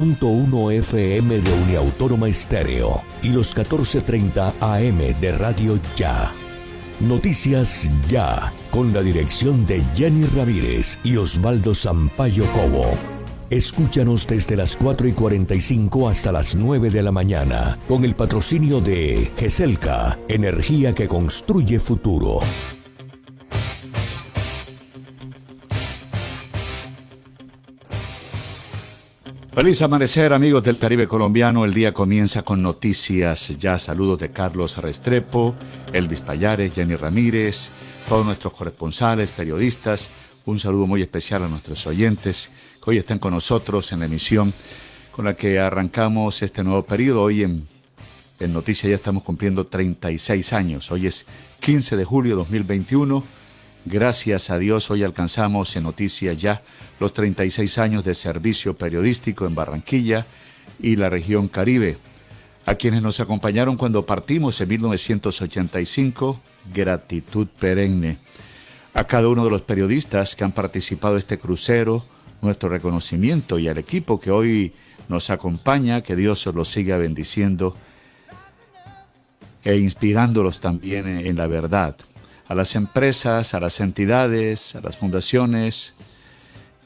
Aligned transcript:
.1 0.00 0.74
FM 0.74 1.40
de 1.40 1.52
Uniautónoma 1.52 2.28
Estéreo 2.28 3.02
y 3.20 3.30
los 3.30 3.56
14.30 3.56 4.54
AM 4.60 5.20
de 5.20 5.32
Radio 5.32 5.80
Ya. 5.96 6.32
Noticias 7.00 7.90
Ya, 8.08 8.52
con 8.70 8.92
la 8.92 9.02
dirección 9.02 9.66
de 9.66 9.82
Jenny 9.96 10.26
Ramírez 10.26 11.00
y 11.02 11.16
Osvaldo 11.16 11.74
Sampaio 11.74 12.44
Cobo. 12.52 12.92
Escúchanos 13.50 14.24
desde 14.24 14.54
las 14.54 14.76
4 14.76 15.08
y 15.08 15.12
45 15.14 16.08
hasta 16.08 16.30
las 16.30 16.54
9 16.54 16.90
de 16.90 17.02
la 17.02 17.10
mañana, 17.10 17.76
con 17.88 18.04
el 18.04 18.14
patrocinio 18.14 18.80
de 18.80 19.32
GESELCA, 19.36 20.16
energía 20.28 20.94
que 20.94 21.08
construye 21.08 21.80
futuro. 21.80 22.38
Feliz 29.58 29.82
amanecer 29.82 30.32
amigos 30.32 30.62
del 30.62 30.78
Caribe 30.78 31.08
colombiano. 31.08 31.64
El 31.64 31.74
día 31.74 31.92
comienza 31.92 32.44
con 32.44 32.62
noticias. 32.62 33.58
Ya 33.58 33.76
saludos 33.80 34.20
de 34.20 34.30
Carlos 34.30 34.76
Restrepo, 34.76 35.56
Elvis 35.92 36.20
Payares, 36.20 36.72
Jenny 36.72 36.94
Ramírez, 36.94 37.72
todos 38.08 38.24
nuestros 38.24 38.52
corresponsales, 38.52 39.32
periodistas. 39.32 40.10
Un 40.44 40.60
saludo 40.60 40.86
muy 40.86 41.02
especial 41.02 41.42
a 41.42 41.48
nuestros 41.48 41.84
oyentes 41.88 42.52
que 42.80 42.88
hoy 42.88 42.98
están 42.98 43.18
con 43.18 43.34
nosotros 43.34 43.90
en 43.90 43.98
la 43.98 44.06
emisión 44.06 44.54
con 45.10 45.24
la 45.24 45.34
que 45.34 45.58
arrancamos 45.58 46.40
este 46.40 46.62
nuevo 46.62 46.84
periodo. 46.84 47.22
Hoy 47.22 47.42
en, 47.42 47.66
en 48.38 48.52
Noticias 48.52 48.88
ya 48.88 48.94
estamos 48.94 49.24
cumpliendo 49.24 49.66
36 49.66 50.52
años. 50.52 50.88
Hoy 50.92 51.08
es 51.08 51.26
15 51.58 51.96
de 51.96 52.04
julio 52.04 52.34
de 52.34 52.36
2021. 52.36 53.24
Gracias 53.90 54.50
a 54.50 54.58
Dios 54.58 54.90
hoy 54.90 55.02
alcanzamos 55.02 55.74
en 55.74 55.84
Noticias 55.84 56.36
ya 56.36 56.60
los 57.00 57.14
36 57.14 57.78
años 57.78 58.04
de 58.04 58.14
servicio 58.14 58.76
periodístico 58.76 59.46
en 59.46 59.54
Barranquilla 59.54 60.26
y 60.78 60.96
la 60.96 61.08
región 61.08 61.48
Caribe. 61.48 61.96
A 62.66 62.74
quienes 62.74 63.00
nos 63.00 63.18
acompañaron 63.18 63.78
cuando 63.78 64.04
partimos 64.04 64.60
en 64.60 64.68
1985, 64.68 66.38
gratitud 66.74 67.46
perenne. 67.58 68.18
A 68.92 69.04
cada 69.04 69.26
uno 69.28 69.42
de 69.42 69.50
los 69.50 69.62
periodistas 69.62 70.36
que 70.36 70.44
han 70.44 70.52
participado 70.52 71.14
en 71.14 71.20
este 71.20 71.38
crucero, 71.38 72.04
nuestro 72.42 72.68
reconocimiento 72.68 73.58
y 73.58 73.68
al 73.68 73.78
equipo 73.78 74.20
que 74.20 74.30
hoy 74.30 74.74
nos 75.08 75.30
acompaña, 75.30 76.02
que 76.02 76.14
Dios 76.14 76.46
os 76.46 76.54
los 76.54 76.68
siga 76.68 76.98
bendiciendo 76.98 77.74
e 79.64 79.76
inspirándolos 79.76 80.60
también 80.60 81.08
en 81.08 81.36
la 81.36 81.46
verdad 81.46 81.96
a 82.48 82.54
las 82.54 82.74
empresas, 82.74 83.54
a 83.54 83.60
las 83.60 83.78
entidades, 83.80 84.74
a 84.74 84.80
las 84.80 84.96
fundaciones, 84.96 85.94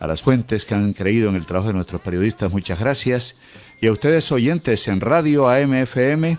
a 0.01 0.09
las 0.09 0.21
fuentes 0.21 0.65
que 0.65 0.75
han 0.75 0.93
creído 0.93 1.31
en 1.31 1.37
el 1.37 1.47
trabajo 1.47 1.69
de 1.69 1.75
nuestros 1.75 2.03
periodistas, 2.03 2.53
muchas 2.53 2.81
gracias. 2.81 3.37
Y 3.81 3.87
a 3.87 3.93
ustedes 3.93 4.31
oyentes 4.33 4.89
en 4.89 5.01
radio 5.01 5.49
AMFM 5.49 6.37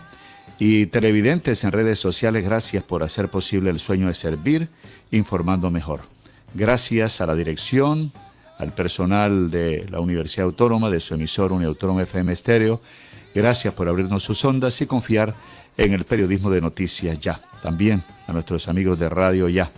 y 0.59 0.87
televidentes 0.87 1.63
en 1.63 1.71
redes 1.71 1.99
sociales, 1.99 2.43
gracias 2.43 2.83
por 2.83 3.01
hacer 3.01 3.29
posible 3.29 3.69
el 3.69 3.79
sueño 3.79 4.07
de 4.07 4.13
servir, 4.13 4.67
informando 5.11 5.71
mejor. 5.71 6.01
Gracias 6.53 7.21
a 7.21 7.25
la 7.25 7.35
dirección, 7.35 8.11
al 8.57 8.73
personal 8.73 9.49
de 9.49 9.85
la 9.89 10.01
Universidad 10.01 10.45
Autónoma, 10.45 10.89
de 10.89 10.99
su 10.99 11.13
emisor 11.13 11.53
Uniautónoma 11.53 12.03
FM 12.03 12.33
Estéreo. 12.33 12.81
Gracias 13.33 13.73
por 13.73 13.87
abrirnos 13.87 14.23
sus 14.23 14.43
ondas 14.43 14.79
y 14.81 14.85
confiar 14.85 15.33
en 15.77 15.93
el 15.93 16.03
periodismo 16.03 16.51
de 16.51 16.61
noticias 16.61 17.17
ya. 17.19 17.41
También 17.63 18.03
a 18.27 18.33
nuestros 18.33 18.67
amigos 18.67 18.99
de 18.99 19.07
Radio 19.07 19.47
Ya. 19.47 19.71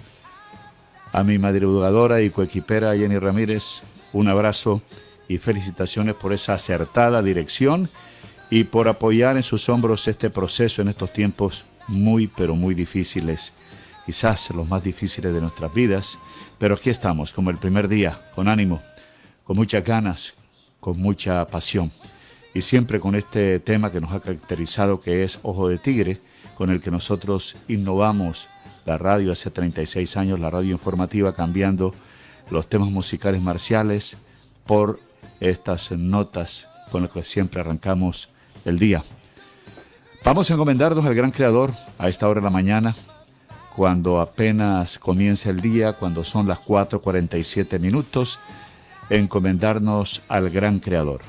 A 1.14 1.24
mi 1.24 1.38
madrugadora 1.38 2.20
y 2.20 2.32
coequipera 2.32 2.98
Jenny 2.98 3.20
Ramírez, 3.20 3.84
un 4.12 4.28
abrazo 4.28 4.82
y 5.28 5.38
felicitaciones 5.38 6.16
por 6.16 6.34
esa 6.34 6.56
acertada 6.56 7.22
dirección 7.22 7.92
y 8.50 8.64
por 8.64 8.88
apoyar 8.88 9.38
en 9.38 9.44
sus 9.44 9.70
hombros 9.70 10.08
este 10.08 10.32
proceso 10.32 10.82
en 10.82 10.88
estos 10.88 11.14
tiempos 11.14 11.64
muy, 11.88 12.26
pero 12.26 12.56
muy 12.56 12.74
difíciles, 12.74 13.54
quizás 14.04 14.50
los 14.50 14.68
más 14.68 14.84
difíciles 14.84 15.32
de 15.32 15.42
nuestras 15.42 15.72
vidas, 15.72 16.18
pero 16.58 16.74
aquí 16.74 16.90
estamos, 16.90 17.34
como 17.34 17.52
el 17.52 17.60
primer 17.60 17.88
día, 17.88 18.32
con 18.34 18.48
ánimo, 18.48 18.82
con 19.44 19.58
muchas 19.58 19.84
ganas, 19.84 20.34
con 20.80 20.98
mucha 20.98 21.46
pasión 21.46 21.92
y 22.52 22.62
siempre 22.62 23.00
con 23.00 23.14
este 23.14 23.60
tema 23.60 23.92
que 23.92 24.02
nos 24.02 24.12
ha 24.12 24.22
caracterizado 24.22 25.00
que 25.00 25.24
es 25.24 25.38
Ojo 25.44 25.70
de 25.70 25.78
Tigre, 25.78 26.20
con 26.58 26.70
el 26.70 26.82
que 26.82 26.92
nosotros 26.92 27.58
innovamos 27.68 28.48
la 28.86 28.98
radio 28.98 29.32
hace 29.32 29.50
36 29.50 30.18
años, 30.18 30.40
la 30.40 30.50
radio 30.50 30.72
informativa, 30.72 31.34
cambiando 31.34 31.94
los 32.50 32.68
temas 32.68 32.90
musicales 32.90 33.42
marciales 33.42 34.18
por 34.66 35.00
estas 35.40 35.92
notas 35.92 36.70
con 36.92 37.02
las 37.04 37.12
que 37.12 37.24
siempre 37.24 37.62
arrancamos 37.62 38.30
el 38.64 38.80
día. 38.80 39.04
Vamos 40.24 40.50
a 40.50 40.54
encomendarnos 40.54 41.06
al 41.06 41.16
gran 41.16 41.32
creador 41.32 41.74
a 41.98 42.10
esta 42.10 42.28
hora 42.28 42.42
de 42.42 42.46
la 42.46 42.52
mañana, 42.52 42.96
cuando 43.76 44.20
apenas 44.20 44.98
comienza 44.98 45.50
el 45.50 45.62
día, 45.62 45.94
cuando 45.94 46.24
son 46.24 46.48
las 46.48 46.60
4.47 46.60 47.80
minutos, 47.80 48.40
encomendarnos 49.10 50.24
al 50.28 50.50
gran 50.50 50.80
creador. 50.80 51.22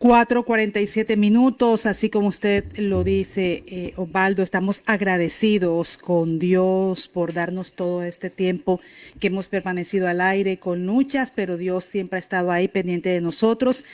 4.47 0.00 1.16
minutos, 1.16 1.84
así 1.84 2.08
como 2.08 2.28
usted 2.28 2.64
lo 2.76 3.02
dice, 3.02 3.64
eh, 3.66 3.94
Osvaldo, 3.96 4.44
estamos 4.44 4.84
agradecidos 4.86 5.98
con 5.98 6.38
Dios 6.38 7.08
por 7.08 7.32
darnos 7.32 7.72
todo 7.72 8.04
este 8.04 8.30
tiempo 8.30 8.80
que 9.18 9.26
hemos 9.26 9.48
permanecido 9.48 10.06
al 10.06 10.20
aire 10.20 10.58
con 10.58 10.86
luchas, 10.86 11.32
pero 11.34 11.56
Dios 11.56 11.84
siempre 11.84 12.18
ha 12.18 12.20
estado 12.20 12.52
ahí 12.52 12.68
pendiente 12.68 13.08
de 13.08 13.20
nosotros. 13.20 13.84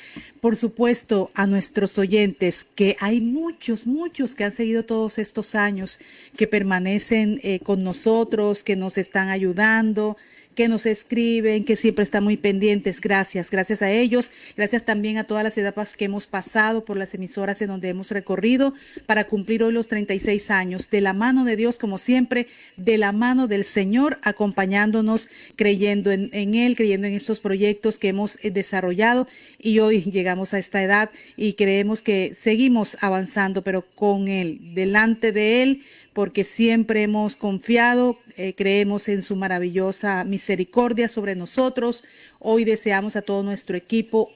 Por 0.43 0.56
supuesto, 0.56 1.31
a 1.32 1.47
nuestros 1.47 1.98
oyentes, 1.98 2.66
que 2.75 2.98
hay 3.00 3.22
muchos, 3.22 3.87
muchos 3.87 4.34
que 4.34 4.44
han 4.44 4.53
seguido 4.53 4.84
todos 4.84 5.19
estos 5.19 5.54
años, 5.54 6.00
que 6.37 6.47
permanecen 6.47 7.41
eh, 7.43 7.60
con 7.60 7.82
nosotros, 7.82 8.62
que 8.62 8.76
nos 8.76 8.98
están 8.98 9.31
ayudando, 9.31 10.19
que 10.54 10.69
nos 10.69 10.87
escriben, 10.87 11.65
que 11.65 11.76
siempre 11.76 12.03
están 12.03 12.25
muy 12.25 12.37
pendientes. 12.37 13.00
Gracias, 13.00 13.50
gracias 13.50 13.82
a 13.82 13.91
ellos. 13.91 14.32
Gracias 14.56 14.84
también 14.84 15.19
a 15.19 15.25
todas 15.25 15.44
las 15.44 15.59
etapas 15.59 15.97
que 15.97 16.06
hemos 16.06 16.26
pasado 16.26 16.84
por 16.84 16.97
las 16.97 17.15
emisoras 17.15 17.60
en 17.62 17.69
donde 17.69 17.88
hemos 17.88 18.10
recorrido 18.10 18.75
para 19.06 19.25
cumplir 19.25 19.62
hoy 19.62 19.72
los 19.72 19.88
36 19.88 20.50
años. 20.50 20.91
De 20.91 21.00
la 21.00 21.12
mano 21.12 21.44
de 21.44 21.56
Dios, 21.56 21.78
como 21.78 21.98
siempre, 21.98 22.47
de 22.76 22.98
la 22.98 23.12
mano 23.12 23.48
del 23.48 23.64
Señor, 23.64 24.19
acompañándonos, 24.22 25.28
creyendo 25.56 26.12
en, 26.12 26.54
Él, 26.54 26.76
creyendo 26.76 27.06
en 27.06 27.14
estos 27.14 27.41
proyectos 27.41 27.98
que 27.98 28.09
hemos 28.09 28.38
eh, 28.43 28.50
desarrollado. 28.50 29.26
Y 29.59 29.81
hoy 29.81 30.03
llegamos 30.03 30.54
a 30.54 30.59
esta 30.59 30.82
edad 30.82 31.10
y 31.37 31.54
creemos 31.54 32.03
que 32.03 32.34
seguimos 32.34 32.97
avanzando, 33.00 33.62
pero 33.62 33.82
con 33.82 34.28
Él, 34.28 34.75
delante 34.75 35.32
de 35.32 35.62
Él 35.62 35.82
porque 36.14 36.44
siempre 36.44 37.02
hemos 37.02 37.36
confiado, 37.36 38.16
eh, 38.36 38.54
creemos 38.56 39.08
en 39.08 39.22
su 39.22 39.36
maravillosa 39.36 40.25
misericordia 40.25 41.08
sobre 41.08 41.34
nosotros. 41.34 42.04
Hoy 42.38 42.64
deseamos 42.64 43.16
a 43.16 43.22
todo 43.22 43.42
nuestro 43.42 43.76
equipo 43.76 44.30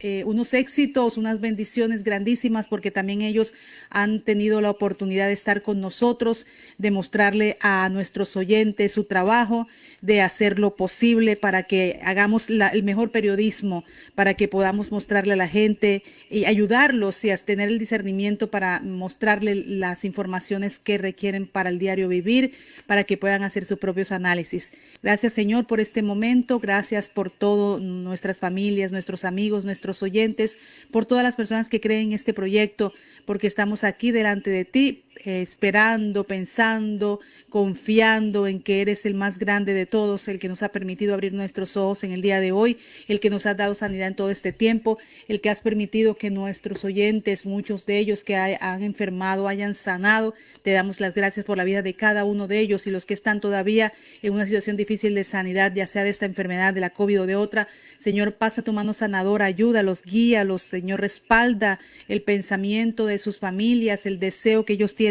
eh, 0.00 0.22
unos 0.26 0.52
éxitos, 0.52 1.16
unas 1.16 1.40
bendiciones 1.40 2.04
grandísimas, 2.04 2.66
porque 2.66 2.90
también 2.90 3.22
ellos 3.22 3.54
han 3.88 4.20
tenido 4.20 4.60
la 4.60 4.70
oportunidad 4.70 5.28
de 5.28 5.32
estar 5.32 5.62
con 5.62 5.80
nosotros, 5.80 6.46
de 6.76 6.90
mostrarle 6.90 7.56
a 7.60 7.88
nuestros 7.88 8.36
oyentes 8.36 8.92
su 8.92 9.04
trabajo, 9.04 9.66
de 10.02 10.20
hacer 10.20 10.58
lo 10.58 10.76
posible 10.76 11.36
para 11.36 11.62
que 11.62 12.00
hagamos 12.04 12.50
el 12.50 12.82
mejor 12.82 13.10
periodismo, 13.10 13.84
para 14.14 14.34
que 14.34 14.46
podamos 14.46 14.92
mostrarle 14.92 15.32
a 15.32 15.36
la 15.36 15.48
gente 15.48 16.02
y 16.28 16.44
ayudarlos 16.44 17.24
y 17.24 17.30
tener 17.46 17.70
el 17.70 17.78
discernimiento 17.78 18.50
para 18.50 18.80
mostrarle 18.80 19.54
las 19.54 20.04
informaciones 20.04 20.78
que 20.84 20.98
requieren 20.98 21.46
para 21.46 21.70
el 21.70 21.78
diario 21.78 22.08
vivir, 22.08 22.52
para 22.86 23.04
que 23.04 23.16
puedan 23.16 23.42
hacer 23.42 23.64
sus 23.64 23.78
propios 23.78 24.12
análisis. 24.12 24.72
Gracias 25.02 25.32
Señor 25.32 25.66
por 25.66 25.80
este 25.80 26.02
momento, 26.02 26.60
gracias 26.60 27.08
por 27.08 27.30
todo 27.30 27.80
nuestras 27.80 28.38
familias, 28.38 28.92
nuestros 28.92 29.24
amigos, 29.24 29.64
nuestros 29.64 30.02
oyentes, 30.02 30.58
por 30.90 31.06
todas 31.06 31.24
las 31.24 31.36
personas 31.36 31.68
que 31.68 31.80
creen 31.80 32.08
en 32.08 32.12
este 32.12 32.34
proyecto, 32.34 32.92
porque 33.24 33.46
estamos 33.46 33.82
aquí 33.82 34.12
delante 34.12 34.50
de 34.50 34.64
ti 34.64 35.03
eh, 35.24 35.42
esperando, 35.42 36.24
pensando, 36.24 37.20
confiando 37.48 38.48
en 38.48 38.60
que 38.60 38.80
eres 38.80 39.06
el 39.06 39.14
más 39.14 39.38
grande 39.38 39.74
de 39.74 39.86
todos, 39.86 40.26
el 40.26 40.40
que 40.40 40.48
nos 40.48 40.62
ha 40.62 40.70
permitido 40.70 41.14
abrir 41.14 41.32
nuestros 41.32 41.76
ojos 41.76 42.02
en 42.02 42.10
el 42.10 42.20
día 42.20 42.40
de 42.40 42.50
hoy, 42.50 42.78
el 43.06 43.20
que 43.20 43.30
nos 43.30 43.46
ha 43.46 43.54
dado 43.54 43.76
sanidad 43.76 44.08
en 44.08 44.16
todo 44.16 44.30
este 44.30 44.52
tiempo, 44.52 44.98
el 45.28 45.40
que 45.40 45.50
has 45.50 45.62
permitido 45.62 46.16
que 46.16 46.30
nuestros 46.30 46.84
oyentes, 46.84 47.46
muchos 47.46 47.86
de 47.86 47.98
ellos 47.98 48.24
que 48.24 48.34
han 48.34 48.82
enfermado, 48.82 49.46
hayan 49.46 49.74
sanado. 49.74 50.34
Te 50.62 50.72
damos 50.72 50.98
las 50.98 51.14
gracias 51.14 51.46
por 51.46 51.56
la 51.56 51.64
vida 51.64 51.82
de 51.82 51.94
cada 51.94 52.24
uno 52.24 52.48
de 52.48 52.58
ellos 52.58 52.86
y 52.88 52.90
los 52.90 53.06
que 53.06 53.14
están 53.14 53.40
todavía 53.40 53.92
en 54.20 54.32
una 54.32 54.46
situación 54.46 54.76
difícil 54.76 55.14
de 55.14 55.22
sanidad, 55.22 55.72
ya 55.74 55.86
sea 55.86 56.02
de 56.02 56.10
esta 56.10 56.26
enfermedad, 56.26 56.74
de 56.74 56.80
la 56.80 56.90
COVID 56.90 57.20
o 57.20 57.26
de 57.26 57.36
otra. 57.36 57.68
Señor, 57.98 58.34
pasa 58.34 58.62
tu 58.62 58.72
mano 58.72 58.92
sanadora, 58.92 59.44
ayúdalos, 59.44 60.02
guíalos, 60.02 60.62
Señor, 60.62 61.00
respalda 61.00 61.78
el 62.08 62.22
pensamiento 62.22 63.06
de 63.06 63.18
sus 63.18 63.38
familias, 63.38 64.06
el 64.06 64.18
deseo 64.18 64.64
que 64.64 64.72
ellos 64.72 64.96
tienen 64.96 65.03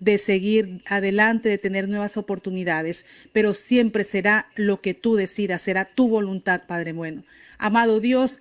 de 0.00 0.18
seguir 0.18 0.82
adelante, 0.86 1.48
de 1.48 1.58
tener 1.58 1.88
nuevas 1.88 2.16
oportunidades, 2.16 3.06
pero 3.32 3.54
siempre 3.54 4.04
será 4.04 4.48
lo 4.56 4.80
que 4.80 4.94
tú 4.94 5.16
decidas, 5.16 5.62
será 5.62 5.84
tu 5.84 6.08
voluntad, 6.08 6.62
Padre 6.66 6.92
bueno. 6.92 7.24
Amado 7.58 8.00
Dios, 8.00 8.40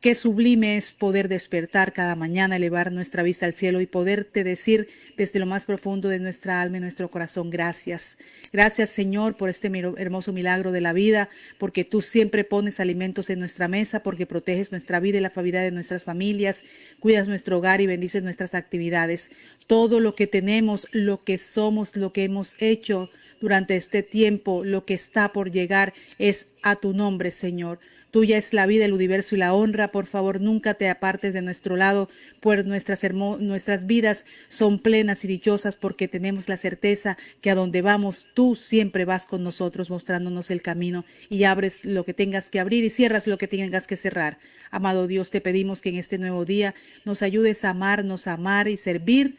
Qué 0.00 0.14
sublime 0.14 0.76
es 0.76 0.92
poder 0.92 1.28
despertar 1.28 1.92
cada 1.92 2.14
mañana, 2.14 2.54
elevar 2.54 2.92
nuestra 2.92 3.24
vista 3.24 3.46
al 3.46 3.54
cielo 3.54 3.80
y 3.80 3.86
poderte 3.86 4.44
decir 4.44 4.86
desde 5.16 5.40
lo 5.40 5.46
más 5.46 5.66
profundo 5.66 6.08
de 6.08 6.20
nuestra 6.20 6.60
alma 6.60 6.76
y 6.76 6.80
nuestro 6.80 7.08
corazón, 7.08 7.50
gracias. 7.50 8.16
Gracias 8.52 8.90
Señor 8.90 9.36
por 9.36 9.48
este 9.48 9.72
hermoso 9.96 10.32
milagro 10.32 10.70
de 10.70 10.80
la 10.80 10.92
vida, 10.92 11.28
porque 11.58 11.82
tú 11.82 12.00
siempre 12.00 12.44
pones 12.44 12.78
alimentos 12.78 13.28
en 13.28 13.40
nuestra 13.40 13.66
mesa, 13.66 14.04
porque 14.04 14.24
proteges 14.24 14.70
nuestra 14.70 15.00
vida 15.00 15.18
y 15.18 15.20
la 15.20 15.30
familia 15.30 15.62
de 15.62 15.72
nuestras 15.72 16.04
familias, 16.04 16.62
cuidas 17.00 17.26
nuestro 17.26 17.58
hogar 17.58 17.80
y 17.80 17.88
bendices 17.88 18.22
nuestras 18.22 18.54
actividades. 18.54 19.30
Todo 19.66 19.98
lo 19.98 20.14
que 20.14 20.28
tenemos, 20.28 20.86
lo 20.92 21.24
que 21.24 21.38
somos, 21.38 21.96
lo 21.96 22.12
que 22.12 22.22
hemos 22.22 22.54
hecho 22.60 23.10
durante 23.40 23.74
este 23.74 24.04
tiempo, 24.04 24.62
lo 24.62 24.84
que 24.84 24.94
está 24.94 25.32
por 25.32 25.50
llegar 25.50 25.92
es 26.18 26.50
a 26.62 26.76
tu 26.76 26.92
nombre, 26.92 27.32
Señor. 27.32 27.80
Tuya 28.10 28.38
es 28.38 28.54
la 28.54 28.66
vida, 28.66 28.84
el 28.84 28.92
universo 28.92 29.34
y 29.34 29.38
la 29.38 29.52
honra. 29.52 29.88
Por 29.88 30.06
favor, 30.06 30.40
nunca 30.40 30.74
te 30.74 30.88
apartes 30.88 31.32
de 31.32 31.42
nuestro 31.42 31.76
lado, 31.76 32.08
pues 32.40 32.64
nuestras, 32.64 33.02
nuestras 33.12 33.86
vidas 33.86 34.24
son 34.48 34.78
plenas 34.78 35.24
y 35.24 35.28
dichosas 35.28 35.76
porque 35.76 36.08
tenemos 36.08 36.48
la 36.48 36.56
certeza 36.56 37.18
que 37.40 37.50
a 37.50 37.54
donde 37.54 37.82
vamos, 37.82 38.28
tú 38.32 38.56
siempre 38.56 39.04
vas 39.04 39.26
con 39.26 39.42
nosotros 39.42 39.90
mostrándonos 39.90 40.50
el 40.50 40.62
camino 40.62 41.04
y 41.28 41.44
abres 41.44 41.84
lo 41.84 42.04
que 42.04 42.14
tengas 42.14 42.48
que 42.48 42.60
abrir 42.60 42.84
y 42.84 42.90
cierras 42.90 43.26
lo 43.26 43.36
que 43.36 43.48
tengas 43.48 43.86
que 43.86 43.96
cerrar. 43.96 44.38
Amado 44.70 45.06
Dios, 45.06 45.30
te 45.30 45.40
pedimos 45.40 45.82
que 45.82 45.90
en 45.90 45.96
este 45.96 46.18
nuevo 46.18 46.44
día 46.44 46.74
nos 47.04 47.22
ayudes 47.22 47.64
a 47.64 47.70
amarnos, 47.70 48.26
a 48.26 48.34
amar 48.34 48.68
y 48.68 48.76
servir 48.76 49.36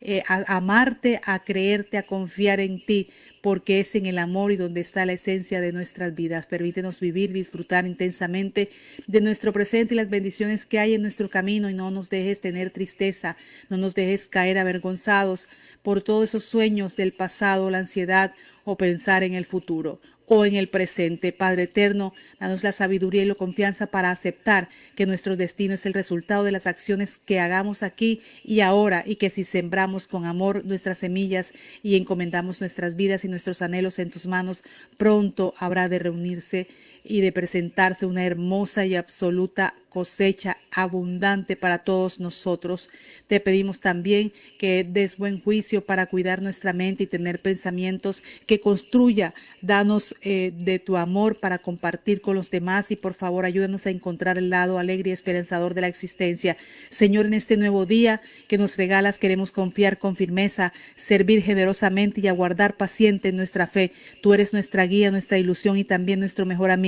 eh, 0.00 0.22
a 0.28 0.56
amarte, 0.56 1.20
a 1.24 1.42
creerte, 1.42 1.98
a 1.98 2.04
confiar 2.04 2.60
en 2.60 2.78
ti, 2.78 3.08
porque 3.42 3.80
es 3.80 3.94
en 3.94 4.06
el 4.06 4.18
amor 4.18 4.52
y 4.52 4.56
donde 4.56 4.80
está 4.80 5.06
la 5.06 5.12
esencia 5.12 5.60
de 5.60 5.72
nuestras 5.72 6.14
vidas. 6.14 6.46
Permítenos 6.46 7.00
vivir, 7.00 7.32
disfrutar 7.32 7.86
intensamente 7.86 8.70
de 9.06 9.20
nuestro 9.20 9.52
presente 9.52 9.94
y 9.94 9.96
las 9.96 10.10
bendiciones 10.10 10.66
que 10.66 10.78
hay 10.78 10.94
en 10.94 11.02
nuestro 11.02 11.28
camino 11.28 11.70
y 11.70 11.74
no 11.74 11.90
nos 11.90 12.10
dejes 12.10 12.40
tener 12.40 12.70
tristeza, 12.70 13.36
no 13.68 13.76
nos 13.76 13.94
dejes 13.94 14.26
caer 14.26 14.58
avergonzados 14.58 15.48
por 15.82 16.00
todos 16.02 16.30
esos 16.30 16.44
sueños 16.44 16.96
del 16.96 17.12
pasado, 17.12 17.70
la 17.70 17.78
ansiedad 17.78 18.34
o 18.64 18.76
pensar 18.76 19.22
en 19.22 19.34
el 19.34 19.46
futuro 19.46 20.00
o 20.28 20.44
en 20.44 20.54
el 20.54 20.68
presente. 20.68 21.32
Padre 21.32 21.64
eterno, 21.64 22.12
danos 22.38 22.62
la 22.62 22.72
sabiduría 22.72 23.22
y 23.22 23.26
la 23.26 23.34
confianza 23.34 23.86
para 23.86 24.10
aceptar 24.10 24.68
que 24.94 25.06
nuestro 25.06 25.36
destino 25.36 25.74
es 25.74 25.86
el 25.86 25.94
resultado 25.94 26.44
de 26.44 26.52
las 26.52 26.66
acciones 26.66 27.18
que 27.18 27.40
hagamos 27.40 27.82
aquí 27.82 28.20
y 28.44 28.60
ahora 28.60 29.02
y 29.06 29.16
que 29.16 29.30
si 29.30 29.44
sembramos 29.44 30.08
con 30.08 30.24
amor 30.24 30.64
nuestras 30.64 30.98
semillas 30.98 31.54
y 31.82 31.96
encomendamos 31.96 32.60
nuestras 32.60 32.94
vidas 32.96 33.24
y 33.24 33.28
nuestros 33.28 33.62
anhelos 33.62 33.98
en 33.98 34.10
tus 34.10 34.26
manos, 34.26 34.62
pronto 34.96 35.54
habrá 35.58 35.88
de 35.88 35.98
reunirse 35.98 36.68
y 37.04 37.20
de 37.20 37.32
presentarse 37.32 38.06
una 38.06 38.24
hermosa 38.24 38.86
y 38.86 38.94
absoluta 38.94 39.74
cosecha 39.88 40.58
abundante 40.70 41.56
para 41.56 41.78
todos 41.78 42.20
nosotros. 42.20 42.90
Te 43.26 43.40
pedimos 43.40 43.80
también 43.80 44.32
que 44.58 44.84
des 44.84 45.16
buen 45.16 45.40
juicio 45.40 45.84
para 45.84 46.06
cuidar 46.06 46.42
nuestra 46.42 46.72
mente 46.72 47.04
y 47.04 47.06
tener 47.06 47.40
pensamientos 47.40 48.22
que 48.46 48.60
construya. 48.60 49.34
Danos 49.62 50.14
eh, 50.22 50.52
de 50.56 50.78
tu 50.78 50.96
amor 50.96 51.36
para 51.36 51.58
compartir 51.58 52.20
con 52.20 52.36
los 52.36 52.50
demás 52.50 52.90
y 52.90 52.96
por 52.96 53.14
favor 53.14 53.44
ayúdanos 53.44 53.86
a 53.86 53.90
encontrar 53.90 54.38
el 54.38 54.50
lado 54.50 54.78
alegre 54.78 55.10
y 55.10 55.12
esperanzador 55.12 55.74
de 55.74 55.80
la 55.80 55.88
existencia. 55.88 56.56
Señor, 56.90 57.26
en 57.26 57.34
este 57.34 57.56
nuevo 57.56 57.86
día 57.86 58.20
que 58.46 58.58
nos 58.58 58.76
regalas 58.76 59.18
queremos 59.18 59.52
confiar 59.52 59.98
con 59.98 60.16
firmeza, 60.16 60.72
servir 60.96 61.42
generosamente 61.42 62.20
y 62.20 62.28
aguardar 62.28 62.76
paciente 62.76 63.28
en 63.28 63.36
nuestra 63.36 63.66
fe. 63.66 63.92
Tú 64.20 64.34
eres 64.34 64.52
nuestra 64.52 64.84
guía, 64.84 65.10
nuestra 65.10 65.38
ilusión 65.38 65.76
y 65.76 65.84
también 65.84 66.20
nuestro 66.20 66.46
mejor 66.46 66.70
amigo. 66.70 66.87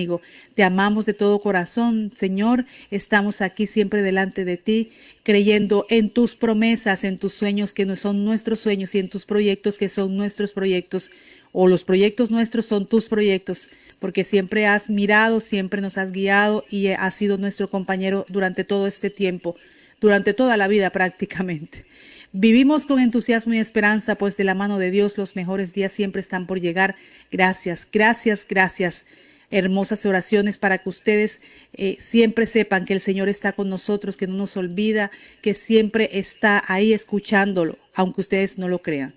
Te 0.55 0.63
amamos 0.63 1.07
de 1.07 1.15
todo 1.15 1.41
corazón, 1.41 2.13
Señor. 2.17 2.67
Estamos 2.91 3.41
aquí 3.41 3.67
siempre 3.67 4.03
delante 4.03 4.45
de 4.45 4.57
ti, 4.57 4.93
creyendo 5.23 5.87
en 5.91 6.11
tus 6.11 6.35
promesas, 6.35 7.05
en 7.05 7.19
tus 7.19 7.35
sueños 7.35 7.75
que 7.75 7.87
no 7.87 7.97
son 7.97 8.25
nuestros 8.25 8.61
sueños 8.61 8.95
y 8.95 8.99
en 8.99 9.09
tus 9.09 9.25
proyectos 9.25 9.79
que 9.79 9.89
son 9.89 10.17
nuestros 10.17 10.53
proyectos. 10.53 11.11
O 11.53 11.67
los 11.67 11.85
proyectos 11.85 12.31
nuestros 12.31 12.67
son 12.67 12.87
tus 12.87 13.09
proyectos, 13.09 13.71
porque 13.99 14.25
siempre 14.25 14.67
has 14.67 14.89
mirado, 14.89 15.41
siempre 15.41 15.81
nos 15.81 15.99
has 15.99 16.13
guiado 16.13 16.65
y 16.71 16.89
has 16.89 17.15
sido 17.15 17.39
nuestro 17.39 17.69
compañero 17.69 18.25
durante 18.29 18.63
todo 18.65 18.87
este 18.87 19.11
tiempo, 19.11 19.57
durante 20.01 20.33
toda 20.33 20.57
la 20.57 20.69
vida 20.69 20.91
prácticamente. 20.91 21.87
Vivimos 22.33 22.87
con 22.87 23.01
entusiasmo 23.01 23.55
y 23.55 23.59
esperanza, 23.59 24.15
pues 24.15 24.37
de 24.37 24.45
la 24.45 24.55
mano 24.55 24.79
de 24.79 24.93
Dios 24.93 25.19
los 25.19 25.35
mejores 25.35 25.73
días 25.73 25.91
siempre 25.91 26.21
están 26.21 26.47
por 26.47 26.61
llegar. 26.61 26.95
Gracias, 27.33 27.89
gracias, 27.91 28.47
gracias 28.49 29.05
hermosas 29.51 30.07
oraciones 30.07 30.59
para 30.59 30.79
que 30.79 30.89
ustedes 30.89 31.43
eh, 31.73 31.99
siempre 32.01 32.47
sepan 32.47 32.87
que 32.87 32.93
el 32.93 33.01
Señor 33.01 33.29
está 33.29 33.53
con 33.53 33.69
nosotros, 33.69 34.17
que 34.17 34.27
no 34.27 34.35
nos 34.35 34.57
olvida, 34.57 35.11
que 35.43 35.55
siempre 35.55 36.11
está 36.13 36.63
ahí 36.69 36.93
escuchándolo, 36.93 37.79
aunque 37.95 38.21
ustedes 38.21 38.59
no 38.59 38.69
lo 38.69 38.81
crean. 38.81 39.15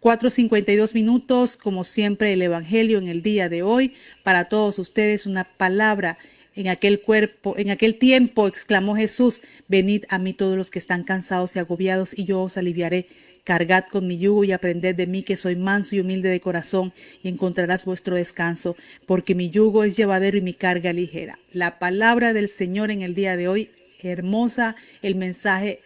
4.52 0.00 0.94
minutos, 0.94 1.58
como 1.58 1.84
siempre, 1.84 2.32
el 2.32 2.40
Evangelio 2.40 2.98
en 2.98 3.08
el 3.08 3.22
día 3.22 3.50
de 3.50 3.62
hoy. 3.62 3.94
Para 4.22 4.46
todos 4.46 4.78
ustedes, 4.78 5.26
una 5.26 5.44
palabra 5.44 6.16
en 6.56 6.68
aquel 6.68 7.02
cuerpo, 7.02 7.54
en 7.58 7.70
aquel 7.70 7.96
tiempo, 7.96 8.48
exclamó 8.48 8.96
Jesús, 8.96 9.42
venid 9.68 10.04
a 10.08 10.18
mí 10.18 10.32
todos 10.32 10.56
los 10.56 10.70
que 10.70 10.78
están 10.78 11.04
cansados 11.04 11.54
y 11.54 11.58
agobiados, 11.58 12.18
y 12.18 12.24
yo 12.24 12.42
os 12.42 12.56
aliviaré. 12.56 13.08
Cargad 13.44 13.84
con 13.90 14.06
mi 14.06 14.18
yugo 14.18 14.44
y 14.44 14.52
aprended 14.52 14.94
de 14.94 15.06
mí 15.06 15.22
que 15.22 15.36
soy 15.36 15.56
manso 15.56 15.96
y 15.96 16.00
humilde 16.00 16.28
de 16.28 16.40
corazón 16.40 16.92
y 17.22 17.28
encontrarás 17.28 17.84
vuestro 17.84 18.16
descanso, 18.16 18.76
porque 19.06 19.34
mi 19.34 19.50
yugo 19.50 19.84
es 19.84 19.96
llevadero 19.96 20.36
y 20.36 20.42
mi 20.42 20.54
carga 20.54 20.92
ligera. 20.92 21.38
La 21.52 21.78
palabra 21.78 22.32
del 22.32 22.48
Señor 22.48 22.90
en 22.90 23.02
el 23.02 23.14
día 23.14 23.36
de 23.36 23.48
hoy, 23.48 23.70
hermosa, 24.02 24.76
el 25.02 25.14
mensaje, 25.14 25.80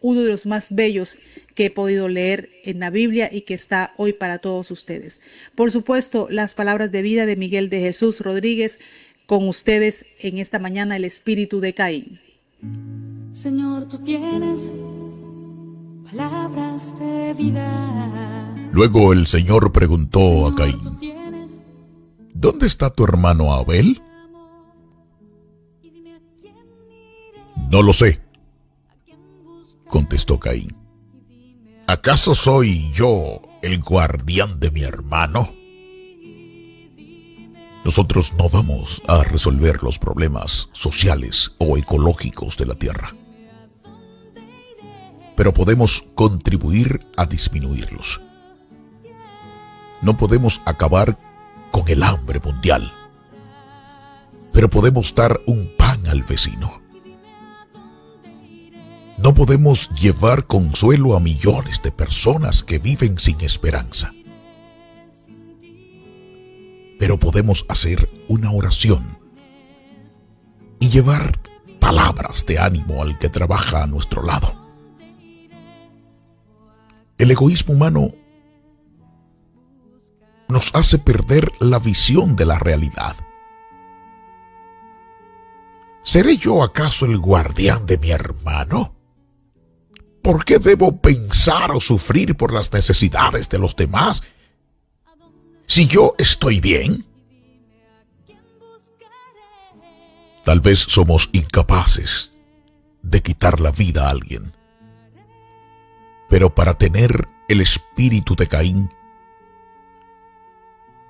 uno 0.00 0.22
de 0.22 0.30
los 0.30 0.46
más 0.46 0.74
bellos 0.74 1.18
que 1.54 1.66
he 1.66 1.70
podido 1.70 2.08
leer 2.08 2.50
en 2.64 2.80
la 2.80 2.90
Biblia 2.90 3.28
y 3.32 3.42
que 3.42 3.54
está 3.54 3.92
hoy 3.96 4.12
para 4.12 4.38
todos 4.38 4.70
ustedes. 4.70 5.20
Por 5.54 5.72
supuesto, 5.72 6.28
las 6.30 6.54
palabras 6.54 6.92
de 6.92 7.02
vida 7.02 7.26
de 7.26 7.36
Miguel 7.36 7.70
de 7.70 7.80
Jesús 7.80 8.20
Rodríguez 8.20 8.78
con 9.26 9.48
ustedes 9.48 10.06
en 10.20 10.38
esta 10.38 10.58
mañana 10.58 10.96
el 10.96 11.04
espíritu 11.04 11.60
de 11.60 11.74
Caín. 11.74 12.20
Señor, 13.32 13.88
tú 13.88 13.98
tienes 13.98 14.70
palabras 16.10 16.98
de 16.98 17.34
vida. 17.34 18.54
Luego 18.72 19.12
el 19.12 19.26
Señor 19.26 19.72
preguntó 19.72 20.46
a 20.46 20.54
Caín, 20.54 20.98
¿Dónde 22.32 22.66
está 22.66 22.90
tu 22.90 23.04
hermano 23.04 23.52
Abel? 23.52 24.00
No 27.70 27.82
lo 27.82 27.92
sé, 27.92 28.20
contestó 29.88 30.38
Caín. 30.38 30.76
¿Acaso 31.86 32.34
soy 32.34 32.90
yo 32.92 33.40
el 33.62 33.80
guardián 33.80 34.60
de 34.60 34.70
mi 34.70 34.82
hermano? 34.82 35.52
Nosotros 37.84 38.32
no 38.36 38.48
vamos 38.48 39.00
a 39.06 39.22
resolver 39.24 39.82
los 39.82 39.98
problemas 39.98 40.68
sociales 40.72 41.54
o 41.58 41.76
ecológicos 41.78 42.56
de 42.56 42.66
la 42.66 42.74
Tierra 42.74 43.14
pero 45.36 45.52
podemos 45.52 46.02
contribuir 46.14 47.06
a 47.16 47.26
disminuirlos. 47.26 48.20
No 50.00 50.16
podemos 50.16 50.62
acabar 50.64 51.18
con 51.70 51.86
el 51.88 52.02
hambre 52.02 52.40
mundial, 52.40 52.92
pero 54.52 54.70
podemos 54.70 55.14
dar 55.14 55.38
un 55.46 55.70
pan 55.76 56.06
al 56.06 56.22
vecino. 56.22 56.80
No 59.18 59.34
podemos 59.34 59.90
llevar 59.90 60.46
consuelo 60.46 61.16
a 61.16 61.20
millones 61.20 61.82
de 61.82 61.90
personas 61.90 62.62
que 62.62 62.78
viven 62.78 63.18
sin 63.18 63.40
esperanza, 63.42 64.12
pero 66.98 67.18
podemos 67.18 67.66
hacer 67.68 68.08
una 68.28 68.50
oración 68.52 69.18
y 70.80 70.88
llevar 70.88 71.38
palabras 71.78 72.44
de 72.46 72.58
ánimo 72.58 73.02
al 73.02 73.18
que 73.18 73.28
trabaja 73.28 73.82
a 73.82 73.86
nuestro 73.86 74.22
lado 74.22 74.65
El 77.18 77.30
egoísmo 77.30 77.74
humano 77.74 78.12
nos 80.48 80.74
hace 80.74 80.98
perder 80.98 81.50
la 81.60 81.78
visión 81.78 82.36
de 82.36 82.44
la 82.44 82.58
realidad. 82.58 83.16
¿Seré 86.02 86.36
yo 86.36 86.62
acaso 86.62 87.06
el 87.06 87.18
guardián 87.18 87.84
de 87.86 87.98
mi 87.98 88.10
hermano? 88.10 88.94
¿Por 90.22 90.44
qué 90.44 90.58
debo 90.58 91.00
pensar 91.00 91.72
o 91.72 91.80
sufrir 91.80 92.36
por 92.36 92.52
las 92.52 92.72
necesidades 92.72 93.48
de 93.48 93.58
los 93.58 93.74
demás? 93.74 94.22
Si 95.66 95.86
yo 95.86 96.14
estoy 96.18 96.60
bien, 96.60 97.04
tal 100.44 100.60
vez 100.60 100.80
somos 100.80 101.28
incapaces 101.32 102.32
de 103.02 103.22
quitar 103.22 103.60
la 103.60 103.72
vida 103.72 104.06
a 104.06 104.10
alguien. 104.10 104.55
Pero 106.28 106.54
para 106.54 106.76
tener 106.76 107.28
el 107.48 107.60
espíritu 107.60 108.34
de 108.34 108.48
Caín, 108.48 108.90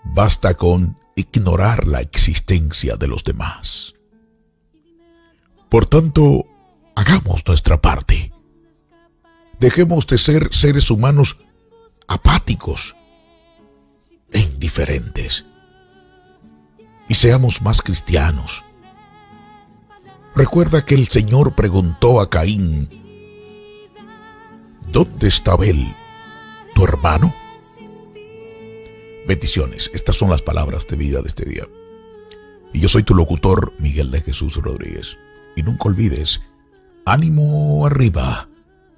basta 0.04 0.54
con 0.54 0.98
ignorar 1.14 1.86
la 1.86 2.00
existencia 2.00 2.96
de 2.96 3.08
los 3.08 3.24
demás. 3.24 3.94
Por 5.68 5.86
tanto, 5.86 6.46
hagamos 6.94 7.42
nuestra 7.46 7.80
parte. 7.80 8.32
Dejemos 9.58 10.06
de 10.06 10.18
ser 10.18 10.52
seres 10.52 10.90
humanos 10.90 11.38
apáticos 12.06 12.94
e 14.32 14.40
indiferentes. 14.40 15.46
Y 17.08 17.14
seamos 17.14 17.62
más 17.62 17.80
cristianos. 17.80 18.64
Recuerda 20.34 20.84
que 20.84 20.94
el 20.94 21.08
Señor 21.08 21.54
preguntó 21.54 22.20
a 22.20 22.28
Caín, 22.28 23.05
¿Dónde 24.92 25.28
está 25.28 25.56
él, 25.62 25.94
tu 26.74 26.84
hermano? 26.84 27.34
Bendiciones, 29.26 29.90
estas 29.92 30.16
son 30.16 30.30
las 30.30 30.42
palabras 30.42 30.86
de 30.86 30.96
vida 30.96 31.20
de 31.20 31.28
este 31.28 31.44
día. 31.44 31.66
Y 32.72 32.80
yo 32.80 32.88
soy 32.88 33.02
tu 33.02 33.14
locutor, 33.14 33.72
Miguel 33.78 34.10
de 34.10 34.20
Jesús 34.20 34.56
Rodríguez. 34.56 35.16
Y 35.56 35.62
nunca 35.62 35.88
olvides, 35.88 36.42
ánimo 37.04 37.86
arriba, 37.86 38.48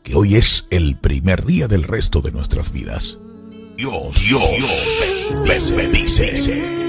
que 0.02 0.14
hoy 0.14 0.34
es 0.34 0.66
el 0.70 0.96
primer 0.96 1.44
día 1.44 1.68
del 1.68 1.84
resto 1.84 2.20
de 2.20 2.32
nuestras 2.32 2.72
vidas. 2.72 3.18
Dios, 3.76 4.20
Dios, 4.26 5.34
les 5.46 5.70
bendice. 5.70 6.87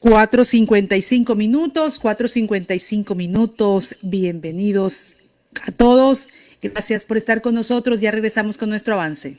4.55 0.00 1.34
minutos, 1.34 2.00
4.55 2.00 3.14
minutos. 3.14 3.96
Bienvenidos 4.02 5.16
a 5.66 5.72
todos. 5.72 6.28
Gracias 6.62 7.04
por 7.04 7.16
estar 7.16 7.42
con 7.42 7.54
nosotros. 7.54 8.00
Ya 8.00 8.10
regresamos 8.10 8.58
con 8.58 8.68
nuestro 8.68 8.94
avance. 8.94 9.38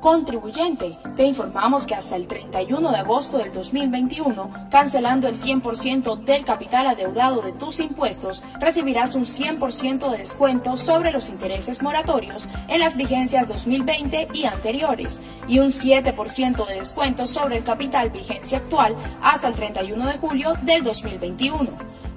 Contribuyente, 0.00 0.96
te 1.14 1.24
informamos 1.24 1.86
que 1.86 1.94
hasta 1.94 2.16
el 2.16 2.26
31 2.26 2.90
de 2.90 2.96
agosto 2.96 3.36
del 3.36 3.52
2021, 3.52 4.68
cancelando 4.70 5.28
el 5.28 5.34
100% 5.34 6.24
del 6.24 6.46
capital 6.46 6.86
adeudado 6.86 7.42
de 7.42 7.52
tus 7.52 7.80
impuestos, 7.80 8.42
recibirás 8.58 9.14
un 9.14 9.26
100% 9.26 10.10
de 10.10 10.16
descuento 10.16 10.78
sobre 10.78 11.12
los 11.12 11.28
intereses 11.28 11.82
moratorios 11.82 12.48
en 12.68 12.80
las 12.80 12.96
vigencias 12.96 13.46
2020 13.46 14.28
y 14.32 14.46
anteriores 14.46 15.20
y 15.46 15.58
un 15.58 15.68
7% 15.68 16.66
de 16.66 16.76
descuento 16.76 17.26
sobre 17.26 17.58
el 17.58 17.64
capital 17.64 18.08
vigencia 18.08 18.56
actual 18.56 18.96
hasta 19.20 19.48
el 19.48 19.54
31 19.54 20.06
de 20.06 20.16
julio 20.16 20.54
del 20.62 20.82
2021. 20.82 21.68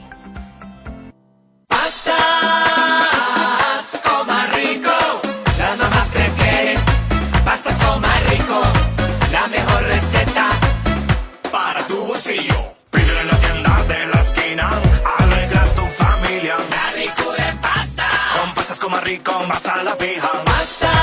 Pastas, 1.67 2.15
coma 4.03 4.49
bolsillo. 12.23 12.73
En 12.93 13.27
la 13.27 13.37
tienda 13.39 13.83
de 13.87 14.07
la 14.07 14.21
esquina, 14.21 14.69
alegra 15.19 15.65
tu 15.75 15.85
familia. 16.03 16.55
La 16.69 16.91
ricura 16.95 17.49
en 17.49 17.57
pasta. 17.57 18.07
Con 18.39 18.53
pastas 18.53 18.79
coma 18.79 19.01
rico, 19.01 19.31
vas 19.47 19.65
a 19.65 19.83
la 19.83 19.95
fija. 19.95 20.31
Pastas 20.45 21.02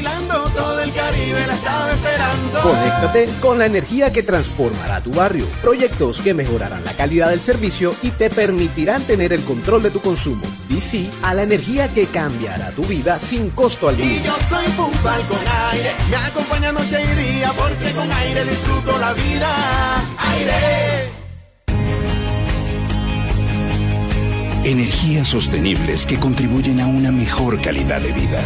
vacilando, 0.00 0.50
todo 0.50 0.80
el 0.80 0.92
Caribe 0.92 1.46
la 1.46 1.54
estaba 1.54 1.92
esperando. 1.92 2.62
Conéctate 2.62 3.28
con 3.40 3.58
la 3.58 3.66
energía 3.66 4.12
que 4.12 4.22
transformará 4.22 5.00
tu 5.00 5.10
barrio. 5.10 5.46
Proyectos 5.62 6.20
que 6.20 6.34
mejorarán 6.34 6.84
la 6.84 6.92
calidad 6.94 7.30
del 7.30 7.42
servicio 7.42 7.94
y 8.02 8.10
te 8.10 8.30
permitirán 8.30 9.02
tener 9.02 9.32
el 9.32 9.44
control 9.44 9.82
de 9.82 9.90
tu 9.90 10.00
consumo. 10.00 10.42
Sí 10.80 11.10
a 11.22 11.34
la 11.34 11.42
energía 11.42 11.88
que 11.92 12.06
cambiará 12.06 12.70
tu 12.70 12.82
vida 12.84 13.18
sin 13.18 13.50
costo 13.50 13.90
alguno. 13.90 14.10
Y 14.10 14.22
yo 14.22 14.34
soy 14.48 14.64
Pumpal 14.70 15.20
con 15.26 15.38
aire, 15.72 15.90
me 16.08 16.16
acompaña 16.16 16.72
noche 16.72 17.02
y 17.02 17.36
día, 17.36 17.52
porque 17.54 17.92
con 17.92 18.10
aire 18.10 18.44
disfruto 18.44 18.98
la 18.98 19.12
vida. 19.12 19.96
Aire. 20.32 21.10
Energías 24.64 25.28
sostenibles 25.28 26.06
que 26.06 26.18
contribuyen 26.18 26.80
a 26.80 26.86
una 26.86 27.12
mejor 27.12 27.60
calidad 27.60 28.00
de 28.00 28.12
vida. 28.12 28.42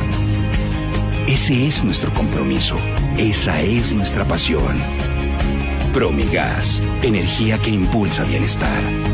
Ese 1.27 1.67
es 1.67 1.83
nuestro 1.83 2.13
compromiso. 2.13 2.77
Esa 3.17 3.61
es 3.63 3.95
nuestra 3.95 4.29
pasión. 4.29 4.79
Promigas, 5.93 6.83
energía 7.03 7.59
que 7.59 7.71
impulsa 7.71 8.25
bienestar. 8.25 9.14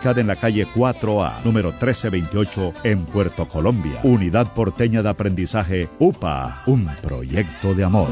en 0.03 0.27
la 0.27 0.35
calle 0.35 0.65
4A, 0.65 1.43
número 1.43 1.69
1328, 1.69 2.73
en 2.83 3.05
Puerto 3.05 3.47
Colombia. 3.47 3.99
Unidad 4.01 4.51
Porteña 4.51 5.03
de 5.03 5.09
Aprendizaje 5.09 5.89
UPA, 5.99 6.63
un 6.65 6.89
proyecto 7.03 7.75
de 7.75 7.83
amor. 7.83 8.09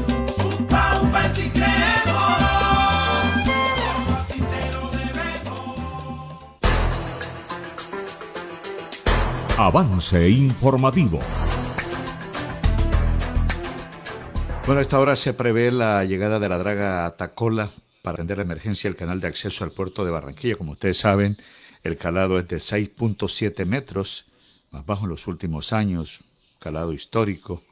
Avance 9.58 10.30
informativo. 10.30 11.18
Bueno, 14.64 14.78
a 14.78 14.82
esta 14.82 15.00
hora 15.00 15.16
se 15.16 15.34
prevé 15.34 15.72
la 15.72 16.04
llegada 16.04 16.38
de 16.38 16.48
la 16.48 16.58
draga 16.58 17.04
Atacola 17.04 17.68
para 18.10 18.22
atender 18.24 18.38
la 18.38 18.42
emergencia 18.42 18.90
del 18.90 18.96
canal 18.96 19.20
de 19.20 19.28
acceso 19.28 19.62
al 19.62 19.70
puerto 19.70 20.04
de 20.04 20.10
Barranquilla. 20.10 20.56
Como 20.56 20.72
ustedes 20.72 20.96
saben, 20.96 21.36
el 21.84 21.96
calado 21.96 22.40
es 22.40 22.48
de 22.48 22.56
6.7 22.56 23.64
metros, 23.64 24.24
más 24.72 24.84
bajo 24.84 25.04
en 25.04 25.10
los 25.10 25.28
últimos 25.28 25.72
años, 25.72 26.24
calado 26.58 26.92
histórico, 26.92 27.62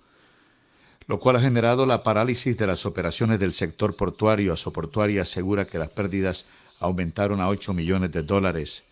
lo 1.09 1.19
cual 1.19 1.35
ha 1.35 1.41
generado 1.41 1.87
la 1.87 2.05
parálisis 2.05 2.57
de 2.57 2.69
las 2.69 2.87
operaciones 2.87 3.41
del 3.41 3.53
sector 3.53 3.97
portuario. 3.97 4.53
Asoportuaria 4.53 5.23
asegura 5.23 5.67
que 5.67 5.77
las 5.79 5.91
pérdidas 5.91 6.47
aumentaron 6.79 7.41
a 7.41 7.49
8 7.49 7.75
millones 7.75 8.13
de 8.13 8.23
dólares. 8.23 8.85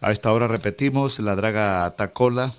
A 0.00 0.12
esta 0.12 0.32
hora 0.32 0.48
repetimos, 0.48 1.20
la 1.20 1.36
draga 1.36 1.84
Atacola 1.84 2.54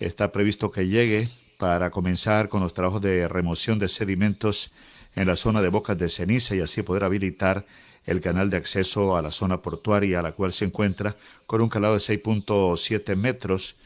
está 0.00 0.32
previsto 0.32 0.72
que 0.72 0.88
llegue 0.88 1.28
para 1.58 1.92
comenzar 1.92 2.48
con 2.48 2.60
los 2.60 2.74
trabajos 2.74 3.02
de 3.02 3.28
remoción 3.28 3.78
de 3.78 3.86
sedimentos 3.86 4.72
en 5.14 5.26
la 5.26 5.36
zona 5.36 5.62
de 5.62 5.68
Bocas 5.68 5.98
de 5.98 6.08
Ceniza 6.08 6.54
y 6.54 6.60
así 6.60 6.82
poder 6.82 7.04
habilitar 7.04 7.66
el 8.04 8.20
canal 8.20 8.48
de 8.48 8.56
acceso 8.56 9.16
a 9.16 9.22
la 9.22 9.30
zona 9.30 9.60
portuaria 9.60 10.20
a 10.20 10.22
la 10.22 10.32
cual 10.32 10.52
se 10.52 10.64
encuentra 10.64 11.16
con 11.46 11.60
un 11.60 11.68
calado 11.68 11.94
de 11.94 12.00
6.7 12.00 13.16
metros 13.16 13.76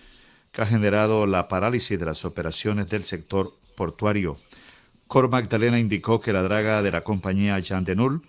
que 0.52 0.62
ha 0.62 0.66
generado 0.66 1.26
la 1.26 1.48
parálisis 1.48 1.98
de 1.98 2.04
las 2.04 2.24
operaciones 2.24 2.88
del 2.88 3.04
sector 3.04 3.54
portuario. 3.74 4.36
Cor 5.08 5.28
Magdalena 5.28 5.78
indicó 5.78 6.20
que 6.20 6.32
la 6.32 6.42
draga 6.42 6.82
de 6.82 6.92
la 6.92 7.02
compañía 7.02 7.58
Jean 7.58 7.84
de 7.84 7.96
Null, 7.96 8.22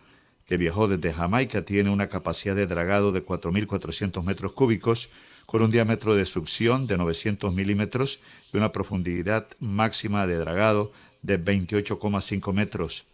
que 0.46 0.58
viajó 0.58 0.88
desde 0.88 1.14
Jamaica, 1.14 1.64
tiene 1.64 1.90
una 1.90 2.10
capacidad 2.10 2.56
de 2.56 2.68
dragado 2.68 3.12
de 3.12 3.26
4.400 3.26 4.24
metros 4.24 4.54
cúbicos 4.54 5.10
con 5.46 5.62
un 5.62 5.72
diámetro 5.72 6.16
de 6.16 6.26
succión 6.26 6.88
de 6.88 6.98
900 6.98 7.54
milímetros 7.54 8.20
y 8.52 8.58
una 8.58 8.72
profundidad 8.72 9.48
máxima 9.60 10.26
de 10.26 10.38
dragado 10.38 10.92
de 11.24 11.44
28,5 11.44 12.54
metros. 12.54 13.06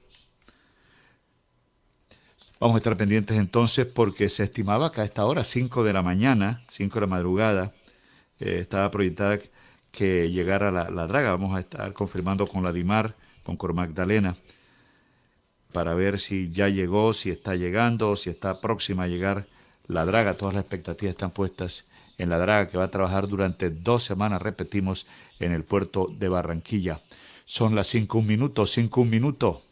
Vamos 2.60 2.76
a 2.76 2.80
estar 2.80 2.98
pendientes 2.98 3.38
entonces 3.38 3.86
porque 3.86 4.28
se 4.28 4.44
estimaba 4.44 4.92
que 4.92 5.00
a 5.00 5.06
esta 5.06 5.26
hora, 5.26 5.46
5 5.46 5.86
de 5.86 5.94
la 5.94 6.02
mañana, 6.02 6.64
5 6.68 6.96
de 6.96 7.02
la 7.02 7.08
madrugada, 7.08 7.74
eh, 8.40 8.58
estaba 8.60 8.92
proyectada 8.92 9.40
que 9.92 10.30
llegara 10.30 10.70
la, 10.70 10.90
la, 10.90 11.08
draga. 11.08 11.32
Vamos 11.32 11.56
a 11.56 11.62
estar 11.62 11.94
confirmando 11.94 12.48
con 12.48 12.64
la 12.64 12.74
DIMAR, 12.74 13.16
con 13.44 13.56
Cor 13.56 13.74
Magdalena, 13.74 14.36
para 15.72 15.94
ver 15.94 16.20
si 16.20 16.50
ya 16.52 16.68
llegó, 16.68 17.14
si 17.14 17.30
está 17.30 17.56
llegando, 17.56 18.18
si 18.18 18.30
está 18.30 18.60
próxima 18.60 19.04
a 19.04 19.08
llegar 19.08 19.48
la 19.88 20.04
draga. 20.04 20.34
Todas 20.34 20.56
las 20.56 20.64
expectativas 20.64 21.14
están 21.14 21.32
puestas 21.32 21.86
en 22.18 22.30
la 22.30 22.38
draga 22.38 22.68
que 22.68 22.78
va 22.78 22.86
a 22.86 22.92
trabajar 22.92 23.28
durante 23.28 23.70
dos 23.70 24.04
semanas, 24.04 24.42
repetimos, 24.42 25.08
en 25.40 25.54
el 25.54 25.64
puerto 25.64 26.08
de 26.12 26.28
Barranquilla. 26.28 27.00
Son 27.52 27.74
las 27.74 27.88
5 27.88 28.20
un 28.20 28.28
minuto, 28.28 28.68
5 28.68 29.02
un 29.02 29.10
minuto. 29.10 29.64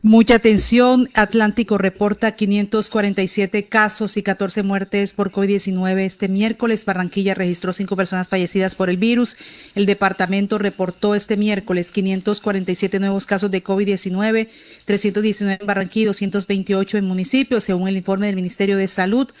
Mucha 0.00 0.36
atención. 0.36 1.10
Atlántico 1.14 1.76
reporta 1.76 2.36
547 2.36 3.64
casos 3.64 4.16
y 4.16 4.22
14 4.22 4.62
muertes 4.62 5.12
por 5.12 5.32
COVID-19. 5.32 5.98
Este 6.02 6.28
miércoles 6.28 6.84
Barranquilla 6.84 7.34
registró 7.34 7.72
cinco 7.72 7.96
personas 7.96 8.28
fallecidas 8.28 8.76
por 8.76 8.90
el 8.90 8.96
virus. 8.96 9.36
El 9.74 9.86
departamento 9.86 10.56
reportó 10.56 11.16
este 11.16 11.36
miércoles 11.36 11.90
547 11.90 13.00
nuevos 13.00 13.26
casos 13.26 13.50
de 13.50 13.64
COVID-19, 13.64 14.48
319 14.84 15.58
en 15.60 15.66
Barranquilla 15.66 16.04
y 16.04 16.06
228 16.06 16.98
en 16.98 17.06
municipios, 17.06 17.64
según 17.64 17.88
el 17.88 17.96
informe 17.96 18.26
del 18.26 18.36
Ministerio 18.36 18.76
de 18.76 18.86
Salud. 18.86 19.32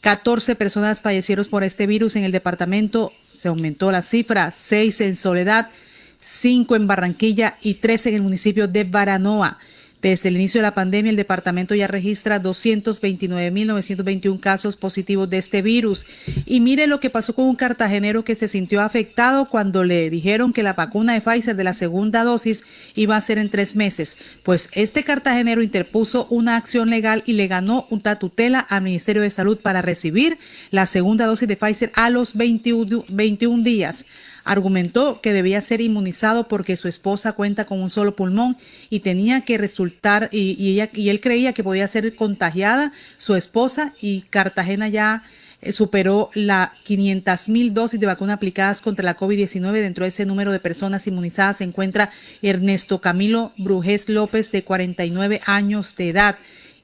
14 0.00 0.56
personas 0.56 1.02
fallecieron 1.02 1.44
por 1.44 1.62
este 1.62 1.86
virus 1.86 2.16
en 2.16 2.24
el 2.24 2.32
departamento. 2.32 3.12
Se 3.34 3.48
aumentó 3.48 3.92
la 3.92 4.00
cifra, 4.00 4.50
6 4.50 5.02
en 5.02 5.16
Soledad, 5.16 5.68
5 6.22 6.76
en 6.76 6.86
Barranquilla 6.86 7.58
y 7.60 7.74
13 7.74 8.10
en 8.10 8.14
el 8.14 8.22
municipio 8.22 8.68
de 8.68 8.84
Baranoa. 8.84 9.58
Desde 10.00 10.28
el 10.30 10.34
inicio 10.34 10.58
de 10.58 10.62
la 10.62 10.74
pandemia, 10.74 11.10
el 11.10 11.16
departamento 11.16 11.76
ya 11.76 11.86
registra 11.86 12.42
229.921 12.42 14.40
casos 14.40 14.74
positivos 14.76 15.30
de 15.30 15.38
este 15.38 15.62
virus. 15.62 16.06
Y 16.44 16.58
mire 16.58 16.88
lo 16.88 16.98
que 16.98 17.08
pasó 17.08 17.36
con 17.36 17.44
un 17.44 17.54
cartagenero 17.54 18.24
que 18.24 18.34
se 18.34 18.48
sintió 18.48 18.80
afectado 18.80 19.48
cuando 19.48 19.84
le 19.84 20.10
dijeron 20.10 20.52
que 20.52 20.64
la 20.64 20.72
vacuna 20.72 21.12
de 21.12 21.20
Pfizer 21.20 21.54
de 21.54 21.62
la 21.62 21.72
segunda 21.72 22.24
dosis 22.24 22.64
iba 22.96 23.14
a 23.14 23.20
ser 23.20 23.38
en 23.38 23.48
tres 23.48 23.76
meses. 23.76 24.18
Pues 24.42 24.70
este 24.72 25.04
cartagenero 25.04 25.62
interpuso 25.62 26.26
una 26.30 26.56
acción 26.56 26.90
legal 26.90 27.22
y 27.24 27.34
le 27.34 27.46
ganó 27.46 27.86
una 27.88 28.18
tutela 28.18 28.58
al 28.58 28.82
Ministerio 28.82 29.22
de 29.22 29.30
Salud 29.30 29.58
para 29.58 29.82
recibir 29.82 30.36
la 30.72 30.86
segunda 30.86 31.26
dosis 31.26 31.46
de 31.46 31.54
Pfizer 31.54 31.92
a 31.94 32.10
los 32.10 32.34
21, 32.34 33.04
21 33.08 33.62
días 33.62 34.04
argumentó 34.44 35.20
que 35.20 35.32
debía 35.32 35.60
ser 35.60 35.80
inmunizado 35.80 36.48
porque 36.48 36.76
su 36.76 36.88
esposa 36.88 37.32
cuenta 37.32 37.64
con 37.64 37.80
un 37.80 37.90
solo 37.90 38.16
pulmón 38.16 38.56
y 38.90 39.00
tenía 39.00 39.42
que 39.42 39.58
resultar, 39.58 40.28
y, 40.32 40.72
ella, 40.72 40.90
y 40.92 41.08
él 41.08 41.20
creía 41.20 41.52
que 41.52 41.64
podía 41.64 41.86
ser 41.88 42.14
contagiada 42.14 42.92
su 43.16 43.34
esposa 43.34 43.94
y 44.00 44.22
Cartagena 44.22 44.88
ya 44.88 45.24
eh, 45.60 45.72
superó 45.72 46.30
la 46.34 46.74
500 46.82 47.48
mil 47.48 47.72
dosis 47.72 48.00
de 48.00 48.06
vacuna 48.06 48.34
aplicadas 48.34 48.82
contra 48.82 49.04
la 49.04 49.16
COVID-19. 49.16 49.72
Dentro 49.72 50.04
de 50.04 50.08
ese 50.08 50.26
número 50.26 50.50
de 50.50 50.58
personas 50.58 51.06
inmunizadas 51.06 51.58
se 51.58 51.64
encuentra 51.64 52.10
Ernesto 52.42 53.00
Camilo 53.00 53.52
Brujés 53.56 54.08
López, 54.08 54.50
de 54.50 54.64
49 54.64 55.40
años 55.46 55.94
de 55.96 56.08
edad. 56.08 56.38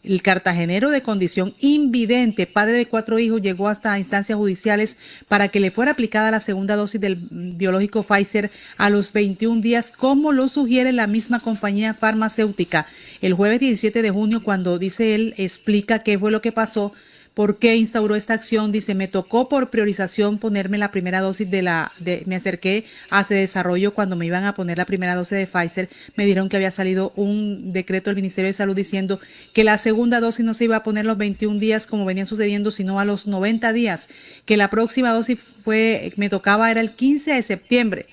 El 0.08 0.22
cartagenero 0.22 0.88
de 0.88 1.02
condición 1.02 1.54
invidente, 1.60 2.46
padre 2.46 2.78
de 2.78 2.86
cuatro 2.86 3.18
hijos, 3.18 3.42
llegó 3.42 3.68
hasta 3.68 3.98
instancias 3.98 4.38
judiciales 4.38 4.96
para 5.28 5.48
que 5.48 5.60
le 5.60 5.70
fuera 5.70 5.90
aplicada 5.90 6.30
la 6.30 6.40
segunda 6.40 6.76
dosis 6.76 6.98
del 6.98 7.18
biológico 7.30 8.02
Pfizer 8.02 8.50
a 8.78 8.88
los 8.88 9.12
21 9.12 9.60
días, 9.60 9.92
como 9.92 10.32
lo 10.32 10.48
sugiere 10.48 10.92
la 10.92 11.06
misma 11.06 11.40
compañía 11.40 11.92
farmacéutica. 11.92 12.86
El 13.20 13.34
jueves 13.34 13.60
17 13.60 14.00
de 14.00 14.10
junio, 14.10 14.42
cuando 14.42 14.78
dice 14.78 15.14
él, 15.14 15.34
explica 15.36 15.98
qué 15.98 16.18
fue 16.18 16.30
lo 16.30 16.40
que 16.40 16.52
pasó, 16.52 16.94
¿Por 17.38 17.60
qué 17.60 17.76
instauró 17.76 18.16
esta 18.16 18.34
acción? 18.34 18.72
Dice, 18.72 18.96
me 18.96 19.06
tocó 19.06 19.48
por 19.48 19.70
priorización 19.70 20.38
ponerme 20.38 20.76
la 20.76 20.90
primera 20.90 21.20
dosis 21.20 21.48
de 21.48 21.62
la, 21.62 21.92
de, 22.00 22.24
me 22.26 22.34
acerqué 22.34 22.84
a 23.10 23.20
ese 23.20 23.36
desarrollo 23.36 23.94
cuando 23.94 24.16
me 24.16 24.26
iban 24.26 24.42
a 24.42 24.56
poner 24.56 24.78
la 24.78 24.84
primera 24.84 25.14
dosis 25.14 25.38
de 25.38 25.46
Pfizer. 25.46 25.88
Me 26.16 26.26
dieron 26.26 26.48
que 26.48 26.56
había 26.56 26.72
salido 26.72 27.12
un 27.14 27.72
decreto 27.72 28.10
del 28.10 28.16
Ministerio 28.16 28.48
de 28.48 28.54
Salud 28.54 28.74
diciendo 28.74 29.20
que 29.52 29.62
la 29.62 29.78
segunda 29.78 30.18
dosis 30.18 30.44
no 30.44 30.52
se 30.52 30.64
iba 30.64 30.74
a 30.74 30.82
poner 30.82 31.06
los 31.06 31.16
21 31.16 31.60
días 31.60 31.86
como 31.86 32.04
venía 32.04 32.26
sucediendo, 32.26 32.72
sino 32.72 32.98
a 32.98 33.04
los 33.04 33.28
90 33.28 33.72
días. 33.72 34.08
Que 34.44 34.56
la 34.56 34.68
próxima 34.68 35.12
dosis 35.12 35.38
fue, 35.62 36.12
me 36.16 36.28
tocaba 36.30 36.72
era 36.72 36.80
el 36.80 36.96
15 36.96 37.34
de 37.34 37.42
septiembre 37.44 38.06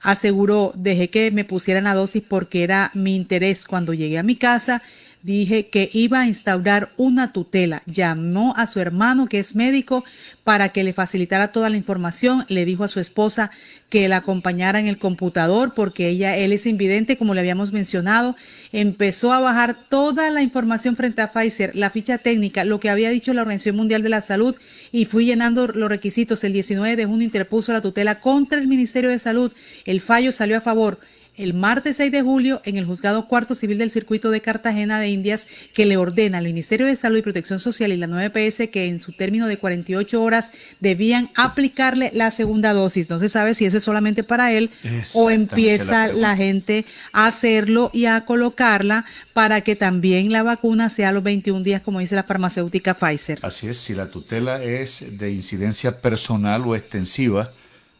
aseguró, 0.00 0.72
dejé 0.76 1.10
que 1.10 1.30
me 1.32 1.44
pusieran 1.44 1.84
la 1.84 1.94
dosis 1.94 2.22
porque 2.26 2.62
era 2.62 2.90
mi 2.94 3.16
interés. 3.16 3.66
Cuando 3.66 3.94
llegué 3.94 4.18
a 4.18 4.22
mi 4.22 4.36
casa, 4.36 4.82
dije 5.22 5.68
que 5.68 5.90
iba 5.92 6.20
a 6.20 6.26
instaurar 6.26 6.90
una 6.96 7.32
tutela. 7.32 7.82
Llamó 7.86 8.54
a 8.56 8.66
su 8.66 8.80
hermano, 8.80 9.26
que 9.26 9.38
es 9.38 9.54
médico, 9.54 10.04
para 10.44 10.70
que 10.70 10.84
le 10.84 10.92
facilitara 10.92 11.52
toda 11.52 11.70
la 11.70 11.76
información. 11.76 12.44
Le 12.48 12.64
dijo 12.64 12.84
a 12.84 12.88
su 12.88 13.00
esposa 13.00 13.50
que 13.88 14.08
la 14.08 14.18
acompañara 14.18 14.80
en 14.80 14.86
el 14.86 14.98
computador 14.98 15.72
porque 15.74 16.08
ella, 16.08 16.36
él 16.36 16.52
es 16.52 16.66
invidente, 16.66 17.16
como 17.16 17.34
le 17.34 17.40
habíamos 17.40 17.72
mencionado. 17.72 18.36
Empezó 18.72 19.32
a 19.32 19.40
bajar 19.40 19.86
toda 19.88 20.30
la 20.30 20.42
información 20.42 20.96
frente 20.96 21.22
a 21.22 21.32
Pfizer, 21.32 21.74
la 21.74 21.90
ficha 21.90 22.18
técnica, 22.18 22.64
lo 22.64 22.80
que 22.80 22.90
había 22.90 23.10
dicho 23.10 23.32
la 23.32 23.42
Organización 23.42 23.76
Mundial 23.76 24.02
de 24.02 24.10
la 24.10 24.20
Salud 24.20 24.56
y 24.92 25.04
fui 25.06 25.24
llenando 25.24 25.66
los 25.68 25.88
requisitos. 25.88 26.44
El 26.44 26.52
19 26.52 26.96
de 26.96 27.06
junio 27.06 27.24
interpuso 27.24 27.72
la 27.72 27.80
tutela 27.80 28.20
contra 28.20 28.58
el 28.58 28.68
Ministerio 28.68 29.10
de 29.10 29.18
Salud. 29.18 29.52
El 29.84 30.00
fallo 30.00 30.32
salió 30.32 30.56
a 30.56 30.60
favor 30.60 30.98
el 31.38 31.54
martes 31.54 31.96
6 31.96 32.12
de 32.12 32.22
julio 32.22 32.60
en 32.64 32.76
el 32.76 32.84
Juzgado 32.84 33.26
Cuarto 33.28 33.54
Civil 33.54 33.78
del 33.78 33.90
Circuito 33.90 34.30
de 34.30 34.40
Cartagena 34.40 35.00
de 35.00 35.08
Indias 35.08 35.46
que 35.72 35.86
le 35.86 35.96
ordena 35.96 36.38
al 36.38 36.44
Ministerio 36.44 36.86
de 36.86 36.96
Salud 36.96 37.18
y 37.18 37.22
Protección 37.22 37.60
Social 37.60 37.92
y 37.92 37.96
la 37.96 38.08
9PS 38.08 38.70
que 38.70 38.88
en 38.88 39.00
su 39.00 39.12
término 39.12 39.46
de 39.46 39.58
48 39.58 40.22
horas 40.22 40.52
debían 40.80 41.30
aplicarle 41.36 42.10
la 42.12 42.30
segunda 42.30 42.72
dosis. 42.72 43.08
No 43.08 43.20
se 43.20 43.28
sabe 43.28 43.54
si 43.54 43.64
eso 43.64 43.78
es 43.78 43.84
solamente 43.84 44.24
para 44.24 44.52
él 44.52 44.70
o 45.14 45.30
empieza 45.30 46.08
la, 46.08 46.36
gente 46.36 46.84
a 47.12 47.26
hacerlo 47.26 47.90
y 47.92 48.06
a 48.06 48.24
colocarla 48.24 49.04
para 49.32 49.60
que 49.60 49.76
también 49.76 50.32
la 50.32 50.42
vacuna 50.42 50.90
sea 50.90 51.10
a 51.10 51.12
los 51.12 51.22
21 51.22 51.62
días, 51.62 51.80
como 51.80 52.00
dice 52.00 52.14
la 52.14 52.24
farmacéutica 52.24 52.94
Pfizer. 52.94 53.38
Así 53.42 53.68
es, 53.68 53.78
si 53.78 53.94
la 53.94 54.10
tutela 54.10 54.62
es 54.62 55.04
de 55.18 55.32
incidencia 55.32 56.00
personal 56.00 56.62
o 56.66 56.74
extensiva 56.74 57.52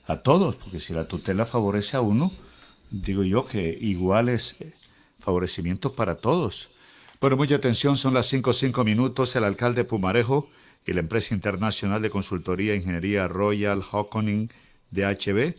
a 0.07 0.17
todos, 0.17 0.57
porque 0.57 0.81
si 0.81 0.93
la 0.93 1.05
tutela 1.07 1.47
favorece 1.47 1.97
a 1.97 2.01
uno, 2.01 2.33
digo 2.91 3.23
yo 3.23 3.47
que 3.47 3.77
iguales 3.81 4.57
eh, 4.61 4.73
favorecimientos 5.21 5.93
para 5.93 6.17
todos. 6.17 6.71
Pero 7.21 7.37
mucha 7.37 7.57
atención, 7.57 7.97
son 7.97 8.15
las 8.15 8.27
5 8.27 8.53
cinco 8.53 8.85
minutos. 8.85 9.35
El 9.37 9.45
alcalde 9.45 9.85
Pumarejo 9.85 10.51
y 10.87 10.93
la 10.93 11.01
empresa 11.01 11.35
internacional 11.35 12.01
de 12.01 12.11
consultoría 12.11 12.73
e 12.73 12.77
ingeniería 12.77 13.29
Royal 13.29 13.83
Hawkoning 13.83 14.51
DHB 14.91 15.55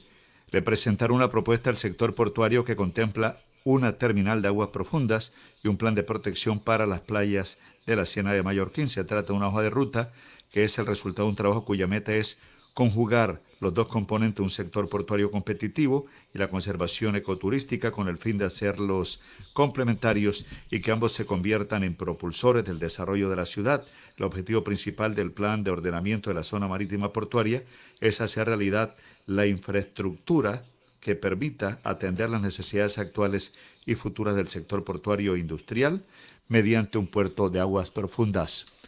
le 0.51 0.61
presentaron 0.61 1.17
una 1.17 1.29
propuesta 1.29 1.69
al 1.69 1.77
sector 1.77 2.15
portuario 2.15 2.65
que 2.65 2.75
contempla 2.75 3.41
una 3.63 3.97
terminal 3.97 4.41
de 4.41 4.47
aguas 4.47 4.69
profundas 4.69 5.33
y 5.63 5.67
un 5.67 5.77
plan 5.77 5.93
de 5.93 6.03
protección 6.03 6.59
para 6.59 6.87
las 6.87 7.01
playas 7.01 7.59
de 7.85 7.95
la 7.95 8.05
Siena 8.05 8.33
de 8.33 8.41
Mallorquín. 8.41 8.87
Se 8.87 9.03
trata 9.03 9.33
de 9.33 9.37
una 9.37 9.49
hoja 9.49 9.61
de 9.61 9.69
ruta 9.69 10.11
que 10.51 10.63
es 10.63 10.79
el 10.79 10.87
resultado 10.87 11.27
de 11.27 11.31
un 11.31 11.35
trabajo 11.35 11.65
cuya 11.65 11.85
meta 11.85 12.15
es 12.15 12.39
conjugar 12.73 13.41
los 13.59 13.73
dos 13.73 13.87
componentes 13.87 14.41
un 14.41 14.49
sector 14.49 14.87
portuario 14.89 15.31
competitivo 15.31 16.05
y 16.33 16.37
la 16.37 16.49
conservación 16.49 17.15
ecoturística 17.15 17.91
con 17.91 18.07
el 18.07 18.17
fin 18.17 18.37
de 18.37 18.45
hacerlos 18.45 19.21
complementarios 19.53 20.45
y 20.71 20.79
que 20.79 20.91
ambos 20.91 21.13
se 21.13 21.25
conviertan 21.25 21.83
en 21.83 21.95
propulsores 21.95 22.63
del 22.63 22.79
desarrollo 22.79 23.29
de 23.29 23.35
la 23.35 23.45
ciudad. 23.45 23.85
El 24.17 24.23
objetivo 24.23 24.63
principal 24.63 25.15
del 25.15 25.31
plan 25.31 25.63
de 25.63 25.71
ordenamiento 25.71 26.29
de 26.29 26.35
la 26.35 26.43
zona 26.43 26.67
marítima 26.67 27.11
portuaria 27.11 27.63
es 27.99 28.21
hacer 28.21 28.47
realidad 28.47 28.95
la 29.25 29.45
infraestructura 29.45 30.63
que 30.99 31.15
permita 31.15 31.79
atender 31.83 32.29
las 32.29 32.41
necesidades 32.41 32.97
actuales 32.97 33.53
y 33.85 33.95
futuras 33.95 34.35
del 34.35 34.47
sector 34.47 34.83
portuario 34.83 35.35
e 35.35 35.39
industrial 35.39 36.03
mediante 36.47 36.97
un 36.97 37.07
puerto 37.07 37.49
de 37.49 37.59
aguas 37.59 37.91
profundas. 37.91 38.78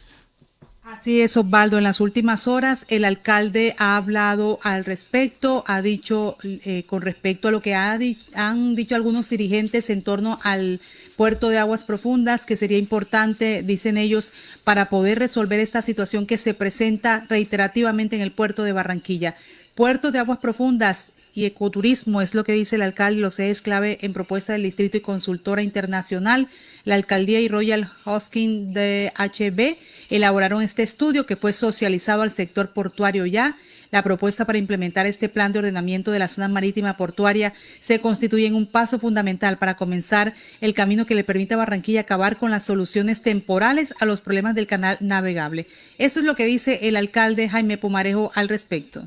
Así 0.84 1.20
es, 1.20 1.36
Osvaldo. 1.36 1.78
En 1.78 1.84
las 1.84 2.00
últimas 2.00 2.48
horas 2.48 2.86
el 2.88 3.04
alcalde 3.04 3.76
ha 3.78 3.96
hablado 3.96 4.58
al 4.64 4.84
respecto, 4.84 5.62
ha 5.68 5.80
dicho 5.80 6.36
eh, 6.42 6.84
con 6.86 7.02
respecto 7.02 7.46
a 7.46 7.50
lo 7.52 7.62
que 7.62 7.74
han 7.74 8.74
dicho 8.74 8.96
algunos 8.96 9.30
dirigentes 9.30 9.90
en 9.90 10.02
torno 10.02 10.40
al 10.42 10.80
puerto 11.16 11.50
de 11.50 11.58
aguas 11.58 11.84
profundas, 11.84 12.46
que 12.46 12.56
sería 12.56 12.78
importante, 12.78 13.62
dicen 13.62 13.96
ellos, 13.96 14.32
para 14.64 14.90
poder 14.90 15.20
resolver 15.20 15.60
esta 15.60 15.82
situación 15.82 16.26
que 16.26 16.36
se 16.36 16.52
presenta 16.52 17.26
reiterativamente 17.28 18.16
en 18.16 18.22
el 18.22 18.32
puerto 18.32 18.64
de 18.64 18.72
Barranquilla. 18.72 19.36
Puerto 19.76 20.10
de 20.10 20.18
aguas 20.18 20.38
profundas 20.38 21.12
y 21.34 21.46
ecoturismo 21.46 22.20
es 22.20 22.34
lo 22.34 22.44
que 22.44 22.52
dice 22.52 22.76
el 22.76 22.82
alcalde, 22.82 23.20
lo 23.20 23.30
sé, 23.30 23.50
es 23.50 23.62
clave 23.62 23.98
en 24.02 24.12
propuesta 24.12 24.52
del 24.52 24.62
distrito 24.62 24.96
y 24.96 25.00
consultora 25.00 25.62
internacional. 25.62 26.48
La 26.84 26.94
alcaldía 26.94 27.40
y 27.40 27.48
Royal 27.48 27.90
Hosking 28.04 28.72
de 28.72 29.12
HB 29.16 29.76
elaboraron 30.10 30.62
este 30.62 30.82
estudio 30.82 31.24
que 31.26 31.36
fue 31.36 31.52
socializado 31.52 32.22
al 32.22 32.32
sector 32.32 32.72
portuario 32.72 33.24
ya. 33.24 33.56
La 33.90 34.02
propuesta 34.02 34.46
para 34.46 34.58
implementar 34.58 35.06
este 35.06 35.28
plan 35.28 35.52
de 35.52 35.58
ordenamiento 35.58 36.12
de 36.12 36.18
la 36.18 36.28
zona 36.28 36.48
marítima 36.48 36.96
portuaria 36.96 37.52
se 37.80 38.00
constituye 38.00 38.46
en 38.46 38.54
un 38.54 38.66
paso 38.66 38.98
fundamental 38.98 39.58
para 39.58 39.76
comenzar 39.76 40.32
el 40.62 40.72
camino 40.72 41.04
que 41.04 41.14
le 41.14 41.24
permita 41.24 41.54
a 41.54 41.58
Barranquilla 41.58 42.00
acabar 42.00 42.38
con 42.38 42.50
las 42.50 42.64
soluciones 42.64 43.20
temporales 43.20 43.94
a 44.00 44.06
los 44.06 44.22
problemas 44.22 44.54
del 44.54 44.66
canal 44.66 44.96
navegable. 45.00 45.66
Eso 45.98 46.20
es 46.20 46.26
lo 46.26 46.36
que 46.36 46.46
dice 46.46 46.88
el 46.88 46.96
alcalde 46.96 47.50
Jaime 47.50 47.76
Pumarejo 47.76 48.32
al 48.34 48.48
respecto. 48.48 49.06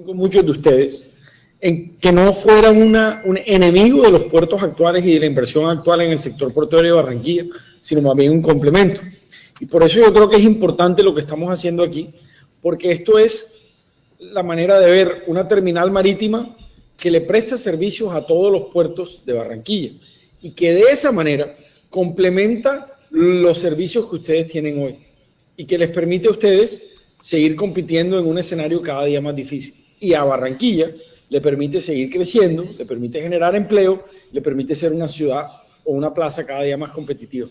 Con 0.00 0.16
muchos 0.16 0.44
de 0.44 0.52
ustedes 0.52 1.06
en 1.60 1.96
que 1.98 2.12
no 2.12 2.32
fueran 2.32 2.80
una, 2.80 3.22
un 3.24 3.38
enemigo 3.44 4.02
de 4.02 4.10
los 4.10 4.24
puertos 4.24 4.62
actuales 4.62 5.04
y 5.04 5.14
de 5.14 5.20
la 5.20 5.26
inversión 5.26 5.68
actual 5.68 6.00
en 6.00 6.12
el 6.12 6.18
sector 6.18 6.52
portuario 6.52 6.96
de 6.96 7.02
Barranquilla, 7.02 7.44
sino 7.78 8.00
más 8.00 8.16
bien 8.16 8.32
un 8.32 8.42
complemento. 8.42 9.02
Y 9.60 9.66
por 9.66 9.84
eso 9.84 10.00
yo 10.00 10.12
creo 10.12 10.28
que 10.28 10.36
es 10.36 10.42
importante 10.42 11.02
lo 11.02 11.14
que 11.14 11.20
estamos 11.20 11.50
haciendo 11.50 11.84
aquí, 11.84 12.10
porque 12.60 12.90
esto 12.90 13.18
es 13.18 13.52
la 14.18 14.42
manera 14.42 14.80
de 14.80 14.90
ver 14.90 15.24
una 15.26 15.46
terminal 15.46 15.90
marítima 15.90 16.56
que 16.96 17.10
le 17.10 17.20
presta 17.20 17.56
servicios 17.56 18.14
a 18.14 18.26
todos 18.26 18.50
los 18.50 18.72
puertos 18.72 19.22
de 19.26 19.34
Barranquilla 19.34 19.92
y 20.40 20.52
que 20.52 20.72
de 20.72 20.84
esa 20.90 21.12
manera 21.12 21.54
complementa 21.90 22.98
los 23.10 23.58
servicios 23.58 24.06
que 24.06 24.16
ustedes 24.16 24.46
tienen 24.48 24.82
hoy 24.82 24.98
y 25.56 25.64
que 25.64 25.78
les 25.78 25.90
permite 25.90 26.28
a 26.28 26.32
ustedes 26.32 26.82
seguir 27.20 27.54
compitiendo 27.54 28.18
en 28.18 28.26
un 28.26 28.38
escenario 28.38 28.82
cada 28.82 29.04
día 29.04 29.20
más 29.20 29.36
difícil. 29.36 29.81
Y 30.02 30.14
a 30.14 30.24
Barranquilla 30.24 30.90
le 31.28 31.40
permite 31.40 31.80
seguir 31.80 32.10
creciendo, 32.10 32.74
le 32.76 32.84
permite 32.84 33.22
generar 33.22 33.54
empleo, 33.54 34.04
le 34.32 34.42
permite 34.42 34.74
ser 34.74 34.92
una 34.92 35.06
ciudad 35.06 35.46
o 35.84 35.92
una 35.92 36.12
plaza 36.12 36.44
cada 36.44 36.64
día 36.64 36.76
más 36.76 36.90
competitiva. 36.90 37.48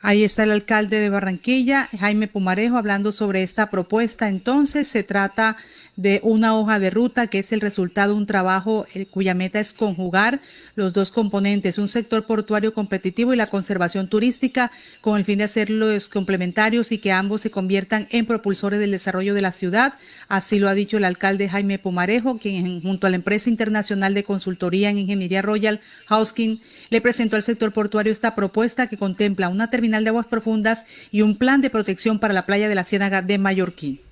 Ahí 0.00 0.24
está 0.24 0.42
el 0.42 0.50
alcalde 0.50 0.98
de 0.98 1.08
Barranquilla, 1.08 1.88
Jaime 1.96 2.26
Pumarejo, 2.26 2.76
hablando 2.76 3.12
sobre 3.12 3.44
esta 3.44 3.70
propuesta. 3.70 4.28
Entonces, 4.28 4.88
se 4.88 5.04
trata 5.04 5.56
de 5.96 6.20
una 6.22 6.56
hoja 6.56 6.78
de 6.78 6.90
ruta 6.90 7.26
que 7.26 7.38
es 7.38 7.52
el 7.52 7.60
resultado 7.60 8.14
de 8.14 8.18
un 8.18 8.26
trabajo 8.26 8.86
eh, 8.94 9.06
cuya 9.06 9.34
meta 9.34 9.60
es 9.60 9.74
conjugar 9.74 10.40
los 10.74 10.92
dos 10.92 11.10
componentes, 11.10 11.78
un 11.78 11.88
sector 11.88 12.24
portuario 12.24 12.72
competitivo 12.72 13.34
y 13.34 13.36
la 13.36 13.48
conservación 13.48 14.08
turística, 14.08 14.70
con 15.00 15.18
el 15.18 15.24
fin 15.24 15.38
de 15.38 15.44
hacerlos 15.44 16.08
complementarios 16.08 16.92
y 16.92 16.98
que 16.98 17.12
ambos 17.12 17.42
se 17.42 17.50
conviertan 17.50 18.08
en 18.10 18.26
propulsores 18.26 18.80
del 18.80 18.90
desarrollo 18.90 19.34
de 19.34 19.42
la 19.42 19.52
ciudad. 19.52 19.94
Así 20.28 20.58
lo 20.58 20.68
ha 20.68 20.74
dicho 20.74 20.96
el 20.96 21.04
alcalde 21.04 21.48
Jaime 21.48 21.78
Pumarejo, 21.78 22.38
quien 22.38 22.80
junto 22.80 23.06
a 23.06 23.10
la 23.10 23.16
empresa 23.16 23.50
internacional 23.50 24.14
de 24.14 24.24
consultoría 24.24 24.90
en 24.90 24.98
ingeniería 24.98 25.42
Royal 25.42 25.80
Housing 26.06 26.60
le 26.90 27.00
presentó 27.00 27.36
al 27.36 27.42
sector 27.42 27.72
portuario 27.72 28.12
esta 28.12 28.34
propuesta 28.34 28.86
que 28.86 28.96
contempla 28.96 29.48
una 29.48 29.70
terminal 29.70 30.04
de 30.04 30.10
aguas 30.10 30.26
profundas 30.26 30.86
y 31.10 31.22
un 31.22 31.36
plan 31.36 31.60
de 31.60 31.70
protección 31.70 32.18
para 32.18 32.34
la 32.34 32.46
playa 32.46 32.68
de 32.68 32.74
la 32.74 32.84
Ciénaga 32.84 33.22
de 33.22 33.38
Mallorquín. 33.38 34.11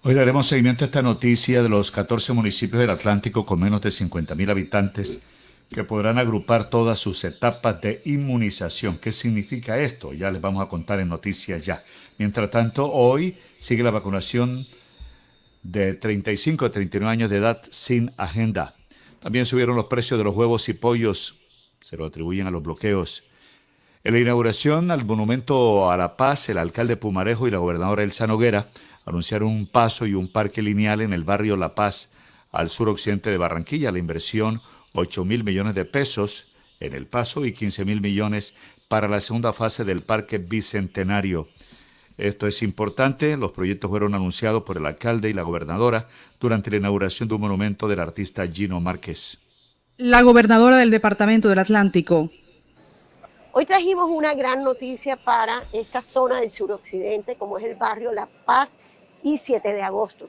Hoy 0.00 0.14
daremos 0.14 0.46
seguimiento 0.46 0.84
a 0.84 0.86
esta 0.86 1.02
noticia 1.02 1.60
de 1.60 1.68
los 1.68 1.90
14 1.90 2.32
municipios 2.32 2.80
del 2.80 2.90
Atlántico 2.90 3.44
con 3.44 3.58
menos 3.58 3.80
de 3.80 3.88
50.000 3.88 4.48
habitantes 4.48 5.20
que 5.68 5.82
podrán 5.82 6.18
agrupar 6.18 6.70
todas 6.70 7.00
sus 7.00 7.24
etapas 7.24 7.80
de 7.80 8.00
inmunización. 8.04 8.98
¿Qué 8.98 9.10
significa 9.10 9.76
esto? 9.76 10.12
Ya 10.12 10.30
les 10.30 10.40
vamos 10.40 10.64
a 10.64 10.68
contar 10.68 11.00
en 11.00 11.08
noticias 11.08 11.66
ya. 11.66 11.82
Mientras 12.16 12.48
tanto, 12.48 12.92
hoy 12.92 13.38
sigue 13.58 13.82
la 13.82 13.90
vacunación 13.90 14.68
de 15.64 15.94
35 15.94 16.66
a 16.66 16.70
39 16.70 17.12
años 17.12 17.28
de 17.28 17.38
edad 17.38 17.60
sin 17.68 18.12
agenda. 18.16 18.76
También 19.18 19.46
subieron 19.46 19.74
los 19.74 19.86
precios 19.86 20.16
de 20.16 20.22
los 20.22 20.36
huevos 20.36 20.68
y 20.68 20.74
pollos. 20.74 21.40
Se 21.80 21.96
lo 21.96 22.06
atribuyen 22.06 22.46
a 22.46 22.52
los 22.52 22.62
bloqueos. 22.62 23.24
En 24.04 24.14
la 24.14 24.20
inauguración 24.20 24.92
al 24.92 25.04
Monumento 25.04 25.90
a 25.90 25.96
la 25.96 26.16
Paz, 26.16 26.48
el 26.50 26.58
alcalde 26.58 26.96
Pumarejo 26.96 27.48
y 27.48 27.50
la 27.50 27.58
gobernadora 27.58 28.04
Elsa 28.04 28.28
Noguera 28.28 28.68
anunciaron 29.08 29.48
un 29.48 29.66
paso 29.66 30.06
y 30.06 30.14
un 30.14 30.28
parque 30.28 30.60
lineal 30.62 31.00
en 31.00 31.12
el 31.12 31.24
barrio 31.24 31.56
La 31.56 31.74
Paz, 31.74 32.10
al 32.52 32.68
suroccidente 32.68 33.30
de 33.30 33.38
Barranquilla. 33.38 33.90
La 33.90 33.98
inversión, 33.98 34.60
8 34.92 35.24
mil 35.24 35.44
millones 35.44 35.74
de 35.74 35.86
pesos 35.86 36.46
en 36.78 36.94
el 36.94 37.06
paso 37.06 37.44
y 37.46 37.52
15 37.52 37.84
mil 37.86 38.00
millones 38.00 38.54
para 38.86 39.08
la 39.08 39.20
segunda 39.20 39.52
fase 39.52 39.84
del 39.84 40.02
Parque 40.02 40.38
Bicentenario. 40.38 41.48
Esto 42.18 42.46
es 42.46 42.62
importante. 42.62 43.36
Los 43.36 43.52
proyectos 43.52 43.90
fueron 43.90 44.14
anunciados 44.14 44.62
por 44.64 44.76
el 44.76 44.84
alcalde 44.84 45.30
y 45.30 45.32
la 45.32 45.42
gobernadora 45.42 46.08
durante 46.38 46.70
la 46.70 46.76
inauguración 46.76 47.28
de 47.28 47.34
un 47.36 47.40
monumento 47.40 47.88
del 47.88 48.00
artista 48.00 48.46
Gino 48.46 48.80
Márquez. 48.80 49.40
La 49.96 50.22
gobernadora 50.22 50.76
del 50.76 50.90
Departamento 50.90 51.48
del 51.48 51.60
Atlántico. 51.60 52.30
Hoy 53.52 53.66
trajimos 53.66 54.10
una 54.10 54.34
gran 54.34 54.62
noticia 54.62 55.16
para 55.16 55.64
esta 55.72 56.02
zona 56.02 56.40
del 56.40 56.50
suroccidente, 56.50 57.36
como 57.36 57.58
es 57.58 57.64
el 57.64 57.74
barrio 57.74 58.12
La 58.12 58.28
Paz 58.44 58.68
y 59.22 59.38
7 59.38 59.72
de 59.72 59.82
agosto. 59.82 60.28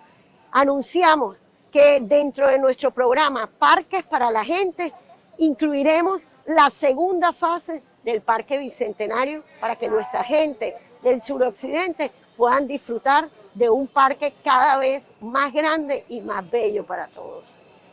Anunciamos 0.52 1.38
que 1.72 2.00
dentro 2.02 2.48
de 2.48 2.60
nuestro 2.60 2.92
programa 2.92 3.48
Parques 3.60 4.04
para 4.04 4.32
la 4.32 4.44
Gente 4.44 4.94
incluiremos 5.38 6.22
la 6.46 6.70
segunda 6.70 7.32
fase 7.34 7.84
del 8.04 8.22
Parque 8.22 8.58
Bicentenario 8.58 9.44
para 9.60 9.76
que 9.76 9.88
nuestra 9.88 10.24
gente 10.24 10.76
del 11.04 11.22
suroccidente 11.22 12.12
puedan 12.36 12.68
disfrutar 12.68 13.30
de 13.54 13.70
un 13.70 13.88
parque 13.88 14.34
cada 14.44 14.78
vez 14.78 15.08
más 15.22 15.54
grande 15.54 16.06
y 16.10 16.22
más 16.22 16.50
bello 16.50 16.86
para 16.86 17.08
todos. 17.08 17.44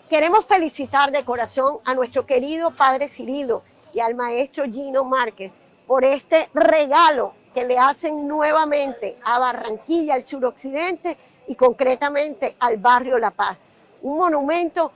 Queremos 0.08 0.46
felicitar 0.46 1.10
de 1.10 1.24
corazón 1.24 1.78
a 1.84 1.94
nuestro 1.94 2.26
querido 2.26 2.70
padre 2.70 3.08
Cirilo 3.08 3.62
y 3.92 4.00
al 4.00 4.14
maestro 4.14 4.64
Gino 4.64 5.04
Márquez 5.04 5.52
por 5.86 6.04
este 6.04 6.48
regalo 6.54 7.34
que 7.56 7.64
le 7.64 7.78
hacen 7.78 8.28
nuevamente 8.28 9.16
a 9.24 9.38
Barranquilla, 9.38 10.12
al 10.12 10.24
suroccidente 10.24 11.16
y 11.48 11.54
concretamente 11.54 12.54
al 12.60 12.76
barrio 12.76 13.16
La 13.16 13.30
Paz. 13.30 13.56
Un 14.02 14.18
monumento 14.18 14.92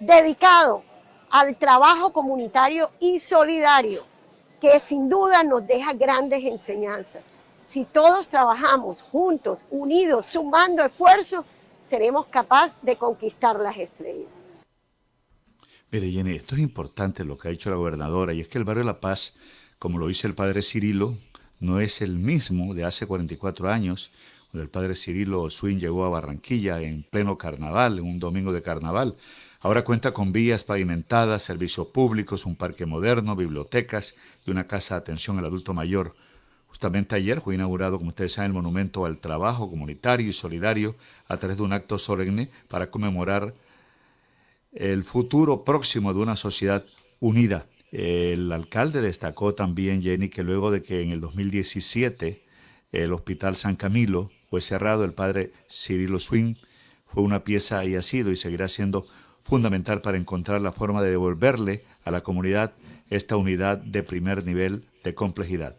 dedicado 0.00 0.82
al 1.28 1.56
trabajo 1.56 2.10
comunitario 2.10 2.90
y 3.00 3.18
solidario 3.18 4.02
que 4.62 4.80
sin 4.80 5.10
duda 5.10 5.42
nos 5.42 5.66
deja 5.66 5.92
grandes 5.92 6.42
enseñanzas. 6.42 7.22
Si 7.68 7.84
todos 7.84 8.28
trabajamos 8.28 9.02
juntos, 9.02 9.62
unidos, 9.70 10.26
sumando 10.26 10.82
esfuerzos, 10.82 11.44
seremos 11.84 12.24
capaces 12.28 12.78
de 12.80 12.96
conquistar 12.96 13.60
las 13.60 13.76
estrellas. 13.76 14.30
Mire, 15.90 16.10
Jenny, 16.10 16.36
esto 16.36 16.54
es 16.54 16.62
importante 16.62 17.24
lo 17.24 17.36
que 17.36 17.48
ha 17.48 17.50
dicho 17.50 17.68
la 17.68 17.76
gobernadora, 17.76 18.32
y 18.32 18.40
es 18.40 18.48
que 18.48 18.56
el 18.56 18.64
barrio 18.64 18.84
La 18.84 19.00
Paz, 19.00 19.34
como 19.78 19.98
lo 19.98 20.06
dice 20.06 20.26
el 20.26 20.34
padre 20.34 20.62
Cirilo, 20.62 21.12
no 21.64 21.80
es 21.80 22.02
el 22.02 22.18
mismo 22.18 22.74
de 22.74 22.84
hace 22.84 23.06
44 23.06 23.70
años, 23.70 24.10
cuando 24.50 24.62
el 24.62 24.70
padre 24.70 24.94
Cirilo 24.94 25.48
Swing 25.50 25.78
llegó 25.78 26.04
a 26.04 26.10
Barranquilla 26.10 26.80
en 26.80 27.02
pleno 27.02 27.38
carnaval, 27.38 27.98
en 27.98 28.04
un 28.04 28.20
domingo 28.20 28.52
de 28.52 28.62
carnaval. 28.62 29.16
Ahora 29.60 29.82
cuenta 29.82 30.12
con 30.12 30.30
vías 30.30 30.62
pavimentadas, 30.62 31.42
servicios 31.42 31.86
públicos, 31.86 32.44
un 32.44 32.54
parque 32.54 32.84
moderno, 32.84 33.34
bibliotecas 33.34 34.14
y 34.46 34.50
una 34.50 34.66
casa 34.66 34.94
de 34.94 35.00
atención 35.00 35.38
al 35.38 35.46
adulto 35.46 35.72
mayor. 35.72 36.14
Justamente 36.66 37.16
ayer 37.16 37.40
fue 37.40 37.54
inaugurado, 37.54 37.96
como 37.98 38.10
ustedes 38.10 38.34
saben, 38.34 38.50
el 38.50 38.54
monumento 38.54 39.06
al 39.06 39.18
trabajo 39.18 39.70
comunitario 39.70 40.28
y 40.28 40.32
solidario 40.32 40.96
a 41.28 41.36
través 41.38 41.56
de 41.56 41.62
un 41.62 41.72
acto 41.72 41.98
solemne 41.98 42.50
para 42.68 42.90
conmemorar 42.90 43.54
el 44.72 45.02
futuro 45.04 45.64
próximo 45.64 46.12
de 46.12 46.20
una 46.20 46.36
sociedad 46.36 46.84
unida. 47.20 47.66
El 47.94 48.50
alcalde 48.50 49.00
destacó 49.00 49.54
también, 49.54 50.02
Jenny, 50.02 50.28
que 50.28 50.42
luego 50.42 50.72
de 50.72 50.82
que 50.82 51.00
en 51.00 51.12
el 51.12 51.20
2017 51.20 52.42
el 52.90 53.12
Hospital 53.12 53.54
San 53.54 53.76
Camilo 53.76 54.32
fue 54.50 54.60
cerrado, 54.60 55.04
el 55.04 55.12
padre 55.12 55.52
Cirilo 55.70 56.18
Swing 56.18 56.56
fue 57.06 57.22
una 57.22 57.44
pieza 57.44 57.84
y 57.84 57.94
ha 57.94 58.02
sido 58.02 58.32
y 58.32 58.36
seguirá 58.36 58.66
siendo 58.66 59.06
fundamental 59.40 60.00
para 60.00 60.18
encontrar 60.18 60.60
la 60.60 60.72
forma 60.72 61.02
de 61.02 61.10
devolverle 61.10 61.84
a 62.04 62.10
la 62.10 62.22
comunidad 62.22 62.72
esta 63.10 63.36
unidad 63.36 63.78
de 63.78 64.02
primer 64.02 64.44
nivel 64.44 64.86
de 65.04 65.14
complejidad. 65.14 65.76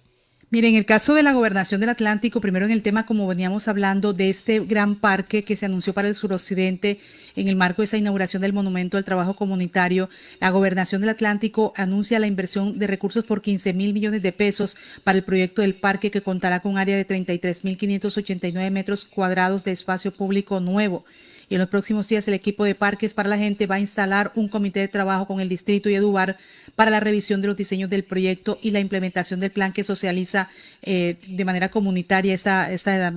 Miren, 0.55 0.71
en 0.71 0.77
el 0.77 0.85
caso 0.85 1.13
de 1.13 1.21
la 1.21 1.33
gobernación 1.33 1.81
del 1.81 1.89
Atlántico, 1.89 2.39
primero 2.39 2.65
en 2.65 2.71
el 2.71 2.81
tema, 2.81 3.05
como 3.05 3.27
veníamos 3.27 3.67
hablando, 3.67 4.13
de 4.13 4.29
este 4.29 4.61
gran 4.61 4.95
parque 4.95 5.43
que 5.43 5.57
se 5.57 5.65
anunció 5.65 5.93
para 5.93 6.07
el 6.07 6.15
suroccidente 6.15 7.01
en 7.35 7.49
el 7.49 7.57
marco 7.57 7.81
de 7.81 7.87
esa 7.87 7.97
inauguración 7.97 8.41
del 8.41 8.53
Monumento 8.53 8.95
al 8.95 9.03
Trabajo 9.03 9.35
Comunitario, 9.35 10.09
la 10.39 10.51
gobernación 10.51 11.01
del 11.01 11.09
Atlántico 11.09 11.73
anuncia 11.75 12.19
la 12.19 12.27
inversión 12.27 12.79
de 12.79 12.87
recursos 12.87 13.25
por 13.25 13.41
15 13.41 13.73
mil 13.73 13.91
millones 13.93 14.21
de 14.21 14.31
pesos 14.31 14.77
para 15.03 15.17
el 15.17 15.25
proyecto 15.25 15.61
del 15.61 15.75
parque 15.75 16.09
que 16.09 16.21
contará 16.21 16.61
con 16.61 16.77
área 16.77 16.95
de 16.95 17.05
33.589 17.05 18.71
metros 18.71 19.03
cuadrados 19.03 19.65
de 19.65 19.73
espacio 19.73 20.13
público 20.13 20.61
nuevo 20.61 21.03
y 21.49 21.55
en 21.55 21.59
los 21.59 21.69
próximos 21.69 22.07
días 22.07 22.27
el 22.27 22.33
equipo 22.33 22.65
de 22.65 22.75
Parques 22.75 23.13
para 23.13 23.29
la 23.29 23.37
Gente 23.37 23.67
va 23.67 23.75
a 23.75 23.79
instalar 23.79 24.31
un 24.35 24.47
comité 24.47 24.79
de 24.79 24.87
trabajo 24.87 25.27
con 25.27 25.39
el 25.39 25.49
distrito 25.49 25.89
y 25.89 25.95
Edubar 25.95 26.37
para 26.75 26.91
la 26.91 26.99
revisión 26.99 27.41
de 27.41 27.47
los 27.47 27.57
diseños 27.57 27.89
del 27.89 28.03
proyecto 28.03 28.59
y 28.61 28.71
la 28.71 28.79
implementación 28.79 29.39
del 29.39 29.51
plan 29.51 29.73
que 29.73 29.83
socializa 29.83 30.49
eh, 30.81 31.17
de 31.27 31.45
manera 31.45 31.69
comunitaria 31.69 32.33
esta, 32.33 32.71
esta, 32.71 33.13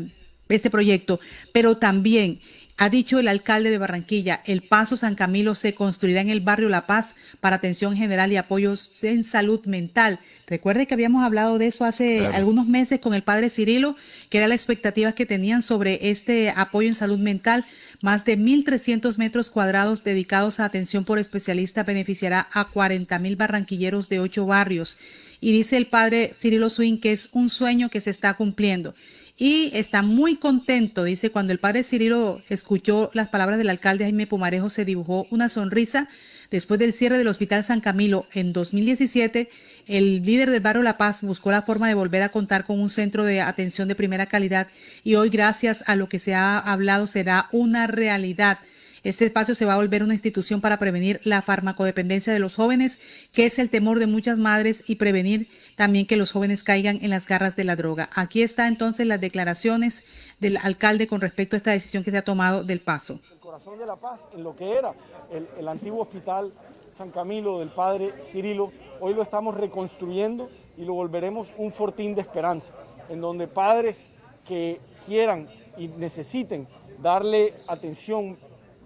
este 0.49 0.71
proyecto, 0.71 1.21
pero 1.53 1.77
también 1.77 2.41
ha 2.79 2.89
dicho 2.91 3.19
el 3.19 3.27
alcalde 3.27 3.71
de 3.71 3.79
Barranquilla, 3.79 4.41
el 4.47 4.63
Paso 4.63 4.97
San 4.97 5.17
Camilo 5.17 5.57
se 5.57 5.75
construirá 5.75 6.21
en 6.21 6.29
el 6.29 6.41
barrio 6.41 6.69
La 6.69 6.87
Paz 6.87 7.17
para 7.41 7.57
atención 7.57 7.97
general 7.97 8.33
y 8.33 8.37
apoyos 8.37 9.03
en 9.03 9.25
salud 9.25 9.65
mental. 9.67 10.21
Recuerde 10.47 10.87
que 10.87 10.95
habíamos 10.95 11.25
hablado 11.25 11.59
de 11.59 11.67
eso 11.67 11.85
hace 11.85 12.25
algunos 12.29 12.69
meses 12.69 13.01
con 13.01 13.15
el 13.15 13.25
padre 13.25 13.51
Cirilo, 13.51 13.97
que 14.31 14.39
era 14.39 14.47
la 14.47 14.55
expectativa 14.55 15.13
que 15.13 15.27
tenían 15.27 15.65
sobre 15.65 16.11
este 16.11 16.51
apoyo 16.55 16.87
en 16.87 16.95
salud 16.95 17.19
mental. 17.19 17.67
Más 18.01 18.25
de 18.25 18.39
1.300 18.39 19.19
metros 19.19 19.51
cuadrados 19.51 20.05
dedicados 20.05 20.61
a 20.61 20.65
atención 20.65 21.05
por 21.05 21.19
especialista 21.19 21.83
beneficiará 21.83 22.49
a 22.53 22.67
40 22.67 23.19
mil 23.19 23.35
barranquilleros 23.35 24.09
de 24.09 24.21
ocho 24.21 24.47
barrios. 24.47 24.99
Y 25.41 25.51
dice 25.51 25.77
el 25.77 25.89
padre 25.89 26.35
Cirilo 26.39 26.71
Swing 26.71 26.99
que 26.99 27.11
es 27.11 27.31
un 27.33 27.51
sueño 27.51 27.89
que 27.89 28.01
se 28.01 28.11
está 28.11 28.35
cumpliendo 28.35 28.95
y 29.41 29.71
está 29.73 30.03
muy 30.03 30.35
contento, 30.35 31.05
dice, 31.05 31.31
cuando 31.31 31.53
el 31.53 31.61
padre 31.61 31.85
Cirilo 31.85 32.43
escuchó 32.49 33.11
las 33.15 33.29
palabras 33.29 33.57
del 33.59 33.71
alcalde 33.71 34.05
Jaime 34.05 34.27
Pumarejo 34.27 34.69
se 34.69 34.85
dibujó 34.85 35.29
una 35.31 35.49
sonrisa. 35.49 36.09
Después 36.51 36.81
del 36.81 36.93
cierre 36.93 37.19
del 37.19 37.29
Hospital 37.29 37.63
San 37.63 37.81
Camilo 37.81 38.27
en 38.33 38.53
2017, 38.53 39.49
el 39.87 40.23
líder 40.23 40.51
del 40.51 40.61
barrio 40.61 40.83
La 40.83 40.99
Paz 40.99 41.23
buscó 41.23 41.53
la 41.53 41.63
forma 41.63 41.87
de 41.87 41.95
volver 41.95 42.23
a 42.23 42.31
contar 42.31 42.65
con 42.65 42.81
un 42.81 42.89
centro 42.89 43.25
de 43.25 43.41
atención 43.41 43.87
de 43.87 43.95
primera 43.95 44.27
calidad 44.27 44.67
y 45.05 45.15
hoy, 45.15 45.29
gracias 45.29 45.85
a 45.87 45.95
lo 45.95 46.09
que 46.09 46.19
se 46.19 46.35
ha 46.35 46.59
hablado, 46.59 47.07
será 47.07 47.49
una 47.53 47.87
realidad. 47.87 48.59
Este 49.03 49.25
espacio 49.25 49.55
se 49.55 49.65
va 49.65 49.75
a 49.75 49.77
volver 49.77 50.03
una 50.03 50.15
institución 50.15 50.61
para 50.61 50.79
prevenir 50.79 51.21
la 51.25 51.43
farmacodependencia 51.43 52.33
de 52.33 52.39
los 52.39 52.57
jóvenes, 52.57 53.01
que 53.33 53.47
es 53.47 53.59
el 53.59 53.71
temor 53.71 53.99
de 53.99 54.07
muchas 54.07 54.39
madres, 54.39 54.85
y 54.87 54.97
prevenir 54.97 55.49
también 55.77 56.07
que 56.07 56.17
los 56.17 56.33
jóvenes 56.33 56.65
caigan 56.65 56.99
en 57.03 57.11
las 57.11 57.27
garras 57.27 57.57
de 57.57 57.65
la 57.65 57.77
droga. 57.77 58.11
Aquí 58.15 58.43
está 58.43 58.69
entonces 58.69 59.07
las 59.07 59.21
declaraciones 59.21 60.05
del 60.41 60.57
alcalde 60.59 61.07
con 61.07 61.21
respecto 61.21 61.57
a 61.57 61.59
esta 61.59 61.71
decisión 61.71 62.03
que 62.03 62.11
se 62.11 62.19
ha 62.19 62.23
tomado 62.23 62.65
del 62.65 62.81
paso. 62.81 63.21
El 63.33 63.39
corazón 63.39 63.79
de 63.79 63.87
la 63.87 63.97
paz, 63.97 64.21
en 64.35 64.43
lo 64.43 64.57
que 64.57 64.71
era 64.73 64.93
el, 65.33 65.47
el 65.59 65.69
antiguo 65.69 66.03
hospital 66.03 66.53
San 66.97 67.11
Camilo 67.11 67.61
del 67.61 67.69
padre 67.69 68.13
Cirilo, 68.33 68.73
hoy 69.01 69.15
lo 69.15 69.23
estamos 69.23 69.55
reconstruyendo 69.57 70.51
y 70.77 70.85
lo 70.85 70.95
volveremos 70.95 71.49
un 71.57 71.71
fortín 71.71 72.17
de 72.17 72.23
esperanza, 72.23 72.73
en 73.09 73.21
donde 73.21 73.47
padres 73.47 74.11
que 74.45 74.81
quieran 75.07 75.49
y 75.77 75.87
necesiten 75.87 76.67
darle 77.01 77.55
atención 77.69 78.37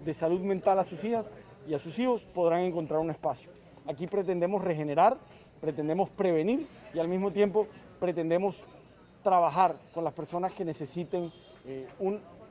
de 0.03 0.13
salud 0.13 0.41
mental 0.41 0.79
a 0.79 0.83
sus 0.83 1.03
hijas 1.03 1.25
y 1.67 1.73
a 1.73 1.79
sus 1.79 1.97
hijos 1.99 2.21
podrán 2.33 2.61
encontrar 2.61 2.99
un 2.99 3.09
espacio. 3.09 3.49
Aquí 3.87 4.07
pretendemos 4.07 4.63
regenerar, 4.63 5.17
pretendemos 5.61 6.09
prevenir 6.09 6.67
y 6.93 6.99
al 6.99 7.07
mismo 7.07 7.31
tiempo 7.31 7.67
pretendemos 7.99 8.63
trabajar 9.23 9.75
con 9.93 10.03
las 10.03 10.13
personas 10.13 10.51
que 10.53 10.65
necesiten 10.65 11.31
eh, 11.65 11.87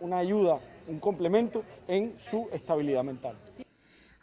una 0.00 0.18
ayuda, 0.18 0.58
un 0.88 0.98
complemento 0.98 1.62
en 1.86 2.14
su 2.18 2.48
estabilidad 2.52 3.04
mental. 3.04 3.36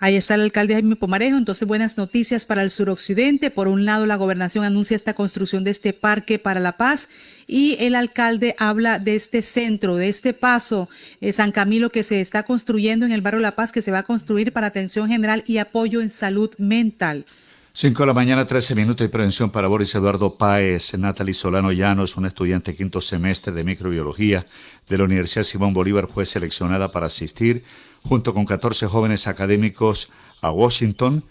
Ahí 0.01 0.15
está 0.15 0.35
el 0.35 0.41
alcalde 0.41 0.75
Jaime 0.75 0.95
Pomarejo. 0.95 1.37
Entonces, 1.37 1.67
buenas 1.67 1.97
noticias 1.97 2.45
para 2.45 2.63
el 2.63 2.71
suroccidente. 2.71 3.51
Por 3.51 3.67
un 3.67 3.83
lado, 3.83 4.05
la 4.05 4.15
gobernación 4.15 4.63
anuncia 4.63 4.95
esta 4.95 5.13
construcción 5.13 5.65
de 5.65 5.71
este 5.71 5.91
parque 5.91 6.39
para 6.39 6.61
la 6.61 6.77
paz 6.77 7.09
y 7.47 7.75
el 7.81 7.95
alcalde 7.95 8.55
habla 8.59 8.97
de 8.97 9.17
este 9.17 9.41
centro, 9.41 9.97
de 9.97 10.07
este 10.07 10.33
paso 10.33 10.87
eh, 11.19 11.33
San 11.33 11.51
Camilo 11.51 11.89
que 11.89 12.03
se 12.03 12.21
está 12.21 12.43
construyendo 12.43 13.05
en 13.05 13.11
el 13.11 13.21
barrio 13.21 13.41
La 13.41 13.55
Paz, 13.57 13.73
que 13.73 13.81
se 13.81 13.91
va 13.91 13.99
a 13.99 14.03
construir 14.03 14.53
para 14.53 14.67
atención 14.67 15.09
general 15.09 15.43
y 15.45 15.57
apoyo 15.57 15.99
en 15.99 16.11
salud 16.11 16.51
mental. 16.57 17.25
5 17.73 18.01
de 18.01 18.07
la 18.07 18.13
mañana, 18.13 18.47
13 18.47 18.75
minutos 18.75 19.05
de 19.05 19.09
prevención 19.09 19.51
para 19.51 19.67
Boris 19.67 19.93
Eduardo 19.95 20.37
Páez. 20.37 20.97
Natalie 20.97 21.33
Solano 21.33 21.73
Llanos, 21.73 22.15
una 22.15 22.29
estudiante 22.29 22.73
quinto 22.73 23.01
semestre 23.01 23.51
de 23.51 23.65
microbiología 23.65 24.45
de 24.87 24.97
la 24.97 25.03
Universidad 25.03 25.43
Simón 25.43 25.73
Bolívar, 25.73 26.07
fue 26.07 26.25
seleccionada 26.25 26.91
para 26.91 27.07
asistir 27.07 27.63
junto 28.09 28.33
con 28.33 28.43
14 28.43 28.87
jóvenes 28.87 29.27
académicos 29.27 30.09
a 30.41 30.49
Washington, 30.49 31.23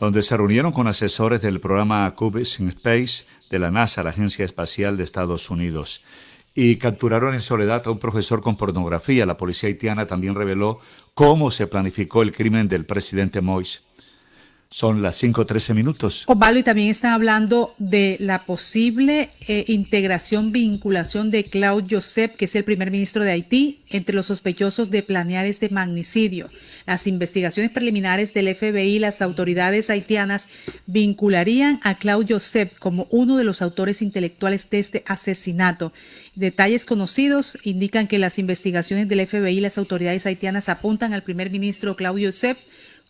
donde 0.00 0.22
se 0.22 0.34
reunieron 0.34 0.72
con 0.72 0.86
asesores 0.86 1.42
del 1.42 1.60
programa 1.60 2.10
Cubes 2.14 2.58
in 2.58 2.70
Space 2.70 3.26
de 3.50 3.58
la 3.58 3.70
NASA, 3.70 4.02
la 4.02 4.10
Agencia 4.10 4.42
Espacial 4.42 4.96
de 4.96 5.04
Estados 5.04 5.50
Unidos. 5.50 6.02
Y 6.54 6.76
capturaron 6.76 7.34
en 7.34 7.42
soledad 7.42 7.82
a 7.84 7.90
un 7.90 7.98
profesor 7.98 8.40
con 8.40 8.56
pornografía. 8.56 9.26
La 9.26 9.36
policía 9.36 9.68
haitiana 9.68 10.06
también 10.06 10.34
reveló 10.34 10.80
cómo 11.12 11.50
se 11.50 11.66
planificó 11.66 12.22
el 12.22 12.32
crimen 12.32 12.66
del 12.66 12.86
presidente 12.86 13.42
Moïse. 13.42 13.80
Son 14.72 15.02
las 15.02 15.22
5.13 15.22 15.74
minutos. 15.74 16.24
Osvaldo, 16.26 16.58
y 16.58 16.62
también 16.62 16.88
están 16.88 17.12
hablando 17.12 17.74
de 17.76 18.16
la 18.20 18.46
posible 18.46 19.28
eh, 19.46 19.66
integración, 19.68 20.50
vinculación 20.50 21.30
de 21.30 21.44
Claude 21.44 21.86
Joseph, 21.90 22.36
que 22.38 22.46
es 22.46 22.56
el 22.56 22.64
primer 22.64 22.90
ministro 22.90 23.22
de 23.22 23.32
Haití, 23.32 23.82
entre 23.90 24.14
los 24.14 24.26
sospechosos 24.26 24.90
de 24.90 25.02
planear 25.02 25.44
este 25.44 25.68
magnicidio. 25.68 26.48
Las 26.86 27.06
investigaciones 27.06 27.70
preliminares 27.70 28.32
del 28.32 28.54
FBI 28.54 28.96
y 28.96 28.98
las 28.98 29.20
autoridades 29.20 29.90
haitianas 29.90 30.48
vincularían 30.86 31.78
a 31.82 31.98
Claude 31.98 32.32
Joseph 32.32 32.72
como 32.78 33.06
uno 33.10 33.36
de 33.36 33.44
los 33.44 33.60
autores 33.60 34.00
intelectuales 34.00 34.70
de 34.70 34.78
este 34.78 35.04
asesinato. 35.06 35.92
Detalles 36.34 36.86
conocidos 36.86 37.58
indican 37.62 38.06
que 38.06 38.18
las 38.18 38.38
investigaciones 38.38 39.06
del 39.06 39.26
FBI 39.26 39.58
y 39.58 39.60
las 39.60 39.76
autoridades 39.76 40.24
haitianas 40.24 40.70
apuntan 40.70 41.12
al 41.12 41.24
primer 41.24 41.50
ministro 41.50 41.94
Claudio 41.94 42.30
Joseph 42.30 42.56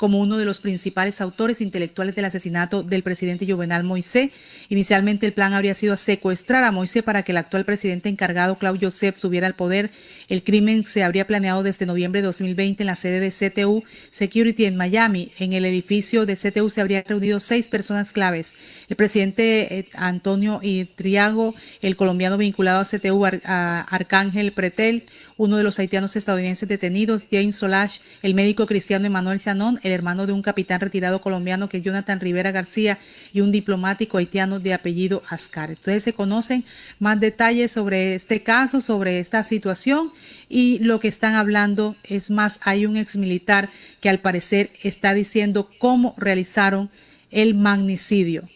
como 0.02 0.18
uno 0.18 0.36
de 0.36 0.44
los 0.44 0.60
principales 0.60 1.20
autores 1.20 1.60
intelectuales 1.60 2.16
del 2.16 2.24
asesinato 2.24 2.82
del 2.82 3.04
presidente 3.04 3.46
Juvenal 3.46 3.84
Moisés. 3.84 4.32
Inicialmente 4.68 5.26
el 5.26 5.32
plan 5.32 5.52
habría 5.52 5.74
sido 5.74 5.96
secuestrar 5.96 6.64
a 6.64 6.72
Moisés 6.72 7.04
para 7.04 7.22
que 7.22 7.30
el 7.30 7.38
actual 7.38 7.64
presidente 7.64 8.08
encargado, 8.08 8.58
Claudio 8.58 8.88
Joseph, 8.88 9.14
subiera 9.14 9.46
al 9.46 9.54
poder. 9.54 9.92
El 10.28 10.42
crimen 10.42 10.86
se 10.86 11.02
habría 11.02 11.26
planeado 11.26 11.62
desde 11.62 11.86
noviembre 11.86 12.20
de 12.20 12.26
2020 12.26 12.82
en 12.82 12.86
la 12.86 12.96
sede 12.96 13.20
de 13.20 13.30
CTU 13.30 13.84
Security 14.10 14.64
en 14.64 14.76
Miami. 14.76 15.32
En 15.38 15.52
el 15.52 15.64
edificio 15.64 16.26
de 16.26 16.36
CTU 16.36 16.70
se 16.70 16.80
habrían 16.80 17.04
reunido 17.06 17.40
seis 17.40 17.68
personas 17.68 18.12
claves. 18.12 18.54
El 18.88 18.96
presidente 18.96 19.78
eh, 19.78 19.88
Antonio 19.94 20.60
Triago, 20.94 21.54
el 21.80 21.96
colombiano 21.96 22.38
vinculado 22.38 22.80
a 22.80 22.84
CTU, 22.84 23.24
Arcángel 23.24 24.52
Pretel, 24.52 25.04
uno 25.36 25.56
de 25.56 25.64
los 25.64 25.78
haitianos 25.78 26.14
estadounidenses 26.14 26.68
detenidos, 26.68 27.26
James 27.30 27.56
Solage, 27.56 28.00
el 28.22 28.34
médico 28.34 28.66
cristiano 28.66 29.06
Emanuel 29.06 29.40
Chanón, 29.40 29.80
el 29.82 29.92
hermano 29.92 30.26
de 30.26 30.32
un 30.32 30.42
capitán 30.42 30.80
retirado 30.80 31.20
colombiano 31.20 31.68
que 31.68 31.78
es 31.78 31.82
Jonathan 31.82 32.20
Rivera 32.20 32.52
García 32.52 32.98
y 33.32 33.40
un 33.40 33.50
diplomático 33.50 34.18
haitiano 34.18 34.60
de 34.60 34.74
apellido 34.74 35.22
Ascar. 35.28 35.70
Entonces 35.70 36.04
se 36.04 36.12
conocen 36.12 36.64
más 36.98 37.18
detalles 37.18 37.72
sobre 37.72 38.14
este 38.14 38.42
caso, 38.42 38.80
sobre 38.80 39.18
esta 39.18 39.42
situación 39.42 40.11
y 40.48 40.78
lo 40.80 41.00
que 41.00 41.08
están 41.08 41.34
hablando 41.34 41.96
es 42.04 42.30
más, 42.30 42.60
hay 42.64 42.86
un 42.86 42.96
ex 42.96 43.16
militar 43.16 43.70
que 44.00 44.08
al 44.08 44.20
parecer 44.20 44.70
está 44.82 45.14
diciendo 45.14 45.70
cómo 45.78 46.14
realizaron 46.18 46.90
el 47.30 47.54
magnicidio. 47.54 48.48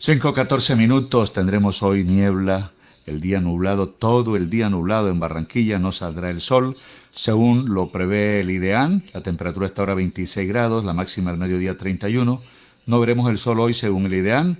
5-14 0.00 0.76
minutos, 0.76 1.32
tendremos 1.32 1.82
hoy 1.82 2.04
niebla, 2.04 2.72
el 3.06 3.20
día 3.20 3.40
nublado, 3.40 3.88
todo 3.88 4.36
el 4.36 4.50
día 4.50 4.68
nublado 4.68 5.08
en 5.08 5.20
Barranquilla, 5.20 5.78
no 5.78 5.92
saldrá 5.92 6.30
el 6.30 6.40
sol, 6.40 6.76
según 7.12 7.72
lo 7.72 7.90
prevé 7.90 8.40
el 8.40 8.50
IDEAN, 8.50 9.04
la 9.14 9.22
temperatura 9.22 9.66
está 9.66 9.82
ahora 9.82 9.94
26 9.94 10.48
grados, 10.48 10.84
la 10.84 10.92
máxima 10.92 11.30
al 11.30 11.38
mediodía 11.38 11.78
31, 11.78 12.42
no 12.84 13.00
veremos 13.00 13.30
el 13.30 13.38
sol 13.38 13.60
hoy 13.60 13.72
según 13.72 14.06
el 14.06 14.14
IDEAN, 14.14 14.58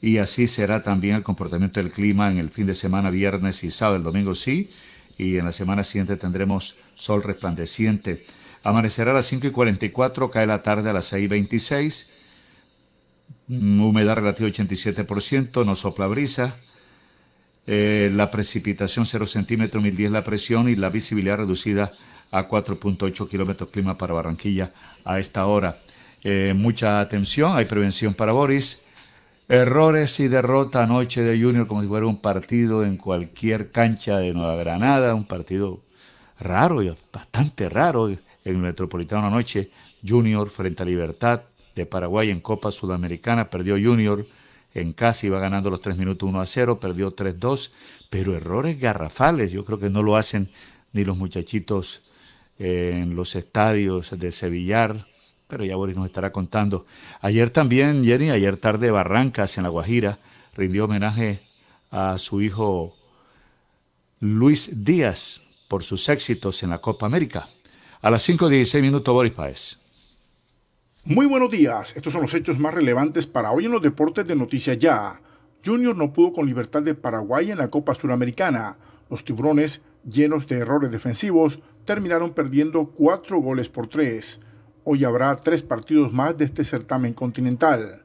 y 0.00 0.18
así 0.18 0.48
será 0.48 0.82
también 0.82 1.14
el 1.14 1.22
comportamiento 1.22 1.78
del 1.78 1.92
clima 1.92 2.32
en 2.32 2.38
el 2.38 2.50
fin 2.50 2.66
de 2.66 2.74
semana, 2.74 3.10
viernes 3.10 3.62
y 3.62 3.70
sábado, 3.70 3.98
el 3.98 4.02
domingo 4.02 4.34
sí, 4.34 4.70
y 5.18 5.36
en 5.36 5.44
la 5.44 5.52
semana 5.52 5.84
siguiente 5.84 6.16
tendremos 6.16 6.76
sol 6.94 7.22
resplandeciente. 7.22 8.24
Amanecerá 8.62 9.10
a 9.10 9.14
las 9.14 9.26
5 9.26 9.48
y 9.48 9.50
44, 9.50 10.30
cae 10.30 10.46
la 10.46 10.62
tarde 10.62 10.90
a 10.90 10.92
las 10.92 11.06
6 11.06 11.24
y 11.24 11.26
26, 11.26 12.10
humedad 13.48 14.16
relativa 14.16 14.48
87%, 14.48 15.64
no 15.64 15.74
sopla 15.74 16.06
brisa, 16.06 16.56
eh, 17.66 18.10
la 18.12 18.30
precipitación 18.30 19.06
0 19.06 19.26
centímetros, 19.26 19.82
1010 19.82 20.10
la 20.10 20.24
presión 20.24 20.68
y 20.68 20.76
la 20.76 20.90
visibilidad 20.90 21.38
reducida 21.38 21.92
a 22.30 22.48
4.8 22.48 23.28
kilómetros 23.28 23.70
clima 23.70 23.96
para 23.96 24.14
Barranquilla 24.14 24.72
a 25.04 25.18
esta 25.20 25.46
hora. 25.46 25.80
Eh, 26.24 26.54
mucha 26.56 27.00
atención, 27.00 27.56
hay 27.56 27.66
prevención 27.66 28.14
para 28.14 28.32
Boris. 28.32 28.81
Errores 29.52 30.18
y 30.18 30.28
derrota 30.28 30.82
anoche 30.82 31.20
de 31.20 31.38
Junior 31.38 31.66
como 31.66 31.82
si 31.82 31.86
fuera 31.86 32.06
un 32.06 32.22
partido 32.22 32.86
en 32.86 32.96
cualquier 32.96 33.70
cancha 33.70 34.16
de 34.16 34.32
Nueva 34.32 34.56
Granada, 34.56 35.14
un 35.14 35.26
partido 35.26 35.82
raro, 36.40 36.80
bastante 37.12 37.68
raro 37.68 38.08
en 38.08 38.18
el 38.46 38.56
Metropolitano 38.56 39.26
anoche. 39.26 39.70
Junior 40.02 40.48
frente 40.48 40.82
a 40.82 40.86
Libertad 40.86 41.42
de 41.74 41.84
Paraguay 41.84 42.30
en 42.30 42.40
Copa 42.40 42.72
Sudamericana, 42.72 43.50
perdió 43.50 43.74
Junior 43.74 44.26
en 44.72 44.94
casa 44.94 45.26
iba 45.26 45.38
ganando 45.38 45.68
los 45.68 45.82
tres 45.82 45.98
minutos 45.98 46.26
1 46.26 46.40
a 46.40 46.46
0, 46.46 46.80
perdió 46.80 47.14
3-2, 47.14 47.72
pero 48.08 48.34
errores 48.34 48.80
garrafales, 48.80 49.52
yo 49.52 49.66
creo 49.66 49.78
que 49.78 49.90
no 49.90 50.02
lo 50.02 50.16
hacen 50.16 50.48
ni 50.94 51.04
los 51.04 51.18
muchachitos 51.18 52.00
en 52.58 53.14
los 53.14 53.36
estadios 53.36 54.18
de 54.18 54.30
Sevillar, 54.30 55.11
pero 55.52 55.66
ya 55.66 55.76
Boris 55.76 55.94
nos 55.94 56.06
estará 56.06 56.32
contando. 56.32 56.86
Ayer 57.20 57.50
también, 57.50 58.06
Jenny, 58.06 58.30
ayer 58.30 58.56
tarde 58.56 58.90
Barrancas 58.90 59.58
en 59.58 59.64
La 59.64 59.68
Guajira 59.68 60.18
rindió 60.56 60.86
homenaje 60.86 61.42
a 61.90 62.16
su 62.16 62.40
hijo 62.40 62.96
Luis 64.18 64.82
Díaz 64.82 65.42
por 65.68 65.84
sus 65.84 66.08
éxitos 66.08 66.62
en 66.62 66.70
la 66.70 66.78
Copa 66.78 67.04
América. 67.04 67.50
A 68.00 68.10
las 68.10 68.26
5.16 68.26 68.80
minutos, 68.80 69.12
Boris 69.12 69.32
Páez. 69.32 69.78
Muy 71.04 71.26
buenos 71.26 71.50
días, 71.50 71.94
estos 71.96 72.14
son 72.14 72.22
los 72.22 72.32
hechos 72.32 72.58
más 72.58 72.72
relevantes 72.72 73.26
para 73.26 73.52
hoy 73.52 73.66
en 73.66 73.72
los 73.72 73.82
deportes 73.82 74.26
de 74.26 74.34
Noticias 74.34 74.78
Ya. 74.78 75.20
Junior 75.62 75.94
no 75.94 76.14
pudo 76.14 76.32
con 76.32 76.46
libertad 76.46 76.80
de 76.80 76.94
Paraguay 76.94 77.50
en 77.50 77.58
la 77.58 77.68
Copa 77.68 77.94
Suramericana. 77.94 78.78
Los 79.10 79.22
tiburones, 79.22 79.82
llenos 80.10 80.46
de 80.46 80.56
errores 80.56 80.90
defensivos, 80.90 81.60
terminaron 81.84 82.32
perdiendo 82.32 82.86
cuatro 82.86 83.38
goles 83.38 83.68
por 83.68 83.88
tres. 83.88 84.40
Hoy 84.84 85.04
habrá 85.04 85.36
tres 85.36 85.62
partidos 85.62 86.12
más 86.12 86.36
de 86.36 86.44
este 86.44 86.64
certamen 86.64 87.14
continental. 87.14 88.02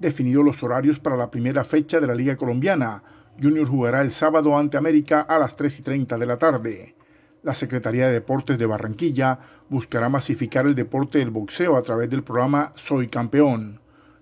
Definidos 0.00 0.44
los 0.44 0.64
horarios 0.64 0.98
para 0.98 1.16
la 1.16 1.30
primera 1.30 1.62
fecha 1.62 2.00
de 2.00 2.08
la 2.08 2.14
Liga 2.16 2.36
Colombiana, 2.36 3.04
Junior 3.40 3.68
jugará 3.68 4.00
el 4.02 4.10
sábado 4.10 4.58
ante 4.58 4.76
América 4.76 5.20
a 5.20 5.38
las 5.38 5.54
3 5.54 5.78
y 5.78 5.82
30 5.82 6.18
de 6.18 6.26
la 6.26 6.36
tarde. 6.36 6.96
La 7.44 7.54
Secretaría 7.54 8.08
de 8.08 8.14
Deportes 8.14 8.58
de 8.58 8.66
Barranquilla 8.66 9.38
buscará 9.68 10.08
masificar 10.08 10.66
el 10.66 10.74
deporte 10.74 11.18
del 11.18 11.30
boxeo 11.30 11.76
a 11.76 11.82
través 11.82 12.10
del 12.10 12.24
programa 12.24 12.72
Soy 12.74 13.06
Campeón. 13.06 13.80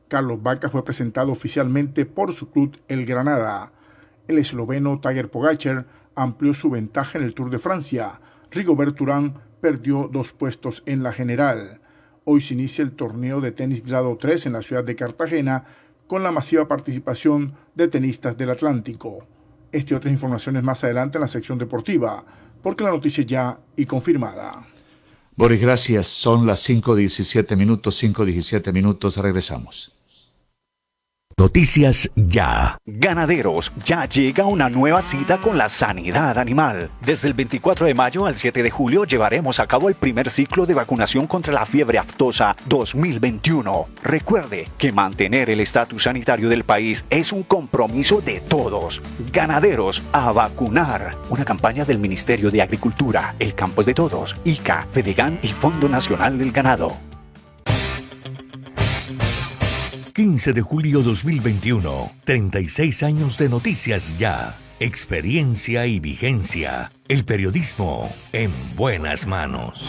Carlos 0.08 0.42
Vaca 0.42 0.68
fue 0.68 0.84
presentado 0.84 1.32
oficialmente 1.32 2.04
por 2.04 2.34
su 2.34 2.50
club 2.50 2.78
El 2.88 3.06
Granada. 3.06 3.72
El 4.28 4.36
esloveno 4.36 5.00
Tiger 5.00 5.30
Pogacar 5.30 5.86
amplió 6.14 6.52
su 6.52 6.68
ventaja 6.68 7.16
en 7.16 7.24
el 7.24 7.32
Tour 7.32 7.48
de 7.48 7.58
Francia. 7.58 8.20
Rigobert 8.50 9.00
Urán 9.00 9.40
perdió 9.62 10.10
dos 10.12 10.34
puestos 10.34 10.82
en 10.84 11.02
la 11.02 11.12
general. 11.12 11.80
Hoy 12.28 12.40
se 12.40 12.54
inicia 12.54 12.82
el 12.82 12.90
torneo 12.90 13.40
de 13.40 13.52
tenis 13.52 13.84
grado 13.84 14.18
3 14.20 14.46
en 14.46 14.54
la 14.54 14.62
ciudad 14.62 14.82
de 14.82 14.96
Cartagena 14.96 15.62
con 16.08 16.24
la 16.24 16.32
masiva 16.32 16.66
participación 16.66 17.54
de 17.76 17.86
tenistas 17.86 18.36
del 18.36 18.50
Atlántico. 18.50 19.24
Este 19.70 19.94
y 19.94 19.96
otras 19.96 20.12
informaciones 20.12 20.64
más 20.64 20.82
adelante 20.82 21.18
en 21.18 21.22
la 21.22 21.28
sección 21.28 21.56
deportiva 21.56 22.24
porque 22.64 22.82
la 22.82 22.90
noticia 22.90 23.22
ya 23.22 23.60
y 23.76 23.86
confirmada. 23.86 24.66
Boris, 25.36 25.60
gracias. 25.60 26.08
Son 26.08 26.48
las 26.48 26.68
5.17 26.68 27.56
minutos, 27.56 28.02
5.17 28.02 28.72
minutos. 28.72 29.18
Regresamos. 29.18 29.95
Noticias 31.38 32.10
Ya. 32.16 32.78
Ganaderos, 32.86 33.70
ya 33.84 34.06
llega 34.06 34.46
una 34.46 34.70
nueva 34.70 35.02
cita 35.02 35.36
con 35.36 35.58
la 35.58 35.68
sanidad 35.68 36.38
animal. 36.38 36.88
Desde 37.04 37.28
el 37.28 37.34
24 37.34 37.84
de 37.84 37.92
mayo 37.92 38.24
al 38.24 38.38
7 38.38 38.62
de 38.62 38.70
julio 38.70 39.04
llevaremos 39.04 39.60
a 39.60 39.66
cabo 39.66 39.90
el 39.90 39.96
primer 39.96 40.30
ciclo 40.30 40.64
de 40.64 40.72
vacunación 40.72 41.26
contra 41.26 41.52
la 41.52 41.66
fiebre 41.66 41.98
aftosa 41.98 42.56
2021. 42.64 43.86
Recuerde 44.02 44.66
que 44.78 44.92
mantener 44.92 45.50
el 45.50 45.60
estatus 45.60 46.04
sanitario 46.04 46.48
del 46.48 46.64
país 46.64 47.04
es 47.10 47.32
un 47.32 47.42
compromiso 47.42 48.22
de 48.22 48.40
todos. 48.40 49.02
Ganaderos, 49.30 50.02
a 50.12 50.32
vacunar. 50.32 51.16
Una 51.28 51.44
campaña 51.44 51.84
del 51.84 51.98
Ministerio 51.98 52.50
de 52.50 52.62
Agricultura, 52.62 53.34
El 53.38 53.54
Campo 53.54 53.82
es 53.82 53.86
de 53.86 53.92
Todos, 53.92 54.36
ICA, 54.44 54.86
FEDEGAN 54.90 55.40
y 55.42 55.48
Fondo 55.48 55.86
Nacional 55.86 56.38
del 56.38 56.50
Ganado. 56.50 56.96
15 60.26 60.54
de 60.54 60.60
julio 60.60 61.02
2021. 61.02 62.10
36 62.24 63.04
años 63.04 63.38
de 63.38 63.48
noticias 63.48 64.18
ya. 64.18 64.56
Experiencia 64.80 65.86
y 65.86 66.00
vigencia. 66.00 66.90
El 67.06 67.24
periodismo 67.24 68.10
en 68.32 68.50
buenas 68.74 69.28
manos. 69.28 69.88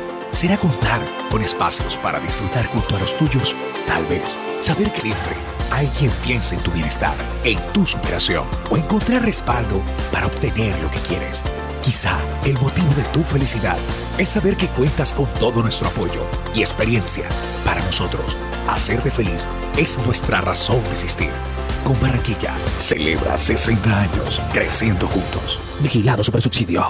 ¿Será 0.31 0.57
contar 0.57 1.01
con 1.29 1.41
espacios 1.41 1.97
para 1.97 2.19
disfrutar 2.19 2.65
junto 2.67 2.95
a 2.95 2.99
los 2.99 3.17
tuyos? 3.17 3.53
Tal 3.85 4.05
vez 4.05 4.39
saber 4.61 4.91
que 4.91 5.01
siempre 5.01 5.35
hay 5.71 5.87
quien 5.87 6.11
piensa 6.25 6.55
en 6.55 6.61
tu 6.61 6.71
bienestar, 6.71 7.15
en 7.43 7.59
tu 7.73 7.85
superación 7.85 8.45
o 8.69 8.77
encontrar 8.77 9.23
respaldo 9.23 9.81
para 10.11 10.27
obtener 10.27 10.79
lo 10.81 10.89
que 10.89 10.99
quieres. 10.99 11.43
Quizá 11.81 12.17
el 12.45 12.53
motivo 12.59 12.93
de 12.95 13.03
tu 13.11 13.23
felicidad 13.23 13.77
es 14.17 14.29
saber 14.29 14.55
que 14.55 14.67
cuentas 14.69 15.11
con 15.11 15.27
todo 15.39 15.61
nuestro 15.61 15.89
apoyo 15.89 16.25
y 16.55 16.61
experiencia. 16.61 17.25
Para 17.65 17.83
nosotros, 17.83 18.37
hacerte 18.69 19.11
feliz 19.11 19.49
es 19.77 19.99
nuestra 20.05 20.39
razón 20.39 20.81
de 20.83 20.91
existir. 20.91 21.31
Con 21.83 21.99
Barranquilla, 21.99 22.53
celebra 22.77 23.37
60 23.37 24.01
años 24.01 24.41
creciendo 24.53 25.07
juntos. 25.07 25.59
Vigilado 25.81 26.23
Super 26.23 26.41
Subsidio. 26.41 26.89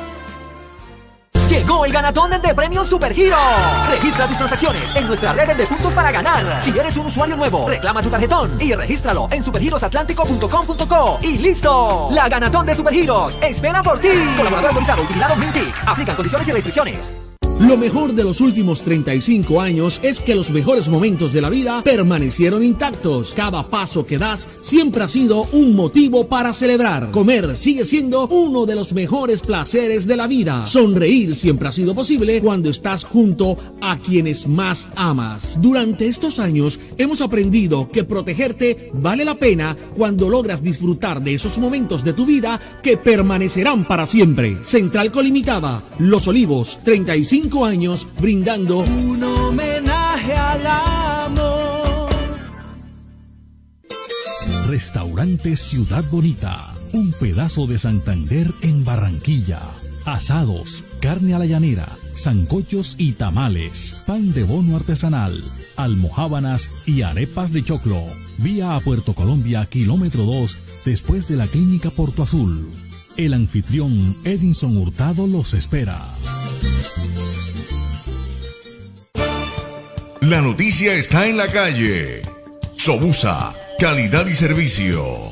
Llegó 1.51 1.83
el 1.83 1.91
ganatón 1.91 2.31
de 2.31 2.55
premios 2.55 2.87
Supergiro. 2.87 3.35
Registra 3.89 4.25
tus 4.25 4.37
transacciones 4.37 4.95
en 4.95 5.05
nuestra 5.05 5.33
red 5.33 5.53
de 5.57 5.67
puntos 5.67 5.93
para 5.93 6.09
ganar. 6.09 6.63
Si 6.63 6.69
eres 6.69 6.95
un 6.95 7.07
usuario 7.07 7.35
nuevo, 7.35 7.67
reclama 7.67 8.01
tu 8.01 8.09
tarjetón 8.09 8.55
y 8.57 8.73
regístralo 8.73 9.27
en 9.29 9.43
supergirosatlántico.com.co 9.43 11.19
y 11.21 11.39
listo. 11.39 12.07
La 12.13 12.29
ganatón 12.29 12.65
de 12.67 12.73
Supergiros 12.73 13.37
espera 13.41 13.83
por 13.83 13.99
ti. 13.99 14.07
Colaborador 14.37 14.69
autorizado 14.69 15.03
utilizado 15.03 15.35
Mintic. 15.35 15.75
Aplican 15.85 16.15
condiciones 16.15 16.47
y 16.47 16.51
restricciones. 16.53 17.30
Lo 17.59 17.77
mejor 17.77 18.13
de 18.13 18.23
los 18.23 18.41
últimos 18.41 18.81
35 18.81 19.61
años 19.61 19.99
es 20.03 20.19
que 20.19 20.35
los 20.35 20.49
mejores 20.49 20.89
momentos 20.89 21.31
de 21.31 21.41
la 21.41 21.49
vida 21.49 21.81
permanecieron 21.83 22.63
intactos. 22.63 23.33
Cada 23.35 23.67
paso 23.69 24.05
que 24.05 24.17
das 24.17 24.47
siempre 24.61 25.03
ha 25.03 25.07
sido 25.07 25.47
un 25.51 25.75
motivo 25.75 26.27
para 26.27 26.53
celebrar. 26.53 27.11
Comer 27.11 27.55
sigue 27.55 27.85
siendo 27.85 28.27
uno 28.27 28.65
de 28.65 28.75
los 28.75 28.93
mejores 28.93 29.41
placeres 29.41 30.07
de 30.07 30.17
la 30.17 30.27
vida. 30.27 30.65
Sonreír 30.65 31.35
siempre 31.35 31.67
ha 31.67 31.71
sido 31.71 31.93
posible 31.93 32.41
cuando 32.41 32.69
estás 32.69 33.03
junto 33.03 33.57
a 33.79 33.97
quienes 33.99 34.47
más 34.47 34.87
amas. 34.95 35.55
Durante 35.61 36.07
estos 36.07 36.39
años 36.39 36.79
hemos 36.97 37.21
aprendido 37.21 37.87
que 37.87 38.03
protegerte 38.03 38.91
vale 38.93 39.23
la 39.23 39.35
pena 39.35 39.77
cuando 39.95 40.29
logras 40.29 40.63
disfrutar 40.63 41.21
de 41.21 41.35
esos 41.35 41.57
momentos 41.57 42.03
de 42.03 42.13
tu 42.13 42.25
vida 42.25 42.59
que 42.81 42.97
permanecerán 42.97 43.85
para 43.85 44.07
siempre. 44.07 44.57
Central 44.63 45.11
Colimitada, 45.11 45.83
Los 45.99 46.27
Olivos, 46.27 46.79
35 46.83 47.50
años 47.59 48.07
brindando 48.19 48.79
un 48.79 49.23
homenaje 49.23 50.33
al 50.33 50.65
amor. 50.65 52.09
Restaurante 54.67 55.57
Ciudad 55.57 56.03
Bonita, 56.09 56.57
un 56.93 57.11
pedazo 57.11 57.67
de 57.67 57.77
Santander 57.77 58.47
en 58.61 58.85
Barranquilla. 58.85 59.59
Asados, 60.05 60.85
carne 61.01 61.33
a 61.33 61.39
la 61.39 61.45
llanera, 61.45 61.87
zancochos 62.15 62.95
y 62.97 63.11
tamales, 63.11 63.97
pan 64.07 64.33
de 64.33 64.43
bono 64.43 64.77
artesanal, 64.77 65.43
almohábanas 65.75 66.69
y 66.87 67.01
arepas 67.01 67.51
de 67.51 67.63
choclo. 67.63 68.01
Vía 68.37 68.75
a 68.75 68.79
Puerto 68.79 69.13
Colombia, 69.13 69.65
kilómetro 69.65 70.23
2, 70.23 70.57
después 70.85 71.27
de 71.27 71.35
la 71.35 71.47
clínica 71.47 71.91
Porto 71.91 72.23
Azul. 72.23 72.67
El 73.17 73.33
anfitrión 73.33 74.15
Edinson 74.23 74.77
Hurtado 74.77 75.27
los 75.27 75.53
espera. 75.53 76.01
La 80.21 80.41
noticia 80.41 80.93
está 80.93 81.27
en 81.27 81.37
la 81.37 81.47
calle. 81.47 82.21
Sobusa, 82.75 83.53
calidad 83.79 84.27
y 84.27 84.35
servicio. 84.35 85.29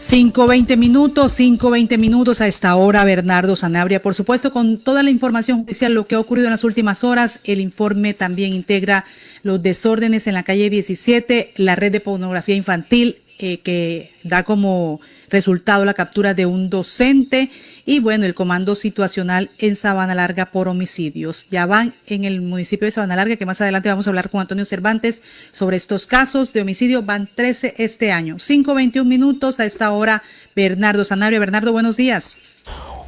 5.20 0.00 0.76
minutos, 0.76 1.38
5.20 1.38 1.98
minutos 1.98 2.40
a 2.40 2.46
esta 2.46 2.74
hora, 2.76 3.04
Bernardo 3.04 3.56
Sanabria. 3.56 4.00
Por 4.00 4.14
supuesto, 4.14 4.52
con 4.52 4.78
toda 4.78 5.02
la 5.02 5.10
información 5.10 5.64
judicial, 5.64 5.92
lo 5.92 6.06
que 6.06 6.14
ha 6.14 6.20
ocurrido 6.20 6.46
en 6.46 6.52
las 6.52 6.64
últimas 6.64 7.04
horas, 7.04 7.40
el 7.44 7.60
informe 7.60 8.14
también 8.14 8.54
integra 8.54 9.04
los 9.42 9.62
desórdenes 9.62 10.26
en 10.26 10.34
la 10.34 10.44
calle 10.44 10.70
17, 10.70 11.52
la 11.56 11.76
red 11.76 11.92
de 11.92 12.00
pornografía 12.00 12.54
infantil, 12.54 13.18
eh, 13.42 13.60
que 13.60 14.12
da 14.22 14.42
como 14.42 15.00
resultado 15.30 15.86
la 15.86 15.94
captura 15.94 16.34
de 16.34 16.44
un 16.44 16.68
docente 16.68 17.50
y 17.86 17.98
bueno, 17.98 18.26
el 18.26 18.34
comando 18.34 18.76
situacional 18.76 19.50
en 19.56 19.76
Sabana 19.76 20.14
Larga 20.14 20.50
por 20.50 20.68
homicidios. 20.68 21.46
Ya 21.50 21.64
van 21.64 21.94
en 22.06 22.24
el 22.24 22.42
municipio 22.42 22.84
de 22.84 22.92
Sabana 22.92 23.16
Larga, 23.16 23.36
que 23.36 23.46
más 23.46 23.62
adelante 23.62 23.88
vamos 23.88 24.06
a 24.06 24.10
hablar 24.10 24.28
con 24.28 24.42
Antonio 24.42 24.66
Cervantes 24.66 25.22
sobre 25.52 25.78
estos 25.78 26.06
casos 26.06 26.52
de 26.52 26.60
homicidio. 26.60 27.02
Van 27.02 27.30
13 27.34 27.76
este 27.78 28.12
año. 28.12 28.36
5.21 28.36 29.06
minutos 29.06 29.58
a 29.58 29.64
esta 29.64 29.90
hora. 29.90 30.22
Bernardo 30.54 31.06
Sanabria. 31.06 31.40
Bernardo, 31.40 31.72
buenos 31.72 31.96
días. 31.96 32.40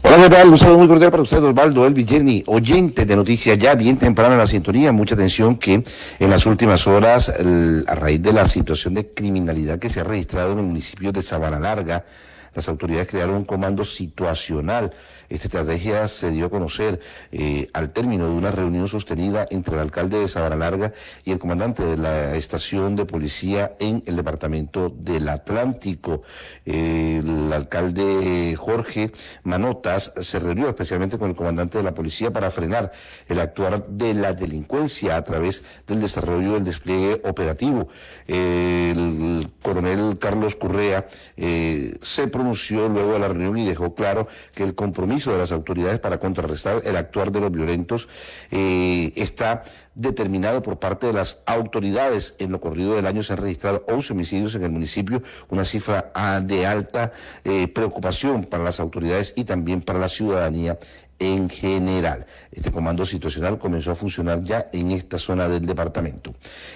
Hola, 0.05 0.25
¿qué 0.25 0.31
tal? 0.31 0.49
Un 0.49 0.59
saludo 0.59 0.79
muy 0.79 0.89
cordial 0.89 1.13
para 1.13 1.23
usted, 1.23 1.41
Osvaldo 1.43 1.87
Elvi 1.87 2.05
Jenny, 2.05 2.43
oyente 2.49 3.07
de 3.07 3.15
Noticias 3.15 3.57
Ya, 3.57 3.77
bien 3.77 3.99
temprano 3.99 4.33
en 4.33 4.39
la 4.39 4.49
sintonía. 4.49 4.91
Mucha 4.91 5.15
atención 5.15 5.57
que 5.57 5.85
en 6.19 6.31
las 6.31 6.45
últimas 6.45 6.89
horas, 6.89 7.29
a 7.31 7.95
raíz 7.95 8.21
de 8.21 8.33
la 8.33 8.49
situación 8.49 8.95
de 8.95 9.13
criminalidad 9.15 9.79
que 9.79 9.89
se 9.89 10.01
ha 10.01 10.05
registrado 10.05 10.55
en 10.55 10.59
el 10.59 10.67
municipio 10.67 11.13
de 11.13 11.23
Sabana 11.23 11.61
Larga, 11.61 12.05
las 12.53 12.69
autoridades 12.69 13.09
crearon 13.09 13.37
un 13.37 13.45
comando 13.45 13.85
situacional. 13.85 14.93
Esta 15.33 15.47
estrategia 15.47 16.09
se 16.09 16.31
dio 16.31 16.45
a 16.45 16.51
conocer 16.51 17.01
eh, 17.31 17.71
al 17.73 17.89
término 17.91 18.29
de 18.29 18.35
una 18.35 18.51
reunión 18.51 18.87
sostenida 18.87 19.47
entre 19.51 19.77
el 19.77 19.81
alcalde 19.81 20.19
de 20.19 20.29
Sabana 20.29 20.57
Larga 20.57 20.93
y 21.25 21.33
el 21.33 21.39
comandante 21.39 21.83
de 21.83 21.97
la 21.97 22.35
estación 22.35 22.97
de 22.97 23.07
policía 23.07 23.75
en 23.79 24.03
el 24.05 24.17
departamento 24.17 24.91
del 24.95 25.31
Atlántico. 25.31 26.23
el 26.67 27.51
alcalde 27.51 28.55
Jorge 28.59 29.11
Manotas 29.45 30.13
se 30.21 30.39
reunió 30.39 30.69
especialmente 30.69 31.17
con 31.17 31.31
el 31.31 31.37
comandante 31.37 31.79
de 31.79 31.85
la 31.85 31.95
policía 31.95 32.31
para 32.31 32.51
frenar 32.51 32.93
el 33.27 33.41
actuar 33.41 33.87
de 33.87 34.13
la 34.13 34.35
delincuencia 34.35 35.17
a 35.17 35.25
través 35.25 35.65
del 35.87 36.03
desarrollo 36.03 36.53
del 36.53 36.65
despliegue 36.65 37.23
operativo. 37.25 37.89
el 38.27 39.51
coronel 39.63 40.19
Carlos 40.19 40.57
Correa 40.57 41.09
eh, 41.39 41.97
se 42.03 42.29
pronunció 42.29 42.89
luego 42.91 43.15
de 43.15 43.19
la 43.19 43.29
reunión 43.29 43.57
y 43.57 43.67
dejó 43.67 43.95
claro 43.95 44.29
que 44.55 44.65
el 44.65 44.75
compromiso 44.75 45.22
de 45.31 45.39
las 45.39 45.53
autoridades 45.53 46.01
para 46.01 46.19
contrarrestar 46.19 46.83
el 46.85 46.97
actuar 46.97 47.31
de 47.31 47.41
los 47.41 47.53
violentos 47.53 48.09
eh, 48.51 49.13
está 49.15 49.63
determinado 49.95 50.63
por 50.63 50.79
parte 50.79 51.07
de 51.07 51.13
las 51.13 51.39
autoridades. 51.47 52.35
En 52.39 52.51
lo 52.51 52.61
corrido 52.61 52.95
del 52.95 53.07
año 53.07 53.23
se 53.23 53.35
han 53.35 53.39
registrado 53.39 53.85
11 53.89 54.13
homicidios 54.15 54.55
en 54.55 54.65
el 54.65 54.73
municipio, 54.73 55.23
una 55.51 55.65
cifra 55.65 56.11
ah, 56.15 56.41
de 56.43 56.67
alta 56.67 57.13
eh, 57.45 57.69
preocupación 57.69 58.45
para 58.47 58.65
las 58.65 58.81
autoridades 58.81 59.35
y 59.37 59.45
también 59.45 59.83
para 59.83 59.99
la 59.99 60.09
ciudadanía 60.09 60.79
en 61.19 61.49
general. 61.49 62.27
Este 62.51 62.73
comando 62.73 63.07
situacional 63.07 63.59
comenzó 63.59 63.93
a 63.93 63.95
funcionar 63.95 64.43
ya 64.43 64.69
en 64.73 64.91
esta 64.91 65.19
zona 65.19 65.49
del 65.49 65.65
departamento. 65.65 66.35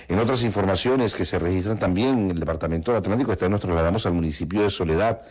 En 0.08 0.18
otras 0.18 0.42
informaciones 0.44 1.14
que 1.14 1.24
se 1.24 1.38
registran 1.38 1.78
también 1.78 2.18
en 2.18 2.30
el 2.30 2.40
departamento 2.40 2.92
del 2.92 3.00
Atlántico, 3.00 3.32
esta 3.32 3.48
nos 3.48 3.60
trasladamos 3.60 4.06
al 4.06 4.12
municipio 4.12 4.62
de 4.62 4.70
Soledad 4.70 5.22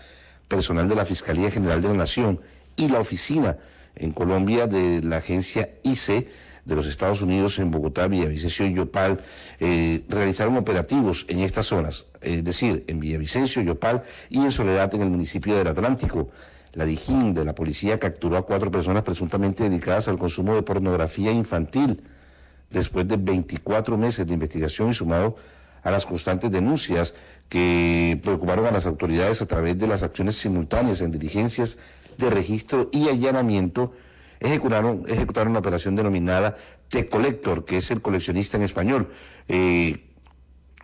personal 0.48 0.88
de 0.90 0.96
la 0.96 1.06
Fiscalía 1.06 1.50
General 1.50 1.82
de 1.82 1.88
la 1.88 1.94
Nación 1.94 2.40
y 2.76 2.88
la 2.88 3.00
oficina 3.00 3.58
en 3.96 4.12
Colombia 4.12 4.68
de 4.68 5.02
la 5.02 5.18
agencia 5.18 5.70
IC 5.84 6.28
de 6.66 6.76
los 6.76 6.88
Estados 6.88 7.22
Unidos 7.22 7.60
en 7.60 7.72
Bogotá, 7.72 8.08
Villavicencio 8.08 8.66
y 8.66 8.74
Yopal, 8.74 9.22
eh, 9.60 10.04
realizaron 10.10 10.58
operativos 10.58 11.26
en 11.30 11.40
estas 11.40 11.68
zonas, 11.68 12.06
es 12.22 12.44
decir, 12.44 12.84
en 12.88 13.00
Villavicencio, 13.00 13.62
Yopal 13.62 14.02
y 14.30 14.40
en 14.40 14.52
Soledad 14.52 14.94
en 14.96 15.04
el 15.04 15.10
municipio 15.12 15.56
del 15.56 15.68
Atlántico. 15.68 16.30
La 16.74 16.84
Dijín 16.84 17.34
de 17.34 17.46
la 17.46 17.56
policía 17.56 18.00
capturó 18.00 18.36
a 18.36 18.46
cuatro 18.46 18.70
personas 18.70 19.04
presuntamente 19.04 19.64
dedicadas 19.64 20.08
al 20.08 20.18
consumo 20.18 20.56
de 20.56 20.64
pornografía 20.64 21.32
infantil 21.32 22.02
después 22.70 23.08
de 23.08 23.16
24 23.18 23.98
meses 23.98 24.28
de 24.28 24.34
investigación 24.34 24.90
y 24.90 24.94
sumado 24.94 25.38
a 25.84 25.92
las 25.92 26.06
constantes 26.06 26.52
denuncias 26.52 27.14
que 27.48 28.20
preocuparon 28.24 28.66
a 28.66 28.72
las 28.72 28.88
autoridades 28.88 29.42
a 29.42 29.46
través 29.46 29.78
de 29.78 29.88
las 29.88 30.02
acciones 30.02 30.36
simultáneas 30.36 31.02
en 31.02 31.12
diligencias 31.12 31.78
de 32.18 32.30
registro 32.30 32.90
y 32.92 33.10
allanamiento, 33.10 33.94
ejecutaron, 34.40 35.04
ejecutaron 35.08 35.52
una 35.52 35.60
operación 35.60 35.96
denominada 35.96 36.56
T-Collector, 36.90 37.66
que 37.66 37.78
es 37.78 37.92
el 37.92 38.02
coleccionista 38.02 38.58
en 38.58 38.64
español, 38.64 39.10
eh, 39.48 40.06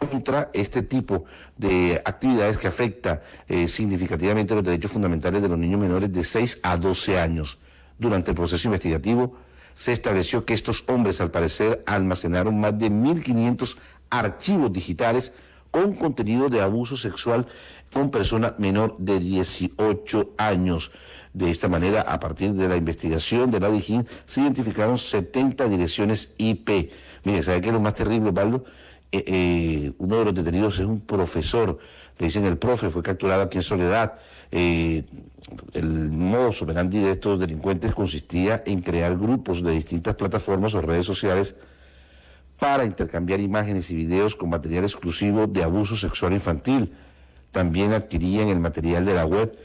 contra 0.10 0.50
este 0.54 0.82
tipo 0.82 1.26
de 1.58 2.02
actividades 2.04 2.58
que 2.58 2.68
afecta 2.68 3.22
eh, 3.48 3.68
significativamente 3.68 4.56
los 4.56 4.64
derechos 4.64 4.92
fundamentales 4.92 5.42
de 5.42 5.50
los 5.50 5.60
niños 5.60 5.80
menores 5.80 6.12
de 6.12 6.24
6 6.24 6.60
a 6.64 6.78
12 6.78 7.20
años. 7.20 7.60
Durante 8.00 8.32
el 8.32 8.36
proceso 8.36 8.68
investigativo 8.68 9.38
se 9.76 9.92
estableció 9.92 10.44
que 10.44 10.56
estos 10.56 10.84
hombres 10.88 11.22
al 11.22 11.30
parecer 11.30 11.84
almacenaron 11.86 12.60
más 12.60 12.78
de 12.80 12.90
1.500 12.90 13.78
archivos 14.10 14.74
digitales 14.74 15.34
con 15.70 15.96
contenido 15.96 16.50
de 16.50 16.62
abuso 16.62 16.98
sexual 16.98 17.48
con 17.94 18.10
persona 18.10 18.56
menor 18.58 18.98
de 18.98 19.20
18 19.20 20.34
años. 20.38 20.92
De 21.34 21.50
esta 21.50 21.68
manera, 21.68 22.02
a 22.02 22.20
partir 22.20 22.54
de 22.54 22.68
la 22.68 22.76
investigación 22.76 23.52
de 23.52 23.60
la 23.60 23.70
DIGIN, 23.70 24.06
se 24.26 24.42
identificaron 24.42 24.98
70 24.98 25.68
direcciones 25.70 26.34
IP. 26.38 26.92
Mire, 27.24 27.44
¿sabe 27.44 27.62
qué 27.62 27.68
es 27.68 27.74
lo 27.74 27.80
más 27.80 27.94
terrible, 27.94 28.34
Pablo? 28.34 28.66
Eh, 29.12 29.24
eh, 29.28 29.92
uno 29.98 30.20
de 30.20 30.26
los 30.26 30.36
detenidos 30.36 30.80
es 30.80 30.86
un 30.86 31.02
profesor 31.02 31.80
le 32.22 32.28
dicen 32.28 32.46
el 32.46 32.60
profe, 32.60 32.92
fue 32.92 33.02
capturado 33.02 33.42
aquí 33.42 33.58
en 33.58 33.64
Soledad. 33.64 34.14
Eh, 34.52 35.04
el 35.74 36.12
modo 36.12 36.50
operandi 36.50 37.00
de 37.00 37.12
estos 37.12 37.40
delincuentes 37.40 37.96
consistía 37.96 38.62
en 38.68 38.84
crear 38.84 39.18
grupos 39.18 39.64
de 39.64 39.72
distintas 39.72 40.14
plataformas 40.14 40.76
o 40.76 40.82
redes 40.82 41.08
sociales 41.08 41.56
para 42.60 42.86
intercambiar 42.86 43.40
imágenes 43.40 43.90
y 43.90 43.96
videos 43.96 44.36
con 44.36 44.52
material 44.52 44.84
exclusivo 44.84 45.48
de 45.48 45.64
abuso 45.64 45.98
sexual 45.98 46.34
infantil. 46.34 46.94
También 47.52 47.92
adquirían 47.92 48.50
el 48.50 48.60
material 48.60 49.04
de 49.04 49.16
la 49.16 49.26
web 49.26 49.58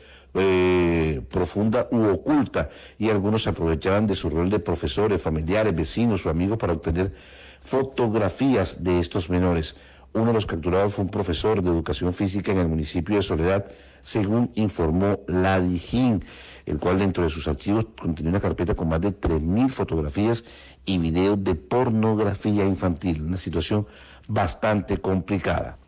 profunda 1.47 1.87
u 1.93 2.03
oculta 2.09 2.69
y 2.99 3.09
algunos 3.09 3.45
se 3.45 3.51
aprovechaban 3.51 4.07
de 4.07 4.17
su 4.17 4.29
rol 4.29 4.51
de 4.51 4.59
profesores, 4.59 5.23
familiares, 5.23 5.75
vecinos 5.75 6.27
o 6.27 6.31
amigos 6.31 6.59
para 6.59 6.73
obtener 6.73 7.13
fotografías 7.63 8.83
de 8.83 8.99
estos 8.99 9.31
menores. 9.31 9.77
Uno 10.13 10.27
de 10.27 10.33
los 10.33 10.47
capturados 10.47 10.95
fue 10.95 11.05
un 11.05 11.11
profesor 11.11 11.63
de 11.63 11.71
educación 11.71 12.13
física 12.13 12.51
en 12.51 12.59
el 12.59 12.69
municipio 12.69 13.15
de 13.15 13.23
Soledad, 13.23 13.65
según 14.03 14.51
informó 14.57 15.21
la 15.29 15.61
Dijín, 15.61 16.25
el 16.65 16.79
cual 16.79 16.99
dentro 16.99 17.23
de 17.23 17.31
sus 17.31 17.47
archivos 17.47 17.87
contiene 18.01 18.31
una 18.31 18.41
carpeta 18.41 18.75
con 18.75 18.89
más 18.89 19.01
de 19.01 19.11
3.000 19.11 19.69
fotografías 19.69 20.45
y 20.85 20.99
videos 20.99 21.43
de 21.45 21.55
pornografía 21.55 22.65
infantil, 22.65 23.23
una 23.23 23.37
situación 23.37 23.87
bastante 24.27 24.99
complicada. 24.99 25.79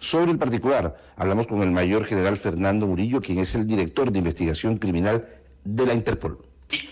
Sobre 0.00 0.32
el 0.32 0.38
particular, 0.38 0.96
hablamos 1.14 1.46
con 1.46 1.62
el 1.62 1.70
mayor 1.72 2.06
general 2.06 2.38
Fernando 2.38 2.86
Murillo, 2.86 3.20
quien 3.20 3.38
es 3.38 3.54
el 3.54 3.66
director 3.66 4.10
de 4.10 4.18
investigación 4.18 4.78
criminal 4.78 5.28
de 5.62 5.84
la 5.84 5.92
Interpol. 5.92 6.38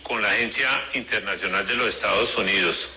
Con 0.03 0.21
la 0.21 0.29
Agencia 0.29 0.69
Internacional 0.93 1.67
de 1.67 1.75
los 1.75 1.89
Estados 1.89 2.37
Unidos, 2.37 2.91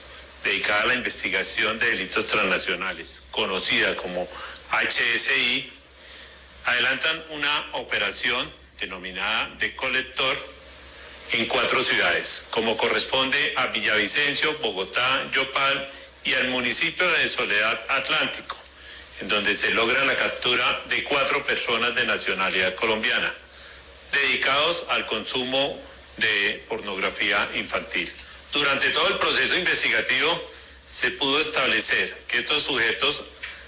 dedicada 0.43 0.81
a 0.81 0.85
la 0.87 0.95
investigación 0.95 1.79
de 1.79 1.91
delitos 1.91 2.27
transnacionales, 2.27 3.23
conocida 3.31 3.95
como 3.95 4.27
HSI, 4.71 5.71
adelantan 6.65 7.23
una 7.29 7.79
operación 7.79 8.51
denominada 8.81 9.55
de 9.61 9.73
colector 9.77 10.35
en 11.31 11.45
cuatro 11.45 11.81
ciudades, 11.83 12.47
como 12.49 12.75
corresponde 12.75 13.53
a 13.55 13.67
Villavicencio, 13.67 14.57
Bogotá, 14.61 15.29
Yopal 15.31 15.87
y 16.25 16.33
al 16.33 16.49
municipio 16.49 17.09
de 17.11 17.29
Soledad 17.29 17.79
Atlántico 17.87 18.60
en 19.21 19.27
donde 19.27 19.55
se 19.55 19.69
logra 19.71 20.03
la 20.05 20.15
captura 20.15 20.81
de 20.89 21.03
cuatro 21.03 21.45
personas 21.45 21.93
de 21.95 22.05
nacionalidad 22.05 22.73
colombiana, 22.75 23.31
dedicados 24.11 24.85
al 24.89 25.05
consumo 25.05 25.79
de 26.17 26.63
pornografía 26.67 27.47
infantil. 27.55 28.11
Durante 28.51 28.89
todo 28.89 29.07
el 29.07 29.17
proceso 29.17 29.57
investigativo 29.57 30.51
se 30.87 31.11
pudo 31.11 31.39
establecer 31.39 32.17
que 32.27 32.39
estos 32.39 32.63
sujetos 32.63 33.23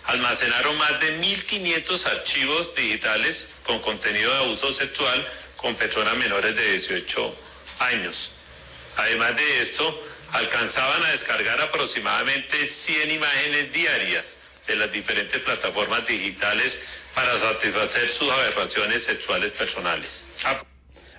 almacenaron 0.05 0.77
más 0.77 0.99
de 0.99 1.21
1.500 1.21 2.05
archivos 2.07 2.75
digitales 2.75 3.47
con 3.63 3.79
contenido 3.79 4.31
de 4.31 4.37
abuso 4.39 4.73
sexual 4.73 5.25
con 5.55 5.75
personas 5.75 6.17
menores 6.17 6.55
de 6.55 6.71
18 6.71 7.35
años. 7.79 8.31
Además 8.97 9.35
de 9.37 9.61
esto, 9.61 10.03
alcanzaban 10.31 11.03
a 11.03 11.11
descargar 11.11 11.61
aproximadamente 11.61 12.67
100 12.67 13.11
imágenes 13.11 13.71
diarias 13.71 14.37
de 14.67 14.75
las 14.75 14.91
diferentes 14.91 15.39
plataformas 15.39 16.07
digitales 16.07 17.03
para 17.13 17.37
satisfacer 17.37 18.09
sus 18.09 18.29
aberraciones 18.31 19.03
sexuales 19.03 19.51
personales. 19.51 20.25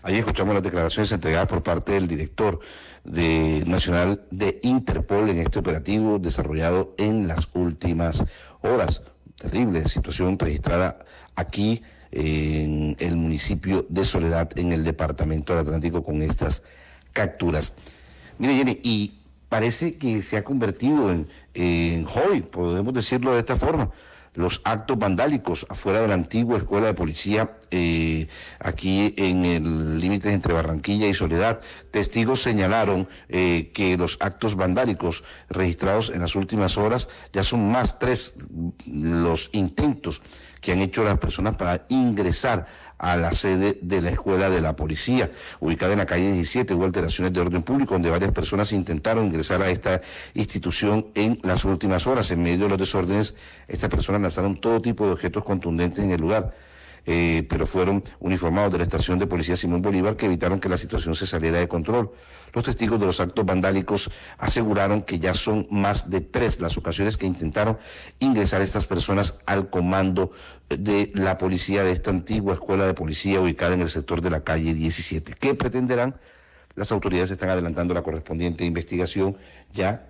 Ahí 0.02 0.18
escuchamos 0.18 0.54
las 0.54 0.62
declaraciones 0.62 1.12
entregadas 1.12 1.48
por 1.48 1.62
parte 1.62 1.92
del 1.92 2.06
director 2.06 2.60
de, 3.04 3.62
nacional 3.66 4.22
de 4.30 4.60
Interpol 4.62 5.30
en 5.30 5.38
este 5.38 5.58
operativo 5.58 6.18
desarrollado 6.18 6.94
en 6.98 7.28
las 7.28 7.48
últimas 7.54 8.22
horas. 8.60 9.02
Terrible 9.36 9.88
situación 9.88 10.38
registrada 10.38 10.98
aquí 11.36 11.82
en 12.12 12.96
el 13.00 13.16
municipio 13.16 13.86
de 13.88 14.04
Soledad, 14.04 14.56
en 14.58 14.72
el 14.72 14.84
departamento 14.84 15.52
del 15.52 15.62
Atlántico, 15.62 16.02
con 16.02 16.22
estas 16.22 16.62
capturas. 17.12 17.74
Mire, 18.38 18.54
Jenny, 18.54 18.80
y 18.82 19.20
parece 19.48 19.96
que 19.96 20.22
se 20.22 20.36
ha 20.36 20.44
convertido 20.44 21.10
en, 21.10 21.28
en 21.54 22.04
hobby, 22.04 22.42
podemos 22.42 22.92
decirlo 22.92 23.32
de 23.32 23.40
esta 23.40 23.56
forma. 23.56 23.90
Los 24.34 24.62
actos 24.64 24.98
vandálicos 24.98 25.64
afuera 25.68 26.00
de 26.00 26.08
la 26.08 26.14
antigua 26.14 26.58
escuela 26.58 26.88
de 26.88 26.94
policía, 26.94 27.56
eh, 27.70 28.26
aquí 28.58 29.14
en 29.16 29.44
el 29.44 30.00
límite 30.00 30.32
entre 30.32 30.52
Barranquilla 30.52 31.06
y 31.06 31.14
Soledad. 31.14 31.60
Testigos 31.92 32.42
señalaron 32.42 33.08
eh, 33.28 33.70
que 33.72 33.96
los 33.96 34.18
actos 34.20 34.56
vandálicos 34.56 35.22
registrados 35.48 36.10
en 36.10 36.20
las 36.20 36.34
últimas 36.34 36.76
horas 36.78 37.08
ya 37.32 37.44
son 37.44 37.70
más 37.70 38.00
tres 38.00 38.34
los 38.86 39.50
intentos 39.52 40.20
que 40.60 40.72
han 40.72 40.80
hecho 40.80 41.04
las 41.04 41.18
personas 41.18 41.54
para 41.54 41.84
ingresar 41.88 42.66
a 43.04 43.18
la 43.18 43.32
sede 43.32 43.76
de 43.82 44.00
la 44.00 44.08
escuela 44.08 44.48
de 44.48 44.62
la 44.62 44.74
policía, 44.74 45.30
ubicada 45.60 45.92
en 45.92 45.98
la 45.98 46.06
calle 46.06 46.32
17. 46.32 46.72
Hubo 46.72 46.86
alteraciones 46.86 47.34
de 47.34 47.40
orden 47.40 47.62
público 47.62 47.92
donde 47.92 48.08
varias 48.08 48.32
personas 48.32 48.72
intentaron 48.72 49.26
ingresar 49.26 49.60
a 49.60 49.68
esta 49.68 50.00
institución 50.32 51.08
en 51.14 51.38
las 51.42 51.66
últimas 51.66 52.06
horas. 52.06 52.30
En 52.30 52.42
medio 52.42 52.64
de 52.64 52.70
los 52.70 52.78
desórdenes, 52.78 53.34
estas 53.68 53.90
personas 53.90 54.22
lanzaron 54.22 54.58
todo 54.58 54.80
tipo 54.80 55.04
de 55.04 55.12
objetos 55.12 55.44
contundentes 55.44 56.02
en 56.02 56.12
el 56.12 56.20
lugar. 56.20 56.54
Eh, 57.06 57.46
pero 57.50 57.66
fueron 57.66 58.02
uniformados 58.20 58.72
de 58.72 58.78
la 58.78 58.84
estación 58.84 59.18
de 59.18 59.26
policía 59.26 59.54
Simón 59.54 59.82
Bolívar 59.82 60.16
que 60.16 60.24
evitaron 60.24 60.58
que 60.58 60.70
la 60.70 60.78
situación 60.78 61.14
se 61.14 61.26
saliera 61.26 61.58
de 61.58 61.68
control. 61.68 62.10
Los 62.54 62.64
testigos 62.64 63.00
de 63.00 63.06
los 63.06 63.20
actos 63.20 63.44
vandálicos 63.44 64.10
aseguraron 64.38 65.02
que 65.02 65.18
ya 65.18 65.34
son 65.34 65.66
más 65.70 66.08
de 66.08 66.20
tres 66.20 66.60
las 66.60 66.76
ocasiones 66.76 67.16
que 67.16 67.26
intentaron 67.26 67.76
ingresar 68.20 68.62
estas 68.62 68.86
personas 68.86 69.34
al 69.44 69.70
comando 69.70 70.30
de 70.68 71.10
la 71.14 71.36
policía 71.36 71.82
de 71.82 71.90
esta 71.90 72.10
antigua 72.10 72.54
escuela 72.54 72.86
de 72.86 72.94
policía 72.94 73.40
ubicada 73.40 73.74
en 73.74 73.80
el 73.80 73.90
sector 73.90 74.20
de 74.20 74.30
la 74.30 74.44
calle 74.44 74.72
17. 74.72 75.34
¿Qué 75.38 75.54
pretenderán? 75.54 76.16
Las 76.76 76.92
autoridades 76.92 77.30
están 77.30 77.50
adelantando 77.50 77.94
la 77.94 78.02
correspondiente 78.02 78.64
investigación 78.64 79.36
ya 79.72 80.06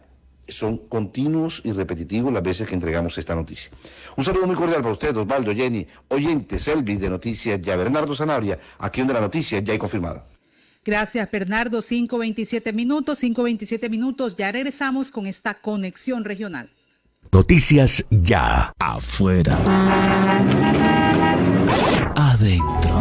son 0.48 0.76
continuos 0.76 1.62
y 1.64 1.72
repetitivos 1.72 2.32
las 2.32 2.42
veces 2.42 2.68
que 2.68 2.74
entregamos 2.74 3.16
esta 3.16 3.34
noticia. 3.34 3.70
Un 4.16 4.24
saludo 4.24 4.46
muy 4.46 4.56
cordial 4.56 4.82
para 4.82 4.92
ustedes, 4.92 5.16
Osvaldo, 5.16 5.54
Jenny, 5.54 5.86
oyentes, 6.08 6.68
Elvis 6.68 7.00
de 7.00 7.08
Noticias 7.08 7.60
Ya, 7.62 7.76
Bernardo 7.76 8.14
Zanabria, 8.14 8.58
aquí 8.78 9.00
donde 9.00 9.14
la 9.14 9.20
noticia 9.20 9.60
ya 9.60 9.72
hay 9.72 9.78
confirmada. 9.78 10.26
Gracias, 10.84 11.30
Bernardo. 11.30 11.78
5.27 11.78 12.72
minutos, 12.72 13.22
5.27 13.22 13.88
minutos. 13.88 14.36
Ya 14.36 14.52
regresamos 14.52 15.10
con 15.10 15.26
esta 15.26 15.54
conexión 15.54 16.24
regional. 16.24 16.68
Noticias 17.32 18.04
Ya. 18.10 18.72
Afuera. 18.78 19.58
Adentro. 22.14 22.93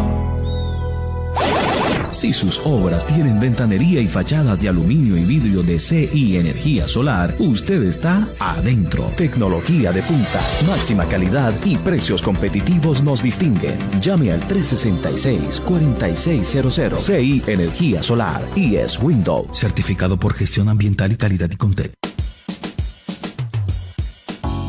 Si 2.24 2.32
sus 2.32 2.60
obras 2.64 3.06
tienen 3.06 3.38
ventanería 3.38 4.00
y 4.00 4.08
fachadas 4.08 4.58
de 4.62 4.70
aluminio 4.70 5.14
y 5.14 5.26
vidrio 5.26 5.62
de 5.62 5.78
CI 5.78 6.38
Energía 6.38 6.88
Solar, 6.88 7.34
usted 7.38 7.82
está 7.82 8.26
adentro. 8.38 9.12
Tecnología 9.14 9.92
de 9.92 10.02
punta, 10.04 10.42
máxima 10.66 11.04
calidad 11.04 11.52
y 11.66 11.76
precios 11.76 12.22
competitivos 12.22 13.02
nos 13.02 13.22
distinguen. 13.22 13.76
Llame 14.00 14.32
al 14.32 14.40
366-4600 14.48 16.98
CI 16.98 17.42
Energía 17.46 18.02
Solar 18.02 18.40
y 18.56 18.76
es 18.76 18.98
Windows. 19.02 19.48
Certificado 19.52 20.18
por 20.18 20.32
gestión 20.32 20.70
ambiental 20.70 21.12
y 21.12 21.16
calidad 21.16 21.50
y 21.50 21.56
Contec. 21.56 21.92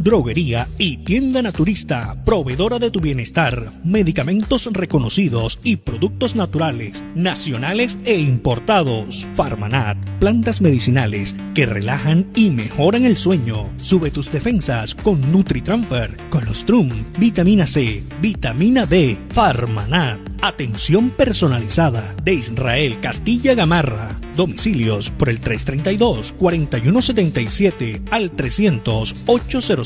droguería 0.00 0.68
y 0.78 0.96
tienda 0.98 1.42
naturista, 1.42 2.16
proveedora 2.24 2.78
de 2.78 2.90
tu 2.90 3.00
bienestar, 3.00 3.70
medicamentos 3.84 4.70
reconocidos 4.72 5.58
y 5.62 5.76
productos 5.76 6.34
naturales, 6.34 7.04
nacionales 7.14 7.98
e 8.04 8.18
importados. 8.18 9.28
Farmanat, 9.34 9.98
plantas 10.18 10.62
medicinales 10.62 11.36
que 11.54 11.66
relajan 11.66 12.26
y 12.34 12.48
mejoran 12.50 13.04
el 13.04 13.18
sueño. 13.18 13.72
Sube 13.76 14.10
tus 14.10 14.32
defensas 14.32 14.94
con 14.94 15.30
NutriTransfer, 15.30 16.16
Colostrum, 16.30 16.88
vitamina 17.18 17.66
C, 17.66 18.02
vitamina 18.22 18.86
D. 18.86 19.18
Farmanat, 19.30 20.20
atención 20.40 21.10
personalizada 21.10 22.14
de 22.24 22.32
Israel 22.34 23.00
Castilla 23.00 23.54
Gamarra. 23.54 24.18
Domicilios 24.34 25.10
por 25.10 25.28
el 25.28 25.42
332-4177 25.42 28.02
al 28.10 28.30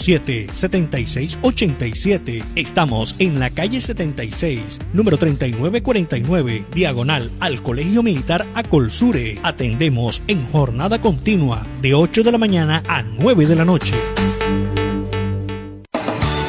300-807-7687. 0.05 2.45
Estamos 2.55 3.17
en 3.19 3.39
la 3.39 3.49
calle 3.51 3.81
76, 3.81 4.81
número 4.93 5.17
3949, 5.17 6.67
diagonal 6.75 7.31
al 7.41 7.63
Colegio 7.63 8.03
Militar 8.03 8.47
Acolsure. 8.55 9.39
Atendemos 9.43 10.23
en 10.27 10.45
jornada 10.45 11.01
continua 11.01 11.67
de 11.81 11.95
8 11.95 12.23
de 12.23 12.33
la 12.33 12.39
mañana 12.39 12.83
a 12.89 13.03
9 13.03 13.47
de 13.47 13.57
la 13.57 13.65
noche. 13.65 13.95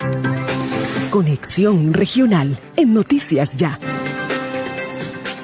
Conexión 1.09 1.93
Regional 1.93 2.57
en 2.75 2.93
Noticias 2.93 3.55
Ya. 3.55 3.79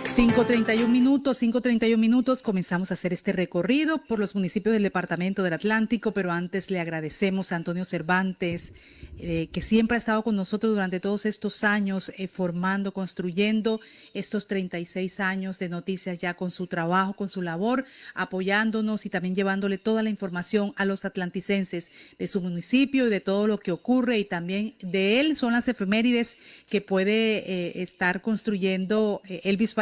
5.31 0.05 0.87
minutos, 0.87 1.41
5.31 1.41 1.97
minutos, 1.97 2.43
comenzamos 2.43 2.91
a 2.91 2.93
hacer 2.93 3.11
este 3.11 3.33
recorrido 3.33 3.97
por 3.97 4.19
los 4.19 4.35
municipios 4.35 4.73
del 4.73 4.83
Departamento 4.83 5.41
del 5.41 5.53
Atlántico, 5.53 6.11
pero 6.11 6.31
antes 6.31 6.69
le 6.69 6.79
agradecemos 6.79 7.51
a 7.51 7.55
Antonio 7.55 7.85
Cervantes, 7.85 8.73
eh, 9.17 9.47
que 9.51 9.61
siempre 9.61 9.95
ha 9.95 9.97
estado 9.97 10.23
con 10.23 10.35
nosotros 10.35 10.73
durante 10.73 10.99
todos 10.99 11.25
estos 11.25 11.63
años, 11.63 12.11
eh, 12.17 12.27
formando, 12.27 12.93
construyendo 12.93 13.79
estos 14.13 14.45
36 14.47 15.19
años 15.21 15.57
de 15.57 15.69
noticias 15.69 16.19
ya 16.19 16.35
con 16.35 16.51
su 16.51 16.67
trabajo, 16.67 17.13
con 17.13 17.27
su 17.27 17.41
labor, 17.41 17.85
apoyándonos 18.13 19.05
y 19.05 19.09
también 19.09 19.33
llevándole 19.33 19.79
toda 19.79 20.03
la 20.03 20.11
información 20.11 20.73
a 20.75 20.85
los 20.85 21.03
atlanticenses 21.03 21.91
de 22.19 22.27
su 22.27 22.41
municipio 22.41 23.07
y 23.07 23.09
de 23.09 23.21
todo 23.21 23.47
lo 23.47 23.57
que 23.57 23.71
ocurre. 23.71 24.19
Y 24.19 24.25
también 24.25 24.75
de 24.81 25.19
él 25.19 25.35
son 25.35 25.53
las 25.53 25.67
efemérides 25.67 26.37
que 26.69 26.81
puede 26.81 27.37
eh, 27.37 27.81
estar 27.81 28.21
construyendo 28.21 29.21
Elvis 29.25 29.73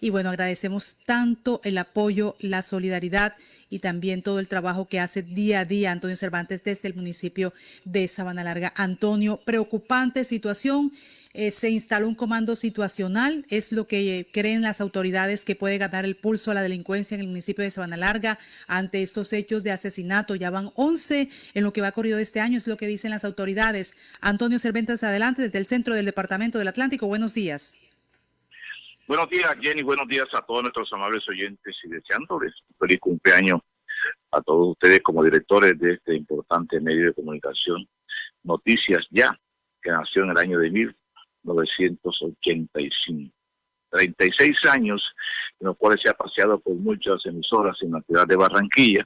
Y 0.00 0.10
bueno, 0.10 0.30
agradecemos 0.30 0.96
tanto 1.06 1.60
el 1.62 1.78
apoyo, 1.78 2.36
la 2.40 2.62
solidaridad 2.62 3.34
y 3.68 3.78
también 3.78 4.22
todo 4.22 4.40
el 4.40 4.48
trabajo 4.48 4.88
que 4.88 4.98
hace 4.98 5.22
día 5.22 5.60
a 5.60 5.64
día 5.64 5.92
Antonio 5.92 6.16
Cervantes 6.16 6.64
desde 6.64 6.88
el 6.88 6.94
municipio 6.94 7.54
de 7.84 8.08
Sabana 8.08 8.42
Larga. 8.42 8.72
Antonio, 8.76 9.40
preocupante 9.44 10.24
situación. 10.24 10.92
Eh, 11.32 11.52
se 11.52 11.70
instaló 11.70 12.08
un 12.08 12.16
comando 12.16 12.56
situacional, 12.56 13.46
es 13.50 13.70
lo 13.70 13.86
que 13.86 14.26
creen 14.32 14.62
las 14.62 14.80
autoridades 14.80 15.44
que 15.44 15.54
puede 15.54 15.78
ganar 15.78 16.04
el 16.04 16.16
pulso 16.16 16.50
a 16.50 16.54
la 16.54 16.62
delincuencia 16.62 17.14
en 17.14 17.20
el 17.20 17.28
municipio 17.28 17.62
de 17.62 17.70
Sabana 17.70 17.96
Larga 17.96 18.40
ante 18.66 19.04
estos 19.04 19.32
hechos 19.32 19.62
de 19.62 19.70
asesinato. 19.70 20.34
Ya 20.34 20.50
van 20.50 20.72
11 20.74 21.28
en 21.54 21.62
lo 21.62 21.72
que 21.72 21.82
va 21.82 21.92
corrido 21.92 22.18
este 22.18 22.40
año, 22.40 22.58
es 22.58 22.66
lo 22.66 22.76
que 22.76 22.88
dicen 22.88 23.12
las 23.12 23.24
autoridades. 23.24 23.94
Antonio 24.20 24.58
Cervantes, 24.58 25.04
adelante 25.04 25.42
desde 25.42 25.58
el 25.58 25.66
centro 25.66 25.94
del 25.94 26.06
Departamento 26.06 26.58
del 26.58 26.66
Atlántico. 26.66 27.06
Buenos 27.06 27.32
días. 27.32 27.76
Buenos 29.10 29.26
días, 29.28 29.50
Jenny. 29.60 29.82
Buenos 29.82 30.06
días 30.06 30.28
a 30.34 30.40
todos 30.40 30.62
nuestros 30.62 30.88
amables 30.92 31.28
oyentes 31.28 31.74
y 31.82 31.88
deseándoles 31.88 32.54
feliz 32.78 33.00
cumpleaños 33.00 33.60
a 34.30 34.40
todos 34.40 34.68
ustedes 34.68 35.02
como 35.02 35.24
directores 35.24 35.76
de 35.80 35.94
este 35.94 36.14
importante 36.14 36.78
medio 36.78 37.06
de 37.06 37.14
comunicación. 37.14 37.88
Noticias 38.44 39.04
Ya, 39.10 39.36
que 39.82 39.90
nació 39.90 40.22
en 40.22 40.30
el 40.30 40.38
año 40.38 40.60
de 40.60 40.70
1985. 40.70 43.34
36 43.90 44.56
años 44.70 45.02
en 45.58 45.66
los 45.66 45.76
cuales 45.76 46.00
se 46.04 46.10
ha 46.10 46.14
paseado 46.14 46.60
por 46.60 46.76
muchas 46.76 47.26
emisoras 47.26 47.76
en 47.82 47.90
la 47.90 48.02
ciudad 48.02 48.28
de 48.28 48.36
Barranquilla 48.36 49.04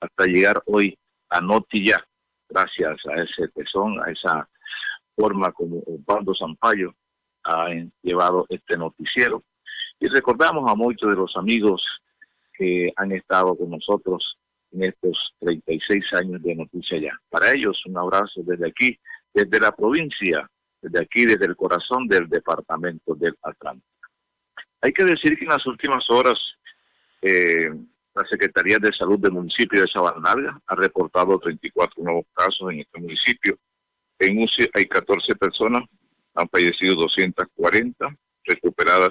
hasta 0.00 0.26
llegar 0.26 0.60
hoy 0.66 0.98
a 1.28 1.40
Noti 1.40 1.86
Ya, 1.86 2.04
gracias 2.48 2.96
a 3.06 3.22
ese 3.22 3.46
tesón, 3.54 4.02
a 4.02 4.10
esa 4.10 4.48
forma 5.14 5.52
como 5.52 5.80
Osvaldo 5.86 6.34
Zampayo 6.36 6.92
ha 7.44 7.68
llevado 8.02 8.46
este 8.48 8.76
noticiero. 8.76 9.42
Y 10.00 10.08
recordamos 10.08 10.70
a 10.70 10.74
muchos 10.74 11.10
de 11.10 11.16
los 11.16 11.36
amigos 11.36 11.82
que 12.52 12.92
han 12.96 13.12
estado 13.12 13.56
con 13.56 13.70
nosotros 13.70 14.36
en 14.72 14.84
estos 14.84 15.34
36 15.40 16.04
años 16.14 16.42
de 16.42 16.54
Noticia 16.54 16.98
Ya. 16.98 17.18
Para 17.28 17.52
ellos, 17.52 17.80
un 17.86 17.96
abrazo 17.96 18.42
desde 18.44 18.68
aquí, 18.68 18.98
desde 19.32 19.60
la 19.60 19.72
provincia, 19.72 20.48
desde 20.80 21.00
aquí, 21.00 21.24
desde 21.24 21.46
el 21.46 21.56
corazón 21.56 22.06
del 22.08 22.28
departamento 22.28 23.14
del 23.14 23.34
Atlántico. 23.42 23.88
Hay 24.80 24.92
que 24.92 25.04
decir 25.04 25.36
que 25.38 25.44
en 25.44 25.50
las 25.50 25.66
últimas 25.66 26.04
horas, 26.10 26.38
eh, 27.22 27.70
la 28.14 28.24
Secretaría 28.30 28.78
de 28.78 28.92
Salud 28.92 29.18
del 29.18 29.32
municipio 29.32 29.80
de 29.80 29.88
Sabanarga 29.88 30.60
ha 30.66 30.74
reportado 30.74 31.38
34 31.38 32.02
nuevos 32.02 32.26
casos 32.32 32.70
en 32.70 32.80
este 32.80 33.00
municipio. 33.00 33.58
En 34.18 34.42
UCI 34.42 34.68
hay 34.74 34.86
14 34.86 35.34
personas 35.36 35.82
han 36.34 36.48
fallecido 36.48 36.96
240, 36.96 38.16
recuperadas 38.44 39.10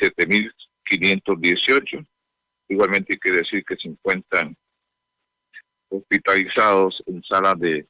7.518. 0.00 2.06
Igualmente 2.68 3.18
que 3.18 3.32
decir 3.32 3.64
que 3.64 3.76
se 3.76 3.88
encuentran 3.88 4.56
hospitalizados 5.90 7.02
en 7.06 7.22
salas 7.22 7.58
de, 7.58 7.86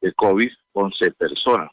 de 0.00 0.12
COVID 0.14 0.50
11 0.72 1.10
personas. 1.12 1.70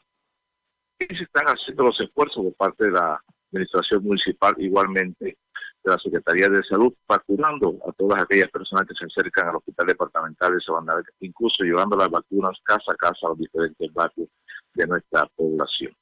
Y 0.98 1.16
se 1.16 1.24
están 1.24 1.46
haciendo 1.46 1.84
los 1.84 2.00
esfuerzos 2.00 2.44
por 2.44 2.54
parte 2.54 2.84
de 2.84 2.92
la 2.92 3.20
Administración 3.50 4.04
Municipal, 4.04 4.54
igualmente 4.58 5.36
de 5.84 5.90
la 5.90 5.98
Secretaría 5.98 6.48
de 6.48 6.62
Salud, 6.62 6.94
vacunando 7.06 7.78
a 7.86 7.92
todas 7.92 8.22
aquellas 8.22 8.50
personas 8.50 8.86
que 8.86 8.94
se 8.94 9.04
acercan 9.04 9.48
al 9.48 9.56
Hospital 9.56 9.88
Departamental 9.88 10.54
de 10.54 10.60
Sabana, 10.60 10.94
incluso 11.20 11.62
llevando 11.62 11.96
las 11.96 12.10
vacunas 12.10 12.58
casa 12.62 12.92
a 12.92 12.96
casa 12.96 13.18
a 13.24 13.28
los 13.30 13.38
diferentes 13.38 13.92
barrios 13.92 14.28
de 14.74 14.86
nuestra 14.86 15.26
población. 15.34 15.92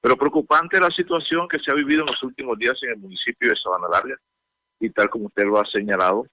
Pero 0.00 0.16
preocupante 0.16 0.78
la 0.78 0.90
situación 0.90 1.48
que 1.48 1.58
se 1.58 1.70
ha 1.70 1.74
vivido 1.74 2.02
en 2.02 2.06
los 2.06 2.22
últimos 2.22 2.58
días 2.58 2.78
en 2.82 2.90
el 2.90 2.98
municipio 2.98 3.50
de 3.50 3.56
Sabana 3.56 3.88
Larga 3.88 4.16
y 4.78 4.90
tal 4.90 5.08
como 5.08 5.26
usted 5.26 5.44
lo 5.44 5.58
ha 5.58 5.64
señalado, 5.64 6.26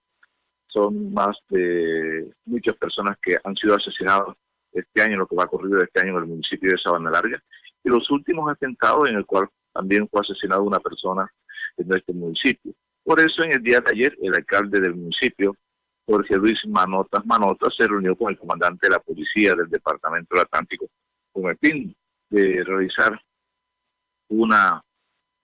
son 0.68 1.14
más 1.14 1.38
de 1.50 2.32
muchas 2.46 2.76
personas 2.78 3.18
que 3.22 3.38
han 3.44 3.56
sido 3.56 3.76
asesinadas 3.76 4.36
este 4.72 5.02
año, 5.02 5.18
lo 5.18 5.28
que 5.28 5.36
va 5.36 5.44
a 5.44 5.46
ocurrir 5.46 5.78
este 5.78 6.02
año 6.02 6.12
en 6.18 6.24
el 6.24 6.30
municipio 6.30 6.72
de 6.72 6.78
Sabana 6.84 7.12
Larga, 7.12 7.42
y 7.84 7.90
los 7.90 8.10
últimos 8.10 8.52
atentados 8.52 9.08
en 9.08 9.16
el 9.16 9.26
cual 9.26 9.48
también 9.72 10.08
fue 10.10 10.22
asesinada 10.22 10.62
una 10.62 10.80
persona 10.80 11.32
en 11.78 11.88
nuestro 11.88 12.14
municipio. 12.14 12.74
Por 13.04 13.20
eso, 13.20 13.44
en 13.44 13.54
el 13.54 13.64
día 13.64 13.82
de 13.82 13.92
ayer, 13.92 14.18
el 14.22 14.34
alcalde 14.34 14.80
del 14.80 14.96
municipio, 14.96 15.56
Jorge 16.06 16.36
Luis 16.38 16.60
Manotas 16.68 17.26
Manotas, 17.26 17.74
se 17.78 17.88
reunió 17.88 18.16
con 18.16 18.32
el 18.32 18.38
comandante 18.38 18.88
de 18.88 18.94
la 18.94 19.00
policía 19.00 19.54
del 19.56 19.70
Departamento 19.70 20.36
del 20.36 20.44
Atlántico 20.44 20.88
con 21.34 21.50
el 21.50 21.58
fin 21.58 21.96
de 22.30 22.64
realizar 22.64 23.20
una, 24.30 24.82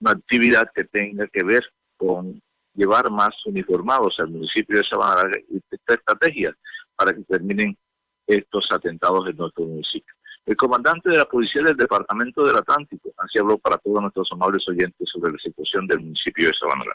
actividad 0.06 0.72
que 0.74 0.86
tenga 0.86 1.28
que 1.28 1.44
ver 1.44 1.62
con 1.98 2.42
llevar 2.74 3.12
más 3.12 3.36
uniformados 3.46 4.16
al 4.20 4.30
municipio 4.30 4.78
de 4.78 4.88
Sabana 4.90 5.30
y 5.50 5.58
esta 5.58 5.96
estrategia 5.96 6.56
para 6.96 7.14
que 7.14 7.22
terminen 7.24 7.78
estos 8.26 8.66
atentados 8.72 9.28
en 9.28 9.36
nuestro 9.36 9.66
municipio. 9.66 10.14
El 10.46 10.56
comandante 10.56 11.10
de 11.10 11.18
la 11.18 11.26
policía 11.26 11.64
del 11.64 11.76
Departamento 11.76 12.46
del 12.46 12.56
Atlántico 12.56 13.12
así 13.18 13.40
habló 13.40 13.58
para 13.58 13.78
todos 13.78 14.02
nuestros 14.02 14.30
amables 14.32 14.66
oyentes 14.70 15.10
sobre 15.12 15.34
la 15.34 15.38
situación 15.38 15.86
del 15.86 16.00
municipio 16.00 16.48
de 16.48 16.54
Sabana 16.58 16.86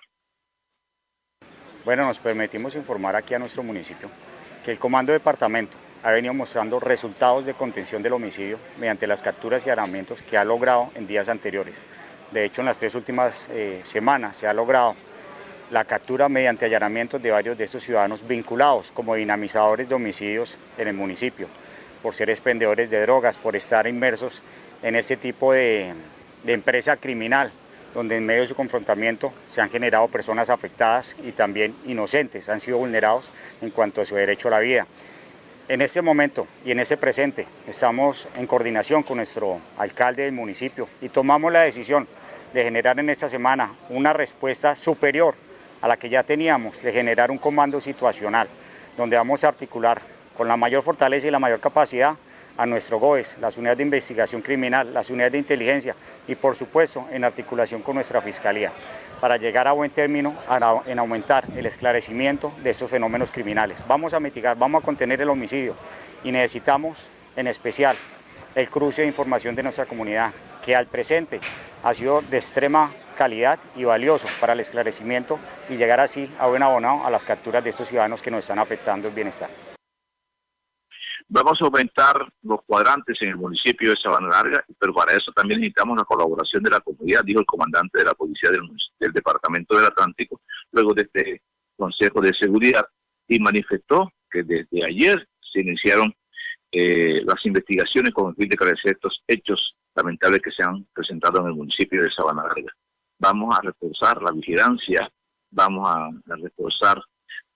Bueno, 1.85 2.07
nos 2.07 2.19
permitimos 2.19 2.75
informar 2.75 3.17
aquí 3.17 3.35
a 3.35 3.39
nuestro 3.39 3.63
municipio 3.63 4.09
que 4.65 4.73
el 4.73 4.79
Comando 4.79 5.13
Departamento 5.13 5.77
ha 6.05 6.11
venido 6.11 6.35
mostrando 6.35 6.79
resultados 6.79 7.47
de 7.47 7.55
contención 7.55 8.03
del 8.03 8.13
homicidio 8.13 8.59
mediante 8.79 9.07
las 9.07 9.23
capturas 9.23 9.67
y 9.67 9.71
armamentos 9.71 10.21
que 10.21 10.37
ha 10.37 10.45
logrado 10.45 10.91
en 10.95 11.07
días 11.07 11.31
anteriores. 11.31 11.83
De 12.31 12.45
hecho, 12.45 12.61
en 12.61 12.67
las 12.67 12.79
tres 12.79 12.95
últimas 12.95 13.49
eh, 13.51 13.81
semanas 13.85 14.37
se 14.37 14.47
ha 14.47 14.53
logrado 14.53 14.95
la 15.71 15.87
captura 15.87 16.29
mediante 16.29 16.67
allanamientos 16.67 17.23
de 17.23 17.31
varios 17.31 17.57
de 17.57 17.65
estos 17.65 17.83
ciudadanos 17.83 18.29
vinculados 18.29 18.91
como 18.91 19.15
dinamizadores 19.15 19.89
de 19.89 19.95
homicidios 19.95 20.59
en 20.77 20.89
el 20.89 20.95
municipio, 20.95 21.49
por 22.03 22.15
ser 22.15 22.29
expendedores 22.29 22.91
de 22.91 23.01
drogas, 23.01 23.39
por 23.39 23.57
estar 23.57 23.87
inmersos 23.87 24.43
en 24.83 24.97
este 24.97 25.17
tipo 25.17 25.55
de, 25.55 25.95
de 26.43 26.53
empresa 26.53 26.99
criminal, 26.99 27.51
donde 27.95 28.19
en 28.19 28.27
medio 28.27 28.43
de 28.43 28.49
su 28.49 28.55
confrontamiento 28.55 29.33
se 29.51 29.63
han 29.63 29.71
generado 29.71 30.09
personas 30.09 30.51
afectadas 30.51 31.17
y 31.25 31.33
también 31.33 31.75
inocentes, 31.87 32.51
han 32.51 32.61
sido 32.61 32.77
vulnerados 32.77 33.31
en 33.63 33.71
cuanto 33.71 34.03
a 34.03 34.05
su 34.05 34.17
derecho 34.17 34.49
a 34.49 34.51
la 34.51 34.59
vida. 34.59 34.87
En 35.67 35.81
este 35.81 36.03
momento 36.03 36.47
y 36.63 36.73
en 36.73 36.81
ese 36.81 36.99
presente 36.99 37.47
estamos 37.67 38.29
en 38.37 38.47
coordinación 38.47 39.03
con 39.03 39.17
nuestro 39.17 39.61
alcalde 39.79 40.25
del 40.25 40.33
municipio 40.33 40.87
y 41.01 41.09
tomamos 41.09 41.51
la 41.51 41.63
decisión 41.63 42.07
de 42.53 42.65
generar 42.65 43.01
en 43.01 43.09
esta 43.09 43.31
semana 43.31 43.73
una 43.89 44.13
respuesta 44.13 44.75
superior 44.75 45.35
a 45.81 45.89
la 45.89 45.97
que 45.97 46.11
ya 46.11 46.23
teníamos, 46.23 46.83
de 46.83 46.93
generar 46.93 47.31
un 47.31 47.39
comando 47.39 47.81
situacional, 47.81 48.47
donde 48.99 49.17
vamos 49.17 49.43
a 49.43 49.49
articular 49.49 50.03
con 50.37 50.49
la 50.49 50.59
mayor 50.59 50.83
fortaleza 50.83 51.29
y 51.29 51.31
la 51.31 51.39
mayor 51.39 51.61
capacidad 51.61 52.15
a 52.57 52.67
nuestro 52.67 52.99
GOES, 52.99 53.37
las 53.41 53.57
unidades 53.57 53.79
de 53.79 53.85
investigación 53.85 54.43
criminal, 54.43 54.93
las 54.95 55.11
unidades 55.11 55.33
de 55.33 55.39
inteligencia 55.39 55.95
y 56.27 56.35
por 56.35 56.57
supuesto 56.57 57.07
en 57.11 57.25
articulación 57.25 57.83
con 57.83 57.97
nuestra 57.97 58.21
Fiscalía 58.21 58.73
para 59.21 59.37
llegar 59.37 59.67
a 59.67 59.73
buen 59.73 59.91
término 59.91 60.35
en 60.87 60.99
aumentar 60.99 61.45
el 61.57 61.67
esclarecimiento 61.67 62.53
de 62.63 62.71
estos 62.71 62.91
fenómenos 62.91 63.31
criminales. 63.31 63.83
Vamos 63.89 64.15
a 64.15 64.21
mitigar, 64.21 64.57
vamos 64.57 64.83
a 64.83 64.85
contener 64.85 65.21
el 65.21 65.31
homicidio 65.31 65.75
y 66.23 66.31
necesitamos 66.31 67.07
en 67.37 67.47
especial 67.47 67.97
el 68.55 68.69
cruce 68.69 69.03
de 69.03 69.09
información 69.09 69.55
de 69.55 69.63
nuestra 69.63 69.87
comunidad, 69.87 70.33
que 70.65 70.77
al 70.77 70.87
presente 70.87 71.41
ha 71.83 71.93
sido 71.93 72.23
de 72.23 72.37
extrema 72.37 72.93
calidad 73.17 73.59
y 73.77 73.85
valioso 73.85 74.27
para 74.41 74.53
el 74.53 74.61
esclarecimiento 74.61 75.39
y 75.69 75.77
llegar 75.77 76.01
así 76.01 76.33
a 76.39 76.47
buen 76.47 76.63
abonado 76.63 77.05
a 77.05 77.11
las 77.11 77.25
capturas 77.25 77.65
de 77.65 77.71
estos 77.71 77.89
ciudadanos 77.89 78.23
que 78.23 78.31
nos 78.31 78.41
están 78.41 78.59
afectando 78.59 79.09
el 79.09 79.15
bienestar. 79.15 79.74
Vamos 81.37 81.61
a 81.61 81.65
aumentar 81.65 82.29
los 82.45 82.61
cuadrantes 82.65 83.21
en 83.21 83.31
el 83.31 83.37
municipio 83.37 83.91
de 83.91 83.97
Sabana 84.01 84.29
Larga, 84.29 84.65
pero 84.79 84.95
para 84.95 85.15
eso 85.15 85.33
también 85.33 85.59
necesitamos 85.59 85.97
la 85.97 86.05
colaboración 86.05 86.63
de 86.63 86.71
la 86.71 86.79
comunidad, 86.79 87.25
dijo 87.25 87.41
el 87.41 87.47
comandante 87.47 87.99
de 87.99 88.05
la 88.05 88.15
policía 88.15 88.51
del, 88.53 89.13
Departamento 89.13 89.77
del 89.77 89.87
Atlántico, 89.87 90.41
luego 90.71 90.95
de 90.95 91.03
este 91.03 91.43
Consejo 91.77 92.21
de 92.21 92.33
Seguridad, 92.39 92.87
y 93.27 93.41
manifestó 93.41 94.13
que 94.31 94.45
desde 94.45 94.87
ayer 94.87 95.29
se 95.53 95.63
iniciaron 95.63 96.15
eh, 96.71 97.21
las 97.25 97.45
investigaciones 97.47 98.15
con 98.15 98.29
el 98.29 98.37
fin 98.37 98.49
de 98.49 98.55
esclarecer 98.55 98.93
estos 98.93 99.21
hechos 99.27 99.75
lamentables 99.97 100.41
que 100.41 100.53
se 100.53 100.63
han 100.63 100.87
presentado 100.95 101.41
en 101.41 101.49
el 101.49 101.55
municipio 101.55 102.01
de 102.01 102.13
Sabana 102.13 102.45
Larga. 102.45 102.73
Vamos 103.19 103.59
a 103.59 103.61
reforzar 103.61 104.23
la 104.23 104.31
vigilancia, 104.31 105.11
vamos 105.51 105.89
a, 105.89 106.11
reforzar 106.29 107.03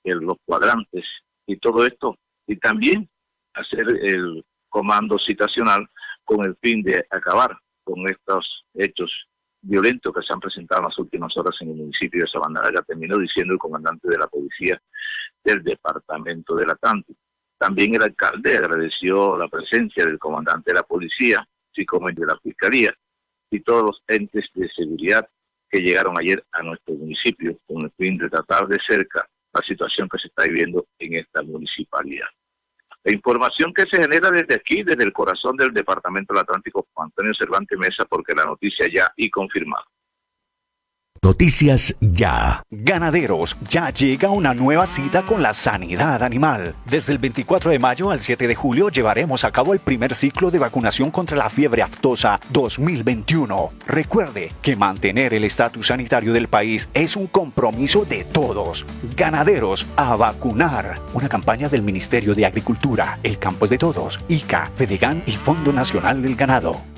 los 0.02 0.36
cuadrantes 0.44 1.04
y 1.46 1.56
todo 1.58 1.86
esto. 1.86 2.16
Y 2.44 2.56
también 2.56 3.08
hacer 3.54 3.86
el 4.02 4.44
comando 4.68 5.18
citacional 5.18 5.86
con 6.24 6.44
el 6.44 6.56
fin 6.60 6.82
de 6.82 7.04
acabar 7.10 7.56
con 7.84 8.08
estos 8.08 8.64
hechos 8.74 9.10
violentos 9.60 10.14
que 10.14 10.22
se 10.22 10.32
han 10.32 10.40
presentado 10.40 10.82
en 10.82 10.88
las 10.88 10.98
últimas 10.98 11.36
horas 11.36 11.56
en 11.60 11.70
el 11.70 11.76
municipio 11.76 12.22
de 12.22 12.30
Sabana 12.30 12.60
terminó 12.86 13.16
diciendo 13.18 13.54
el 13.54 13.58
comandante 13.58 14.08
de 14.08 14.18
la 14.18 14.26
policía 14.26 14.80
del 15.42 15.62
departamento 15.62 16.54
del 16.54 16.70
Atlántico. 16.70 17.18
También 17.58 17.94
el 17.94 18.02
alcalde 18.02 18.56
agradeció 18.56 19.36
la 19.36 19.48
presencia 19.48 20.04
del 20.04 20.18
comandante 20.18 20.70
de 20.70 20.76
la 20.76 20.84
policía, 20.84 21.46
el 21.74 22.14
de 22.14 22.26
la 22.26 22.38
fiscalía 22.38 22.92
y 23.50 23.60
todos 23.60 23.82
los 23.82 24.02
entes 24.08 24.46
de 24.54 24.68
seguridad 24.70 25.28
que 25.70 25.80
llegaron 25.80 26.18
ayer 26.18 26.44
a 26.52 26.62
nuestro 26.62 26.94
municipio 26.94 27.58
con 27.66 27.84
el 27.84 27.92
fin 27.96 28.18
de 28.18 28.28
tratar 28.28 28.66
de 28.66 28.78
cerca 28.86 29.28
la 29.52 29.62
situación 29.62 30.08
que 30.08 30.18
se 30.18 30.28
está 30.28 30.44
viviendo 30.44 30.86
en 30.98 31.14
esta 31.14 31.42
municipalidad. 31.42 32.26
La 33.08 33.14
información 33.14 33.72
que 33.72 33.84
se 33.90 34.02
genera 34.02 34.30
desde 34.30 34.56
aquí, 34.56 34.82
desde 34.82 35.02
el 35.02 35.14
corazón 35.14 35.56
del 35.56 35.72
Departamento 35.72 36.34
del 36.34 36.42
Atlántico, 36.42 36.88
Antonio 36.94 37.32
Cervantes 37.32 37.78
Mesa, 37.78 38.04
porque 38.04 38.34
la 38.34 38.44
noticia 38.44 38.86
ya 38.92 39.10
y 39.16 39.30
confirmada. 39.30 39.86
Noticias 41.22 41.96
Ya. 42.00 42.62
Ganaderos, 42.70 43.56
ya 43.68 43.90
llega 43.90 44.30
una 44.30 44.54
nueva 44.54 44.86
cita 44.86 45.22
con 45.22 45.42
la 45.42 45.52
sanidad 45.52 46.22
animal. 46.22 46.74
Desde 46.84 47.12
el 47.12 47.18
24 47.18 47.70
de 47.72 47.78
mayo 47.78 48.10
al 48.10 48.20
7 48.20 48.46
de 48.46 48.54
julio 48.54 48.88
llevaremos 48.88 49.44
a 49.44 49.50
cabo 49.50 49.72
el 49.72 49.80
primer 49.80 50.14
ciclo 50.14 50.50
de 50.50 50.58
vacunación 50.58 51.10
contra 51.10 51.36
la 51.36 51.50
fiebre 51.50 51.82
aftosa 51.82 52.40
2021. 52.50 53.72
Recuerde 53.86 54.52
que 54.62 54.76
mantener 54.76 55.34
el 55.34 55.44
estatus 55.44 55.88
sanitario 55.88 56.32
del 56.32 56.48
país 56.48 56.88
es 56.94 57.16
un 57.16 57.26
compromiso 57.26 58.04
de 58.04 58.24
todos. 58.24 58.86
Ganaderos, 59.16 59.86
a 59.96 60.16
vacunar. 60.16 61.00
Una 61.14 61.28
campaña 61.28 61.68
del 61.68 61.82
Ministerio 61.82 62.34
de 62.34 62.46
Agricultura, 62.46 63.18
el 63.22 63.38
Campo 63.38 63.64
es 63.64 63.70
de 63.70 63.78
Todos, 63.78 64.18
ICA, 64.28 64.70
FEDEGAN 64.76 65.24
y 65.26 65.32
Fondo 65.32 65.72
Nacional 65.72 66.22
del 66.22 66.36
Ganado. 66.36 66.97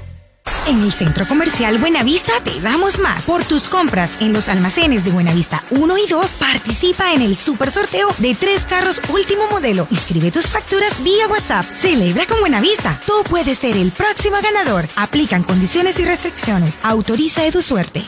En 0.67 0.83
el 0.83 0.91
Centro 0.91 1.27
Comercial 1.27 1.77
Buenavista 1.79 2.33
te 2.43 2.59
damos 2.61 2.99
más. 2.99 3.23
Por 3.23 3.43
tus 3.43 3.67
compras 3.67 4.21
en 4.21 4.31
los 4.31 4.47
almacenes 4.47 5.03
de 5.03 5.11
Buenavista 5.11 5.63
1 5.71 5.97
y 5.97 6.07
2, 6.07 6.31
participa 6.33 7.13
en 7.13 7.21
el 7.21 7.35
super 7.35 7.71
sorteo 7.71 8.09
de 8.19 8.35
tres 8.35 8.63
carros 8.63 9.01
último 9.09 9.47
modelo. 9.49 9.87
Inscribe 9.89 10.31
tus 10.31 10.47
facturas 10.47 11.03
vía 11.03 11.27
WhatsApp. 11.27 11.65
Celebra 11.65 12.25
con 12.27 12.39
Buenavista. 12.39 12.97
Tú 13.05 13.13
puedes 13.29 13.57
ser 13.57 13.75
el 13.75 13.91
próximo 13.91 14.37
ganador. 14.41 14.85
Aplican 14.95 15.43
condiciones 15.43 15.99
y 15.99 16.05
restricciones. 16.05 16.77
Autoriza 16.83 17.41
de 17.41 17.51
tu 17.51 17.61
suerte. 17.61 18.03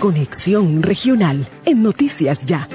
Conexión 0.00 0.82
Regional 0.82 1.46
en 1.66 1.82
Noticias 1.82 2.44
Ya. 2.46 2.68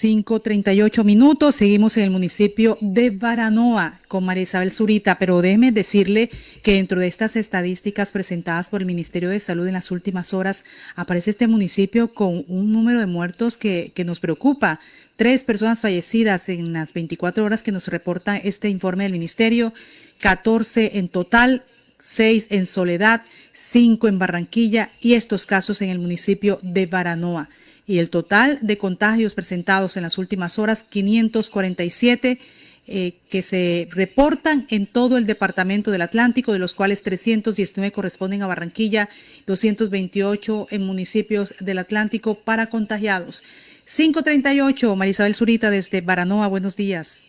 5.38 0.00 1.02
minutos. 1.02 1.56
Seguimos 1.56 1.96
en 1.96 2.04
el 2.04 2.10
municipio 2.10 2.78
de 2.80 3.10
Baranoa 3.10 4.00
con 4.06 4.24
María 4.24 4.44
Isabel 4.44 4.70
Zurita, 4.70 5.18
pero 5.18 5.42
déjeme 5.42 5.72
decirle 5.72 6.30
que 6.62 6.74
dentro 6.74 7.00
de 7.00 7.08
estas 7.08 7.34
estadísticas 7.34 8.12
presentadas 8.12 8.68
por 8.68 8.80
el 8.80 8.86
Ministerio 8.86 9.28
de 9.28 9.40
Salud 9.40 9.66
en 9.66 9.72
las 9.72 9.90
últimas 9.90 10.34
horas 10.34 10.64
aparece 10.94 11.30
este 11.30 11.48
municipio 11.48 12.14
con 12.14 12.44
un 12.46 12.72
número 12.72 13.00
de 13.00 13.06
muertos 13.06 13.58
que, 13.58 13.92
nos 14.06 14.20
preocupa. 14.20 14.78
Tres 15.16 15.42
personas 15.42 15.80
fallecidas 15.80 16.48
en 16.48 16.72
las 16.72 16.94
24 16.94 17.44
horas 17.44 17.64
que 17.64 17.72
nos 17.72 17.88
reporta 17.88 18.36
este 18.36 18.68
informe 18.68 19.02
del 19.02 19.12
Ministerio, 19.12 19.74
14 20.20 20.98
en 20.98 21.08
total, 21.08 21.64
6 21.98 22.46
en 22.50 22.66
Soledad, 22.66 23.22
5 23.54 24.06
en 24.06 24.20
Barranquilla 24.20 24.92
y 25.00 25.14
estos 25.14 25.46
casos 25.46 25.82
en 25.82 25.90
el 25.90 25.98
municipio 25.98 26.60
de 26.62 26.86
Baranoa 26.86 27.48
y 27.88 27.98
el 27.98 28.10
total 28.10 28.58
de 28.60 28.78
contagios 28.78 29.34
presentados 29.34 29.96
en 29.96 30.04
las 30.04 30.18
últimas 30.18 30.58
horas 30.58 30.84
547 30.84 32.38
eh, 32.86 33.14
que 33.28 33.42
se 33.42 33.88
reportan 33.90 34.66
en 34.70 34.86
todo 34.86 35.16
el 35.16 35.26
departamento 35.26 35.90
del 35.90 36.02
Atlántico, 36.02 36.52
de 36.52 36.58
los 36.58 36.74
cuales 36.74 37.02
319 37.02 37.90
corresponden 37.90 38.42
a 38.42 38.46
Barranquilla, 38.46 39.08
228 39.46 40.68
en 40.70 40.86
municipios 40.86 41.54
del 41.60 41.78
Atlántico 41.78 42.36
para 42.36 42.68
contagiados. 42.68 43.42
538, 43.84 44.94
Marisabel 44.94 45.34
Zurita 45.34 45.70
desde 45.70 46.02
Baranoa, 46.02 46.46
buenos 46.46 46.76
días. 46.76 47.26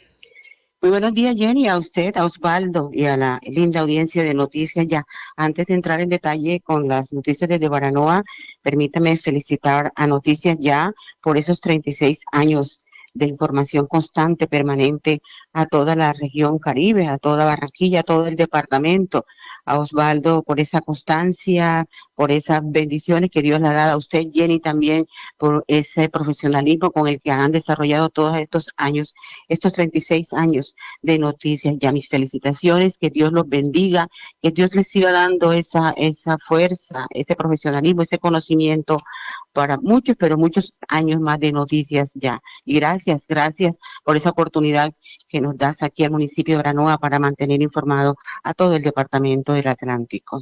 Muy 0.82 0.92
buenos 0.92 1.14
días, 1.14 1.36
Jenny, 1.36 1.68
a 1.68 1.78
usted, 1.78 2.16
a 2.16 2.24
Osvaldo 2.24 2.90
y 2.94 3.06
a 3.06 3.18
la 3.18 3.42
linda 3.44 3.82
audiencia 3.82 4.24
de 4.24 4.34
noticias. 4.34 4.88
Ya 4.88 5.04
antes 5.36 5.66
de 5.66 5.74
entrar 5.74 6.00
en 6.00 6.08
detalle 6.08 6.62
con 6.62 6.88
las 6.88 7.12
noticias 7.12 7.50
desde 7.50 7.68
Baranoa, 7.68 8.24
permítame 8.62 9.18
felicitar 9.18 9.92
a 9.94 10.08
Noticias 10.08 10.58
Ya 10.58 10.94
por 11.22 11.38
esos 11.38 11.60
36 11.60 12.20
años 12.32 12.80
de 13.14 13.26
información 13.26 13.88
constante, 13.88 14.48
permanente 14.48 15.22
a 15.52 15.66
toda 15.66 15.98
la 15.98 16.14
región 16.14 16.60
Caribe, 16.60 17.08
a 17.08 17.18
toda 17.18 17.44
Barranquilla, 17.44 18.00
a 18.00 18.04
todo 18.04 18.28
el 18.28 18.38
departamento, 18.38 19.26
a 19.70 19.78
Osvaldo 19.80 20.42
por 20.42 20.60
esa 20.60 20.82
constancia, 20.82 21.86
por 22.16 22.32
esas 22.32 22.62
bendiciones 22.64 23.30
que 23.32 23.44
Dios 23.44 23.62
le 23.62 23.68
ha 23.68 23.74
dado 23.74 23.94
a 23.94 23.98
usted, 23.98 24.24
Jenny, 24.34 24.60
también 24.60 25.06
por 25.38 25.64
ese 25.68 26.10
profesionalismo 26.10 26.92
con 26.92 27.08
el 27.08 27.22
que 27.22 27.30
han 27.30 27.52
desarrollado 27.52 28.10
todos 28.10 28.36
estos 28.38 28.70
años, 28.78 29.14
estos 29.48 29.72
36 29.74 30.34
años 30.34 30.76
de 31.04 31.20
noticias. 31.20 31.76
Ya 31.80 31.92
mis 31.92 32.10
felicitaciones, 32.10 32.98
que 32.98 33.12
Dios 33.12 33.32
los 33.32 33.48
bendiga, 33.48 34.08
que 34.42 34.50
Dios 34.50 34.74
les 34.74 34.88
siga 34.88 35.12
dando 35.12 35.54
esa, 35.54 35.94
esa 35.98 36.40
fuerza, 36.40 37.06
ese 37.12 37.36
profesionalismo, 37.36 38.02
ese 38.02 38.18
conocimiento 38.18 39.00
para 39.54 39.78
muchos, 39.78 40.16
pero 40.18 40.38
muchos 40.38 40.74
años 40.88 41.20
más 41.22 41.40
de 41.40 41.52
noticias 41.52 42.12
ya. 42.16 42.42
Y 42.66 42.76
gracias, 42.76 43.26
gracias 43.28 43.80
por 44.04 44.18
esa 44.18 44.30
oportunidad 44.32 44.94
que 45.28 45.42
nos 45.42 45.58
das 45.58 45.84
aquí 45.84 46.04
al 46.04 46.12
municipio 46.12 46.56
de 46.56 46.64
Branoa 46.64 46.98
para 46.98 47.20
mantener 47.20 47.62
informado 47.62 48.16
a 48.44 48.54
todo 48.54 48.76
el 48.76 48.84
departamento 48.84 49.54
del 49.54 49.68
Atlántico. 49.68 50.42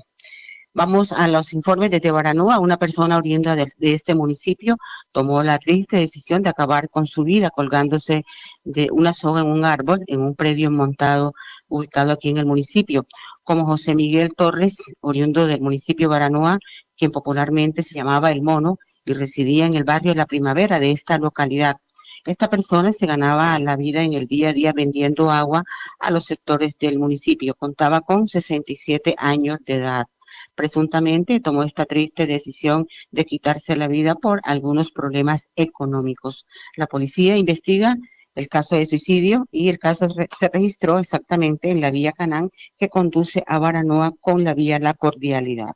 Vamos 0.77 1.11
a 1.11 1.27
los 1.27 1.53
informes 1.53 1.89
de 1.89 2.11
Baranoa. 2.11 2.59
Una 2.59 2.77
persona 2.77 3.17
oriunda 3.17 3.55
de, 3.55 3.65
este 3.79 4.13
municipio 4.13 4.77
tomó 5.11 5.41
la 5.41 5.57
triste 5.57 5.97
decisión 5.97 6.43
de 6.43 6.49
acabar 6.49 6.87
con 6.91 7.07
su 7.07 7.23
vida 7.23 7.49
colgándose 7.49 8.25
de 8.63 8.89
una 8.91 9.13
soga 9.13 9.41
en 9.41 9.47
un 9.47 9.65
árbol 9.65 10.03
en 10.05 10.21
un 10.21 10.35
predio 10.35 10.69
montado 10.69 11.33
ubicado 11.67 12.11
aquí 12.11 12.29
en 12.29 12.37
el 12.37 12.45
municipio. 12.45 13.07
Como 13.43 13.65
José 13.65 13.95
Miguel 13.95 14.35
Torres, 14.35 14.77
oriundo 14.99 15.47
del 15.47 15.61
municipio 15.61 16.09
de 16.09 16.11
Baranoa, 16.11 16.59
quien 16.95 17.11
popularmente 17.11 17.81
se 17.81 17.95
llamaba 17.95 18.29
El 18.29 18.43
Mono 18.43 18.77
y 19.07 19.13
residía 19.13 19.65
en 19.65 19.75
el 19.75 19.83
barrio 19.83 20.13
La 20.13 20.25
Primavera 20.25 20.79
de 20.79 20.91
esta 20.91 21.17
localidad. 21.17 21.77
Esta 22.25 22.49
persona 22.49 22.91
se 22.91 23.05
ganaba 23.05 23.57
la 23.59 23.77
vida 23.77 24.01
en 24.03 24.13
el 24.13 24.27
día 24.27 24.49
a 24.49 24.53
día 24.53 24.73
vendiendo 24.73 25.31
agua 25.31 25.63
a 25.99 26.11
los 26.11 26.25
sectores 26.25 26.73
del 26.77 26.99
municipio. 26.99 27.55
Contaba 27.55 28.01
con 28.01 28.27
67 28.27 29.15
años 29.17 29.59
de 29.65 29.75
edad. 29.75 30.07
Presuntamente 30.53 31.39
tomó 31.39 31.63
esta 31.63 31.85
triste 31.85 32.25
decisión 32.25 32.87
de 33.11 33.25
quitarse 33.25 33.77
la 33.77 33.87
vida 33.87 34.15
por 34.15 34.41
algunos 34.43 34.91
problemas 34.91 35.47
económicos. 35.55 36.45
La 36.75 36.87
policía 36.87 37.37
investiga 37.37 37.95
el 38.35 38.49
caso 38.49 38.75
de 38.75 38.85
suicidio 38.85 39.47
y 39.51 39.69
el 39.69 39.79
caso 39.79 40.09
se 40.09 40.49
registró 40.49 40.99
exactamente 40.99 41.71
en 41.71 41.81
la 41.81 41.91
vía 41.91 42.11
Canán 42.11 42.51
que 42.77 42.89
conduce 42.89 43.43
a 43.47 43.57
Baranoa 43.57 44.11
con 44.19 44.43
la 44.43 44.53
vía 44.53 44.79
La 44.79 44.93
Cordialidad. 44.93 45.75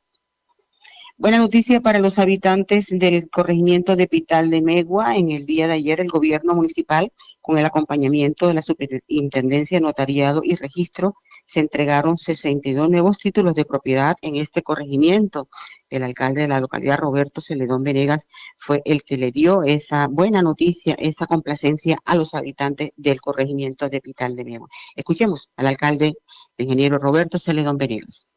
Buena 1.21 1.37
noticia 1.37 1.81
para 1.81 1.99
los 1.99 2.17
habitantes 2.17 2.87
del 2.89 3.29
corregimiento 3.29 3.95
de 3.95 4.07
Pital 4.07 4.49
de 4.49 4.63
Megua. 4.63 5.15
En 5.17 5.29
el 5.29 5.45
día 5.45 5.67
de 5.67 5.73
ayer 5.73 6.01
el 6.01 6.09
gobierno 6.09 6.55
municipal, 6.55 7.13
con 7.41 7.59
el 7.59 7.65
acompañamiento 7.65 8.47
de 8.47 8.55
la 8.55 8.63
Superintendencia 8.63 9.77
de 9.77 9.83
Notariado 9.83 10.41
y 10.43 10.55
Registro, 10.55 11.13
se 11.45 11.59
entregaron 11.59 12.17
62 12.17 12.89
nuevos 12.89 13.19
títulos 13.19 13.53
de 13.53 13.65
propiedad 13.65 14.15
en 14.23 14.35
este 14.35 14.63
corregimiento. 14.63 15.47
El 15.91 16.01
alcalde 16.01 16.41
de 16.41 16.47
la 16.47 16.59
localidad, 16.59 16.97
Roberto 16.97 17.39
Celedón 17.39 17.83
Venegas, 17.83 18.27
fue 18.57 18.81
el 18.83 19.03
que 19.03 19.17
le 19.17 19.31
dio 19.31 19.61
esa 19.61 20.07
buena 20.07 20.41
noticia, 20.41 20.95
esa 20.97 21.27
complacencia 21.27 21.99
a 22.03 22.15
los 22.15 22.33
habitantes 22.33 22.93
del 22.97 23.21
corregimiento 23.21 23.89
de 23.89 24.01
Pital 24.01 24.35
de 24.35 24.43
Megua. 24.43 24.69
Escuchemos 24.95 25.51
al 25.55 25.67
alcalde, 25.67 26.15
el 26.57 26.65
ingeniero 26.65 26.97
Roberto 26.97 27.37
Celedón 27.37 27.77
Venegas. 27.77 28.30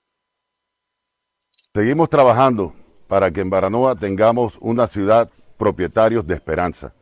Seguimos 1.77 2.09
trabajando 2.09 2.73
para 3.09 3.33
que 3.33 3.41
en 3.41 3.51
Baranoa 3.51 3.97
tengamos 3.97 4.57
una 4.61 4.87
ciudad 4.87 5.29
propietarios 5.59 6.25
de 6.25 6.35
esperanza. 6.35 6.93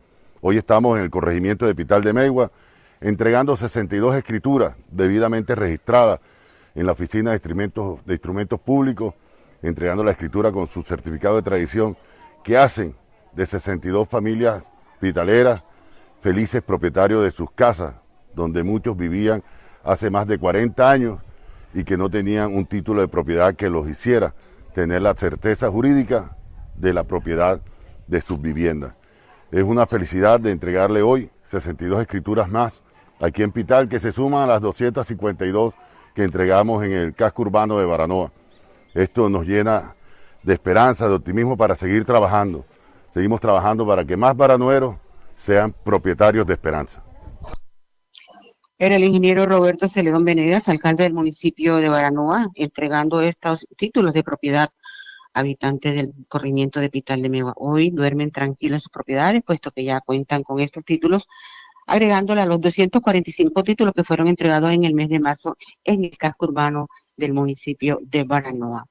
Hoy 0.41 0.57
estamos 0.57 0.97
en 0.97 1.05
el 1.05 1.11
corregimiento 1.11 1.66
de 1.66 1.75
Pital 1.75 2.01
de 2.01 2.14
Megua 2.14 2.51
entregando 2.99 3.55
62 3.55 4.16
escrituras 4.16 4.75
debidamente 4.91 5.55
registradas 5.55 6.20
en 6.75 6.87
la 6.87 6.93
Oficina 6.93 7.33
de 7.33 7.37
Instrumentos, 7.37 8.03
de 8.07 8.14
Instrumentos 8.14 8.59
Públicos, 8.61 9.12
entregando 9.61 10.03
la 10.03 10.12
escritura 10.12 10.51
con 10.51 10.66
su 10.68 10.81
certificado 10.81 11.37
de 11.37 11.43
tradición, 11.43 11.95
que 12.43 12.57
hacen 12.57 12.97
de 13.35 13.45
62 13.45 14.09
familias 14.09 14.62
pitaleras 14.99 15.62
felices 16.23 16.62
propietarios 16.62 17.23
de 17.23 17.31
sus 17.31 17.51
casas, 17.51 17.97
donde 18.35 18.62
muchos 18.62 18.97
vivían 18.97 19.45
hace 19.85 20.09
más 20.09 20.27
de 20.27 20.39
40 20.39 20.91
años 20.91 21.20
y 21.75 21.85
que 21.85 21.99
no 21.99 22.09
tenían 22.09 22.55
un 22.55 22.64
título 22.64 23.03
de 23.03 23.09
propiedad 23.09 23.55
que 23.55 23.68
los 23.68 23.87
hiciera 23.87 24.33
tener 24.75 25.03
la 25.03 25.14
certeza 25.14 25.70
jurídica 25.70 26.37
de 26.75 26.93
la 26.93 27.05
propiedad 27.05 27.61
de 28.07 28.20
sus 28.20 28.41
viviendas. 28.41 28.95
Es 29.51 29.62
una 29.62 29.87
felicidad 29.87 30.41
de 30.41 30.51
entregarle 30.51 31.03
hoy 31.03 31.31
62 31.45 32.01
escrituras 32.01 32.51
más 32.51 32.83
aquí 33.20 33.43
en 33.43 33.53
Pital 33.53 33.89
que 33.89 33.99
se 33.99 34.12
suman 34.12 34.43
a 34.43 34.47
las 34.47 34.61
252 34.61 35.75
que 36.14 36.25
entregamos 36.25 36.85
en 36.85 36.93
el 36.93 37.14
casco 37.14 37.43
urbano 37.43 37.79
de 37.79 37.87
Baranoa. 37.87 38.33
Esto 38.95 39.29
nos 39.29 39.47
llena 39.47 39.95
de 40.43 40.55
esperanza, 40.55 41.09
de 41.09 41.14
optimismo 41.14 41.57
para 41.57 41.75
seguir 41.75 42.05
trabajando. 42.05 42.64
Seguimos 43.14 43.41
trabajando 43.41 43.87
para 43.87 44.05
que 44.05 44.16
más 44.16 44.37
baranueros 44.37 44.97
sean 45.37 45.73
propietarios 45.85 46.47
de 46.47 46.55
esperanza. 46.55 47.03
Era 48.85 48.97
el 48.97 49.05
ingeniero 49.05 49.47
Roberto 49.47 49.87
Celedón 49.87 50.24
Venegas, 50.24 50.68
alcalde 50.68 51.05
del 51.05 51.14
municipio 51.14 51.76
de 51.76 51.89
Baranoa, 51.89 52.49
entregando 52.57 53.20
estos 53.20 53.68
títulos 53.76 54.12
de 54.12 54.24
propiedad 54.24 54.70
habitantes 55.33 55.95
del 55.95 56.12
corrimiento 56.28 56.80
de 56.80 56.91
Pital 56.91 57.22
de 57.22 57.28
Megua. 57.28 57.53
Hoy 57.59 57.91
duermen 57.91 58.33
tranquilos 58.33 58.78
en 58.78 58.80
sus 58.80 58.91
propiedades, 58.91 59.45
puesto 59.47 59.70
que 59.70 59.85
ya 59.85 60.01
cuentan 60.01 60.43
con 60.43 60.59
estos 60.59 60.85
títulos, 60.85 61.28
agregándole 61.87 62.41
a 62.41 62.47
los 62.47 62.61
245 62.61 63.62
títulos 63.62 63.95
que 63.95 64.03
fueron 64.03 64.26
entregados 64.26 64.72
en 64.72 64.83
el 64.83 64.95
mes 64.95 65.09
de 65.11 65.20
marzo 65.20 65.57
en 65.85 66.03
el 66.03 66.18
casco 66.18 66.47
urbano 66.47 66.89
del 67.16 67.35
municipio 67.35 68.01
de 68.03 68.24
Baranoa. 68.24 68.89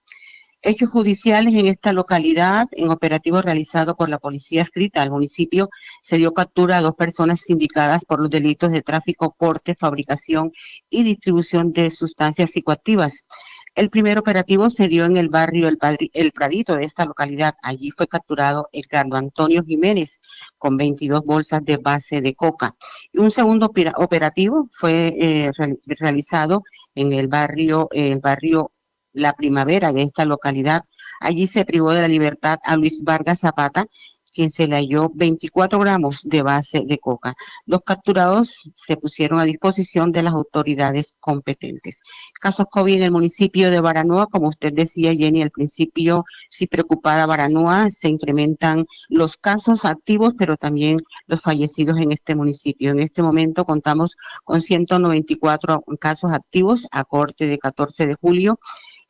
Hechos 0.63 0.89
judiciales 0.89 1.55
en 1.55 1.65
esta 1.65 1.91
localidad, 1.91 2.67
en 2.73 2.89
operativo 2.89 3.41
realizado 3.41 3.95
por 3.95 4.09
la 4.09 4.19
policía 4.19 4.61
escrita 4.61 5.01
al 5.01 5.09
municipio, 5.09 5.69
se 6.03 6.17
dio 6.17 6.35
captura 6.35 6.77
a 6.77 6.81
dos 6.81 6.93
personas 6.93 7.41
sindicadas 7.41 8.05
por 8.05 8.21
los 8.21 8.29
delitos 8.29 8.71
de 8.71 8.83
tráfico, 8.83 9.35
porte, 9.35 9.73
fabricación 9.73 10.51
y 10.87 11.01
distribución 11.01 11.73
de 11.73 11.89
sustancias 11.89 12.51
psicoactivas. 12.51 13.25
El 13.73 13.89
primer 13.89 14.19
operativo 14.19 14.69
se 14.69 14.87
dio 14.87 15.05
en 15.05 15.17
el 15.17 15.29
barrio 15.29 15.67
el, 15.67 15.79
el, 16.13 16.31
Pradito 16.31 16.75
de 16.75 16.83
esta 16.83 17.05
localidad. 17.05 17.55
Allí 17.63 17.89
fue 17.89 18.07
capturado 18.07 18.69
el 18.71 18.85
Carlos 18.85 19.17
Antonio 19.17 19.63
Jiménez 19.63 20.19
con 20.59 20.77
22 20.77 21.23
bolsas 21.25 21.65
de 21.65 21.77
base 21.77 22.21
de 22.21 22.35
coca. 22.35 22.75
Y 23.11 23.17
un 23.17 23.31
segundo 23.31 23.71
operativo 23.95 24.69
fue 24.73 25.15
eh, 25.17 25.51
realizado 25.99 26.61
en 26.93 27.13
el 27.13 27.29
barrio, 27.29 27.87
el 27.91 28.19
barrio 28.19 28.71
la 29.13 29.33
primavera 29.33 29.91
de 29.93 30.03
esta 30.03 30.25
localidad. 30.25 30.83
Allí 31.19 31.47
se 31.47 31.65
privó 31.65 31.91
de 31.93 32.01
la 32.01 32.07
libertad 32.07 32.59
a 32.63 32.75
Luis 32.77 33.03
Vargas 33.03 33.39
Zapata, 33.41 33.85
quien 34.31 34.51
se 34.51 34.67
le 34.67 34.75
halló 34.75 35.11
24 35.13 35.79
gramos 35.79 36.21
de 36.23 36.41
base 36.41 36.83
de 36.85 36.97
coca. 36.97 37.35
Los 37.65 37.81
capturados 37.81 38.53
se 38.75 38.97
pusieron 38.97 39.39
a 39.39 39.43
disposición 39.45 40.11
de 40.11 40.23
las 40.23 40.33
autoridades 40.33 41.15
competentes. 41.19 41.99
Casos 42.39 42.67
COVID 42.71 42.95
en 42.95 43.03
el 43.03 43.11
municipio 43.11 43.69
de 43.69 43.81
Baranoa, 43.81 44.27
como 44.27 44.49
usted 44.49 44.73
decía, 44.73 45.13
Jenny, 45.13 45.41
al 45.41 45.51
principio, 45.51 46.23
si 46.49 46.67
preocupada 46.67 47.25
Baranoa, 47.25 47.91
se 47.91 48.09
incrementan 48.09 48.85
los 49.09 49.37
casos 49.37 49.85
activos, 49.85 50.33
pero 50.37 50.57
también 50.57 50.99
los 51.27 51.41
fallecidos 51.41 51.97
en 51.97 52.11
este 52.11 52.35
municipio. 52.35 52.91
En 52.91 52.99
este 52.99 53.21
momento 53.21 53.65
contamos 53.65 54.15
con 54.43 54.61
194 54.61 55.83
casos 55.99 56.31
activos 56.31 56.87
a 56.91 57.03
corte 57.03 57.47
de 57.47 57.57
14 57.59 58.07
de 58.07 58.15
julio 58.15 58.59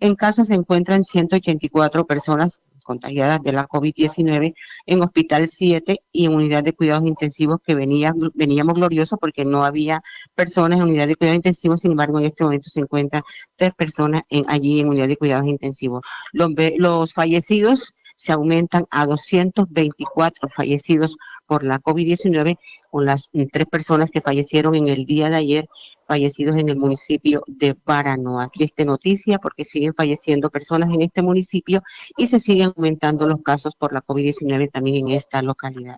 en 0.02 0.16
casa 0.16 0.44
se 0.44 0.56
encuentran 0.56 1.06
184 1.06 2.06
personas 2.06 2.62
contagiadas 2.84 3.42
de 3.42 3.54
la 3.54 3.68
COVID-19 3.68 4.56
en 4.88 5.04
Hospital 5.04 5.48
7 5.48 6.02
y 6.12 6.26
en 6.26 6.34
unidad 6.34 6.64
de 6.64 6.74
cuidados 6.74 7.08
intensivos 7.08 7.60
que 7.66 7.76
veníamos 7.76 8.74
gloriosos 8.74 9.20
porque 9.20 9.46
no 9.46 9.64
había 9.64 10.02
personas 10.36 10.80
en 10.80 10.86
unidad 10.86 11.08
de 11.08 11.16
cuidados 11.16 11.38
intensivos, 11.38 11.82
sin 11.82 11.92
embargo 11.92 12.20
en 12.20 12.26
este 12.26 12.44
momento 12.44 12.70
se 12.70 12.80
encuentran 12.80 13.22
tres 13.56 13.74
personas 13.76 14.24
en, 14.30 14.44
allí 14.48 14.80
en 14.80 14.90
unidad 14.90 15.08
de 15.08 15.18
cuidados 15.18 15.48
intensivos. 15.48 16.02
Los, 16.34 16.50
los 16.78 17.14
fallecidos 17.14 17.94
se 18.16 18.32
aumentan 18.32 18.86
a 18.90 19.06
224 19.06 20.50
fallecidos 20.50 21.16
por 21.52 21.66
la 21.66 21.82
COVID-19 21.82 22.58
con 22.90 23.06
las 23.06 23.26
mm, 23.34 23.44
tres 23.52 23.66
personas 23.66 24.10
que 24.10 24.22
fallecieron 24.22 24.74
en 24.74 24.88
el 24.88 25.06
día 25.06 25.30
de 25.30 25.36
ayer, 25.36 25.70
fallecidos 26.08 26.56
en 26.56 26.70
el 26.70 26.78
municipio 26.78 27.44
de 27.46 27.76
Baranoa. 27.86 28.48
Triste 28.54 28.86
noticia 28.86 29.38
porque 29.38 29.66
siguen 29.66 29.94
falleciendo 29.94 30.50
personas 30.50 30.90
en 30.94 31.02
este 31.02 31.22
municipio 31.22 31.84
y 32.16 32.28
se 32.28 32.40
siguen 32.40 32.72
aumentando 32.74 33.28
los 33.28 33.42
casos 33.42 33.76
por 33.76 33.92
la 33.92 34.02
COVID-19 34.02 34.72
también 34.72 35.10
en 35.10 35.14
esta 35.14 35.42
localidad. 35.42 35.98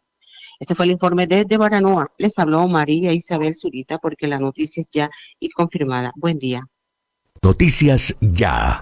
Este 0.60 0.74
fue 0.74 0.86
el 0.86 0.92
informe 0.94 1.28
desde 1.28 1.58
Baranoa. 1.58 2.12
Les 2.18 2.40
habló 2.40 2.68
María 2.68 3.14
Isabel 3.14 3.56
Zurita 3.56 4.00
porque 4.00 4.26
la 4.26 4.40
noticia 4.40 4.82
es 4.82 4.88
ya 4.92 5.12
y 5.40 5.50
confirmada. 5.50 6.14
Buen 6.16 6.40
día. 6.40 6.68
Noticias 7.44 8.16
ya. 8.22 8.82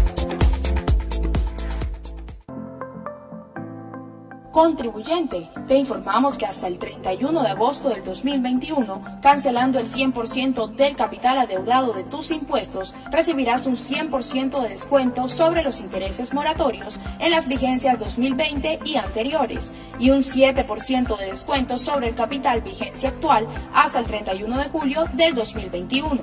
Contribuyente, 4.51 5.49
te 5.65 5.75
informamos 5.75 6.37
que 6.37 6.45
hasta 6.45 6.67
el 6.67 6.77
31 6.77 7.41
de 7.41 7.47
agosto 7.47 7.87
del 7.87 8.03
2021, 8.03 9.19
cancelando 9.21 9.79
el 9.79 9.87
100% 9.87 10.75
del 10.75 10.97
capital 10.97 11.37
adeudado 11.37 11.93
de 11.93 12.03
tus 12.03 12.31
impuestos, 12.31 12.93
recibirás 13.11 13.65
un 13.65 13.77
100% 13.77 14.61
de 14.61 14.67
descuento 14.67 15.29
sobre 15.29 15.63
los 15.63 15.79
intereses 15.79 16.33
moratorios 16.33 16.99
en 17.19 17.31
las 17.31 17.47
vigencias 17.47 17.97
2020 17.97 18.79
y 18.83 18.97
anteriores 18.97 19.71
y 19.99 20.09
un 20.09 20.19
7% 20.19 21.17
de 21.17 21.27
descuento 21.27 21.77
sobre 21.77 22.09
el 22.09 22.15
capital 22.15 22.59
vigencia 22.59 23.07
actual 23.07 23.47
hasta 23.73 23.99
el 23.99 24.05
31 24.05 24.57
de 24.57 24.65
julio 24.65 25.05
del 25.13 25.33
2021. 25.33 26.19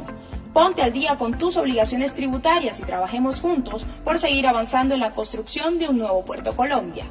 Ponte 0.52 0.82
al 0.82 0.92
día 0.92 1.16
con 1.16 1.38
tus 1.38 1.56
obligaciones 1.56 2.12
tributarias 2.12 2.78
y 2.78 2.82
trabajemos 2.82 3.40
juntos 3.40 3.86
por 4.04 4.18
seguir 4.18 4.46
avanzando 4.46 4.92
en 4.92 5.00
la 5.00 5.12
construcción 5.12 5.78
de 5.78 5.88
un 5.88 5.96
nuevo 5.96 6.26
Puerto 6.26 6.54
Colombia. 6.54 7.06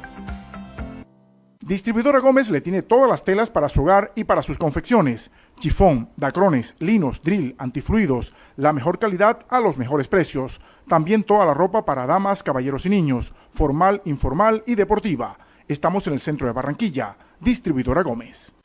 Distribuidora 1.66 2.20
Gómez 2.20 2.52
le 2.52 2.62
tiene 2.62 2.84
todas 2.84 3.10
las 3.10 3.24
telas 3.24 3.50
para 3.50 3.70
su 3.70 3.82
hogar 3.82 4.12
y 4.14 4.26
para 4.26 4.44
sus 4.44 4.60
confecciones. 4.60 5.32
Chifón, 5.60 6.12
dacrones, 6.16 6.76
linos, 6.78 7.24
drill, 7.24 7.56
antifluidos, 7.58 8.36
la 8.56 8.72
mejor 8.72 9.00
calidad 9.00 9.40
a 9.50 9.60
los 9.62 9.76
mejores 9.76 10.08
precios. 10.08 10.62
También 10.88 11.24
toda 11.24 11.46
la 11.46 11.54
ropa 11.54 11.86
para 11.86 12.06
damas, 12.06 12.44
caballeros 12.44 12.86
y 12.86 12.90
niños, 12.90 13.34
formal, 13.52 14.02
informal 14.06 14.64
y 14.68 14.76
deportiva. 14.76 15.38
Estamos 15.68 16.06
en 16.08 16.14
el 16.14 16.20
centro 16.20 16.48
de 16.48 16.54
Barranquilla. 16.54 17.18
Distribuidora 17.40 18.04
Gómez. 18.04 18.56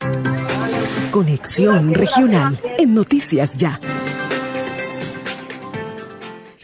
Conexión 1.10 1.94
Regional 1.94 2.60
en 2.78 2.94
Noticias 2.94 3.56
Ya. 3.56 3.80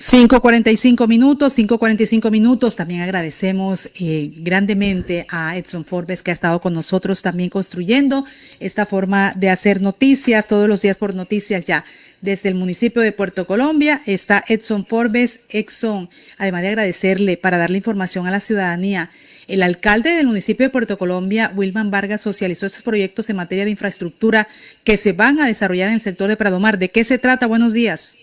5.45 0.08 1.08
minutos, 1.08 1.58
5.45 1.58 2.30
minutos. 2.30 2.76
También 2.76 3.00
agradecemos 3.00 3.90
eh, 3.98 4.30
grandemente 4.36 5.26
a 5.28 5.56
Edson 5.56 5.84
Forbes 5.84 6.22
que 6.22 6.30
ha 6.30 6.32
estado 6.32 6.60
con 6.60 6.74
nosotros 6.74 7.22
también 7.22 7.50
construyendo 7.50 8.24
esta 8.60 8.86
forma 8.86 9.32
de 9.34 9.50
hacer 9.50 9.82
noticias 9.82 10.46
todos 10.46 10.68
los 10.68 10.82
días 10.82 10.96
por 10.96 11.16
noticias 11.16 11.64
ya. 11.64 11.84
Desde 12.20 12.50
el 12.50 12.54
municipio 12.54 13.02
de 13.02 13.10
Puerto 13.10 13.48
Colombia 13.48 14.04
está 14.06 14.44
Edson 14.46 14.86
Forbes. 14.86 15.40
Edson, 15.48 16.08
además 16.38 16.62
de 16.62 16.68
agradecerle 16.68 17.36
para 17.36 17.58
darle 17.58 17.78
información 17.78 18.28
a 18.28 18.30
la 18.30 18.38
ciudadanía. 18.38 19.10
El 19.48 19.60
alcalde 19.64 20.12
del 20.12 20.28
municipio 20.28 20.66
de 20.66 20.70
Puerto 20.70 20.98
Colombia, 20.98 21.52
Wilman 21.56 21.90
Vargas, 21.90 22.22
socializó 22.22 22.66
estos 22.66 22.84
proyectos 22.84 23.28
en 23.28 23.34
materia 23.34 23.64
de 23.64 23.72
infraestructura 23.72 24.46
que 24.84 24.98
se 24.98 25.14
van 25.14 25.40
a 25.40 25.48
desarrollar 25.48 25.88
en 25.88 25.96
el 25.96 26.00
sector 26.00 26.28
de 26.28 26.36
Pradomar. 26.36 26.78
¿De 26.78 26.90
qué 26.90 27.02
se 27.02 27.18
trata? 27.18 27.48
Buenos 27.48 27.72
días. 27.72 28.18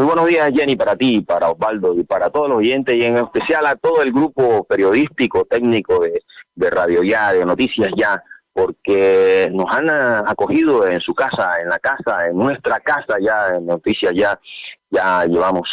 Muy 0.00 0.06
buenos 0.06 0.28
días, 0.28 0.50
Jenny, 0.54 0.76
para 0.76 0.96
ti, 0.96 1.20
para 1.20 1.50
Osvaldo 1.50 1.92
y 1.92 2.04
para 2.04 2.30
todos 2.30 2.48
los 2.48 2.56
oyentes 2.60 2.96
y 2.96 3.04
en 3.04 3.18
especial 3.18 3.66
a 3.66 3.76
todo 3.76 4.00
el 4.00 4.12
grupo 4.12 4.64
periodístico, 4.64 5.44
técnico 5.44 6.00
de, 6.00 6.70
Radio 6.70 7.02
Ya, 7.02 7.34
de 7.34 7.44
Noticias 7.44 7.90
Ya, 7.94 8.24
porque 8.54 9.50
nos 9.52 9.70
han 9.70 9.90
acogido 9.90 10.88
en 10.88 11.00
su 11.00 11.14
casa, 11.14 11.60
en 11.60 11.68
la 11.68 11.78
casa, 11.78 12.28
en 12.28 12.38
nuestra 12.38 12.80
casa 12.80 13.18
ya, 13.20 13.56
en 13.56 13.66
Noticias 13.66 14.14
Ya, 14.14 14.40
ya 14.88 15.26
llevamos, 15.26 15.68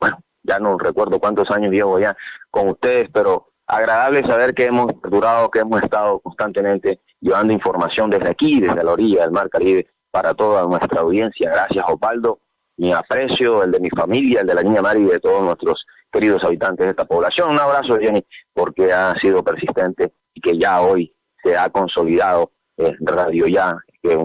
bueno, 0.00 0.18
ya 0.42 0.58
no 0.58 0.76
recuerdo 0.76 1.20
cuántos 1.20 1.48
años 1.52 1.70
llevo 1.70 2.00
ya 2.00 2.16
con 2.50 2.70
ustedes, 2.70 3.08
pero 3.12 3.52
agradable 3.68 4.26
saber 4.26 4.52
que 4.52 4.64
hemos 4.64 4.88
durado, 5.00 5.48
que 5.48 5.60
hemos 5.60 5.80
estado 5.80 6.18
constantemente 6.18 6.98
llevando 7.20 7.52
información 7.52 8.10
desde 8.10 8.30
aquí, 8.30 8.58
desde 8.58 8.82
la 8.82 8.90
orilla 8.90 9.22
del 9.22 9.30
Mar 9.30 9.48
Caribe, 9.48 9.86
para 10.10 10.34
toda 10.34 10.66
nuestra 10.66 11.02
audiencia. 11.02 11.52
Gracias, 11.52 11.84
Osvaldo 11.86 12.40
mi 12.80 12.92
aprecio, 12.92 13.62
el 13.62 13.72
de 13.72 13.78
mi 13.78 13.90
familia, 13.90 14.40
el 14.40 14.46
de 14.46 14.54
la 14.54 14.62
niña 14.62 14.80
Mari 14.80 15.02
y 15.02 15.10
de 15.10 15.20
todos 15.20 15.42
nuestros 15.42 15.84
queridos 16.10 16.42
habitantes 16.42 16.86
de 16.86 16.90
esta 16.90 17.04
población. 17.04 17.50
Un 17.50 17.60
abrazo, 17.60 17.98
Jenny, 18.00 18.24
porque 18.54 18.90
ha 18.90 19.14
sido 19.20 19.44
persistente 19.44 20.12
y 20.32 20.40
que 20.40 20.58
ya 20.58 20.80
hoy 20.80 21.14
se 21.44 21.56
ha 21.58 21.68
consolidado 21.68 22.52
eh, 22.78 22.96
Radio 23.00 23.46
Ya 23.46 23.76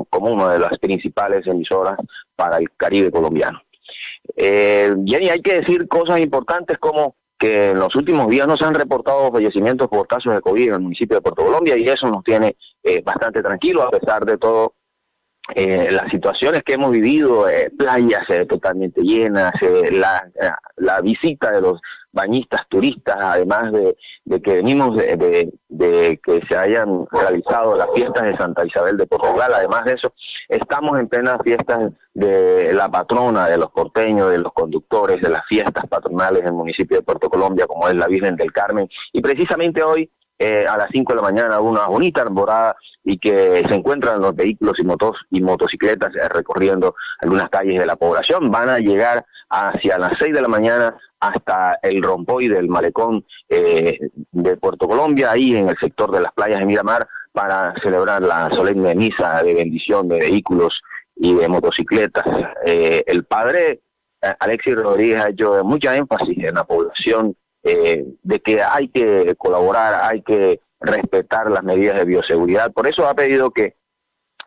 como 0.10 0.32
una 0.32 0.54
de 0.54 0.60
las 0.60 0.78
principales 0.80 1.46
emisoras 1.46 1.98
para 2.34 2.58
el 2.58 2.72
Caribe 2.78 3.12
colombiano. 3.12 3.62
Eh, 4.38 4.96
Jenny, 5.06 5.28
hay 5.28 5.42
que 5.42 5.60
decir 5.60 5.90
cosas 5.90 6.22
importantes 6.22 6.78
como 6.78 7.18
que 7.38 7.72
en 7.72 7.80
los 7.80 7.94
últimos 7.96 8.30
días 8.30 8.48
no 8.48 8.56
se 8.56 8.64
han 8.64 8.74
reportado 8.74 9.34
fallecimientos 9.34 9.90
por 9.90 10.08
casos 10.08 10.34
de 10.34 10.40
COVID 10.40 10.70
en 10.70 10.74
el 10.76 10.80
municipio 10.80 11.18
de 11.18 11.22
Puerto 11.22 11.44
Colombia 11.44 11.76
y 11.76 11.84
eso 11.84 12.08
nos 12.10 12.24
tiene 12.24 12.56
eh, 12.82 13.02
bastante 13.02 13.42
tranquilos 13.42 13.86
a 13.86 13.90
pesar 13.90 14.24
de 14.26 14.38
todo 14.38 14.75
eh, 15.54 15.90
las 15.92 16.10
situaciones 16.10 16.64
que 16.64 16.74
hemos 16.74 16.92
vivido, 16.92 17.48
eh, 17.48 17.72
playas 17.78 18.24
eh, 18.30 18.46
totalmente 18.46 19.02
llenas, 19.02 19.54
eh, 19.62 19.92
la, 19.92 20.28
la, 20.78 21.02
visita 21.02 21.52
de 21.52 21.62
los 21.62 21.80
bañistas 22.12 22.62
turistas, 22.70 23.18
además 23.20 23.72
de, 23.72 23.96
de 24.24 24.42
que 24.42 24.56
venimos 24.56 24.98
de, 24.98 25.52
de, 25.68 26.20
que 26.24 26.42
se 26.48 26.58
hayan 26.58 27.06
realizado 27.12 27.78
las 27.78 27.90
fiestas 27.94 28.24
de 28.24 28.38
Santa 28.38 28.66
Isabel 28.66 28.98
de 28.98 29.06
Portugal, 29.06 29.52
además 29.54 29.86
de 29.86 29.94
eso, 29.94 30.14
estamos 30.48 30.98
en 30.98 31.10
plenas 31.10 31.40
fiestas 31.44 31.92
de 32.14 32.74
la 32.74 32.90
patrona 32.90 33.48
de 33.48 33.58
los 33.58 33.70
porteños, 33.72 34.32
de 34.32 34.38
los 34.40 34.54
conductores, 34.54 35.22
de 35.22 35.30
las 35.30 35.46
fiestas 35.46 35.86
patronales 35.88 36.44
del 36.44 36.54
municipio 36.54 36.98
de 36.98 37.04
Puerto 37.04 37.30
Colombia, 37.30 37.68
como 37.68 37.88
es 37.88 37.96
la 37.96 38.08
Virgen 38.08 38.38
del 38.38 38.54
Carmen, 38.54 38.90
y 39.12 39.22
precisamente 39.22 39.84
hoy 39.84 40.10
eh, 40.38 40.66
a 40.68 40.76
las 40.76 40.90
5 40.92 41.14
de 41.14 41.16
la 41.16 41.22
mañana 41.22 41.62
una 41.62 41.88
bonita 41.88 42.22
arborada 42.22 42.76
y 43.06 43.18
que 43.18 43.64
se 43.66 43.74
encuentran 43.74 44.22
los 44.22 44.36
vehículos 44.36 44.78
y 44.78 44.84
motos 44.84 45.16
y 45.32 45.40
motocicletas 45.40 46.14
eh, 46.14 46.28
recorriendo 46.28 46.96
algunas 47.22 47.50
calles 47.50 47.80
de 47.80 47.86
la 47.86 47.96
población. 47.96 48.52
Van 48.52 48.68
a 48.68 48.80
llegar 48.80 49.26
hacia 49.50 49.98
las 49.98 50.12
6 50.20 50.34
de 50.34 50.42
la 50.42 50.50
mañana 50.50 50.98
hasta 51.22 51.80
el 51.82 52.04
rompoy 52.04 52.50
del 52.50 52.68
malecón 52.68 53.26
eh, 53.48 53.98
de 54.32 54.58
Puerto 54.58 54.90
Colombia, 54.90 55.32
ahí 55.32 55.56
en 55.56 55.70
el 55.70 55.78
sector 55.78 56.12
de 56.12 56.20
las 56.20 56.34
playas 56.34 56.60
de 56.60 56.66
Miramar, 56.66 57.08
para 57.32 57.74
celebrar 57.82 58.22
la 58.22 58.50
solemne 58.52 58.94
misa 58.94 59.42
de 59.42 59.54
bendición 59.54 60.10
de 60.10 60.20
vehículos 60.20 60.82
y 61.16 61.34
de 61.34 61.48
motocicletas. 61.48 62.26
el 62.66 63.24
padre 63.24 63.82
Alexis 64.40 64.76
Rodríguez 64.76 65.24
ha 65.24 65.30
hecho 65.30 65.64
mucha 65.64 65.96
énfasis 65.96 66.38
en 66.44 66.56
la 66.56 66.66
población 66.66 67.36
eh, 67.68 68.06
de 68.22 68.40
que 68.42 68.62
hay 68.62 68.90
que 68.90 69.34
colaborar, 69.40 70.04
hay 70.04 70.22
que 70.22 70.62
respetar 70.80 71.50
las 71.50 71.64
medidas 71.64 71.96
de 71.96 72.06
bioseguridad. 72.06 72.72
Por 72.72 72.86
eso 72.86 73.08
ha 73.08 73.16
pedido 73.16 73.50
que, 73.50 73.76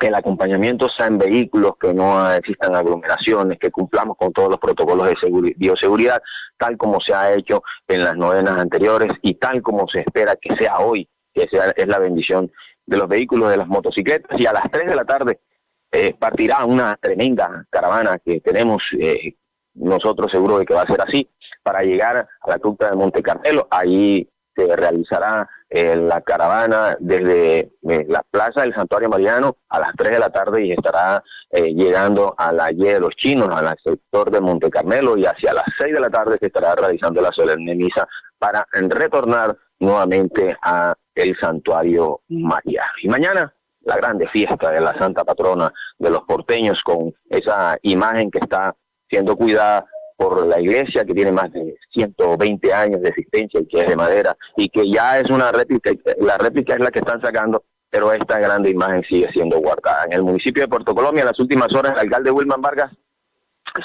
el 0.00 0.14
acompañamiento 0.14 0.88
sea 0.96 1.08
en 1.08 1.18
vehículos, 1.18 1.72
que 1.80 1.92
no 1.92 2.30
existan 2.32 2.76
aglomeraciones, 2.76 3.58
que 3.58 3.72
cumplamos 3.72 4.16
con 4.16 4.32
todos 4.32 4.48
los 4.48 4.60
protocolos 4.60 5.08
de 5.08 5.54
bioseguridad, 5.56 6.22
tal 6.56 6.76
como 6.78 7.00
se 7.00 7.12
ha 7.12 7.34
hecho 7.34 7.64
en 7.88 8.04
las 8.04 8.16
novenas 8.16 8.56
anteriores 8.56 9.08
y 9.22 9.34
tal 9.34 9.60
como 9.60 9.88
se 9.88 10.02
espera 10.02 10.36
que 10.40 10.54
sea 10.54 10.78
hoy, 10.78 11.08
que 11.34 11.48
sea, 11.50 11.72
es 11.74 11.88
la 11.88 11.98
bendición 11.98 12.52
de 12.86 12.96
los 12.96 13.08
vehículos, 13.08 13.50
de 13.50 13.56
las 13.56 13.66
motocicletas. 13.66 14.38
Y 14.38 14.46
a 14.46 14.52
las 14.52 14.70
3 14.70 14.86
de 14.86 14.94
la 14.94 15.04
tarde 15.04 15.40
eh, 15.90 16.14
partirá 16.16 16.64
una 16.64 16.94
tremenda 16.94 17.66
caravana 17.68 18.20
que 18.24 18.40
tenemos 18.40 18.80
eh, 19.00 19.34
nosotros 19.74 20.30
seguro 20.30 20.60
de 20.60 20.66
que 20.66 20.74
va 20.74 20.82
a 20.82 20.86
ser 20.86 21.00
así, 21.00 21.28
para 21.68 21.82
llegar 21.82 22.16
a 22.16 22.48
la 22.48 22.56
ruta 22.56 22.88
de 22.88 22.96
Monte 22.96 23.22
Carmelo. 23.22 23.68
Ahí 23.70 24.26
se 24.56 24.74
realizará 24.74 25.46
eh, 25.68 25.94
la 25.96 26.22
caravana 26.22 26.96
desde 26.98 27.72
eh, 27.86 28.06
la 28.08 28.22
plaza 28.22 28.62
del 28.62 28.74
Santuario 28.74 29.10
Mariano 29.10 29.58
a 29.68 29.78
las 29.78 29.90
3 29.94 30.12
de 30.12 30.18
la 30.18 30.30
tarde 30.30 30.64
y 30.64 30.72
estará 30.72 31.22
eh, 31.50 31.74
llegando 31.74 32.34
a 32.38 32.54
la 32.54 32.72
Y 32.72 32.84
de 32.84 33.00
los 33.00 33.14
Chinos, 33.16 33.50
al 33.50 33.76
sector 33.84 34.30
de 34.30 34.40
Monte 34.40 34.70
Carmelo 34.70 35.18
y 35.18 35.26
hacia 35.26 35.52
las 35.52 35.66
6 35.78 35.92
de 35.92 36.00
la 36.00 36.08
tarde 36.08 36.38
se 36.40 36.46
estará 36.46 36.74
realizando 36.74 37.20
la 37.20 37.32
solemne 37.32 37.74
misa 37.74 38.08
para 38.38 38.66
retornar 38.72 39.54
nuevamente 39.78 40.56
a 40.62 40.94
el 41.14 41.36
Santuario 41.38 42.22
Mariano. 42.28 42.92
Y 43.02 43.08
mañana 43.08 43.52
la 43.82 43.96
grande 43.96 44.26
fiesta 44.28 44.70
de 44.70 44.80
la 44.80 44.96
Santa 44.98 45.22
Patrona 45.22 45.70
de 45.98 46.08
los 46.08 46.22
porteños 46.22 46.80
con 46.82 47.12
esa 47.28 47.76
imagen 47.82 48.30
que 48.30 48.38
está 48.38 48.74
siendo 49.10 49.36
cuidada 49.36 49.84
por 50.18 50.44
la 50.44 50.60
iglesia 50.60 51.04
que 51.04 51.14
tiene 51.14 51.30
más 51.30 51.52
de 51.52 51.76
120 51.92 52.74
años 52.74 53.00
de 53.00 53.08
existencia 53.10 53.60
y 53.60 53.68
que 53.68 53.82
es 53.82 53.86
de 53.86 53.94
madera 53.94 54.36
y 54.56 54.68
que 54.68 54.90
ya 54.90 55.20
es 55.20 55.30
una 55.30 55.52
réplica, 55.52 55.92
la 56.18 56.36
réplica 56.36 56.74
es 56.74 56.80
la 56.80 56.90
que 56.90 56.98
están 56.98 57.22
sacando, 57.22 57.62
pero 57.88 58.12
esta 58.12 58.40
grande 58.40 58.68
imagen 58.68 59.04
sigue 59.08 59.30
siendo 59.32 59.60
guardada. 59.60 60.06
En 60.06 60.14
el 60.14 60.24
municipio 60.24 60.64
de 60.64 60.68
Puerto 60.68 60.92
Colombia, 60.92 61.20
en 61.20 61.28
las 61.28 61.38
últimas 61.38 61.72
horas, 61.72 61.92
el 61.92 62.00
alcalde 62.00 62.32
Wilman 62.32 62.60
Vargas 62.60 62.90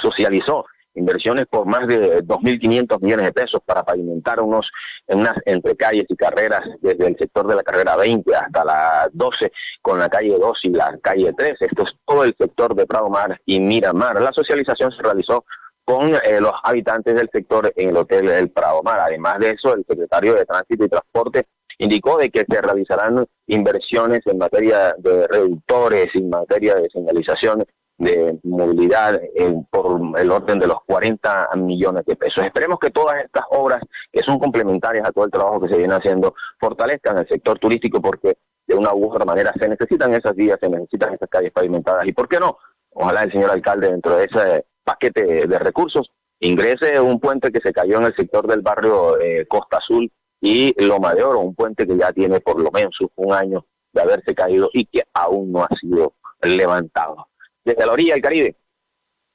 socializó 0.02 0.66
inversiones 0.96 1.46
por 1.46 1.68
más 1.68 1.88
de 1.88 2.24
2.500 2.24 3.00
millones 3.02 3.26
de 3.26 3.34
pesos 3.34 3.62
para 3.64 3.84
pavimentar 3.84 4.40
unos 4.40 4.68
unas 5.08 5.36
entre 5.46 5.76
calles 5.76 6.06
y 6.08 6.16
carreras 6.16 6.62
desde 6.82 7.08
el 7.08 7.18
sector 7.18 7.46
de 7.48 7.56
la 7.56 7.64
carrera 7.64 7.96
20 7.96 8.36
hasta 8.36 8.66
la 8.66 9.10
12 9.14 9.52
con 9.84 10.00
la 10.00 10.10
calle 10.10 10.36
2 10.40 10.60
y 10.64 10.70
la 10.70 10.98
calle 11.02 11.32
3. 11.38 11.58
Esto 11.60 11.84
es 11.84 11.90
todo 12.06 12.24
el 12.24 12.34
sector 12.36 12.74
de 12.74 12.88
Prado 12.88 13.10
Mar 13.10 13.40
y 13.46 13.60
Miramar. 13.60 14.20
La 14.20 14.32
socialización 14.32 14.92
se 14.92 15.04
realizó 15.04 15.46
con 15.86 16.14
eh, 16.16 16.40
los 16.40 16.54
habitantes 16.64 17.16
del 17.16 17.30
sector 17.32 17.72
en 17.76 17.90
el 17.90 17.98
Hotel 17.98 18.30
El 18.30 18.50
Prado 18.50 18.82
Mar. 18.84 19.00
Además 19.00 19.40
de 19.40 19.52
eso, 19.52 19.74
el 19.74 19.86
secretario 19.88 20.36
de 20.36 20.46
Tránsito 20.46 20.86
y 20.86 20.90
Transporte 20.90 21.48
indicó 21.78 22.18
de 22.18 22.30
que 22.30 22.46
se 22.48 22.62
realizarán 22.62 23.26
inversiones 23.48 24.22
en 24.26 24.38
materia 24.38 24.96
de 24.98 25.28
reductores, 25.28 26.10
en 26.14 26.30
materia 26.30 26.76
de 26.76 26.90
señalización 26.90 27.66
de 27.98 28.40
movilidad 28.44 29.22
por 29.70 30.20
el 30.20 30.32
orden 30.32 30.60
de 30.60 30.68
los 30.68 30.78
40 30.86 31.50
millones 31.58 32.06
de 32.06 32.16
pesos. 32.16 32.44
Esperemos 32.44 32.80
que 32.80 32.92
todas 32.92 33.24
estas 33.24 33.46
obras, 33.52 33.82
que 34.12 34.22
son 34.24 34.40
complementarias 34.40 35.08
a 35.08 35.12
todo 35.12 35.26
el 35.26 35.32
trabajo 35.32 35.62
que 35.62 35.70
se 35.70 35.78
viene 35.78 35.94
haciendo, 35.94 36.34
fortalezcan 36.60 37.18
el 37.20 37.28
sector 37.28 37.60
turístico 37.60 38.02
porque 38.02 38.38
de 38.66 38.76
una 38.76 38.94
u 38.94 39.12
otra 39.12 39.26
manera 39.26 39.54
se 39.60 39.68
necesitan 39.68 40.14
esas 40.14 40.36
vías, 40.36 40.60
se 40.60 40.70
necesitan 40.70 41.14
esas 41.14 41.30
calles 41.30 41.52
pavimentadas 41.52 42.08
y, 42.08 42.14
¿por 42.14 42.28
qué 42.28 42.40
no? 42.40 42.58
Ojalá 42.92 43.24
el 43.24 43.32
señor 43.32 43.52
alcalde 43.52 43.90
dentro 43.90 44.18
de 44.18 44.26
ese 44.26 44.66
paquete 44.84 45.48
de 45.48 45.60
recursos 45.60 46.12
ingrese 46.40 47.00
un 47.00 47.20
puente 47.20 47.52
que 47.52 47.60
se 47.62 47.72
cayó 47.72 47.98
en 47.98 48.06
el 48.06 48.16
sector 48.16 48.48
del 48.48 48.62
barrio 48.62 49.20
eh, 49.20 49.46
Costa 49.48 49.78
Azul 49.78 50.12
y 50.42 50.74
Loma 50.84 51.14
de 51.14 51.24
Oro, 51.24 51.40
un 51.40 51.56
puente 51.56 51.88
que 51.88 51.98
ya 51.98 52.12
tiene 52.12 52.42
por 52.42 52.62
lo 52.62 52.70
menos 52.72 52.96
un 53.16 53.34
año 53.34 53.66
de 53.94 54.02
haberse 54.02 54.36
caído 54.36 54.70
y 54.74 54.86
que 54.86 55.04
aún 55.14 55.52
no 55.52 55.64
ha 55.64 55.70
sido 55.80 56.16
levantado 56.42 57.28
desde 57.64 57.86
la 57.86 57.94
orilla 57.94 58.14
del 58.14 58.22
Caribe. 58.22 58.58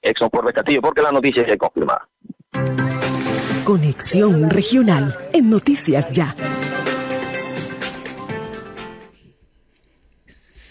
Exxon 0.02 0.30
por 0.30 0.52
Castillo, 0.52 0.82
porque 0.82 1.02
la 1.02 1.10
noticia 1.10 1.42
es 1.42 1.56
confirmada. 1.56 2.08
Conexión 3.64 4.50
Regional 4.50 5.16
en 5.32 5.50
Noticias 5.50 6.12
Ya. 6.12 6.34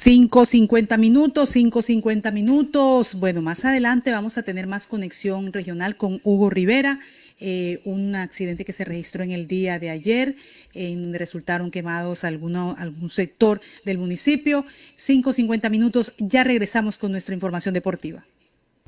5.50 0.07 0.97
minutos, 0.97 1.53
5.50 1.53 2.31
minutos. 2.31 3.15
Bueno, 3.15 3.41
más 3.41 3.65
adelante 3.65 4.09
vamos 4.09 4.37
a 4.37 4.43
tener 4.43 4.65
más 4.65 4.87
conexión 4.87 5.51
regional 5.51 5.97
con 5.97 6.21
Hugo 6.23 6.49
Rivera. 6.49 7.01
Eh, 7.41 7.81
un 7.83 8.15
accidente 8.15 8.63
que 8.63 8.71
se 8.71 8.85
registró 8.85 9.25
en 9.25 9.31
el 9.31 9.49
día 9.49 9.79
de 9.79 9.89
ayer, 9.89 10.37
en 10.73 11.03
donde 11.03 11.19
resultaron 11.19 11.71
quemados 11.71 12.23
algún 12.23 13.09
sector 13.09 13.59
del 13.83 13.97
municipio. 13.97 14.63
5.50 14.97 15.69
minutos, 15.69 16.13
ya 16.19 16.45
regresamos 16.45 16.97
con 16.97 17.11
nuestra 17.11 17.35
información 17.35 17.73
deportiva. 17.73 18.23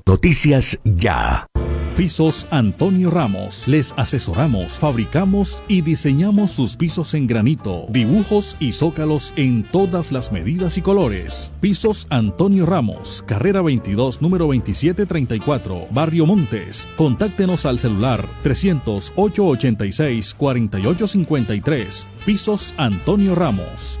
Noticias 0.06 0.80
ya. 0.84 1.46
Pisos 1.96 2.46
Antonio 2.50 3.10
Ramos. 3.10 3.68
Les 3.68 3.92
asesoramos, 3.96 4.78
fabricamos 4.78 5.62
y 5.68 5.82
diseñamos 5.82 6.52
sus 6.52 6.76
pisos 6.76 7.14
en 7.14 7.26
granito, 7.26 7.86
dibujos 7.90 8.56
y 8.58 8.72
zócalos 8.72 9.32
en 9.36 9.64
todas 9.64 10.10
las 10.10 10.32
medidas 10.32 10.78
y 10.78 10.82
colores. 10.82 11.52
Pisos 11.60 12.06
Antonio 12.08 12.64
Ramos, 12.64 13.22
carrera 13.26 13.60
22, 13.60 14.22
número 14.22 14.46
2734, 14.46 15.88
Barrio 15.90 16.26
Montes. 16.26 16.88
Contáctenos 16.96 17.66
al 17.66 17.78
celular 17.78 18.26
308 18.42 19.46
86 19.46 20.34
4853. 20.34 22.06
Pisos 22.24 22.74
Antonio 22.78 23.34
Ramos. 23.34 24.00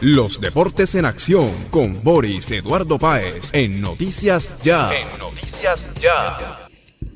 Los 0.00 0.40
deportes 0.40 0.94
en 0.94 1.04
acción 1.06 1.50
con 1.70 2.04
Boris 2.04 2.52
Eduardo 2.52 3.00
Páez 3.00 3.50
en 3.52 3.80
Noticias 3.80 4.56
Ya. 4.62 4.92
En 4.94 5.18
Noticias 5.18 5.80
Ya. 6.00 6.68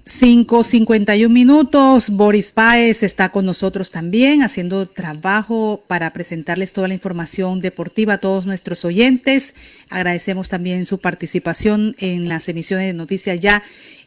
5.51 0.05 1.29
minutos. 1.29 2.11
Boris 2.11 2.51
Páez 2.51 3.05
está 3.05 3.29
con 3.29 3.47
nosotros 3.47 3.93
también 3.93 4.43
haciendo 4.43 4.89
trabajo 4.89 5.85
para 5.87 6.13
presentarles 6.13 6.73
toda 6.73 6.89
la 6.89 6.95
información 6.95 7.61
deportiva 7.61 8.15
a 8.15 8.19
todos 8.19 8.49
nuestros 8.49 8.85
oyentes. 8.85 9.55
Agradecemos 9.89 10.49
también 10.49 10.85
su 10.85 10.99
participación 10.99 11.95
en 12.01 12.29
las 12.29 12.49
emisiones 12.49 12.89
de 12.89 12.95
Noticias 12.95 13.39
Ya. 13.39 13.63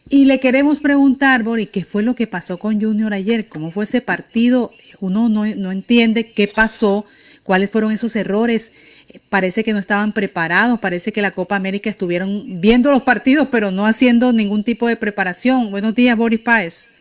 Y 0.09 0.25
le 0.25 0.41
queremos 0.41 0.81
preguntar, 0.81 1.43
Boris, 1.43 1.69
¿qué 1.69 1.85
fue 1.85 2.03
lo 2.03 2.13
que 2.13 2.27
pasó 2.27 2.57
con 2.57 2.81
Junior 2.81 3.13
ayer? 3.13 3.47
¿Cómo 3.47 3.71
fue 3.71 3.85
ese 3.85 4.01
partido? 4.01 4.73
Uno 4.99 5.29
no, 5.29 5.45
no 5.45 5.71
entiende 5.71 6.33
qué 6.33 6.49
pasó 6.49 7.05
cuáles 7.45 7.69
fueron 7.69 7.91
esos 7.91 8.15
errores. 8.15 8.73
Parece 9.29 9.63
que 9.63 9.71
no 9.71 9.79
estaban 9.79 10.11
preparados, 10.11 10.79
parece 10.79 11.13
que 11.13 11.21
la 11.21 11.31
Copa 11.31 11.55
América 11.55 11.89
estuvieron 11.89 12.59
viendo 12.59 12.91
los 12.91 13.03
partidos, 13.03 13.47
pero 13.49 13.71
no 13.71 13.85
haciendo 13.85 14.33
ningún 14.33 14.63
tipo 14.63 14.87
de 14.87 14.97
preparación. 14.97 15.71
Buenos 15.71 15.95
días, 15.95 16.17
Boris 16.17 16.39
Páez. 16.39 16.91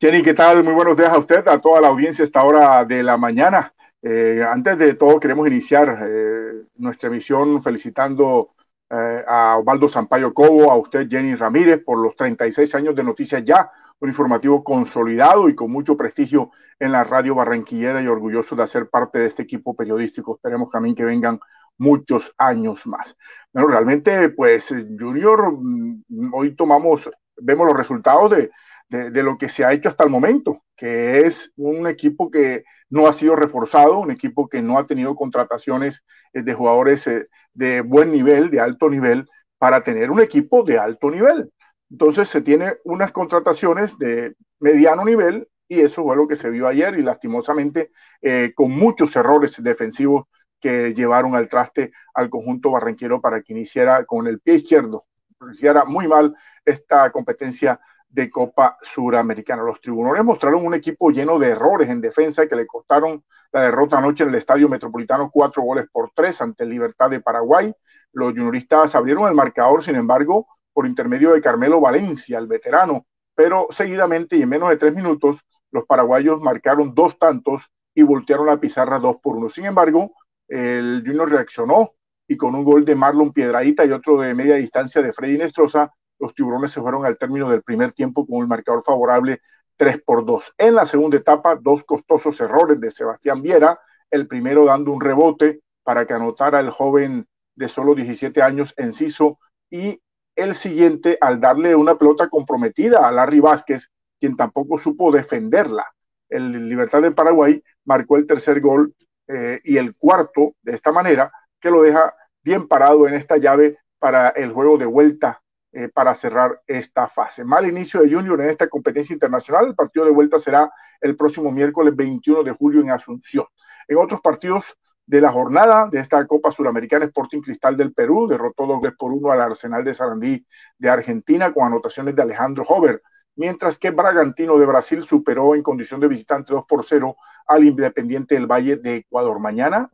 Jenny, 0.00 0.22
¿qué 0.22 0.34
tal? 0.34 0.62
Muy 0.62 0.72
buenos 0.72 0.96
días 0.96 1.10
a 1.10 1.18
usted, 1.18 1.46
a 1.48 1.58
toda 1.58 1.80
la 1.80 1.88
audiencia 1.88 2.22
a 2.22 2.26
esta 2.26 2.44
hora 2.44 2.84
de 2.84 3.02
la 3.02 3.16
mañana. 3.16 3.72
Eh, 4.00 4.42
antes 4.48 4.78
de 4.78 4.94
todo, 4.94 5.18
queremos 5.18 5.48
iniciar 5.48 5.98
eh, 6.08 6.62
nuestra 6.76 7.08
emisión 7.08 7.62
felicitando 7.62 8.50
eh, 8.88 9.24
a 9.26 9.58
Osvaldo 9.58 9.88
Sampaio 9.88 10.32
Cobo, 10.32 10.70
a 10.70 10.76
usted, 10.76 11.08
Jenny 11.10 11.34
Ramírez, 11.34 11.82
por 11.84 11.98
los 11.98 12.14
36 12.14 12.72
años 12.76 12.94
de 12.94 13.02
Noticias 13.02 13.42
Ya, 13.44 13.68
un 14.00 14.08
informativo 14.08 14.62
consolidado 14.62 15.48
y 15.48 15.54
con 15.54 15.70
mucho 15.70 15.96
prestigio 15.96 16.50
en 16.78 16.92
la 16.92 17.04
radio 17.04 17.34
barranquillera 17.34 18.02
y 18.02 18.06
orgulloso 18.06 18.54
de 18.54 18.62
hacer 18.62 18.88
parte 18.90 19.18
de 19.18 19.26
este 19.26 19.42
equipo 19.42 19.74
periodístico. 19.74 20.36
Esperemos 20.36 20.70
también 20.70 20.94
que 20.94 21.04
vengan 21.04 21.40
muchos 21.78 22.34
años 22.38 22.86
más. 22.86 23.16
Bueno, 23.52 23.68
realmente, 23.68 24.30
pues, 24.30 24.74
Junior, 24.98 25.52
mm, 25.58 26.34
hoy 26.34 26.54
tomamos, 26.54 27.10
vemos 27.36 27.66
los 27.66 27.76
resultados 27.76 28.30
de, 28.30 28.50
de, 28.88 29.22
lo 29.22 29.36
que 29.36 29.48
se 29.48 29.64
ha 29.64 29.72
hecho 29.72 29.88
hasta 29.88 30.04
el 30.04 30.10
momento, 30.10 30.62
que 30.76 31.20
es 31.22 31.52
un 31.56 31.86
equipo 31.86 32.30
que 32.30 32.64
no 32.88 33.08
ha 33.08 33.12
sido 33.12 33.34
reforzado, 33.34 33.98
un 33.98 34.10
equipo 34.10 34.48
que 34.48 34.62
no 34.62 34.78
ha 34.78 34.86
tenido 34.86 35.16
contrataciones 35.16 36.04
eh, 36.32 36.42
de 36.42 36.54
jugadores 36.54 37.06
eh, 37.06 37.28
de 37.52 37.80
buen 37.80 38.12
nivel, 38.12 38.50
de 38.50 38.60
alto 38.60 38.88
nivel, 38.88 39.28
para 39.58 39.82
tener 39.82 40.10
un 40.10 40.20
equipo 40.20 40.62
de 40.62 40.78
alto 40.78 41.10
nivel. 41.10 41.50
Entonces 41.90 42.28
se 42.28 42.40
tiene 42.40 42.76
unas 42.84 43.12
contrataciones 43.12 43.98
de 43.98 44.34
mediano 44.58 45.04
nivel 45.04 45.48
y 45.68 45.80
eso 45.80 46.02
fue 46.04 46.16
lo 46.16 46.28
que 46.28 46.36
se 46.36 46.50
vio 46.50 46.66
ayer 46.66 46.98
y 46.98 47.02
lastimosamente 47.02 47.90
eh, 48.22 48.52
con 48.54 48.70
muchos 48.70 49.14
errores 49.16 49.56
defensivos 49.62 50.24
que 50.60 50.94
llevaron 50.94 51.34
al 51.34 51.48
traste 51.48 51.92
al 52.14 52.30
conjunto 52.30 52.70
barranquero 52.70 53.20
para 53.20 53.42
que 53.42 53.52
iniciara 53.52 54.04
con 54.04 54.26
el 54.26 54.40
pie 54.40 54.56
izquierdo, 54.56 55.04
iniciara 55.40 55.84
muy 55.84 56.08
mal 56.08 56.34
esta 56.64 57.10
competencia 57.10 57.80
de 58.08 58.30
Copa 58.30 58.76
Suramericana. 58.82 59.62
Los 59.62 59.80
tribunales 59.80 60.24
mostraron 60.24 60.64
un 60.64 60.74
equipo 60.74 61.10
lleno 61.10 61.38
de 61.38 61.48
errores 61.48 61.90
en 61.90 62.00
defensa 62.00 62.46
que 62.46 62.56
le 62.56 62.66
costaron 62.66 63.24
la 63.52 63.62
derrota 63.62 63.98
anoche 63.98 64.24
en 64.24 64.30
el 64.30 64.36
Estadio 64.36 64.68
Metropolitano, 64.68 65.30
cuatro 65.30 65.62
goles 65.62 65.86
por 65.92 66.10
tres 66.14 66.40
ante 66.40 66.64
Libertad 66.64 67.10
de 67.10 67.20
Paraguay. 67.20 67.72
Los 68.12 68.32
junioristas 68.32 68.94
abrieron 68.94 69.28
el 69.28 69.34
marcador, 69.34 69.82
sin 69.82 69.96
embargo, 69.96 70.46
por 70.76 70.86
intermedio 70.86 71.32
de 71.32 71.40
Carmelo 71.40 71.80
Valencia, 71.80 72.36
el 72.36 72.48
veterano, 72.48 73.06
pero 73.34 73.66
seguidamente 73.70 74.36
y 74.36 74.42
en 74.42 74.50
menos 74.50 74.68
de 74.68 74.76
tres 74.76 74.94
minutos 74.94 75.40
los 75.70 75.86
paraguayos 75.86 76.42
marcaron 76.42 76.94
dos 76.94 77.18
tantos 77.18 77.70
y 77.94 78.02
voltearon 78.02 78.44
la 78.44 78.60
pizarra 78.60 78.98
2 78.98 79.16
por 79.22 79.38
1. 79.38 79.48
Sin 79.48 79.64
embargo, 79.64 80.12
el 80.46 81.02
Junior 81.02 81.30
reaccionó 81.30 81.94
y 82.28 82.36
con 82.36 82.54
un 82.54 82.62
gol 82.62 82.84
de 82.84 82.94
Marlon 82.94 83.32
Piedradita 83.32 83.86
y 83.86 83.90
otro 83.90 84.20
de 84.20 84.34
media 84.34 84.56
distancia 84.56 85.00
de 85.00 85.14
Freddy 85.14 85.38
Nestroza, 85.38 85.90
los 86.18 86.34
tiburones 86.34 86.72
se 86.72 86.82
fueron 86.82 87.06
al 87.06 87.16
término 87.16 87.48
del 87.48 87.62
primer 87.62 87.92
tiempo 87.92 88.26
con 88.26 88.40
un 88.40 88.48
marcador 88.48 88.82
favorable 88.84 89.40
3 89.76 90.02
por 90.04 90.26
2. 90.26 90.56
En 90.58 90.74
la 90.74 90.84
segunda 90.84 91.16
etapa, 91.16 91.56
dos 91.56 91.84
costosos 91.84 92.38
errores 92.42 92.78
de 92.78 92.90
Sebastián 92.90 93.40
Viera, 93.40 93.80
el 94.10 94.28
primero 94.28 94.66
dando 94.66 94.92
un 94.92 95.00
rebote 95.00 95.62
para 95.82 96.06
que 96.06 96.12
anotara 96.12 96.60
el 96.60 96.68
joven 96.68 97.26
de 97.54 97.68
solo 97.70 97.94
17 97.94 98.42
años, 98.42 98.74
Enciso, 98.76 99.38
y 99.70 100.02
el 100.36 100.54
siguiente 100.54 101.18
al 101.20 101.40
darle 101.40 101.74
una 101.74 101.96
pelota 101.96 102.28
comprometida 102.28 103.08
a 103.08 103.10
Larry 103.10 103.40
Vázquez, 103.40 103.90
quien 104.20 104.36
tampoco 104.36 104.78
supo 104.78 105.10
defenderla. 105.10 105.86
El 106.28 106.68
Libertad 106.68 107.02
de 107.02 107.10
Paraguay 107.10 107.62
marcó 107.84 108.16
el 108.16 108.26
tercer 108.26 108.60
gol 108.60 108.94
eh, 109.28 109.60
y 109.64 109.78
el 109.78 109.96
cuarto 109.96 110.54
de 110.62 110.74
esta 110.74 110.92
manera, 110.92 111.32
que 111.60 111.70
lo 111.70 111.82
deja 111.82 112.14
bien 112.42 112.68
parado 112.68 113.08
en 113.08 113.14
esta 113.14 113.38
llave 113.38 113.78
para 113.98 114.28
el 114.30 114.52
juego 114.52 114.78
de 114.78 114.86
vuelta 114.86 115.42
eh, 115.72 115.88
para 115.88 116.14
cerrar 116.14 116.62
esta 116.66 117.08
fase. 117.08 117.44
Mal 117.44 117.66
inicio 117.66 118.00
de 118.02 118.12
Junior 118.12 118.40
en 118.40 118.50
esta 118.50 118.68
competencia 118.68 119.14
internacional. 119.14 119.66
El 119.66 119.74
partido 119.74 120.04
de 120.04 120.12
vuelta 120.12 120.38
será 120.38 120.70
el 121.00 121.16
próximo 121.16 121.50
miércoles 121.50 121.94
21 121.96 122.44
de 122.44 122.52
julio 122.52 122.80
en 122.82 122.90
Asunción. 122.90 123.46
En 123.88 123.98
otros 123.98 124.20
partidos 124.20 124.76
de 125.06 125.20
la 125.20 125.30
jornada 125.30 125.88
de 125.88 126.00
esta 126.00 126.26
Copa 126.26 126.50
Suramericana, 126.50 127.04
Sporting 127.04 127.40
Cristal 127.40 127.76
del 127.76 127.92
Perú 127.92 128.26
derrotó 128.26 128.66
dos 128.66 128.80
por 128.98 129.12
uno 129.12 129.30
al 129.30 129.40
Arsenal 129.40 129.84
de 129.84 129.94
Sarandí 129.94 130.44
de 130.78 130.90
Argentina 130.90 131.52
con 131.52 131.66
anotaciones 131.66 132.16
de 132.16 132.22
Alejandro 132.22 132.64
Hover, 132.68 133.00
mientras 133.36 133.78
que 133.78 133.90
Bragantino 133.90 134.58
de 134.58 134.66
Brasil 134.66 135.04
superó 135.04 135.54
en 135.54 135.62
condición 135.62 136.00
de 136.00 136.08
visitante 136.08 136.52
2 136.52 136.64
por 136.66 136.84
0 136.84 137.16
al 137.46 137.64
Independiente 137.64 138.34
del 138.34 138.46
Valle 138.46 138.76
de 138.78 138.96
Ecuador. 138.96 139.38
Mañana, 139.38 139.88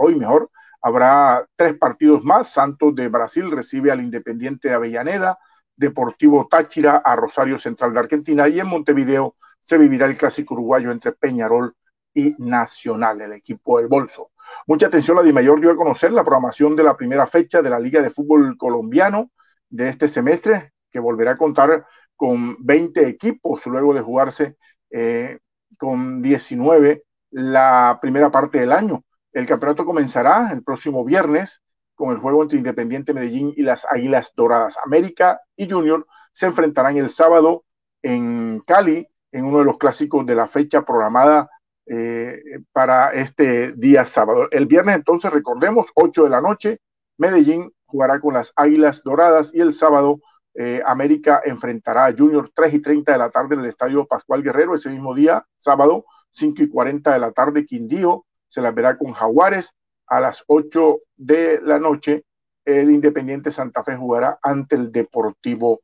hoy 0.00 0.16
mejor, 0.16 0.50
habrá 0.82 1.46
tres 1.54 1.78
partidos 1.78 2.24
más. 2.24 2.48
Santos 2.50 2.94
de 2.96 3.08
Brasil 3.08 3.50
recibe 3.52 3.92
al 3.92 4.00
Independiente 4.00 4.68
de 4.68 4.74
Avellaneda, 4.74 5.38
Deportivo 5.76 6.48
Táchira 6.48 6.96
a 6.96 7.14
Rosario 7.14 7.58
Central 7.58 7.92
de 7.92 8.00
Argentina 8.00 8.48
y 8.48 8.58
en 8.58 8.66
Montevideo 8.66 9.36
se 9.60 9.78
vivirá 9.78 10.06
el 10.06 10.16
clásico 10.16 10.54
uruguayo 10.54 10.90
entre 10.90 11.12
Peñarol 11.12 11.76
y 12.16 12.34
Nacional, 12.38 13.20
el 13.20 13.32
equipo 13.34 13.78
del 13.78 13.88
Bolso. 13.88 14.30
Mucha 14.66 14.86
atención, 14.86 15.16
la 15.16 15.22
DIMAYOR 15.22 15.60
dio 15.60 15.70
a 15.70 15.76
conocer 15.76 16.12
la 16.12 16.24
programación 16.24 16.74
de 16.74 16.82
la 16.82 16.96
primera 16.96 17.26
fecha 17.26 17.60
de 17.60 17.68
la 17.68 17.78
Liga 17.78 18.00
de 18.00 18.10
Fútbol 18.10 18.56
Colombiano 18.56 19.30
de 19.68 19.90
este 19.90 20.08
semestre, 20.08 20.72
que 20.90 20.98
volverá 20.98 21.32
a 21.32 21.36
contar 21.36 21.86
con 22.16 22.56
20 22.64 23.06
equipos 23.06 23.66
luego 23.66 23.92
de 23.92 24.00
jugarse 24.00 24.56
eh, 24.90 25.40
con 25.76 26.22
19 26.22 27.04
la 27.32 27.98
primera 28.00 28.30
parte 28.30 28.60
del 28.60 28.72
año. 28.72 29.04
El 29.32 29.46
campeonato 29.46 29.84
comenzará 29.84 30.50
el 30.52 30.62
próximo 30.62 31.04
viernes 31.04 31.62
con 31.94 32.10
el 32.12 32.18
juego 32.18 32.42
entre 32.42 32.58
Independiente 32.58 33.12
Medellín 33.12 33.52
y 33.56 33.62
las 33.62 33.86
Águilas 33.90 34.32
Doradas. 34.34 34.78
América 34.82 35.40
y 35.54 35.68
Junior 35.68 36.06
se 36.32 36.46
enfrentarán 36.46 36.96
el 36.96 37.10
sábado 37.10 37.64
en 38.00 38.60
Cali, 38.60 39.06
en 39.32 39.44
uno 39.44 39.58
de 39.58 39.64
los 39.66 39.76
clásicos 39.76 40.24
de 40.24 40.34
la 40.34 40.46
fecha 40.46 40.82
programada 40.82 41.50
eh, 41.86 42.42
para 42.72 43.10
este 43.10 43.72
día 43.72 44.06
sábado. 44.06 44.48
El 44.50 44.66
viernes 44.66 44.96
entonces, 44.96 45.32
recordemos, 45.32 45.86
8 45.94 46.24
de 46.24 46.30
la 46.30 46.40
noche, 46.40 46.80
Medellín 47.16 47.72
jugará 47.86 48.20
con 48.20 48.34
las 48.34 48.52
Águilas 48.56 49.02
Doradas 49.02 49.54
y 49.54 49.60
el 49.60 49.72
sábado 49.72 50.18
eh, 50.54 50.80
América 50.86 51.42
enfrentará 51.44 52.06
a 52.06 52.14
Junior 52.16 52.50
3 52.54 52.74
y 52.74 52.80
30 52.80 53.12
de 53.12 53.18
la 53.18 53.30
tarde 53.30 53.54
en 53.54 53.60
el 53.60 53.66
Estadio 53.66 54.06
Pascual 54.06 54.42
Guerrero. 54.42 54.74
Ese 54.74 54.90
mismo 54.90 55.14
día, 55.14 55.46
sábado, 55.58 56.06
5 56.30 56.62
y 56.62 56.68
40 56.68 57.12
de 57.12 57.18
la 57.18 57.32
tarde, 57.32 57.66
Quindío 57.66 58.24
se 58.48 58.60
la 58.60 58.72
verá 58.72 58.96
con 58.96 59.12
Jaguares. 59.12 59.72
A 60.08 60.20
las 60.20 60.44
8 60.46 61.00
de 61.16 61.60
la 61.62 61.78
noche, 61.78 62.24
el 62.64 62.90
Independiente 62.90 63.50
Santa 63.50 63.84
Fe 63.84 63.96
jugará 63.96 64.38
ante 64.42 64.76
el 64.76 64.90
Deportivo 64.90 65.80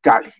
Cali. 0.00 0.30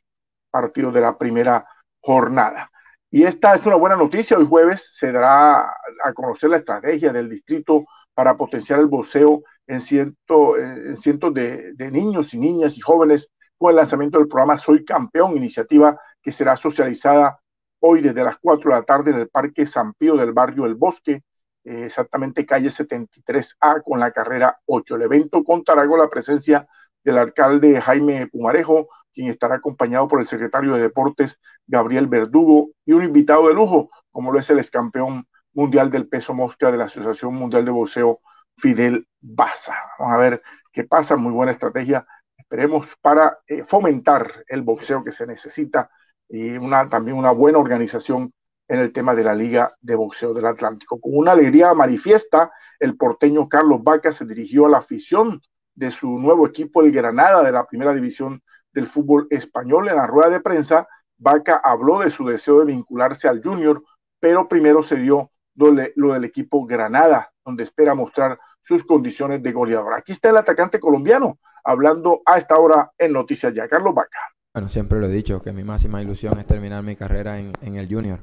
Partido 0.51 0.93
de 0.93 1.01
la 1.01 1.19
primera 1.19 1.67
jornada. 2.01 2.71
Y 3.15 3.25
esta 3.25 3.55
es 3.55 3.67
una 3.67 3.77
buena 3.77 3.95
noticia. 3.95 4.39
Hoy 4.39 4.47
jueves 4.47 4.97
se 4.97 5.13
dará 5.13 5.67
a 5.67 6.13
conocer 6.15 6.49
la 6.49 6.57
estrategia 6.57 7.13
del 7.13 7.29
distrito 7.29 7.85
para 8.15 8.39
potenciar 8.39 8.81
el 8.81 8.87
boxeo 8.87 9.43
en, 9.67 9.83
cientos 9.83 11.35
de, 11.35 11.75
de, 11.75 11.91
niños 11.91 12.33
y 12.33 12.39
niñas 12.39 12.79
y 12.79 12.81
jóvenes 12.81 13.29
con 13.59 13.69
el 13.69 13.77
lanzamiento 13.77 14.19
del 14.19 14.29
programa 14.29 14.57
Soy 14.57 14.83
Campeón, 14.83 15.37
iniciativa 15.37 16.01
que 16.23 16.33
será 16.33 16.57
socializada 16.57 17.39
hoy 17.81 18.01
desde 18.01 18.25
las 18.25 18.39
4 18.39 18.71
de 18.71 18.77
la 18.79 18.83
tarde 18.83 19.11
en 19.11 19.19
el 19.19 19.29
Parque 19.29 19.67
San 19.67 19.93
Pío 19.93 20.17
del 20.17 20.33
barrio 20.33 20.65
El 20.65 20.75
Bosque, 20.75 21.23
eh, 21.65 21.85
exactamente 21.85 22.47
calle 22.47 22.71
73A 22.71 23.83
con 23.85 24.01
la 24.01 24.11
carrera 24.11 24.59
8. 24.65 24.97
El 24.97 25.03
evento 25.03 25.45
contará 25.45 25.87
con 25.87 25.99
la 25.99 26.09
presencia 26.09 26.67
del 27.05 27.19
alcalde 27.19 27.79
Jaime 27.79 28.27
Pumarejo, 28.29 28.89
quien 29.13 29.29
estará 29.29 29.57
acompañado 29.57 30.09
por 30.09 30.21
el 30.21 30.27
secretario 30.27 30.75
de 30.75 30.83
Deportes 30.83 31.41
Gabriel 31.67 32.07
Verdugo 32.07 32.71
y 32.85 32.93
un 32.93 33.05
invitado 33.05 33.49
de 33.49 33.55
lujo, 33.55 33.91
como 34.11 34.33
lo 34.33 34.39
es 34.39 34.51
el 34.51 34.59
ex 34.59 34.71
campeón 34.71 35.27
mundial 35.53 35.91
del 35.91 36.09
peso 36.09 36.35
mosca 36.35 36.71
de 36.71 36.79
la 36.79 36.85
Asociación 36.85 37.35
Mundial 37.35 37.65
de 37.65 37.71
Boxeo, 37.71 38.21
Fidel 38.57 39.07
Baza. 39.21 39.75
Vamos 39.99 40.15
a 40.15 40.19
ver 40.19 40.43
qué 40.73 40.85
pasa, 40.85 41.17
muy 41.17 41.33
buena 41.33 41.53
estrategia, 41.53 42.07
esperemos, 42.37 42.97
para 43.01 43.39
eh, 43.47 43.65
fomentar 43.65 44.45
el 44.49 44.63
boxeo 44.63 45.05
que 45.05 45.13
se 45.13 45.27
necesita 45.27 45.91
y 46.29 46.57
una, 46.57 46.89
también 46.89 47.17
una 47.17 47.31
buena 47.31 47.59
organización 47.59 48.33
en 48.69 48.79
el 48.79 48.93
tema 48.93 49.15
de 49.15 49.25
la 49.25 49.35
Liga 49.35 49.75
de 49.81 49.95
Boxeo 49.95 50.33
del 50.33 50.47
Atlántico. 50.47 50.99
Con 51.01 51.13
una 51.15 51.33
alegría 51.33 51.75
manifiesta, 51.75 52.51
el 52.79 52.97
porteño 52.97 53.49
Carlos 53.49 53.83
Vaca 53.83 54.13
se 54.13 54.25
dirigió 54.25 54.67
a 54.67 54.71
la 54.71 54.79
afición 54.79 55.41
de 55.75 55.91
su 55.91 56.19
nuevo 56.19 56.47
equipo, 56.47 56.83
el 56.83 56.93
Granada, 56.93 57.43
de 57.43 57.53
la 57.53 57.67
primera 57.67 57.95
división 57.95 58.43
del 58.73 58.87
fútbol 58.87 59.27
español. 59.31 59.89
En 59.89 59.97
la 59.97 60.07
rueda 60.07 60.31
de 60.31 60.41
prensa, 60.41 60.89
Vaca 61.23 61.61
habló 61.63 62.01
de 62.01 62.11
su 62.11 62.27
deseo 62.27 62.61
de 62.61 62.67
vincularse 62.67 63.29
al 63.29 63.43
Junior, 63.43 63.83
pero 64.19 64.49
primero 64.49 64.83
se 64.83 64.97
dio 64.97 65.31
lo, 65.55 66.13
del 66.13 66.25
equipo 66.25 66.67
Granada, 66.67 67.33
donde 67.45 67.63
espera 67.63 67.95
mostrar 67.95 68.39
sus 68.61 68.85
condiciones 68.85 69.43
de 69.43 69.53
goleador. 69.53 69.95
Aquí 69.95 70.13
está 70.13 70.31
el 70.31 70.37
atacante 70.37 70.81
colombiano 70.81 71.39
hablando 71.65 72.23
a 72.27 72.39
esta 72.39 72.59
hora 72.59 72.91
en 72.99 73.13
Noticias 73.13 73.55
Ya. 73.55 73.69
Carlos 73.69 73.95
Vaca. 73.95 74.19
Bueno, 74.55 74.69
siempre 74.69 74.99
lo 74.99 75.07
he 75.07 75.13
dicho, 75.13 75.41
que 75.41 75.53
mi 75.53 75.65
máxima 75.65 76.03
ilusión 76.03 76.39
es 76.39 76.47
terminar 76.47 76.83
mi 76.83 76.97
carrera 76.97 77.39
en, 77.39 77.53
el 77.63 77.89
Junior. 77.89 78.21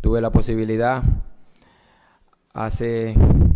Tuve 0.00 0.20
la 0.20 0.30
posibilidad 0.30 1.02
hace, 2.54 3.14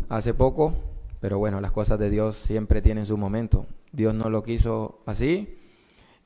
hace 0.09 0.35
poco, 0.35 0.75
pero 1.21 1.39
bueno, 1.39 1.61
las 1.61 1.73
cosas 1.73 1.99
de 1.99 2.11
Dios 2.11 2.37
siempre 2.37 2.83
tienen 2.83 3.07
su 3.07 3.17
momento. 3.17 3.67
Dios 3.93 4.13
no 4.15 4.29
lo 4.29 4.43
quiso 4.43 5.03
así 5.07 5.64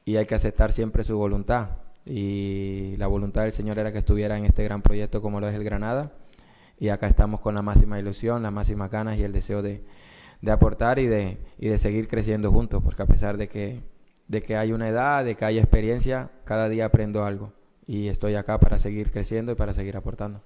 y 0.09 0.17
hay 0.17 0.25
que 0.25 0.35
aceptar 0.35 0.73
siempre 0.73 1.05
su 1.05 1.19
voluntad. 1.19 1.69
Y 2.07 2.97
la 2.97 3.09
voluntad 3.09 3.43
del 3.43 3.53
Señor 3.53 3.79
era 3.79 3.93
que 3.93 3.99
estuviera 3.99 4.39
en 4.39 4.47
este 4.47 4.65
gran 4.65 4.81
proyecto 4.81 5.21
como 5.21 5.39
lo 5.39 5.47
es 5.47 5.55
el 5.55 5.65
Granada. 5.65 6.13
Y 6.79 6.89
acá 6.89 7.09
estamos 7.09 7.41
con 7.41 7.55
la 7.55 7.61
máxima 7.61 7.99
ilusión, 7.99 8.43
las 8.43 8.51
máximas 8.51 8.91
ganas 8.91 9.19
y 9.19 9.25
el 9.25 9.33
deseo 9.33 9.61
de, 9.61 9.85
aportar 10.51 10.99
y 10.99 11.07
de, 11.09 11.37
y 11.59 11.69
de 11.69 11.79
seguir 11.79 12.09
creciendo 12.09 12.51
juntos, 12.51 12.83
porque 12.83 13.03
a 13.03 13.07
pesar 13.07 13.37
de 13.37 13.49
que, 13.51 13.83
de 14.29 14.43
que 14.43 14.57
hay 14.57 14.73
una 14.73 14.89
edad, 14.89 15.27
de 15.27 15.35
que 15.35 15.45
hay 15.45 15.59
experiencia, 15.59 16.31
cada 16.47 16.71
día 16.71 16.87
aprendo 16.87 17.27
algo. 17.27 17.53
Y 17.87 18.09
estoy 18.09 18.35
acá 18.35 18.59
para 18.59 18.79
seguir 18.79 19.11
creciendo 19.11 19.53
y 19.53 19.57
para 19.57 19.75
seguir 19.75 19.95
aportando. 19.95 20.41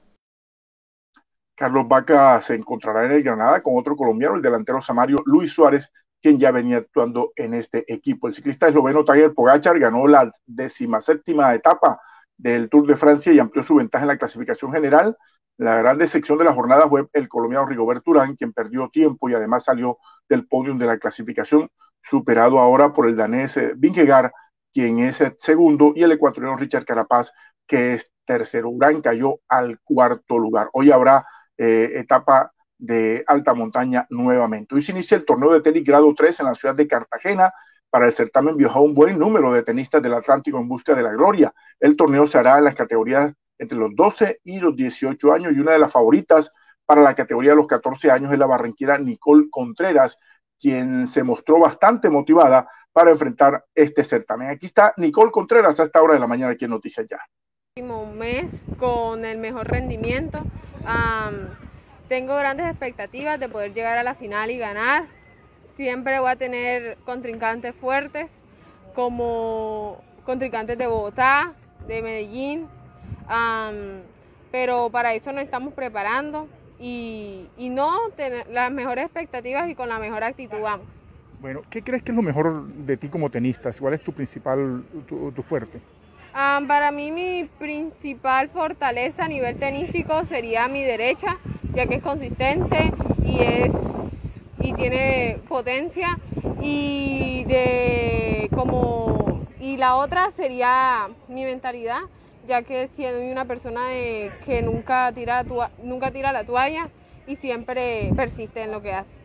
Carlos 1.55 1.87
Vaca 1.87 2.41
se 2.41 2.57
encontrará 2.57 3.05
en 3.05 3.13
el 3.13 3.23
Granada 3.23 3.63
con 3.63 3.79
otro 3.79 3.95
colombiano, 3.95 4.35
el 4.35 4.43
delantero 4.43 4.81
Samario 4.81 5.23
Luis 5.25 5.53
Suárez, 5.53 5.93
quien 6.23 6.39
ya 6.39 6.53
venía 6.53 6.79
actuando 6.79 7.33
en 7.37 7.55
este 7.55 7.85
equipo. 7.93 8.29
El 8.29 8.35
ciclista 8.35 8.69
esloveno 8.69 9.05
Tiger 9.05 9.35
Pogachar 9.35 9.79
ganó 9.79 10.07
la 10.07 10.31
decimaséptima 10.47 11.53
etapa 11.55 12.01
del 12.37 12.69
Tour 12.71 12.87
de 12.87 12.97
Francia 12.97 13.33
y 13.33 13.41
amplió 13.41 13.63
su 13.63 13.75
ventaja 13.75 14.05
en 14.05 14.09
la 14.09 14.19
clasificación 14.19 14.73
general. 14.73 15.17
La 15.59 15.77
gran 15.79 15.99
decepción 15.99 16.39
de 16.39 16.45
la 16.45 16.55
jornada 16.55 16.89
fue 16.89 17.07
el 17.13 17.29
colombiano 17.29 17.67
Rigoberto 17.67 18.13
Urán, 18.13 18.37
quien 18.37 18.53
perdió 18.53 18.89
tiempo 18.89 19.29
y 19.29 19.35
además 19.35 19.65
salió 19.65 19.99
del 20.29 20.47
podio 20.47 20.75
de 20.75 20.87
la 20.87 20.99
clasificación, 20.99 21.69
superado 22.01 22.59
ahora 22.59 22.93
por 22.93 23.07
el 23.07 23.17
danés 23.17 23.57
eh, 23.57 23.73
Vingegaard, 23.77 24.31
quien 24.73 25.01
es 25.01 25.21
el 25.21 25.35
segundo, 25.39 25.93
y 25.95 26.03
el 26.03 26.13
ecuatoriano 26.13 26.57
Richard 26.57 26.85
Carapaz, 26.85 27.33
que 27.67 27.95
es 27.95 28.11
tercero. 28.25 28.71
Urán 28.71 29.03
cayó 29.03 29.41
al 29.49 29.79
cuarto 29.81 30.39
lugar. 30.39 30.69
Hoy 30.73 30.91
habrá 30.91 31.27
eh, 31.59 31.93
etapa 31.97 32.52
de 32.83 33.23
alta 33.29 33.55
montaña 33.55 34.07
nuevamente. 34.11 34.75
Hoy 34.75 34.83
se 34.83 34.91
inicia 34.91 35.17
el 35.17 35.25
torneo 35.25 35.53
de 35.53 35.61
tenis 35.61 35.85
grado 35.85 36.13
3 36.17 36.41
en 36.41 36.47
la 36.47 36.55
ciudad 36.55 36.75
de 36.75 36.89
Cartagena. 36.89 37.53
Para 37.89 38.07
el 38.07 38.13
certamen 38.13 38.57
viajó 38.57 38.81
un 38.83 38.93
buen 38.93 39.21
número 39.21 39.53
de 39.53 39.63
tenistas 39.63 40.03
del 40.03 40.15
Atlántico 40.15 40.59
en 40.59 40.67
busca 40.67 40.95
de 40.97 41.05
la 41.05 41.13
gloria. 41.13 41.55
El 41.79 41.97
torneo 41.97 42.27
se 42.27 42.39
hará 42.39 42.59
en 42.59 42.65
las 42.65 42.75
categorías 42.75 43.33
entre 43.57 43.79
los 43.79 43.95
12 43.95 44.41
y 44.43 44.59
los 44.59 44.75
18 44.75 45.33
años 45.33 45.53
y 45.53 45.61
una 45.61 45.73
de 45.73 45.79
las 45.79 45.93
favoritas 45.93 46.51
para 46.85 47.03
la 47.03 47.15
categoría 47.15 47.51
de 47.51 47.57
los 47.57 47.69
14 47.69 48.11
años 48.11 48.33
es 48.33 48.39
la 48.39 48.47
barranquera 48.47 48.99
Nicole 48.99 49.47
Contreras, 49.49 50.19
quien 50.59 51.07
se 51.07 51.23
mostró 51.23 51.61
bastante 51.61 52.11
motivada 52.11 52.67
para 52.93 53.13
enfrentar 53.13 53.65
este 53.77 54.03
certamen. 54.03 54.49
Aquí 54.49 54.67
está 54.67 54.93
Nicole 54.97 55.31
Contreras 55.31 55.79
a 55.79 55.85
esta 55.85 56.03
hora 56.03 56.15
de 56.15 56.21
la 56.21 56.27
mañana 56.27 56.53
aquí 56.53 56.65
en 56.65 56.73
Noticias 56.73 57.07
Ya. 57.09 57.21
Último 57.77 58.13
mes 58.13 58.65
con 58.77 59.25
el 59.25 59.39
mejor 59.39 59.69
rendimiento 59.69 60.43
tengo 62.13 62.37
grandes 62.37 62.67
expectativas 62.67 63.41
de 63.41 63.49
poder 63.49 63.73
llegar 63.73 63.97
a 63.97 64.03
la 64.03 64.15
final 64.15 64.51
y 64.51 64.59
ganar. 64.59 65.07
Siempre 65.77 66.21
voy 66.21 66.31
a 66.31 66.37
tener 66.37 66.99
contrincantes 67.07 67.75
fuertes 67.75 68.31
como 68.95 69.97
contrincantes 70.27 70.77
de 70.77 70.87
Bogotá, 70.87 71.55
de 71.87 72.03
Medellín, 72.03 72.69
pero 74.51 74.91
para 74.91 75.15
eso 75.15 75.33
nos 75.33 75.43
estamos 75.43 75.73
preparando 75.73 76.49
y, 76.79 77.49
no 77.71 78.11
tener 78.15 78.47
las 78.49 78.71
mejores 78.71 79.07
expectativas 79.07 79.71
y 79.71 79.75
con 79.75 79.89
la 79.89 79.99
mejor 79.99 80.23
actitud 80.23 80.61
vamos. 80.61 80.89
Bueno, 81.41 81.63
¿qué 81.71 81.83
crees 81.83 82.03
que 82.03 82.13
es 82.13 82.17
lo 82.17 82.21
mejor 82.21 82.67
de 82.67 82.99
ti 82.99 83.09
como 83.09 83.31
tenista? 83.31 83.71
¿Cuál 83.81 83.95
es 83.95 84.03
tu 84.03 84.13
principal, 84.13 84.85
tu, 85.09 85.43
fuerte? 85.43 85.81
Para 86.33 86.91
mí 86.93 87.11
mi 87.11 87.49
principal 87.59 88.49
fortaleza 88.49 89.25
a 89.25 89.29
nivel 89.29 89.57
tenístico 89.57 90.25
sería 90.25 90.69
mi 90.69 90.83
derecha, 90.83 91.39
ya 91.75 91.87
que 91.87 91.97
es 91.97 92.03
consistente 92.03 92.93
y 93.25 93.41
es 93.43 93.73
y 94.61 94.73
tiene 94.75 95.39
potencia 95.49 96.19
y 96.61 97.45
de 97.49 98.49
como 98.55 99.47
y 99.61 99.77
la 99.77 99.97
otra 99.97 100.31
sería 100.31 101.09
mi 101.29 101.45
mentalidad 101.45 102.01
ya 102.47 102.63
que 102.63 102.89
siendo 102.93 103.21
una 103.21 103.45
persona 103.45 103.89
que 104.45 104.63
nunca 104.63 105.13
tira, 105.13 105.45
nunca 105.83 106.11
tira 106.11 106.33
la 106.33 106.45
toalla 106.45 106.89
y 107.27 107.37
siempre 107.37 108.11
persiste 108.17 108.63
en 108.63 108.73
lo 108.73 108.83
que 108.83 108.93
hace. 108.93 109.22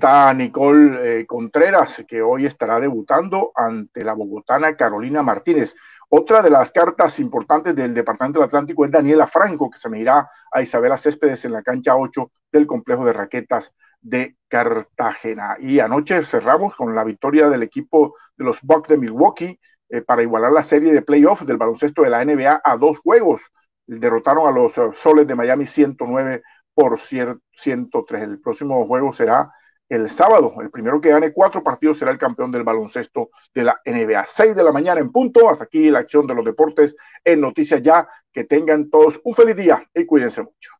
Está 0.00 0.32
Nicole 0.32 1.20
eh, 1.20 1.26
Contreras, 1.26 2.06
que 2.08 2.22
hoy 2.22 2.46
estará 2.46 2.80
debutando 2.80 3.52
ante 3.54 4.02
la 4.02 4.14
bogotana 4.14 4.74
Carolina 4.74 5.22
Martínez. 5.22 5.76
Otra 6.08 6.40
de 6.40 6.48
las 6.48 6.72
cartas 6.72 7.20
importantes 7.20 7.76
del 7.76 7.92
Departamento 7.92 8.38
del 8.38 8.46
Atlántico 8.46 8.86
es 8.86 8.90
Daniela 8.90 9.26
Franco, 9.26 9.68
que 9.68 9.76
se 9.76 9.90
medirá 9.90 10.26
a 10.50 10.62
Isabela 10.62 10.96
Céspedes 10.96 11.44
en 11.44 11.52
la 11.52 11.62
cancha 11.62 11.98
8 11.98 12.32
del 12.50 12.66
complejo 12.66 13.04
de 13.04 13.12
raquetas 13.12 13.74
de 14.00 14.36
Cartagena. 14.48 15.58
Y 15.60 15.80
anoche 15.80 16.22
cerramos 16.22 16.74
con 16.76 16.94
la 16.94 17.04
victoria 17.04 17.50
del 17.50 17.62
equipo 17.62 18.14
de 18.38 18.44
los 18.46 18.62
Bucks 18.62 18.88
de 18.88 18.96
Milwaukee 18.96 19.60
eh, 19.90 20.00
para 20.00 20.22
igualar 20.22 20.52
la 20.52 20.62
serie 20.62 20.94
de 20.94 21.02
playoffs 21.02 21.44
del 21.44 21.58
baloncesto 21.58 22.00
de 22.04 22.08
la 22.08 22.24
NBA 22.24 22.62
a 22.64 22.76
dos 22.78 23.00
juegos. 23.00 23.52
Derrotaron 23.86 24.48
a 24.48 24.50
los 24.50 24.78
eh, 24.78 24.92
Soles 24.94 25.26
de 25.26 25.34
Miami 25.34 25.66
109 25.66 26.42
por 26.72 26.98
103. 26.98 28.22
El 28.22 28.40
próximo 28.40 28.86
juego 28.86 29.12
será 29.12 29.50
el 29.90 30.08
sábado. 30.08 30.54
El 30.60 30.70
primero 30.70 31.00
que 31.00 31.10
gane 31.10 31.32
cuatro 31.32 31.62
partidos 31.62 31.98
será 31.98 32.10
el 32.12 32.18
campeón 32.18 32.50
del 32.50 32.62
baloncesto 32.62 33.28
de 33.52 33.64
la 33.64 33.78
NBA. 33.84 34.24
Seis 34.26 34.56
de 34.56 34.64
la 34.64 34.72
mañana 34.72 35.00
en 35.00 35.12
punto. 35.12 35.50
Hasta 35.50 35.64
aquí 35.64 35.90
la 35.90 35.98
acción 35.98 36.26
de 36.26 36.34
los 36.34 36.44
deportes 36.44 36.96
en 37.22 37.42
Noticias 37.42 37.82
Ya. 37.82 38.08
Que 38.32 38.44
tengan 38.44 38.88
todos 38.88 39.20
un 39.24 39.34
feliz 39.34 39.56
día 39.56 39.84
y 39.92 40.06
cuídense 40.06 40.42
mucho. 40.42 40.70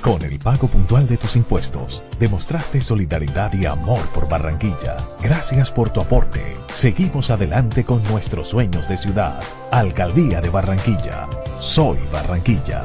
Con 0.00 0.22
el 0.22 0.38
pago 0.38 0.68
puntual 0.68 1.06
de 1.08 1.16
tus 1.16 1.34
impuestos, 1.36 2.04
demostraste 2.20 2.80
solidaridad 2.80 3.52
y 3.54 3.66
amor 3.66 4.00
por 4.14 4.28
Barranquilla. 4.28 4.96
Gracias 5.20 5.72
por 5.72 5.90
tu 5.90 6.00
aporte. 6.00 6.56
Seguimos 6.72 7.30
adelante 7.30 7.84
con 7.84 8.04
nuestros 8.04 8.46
sueños 8.48 8.88
de 8.88 8.96
ciudad. 8.96 9.42
Alcaldía 9.72 10.40
de 10.40 10.50
Barranquilla. 10.50 11.28
Soy 11.58 11.98
Barranquilla. 12.12 12.82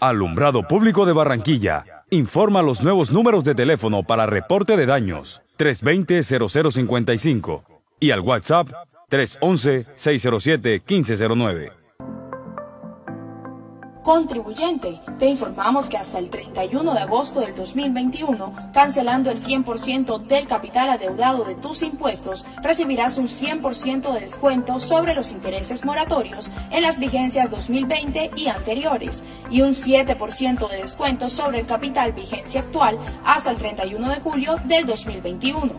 Alumbrado 0.00 0.66
Público 0.66 1.06
de 1.06 1.12
Barranquilla. 1.12 1.84
Informa 2.10 2.62
los 2.62 2.82
nuevos 2.82 3.12
números 3.12 3.44
de 3.44 3.54
teléfono 3.54 4.02
para 4.02 4.26
reporte 4.26 4.76
de 4.76 4.86
daños 4.86 5.42
320-0055 5.58 7.62
y 8.00 8.10
al 8.10 8.18
WhatsApp 8.20 8.68
311-607-1509. 9.10 11.81
Contribuyente, 14.02 15.00
te 15.20 15.26
informamos 15.26 15.88
que 15.88 15.96
hasta 15.96 16.18
el 16.18 16.28
31 16.28 16.92
de 16.92 16.98
agosto 16.98 17.38
del 17.38 17.54
2021, 17.54 18.70
cancelando 18.74 19.30
el 19.30 19.38
100% 19.38 20.26
del 20.26 20.48
capital 20.48 20.90
adeudado 20.90 21.44
de 21.44 21.54
tus 21.54 21.82
impuestos, 21.82 22.44
recibirás 22.64 23.16
un 23.18 23.28
100% 23.28 24.12
de 24.12 24.20
descuento 24.20 24.80
sobre 24.80 25.14
los 25.14 25.30
intereses 25.30 25.84
moratorios 25.84 26.50
en 26.72 26.82
las 26.82 26.98
vigencias 26.98 27.48
2020 27.48 28.32
y 28.34 28.48
anteriores 28.48 29.22
y 29.50 29.60
un 29.60 29.70
7% 29.70 30.68
de 30.68 30.78
descuento 30.78 31.30
sobre 31.30 31.60
el 31.60 31.66
capital 31.66 32.10
vigencia 32.10 32.62
actual 32.62 32.98
hasta 33.24 33.50
el 33.50 33.56
31 33.56 34.08
de 34.08 34.20
julio 34.20 34.56
del 34.64 34.84
2021. 34.84 35.70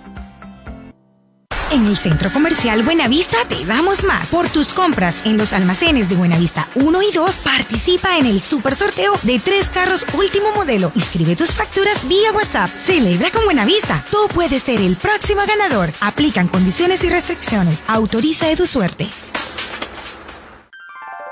En 1.74 1.88
el 1.88 1.98
Centro 1.98 2.32
Comercial 2.32 2.84
Buenavista 2.84 3.36
te 3.50 3.66
damos 3.66 4.04
más. 4.04 4.28
Por 4.28 4.48
tus 4.48 4.68
compras 4.68 5.26
en 5.26 5.40
los 5.40 5.54
almacenes 5.54 6.08
de 6.08 6.16
Buenavista 6.16 6.68
1 6.76 7.02
y 7.02 7.12
2, 7.12 7.36
participa 7.38 8.20
en 8.20 8.28
el 8.28 8.40
super 8.42 8.76
sorteo 8.76 9.14
de 9.24 9.40
tres 9.40 9.72
carros 9.72 10.06
último 10.14 10.52
modelo. 10.52 10.92
Inscribe 10.94 11.36
tus 11.36 11.52
facturas 11.52 12.08
vía 12.08 12.32
WhatsApp. 12.32 12.70
Celebra 12.70 13.32
con 13.32 13.46
Buenavista. 13.46 14.00
Tú 14.12 14.20
puedes 14.36 14.62
ser 14.62 14.82
el 14.82 14.96
próximo 14.96 15.42
ganador. 15.48 15.90
Aplican 16.00 16.48
condiciones 16.48 17.04
y 17.04 17.10
restricciones. 17.10 17.84
Autoriza 17.88 18.46
de 18.46 18.56
tu 18.56 18.68
suerte. 18.68 19.10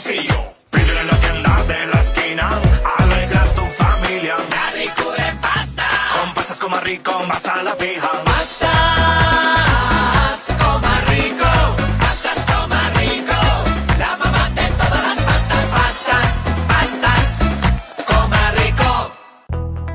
Bolsillo. 0.00 0.34
Pídele 0.70 1.00
en 1.00 1.06
la 1.06 1.16
tienda 1.16 1.64
de 1.64 1.86
la 1.86 2.00
esquina, 2.00 2.60
alegra 2.98 3.44
tu 3.54 3.62
familia. 3.82 4.36
La 4.50 4.70
ricura 4.70 5.28
en 5.28 5.38
pasta. 5.38 5.86
Con 6.14 6.34
pastas 6.34 6.58
coma 6.58 6.80
rico, 6.80 7.12
vas 7.28 7.46
a 7.46 7.62
la 7.62 7.74
fija. 7.76 8.10
Pastas 8.24 8.99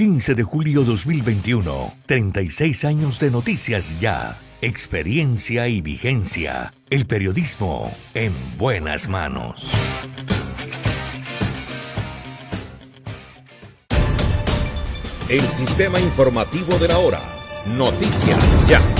15 0.00 0.34
de 0.34 0.42
julio 0.44 0.82
2021, 0.82 1.92
36 2.06 2.86
años 2.86 3.20
de 3.20 3.30
noticias 3.30 4.00
ya, 4.00 4.38
experiencia 4.62 5.68
y 5.68 5.82
vigencia. 5.82 6.72
El 6.88 7.04
periodismo 7.04 7.92
en 8.14 8.32
buenas 8.56 9.10
manos. 9.10 9.70
El 15.28 15.42
sistema 15.48 16.00
informativo 16.00 16.78
de 16.78 16.88
la 16.88 16.96
hora. 16.96 17.20
Noticias 17.66 18.38
ya. 18.70 18.99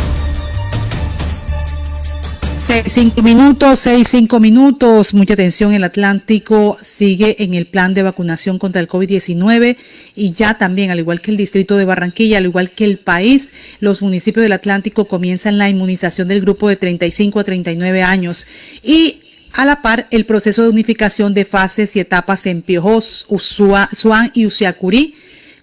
Cinco 2.87 3.23
minutos, 3.23 3.81
seis, 3.81 4.07
cinco 4.09 4.39
minutos. 4.39 5.13
Mucha 5.13 5.35
atención. 5.35 5.73
El 5.73 5.83
Atlántico 5.83 6.79
sigue 6.81 7.43
en 7.43 7.55
el 7.55 7.67
plan 7.67 7.95
de 7.95 8.05
vacunación 8.05 8.61
contra 8.61 8.81
el 8.81 8.87
COVID-19 8.87 9.77
y 10.15 10.33
ya 10.33 10.57
también, 10.57 10.93
al 10.93 11.01
igual 11.01 11.21
que 11.21 11.33
el 11.33 11.37
distrito 11.37 11.77
de 11.77 11.85
Barranquilla, 11.85 12.39
al 12.39 12.45
igual 12.45 12.71
que 12.71 12.85
el 12.85 12.99
país, 12.99 13.53
los 13.81 14.03
municipios 14.03 14.45
del 14.45 14.53
Atlántico 14.53 15.07
comienzan 15.07 15.59
la 15.59 15.69
inmunización 15.69 16.29
del 16.29 16.43
grupo 16.43 16.69
de 16.69 16.77
35 16.77 17.41
a 17.41 17.45
39 17.45 18.03
años 18.05 18.47
y 18.85 19.19
a 19.53 19.65
la 19.65 19.83
par, 19.83 20.07
el 20.13 20.25
proceso 20.25 20.63
de 20.63 20.69
unificación 20.69 21.35
de 21.35 21.45
fases 21.45 21.97
y 21.97 22.01
etapas 22.01 22.47
en 22.47 22.63
Piojos, 22.63 23.27
Suán 23.37 24.31
y 24.33 24.47
Usiacurí. 24.47 25.15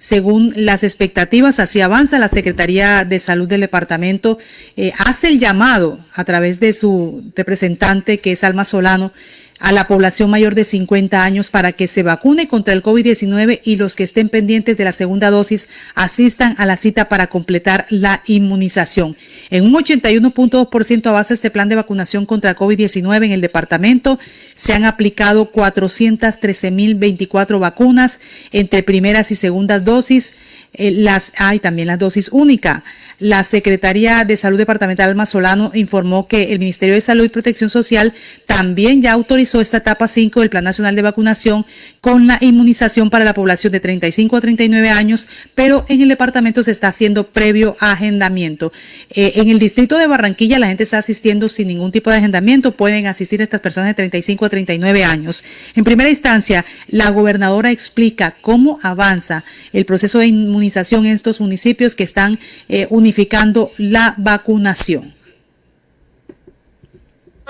Según 0.07 0.53
las 0.55 0.85
expectativas, 0.85 1.59
así 1.59 1.81
avanza 1.81 2.17
la 2.17 2.29
Secretaría 2.29 3.03
de 3.03 3.19
Salud 3.19 3.45
del 3.45 3.59
departamento, 3.59 4.38
eh, 4.77 4.93
hace 4.99 5.27
el 5.27 5.38
llamado 5.38 5.99
a 6.13 6.23
través 6.23 6.61
de 6.61 6.71
su 6.71 7.29
representante, 7.35 8.21
que 8.21 8.31
es 8.31 8.45
Alma 8.45 8.63
Solano, 8.63 9.11
a 9.59 9.71
la 9.71 9.88
población 9.88 10.29
mayor 10.29 10.53
de 10.55 10.63
50 10.63 11.23
años 11.23 11.49
para 11.49 11.71
que 11.71 11.88
se 11.88 12.03
vacune 12.03 12.47
contra 12.47 12.73
el 12.73 12.84
COVID-19 12.84 13.61
y 13.63 13.77
los 13.77 13.95
que 13.95 14.03
estén 14.03 14.29
pendientes 14.29 14.77
de 14.77 14.84
la 14.84 14.91
segunda 14.91 15.31
dosis 15.31 15.67
asistan 15.95 16.53
a 16.57 16.65
la 16.65 16.75
cita 16.77 17.09
para 17.09 17.27
completar 17.27 17.85
la 17.89 18.23
inmunización. 18.27 19.17
En 19.49 19.65
un 19.65 19.73
81.2% 19.73 21.07
avanza 21.07 21.34
este 21.34 21.51
plan 21.51 21.67
de 21.69 21.75
vacunación 21.75 22.25
contra 22.25 22.49
el 22.51 22.55
COVID-19 22.55 23.25
en 23.25 23.31
el 23.31 23.41
departamento. 23.41 24.19
Se 24.55 24.73
han 24.73 24.85
aplicado 24.85 25.51
413.024 25.51 27.59
vacunas 27.59 28.21
entre 28.51 28.84
primeras 28.84 29.31
y 29.31 29.35
segundas 29.35 29.84
dosis. 29.84 30.35
Eh, 30.73 30.91
las 30.91 31.34
hay 31.38 31.59
también 31.59 31.88
las 31.88 31.99
dosis 31.99 32.29
única. 32.31 32.84
La 33.19 33.43
Secretaría 33.43 34.23
de 34.25 34.38
Salud 34.38 34.59
Departamental 34.59 35.09
Alma 35.09 35.25
Solano 35.25 35.71
informó 35.73 36.27
que 36.27 36.53
el 36.53 36.59
Ministerio 36.59 36.93
de 36.93 37.01
Salud 37.01 37.23
y 37.23 37.29
Protección 37.29 37.71
Social 37.71 38.13
también 38.45 39.01
ya 39.01 39.13
autorizó 39.13 39.47
esta 39.56 39.78
etapa 39.78 40.07
5 40.07 40.41
del 40.41 40.49
Plan 40.49 40.64
Nacional 40.64 40.95
de 40.95 41.02
Vacunación 41.02 41.65
con 42.02 42.28
la 42.28 42.38
inmunización 42.41 43.10
para 43.10 43.26
la 43.26 43.34
población 43.34 43.72
de 43.74 43.80
35 43.80 44.36
a 44.36 44.41
39 44.41 44.90
años, 44.90 45.28
pero 45.56 45.86
en 45.90 46.02
el 46.02 46.10
departamento 46.10 46.64
se 46.64 46.72
está 46.72 46.90
haciendo 46.90 47.30
previo 47.30 47.76
agendamiento. 47.80 48.72
Eh, 49.10 49.34
en 49.36 49.49
el 49.49 49.60
distrito 49.60 49.98
de 49.98 50.07
Barranquilla 50.07 50.60
la 50.60 50.68
gente 50.68 50.84
está 50.84 50.98
asistiendo 50.98 51.49
sin 51.49 51.68
ningún 51.68 51.91
tipo 51.91 52.10
de 52.10 52.18
agendamiento, 52.18 52.72
pueden 52.72 53.07
asistir 53.07 53.41
estas 53.41 53.61
personas 53.61 53.90
de 53.90 53.94
35 53.95 54.45
a 54.45 54.49
39 54.49 55.03
años. 55.03 55.44
En 55.76 55.84
primera 55.84 56.10
instancia, 56.10 56.65
la 56.88 57.10
gobernadora 57.10 57.72
explica 57.72 58.36
cómo 58.41 58.80
avanza 58.84 59.44
el 59.74 59.86
proceso 59.86 60.19
de 60.19 60.28
inmunización 60.28 61.06
en 61.06 61.14
estos 61.14 61.40
municipios 61.40 61.95
que 61.95 62.03
están 62.03 62.40
eh, 62.69 62.88
unificando 62.90 63.72
la 63.78 64.15
vacunación. 64.18 65.16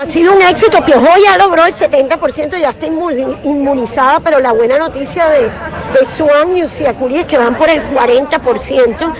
Ha 0.00 0.06
sido 0.06 0.32
un 0.32 0.40
éxito, 0.42 0.80
Piojo 0.84 1.08
ya 1.24 1.36
logró 1.36 1.66
el 1.66 1.74
70%, 1.74 2.56
ya 2.56 2.70
está 2.70 2.86
inmu- 2.86 3.36
inmunizada, 3.42 4.20
pero 4.20 4.38
la 4.38 4.52
buena 4.52 4.78
noticia 4.78 5.26
de, 5.28 5.40
de 5.98 6.06
Swan 6.06 6.56
y 6.56 6.62
Uciacurí 6.62 7.16
es 7.18 7.26
que 7.26 7.36
van 7.36 7.56
por 7.56 7.68
el 7.68 7.82
40%, 7.90 9.12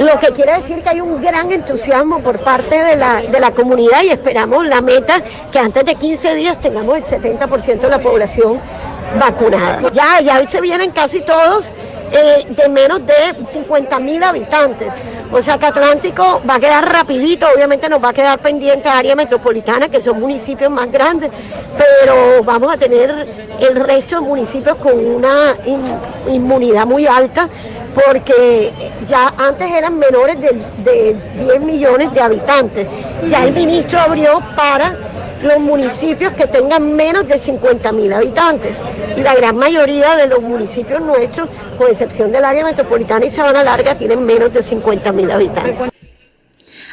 lo 0.00 0.18
que 0.18 0.26
quiere 0.32 0.54
decir 0.60 0.82
que 0.82 0.88
hay 0.88 1.00
un 1.00 1.22
gran 1.22 1.52
entusiasmo 1.52 2.18
por 2.18 2.40
parte 2.40 2.82
de 2.82 2.96
la, 2.96 3.22
de 3.22 3.38
la 3.38 3.52
comunidad 3.52 4.02
y 4.02 4.08
esperamos 4.10 4.66
la 4.66 4.80
meta 4.80 5.22
que 5.52 5.60
antes 5.60 5.84
de 5.84 5.94
15 5.94 6.34
días 6.34 6.60
tengamos 6.60 6.96
el 6.96 7.04
70% 7.04 7.78
de 7.82 7.88
la 7.88 8.00
población 8.00 8.60
vacunada. 9.20 9.80
Ya, 9.92 10.20
ya 10.20 10.48
se 10.48 10.60
vienen 10.60 10.90
casi 10.90 11.20
todos 11.20 11.66
eh, 12.10 12.44
de 12.48 12.68
menos 12.68 13.06
de 13.06 13.14
50 13.52 13.98
mil 14.00 14.20
habitantes. 14.24 14.88
O 15.32 15.42
sea 15.42 15.58
que 15.58 15.66
Atlántico 15.66 16.40
va 16.48 16.54
a 16.54 16.60
quedar 16.60 16.90
rapidito, 16.90 17.46
obviamente 17.54 17.88
nos 17.88 18.02
va 18.02 18.10
a 18.10 18.12
quedar 18.12 18.38
pendiente 18.38 18.88
área 18.88 19.14
metropolitana, 19.16 19.88
que 19.88 20.00
son 20.00 20.20
municipios 20.20 20.70
más 20.70 20.90
grandes, 20.90 21.30
pero 21.76 22.42
vamos 22.44 22.72
a 22.72 22.76
tener 22.78 23.26
el 23.58 23.76
resto 23.76 24.16
de 24.16 24.20
municipios 24.22 24.76
con 24.76 24.94
una 24.94 25.56
in- 25.66 26.34
inmunidad 26.34 26.86
muy 26.86 27.06
alta, 27.06 27.48
porque 27.94 28.72
ya 29.08 29.32
antes 29.36 29.68
eran 29.74 29.98
menores 29.98 30.40
de, 30.40 30.50
de 30.84 31.16
10 31.44 31.60
millones 31.60 32.12
de 32.12 32.20
habitantes. 32.20 32.86
Ya 33.28 33.44
el 33.44 33.52
ministro 33.52 33.98
abrió 33.98 34.40
para 34.54 34.96
los 35.42 35.58
municipios 35.58 36.32
que 36.32 36.46
tengan 36.46 36.94
menos 36.94 37.26
de 37.26 37.38
50 37.38 37.92
mil 37.92 38.12
habitantes. 38.12 38.76
Y 39.16 39.20
la 39.20 39.34
gran 39.34 39.56
mayoría 39.56 40.16
de 40.16 40.28
los 40.28 40.40
municipios 40.40 41.00
nuestros, 41.00 41.48
con 41.78 41.88
excepción 41.88 42.32
del 42.32 42.44
área 42.44 42.64
metropolitana 42.64 43.26
y 43.26 43.30
Sabana 43.30 43.62
Larga, 43.64 43.96
tienen 43.96 44.24
menos 44.24 44.52
de 44.52 44.62
50 44.62 45.12
mil 45.12 45.30
habitantes. 45.30 45.95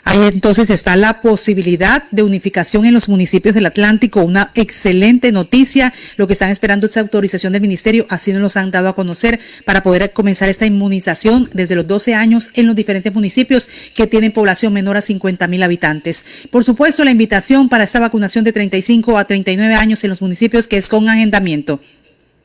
Ahí 0.05 0.19
entonces 0.27 0.69
está 0.69 0.97
la 0.97 1.21
posibilidad 1.21 2.03
de 2.11 2.23
unificación 2.23 2.85
en 2.85 2.93
los 2.93 3.07
municipios 3.07 3.55
del 3.55 3.65
Atlántico, 3.65 4.21
una 4.21 4.51
excelente 4.53 5.31
noticia. 5.31 5.93
Lo 6.17 6.27
que 6.27 6.33
están 6.33 6.49
esperando 6.49 6.87
es 6.87 6.97
autorización 6.97 7.53
del 7.53 7.61
ministerio, 7.61 8.05
así 8.09 8.33
nos 8.33 8.41
los 8.41 8.57
han 8.57 8.69
dado 8.69 8.89
a 8.89 8.95
conocer 8.95 9.39
para 9.65 9.81
poder 9.81 10.11
comenzar 10.11 10.49
esta 10.49 10.65
inmunización 10.65 11.49
desde 11.53 11.75
los 11.75 11.87
12 11.87 12.15
años 12.15 12.51
en 12.53 12.67
los 12.67 12.75
diferentes 12.75 13.13
municipios 13.13 13.69
que 13.95 14.05
tienen 14.05 14.33
población 14.33 14.73
menor 14.73 14.97
a 14.97 15.01
50 15.01 15.47
mil 15.47 15.63
habitantes. 15.63 16.25
Por 16.51 16.65
supuesto, 16.65 17.05
la 17.05 17.11
invitación 17.11 17.69
para 17.69 17.85
esta 17.85 18.01
vacunación 18.01 18.43
de 18.43 18.51
35 18.51 19.17
a 19.17 19.23
39 19.23 19.73
años 19.75 20.03
en 20.03 20.09
los 20.09 20.21
municipios 20.21 20.67
que 20.67 20.77
es 20.77 20.89
con 20.89 21.07
agendamiento. 21.07 21.79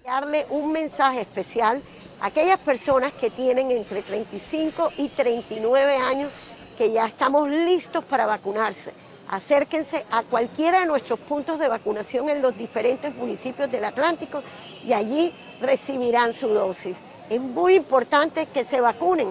darle 0.05 0.47
un 0.48 0.72
mensaje 0.72 1.22
especial 1.22 1.82
a 2.20 2.26
aquellas 2.26 2.59
personas 2.60 3.12
que 3.14 3.30
tienen 3.30 3.70
entre 3.70 4.02
35 4.02 4.93
y 4.97 5.09
39 5.09 5.97
años 5.97 6.30
que 6.78 6.92
ya 6.92 7.06
estamos 7.06 7.50
listos 7.50 8.05
para 8.05 8.24
vacunarse. 8.24 8.92
Acérquense 9.28 10.05
a 10.12 10.22
cualquiera 10.22 10.80
de 10.80 10.86
nuestros 10.86 11.18
puntos 11.18 11.59
de 11.59 11.66
vacunación 11.68 12.30
en 12.30 12.40
los 12.40 12.56
diferentes 12.56 13.14
municipios 13.16 13.70
del 13.70 13.84
Atlántico 13.84 14.42
y 14.86 14.92
allí 14.92 15.34
recibirán 15.60 16.32
su 16.32 16.48
dosis. 16.48 16.96
es 17.28 17.40
muy 17.40 17.74
importante 17.74 18.46
que 18.55 18.64
se 18.64 18.80
vacunen. 18.80 19.28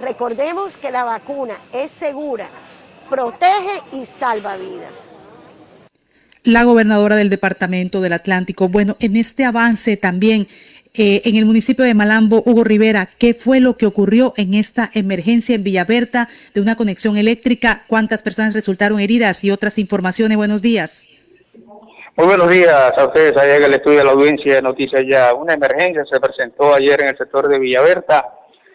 Recordemos 0.00 0.76
que 0.76 0.92
la 0.92 1.02
vacuna 1.04 1.54
es 1.72 1.90
segura, 1.98 2.48
protege 3.08 3.82
y 3.92 4.06
salva 4.20 4.56
vidas. 4.56 4.92
La 6.44 6.62
gobernadora 6.62 7.16
del 7.16 7.30
Departamento 7.30 8.00
del 8.00 8.12
Atlántico, 8.12 8.68
bueno, 8.68 8.96
en 9.00 9.16
este 9.16 9.44
avance 9.44 9.96
también 9.96 10.46
eh, 10.98 11.22
en 11.24 11.36
el 11.36 11.44
municipio 11.44 11.84
de 11.84 11.94
Malambo, 11.94 12.42
Hugo 12.46 12.64
Rivera, 12.64 13.08
¿qué 13.18 13.34
fue 13.34 13.60
lo 13.60 13.76
que 13.76 13.86
ocurrió 13.86 14.32
en 14.36 14.54
esta 14.54 14.90
emergencia 14.94 15.54
en 15.54 15.62
Villaberta 15.62 16.28
de 16.54 16.60
una 16.60 16.76
conexión 16.76 17.16
eléctrica? 17.16 17.84
¿Cuántas 17.86 18.22
personas 18.22 18.54
resultaron 18.54 18.98
heridas 19.00 19.44
y 19.44 19.50
otras 19.50 19.78
informaciones? 19.78 20.36
Buenos 20.36 20.62
días. 20.62 21.06
Muy 22.16 22.26
buenos 22.28 22.48
días 22.48 22.92
a 22.96 23.04
ustedes 23.04 23.36
allá 23.36 23.56
en 23.56 23.64
el 23.64 23.74
estudio 23.74 23.98
de 23.98 24.04
la 24.04 24.12
audiencia 24.12 24.54
de 24.54 24.62
Noticias 24.62 25.02
Ya. 25.06 25.34
Una 25.34 25.52
emergencia 25.52 26.02
se 26.10 26.18
presentó 26.18 26.72
ayer 26.72 26.98
en 27.02 27.08
el 27.08 27.18
sector 27.18 27.46
de 27.46 27.58
Villaberta. 27.58 28.24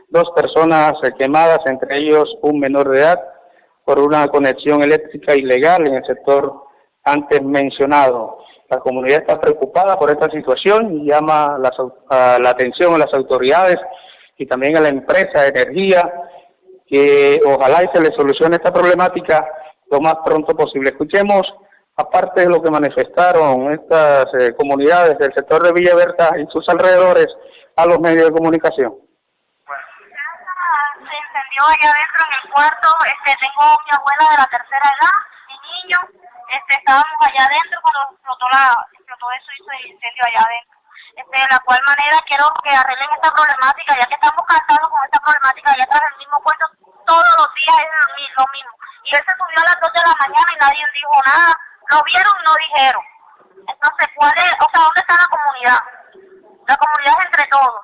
Dos 0.10 0.30
personas 0.35 0.93
quemadas, 1.18 1.60
entre 1.65 1.98
ellos 1.98 2.30
un 2.43 2.60
menor 2.60 2.89
de 2.89 2.99
edad, 2.99 3.19
por 3.84 3.99
una 3.99 4.27
conexión 4.27 4.84
eléctrica 4.84 5.35
ilegal 5.35 5.88
en 5.88 5.95
el 5.95 6.06
sector 6.06 6.53
antes 7.03 7.41
mencionado. 7.41 8.38
La 8.72 8.80
comunidad 8.80 9.19
está 9.19 9.39
preocupada 9.39 9.99
por 9.99 10.10
esta 10.10 10.30
situación 10.30 10.93
y 10.93 11.10
llama 11.10 11.57
la, 11.60 12.39
la 12.39 12.49
atención 12.49 12.95
a 12.95 12.99
las 12.99 13.14
autoridades 13.14 13.76
y 14.38 14.45
también 14.45 14.77
a 14.77 14.80
la 14.80 14.88
empresa 14.88 15.41
de 15.41 15.49
energía 15.49 16.10
que 16.88 17.41
ojalá 17.45 17.84
y 17.84 17.89
se 17.93 18.02
le 18.02 18.15
solucione 18.15 18.56
esta 18.56 18.72
problemática 18.72 19.45
lo 19.89 19.99
más 19.99 20.15
pronto 20.23 20.56
posible. 20.56 20.91
Escuchemos 20.91 21.43
aparte 21.98 22.41
de 22.41 22.49
lo 22.49 22.61
que 22.61 22.72
manifestaron 22.72 23.73
estas 23.73 24.26
eh, 24.39 24.53
comunidades 24.57 25.18
del 25.18 25.34
sector 25.34 25.64
de 25.64 25.73
Villaverta 25.73 26.31
y 26.39 26.45
sus 26.48 26.68
alrededores 26.69 27.27
a 27.76 27.85
los 27.85 27.99
medios 27.99 28.27
de 28.27 28.31
comunicación. 28.31 28.95
Se 30.95 31.18
encendió 31.18 31.61
allá 31.68 31.91
adentro 31.91 32.23
en 32.23 32.34
el 32.39 32.52
cuarto, 32.53 32.88
este, 33.03 33.38
tengo 33.39 33.65
mi 33.84 33.91
abuela 33.98 34.31
de 34.31 34.38
la 34.38 34.48
tercera 34.48 34.88
edad, 34.95 35.18
mi 35.48 35.56
niño, 35.68 36.20
este, 36.52 36.73
estábamos 36.76 37.19
allá 37.22 37.44
adentro 37.48 37.80
cuando 37.82 37.99
explotó, 38.11 38.45
la, 38.52 38.88
explotó 38.91 39.26
eso 39.32 39.49
y 39.56 39.61
se 39.64 39.76
incendió 39.88 40.23
allá 40.28 40.41
adentro. 40.44 40.78
Este, 41.15 41.36
de 41.41 41.48
la 41.52 41.60
cual 41.64 41.82
manera 41.88 42.18
quiero 42.28 42.45
que 42.64 42.72
arreglen 42.72 43.10
esta 43.15 43.32
problemática, 43.32 43.99
ya 43.99 44.07
que 44.07 44.15
estamos 44.15 44.44
cansados 44.48 44.88
con 44.88 45.03
esta 45.03 45.19
problemática, 45.19 45.76
ya 45.76 45.86
tras 45.88 46.11
el 46.11 46.18
mismo 46.19 46.38
cuento, 46.44 46.65
todos 47.07 47.34
los 47.40 47.49
días 47.56 47.78
es 47.80 48.36
lo 48.36 48.45
mismo. 48.53 48.72
Y 49.03 49.15
él 49.15 49.23
se 49.28 49.34
subió 49.36 49.57
a 49.60 49.69
las 49.72 49.78
2 49.82 49.91
de 49.91 50.03
la 50.07 50.15
mañana 50.19 50.49
y 50.52 50.60
nadie 50.60 50.84
dijo 50.94 51.15
nada 51.26 51.52
lo 51.91 52.02
vieron 52.03 52.34
y 52.40 52.44
no 52.45 52.53
dijeron. 52.56 53.03
Entonces, 53.68 54.07
¿cuál 54.15 54.34
es, 54.38 54.53
o 54.60 54.68
sea, 54.72 54.82
dónde 54.82 55.02
está 55.02 55.15
la 55.19 55.28
comunidad? 55.28 55.82
La 56.68 56.78
comunidad 56.78 57.15
es 57.19 57.26
entre 57.26 57.45
todos. 57.48 57.82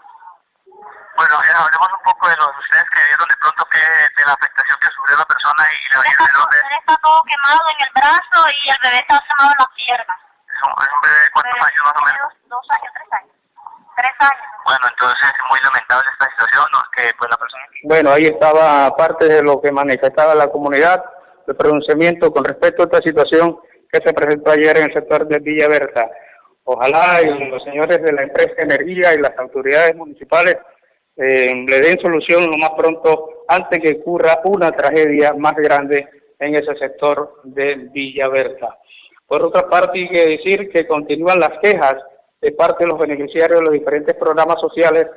Bueno, 1.18 1.34
ya 1.50 1.58
hablemos 1.58 1.90
un 1.98 2.04
poco 2.06 2.30
de 2.30 2.38
los 2.38 2.54
ustedes 2.62 2.86
que 2.94 3.02
vieron 3.10 3.26
de 3.26 3.38
pronto 3.42 3.66
que 3.74 3.82
de 3.82 4.22
la 4.22 4.38
afectación 4.38 4.78
que 4.78 4.94
sufrió 4.94 5.18
la 5.18 5.26
persona 5.26 5.62
y 5.66 5.78
la 5.90 5.98
está, 6.06 6.24
de 6.30 6.34
dónde. 6.38 6.58
Él 6.62 6.76
está 6.78 6.94
todo 7.02 7.20
quemado 7.26 7.64
en 7.74 7.80
el 7.82 7.92
brazo 7.98 8.40
y 8.54 8.70
el 8.70 8.80
bebé 8.86 9.00
está 9.02 9.18
quemado 9.26 9.50
en 9.50 9.60
las 9.66 9.74
piernas. 9.82 10.18
¿Es 10.46 10.60
un, 10.62 10.72
es 10.78 10.92
un 10.94 11.02
bebé 11.02 11.20
de 11.26 11.30
cuántos 11.34 11.58
años 11.58 11.82
más 11.90 11.98
o 11.98 12.04
menos? 12.06 12.28
Dos, 12.38 12.62
dos, 12.62 12.66
años, 12.70 12.92
tres 12.94 13.10
años. 13.18 13.34
Tres 13.98 14.16
años. 14.30 14.48
Bueno, 14.62 14.84
entonces 14.94 15.18
es 15.26 15.44
muy 15.50 15.60
lamentable 15.66 16.06
esta 16.06 16.28
situación, 16.30 16.66
¿no? 16.70 16.80
Que 16.94 17.04
pues 17.18 17.28
la 17.34 17.38
persona... 17.42 17.64
Bueno, 17.82 18.08
ahí 18.14 18.26
estaba 18.30 18.68
parte 18.94 19.26
de 19.26 19.42
lo 19.42 19.58
que 19.58 19.72
manifestaba 19.74 20.38
la 20.38 20.54
comunidad, 20.54 21.02
el 21.50 21.56
pronunciamiento 21.58 22.30
con 22.30 22.46
respecto 22.46 22.84
a 22.84 22.88
esta 22.94 23.02
situación 23.02 23.58
que 23.90 24.06
se 24.06 24.14
presentó 24.14 24.54
ayer 24.54 24.78
en 24.78 24.86
el 24.86 24.94
sector 24.94 25.26
de 25.26 25.42
Villa 25.42 25.66
Berta. 25.66 26.06
Ojalá 26.70 27.26
los 27.26 27.64
señores 27.64 28.06
de 28.06 28.14
la 28.14 28.22
empresa 28.22 28.54
de 28.54 28.70
energía 28.70 29.16
y 29.16 29.18
las 29.18 29.34
autoridades 29.40 29.96
municipales 29.96 30.58
eh, 31.18 31.66
le 31.68 31.82
den 31.82 32.00
solución 32.00 32.46
lo 32.46 32.58
más 32.58 32.72
pronto 32.78 33.44
antes 33.48 33.80
que 33.80 34.00
ocurra 34.00 34.40
una 34.46 34.72
tragedia 34.72 35.34
más 35.34 35.56
grande 35.56 36.08
en 36.40 36.56
ese 36.56 36.76
sector 36.76 37.42
de 37.44 37.76
Villa 37.92 38.28
Berta. 38.28 38.78
Por 39.26 39.44
otra 39.44 39.68
parte, 39.68 40.00
hay 40.00 40.10
que 40.10 40.30
decir 40.30 40.70
que 40.70 40.88
continúan 40.88 41.40
las 41.40 41.60
quejas 41.60 41.96
de 42.40 42.52
parte 42.52 42.84
de 42.84 42.92
los 42.92 43.00
beneficiarios 43.00 43.60
de 43.60 43.66
los 43.66 43.74
diferentes 43.74 44.16
programas 44.16 44.60
sociales 44.62 45.08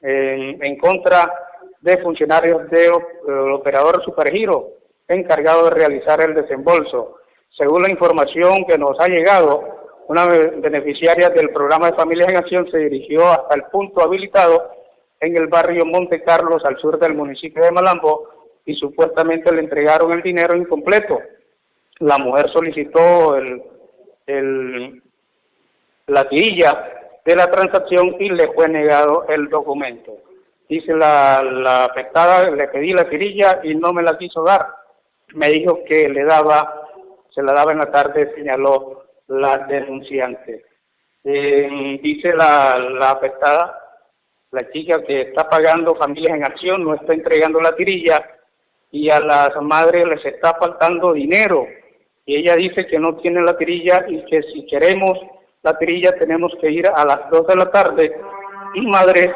eh, 0.00 0.56
en 0.60 0.78
contra 0.78 1.32
de 1.80 1.98
funcionarios 1.98 2.70
del 2.70 2.90
de, 3.26 3.52
operador 3.52 4.02
Supergiro 4.04 4.70
encargado 5.06 5.64
de 5.64 5.72
realizar 5.72 6.20
el 6.22 6.34
desembolso. 6.34 7.16
Según 7.56 7.82
la 7.82 7.90
información 7.90 8.64
que 8.66 8.78
nos 8.78 8.98
ha 8.98 9.08
llegado, 9.08 9.62
una 10.08 10.26
beneficiaria 10.26 11.28
del 11.28 11.50
programa 11.50 11.90
de 11.90 11.96
Familias 11.96 12.28
en 12.30 12.36
Acción 12.38 12.70
se 12.70 12.78
dirigió 12.78 13.26
hasta 13.26 13.54
el 13.54 13.64
punto 13.64 14.02
habilitado 14.02 14.81
en 15.22 15.36
el 15.36 15.46
barrio 15.46 15.86
Monte 15.86 16.22
Carlos, 16.22 16.64
al 16.64 16.76
sur 16.78 16.98
del 16.98 17.14
municipio 17.14 17.62
de 17.62 17.70
Malambo, 17.70 18.28
y 18.66 18.74
supuestamente 18.74 19.54
le 19.54 19.60
entregaron 19.60 20.12
el 20.12 20.20
dinero 20.20 20.56
incompleto. 20.56 21.20
La 22.00 22.18
mujer 22.18 22.50
solicitó 22.52 23.36
el, 23.36 25.02
la 26.08 26.28
tirilla 26.28 26.88
de 27.24 27.36
la 27.36 27.48
transacción 27.50 28.16
y 28.18 28.30
le 28.30 28.52
fue 28.52 28.68
negado 28.68 29.26
el 29.28 29.48
documento. 29.48 30.12
Dice 30.68 30.92
la, 30.92 31.84
afectada, 31.84 32.50
le 32.50 32.66
pedí 32.68 32.92
la 32.92 33.08
tirilla 33.08 33.60
y 33.62 33.76
no 33.76 33.92
me 33.92 34.02
la 34.02 34.18
quiso 34.18 34.42
dar. 34.42 34.66
Me 35.34 35.48
dijo 35.50 35.84
que 35.86 36.08
le 36.08 36.24
daba 36.24 36.80
se 37.32 37.42
la 37.42 37.52
daba 37.52 37.72
en 37.72 37.78
la 37.78 37.90
tarde, 37.90 38.32
señaló 38.34 39.04
la 39.28 39.58
denunciante. 39.58 40.66
Eh, 41.24 41.98
dice 42.02 42.34
la 42.36 43.10
afectada, 43.10 43.81
la 44.52 44.70
chica 44.70 45.02
que 45.02 45.22
está 45.22 45.48
pagando 45.48 45.96
Familias 45.96 46.36
en 46.36 46.44
Acción, 46.44 46.84
no 46.84 46.94
está 46.94 47.14
entregando 47.14 47.60
la 47.60 47.74
tirilla 47.74 48.22
y 48.90 49.08
a 49.08 49.18
las 49.18 49.50
madres 49.62 50.06
les 50.06 50.24
está 50.26 50.54
faltando 50.60 51.14
dinero. 51.14 51.66
Y 52.26 52.36
ella 52.36 52.54
dice 52.56 52.86
que 52.86 52.98
no 52.98 53.16
tiene 53.16 53.40
la 53.40 53.56
tirilla 53.56 54.04
y 54.08 54.24
que 54.26 54.42
si 54.52 54.66
queremos 54.66 55.18
la 55.62 55.76
tirilla 55.78 56.12
tenemos 56.12 56.52
que 56.60 56.70
ir 56.70 56.86
a 56.86 57.04
las 57.04 57.30
2 57.30 57.46
de 57.46 57.56
la 57.56 57.70
tarde 57.70 58.14
y 58.74 58.80
madres 58.82 59.28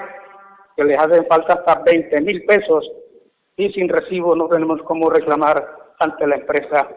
que 0.77 0.85
les 0.85 0.99
hacen 0.99 1.27
falta 1.27 1.55
hasta 1.55 1.83
20 1.83 2.21
mil 2.21 2.45
pesos 2.45 2.85
y 3.57 3.73
sin 3.73 3.89
recibo 3.89 4.37
no 4.37 4.49
tenemos 4.49 4.83
cómo 4.83 5.09
reclamar 5.09 5.67
ante 5.99 6.27
la 6.27 6.37
empresa 6.37 6.89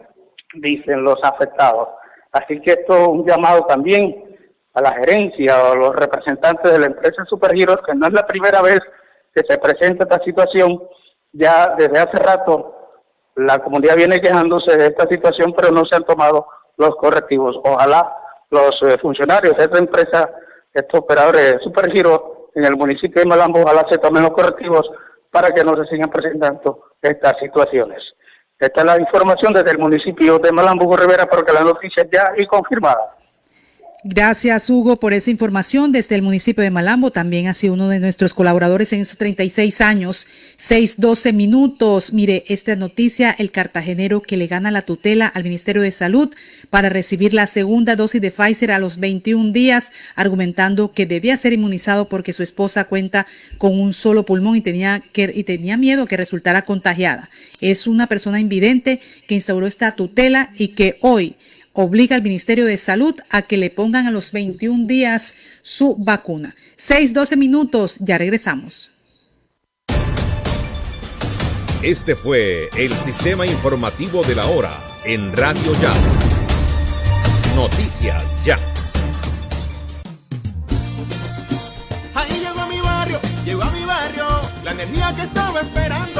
dicen 0.54 1.02
los 1.02 1.18
afectados. 1.22 1.88
Así 2.32 2.60
que 2.60 2.72
esto 2.72 2.96
es 2.96 3.08
un 3.08 3.26
llamado 3.26 3.64
también 3.64 4.30
a 4.74 4.80
la 4.80 4.92
gerencia 4.92 5.62
o 5.62 5.72
a 5.72 5.76
los 5.76 5.96
representantes 5.96 6.72
de 6.72 6.78
la 6.78 6.86
empresa 6.86 7.24
Supergiros, 7.24 7.78
que 7.86 7.94
no 7.94 8.06
es 8.06 8.12
la 8.12 8.26
primera 8.26 8.62
vez 8.62 8.80
que 9.34 9.42
se 9.48 9.58
presenta 9.58 10.04
esta 10.04 10.22
situación, 10.24 10.82
ya 11.32 11.74
desde 11.76 11.98
hace 11.98 12.16
rato 12.18 12.76
la 13.36 13.58
comunidad 13.60 13.96
viene 13.96 14.20
quejándose 14.20 14.76
de 14.76 14.86
esta 14.86 15.06
situación, 15.08 15.54
pero 15.56 15.70
no 15.70 15.84
se 15.84 15.96
han 15.96 16.04
tomado 16.04 16.46
los 16.76 16.96
correctivos. 16.96 17.56
Ojalá 17.64 18.14
los 18.50 18.70
eh, 18.82 18.98
funcionarios 19.00 19.56
de 19.56 19.64
esta 19.64 19.78
empresa, 19.78 20.30
estos 20.72 21.00
operadores 21.00 21.54
de 21.54 21.58
Supergiros 21.60 22.20
en 22.54 22.64
el 22.64 22.76
municipio 22.76 23.22
de 23.22 23.28
Malambo, 23.28 23.60
ojalá 23.62 23.86
se 23.88 23.98
tomen 23.98 24.22
los 24.22 24.32
correctivos 24.32 24.90
para 25.30 25.50
que 25.50 25.64
no 25.64 25.76
se 25.76 25.88
sigan 25.88 26.10
presentando 26.10 26.90
estas 27.00 27.38
situaciones. 27.38 28.02
Esta 28.58 28.80
es 28.80 28.86
la 28.86 29.00
información 29.00 29.52
desde 29.52 29.70
el 29.70 29.78
municipio 29.78 30.38
de 30.38 30.52
Malambo, 30.52 30.94
Rivera, 30.96 31.26
porque 31.26 31.52
la 31.52 31.62
noticia 31.62 32.06
ya 32.12 32.32
es 32.36 32.46
confirmada. 32.46 33.16
Gracias, 34.02 34.70
Hugo, 34.70 34.98
por 34.98 35.12
esa 35.12 35.30
información 35.30 35.92
desde 35.92 36.14
el 36.14 36.22
municipio 36.22 36.64
de 36.64 36.70
Malambo. 36.70 37.10
También 37.10 37.48
ha 37.48 37.54
sido 37.54 37.74
uno 37.74 37.90
de 37.90 38.00
nuestros 38.00 38.32
colaboradores 38.32 38.94
en 38.94 39.00
estos 39.00 39.18
36 39.18 39.82
años. 39.82 40.26
6, 40.56 40.96
minutos. 41.34 42.14
Mire, 42.14 42.44
esta 42.48 42.76
noticia, 42.76 43.30
el 43.38 43.50
cartagenero 43.50 44.22
que 44.22 44.38
le 44.38 44.46
gana 44.46 44.70
la 44.70 44.80
tutela 44.82 45.26
al 45.26 45.44
Ministerio 45.44 45.82
de 45.82 45.92
Salud 45.92 46.34
para 46.70 46.88
recibir 46.88 47.34
la 47.34 47.46
segunda 47.46 47.94
dosis 47.94 48.22
de 48.22 48.30
Pfizer 48.30 48.72
a 48.72 48.78
los 48.78 48.98
21 48.98 49.52
días, 49.52 49.92
argumentando 50.14 50.92
que 50.92 51.04
debía 51.04 51.36
ser 51.36 51.52
inmunizado 51.52 52.08
porque 52.08 52.32
su 52.32 52.42
esposa 52.42 52.84
cuenta 52.84 53.26
con 53.58 53.78
un 53.78 53.92
solo 53.92 54.24
pulmón 54.24 54.56
y 54.56 54.62
tenía, 54.62 55.02
que, 55.12 55.30
y 55.34 55.44
tenía 55.44 55.76
miedo 55.76 56.06
que 56.06 56.16
resultara 56.16 56.62
contagiada. 56.62 57.28
Es 57.60 57.86
una 57.86 58.06
persona 58.06 58.40
invidente 58.40 59.00
que 59.26 59.34
instauró 59.34 59.66
esta 59.66 59.94
tutela 59.94 60.54
y 60.56 60.68
que 60.68 60.96
hoy 61.02 61.36
obliga 61.72 62.16
al 62.16 62.22
Ministerio 62.22 62.66
de 62.66 62.78
Salud 62.78 63.14
a 63.30 63.42
que 63.42 63.56
le 63.56 63.70
pongan 63.70 64.06
a 64.06 64.10
los 64.10 64.32
21 64.32 64.86
días 64.86 65.36
su 65.62 65.96
vacuna. 65.96 66.54
6, 66.76 67.12
12 67.14 67.36
minutos, 67.36 67.98
ya 68.00 68.18
regresamos. 68.18 68.90
Este 71.82 72.14
fue 72.14 72.68
el 72.76 72.92
sistema 72.92 73.46
informativo 73.46 74.22
de 74.22 74.34
la 74.34 74.46
hora 74.46 74.78
en 75.04 75.32
Radio 75.32 75.72
Ya. 75.80 75.92
Noticias 77.56 78.22
Ya. 78.44 78.58
Ahí 82.14 82.38
llegó 82.38 82.60
a 82.60 82.66
mi 82.66 82.80
barrio, 82.80 83.18
llegó 83.46 83.62
a 83.62 83.70
mi 83.70 83.84
barrio, 83.84 84.26
la 84.62 84.72
energía 84.72 85.14
que 85.16 85.22
estaba 85.22 85.60
esperando, 85.60 86.19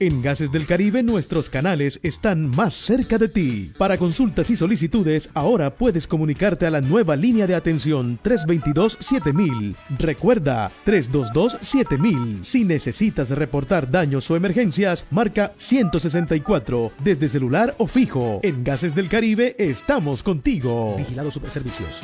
En 0.00 0.22
Gases 0.22 0.50
del 0.50 0.66
Caribe 0.66 1.02
nuestros 1.02 1.48
canales 1.48 2.00
están 2.02 2.48
más 2.48 2.74
cerca 2.74 3.16
de 3.16 3.28
ti. 3.28 3.72
Para 3.78 3.96
consultas 3.96 4.50
y 4.50 4.56
solicitudes, 4.56 5.30
ahora 5.34 5.76
puedes 5.76 6.08
comunicarte 6.08 6.66
a 6.66 6.70
la 6.70 6.80
nueva 6.80 7.14
línea 7.14 7.46
de 7.46 7.54
atención 7.54 8.18
322-7000. 8.24 9.76
Recuerda, 9.98 10.72
322-7000. 10.84 12.42
Si 12.42 12.64
necesitas 12.64 13.30
reportar 13.30 13.88
daños 13.90 14.28
o 14.30 14.36
emergencias, 14.36 15.06
marca 15.10 15.52
164 15.56 16.92
desde 17.04 17.28
celular 17.28 17.74
o 17.78 17.86
fijo. 17.86 18.40
En 18.42 18.64
Gases 18.64 18.94
del 18.96 19.08
Caribe 19.08 19.54
estamos 19.58 20.24
contigo. 20.24 20.96
Vigilado 20.96 21.30
Superservicios. 21.30 22.00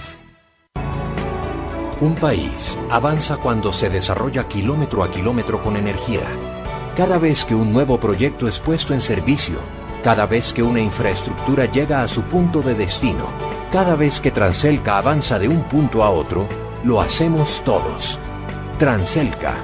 Un 2.00 2.14
país 2.14 2.78
avanza 2.88 3.36
cuando 3.36 3.72
se 3.72 3.90
desarrolla 3.90 4.48
kilómetro 4.48 5.02
a 5.02 5.10
kilómetro 5.10 5.60
con 5.60 5.76
energía 5.76 6.22
cada 7.01 7.16
vez 7.16 7.47
que 7.47 7.55
un 7.55 7.72
nuevo 7.72 7.98
proyecto 7.98 8.47
es 8.47 8.59
puesto 8.59 8.93
en 8.93 9.01
servicio, 9.01 9.59
cada 10.05 10.27
vez 10.27 10.52
que 10.52 10.62
una 10.62 10.81
infraestructura 10.81 11.64
llega 11.64 12.02
a 12.02 12.09
su 12.09 12.20
punto 12.20 12.60
de 12.60 12.74
destino, 12.74 13.24
cada 13.72 13.94
vez 13.94 14.20
que 14.20 14.31
Transelca 14.31 14.98
avanza 14.98 15.39
de 15.39 15.48
un 15.48 15.62
punto 15.62 16.05
a 16.05 16.10
otro, 16.10 16.47
lo 16.85 17.01
hacemos 17.01 17.62
todos. 17.64 18.18
Transelca, 18.78 19.55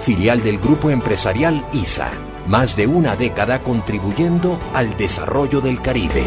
filial 0.00 0.42
del 0.42 0.58
grupo 0.58 0.90
empresarial 0.90 1.64
ISA, 1.72 2.10
más 2.48 2.74
de 2.74 2.88
una 2.88 3.14
década 3.14 3.60
contribuyendo 3.60 4.58
al 4.74 4.96
desarrollo 4.96 5.60
del 5.60 5.80
Caribe. 5.80 6.26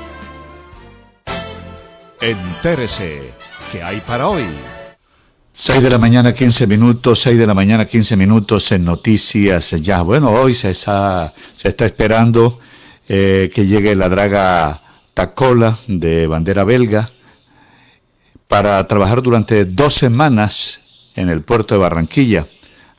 Entérese, 2.21 3.31
¿qué 3.71 3.81
hay 3.81 3.99
para 4.01 4.27
hoy? 4.27 4.43
6 5.53 5.81
de 5.81 5.89
la 5.89 5.97
mañana, 5.97 6.35
15 6.35 6.67
minutos, 6.67 7.19
6 7.21 7.35
de 7.35 7.47
la 7.47 7.55
mañana, 7.55 7.87
15 7.87 8.15
minutos 8.15 8.71
en 8.71 8.85
Noticias 8.85 9.71
Ya. 9.81 10.03
Bueno, 10.03 10.29
hoy 10.29 10.53
se 10.53 10.69
está, 10.69 11.33
esperando 11.63 12.59
eh, 13.09 13.49
que 13.51 13.65
llegue 13.65 13.95
la 13.95 14.07
draga 14.07 14.83
Tacola 15.15 15.79
de 15.87 16.27
bandera 16.27 16.63
belga 16.63 17.09
para 18.47 18.87
trabajar 18.87 19.23
durante 19.23 19.65
dos 19.65 19.95
semanas 19.95 20.81
en 21.15 21.27
el 21.27 21.41
puerto 21.41 21.73
de 21.73 21.81
Barranquilla. 21.81 22.45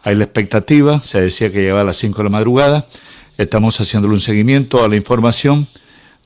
Hay 0.02 0.16
la 0.16 0.24
expectativa, 0.24 1.00
se 1.00 1.20
decía 1.20 1.52
que 1.52 1.60
llegaba 1.60 1.82
a 1.82 1.84
las 1.84 1.98
5 1.98 2.18
de 2.18 2.24
la 2.24 2.30
madrugada, 2.30 2.88
estamos 3.38 3.80
haciéndole 3.80 4.14
un 4.14 4.20
seguimiento 4.20 4.82
a 4.82 4.88
la 4.88 4.96
información, 4.96 5.68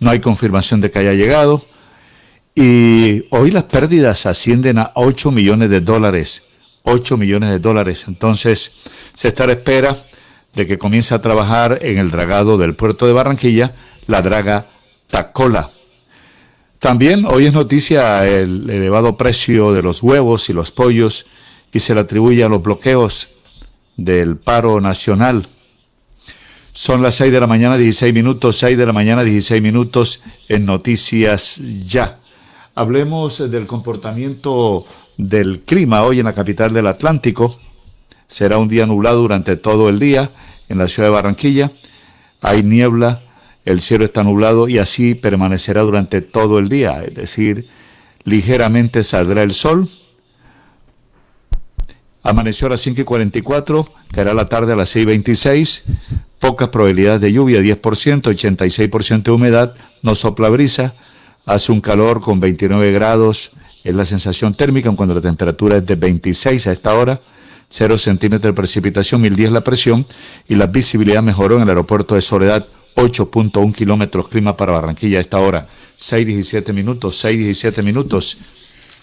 no 0.01 0.09
hay 0.09 0.20
confirmación 0.20 0.81
de 0.81 0.90
que 0.90 1.01
haya 1.01 1.12
llegado 1.12 1.76
y 2.58 3.26
hoy 3.28 3.50
las 3.50 3.64
pérdidas 3.64 4.24
ascienden 4.24 4.78
a 4.78 4.90
8 4.94 5.30
millones 5.30 5.68
de 5.68 5.82
dólares. 5.82 6.44
8 6.84 7.18
millones 7.18 7.50
de 7.50 7.58
dólares. 7.58 8.06
Entonces, 8.08 8.72
se 9.12 9.28
está 9.28 9.44
a 9.44 9.48
la 9.48 9.52
espera 9.52 9.94
de 10.54 10.66
que 10.66 10.78
comience 10.78 11.14
a 11.14 11.20
trabajar 11.20 11.80
en 11.82 11.98
el 11.98 12.10
dragado 12.10 12.56
del 12.56 12.74
puerto 12.74 13.06
de 13.06 13.12
Barranquilla 13.12 13.74
la 14.06 14.22
draga 14.22 14.70
Tacola. 15.08 15.70
También 16.78 17.26
hoy 17.26 17.44
es 17.44 17.52
noticia 17.52 18.26
el 18.26 18.70
elevado 18.70 19.18
precio 19.18 19.74
de 19.74 19.82
los 19.82 20.02
huevos 20.02 20.48
y 20.48 20.54
los 20.54 20.72
pollos 20.72 21.26
y 21.72 21.80
se 21.80 21.94
le 21.94 22.00
atribuye 22.00 22.42
a 22.42 22.48
los 22.48 22.62
bloqueos 22.62 23.28
del 23.98 24.38
paro 24.38 24.80
nacional. 24.80 25.46
Son 26.72 27.02
las 27.02 27.16
6 27.16 27.32
de 27.32 27.40
la 27.40 27.46
mañana, 27.46 27.76
16 27.76 28.14
minutos, 28.14 28.58
6 28.58 28.78
de 28.78 28.86
la 28.86 28.92
mañana, 28.94 29.24
16 29.24 29.60
minutos 29.60 30.22
en 30.48 30.64
Noticias 30.64 31.60
Ya. 31.86 32.20
Hablemos 32.78 33.51
del 33.51 33.66
comportamiento 33.66 34.85
del 35.16 35.62
clima 35.62 36.03
hoy 36.03 36.19
en 36.19 36.27
la 36.27 36.35
capital 36.35 36.74
del 36.74 36.86
Atlántico. 36.86 37.59
Será 38.27 38.59
un 38.59 38.69
día 38.69 38.85
nublado 38.85 39.23
durante 39.23 39.57
todo 39.57 39.89
el 39.89 39.98
día 39.98 40.32
en 40.69 40.77
la 40.77 40.86
ciudad 40.86 41.09
de 41.09 41.15
Barranquilla. 41.15 41.73
Hay 42.43 42.62
niebla, 42.62 43.23
el 43.65 43.81
cielo 43.81 44.05
está 44.05 44.23
nublado 44.23 44.69
y 44.69 44.77
así 44.77 45.15
permanecerá 45.15 45.81
durante 45.81 46.20
todo 46.20 46.59
el 46.59 46.69
día. 46.69 47.03
Es 47.03 47.15
decir, 47.15 47.66
ligeramente 48.24 49.05
saldrá 49.05 49.43
el 49.43 49.55
sol. 49.55 49.89
Amaneció 52.23 52.66
a 52.66 52.70
las 52.73 52.82
5 52.82 53.01
y 53.01 53.05
44, 53.05 53.86
caerá 54.12 54.35
la 54.35 54.51
tarde 54.51 54.74
a 54.74 54.77
las 54.77 54.90
6 54.90 55.03
y 55.03 55.07
26. 55.07 55.85
Pocas 56.39 56.69
probabilidades 56.69 57.23
de 57.23 57.32
lluvia, 57.32 57.62
10%, 57.62 57.81
86% 57.81 59.23
de 59.23 59.31
humedad, 59.31 59.74
no 60.03 60.15
sopla 60.15 60.51
brisa 60.51 60.94
hace 61.47 61.73
un 61.73 61.81
calor 61.81 62.20
con 62.20 62.40
29 62.40 62.93
grados, 62.93 63.52
es 63.82 63.94
la 63.94 64.05
sensación 64.05 64.55
térmica, 64.55 64.90
cuando 64.90 65.14
la 65.14 65.20
temperatura 65.20 65.77
es 65.78 65.86
de 65.86 65.94
26 65.94 66.66
a 66.66 66.73
esta 66.73 66.93
hora, 66.94 67.20
0 67.70 67.98
centímetros 67.98 68.52
de 68.52 68.56
precipitación, 68.56 69.20
1010 69.20 69.52
la 69.52 69.64
presión 69.64 70.06
y 70.48 70.56
la 70.56 70.66
visibilidad 70.66 71.23
mejoró 71.23 71.56
en 71.56 71.62
el 71.62 71.68
aeropuerto 71.68 72.16
de 72.16 72.20
Soledad, 72.20 72.66
8.1 72.97 73.74
kilómetros, 73.74 74.28
clima 74.28 74.56
para 74.56 74.73
Barranquilla 74.73 75.18
a 75.18 75.20
esta 75.20 75.39
hora, 75.39 75.68
6.17 75.98 76.73
minutos, 76.73 77.24
6.17 77.24 77.82
minutos. 77.82 78.39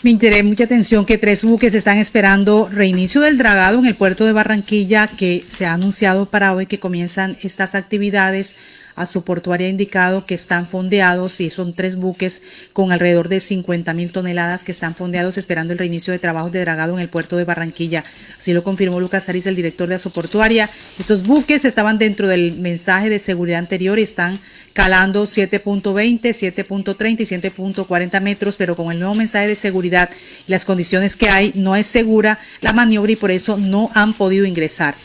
Me 0.01 0.11
interesa 0.11 0.43
mucha 0.43 0.65
atención 0.65 1.05
que 1.05 1.17
tres 1.17 1.45
buques 1.45 1.73
están 1.75 1.97
esperando 1.97 2.67
reinicio 2.69 3.21
del 3.21 3.37
dragado 3.37 3.79
en 3.79 3.85
el 3.85 3.95
puerto 3.95 4.25
de 4.25 4.33
Barranquilla, 4.33 5.07
que 5.07 5.45
se 5.47 5.65
ha 5.65 5.73
anunciado 5.73 6.25
para 6.25 6.53
hoy 6.53 6.65
que 6.65 6.79
comienzan 6.79 7.37
estas 7.41 7.73
actividades 7.73 8.57
a 8.95 9.05
su 9.05 9.23
portuaria 9.23 9.67
ha 9.67 9.69
indicado 9.69 10.25
que 10.25 10.35
están 10.35 10.67
fondeados 10.67 11.39
y 11.39 11.49
son 11.49 11.73
tres 11.73 11.95
buques 11.95 12.43
con 12.73 12.91
alrededor 12.91 13.29
de 13.29 13.39
50 13.39 13.93
mil 13.93 14.11
toneladas 14.11 14.63
que 14.63 14.71
están 14.71 14.95
fondeados 14.95 15.37
esperando 15.37 15.73
el 15.73 15.79
reinicio 15.79 16.11
de 16.11 16.19
trabajos 16.19 16.51
de 16.51 16.61
dragado 16.61 16.93
en 16.93 16.99
el 16.99 17.09
puerto 17.09 17.37
de 17.37 17.45
Barranquilla. 17.45 18.03
Así 18.37 18.53
lo 18.53 18.63
confirmó 18.63 18.99
Lucas 18.99 19.29
Ariz, 19.29 19.45
el 19.47 19.55
director 19.55 19.87
de 19.89 19.95
Asoportuaria. 19.95 20.69
Estos 20.99 21.23
buques 21.23 21.65
estaban 21.65 21.97
dentro 21.97 22.27
del 22.27 22.57
mensaje 22.59 23.09
de 23.09 23.19
seguridad 23.19 23.59
anterior 23.59 23.99
y 23.99 24.03
están 24.03 24.39
calando 24.73 25.23
7.20, 25.25 26.21
7.30 26.21 27.19
y 27.19 27.25
7.40 27.25 28.21
metros, 28.21 28.57
pero 28.57 28.75
con 28.75 28.91
el 28.91 28.99
nuevo 28.99 29.15
mensaje 29.15 29.47
de 29.47 29.55
seguridad 29.55 30.09
y 30.47 30.51
las 30.51 30.65
condiciones 30.65 31.15
que 31.15 31.29
hay, 31.29 31.51
no 31.55 31.75
es 31.75 31.87
segura 31.87 32.39
la 32.61 32.73
maniobra 32.73 33.11
y 33.11 33.15
por 33.15 33.31
eso 33.31 33.57
no 33.57 33.91
han 33.93 34.13
podido 34.13 34.45
ingresar. 34.45 34.95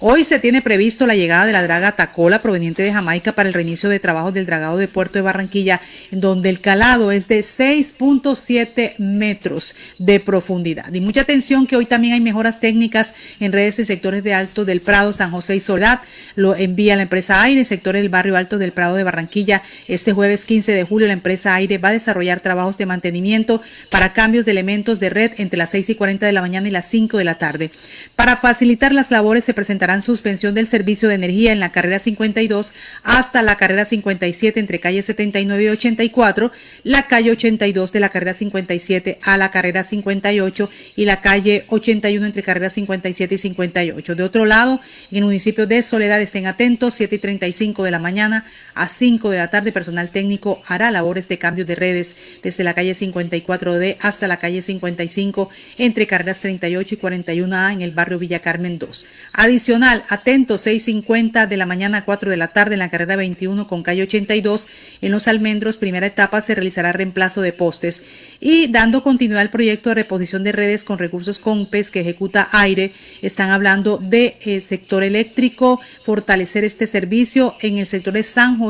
Hoy 0.00 0.22
se 0.22 0.38
tiene 0.38 0.62
previsto 0.62 1.08
la 1.08 1.16
llegada 1.16 1.44
de 1.44 1.50
la 1.50 1.64
draga 1.64 1.96
Tacola 1.96 2.40
proveniente 2.40 2.84
de 2.84 2.92
Jamaica 2.92 3.32
para 3.32 3.48
el 3.48 3.52
reinicio 3.52 3.88
de 3.90 3.98
trabajos 3.98 4.32
del 4.32 4.46
dragado 4.46 4.76
de 4.76 4.86
Puerto 4.86 5.14
de 5.14 5.22
Barranquilla, 5.22 5.80
donde 6.12 6.50
el 6.50 6.60
calado 6.60 7.10
es 7.10 7.26
de 7.26 7.40
6.7 7.40 8.96
metros 8.98 9.74
de 9.98 10.20
profundidad. 10.20 10.92
Y 10.94 11.00
mucha 11.00 11.22
atención 11.22 11.66
que 11.66 11.74
hoy 11.74 11.84
también 11.84 12.14
hay 12.14 12.20
mejoras 12.20 12.60
técnicas 12.60 13.16
en 13.40 13.50
redes 13.50 13.80
y 13.80 13.84
sectores 13.84 14.22
de 14.22 14.34
Alto 14.34 14.64
del 14.64 14.82
Prado, 14.82 15.12
San 15.12 15.32
José 15.32 15.56
y 15.56 15.60
Soledad. 15.60 16.00
Lo 16.36 16.54
envía 16.54 16.94
la 16.94 17.02
empresa 17.02 17.42
Aire, 17.42 17.64
sectores 17.64 18.00
del 18.00 18.08
barrio 18.08 18.36
Alto 18.36 18.58
del 18.58 18.70
Prado 18.70 18.94
de 18.94 19.02
Barranquilla. 19.02 19.64
Este 19.88 20.12
jueves 20.12 20.46
15 20.46 20.74
de 20.74 20.84
julio 20.84 21.08
la 21.08 21.14
empresa 21.14 21.56
Aire 21.56 21.78
va 21.78 21.88
a 21.88 21.92
desarrollar 21.92 22.38
trabajos 22.38 22.78
de 22.78 22.86
mantenimiento 22.86 23.62
para 23.90 24.12
cambios 24.12 24.44
de 24.44 24.52
elementos 24.52 25.00
de 25.00 25.10
red 25.10 25.32
entre 25.38 25.58
las 25.58 25.70
6 25.70 25.90
y 25.90 25.94
40 25.96 26.24
de 26.24 26.32
la 26.32 26.40
mañana 26.40 26.68
y 26.68 26.70
las 26.70 26.86
5 26.86 27.18
de 27.18 27.24
la 27.24 27.36
tarde. 27.36 27.72
Para 28.14 28.36
facilitar 28.36 28.92
las 28.92 29.10
labores 29.10 29.42
se 29.42 29.54
presentarán 29.88 30.02
suspensión 30.02 30.54
del 30.54 30.66
servicio 30.66 31.08
de 31.08 31.14
energía 31.14 31.52
en 31.52 31.60
la 31.60 31.72
carrera 31.72 31.98
52 31.98 32.74
hasta 33.04 33.42
la 33.42 33.56
carrera 33.56 33.86
57 33.86 34.60
entre 34.60 34.80
calle 34.80 35.00
79 35.00 35.64
y 35.64 35.68
84, 35.68 36.52
la 36.84 37.06
calle 37.06 37.30
82 37.30 37.92
de 37.92 38.00
la 38.00 38.10
carrera 38.10 38.34
57 38.34 39.18
a 39.22 39.38
la 39.38 39.50
carrera 39.50 39.84
58 39.84 40.70
y 40.96 41.04
la 41.06 41.20
calle 41.22 41.64
81 41.68 42.26
entre 42.26 42.42
carreras 42.42 42.74
57 42.74 43.34
y 43.34 43.38
58. 43.38 44.14
De 44.14 44.22
otro 44.22 44.44
lado, 44.44 44.80
en 45.10 45.18
el 45.18 45.24
municipio 45.24 45.66
de 45.66 45.82
Soledad 45.82 46.20
estén 46.20 46.46
atentos, 46.46 46.94
7 46.94 47.14
y 47.14 47.18
35 47.18 47.84
de 47.84 47.90
la 47.90 47.98
mañana 47.98 48.44
a 48.78 48.88
5 48.88 49.30
de 49.30 49.38
la 49.38 49.50
tarde, 49.50 49.72
personal 49.72 50.10
técnico 50.10 50.62
hará 50.66 50.90
labores 50.92 51.28
de 51.28 51.38
cambio 51.38 51.64
de 51.64 51.74
redes 51.74 52.14
desde 52.42 52.62
la 52.62 52.74
calle 52.74 52.92
54D 52.92 53.96
hasta 54.00 54.28
la 54.28 54.38
calle 54.38 54.62
55 54.62 55.50
entre 55.78 56.06
carreras 56.06 56.40
38 56.40 56.94
y 56.94 56.98
41A 56.98 57.72
en 57.72 57.80
el 57.80 57.90
barrio 57.90 58.20
Villa 58.20 58.38
Carmen 58.38 58.78
2. 58.78 59.06
Adicional, 59.32 60.04
atentos, 60.08 60.66
6.50 60.66 61.48
de 61.48 61.56
la 61.56 61.66
mañana 61.66 61.98
a 61.98 62.04
4 62.04 62.30
de 62.30 62.36
la 62.36 62.48
tarde 62.48 62.74
en 62.74 62.78
la 62.78 62.88
carrera 62.88 63.16
21 63.16 63.66
con 63.66 63.82
calle 63.82 64.04
82 64.04 64.68
en 65.02 65.10
Los 65.10 65.26
Almendros, 65.26 65.78
primera 65.78 66.06
etapa, 66.06 66.40
se 66.40 66.54
realizará 66.54 66.92
reemplazo 66.92 67.42
de 67.42 67.52
postes 67.52 68.04
y 68.38 68.68
dando 68.68 69.02
continuidad 69.02 69.42
al 69.42 69.50
proyecto 69.50 69.88
de 69.88 69.96
reposición 69.96 70.44
de 70.44 70.52
redes 70.52 70.84
con 70.84 70.98
recursos 70.98 71.40
COMPES 71.40 71.90
que 71.90 72.00
ejecuta 72.00 72.48
Aire, 72.52 72.92
están 73.22 73.50
hablando 73.50 73.98
del 73.98 74.34
de, 74.44 74.62
sector 74.64 75.02
eléctrico, 75.02 75.80
fortalecer 76.02 76.62
este 76.62 76.86
servicio 76.86 77.56
en 77.60 77.78
el 77.78 77.86
sector 77.86 78.12
de 78.12 78.22
San 78.22 78.58
José 78.58 78.67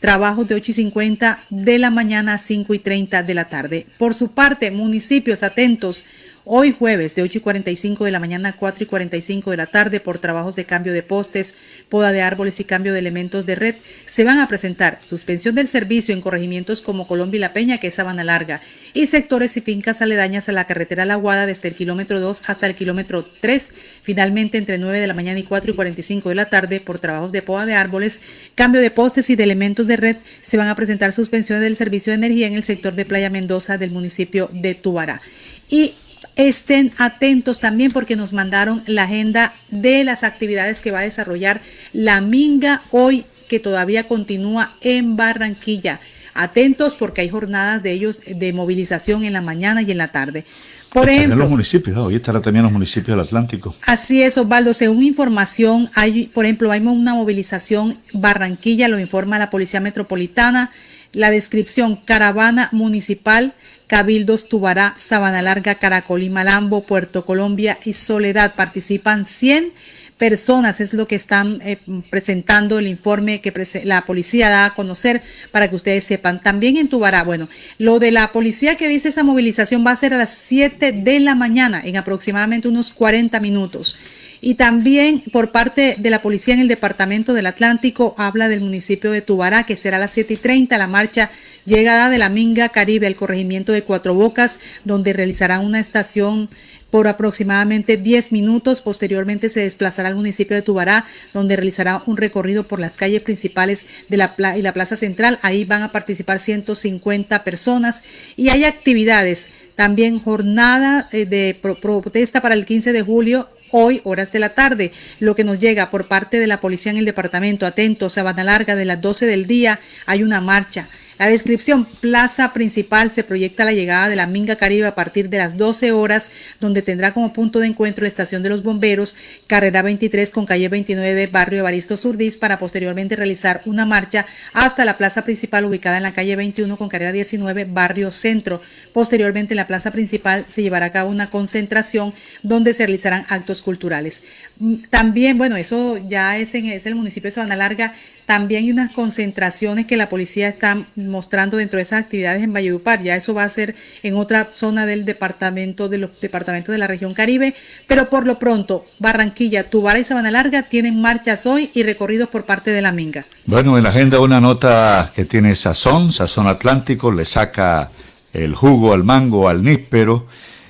trabajos 0.00 0.46
de 0.46 0.54
8 0.54 0.70
y 0.70 0.74
50 0.74 1.44
de 1.50 1.78
la 1.78 1.90
mañana 1.90 2.34
a 2.34 2.38
5 2.38 2.74
y 2.74 2.78
30 2.78 3.22
de 3.22 3.34
la 3.34 3.48
tarde. 3.48 3.86
Por 3.98 4.14
su 4.14 4.32
parte, 4.32 4.70
municipios 4.70 5.42
atentos 5.42 6.04
Hoy 6.48 6.72
jueves 6.78 7.16
de 7.16 7.22
8 7.22 7.38
y 7.38 7.40
45 7.40 8.04
de 8.04 8.12
la 8.12 8.20
mañana 8.20 8.50
a 8.50 8.56
4 8.56 8.84
y 8.84 8.86
45 8.86 9.50
de 9.50 9.56
la 9.56 9.66
tarde 9.66 9.98
por 9.98 10.20
trabajos 10.20 10.54
de 10.54 10.64
cambio 10.64 10.92
de 10.92 11.02
postes, 11.02 11.56
poda 11.88 12.12
de 12.12 12.22
árboles 12.22 12.60
y 12.60 12.64
cambio 12.64 12.92
de 12.92 13.00
elementos 13.00 13.46
de 13.46 13.56
red, 13.56 13.74
se 14.04 14.22
van 14.22 14.38
a 14.38 14.46
presentar 14.46 15.00
suspensión 15.02 15.56
del 15.56 15.66
servicio 15.66 16.14
en 16.14 16.20
corregimientos 16.20 16.82
como 16.82 17.08
Colombia 17.08 17.38
y 17.38 17.40
La 17.40 17.52
Peña, 17.52 17.78
que 17.78 17.88
es 17.88 17.96
Sabana 17.96 18.22
Larga, 18.22 18.60
y 18.94 19.06
sectores 19.06 19.56
y 19.56 19.60
fincas 19.60 20.02
aledañas 20.02 20.48
a 20.48 20.52
la 20.52 20.66
carretera 20.66 21.04
La 21.04 21.16
Guada 21.16 21.46
desde 21.46 21.66
el 21.66 21.74
kilómetro 21.74 22.20
2 22.20 22.48
hasta 22.48 22.66
el 22.68 22.76
kilómetro 22.76 23.26
3, 23.40 23.72
finalmente 24.02 24.56
entre 24.56 24.78
9 24.78 25.00
de 25.00 25.06
la 25.08 25.14
mañana 25.14 25.40
y 25.40 25.42
4 25.42 25.72
y 25.72 25.74
45 25.74 26.28
de 26.28 26.34
la 26.36 26.48
tarde 26.48 26.78
por 26.78 27.00
trabajos 27.00 27.32
de 27.32 27.42
poda 27.42 27.66
de 27.66 27.74
árboles, 27.74 28.20
cambio 28.54 28.80
de 28.80 28.92
postes 28.92 29.30
y 29.30 29.34
de 29.34 29.42
elementos 29.42 29.88
de 29.88 29.96
red, 29.96 30.16
se 30.42 30.56
van 30.56 30.68
a 30.68 30.76
presentar 30.76 31.10
suspensiones 31.10 31.64
del 31.64 31.74
servicio 31.74 32.12
de 32.12 32.18
energía 32.18 32.46
en 32.46 32.54
el 32.54 32.62
sector 32.62 32.94
de 32.94 33.04
Playa 33.04 33.30
Mendoza 33.30 33.78
del 33.78 33.90
municipio 33.90 34.48
de 34.52 34.76
Tubará. 34.76 35.20
Y 35.68 35.94
estén 36.36 36.92
atentos 36.98 37.60
también 37.60 37.90
porque 37.90 38.14
nos 38.14 38.32
mandaron 38.32 38.82
la 38.86 39.04
agenda 39.04 39.54
de 39.70 40.04
las 40.04 40.22
actividades 40.22 40.80
que 40.80 40.90
va 40.90 41.00
a 41.00 41.02
desarrollar 41.02 41.62
la 41.92 42.20
Minga 42.20 42.82
hoy 42.90 43.24
que 43.48 43.58
todavía 43.60 44.06
continúa 44.06 44.76
en 44.80 45.16
Barranquilla. 45.16 46.00
Atentos 46.34 46.94
porque 46.94 47.22
hay 47.22 47.30
jornadas 47.30 47.82
de 47.82 47.92
ellos 47.92 48.20
de 48.26 48.52
movilización 48.52 49.24
en 49.24 49.32
la 49.32 49.40
mañana 49.40 49.80
y 49.80 49.90
en 49.90 49.98
la 49.98 50.12
tarde. 50.12 50.44
Por 50.92 51.08
ejemplo, 51.08 51.34
en 51.34 51.38
los 51.38 51.50
municipios, 51.50 51.96
hoy 51.96 52.16
estará 52.16 52.40
también 52.40 52.62
los 52.62 52.72
municipios 52.72 53.16
del 53.16 53.20
Atlántico. 53.20 53.74
Así 53.82 54.22
es, 54.22 54.38
Osvaldo. 54.38 54.72
Según 54.72 55.02
información, 55.02 55.90
hay, 55.94 56.28
por 56.28 56.44
ejemplo, 56.44 56.70
hay 56.70 56.80
una 56.80 57.14
movilización 57.14 57.98
Barranquilla, 58.12 58.88
lo 58.88 58.98
informa 58.98 59.38
la 59.38 59.50
Policía 59.50 59.80
Metropolitana. 59.80 60.70
La 61.16 61.30
descripción, 61.30 61.96
caravana 61.96 62.68
municipal 62.72 63.54
Cabildos, 63.86 64.50
Tubará, 64.50 64.92
Sabana 64.98 65.40
Larga, 65.40 65.76
Caracol 65.76 66.22
y 66.22 66.28
Malambo, 66.28 66.82
Puerto 66.82 67.24
Colombia 67.24 67.78
y 67.86 67.94
Soledad. 67.94 68.54
Participan 68.54 69.24
100 69.24 69.72
personas, 70.18 70.80
es 70.80 70.92
lo 70.92 71.08
que 71.08 71.14
están 71.14 71.60
eh, 71.62 71.78
presentando 72.10 72.78
el 72.78 72.86
informe 72.86 73.40
que 73.40 73.52
la 73.84 74.04
policía 74.04 74.50
da 74.50 74.66
a 74.66 74.74
conocer 74.74 75.22
para 75.52 75.70
que 75.70 75.76
ustedes 75.76 76.04
sepan. 76.04 76.42
También 76.42 76.76
en 76.76 76.88
Tubará, 76.88 77.22
bueno, 77.22 77.48
lo 77.78 77.98
de 77.98 78.10
la 78.10 78.30
policía 78.32 78.76
que 78.76 78.88
dice 78.88 79.08
esa 79.08 79.24
movilización 79.24 79.86
va 79.86 79.92
a 79.92 79.96
ser 79.96 80.12
a 80.12 80.18
las 80.18 80.34
7 80.34 80.92
de 80.92 81.20
la 81.20 81.34
mañana, 81.34 81.80
en 81.82 81.96
aproximadamente 81.96 82.68
unos 82.68 82.90
40 82.90 83.40
minutos. 83.40 83.96
Y 84.40 84.54
también 84.54 85.22
por 85.32 85.50
parte 85.50 85.96
de 85.98 86.10
la 86.10 86.22
policía 86.22 86.54
en 86.54 86.60
el 86.60 86.68
departamento 86.68 87.34
del 87.34 87.46
Atlántico 87.46 88.14
habla 88.18 88.48
del 88.48 88.60
municipio 88.60 89.10
de 89.10 89.22
Tubará, 89.22 89.64
que 89.64 89.76
será 89.76 89.96
a 89.96 90.00
las 90.00 90.12
7 90.12 90.34
y 90.34 90.36
30 90.36 90.76
la 90.78 90.86
marcha 90.86 91.30
llegada 91.64 92.10
de 92.10 92.18
la 92.18 92.28
Minga 92.28 92.68
Caribe 92.68 93.06
al 93.06 93.16
corregimiento 93.16 93.72
de 93.72 93.82
Cuatro 93.82 94.14
Bocas, 94.14 94.60
donde 94.84 95.12
realizará 95.12 95.58
una 95.60 95.80
estación 95.80 96.48
por 96.90 97.08
aproximadamente 97.08 97.96
10 97.96 98.32
minutos. 98.32 98.80
Posteriormente 98.80 99.48
se 99.48 99.60
desplazará 99.60 100.08
al 100.08 100.14
municipio 100.14 100.56
de 100.56 100.62
Tubará, 100.62 101.04
donde 101.32 101.56
realizará 101.56 102.02
un 102.06 102.16
recorrido 102.16 102.66
por 102.66 102.78
las 102.78 102.96
calles 102.96 103.22
principales 103.22 103.86
de 104.08 104.16
la 104.16 104.34
y 104.56 104.62
la 104.62 104.72
plaza 104.72 104.96
central. 104.96 105.38
Ahí 105.42 105.64
van 105.64 105.82
a 105.82 105.92
participar 105.92 106.40
150 106.40 107.44
personas 107.44 108.02
y 108.36 108.48
hay 108.50 108.64
actividades. 108.64 109.48
También 109.74 110.20
jornada 110.20 111.08
eh, 111.12 111.26
de 111.26 111.58
protesta 111.60 112.40
para 112.40 112.54
el 112.54 112.64
15 112.64 112.92
de 112.92 113.02
julio 113.02 113.48
hoy, 113.70 114.00
horas 114.04 114.32
de 114.32 114.38
la 114.38 114.50
tarde. 114.50 114.92
Lo 115.20 115.34
que 115.34 115.44
nos 115.44 115.58
llega 115.58 115.90
por 115.90 116.08
parte 116.08 116.38
de 116.38 116.46
la 116.46 116.60
policía 116.60 116.92
en 116.92 116.98
el 116.98 117.04
departamento, 117.04 117.66
atento, 117.66 118.10
Sabana 118.10 118.44
Larga, 118.44 118.76
de 118.76 118.84
las 118.84 119.00
12 119.00 119.26
del 119.26 119.46
día, 119.46 119.80
hay 120.06 120.22
una 120.22 120.40
marcha. 120.40 120.88
La 121.18 121.28
descripción, 121.28 121.86
plaza 121.86 122.52
principal, 122.52 123.10
se 123.10 123.24
proyecta 123.24 123.64
la 123.64 123.72
llegada 123.72 124.10
de 124.10 124.16
la 124.16 124.26
Minga 124.26 124.56
Caribe 124.56 124.86
a 124.86 124.94
partir 124.94 125.30
de 125.30 125.38
las 125.38 125.56
12 125.56 125.92
horas, 125.92 126.30
donde 126.60 126.82
tendrá 126.82 127.14
como 127.14 127.32
punto 127.32 127.58
de 127.58 127.68
encuentro 127.68 128.02
la 128.02 128.08
estación 128.08 128.42
de 128.42 128.50
los 128.50 128.62
bomberos, 128.62 129.16
carrera 129.46 129.80
23 129.80 130.30
con 130.30 130.44
calle 130.44 130.68
29, 130.68 131.28
barrio 131.28 131.60
Evaristo 131.60 131.96
Surdís, 131.96 132.36
para 132.36 132.58
posteriormente 132.58 133.16
realizar 133.16 133.62
una 133.64 133.86
marcha 133.86 134.26
hasta 134.52 134.84
la 134.84 134.98
plaza 134.98 135.24
principal 135.24 135.64
ubicada 135.64 135.96
en 135.96 136.02
la 136.02 136.12
calle 136.12 136.36
21 136.36 136.76
con 136.76 136.90
carrera 136.90 137.12
19, 137.12 137.64
barrio 137.64 138.10
Centro. 138.10 138.60
Posteriormente 138.92 139.54
en 139.54 139.56
la 139.56 139.66
plaza 139.66 139.90
principal 139.92 140.44
se 140.48 140.62
llevará 140.62 140.86
a 140.86 140.92
cabo 140.92 141.10
una 141.10 141.28
concentración 141.28 142.12
donde 142.42 142.74
se 142.74 142.84
realizarán 142.84 143.24
actos 143.30 143.62
culturales. 143.62 144.22
Mm, 144.58 144.76
también, 144.90 145.38
bueno, 145.38 145.56
eso 145.56 145.96
ya 145.96 146.36
es 146.36 146.54
en 146.54 146.66
es 146.66 146.84
el 146.84 146.94
municipio 146.94 147.28
de 147.28 147.34
Sabana 147.34 147.56
Larga, 147.56 147.94
también 148.26 148.64
hay 148.64 148.70
unas 148.72 148.90
concentraciones 148.90 149.86
que 149.86 149.96
la 149.96 150.08
policía 150.08 150.48
está 150.48 150.84
mostrando 150.96 151.56
dentro 151.56 151.76
de 151.76 151.84
esas 151.84 152.02
actividades 152.02 152.42
en 152.42 152.52
Valledupar. 152.52 153.00
Ya 153.02 153.14
eso 153.14 153.34
va 153.34 153.44
a 153.44 153.48
ser 153.48 153.76
en 154.02 154.16
otra 154.16 154.50
zona 154.52 154.84
del 154.84 155.04
departamento, 155.04 155.88
de 155.88 155.98
los 155.98 156.20
departamentos 156.20 156.72
de 156.72 156.78
la 156.78 156.88
región 156.88 157.14
Caribe. 157.14 157.54
Pero 157.86 158.10
por 158.10 158.26
lo 158.26 158.40
pronto, 158.40 158.84
Barranquilla, 158.98 159.70
Tubara 159.70 160.00
y 160.00 160.04
Sabana 160.04 160.32
Larga 160.32 160.64
tienen 160.64 161.00
marchas 161.00 161.46
hoy 161.46 161.70
y 161.72 161.84
recorridos 161.84 162.28
por 162.28 162.44
parte 162.44 162.72
de 162.72 162.82
la 162.82 162.90
Minga. 162.90 163.26
Bueno, 163.44 163.78
en 163.78 163.84
la 163.84 163.90
agenda 163.90 164.18
una 164.18 164.40
nota 164.40 165.12
que 165.14 165.24
tiene 165.24 165.54
sazón, 165.54 166.10
sazón 166.12 166.48
atlántico, 166.48 167.12
le 167.12 167.24
saca 167.24 167.92
el 168.32 168.56
jugo 168.56 168.92
al 168.92 169.04
mango, 169.04 169.48
al 169.48 169.62
níspero. 169.62 170.26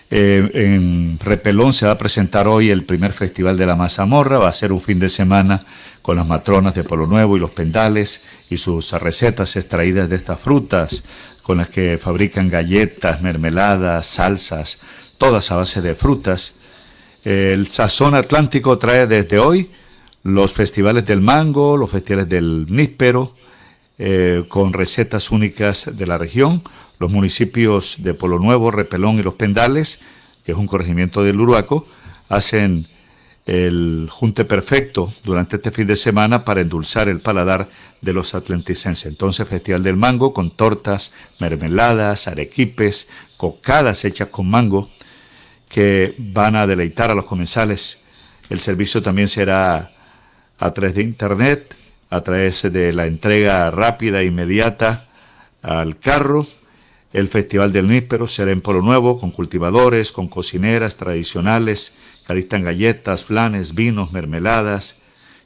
Eh, 0.09 0.51
en 0.55 1.19
Repelón 1.19 1.73
se 1.73 1.87
va 1.87 1.93
a 1.93 1.99
presentar 1.99 2.47
hoy 2.47 2.70
el 2.70 2.85
primer 2.85 3.12
festival 3.12 3.57
de 3.57 3.66
la 3.66 3.74
mazamorra, 3.74 4.39
va 4.39 4.49
a 4.49 4.53
ser 4.53 4.70
un 4.73 4.81
fin 4.81 5.01
de 5.01 5.09
semana 5.09 5.66
con 6.07 6.15
las 6.15 6.28
matronas 6.28 6.73
de 6.73 6.85
Polo 6.85 7.09
Nuevo 7.09 7.37
y 7.37 7.41
los 7.41 7.51
pendales 7.51 8.23
y 8.49 8.59
sus 8.59 8.93
recetas 8.93 9.57
extraídas 9.57 10.09
de 10.09 10.15
estas 10.15 10.39
frutas 10.39 11.03
con 11.43 11.59
las 11.59 11.69
que 11.69 11.99
fabrican 12.01 12.49
galletas, 12.49 13.23
mermeladas, 13.23 14.07
salsas, 14.07 14.78
todas 15.19 15.51
a 15.51 15.57
base 15.57 15.83
de 15.83 15.97
frutas. 15.97 16.55
El 17.24 17.66
Sazón 17.66 18.15
Atlántico 18.15 18.78
trae 18.78 19.09
desde 19.09 19.41
hoy 19.41 19.73
los 20.23 20.53
festivales 20.53 21.05
del 21.05 21.23
mango, 21.23 21.77
los 21.77 21.91
festivales 21.91 22.28
del 22.28 22.66
níspero, 22.69 23.35
eh, 23.99 24.45
con 24.49 24.73
recetas 24.74 25.33
únicas 25.33 25.91
de 25.93 26.07
la 26.07 26.19
región, 26.19 26.62
los 27.01 27.11
municipios 27.11 27.97
de 27.99 28.15
Polo 28.15 28.39
Nuevo, 28.39 28.70
Repelón 28.70 29.19
y 29.19 29.24
Los 29.24 29.35
Pendales, 29.35 29.99
que 30.45 30.53
es 30.53 30.59
un 30.59 30.69
corregimiento 30.69 31.24
del 31.24 31.41
Uruaco, 31.41 31.85
hacen 32.28 32.87
el 33.47 34.09
junte 34.10 34.44
perfecto 34.44 35.12
durante 35.23 35.56
este 35.56 35.70
fin 35.70 35.86
de 35.86 35.94
semana 35.94 36.44
para 36.44 36.60
endulzar 36.60 37.09
el 37.09 37.20
paladar 37.20 37.68
de 38.01 38.12
los 38.12 38.35
atleticenses. 38.35 39.06
Entonces, 39.06 39.48
Festival 39.48 39.85
del 39.85 39.97
Mango 39.97 40.35
con 40.35 40.51
tortas, 40.51 41.12
mermeladas, 41.39 42.27
arequipes, 42.27 43.09
cocadas 43.36 44.05
hechas 44.05 44.28
con 44.28 44.51
mango 44.51 44.90
que 45.68 46.14
van 46.18 46.56
a 46.56 46.66
deleitar 46.66 47.10
a 47.10 47.14
los 47.14 47.24
comensales 47.24 48.01
El 48.48 48.60
servicio 48.60 49.02
también 49.02 49.28
será 49.28 49.93
a 50.59 50.70
través 50.73 50.94
de 50.94 51.02
Internet, 51.02 51.74
a 52.10 52.20
través 52.20 52.62
de 52.62 52.93
la 52.93 53.06
entrega 53.06 53.70
rápida 53.70 54.20
e 54.20 54.27
inmediata 54.27 55.09
al 55.62 55.98
carro. 55.98 56.47
El 57.12 57.28
Festival 57.28 57.73
del 57.73 57.89
Níspero 57.89 58.28
será 58.28 58.52
en 58.52 58.60
Polo 58.60 58.82
Nuevo, 58.82 59.18
con 59.18 59.31
cultivadores, 59.31 60.12
con 60.12 60.28
cocineras 60.28 60.97
tradicionales, 60.97 61.94
que 62.27 62.32
alistan 62.32 62.65
galletas, 62.65 63.24
flanes, 63.24 63.74
vinos, 63.74 64.12
mermeladas, 64.12 64.97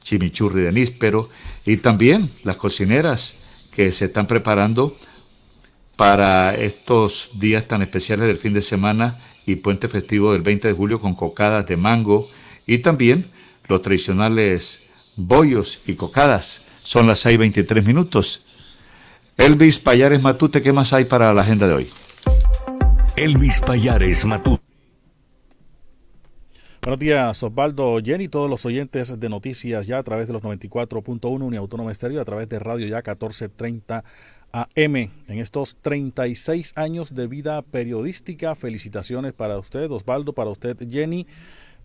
chimichurri 0.02 0.62
de 0.62 0.72
níspero, 0.72 1.28
y 1.66 1.76
también 1.76 2.30
las 2.42 2.56
cocineras 2.56 3.36
que 3.70 3.92
se 3.92 4.06
están 4.06 4.26
preparando 4.26 4.96
para 5.96 6.54
estos 6.54 7.30
días 7.34 7.68
tan 7.68 7.82
especiales 7.82 8.26
del 8.26 8.38
fin 8.38 8.54
de 8.54 8.62
semana 8.62 9.20
y 9.44 9.56
puente 9.56 9.88
festivo 9.88 10.32
del 10.32 10.42
20 10.42 10.68
de 10.68 10.74
julio 10.74 10.98
con 10.98 11.14
cocadas 11.14 11.66
de 11.66 11.76
mango 11.76 12.30
y 12.66 12.78
también 12.78 13.30
los 13.68 13.82
tradicionales 13.82 14.82
bollos 15.16 15.80
y 15.86 15.94
cocadas. 15.94 16.62
Son 16.82 17.06
las 17.06 17.24
6.23 17.26 17.84
minutos. 17.84 18.44
Elvis 19.36 19.78
Payares 19.78 20.22
Matute, 20.22 20.62
¿qué 20.62 20.72
más 20.72 20.92
hay 20.92 21.04
para 21.04 21.32
la 21.34 21.42
agenda 21.42 21.68
de 21.68 21.74
hoy? 21.74 21.90
Elvis 23.16 23.60
Payares 23.60 24.24
Matute. 24.24 24.69
Buenos 26.82 26.98
días, 26.98 27.42
Osvaldo, 27.42 27.98
Jenny, 28.02 28.28
todos 28.28 28.48
los 28.48 28.64
oyentes 28.64 29.20
de 29.20 29.28
noticias 29.28 29.86
ya 29.86 29.98
a 29.98 30.02
través 30.02 30.28
de 30.28 30.32
los 30.32 30.42
94.1 30.42 31.44
Uniautónoma 31.44 31.92
Estéreo, 31.92 32.22
a 32.22 32.24
través 32.24 32.48
de 32.48 32.58
Radio 32.58 32.86
Ya 32.86 32.96
1430 32.96 34.02
AM. 34.50 34.96
En 34.96 35.38
estos 35.38 35.76
36 35.82 36.72
años 36.76 37.14
de 37.14 37.26
vida 37.26 37.60
periodística, 37.60 38.54
felicitaciones 38.54 39.34
para 39.34 39.58
usted, 39.58 39.90
Osvaldo, 39.90 40.32
para 40.32 40.48
usted, 40.48 40.74
Jenny, 40.88 41.26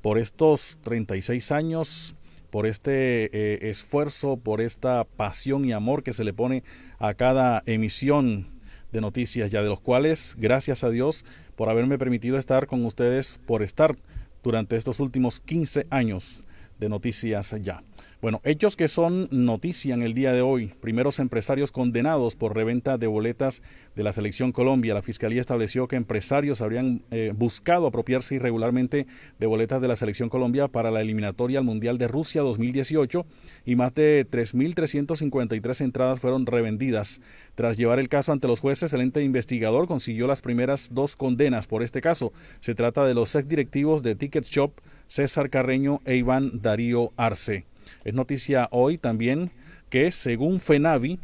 por 0.02 0.18
estos 0.18 0.78
36 0.84 1.52
años 1.52 2.16
por 2.50 2.66
este 2.66 3.26
eh, 3.34 3.70
esfuerzo, 3.70 4.38
por 4.38 4.62
esta 4.62 5.04
pasión 5.04 5.66
y 5.66 5.74
amor 5.74 6.04
que 6.04 6.14
se 6.14 6.24
le 6.24 6.32
pone 6.32 6.64
a 7.00 7.16
cada 7.16 7.62
emisión 7.66 8.48
de 8.94 9.02
noticias, 9.02 9.52
ya 9.52 9.62
de 9.62 9.68
los 9.68 9.82
cuales, 9.82 10.38
gracias 10.40 10.86
a 10.86 10.90
Dios, 10.90 11.26
por 11.58 11.68
haberme 11.68 11.98
permitido 11.98 12.38
estar 12.38 12.66
con 12.66 12.86
ustedes, 12.86 13.42
por 13.46 13.62
estar 13.62 13.98
durante 14.46 14.76
estos 14.76 15.00
últimos 15.00 15.40
15 15.40 15.88
años 15.90 16.44
de 16.80 16.88
noticias 16.88 17.56
ya. 17.64 17.84
Bueno, 18.26 18.42
hechos 18.44 18.76
que 18.76 18.88
son 18.88 19.28
noticia 19.30 19.94
en 19.94 20.02
el 20.02 20.16
día 20.16 20.34
de 20.34 20.42
hoy. 20.42 20.74
Primeros 20.82 21.20
empresarios 21.20 21.72
condenados 21.72 22.36
por 22.36 22.56
reventa 22.56 22.98
de 22.98 23.06
boletas 23.06 23.62
de 23.96 24.02
la 24.02 24.14
Selección 24.14 24.52
Colombia. 24.52 24.96
La 24.96 25.04
Fiscalía 25.04 25.40
estableció 25.40 25.88
que 25.88 25.96
empresarios 25.96 26.64
habrían 26.64 27.04
eh, 27.12 27.34
buscado 27.36 27.86
apropiarse 27.86 28.34
irregularmente 28.34 29.06
de 29.38 29.46
boletas 29.46 29.80
de 29.80 29.90
la 29.90 29.96
Selección 29.96 30.30
Colombia 30.30 30.68
para 30.68 30.90
la 30.90 31.02
eliminatoria 31.02 31.60
al 31.60 31.66
Mundial 31.66 32.00
de 32.00 32.08
Rusia 32.08 32.42
2018 32.42 33.28
y 33.64 33.76
más 33.76 33.94
de 33.94 34.26
3.353 34.28 35.82
entradas 35.82 36.20
fueron 36.20 36.48
revendidas. 36.48 37.22
Tras 37.54 37.78
llevar 37.78 38.00
el 38.00 38.10
caso 38.10 38.32
ante 38.32 38.48
los 38.48 38.60
jueces, 38.60 38.92
el 38.94 39.02
ente 39.02 39.24
investigador 39.24 39.86
consiguió 39.86 40.26
las 40.26 40.42
primeras 40.42 40.90
dos 40.92 41.16
condenas 41.16 41.68
por 41.68 41.84
este 41.84 42.02
caso. 42.02 42.34
Se 42.60 42.74
trata 42.74 43.06
de 43.06 43.14
los 43.14 43.36
ex 43.36 43.48
directivos 43.48 44.02
de 44.02 44.16
Ticket 44.16 44.46
Shop, 44.46 44.72
César 45.06 45.52
Carreño 45.52 46.02
e 46.06 46.16
Iván 46.16 46.60
Darío 46.64 47.12
Arce. 47.18 47.68
Es 48.04 48.14
noticia 48.14 48.68
hoy 48.72 48.98
también 48.98 49.52
que 49.90 50.12
según 50.12 50.60
FENAVI, 50.60 51.20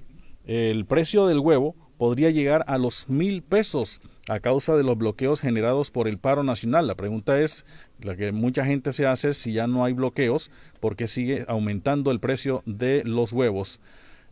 el 0.46 0.86
precio 0.86 1.28
del 1.28 1.40
huevo 1.40 1.76
podría 1.98 2.32
llegar 2.32 2.64
a 2.68 2.78
los 2.78 3.10
mil 3.10 3.44
pesos 3.44 4.02
a 4.28 4.40
causa 4.40 4.76
de 4.76 4.84
los 4.84 4.98
bloqueos 4.98 5.40
generados 5.40 5.92
por 5.92 6.08
el 6.08 6.18
paro 6.18 6.44
nacional. 6.44 6.88
La 6.88 6.96
pregunta 6.96 7.40
es, 7.40 7.66
la 8.00 8.16
que 8.16 8.32
mucha 8.32 8.66
gente 8.66 8.94
se 8.94 9.06
hace, 9.06 9.34
si 9.34 9.54
ya 9.54 9.68
no 9.68 9.86
hay 9.86 9.94
bloqueos, 9.94 10.50
¿por 10.80 10.96
qué 10.96 11.08
sigue 11.08 11.46
aumentando 11.48 12.10
el 12.10 12.20
precio 12.20 12.64
de 12.66 13.04
los 13.06 13.34
huevos? 13.34 13.80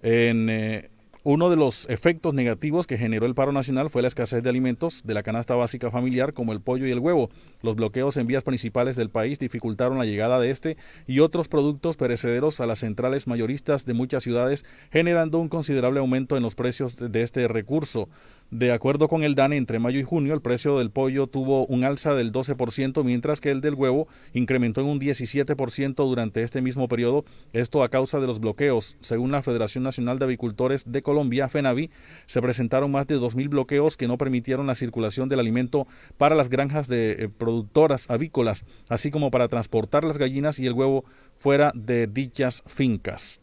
En, 0.02 0.50
eh, 0.50 0.90
uno 1.24 1.50
de 1.50 1.58
los 1.58 1.90
efectos 1.90 2.34
negativos 2.34 2.88
que 2.88 2.98
generó 2.98 3.26
el 3.26 3.36
paro 3.36 3.52
nacional 3.52 3.90
fue 3.90 4.02
la 4.02 4.08
escasez 4.08 4.42
de 4.42 4.50
alimentos 4.50 5.02
de 5.04 5.14
la 5.14 5.24
canasta 5.24 5.54
básica 5.56 5.92
familiar 5.92 6.34
como 6.34 6.54
el 6.54 6.62
pollo 6.62 6.88
y 6.88 6.92
el 6.92 7.00
huevo. 7.00 7.30
Los 7.62 7.76
bloqueos 7.76 8.16
en 8.18 8.28
vías 8.28 8.44
principales 8.44 8.96
del 8.96 9.10
país 9.10 9.38
dificultaron 9.38 9.98
la 9.98 10.06
llegada 10.06 10.40
de 10.40 10.52
este 10.52 10.78
y 11.08 11.20
otros 11.20 11.50
productos 11.50 11.98
perecederos 11.98 12.62
a 12.62 12.66
las 12.66 12.80
centrales 12.80 13.28
mayoristas 13.28 13.86
de 13.86 13.94
muchas 13.94 14.24
ciudades, 14.24 14.66
generando 14.92 15.40
un 15.40 15.50
considerable 15.50 16.00
aumento 16.00 16.38
en 16.38 16.44
los 16.44 16.56
precios 16.56 16.96
de 16.96 17.22
este 17.22 17.48
recurso. 17.48 18.08
De 18.52 18.72
acuerdo 18.72 19.10
con 19.10 19.24
el 19.24 19.36
DANE, 19.36 19.58
entre 19.58 19.78
mayo 19.78 20.00
y 20.00 20.04
junio 20.04 20.34
el 20.34 20.42
precio 20.42 20.80
del 20.80 20.90
pollo 20.90 21.28
tuvo 21.28 21.68
un 21.68 21.84
alza 21.84 22.16
del 22.16 22.32
12%, 22.32 23.04
mientras 23.04 23.42
que 23.42 23.52
el 23.52 23.62
del 23.62 23.76
huevo 23.76 24.08
incrementó 24.34 24.82
en 24.82 24.88
un 24.88 25.00
17% 25.00 25.94
durante 25.96 26.42
este 26.42 26.60
mismo 26.60 26.88
periodo, 26.88 27.26
esto 27.54 27.84
a 27.84 27.90
causa 27.90 28.20
de 28.20 28.26
los 28.26 28.40
bloqueos. 28.40 28.98
Según 29.02 29.32
la 29.32 29.44
Federación 29.44 29.84
Nacional 29.84 30.18
de 30.18 30.26
Avicultores 30.26 30.92
de 30.92 31.04
Colombia, 31.04 31.48
FENAVI, 31.48 31.92
se 32.26 32.42
presentaron 32.42 32.92
más 32.92 33.06
de 33.06 33.20
2.000 33.20 33.50
bloqueos 33.50 33.98
que 33.98 34.08
no 34.08 34.18
permitieron 34.18 34.66
la 34.66 34.74
circulación 34.74 35.30
del 35.30 35.42
alimento 35.42 35.86
para 36.18 36.34
las 36.34 36.50
granjas 36.50 36.88
de 36.88 37.12
eh, 37.12 37.30
productoras 37.30 38.10
avícolas, 38.10 38.66
así 38.88 39.12
como 39.12 39.30
para 39.30 39.48
transportar 39.48 40.04
las 40.04 40.18
gallinas 40.18 40.58
y 40.58 40.66
el 40.66 40.74
huevo 40.74 41.06
fuera 41.38 41.72
de 41.76 42.08
dichas 42.08 42.64
fincas. 42.66 43.42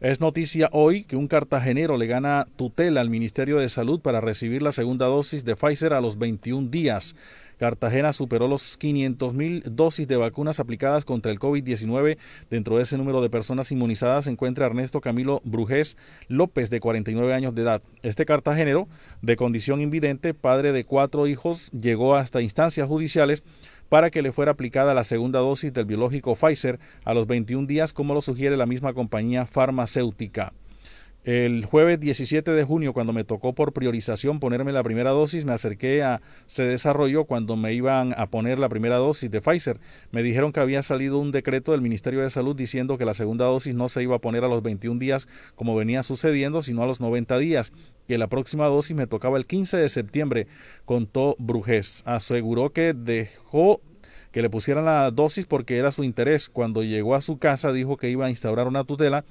Es 0.00 0.20
noticia 0.20 0.68
hoy 0.70 1.02
que 1.02 1.16
un 1.16 1.26
cartagenero 1.26 1.96
le 1.96 2.06
gana 2.06 2.46
tutela 2.54 3.00
al 3.00 3.10
Ministerio 3.10 3.58
de 3.58 3.68
Salud 3.68 3.98
para 3.98 4.20
recibir 4.20 4.62
la 4.62 4.70
segunda 4.70 5.06
dosis 5.06 5.44
de 5.44 5.56
Pfizer 5.56 5.92
a 5.92 6.00
los 6.00 6.18
21 6.18 6.68
días. 6.68 7.16
Cartagena 7.58 8.12
superó 8.12 8.46
los 8.46 8.76
500 8.76 9.34
mil 9.34 9.62
dosis 9.68 10.06
de 10.06 10.16
vacunas 10.16 10.60
aplicadas 10.60 11.04
contra 11.04 11.32
el 11.32 11.40
COVID-19. 11.40 12.16
Dentro 12.48 12.76
de 12.76 12.84
ese 12.84 12.96
número 12.96 13.20
de 13.20 13.28
personas 13.28 13.72
inmunizadas 13.72 14.26
se 14.26 14.30
encuentra 14.30 14.66
Ernesto 14.66 15.00
Camilo 15.00 15.40
Brujés 15.44 15.96
López, 16.28 16.70
de 16.70 16.78
49 16.78 17.34
años 17.34 17.56
de 17.56 17.62
edad. 17.62 17.82
Este 18.04 18.24
cartagenero, 18.24 18.86
de 19.20 19.34
condición 19.34 19.80
invidente, 19.80 20.32
padre 20.32 20.70
de 20.70 20.84
cuatro 20.84 21.26
hijos, 21.26 21.72
llegó 21.72 22.14
hasta 22.14 22.40
instancias 22.40 22.86
judiciales 22.86 23.42
para 23.88 24.10
que 24.10 24.22
le 24.22 24.32
fuera 24.32 24.52
aplicada 24.52 24.94
la 24.94 25.04
segunda 25.04 25.38
dosis 25.40 25.72
del 25.72 25.86
biológico 25.86 26.34
Pfizer 26.34 26.78
a 27.04 27.14
los 27.14 27.26
21 27.26 27.66
días, 27.66 27.92
como 27.92 28.14
lo 28.14 28.22
sugiere 28.22 28.56
la 28.56 28.66
misma 28.66 28.92
compañía 28.92 29.46
farmacéutica. 29.46 30.52
El 31.28 31.66
jueves 31.66 32.00
17 32.00 32.52
de 32.52 32.64
junio, 32.64 32.94
cuando 32.94 33.12
me 33.12 33.22
tocó 33.22 33.54
por 33.54 33.74
priorización 33.74 34.40
ponerme 34.40 34.72
la 34.72 34.82
primera 34.82 35.10
dosis, 35.10 35.44
me 35.44 35.52
acerqué 35.52 36.02
a 36.02 36.22
Se 36.46 36.62
Desarrolló 36.62 37.26
cuando 37.26 37.54
me 37.54 37.74
iban 37.74 38.14
a 38.16 38.28
poner 38.28 38.58
la 38.58 38.70
primera 38.70 38.96
dosis 38.96 39.30
de 39.30 39.42
Pfizer. 39.42 39.78
Me 40.10 40.22
dijeron 40.22 40.52
que 40.52 40.60
había 40.60 40.82
salido 40.82 41.18
un 41.18 41.30
decreto 41.30 41.72
del 41.72 41.82
Ministerio 41.82 42.22
de 42.22 42.30
Salud 42.30 42.56
diciendo 42.56 42.96
que 42.96 43.04
la 43.04 43.12
segunda 43.12 43.44
dosis 43.44 43.74
no 43.74 43.90
se 43.90 44.02
iba 44.02 44.16
a 44.16 44.20
poner 44.20 44.42
a 44.42 44.48
los 44.48 44.62
21 44.62 44.98
días 44.98 45.28
como 45.54 45.76
venía 45.76 46.02
sucediendo, 46.02 46.62
sino 46.62 46.82
a 46.82 46.86
los 46.86 46.98
90 46.98 47.36
días 47.36 47.74
que 48.06 48.16
la 48.16 48.28
próxima 48.28 48.64
dosis 48.64 48.96
me 48.96 49.06
tocaba 49.06 49.36
el 49.36 49.44
15 49.44 49.76
de 49.76 49.90
septiembre, 49.90 50.46
contó 50.86 51.36
Brujés. 51.38 52.04
Aseguró 52.06 52.70
que 52.70 52.94
dejó 52.94 53.82
que 54.32 54.40
le 54.40 54.48
pusieran 54.48 54.86
la 54.86 55.10
dosis 55.10 55.44
porque 55.44 55.76
era 55.76 55.92
su 55.92 56.04
interés. 56.04 56.48
Cuando 56.48 56.82
llegó 56.82 57.14
a 57.14 57.20
su 57.20 57.36
casa 57.36 57.70
dijo 57.70 57.98
que 57.98 58.08
iba 58.08 58.24
a 58.24 58.30
instaurar 58.30 58.66
una 58.66 58.84
tutela 58.84 59.26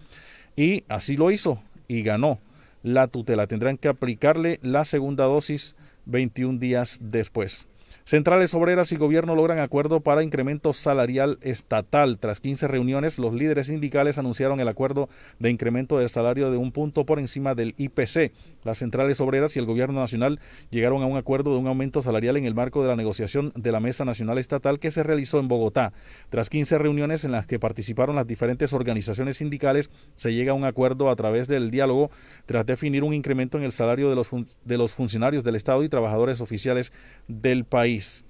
y 0.56 0.84
así 0.90 1.18
lo 1.18 1.32
hizo 1.32 1.60
y 1.88 2.04
ganó 2.04 2.40
la 2.84 3.08
tutela. 3.08 3.48
Tendrán 3.48 3.78
que 3.78 3.88
aplicarle 3.88 4.60
la 4.62 4.86
segunda 4.86 5.26
dosis 5.26 5.76
21 6.06 6.60
días 6.60 7.00
después. 7.02 7.68
Centrales 8.04 8.54
obreras 8.54 8.92
y 8.92 8.96
gobierno 8.96 9.36
logran 9.36 9.60
acuerdo 9.60 10.00
para 10.00 10.24
incremento 10.24 10.74
salarial 10.74 11.40
estatal. 11.42 12.20
Tras 12.20 12.40
15 12.40 12.68
reuniones, 12.68 13.20
los 13.20 13.34
líderes 13.34 13.68
sindicales 13.68 14.18
anunciaron 14.18 14.60
el 14.60 14.68
acuerdo 14.68 15.10
de 15.40 15.50
incremento 15.50 16.00
de 16.00 16.08
salario 16.08 16.50
de 16.52 16.58
un 16.58 16.72
punto 16.72 17.06
por 17.06 17.20
encima 17.20 17.54
del 17.54 17.76
IPC. 17.78 18.32
Las 18.64 18.80
centrales 18.80 19.22
obreras 19.22 19.56
y 19.56 19.60
el 19.60 19.66
gobierno 19.66 20.00
nacional 20.00 20.40
llegaron 20.70 21.02
a 21.04 21.06
un 21.06 21.18
acuerdo 21.18 21.52
de 21.54 21.60
un 21.60 21.68
aumento 21.68 22.02
salarial 22.02 22.38
en 22.38 22.46
el 22.46 22.56
marco 22.56 22.82
de 22.82 22.90
la 22.90 22.96
negociación 22.96 23.52
de 23.56 23.72
la 23.72 23.80
Mesa 23.80 24.06
Nacional 24.06 24.38
Estatal 24.38 24.80
que 24.80 24.92
se 24.92 25.04
realizó 25.04 25.40
en 25.40 25.48
Bogotá. 25.48 25.94
Tras 26.30 26.50
15 26.50 26.78
reuniones 26.78 27.24
en 27.24 27.32
las 27.32 27.48
que 27.48 27.60
participaron 27.60 28.16
las 28.16 28.28
diferentes 28.28 28.74
organizaciones 28.74 29.38
sindicales, 29.38 29.90
se 30.16 30.34
llega 30.34 30.52
a 30.52 30.56
un 30.56 30.66
acuerdo 30.66 31.10
a 31.10 31.16
través 31.16 31.48
del 31.48 31.72
diálogo 31.72 32.12
tras 32.46 32.66
definir 32.66 33.04
un 33.04 33.14
incremento 33.14 33.58
en 33.58 33.64
el 33.64 33.72
salario 33.72 34.10
de 34.10 34.16
los, 34.16 34.30
de 34.64 34.78
los 34.78 34.94
funcionarios 34.94 35.44
del 35.44 35.56
Estado 35.56 35.84
y 35.84 35.90
trabajadores 35.90 36.42
oficiales 36.42 36.94
del 37.28 37.66
país. 37.66 38.26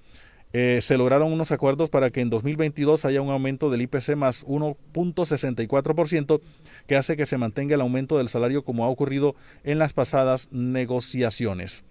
Eh, 0.54 0.80
se 0.82 0.98
lograron 0.98 1.32
unos 1.32 1.52
acuerdos 1.52 1.90
para 1.90 2.10
que 2.10 2.22
en 2.22 2.30
2022 2.30 3.06
haya 3.06 3.22
un 3.22 3.32
aumento 3.32 3.70
del 3.70 3.82
IPC 3.82 4.16
más 4.16 4.46
1.64%, 4.46 6.42
que 6.88 6.96
hace 6.96 7.18
que 7.18 7.26
se 7.26 7.38
mantenga 7.38 7.76
el 7.76 7.82
aumento 7.82 8.18
del 8.18 8.30
salario 8.30 8.64
como 8.64 8.86
ha 8.86 8.90
ocurrido 8.90 9.36
en 9.64 9.80
las 9.80 9.94
pasadas 9.94 10.50
negociaciones. 10.52 11.84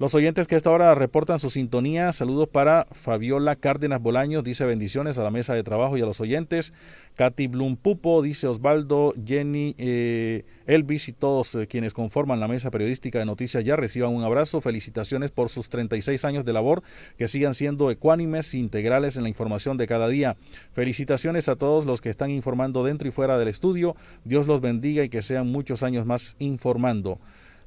Los 0.00 0.12
oyentes 0.16 0.48
que 0.48 0.56
a 0.56 0.58
esta 0.58 0.72
hora 0.72 0.92
reportan 0.96 1.38
su 1.38 1.50
sintonía, 1.50 2.12
saludos 2.12 2.48
para 2.48 2.84
Fabiola 2.90 3.54
Cárdenas 3.54 4.02
Bolaños, 4.02 4.42
dice 4.42 4.64
bendiciones 4.64 5.18
a 5.18 5.22
la 5.22 5.30
mesa 5.30 5.54
de 5.54 5.62
trabajo 5.62 5.96
y 5.96 6.02
a 6.02 6.04
los 6.04 6.20
oyentes. 6.20 6.72
Katy 7.14 7.46
Blum 7.46 7.76
Pupo, 7.76 8.20
dice 8.20 8.48
Osvaldo, 8.48 9.14
Jenny, 9.24 9.76
eh, 9.78 10.46
Elvis 10.66 11.08
y 11.08 11.12
todos 11.12 11.54
eh, 11.54 11.68
quienes 11.68 11.92
conforman 11.92 12.40
la 12.40 12.48
mesa 12.48 12.72
periodística 12.72 13.20
de 13.20 13.24
Noticias 13.24 13.62
Ya 13.62 13.76
reciban 13.76 14.12
un 14.12 14.24
abrazo. 14.24 14.60
Felicitaciones 14.60 15.30
por 15.30 15.48
sus 15.48 15.68
36 15.68 16.24
años 16.24 16.44
de 16.44 16.52
labor, 16.52 16.82
que 17.16 17.28
sigan 17.28 17.54
siendo 17.54 17.88
ecuánimes 17.92 18.52
e 18.52 18.58
integrales 18.58 19.16
en 19.16 19.22
la 19.22 19.28
información 19.28 19.76
de 19.76 19.86
cada 19.86 20.08
día. 20.08 20.36
Felicitaciones 20.72 21.48
a 21.48 21.54
todos 21.54 21.86
los 21.86 22.00
que 22.00 22.10
están 22.10 22.30
informando 22.30 22.82
dentro 22.82 23.06
y 23.06 23.12
fuera 23.12 23.38
del 23.38 23.46
estudio. 23.46 23.94
Dios 24.24 24.48
los 24.48 24.60
bendiga 24.60 25.04
y 25.04 25.08
que 25.08 25.22
sean 25.22 25.52
muchos 25.52 25.84
años 25.84 26.04
más 26.04 26.34
informando. 26.40 27.20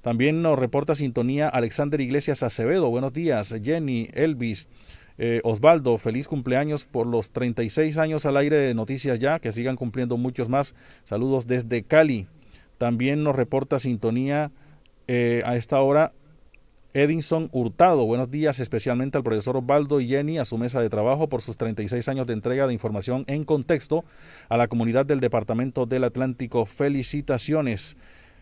También 0.08 0.42
nos 0.42 0.58
reporta 0.58 0.96
sintonía 0.96 1.50
Alexander 1.50 2.00
Iglesias 2.00 2.42
Acevedo. 2.42 2.90
Buenos 2.90 3.12
días, 3.12 3.54
Jenny, 3.62 4.08
Elvis, 4.14 4.70
eh, 5.18 5.42
Osvaldo. 5.44 5.98
Feliz 5.98 6.30
cumpleaños 6.30 6.86
por 6.86 7.06
los 7.06 7.32
36 7.32 7.98
años 7.98 8.26
al 8.26 8.38
aire 8.38 8.56
de 8.56 8.74
Noticias 8.74 9.20
Ya. 9.20 9.40
Que 9.40 9.52
sigan 9.52 9.76
cumpliendo 9.76 10.16
muchos 10.16 10.48
más. 10.48 10.76
Saludos 11.04 11.46
desde 11.46 11.84
Cali. 11.84 12.26
También 12.78 13.22
nos 13.22 13.36
reporta 13.36 13.80
sintonía 13.80 14.50
eh, 15.10 15.42
a 15.44 15.58
esta 15.58 15.82
hora 15.82 16.14
Edinson 16.94 17.50
Hurtado. 17.52 18.06
Buenos 18.06 18.32
días 18.32 18.62
especialmente 18.62 19.18
al 19.18 19.26
profesor 19.26 19.58
Osvaldo 19.58 20.00
y 20.00 20.08
Jenny 20.08 20.38
a 20.38 20.46
su 20.46 20.58
mesa 20.58 20.80
de 20.80 20.90
trabajo 20.90 21.28
por 21.28 21.42
sus 21.42 21.58
36 21.58 22.08
años 22.08 22.28
de 22.28 22.32
entrega 22.32 22.66
de 22.66 22.72
información 22.72 23.26
en 23.28 23.44
contexto 23.44 24.06
a 24.48 24.56
la 24.56 24.70
comunidad 24.70 25.06
del 25.06 25.20
Departamento 25.20 25.86
del 25.86 26.06
Atlántico. 26.06 26.66
Felicitaciones. 26.66 27.98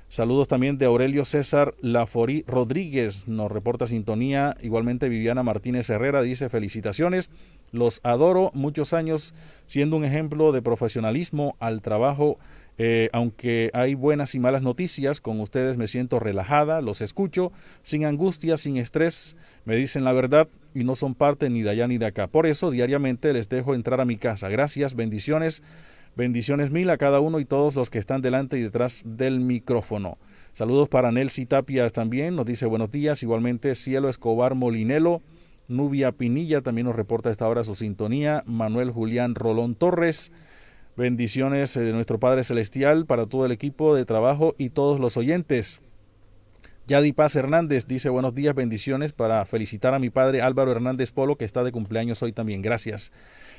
Saludos 0.07 0.47
también 0.47 0.77
de 0.77 0.85
Aurelio 0.85 1.25
César 1.25 1.73
Laforí 1.81 2.45
Rodríguez, 2.47 3.27
nos 3.27 3.51
reporta 3.51 3.87
sintonía. 3.87 4.53
Igualmente 4.61 5.09
Viviana 5.09 5.43
Martínez 5.43 5.89
Herrera 5.89 6.21
dice 6.21 6.47
felicitaciones, 6.47 7.31
los 7.71 7.99
adoro 8.03 8.51
muchos 8.53 8.93
años 8.93 9.33
siendo 9.67 9.97
un 9.97 10.05
ejemplo 10.05 10.51
de 10.51 10.61
profesionalismo 10.61 11.55
al 11.59 11.81
trabajo. 11.81 12.37
Eh, 12.77 13.09
aunque 13.13 13.71
hay 13.73 13.95
buenas 13.95 14.35
y 14.35 14.39
malas 14.39 14.61
noticias, 14.61 15.21
con 15.21 15.39
ustedes 15.39 15.77
me 15.77 15.87
siento 15.87 16.19
relajada, 16.19 16.81
los 16.81 17.01
escucho, 17.01 17.51
sin 17.81 18.05
angustia, 18.05 18.57
sin 18.57 18.77
estrés, 18.77 19.35
me 19.63 19.75
dicen 19.75 20.03
la 20.03 20.11
verdad 20.11 20.49
y 20.73 20.83
no 20.83 20.95
son 20.95 21.15
parte 21.15 21.49
ni 21.49 21.61
de 21.61 21.69
allá 21.69 21.87
ni 21.87 21.97
de 21.97 22.05
acá. 22.05 22.27
Por 22.27 22.45
eso 22.45 22.71
diariamente 22.71 23.33
les 23.33 23.49
dejo 23.49 23.73
entrar 23.73 24.01
a 24.01 24.05
mi 24.05 24.17
casa. 24.17 24.49
Gracias, 24.49 24.95
bendiciones. 24.95 25.63
Bendiciones 26.15 26.71
mil 26.71 26.89
a 26.91 26.97
cada 26.97 27.19
uno 27.19 27.41
y 27.41 27.45
todos 27.45 27.75
los 27.75 27.89
que 27.89 27.99
están 27.99 28.21
delante 28.21 28.57
y 28.57 28.61
detrás 28.61 29.03
del 29.05 29.41
micrófono. 29.41 30.17
Saludos 30.53 30.87
para 30.87 31.11
Nelsi 31.11 31.45
Tapias 31.45 31.91
también, 31.91 32.37
nos 32.37 32.45
dice 32.45 32.65
buenos 32.65 32.89
días. 32.89 33.21
Igualmente 33.21 33.75
Cielo 33.75 34.07
Escobar 34.07 34.55
Molinelo, 34.55 35.21
Nubia 35.67 36.13
Pinilla 36.13 36.61
también 36.61 36.87
nos 36.87 36.95
reporta 36.95 37.27
a 37.27 37.31
esta 37.33 37.49
hora 37.49 37.65
su 37.65 37.75
sintonía. 37.75 38.43
Manuel 38.45 38.91
Julián 38.91 39.35
Rolón 39.35 39.75
Torres. 39.75 40.31
Bendiciones 40.95 41.73
de 41.73 41.91
nuestro 41.91 42.17
Padre 42.17 42.45
Celestial 42.45 43.05
para 43.05 43.25
todo 43.25 43.45
el 43.45 43.51
equipo 43.51 43.93
de 43.93 44.05
trabajo 44.05 44.55
y 44.57 44.69
todos 44.69 45.01
los 45.01 45.17
oyentes. 45.17 45.81
Yadi 46.87 47.13
Paz 47.13 47.35
Hernández 47.35 47.87
dice 47.87 48.09
buenos 48.09 48.35
días, 48.35 48.53
bendiciones 48.53 49.11
para 49.11 49.43
felicitar 49.47 49.95
a 49.95 49.99
mi 49.99 50.11
padre 50.11 50.43
Álvaro 50.43 50.71
Hernández 50.71 51.11
Polo 51.11 51.35
que 51.35 51.43
está 51.43 51.63
de 51.63 51.71
cumpleaños 51.71 52.21
hoy 52.21 52.31
también. 52.31 52.61
Gracias. 52.61 53.11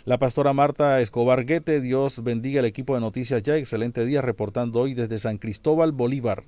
La 0.05 0.16
pastora 0.16 0.53
Marta 0.53 1.01
Escobar 1.01 1.44
Guete, 1.44 1.81
Dios 1.81 2.23
bendiga 2.23 2.61
el 2.61 2.66
equipo 2.66 2.94
de 2.94 3.01
Noticias 3.01 3.43
Ya, 3.43 3.57
excelente 3.57 4.05
día 4.05 4.23
reportando 4.23 4.78
hoy 4.78 4.94
desde 4.94 5.19
San 5.19 5.39
Cristóbal, 5.39 5.90
Bolívar. 5.90 6.44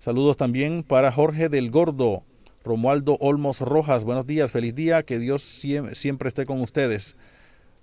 Saludos 0.00 0.36
también 0.36 0.82
para 0.82 1.12
Jorge 1.12 1.48
del 1.48 1.70
Gordo, 1.70 2.24
Romualdo 2.64 3.16
Olmos 3.20 3.60
Rojas, 3.60 4.02
buenos 4.02 4.26
días, 4.26 4.50
feliz 4.50 4.74
día, 4.74 5.04
que 5.04 5.20
Dios 5.20 5.42
siempre 5.42 6.26
esté 6.26 6.44
con 6.44 6.60
ustedes. 6.60 7.14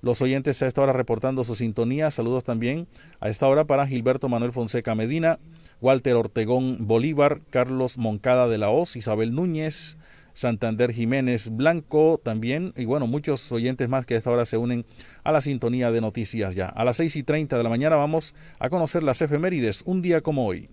Los 0.01 0.21
oyentes 0.21 0.61
a 0.61 0.67
esta 0.67 0.81
hora 0.81 0.91
reportando 0.91 1.45
su 1.45 1.55
sintonía, 1.55 2.11
saludos 2.11 2.43
también 2.43 2.87
a 3.21 3.29
esta 3.29 3.47
hora 3.47 3.63
para 3.63 3.87
Gilberto 3.87 4.27
Manuel 4.27 4.51
Fonseca 4.51 4.95
Medina, 4.95 5.39
Walter 5.81 6.15
Ortegón 6.15 6.87
Bolívar, 6.87 7.41
Carlos 7.49 7.97
Moncada 7.97 8.47
de 8.47 8.57
la 8.57 8.69
Hoz, 8.69 8.95
Isabel 8.95 9.33
Núñez, 9.33 9.97
Santander 10.33 10.93
Jiménez 10.93 11.49
Blanco 11.49 12.19
también, 12.23 12.73
y 12.77 12.85
bueno, 12.85 13.07
muchos 13.07 13.51
oyentes 13.51 13.89
más 13.89 14.05
que 14.05 14.13
a 14.13 14.17
esta 14.17 14.29
hora 14.29 14.45
se 14.45 14.57
unen 14.57 14.85
a 15.23 15.31
la 15.31 15.41
sintonía 15.41 15.91
de 15.91 16.01
noticias 16.01 16.55
ya. 16.55 16.67
A 16.67 16.83
las 16.83 16.97
6 16.97 17.15
y 17.15 17.23
30 17.23 17.57
de 17.57 17.63
la 17.63 17.69
mañana 17.69 17.95
vamos 17.95 18.35
a 18.59 18.69
conocer 18.69 19.03
las 19.03 19.21
efemérides, 19.21 19.81
un 19.85 20.01
día 20.01 20.21
como 20.21 20.45
hoy. 20.45 20.69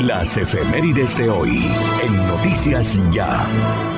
Las 0.00 0.36
efemérides 0.36 1.16
de 1.16 1.28
hoy 1.28 1.58
en 2.04 2.16
Noticias 2.28 2.98
Ya. 3.10 3.95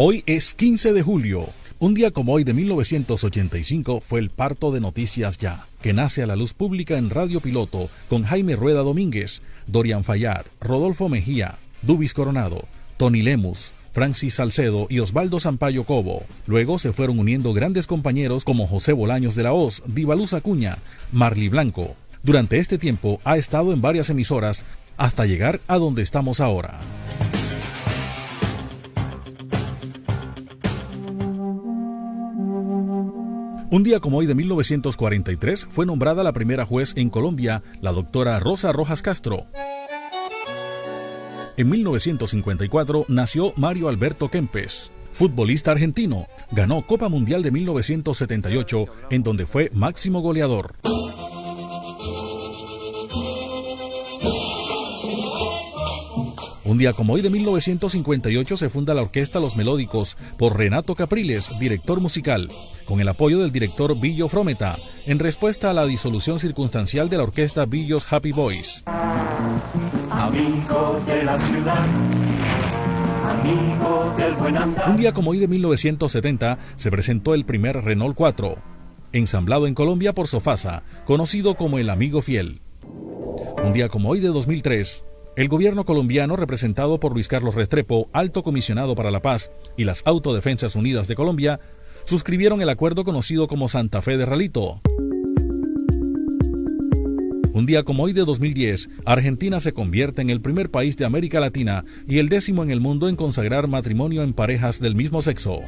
Hoy 0.00 0.22
es 0.26 0.54
15 0.54 0.92
de 0.92 1.02
julio. 1.02 1.48
Un 1.80 1.92
día 1.92 2.12
como 2.12 2.32
hoy 2.32 2.44
de 2.44 2.54
1985 2.54 4.00
fue 4.00 4.20
el 4.20 4.30
parto 4.30 4.70
de 4.70 4.78
Noticias 4.78 5.38
Ya, 5.38 5.66
que 5.82 5.92
nace 5.92 6.22
a 6.22 6.28
la 6.28 6.36
luz 6.36 6.54
pública 6.54 6.96
en 6.98 7.10
Radio 7.10 7.40
Piloto 7.40 7.90
con 8.08 8.22
Jaime 8.22 8.54
Rueda 8.54 8.82
Domínguez, 8.82 9.42
Dorian 9.66 10.04
Fayad, 10.04 10.46
Rodolfo 10.60 11.08
Mejía, 11.08 11.58
Dubis 11.82 12.14
Coronado, 12.14 12.68
Tony 12.96 13.22
Lemus, 13.22 13.72
Francis 13.92 14.34
Salcedo 14.34 14.86
y 14.88 15.00
Osvaldo 15.00 15.40
Sampaio 15.40 15.82
Cobo. 15.82 16.22
Luego 16.46 16.78
se 16.78 16.92
fueron 16.92 17.18
uniendo 17.18 17.52
grandes 17.52 17.88
compañeros 17.88 18.44
como 18.44 18.68
José 18.68 18.92
Bolaños 18.92 19.34
de 19.34 19.42
la 19.42 19.52
Hoz, 19.52 19.82
Divaluz 19.84 20.32
Acuña, 20.32 20.78
Marley 21.10 21.48
Blanco. 21.48 21.96
Durante 22.22 22.58
este 22.58 22.78
tiempo 22.78 23.20
ha 23.24 23.36
estado 23.36 23.72
en 23.72 23.80
varias 23.80 24.10
emisoras 24.10 24.64
hasta 24.96 25.26
llegar 25.26 25.60
a 25.66 25.76
donde 25.76 26.02
estamos 26.02 26.38
ahora. 26.38 26.78
Un 33.70 33.82
día 33.82 34.00
como 34.00 34.16
hoy 34.16 34.26
de 34.26 34.34
1943 34.34 35.68
fue 35.70 35.84
nombrada 35.84 36.22
la 36.22 36.32
primera 36.32 36.64
juez 36.64 36.94
en 36.96 37.10
Colombia, 37.10 37.62
la 37.82 37.92
doctora 37.92 38.40
Rosa 38.40 38.72
Rojas 38.72 39.02
Castro. 39.02 39.46
En 41.58 41.68
1954 41.68 43.04
nació 43.08 43.52
Mario 43.56 43.90
Alberto 43.90 44.30
Kempes, 44.30 44.90
futbolista 45.12 45.72
argentino. 45.72 46.28
Ganó 46.50 46.80
Copa 46.80 47.10
Mundial 47.10 47.42
de 47.42 47.50
1978, 47.50 48.86
en 49.10 49.22
donde 49.22 49.44
fue 49.44 49.70
máximo 49.74 50.20
goleador. 50.20 50.74
Un 56.68 56.76
día 56.76 56.92
como 56.92 57.14
hoy 57.14 57.22
de 57.22 57.30
1958 57.30 58.58
se 58.58 58.68
funda 58.68 58.92
la 58.92 59.00
orquesta 59.00 59.40
Los 59.40 59.56
Melódicos 59.56 60.18
por 60.36 60.58
Renato 60.58 60.94
Capriles, 60.94 61.50
director 61.58 61.98
musical, 61.98 62.50
con 62.84 63.00
el 63.00 63.08
apoyo 63.08 63.38
del 63.38 63.50
director 63.50 63.98
Billo 63.98 64.28
Frometa, 64.28 64.76
en 65.06 65.18
respuesta 65.18 65.70
a 65.70 65.72
la 65.72 65.86
disolución 65.86 66.38
circunstancial 66.38 67.08
de 67.08 67.16
la 67.16 67.22
orquesta 67.22 67.64
Billos 67.64 68.12
Happy 68.12 68.32
Boys. 68.32 68.84
Un 74.86 74.96
día 74.98 75.14
como 75.14 75.30
hoy 75.30 75.38
de 75.38 75.48
1970 75.48 76.58
se 76.76 76.90
presentó 76.90 77.32
el 77.32 77.46
primer 77.46 77.82
Renault 77.82 78.14
4, 78.14 78.56
ensamblado 79.12 79.66
en 79.66 79.72
Colombia 79.72 80.14
por 80.14 80.28
Sofasa, 80.28 80.82
conocido 81.06 81.54
como 81.54 81.78
el 81.78 81.88
Amigo 81.88 82.20
Fiel. 82.20 82.60
Un 83.64 83.72
día 83.72 83.88
como 83.88 84.10
hoy 84.10 84.20
de 84.20 84.28
2003, 84.28 85.06
el 85.38 85.46
gobierno 85.46 85.84
colombiano, 85.84 86.34
representado 86.34 86.98
por 86.98 87.12
Luis 87.12 87.28
Carlos 87.28 87.54
Restrepo, 87.54 88.10
alto 88.12 88.42
comisionado 88.42 88.96
para 88.96 89.12
la 89.12 89.22
paz, 89.22 89.52
y 89.76 89.84
las 89.84 90.02
Autodefensas 90.04 90.74
Unidas 90.74 91.06
de 91.06 91.14
Colombia, 91.14 91.60
suscribieron 92.02 92.60
el 92.60 92.68
acuerdo 92.68 93.04
conocido 93.04 93.46
como 93.46 93.68
Santa 93.68 94.02
Fe 94.02 94.16
de 94.16 94.26
Ralito. 94.26 94.80
Un 97.52 97.66
día 97.66 97.84
como 97.84 98.02
hoy 98.02 98.12
de 98.14 98.24
2010, 98.24 98.90
Argentina 99.04 99.60
se 99.60 99.72
convierte 99.72 100.22
en 100.22 100.30
el 100.30 100.40
primer 100.40 100.72
país 100.72 100.96
de 100.96 101.04
América 101.04 101.38
Latina 101.38 101.84
y 102.08 102.18
el 102.18 102.28
décimo 102.28 102.64
en 102.64 102.72
el 102.72 102.80
mundo 102.80 103.08
en 103.08 103.14
consagrar 103.14 103.68
matrimonio 103.68 104.24
en 104.24 104.32
parejas 104.32 104.80
del 104.80 104.96
mismo 104.96 105.22
sexo. 105.22 105.60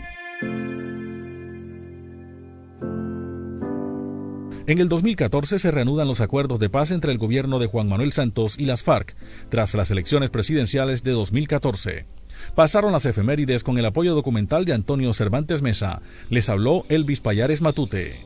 En 4.71 4.79
el 4.79 4.89
2014 4.89 5.59
se 5.59 5.73
reanudan 5.73 6.07
los 6.07 6.21
acuerdos 6.21 6.61
de 6.61 6.71
paz 6.71 6.93
entre 6.93 7.11
el 7.11 7.19
gobierno 7.19 7.59
de 7.59 7.67
Juan 7.67 7.89
Manuel 7.89 8.13
Santos 8.13 8.57
y 8.57 8.67
las 8.67 8.83
FARC, 8.83 9.17
tras 9.49 9.75
las 9.75 9.91
elecciones 9.91 10.31
presidenciales 10.31 11.03
de 11.03 11.11
2014. 11.11 12.07
Pasaron 12.55 12.93
las 12.93 13.05
efemérides 13.05 13.65
con 13.65 13.79
el 13.79 13.87
apoyo 13.87 14.15
documental 14.15 14.65
de 14.65 14.73
Antonio 14.73 15.13
Cervantes 15.13 15.61
Mesa. 15.61 16.03
Les 16.29 16.49
habló 16.49 16.87
Elvis 16.89 17.21
Payares 17.21 17.63
Matute. 17.63 18.25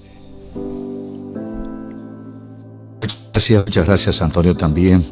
Gracias, 3.33 3.65
muchas 3.65 3.87
gracias 3.87 4.21
Antonio 4.21 4.55
también 4.55 5.03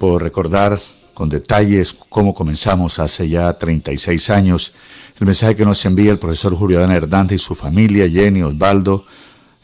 por 0.00 0.20
recordar 0.20 0.80
con 1.14 1.28
detalles 1.28 1.94
cómo 2.08 2.34
comenzamos 2.34 2.98
hace 2.98 3.28
ya 3.28 3.56
36 3.56 4.28
años. 4.30 4.74
El 5.20 5.26
mensaje 5.26 5.54
que 5.54 5.64
nos 5.64 5.84
envía 5.84 6.10
el 6.10 6.18
profesor 6.18 6.56
Julián 6.56 6.90
Hernández 6.90 7.36
y 7.36 7.44
su 7.44 7.54
familia, 7.54 8.08
Jenny, 8.10 8.42
Osvaldo, 8.42 9.06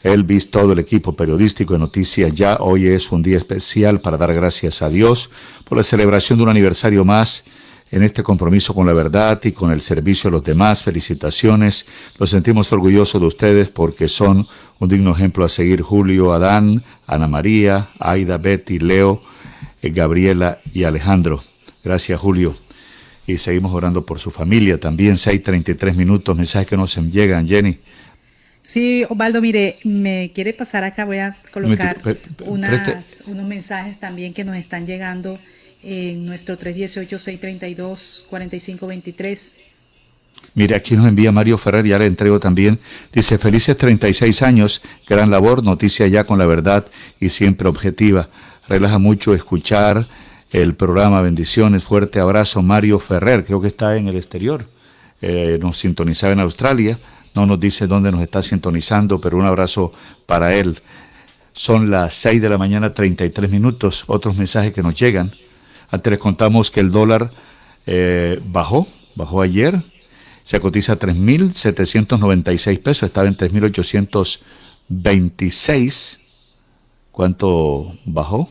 Elvis, 0.03 0.51
todo 0.51 0.73
el 0.73 0.79
equipo 0.79 1.15
periodístico 1.15 1.73
de 1.73 1.79
Noticias 1.79 2.33
Ya. 2.33 2.57
Hoy 2.59 2.87
es 2.87 3.11
un 3.11 3.23
día 3.23 3.37
especial 3.37 3.99
para 3.99 4.17
dar 4.17 4.33
gracias 4.33 4.81
a 4.81 4.89
Dios 4.89 5.31
por 5.63 5.77
la 5.77 5.83
celebración 5.83 6.37
de 6.37 6.43
un 6.43 6.49
aniversario 6.49 7.03
más 7.03 7.45
en 7.89 8.03
este 8.03 8.21
compromiso 8.21 8.73
con 8.73 8.85
la 8.85 8.93
verdad 8.93 9.39
y 9.43 9.53
con 9.53 9.71
el 9.71 9.81
servicio 9.81 10.27
a 10.27 10.31
los 10.31 10.43
demás. 10.43 10.83
Felicitaciones. 10.83 11.85
Nos 12.19 12.29
sentimos 12.29 12.71
orgullosos 12.71 13.19
de 13.19 13.27
ustedes 13.27 13.69
porque 13.69 14.07
son 14.07 14.47
un 14.79 14.89
digno 14.89 15.11
ejemplo 15.11 15.43
a 15.43 15.49
seguir 15.49 15.81
Julio, 15.81 16.31
Adán, 16.31 16.83
Ana 17.07 17.27
María, 17.27 17.89
Aida, 17.99 18.37
Betty, 18.37 18.79
Leo, 18.79 19.23
eh, 19.81 19.89
Gabriela 19.89 20.59
y 20.73 20.83
Alejandro. 20.83 21.43
Gracias, 21.83 22.19
Julio. 22.19 22.55
Y 23.25 23.37
seguimos 23.37 23.73
orando 23.73 24.05
por 24.05 24.19
su 24.19 24.29
familia 24.29 24.79
también. 24.79 25.15
6.33 25.15 25.95
minutos, 25.95 26.37
mensajes 26.37 26.67
que 26.67 26.77
nos 26.77 26.95
llegan, 26.95 27.47
Jenny. 27.47 27.79
Sí, 28.67 29.05
Osvaldo, 29.07 29.39
mire, 29.39 29.77
me 29.85 30.33
quiere 30.35 30.51
pasar 30.51 30.83
acá, 30.83 31.05
voy 31.05 31.19
a 31.19 31.37
colocar 31.53 32.01
unas, 32.45 33.15
unos 33.25 33.47
mensajes 33.47 33.97
también 33.97 34.33
que 34.33 34.43
nos 34.43 34.57
están 34.57 34.85
llegando 34.85 35.39
en 35.81 36.25
nuestro 36.25 36.59
318-632-4523. 36.59 39.55
Mire, 40.53 40.75
aquí 40.75 40.97
nos 40.97 41.07
envía 41.07 41.31
Mario 41.31 41.57
Ferrer, 41.57 41.85
ya 41.85 41.97
le 41.97 42.07
entrego 42.07 42.41
también. 42.41 42.77
Dice, 43.13 43.37
felices 43.37 43.77
36 43.77 44.41
años, 44.41 44.81
gran 45.07 45.31
labor, 45.31 45.63
noticia 45.63 46.05
ya 46.07 46.25
con 46.25 46.37
la 46.37 46.45
verdad 46.45 46.87
y 47.21 47.29
siempre 47.29 47.69
objetiva. 47.69 48.27
Relaja 48.67 48.99
mucho 48.99 49.33
escuchar 49.33 50.09
el 50.51 50.75
programa, 50.75 51.21
bendiciones, 51.21 51.85
fuerte 51.85 52.19
abrazo, 52.19 52.61
Mario 52.61 52.99
Ferrer, 52.99 53.45
creo 53.45 53.61
que 53.61 53.67
está 53.67 53.95
en 53.95 54.09
el 54.09 54.17
exterior. 54.17 54.67
Eh, 55.21 55.57
nos 55.61 55.77
sintonizaba 55.77 56.33
en 56.33 56.41
Australia, 56.41 56.99
no 57.35 57.45
nos 57.45 57.59
dice 57.59 57.85
dónde 57.87 58.11
nos 58.11 58.21
está 58.21 58.41
sintonizando, 58.41 59.21
pero 59.21 59.37
un 59.37 59.45
abrazo 59.45 59.91
para 60.25 60.55
él. 60.55 60.79
Son 61.53 61.89
las 61.89 62.13
6 62.15 62.41
de 62.41 62.49
la 62.49 62.57
mañana, 62.57 62.93
33 62.93 63.49
minutos, 63.51 64.03
otros 64.07 64.35
mensajes 64.37 64.73
que 64.73 64.83
nos 64.83 64.95
llegan. 64.95 65.31
Antes 65.89 66.11
les 66.11 66.19
contamos 66.19 66.69
que 66.71 66.81
el 66.81 66.91
dólar 66.91 67.31
eh, 67.85 68.41
bajó, 68.45 68.87
bajó 69.15 69.41
ayer, 69.41 69.81
se 70.43 70.59
cotiza 70.59 70.93
a 70.93 70.99
3.796 70.99 72.81
pesos, 72.81 73.03
estaba 73.03 73.27
en 73.27 73.37
3.826. 73.37 76.19
¿Cuánto 77.11 77.95
bajó? 78.05 78.49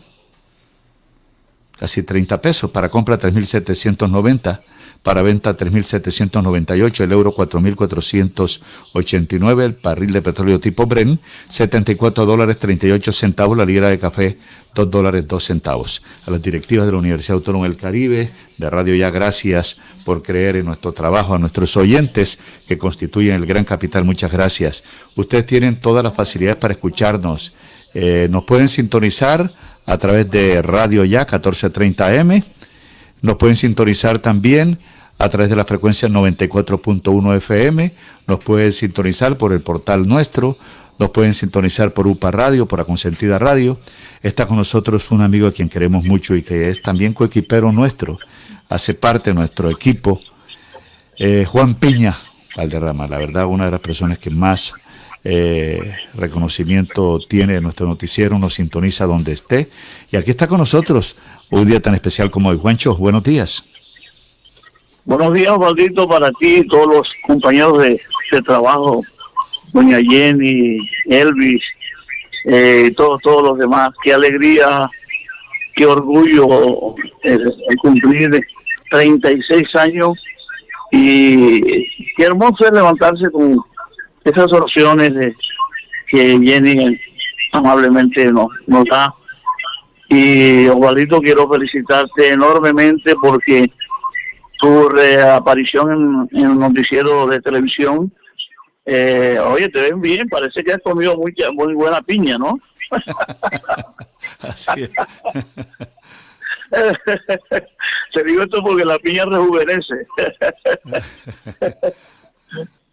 Casi 1.78 2.02
30 2.02 2.42
pesos. 2.42 2.70
Para 2.70 2.88
compra 2.88 3.18
3.790 3.18 4.60
para 5.06 5.22
venta 5.22 5.56
3.798, 5.56 7.04
el 7.04 7.12
euro 7.12 7.32
4.489, 7.32 9.62
el 9.62 9.78
barril 9.80 10.12
de 10.12 10.20
petróleo 10.20 10.58
tipo 10.58 10.84
Bren 10.84 11.20
74 11.48 12.26
dólares 12.26 12.58
38 12.58 13.12
centavos, 13.12 13.56
la 13.56 13.64
libra 13.64 13.88
de 13.88 14.00
café 14.00 14.36
2 14.74 14.90
dólares 14.90 15.28
2 15.28 15.44
centavos. 15.44 16.02
A 16.26 16.32
las 16.32 16.42
directivas 16.42 16.86
de 16.86 16.92
la 16.92 16.98
Universidad 16.98 17.36
Autónoma 17.36 17.68
del 17.68 17.76
Caribe, 17.76 18.30
de 18.58 18.68
Radio 18.68 18.96
Ya, 18.96 19.10
gracias 19.10 19.76
por 20.04 20.24
creer 20.24 20.56
en 20.56 20.66
nuestro 20.66 20.92
trabajo, 20.92 21.36
a 21.36 21.38
nuestros 21.38 21.76
oyentes 21.76 22.40
que 22.66 22.76
constituyen 22.76 23.36
el 23.36 23.46
gran 23.46 23.62
capital, 23.62 24.04
muchas 24.04 24.32
gracias. 24.32 24.82
Ustedes 25.14 25.46
tienen 25.46 25.80
todas 25.80 26.02
las 26.02 26.16
facilidades 26.16 26.56
para 26.56 26.74
escucharnos. 26.74 27.54
Eh, 27.94 28.26
nos 28.28 28.42
pueden 28.42 28.66
sintonizar 28.66 29.52
a 29.86 29.98
través 29.98 30.28
de 30.32 30.62
Radio 30.62 31.04
Ya 31.04 31.24
1430M. 31.24 32.42
Nos 33.22 33.36
pueden 33.36 33.54
sintonizar 33.54 34.18
también 34.18 34.80
a 35.18 35.28
través 35.28 35.48
de 35.48 35.56
la 35.56 35.64
frecuencia 35.64 36.08
94.1 36.08 37.36
FM, 37.36 37.94
nos 38.26 38.44
pueden 38.44 38.72
sintonizar 38.72 39.38
por 39.38 39.52
el 39.52 39.60
portal 39.60 40.06
nuestro, 40.06 40.58
nos 40.98 41.10
pueden 41.10 41.34
sintonizar 41.34 41.92
por 41.92 42.06
UPA 42.06 42.30
Radio, 42.30 42.66
por 42.66 42.80
Aconsentida 42.80 43.38
Radio. 43.38 43.78
Está 44.22 44.46
con 44.46 44.56
nosotros 44.56 45.10
un 45.10 45.22
amigo 45.22 45.46
a 45.46 45.52
quien 45.52 45.68
queremos 45.68 46.04
mucho 46.04 46.34
y 46.34 46.42
que 46.42 46.70
es 46.70 46.82
también 46.82 47.12
coequipero 47.12 47.72
nuestro, 47.72 48.18
hace 48.68 48.94
parte 48.94 49.30
de 49.30 49.34
nuestro 49.34 49.70
equipo, 49.70 50.20
eh, 51.18 51.46
Juan 51.46 51.74
Piña 51.74 52.16
Valderrama, 52.56 53.06
la 53.06 53.18
verdad 53.18 53.46
una 53.46 53.66
de 53.66 53.70
las 53.70 53.80
personas 53.80 54.18
que 54.18 54.30
más 54.30 54.74
eh, 55.24 55.94
reconocimiento 56.14 57.20
tiene 57.28 57.60
nuestro 57.60 57.86
noticiero, 57.86 58.38
nos 58.38 58.54
sintoniza 58.54 59.06
donde 59.06 59.32
esté. 59.32 59.70
Y 60.10 60.16
aquí 60.16 60.30
está 60.30 60.46
con 60.46 60.58
nosotros 60.58 61.16
un 61.50 61.66
día 61.66 61.80
tan 61.80 61.94
especial 61.94 62.30
como 62.30 62.50
hoy. 62.50 62.58
Juancho, 62.58 62.94
buenos 62.96 63.22
días. 63.22 63.64
Buenos 65.06 65.34
días, 65.34 65.56
Valdito, 65.56 66.08
para 66.08 66.32
ti 66.32 66.66
todos 66.66 66.88
los 66.88 67.08
compañeros 67.28 67.78
de, 67.78 68.00
trabajo, 68.42 69.02
doña 69.72 69.98
Jenny, 69.98 70.80
Elvis, 71.04 71.62
eh, 72.44 72.90
todos, 72.96 73.22
todos 73.22 73.44
los 73.44 73.58
demás. 73.58 73.90
Qué 74.02 74.12
alegría, 74.12 74.90
qué 75.76 75.86
orgullo 75.86 76.96
eh, 77.22 77.38
cumplir 77.80 78.44
36 78.90 79.76
años 79.76 80.10
y 80.90 81.60
qué 82.16 82.24
hermoso 82.24 82.66
es 82.66 82.72
levantarse 82.72 83.30
con 83.30 83.60
esas 84.24 84.52
oraciones 84.52 85.12
que 86.08 86.36
Jenny 86.42 86.98
amablemente 87.52 88.32
nos, 88.32 88.48
nos 88.66 88.84
da. 88.86 89.14
Y 90.08 90.66
Osvaldito, 90.66 91.20
quiero 91.20 91.48
felicitarte 91.48 92.32
enormemente 92.32 93.14
porque 93.22 93.70
tu 94.58 94.88
reaparición 94.88 96.28
en, 96.32 96.46
un 96.46 96.58
noticiero 96.58 97.26
de 97.26 97.40
televisión. 97.40 98.12
Eh, 98.84 99.38
oye, 99.44 99.68
te 99.68 99.82
ven 99.82 100.00
bien, 100.00 100.28
parece 100.28 100.62
que 100.62 100.72
has 100.72 100.80
comido 100.82 101.16
muy, 101.16 101.34
muy 101.54 101.74
buena 101.74 102.00
piña, 102.02 102.38
¿no? 102.38 102.58
Así 104.40 104.88
Te 108.12 108.24
digo 108.24 108.42
esto 108.42 108.62
porque 108.62 108.84
la 108.84 108.98
piña 108.98 109.24
rejuvenece. 109.24 110.06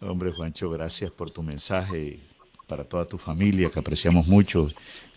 Hombre, 0.00 0.32
Juancho, 0.32 0.70
gracias 0.70 1.10
por 1.10 1.30
tu 1.30 1.42
mensaje 1.42 1.98
y 1.98 2.22
para 2.66 2.84
toda 2.84 3.04
tu 3.04 3.18
familia, 3.18 3.70
que 3.70 3.78
apreciamos 3.78 4.26
mucho. 4.26 4.68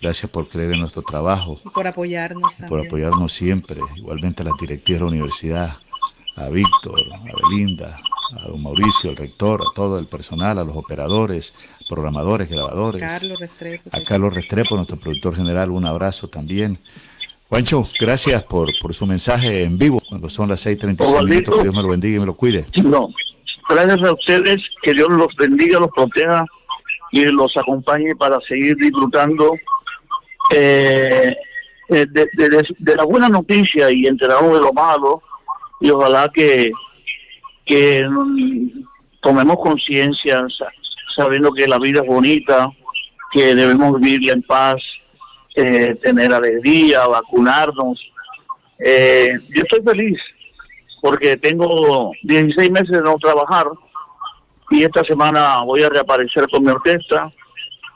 Gracias 0.02 0.30
por 0.30 0.48
creer 0.48 0.74
en 0.74 0.82
nuestro 0.82 1.02
trabajo. 1.02 1.60
Y 1.66 1.70
por 1.70 1.88
apoyarnos 1.88 2.58
también. 2.58 2.70
Por 2.70 2.86
apoyarnos 2.86 3.32
siempre. 3.32 3.82
Igualmente 3.96 4.42
a 4.42 4.46
las 4.46 4.58
directivas 4.60 5.00
de 5.00 5.06
la 5.06 5.12
universidad 5.12 5.78
a 6.38 6.50
Víctor, 6.50 7.02
a 7.14 7.50
Belinda, 7.50 8.00
a 8.38 8.48
don 8.48 8.62
Mauricio, 8.62 9.10
el 9.10 9.18
rector, 9.18 9.62
a 9.62 9.74
todo 9.74 9.98
el 9.98 10.06
personal, 10.06 10.60
a 10.60 10.64
los 10.64 10.76
operadores, 10.76 11.54
programadores, 11.90 12.50
grabadores. 12.50 13.02
Carlos 13.02 13.40
Restrepo. 13.40 13.90
A 13.92 14.02
Carlos 14.02 14.34
Restrepo, 14.34 14.76
nuestro 14.76 14.98
productor 14.98 15.36
general, 15.36 15.72
un 15.72 15.86
abrazo 15.86 16.28
también. 16.28 16.80
Juancho, 17.50 17.88
gracias 18.00 18.44
por, 18.44 18.70
por 18.80 18.94
su 18.94 19.06
mensaje 19.06 19.64
en 19.64 19.78
vivo 19.78 20.02
cuando 20.08 20.30
son 20.30 20.50
las 20.50 20.66
6.36 20.66 21.26
minutos. 21.26 21.56
Que 21.56 21.64
Dios 21.64 21.76
me 21.76 21.82
lo 21.82 21.88
bendiga 21.88 22.18
y 22.18 22.20
me 22.20 22.26
lo 22.26 22.36
cuide. 22.36 22.68
No, 22.84 23.10
gracias 23.70 24.04
a 24.04 24.14
ustedes, 24.14 24.58
que 24.84 24.94
Dios 24.94 25.10
los 25.10 25.34
bendiga, 25.38 25.80
los 25.80 25.90
proteja 25.92 26.46
y 27.12 27.24
los 27.26 27.56
acompañe 27.56 28.16
para 28.16 28.38
seguir 28.48 28.76
disfrutando 28.76 29.56
eh, 30.54 31.34
eh, 31.90 32.06
de, 32.10 32.30
de, 32.78 32.96
la 32.96 33.04
buena 33.06 33.30
noticia 33.30 33.90
y 33.92 34.06
enterados 34.06 34.54
de 34.54 34.60
lo 34.60 34.74
malo 34.74 35.24
y 35.80 35.90
ojalá 35.90 36.30
que, 36.34 36.72
que 37.66 38.08
tomemos 39.22 39.58
conciencia 39.58 40.46
sabiendo 41.16 41.52
que 41.52 41.68
la 41.68 41.80
vida 41.80 42.02
es 42.02 42.08
bonita, 42.08 42.72
que 43.32 43.56
debemos 43.56 44.00
vivirla 44.00 44.34
en 44.34 44.42
paz, 44.44 44.78
eh, 45.56 45.96
tener 46.02 46.34
alegría, 46.34 47.08
vacunarnos. 47.08 48.00
Eh, 48.80 49.34
yo 49.50 49.64
estoy 49.64 49.82
feliz 49.84 50.20
porque 51.02 51.38
tengo 51.38 52.12
16 52.24 52.72
meses 52.72 52.90
de 52.90 53.02
no 53.02 53.16
trabajar 53.18 53.68
y 54.70 54.84
esta 54.84 55.04
semana 55.04 55.62
voy 55.64 55.84
a 55.84 55.90
reaparecer 55.90 56.48
con 56.50 56.64
mi 56.64 56.70
orquesta. 56.70 57.32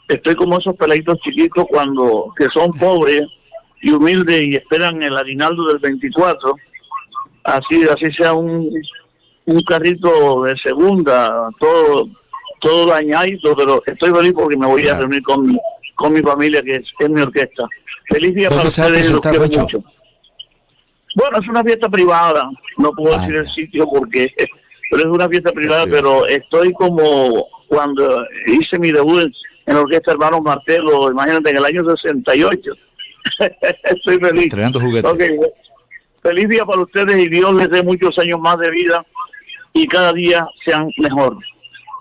Estoy 0.07 0.35
como 0.35 0.57
esos 0.57 0.75
peladitos 0.75 1.19
chiquitos 1.19 1.65
cuando 1.69 2.33
que 2.37 2.47
son 2.53 2.71
pobres 2.73 3.23
y 3.81 3.91
humildes 3.91 4.47
y 4.47 4.55
esperan 4.55 5.01
el 5.01 5.15
aguinaldo 5.17 5.65
del 5.65 5.79
24 5.79 6.55
así 7.43 7.83
así 7.83 8.11
sea 8.17 8.33
un, 8.33 8.69
un 9.45 9.61
carrito 9.61 10.43
de 10.43 10.55
segunda, 10.57 11.49
todo 11.59 12.07
todo 12.61 12.85
dañadito, 12.87 13.55
pero 13.55 13.81
estoy 13.85 14.11
feliz 14.11 14.33
porque 14.33 14.55
me 14.55 14.67
voy 14.67 14.87
a 14.87 14.95
reunir 14.95 15.23
con 15.23 15.47
mi, 15.47 15.57
con 15.95 16.13
mi 16.13 16.21
familia, 16.21 16.61
que 16.61 16.75
es, 16.75 17.09
mi 17.09 17.21
orquesta. 17.21 17.67
Feliz 18.07 18.35
día 18.35 18.49
para 18.49 18.67
ustedes, 18.67 19.11
los 19.11 19.21
quiero 19.21 19.47
mucho. 19.47 19.83
Bueno, 21.15 21.39
es 21.41 21.49
una 21.49 21.63
fiesta 21.63 21.89
privada, 21.89 22.49
no 22.77 22.91
puedo 22.91 23.19
decir 23.19 23.35
el 23.35 23.47
sitio 23.49 23.85
porque, 23.89 24.31
pero 24.89 25.03
es 25.03 25.09
una 25.09 25.27
fiesta 25.27 25.51
privada, 25.51 25.85
pero 25.89 26.25
estoy 26.27 26.71
como 26.73 27.47
cuando 27.67 28.23
hice 28.47 28.79
mi 28.79 28.91
debut 28.91 29.33
en, 29.65 29.75
la 29.75 29.81
orquesta 29.81 30.11
Hermanos 30.11 30.41
Martelo, 30.41 31.11
imagínate, 31.11 31.49
en 31.49 31.57
el 31.57 31.65
año 31.65 31.83
68. 31.83 32.71
estoy 33.83 34.19
feliz. 34.19 34.53
Okay. 35.03 35.37
Feliz 36.21 36.49
día 36.49 36.65
para 36.65 36.81
ustedes 36.81 37.17
y 37.17 37.29
Dios 37.29 37.53
les 37.55 37.69
dé 37.69 37.83
muchos 37.83 38.17
años 38.19 38.39
más 38.39 38.57
de 38.59 38.69
vida 38.69 39.05
y 39.73 39.87
cada 39.87 40.13
día 40.13 40.47
sean 40.65 40.89
mejor. 40.97 41.37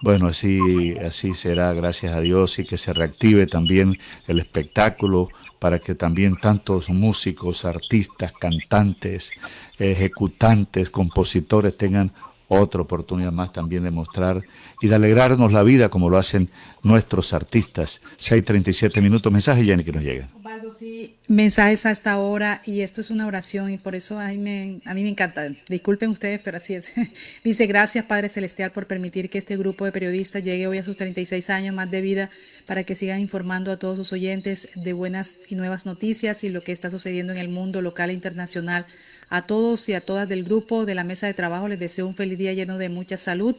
Bueno, 0.03 0.29
así, 0.29 0.97
así 0.99 1.35
será, 1.35 1.73
gracias 1.75 2.15
a 2.15 2.21
Dios, 2.21 2.59
y 2.59 2.65
que 2.65 2.79
se 2.79 2.95
reactive 2.95 3.47
también 3.47 3.99
el 4.27 4.39
espectáculo 4.39 5.29
para 5.59 5.79
que 5.79 5.95
también 5.95 6.37
tantos 6.37 6.89
músicos, 6.89 7.67
artistas, 7.67 8.33
cantantes, 8.33 9.31
ejecutantes, 9.79 10.89
compositores 10.89 11.77
tengan 11.77 12.13
otra 12.51 12.83
oportunidad 12.83 13.31
más 13.31 13.53
también 13.53 13.85
de 13.85 13.93
mostrar 13.93 14.43
y 14.81 14.89
de 14.89 14.95
alegrarnos 14.97 15.53
la 15.53 15.63
vida 15.63 15.89
como 15.89 16.11
lo 16.11 16.19
hacen 16.19 16.51
nuestros 16.83 17.33
artistas. 17.33 18.03
6.37 18.19 19.01
minutos, 19.01 19.33
mensaje 19.33 19.65
Jenny 19.65 19.85
que 19.85 19.93
nos 19.93 20.03
llega. 20.03 20.29
Osvaldo, 20.35 20.73
sí, 20.73 21.15
mensajes 21.29 21.87
a 21.87 21.93
esta 21.93 22.19
hora 22.19 22.61
y 22.67 22.81
esto 22.81 23.01
es 23.01 23.11
una 23.11 23.27
oración 23.27 23.71
y 23.71 23.79
por 23.79 23.95
eso 23.95 24.19
a 24.19 24.29
me, 24.33 24.81
a 24.85 24.95
mí 24.95 25.05
me 25.05 25.11
encanta. 25.11 25.49
Disculpen 25.69 26.11
ustedes, 26.11 26.41
pero 26.41 26.57
así 26.57 26.75
es. 26.75 26.93
Dice, 27.45 27.67
gracias 27.67 28.05
Padre 28.07 28.29
Celestial 28.29 28.73
por 28.73 28.89
permitir 28.89 29.31
que 29.31 29.39
este 29.39 29.57
grupo 29.57 29.85
de 29.85 29.93
periodistas 29.93 30.43
llegue 30.43 30.67
hoy 30.67 30.79
a 30.79 30.85
sus 30.85 30.97
36 30.97 31.51
años 31.51 31.73
más 31.73 31.89
de 31.89 32.01
vida 32.01 32.31
para 32.67 32.83
que 32.83 32.97
sigan 32.97 33.21
informando 33.21 33.71
a 33.71 33.79
todos 33.79 33.97
sus 33.97 34.13
oyentes 34.13 34.71
de 34.75 34.93
buenas 34.93 35.43
y 35.49 35.55
nuevas 35.55 35.87
noticias 35.87 36.43
y 36.43 36.49
lo 36.49 36.65
que 36.65 36.73
está 36.73 36.91
sucediendo 36.91 37.33
en 37.33 37.39
el 37.39 37.49
mundo 37.49 37.81
local 37.81 38.11
e 38.11 38.15
internacional 38.15 38.87
a 39.31 39.47
todos 39.47 39.89
y 39.89 39.95
a 39.95 40.01
todas 40.01 40.29
del 40.29 40.45
grupo 40.45 40.85
de 40.85 40.95
la 40.95 41.05
mesa 41.05 41.27
de 41.27 41.35
trabajo 41.35 41.69
les 41.69 41.79
deseo 41.79 42.07
un 42.07 42.15
feliz 42.15 42.37
día 42.37 42.53
lleno 42.53 42.77
de 42.77 42.89
mucha 42.89 43.17
salud, 43.17 43.57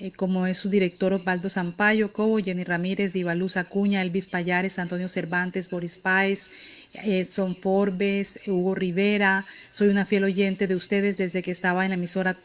eh, 0.00 0.10
como 0.10 0.46
es 0.46 0.58
su 0.58 0.70
director 0.70 1.12
Osvaldo 1.12 1.48
Zampayo, 1.48 2.12
Cobo, 2.12 2.38
Jenny 2.38 2.64
Ramírez, 2.64 3.12
Divaluz 3.12 3.56
Acuña, 3.56 4.02
Elvis 4.02 4.26
Payares, 4.26 4.80
Antonio 4.80 5.08
Cervantes, 5.08 5.70
Boris 5.70 5.96
Páez, 5.96 6.50
Son 7.28 7.54
Forbes, 7.54 8.40
Hugo 8.46 8.74
Rivera. 8.74 9.46
Soy 9.70 9.88
una 9.88 10.04
fiel 10.04 10.24
oyente 10.24 10.66
de 10.66 10.74
ustedes 10.74 11.16
desde 11.16 11.42
que 11.42 11.52
estaba 11.52 11.84
en 11.84 11.90
la 11.90 11.94
emisora 11.94 12.36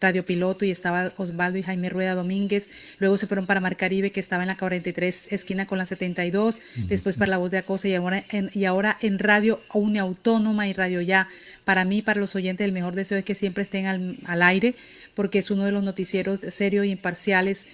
Radio 0.00 0.24
Piloto 0.24 0.64
y 0.64 0.70
estaba 0.70 1.12
Osvaldo 1.16 1.58
y 1.58 1.62
Jaime 1.62 1.88
Rueda 1.88 2.14
Domínguez. 2.14 2.70
Luego 2.98 3.16
se 3.16 3.26
fueron 3.26 3.46
para 3.46 3.60
Mar 3.60 3.76
Caribe, 3.76 4.12
que 4.12 4.20
estaba 4.20 4.42
en 4.42 4.48
la 4.48 4.56
43 4.56 5.32
esquina 5.32 5.66
con 5.66 5.78
la 5.78 5.86
72. 5.86 6.60
Después 6.76 7.16
para 7.16 7.30
La 7.30 7.38
Voz 7.38 7.50
de 7.50 7.58
Acosa 7.58 7.88
y 7.88 7.94
ahora 7.94 8.24
en, 8.30 8.50
y 8.54 8.64
ahora 8.64 8.98
en 9.00 9.18
Radio 9.18 9.60
Une 9.72 9.98
Autónoma 9.98 10.68
y 10.68 10.72
Radio 10.72 11.00
Ya. 11.00 11.28
Para 11.64 11.84
mí, 11.84 12.02
para 12.02 12.20
los 12.20 12.34
oyentes, 12.34 12.64
el 12.64 12.72
mejor 12.72 12.94
deseo 12.94 13.18
es 13.18 13.24
que 13.24 13.34
siempre 13.34 13.64
estén 13.64 13.86
al, 13.86 14.16
al 14.26 14.42
aire, 14.42 14.74
porque 15.14 15.38
es 15.38 15.50
uno 15.50 15.64
de 15.64 15.72
los 15.72 15.82
noticieros 15.82 16.40
serios 16.40 16.84
e 16.84 16.88
imparciales 16.88 17.68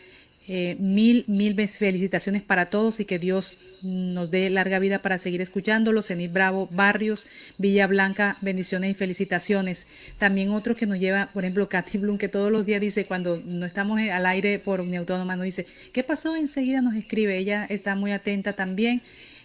eh, 0.47 0.77
mil, 0.79 1.25
mil 1.27 1.55
felicitaciones 1.69 2.43
para 2.43 2.67
todos 2.69 3.01
y 3.01 3.07
que 3.07 3.19
Dios 3.19 3.59
nos 3.85 4.31
dé 4.31 4.49
larga 4.51 4.79
vida 4.79 5.01
para 5.01 5.19
seguir 5.19 5.41
escuchándolos. 5.41 6.09
Zenit 6.09 6.33
Bravo, 6.33 6.69
Barrios, 6.73 7.27
Villa 7.59 7.87
Blanca, 7.87 8.39
bendiciones 8.41 8.91
y 8.91 8.95
felicitaciones. 8.95 9.87
También 10.19 10.51
otro 10.51 10.75
que 10.75 10.87
nos 10.87 10.99
lleva, 10.99 11.31
por 11.33 11.45
ejemplo, 11.45 11.69
Katy 11.69 11.99
Blum, 11.99 12.19
que 12.19 12.29
todos 12.29 12.51
los 12.51 12.65
días 12.65 12.81
dice, 12.81 13.05
cuando 13.05 13.41
no 13.45 13.67
estamos 13.67 14.01
al 14.01 14.27
aire 14.27 14.59
por 14.59 14.83
mi 14.83 14.97
autónoma, 14.97 15.37
nos 15.37 15.45
dice, 15.45 15.67
¿qué 15.93 16.03
pasó? 16.03 16.35
Enseguida 16.35 16.81
nos 16.81 16.97
escribe. 16.97 17.37
Ella 17.37 17.67
está 17.69 17.95
muy 17.95 18.13
atenta 18.13 18.55
también 18.55 19.03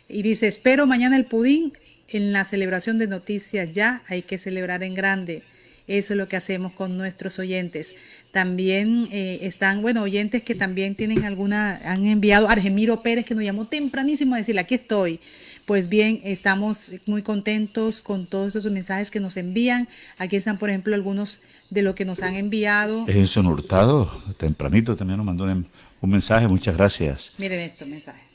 y 0.08 0.22
dice, 0.22 0.48
espero 0.48 0.88
mañana 0.88 1.18
el 1.18 1.26
pudín 1.26 1.74
en 2.08 2.34
la 2.34 2.46
celebración 2.46 2.98
de 2.98 3.08
noticias 3.08 3.72
ya, 3.72 4.02
hay 4.08 4.24
que 4.24 4.38
celebrar 4.38 4.84
en 4.84 4.96
grande. 4.96 5.44
Eso 5.90 6.14
es 6.14 6.18
lo 6.18 6.28
que 6.28 6.38
hacemos 6.38 6.72
con 6.72 6.98
nuestros 6.98 7.40
oyentes. 7.40 7.96
También 8.32 9.08
eh, 9.12 9.40
están, 9.42 9.82
bueno, 9.82 10.04
oyentes 10.04 10.44
que 10.44 10.54
también 10.54 10.94
tienen 10.94 11.26
alguna, 11.26 11.82
han 11.84 12.06
enviado, 12.06 12.48
Argemiro 12.48 13.02
Pérez, 13.02 13.26
que 13.26 13.34
nos 13.34 13.44
llamó 13.44 13.66
tempranísimo 13.66 14.36
a 14.36 14.38
decirle, 14.38 14.62
aquí 14.62 14.76
estoy. 14.76 15.20
Pues 15.66 15.90
bien, 15.90 16.22
estamos 16.24 16.92
muy 17.08 17.24
contentos 17.24 18.02
con 18.02 18.28
todos 18.28 18.56
esos 18.56 18.72
mensajes 18.72 19.10
que 19.10 19.20
nos 19.20 19.36
envían. 19.36 19.88
Aquí 20.20 20.36
están, 20.36 20.60
por 20.60 20.70
ejemplo, 20.70 20.94
algunos 20.94 21.42
de 21.72 21.82
lo 21.82 21.96
que 21.96 22.06
nos 22.06 22.22
han 22.22 22.36
enviado. 22.36 23.06
Enson 23.08 23.48
Hurtado, 23.48 24.24
tempranito 24.38 24.96
también 24.96 25.18
nos 25.18 25.26
mandó 25.26 25.46
un, 25.46 25.68
un 26.02 26.10
mensaje, 26.10 26.48
muchas 26.48 26.78
gracias. 26.78 27.34
Miren 27.40 27.62
esto, 27.62 27.88
mensaje. 27.88 28.29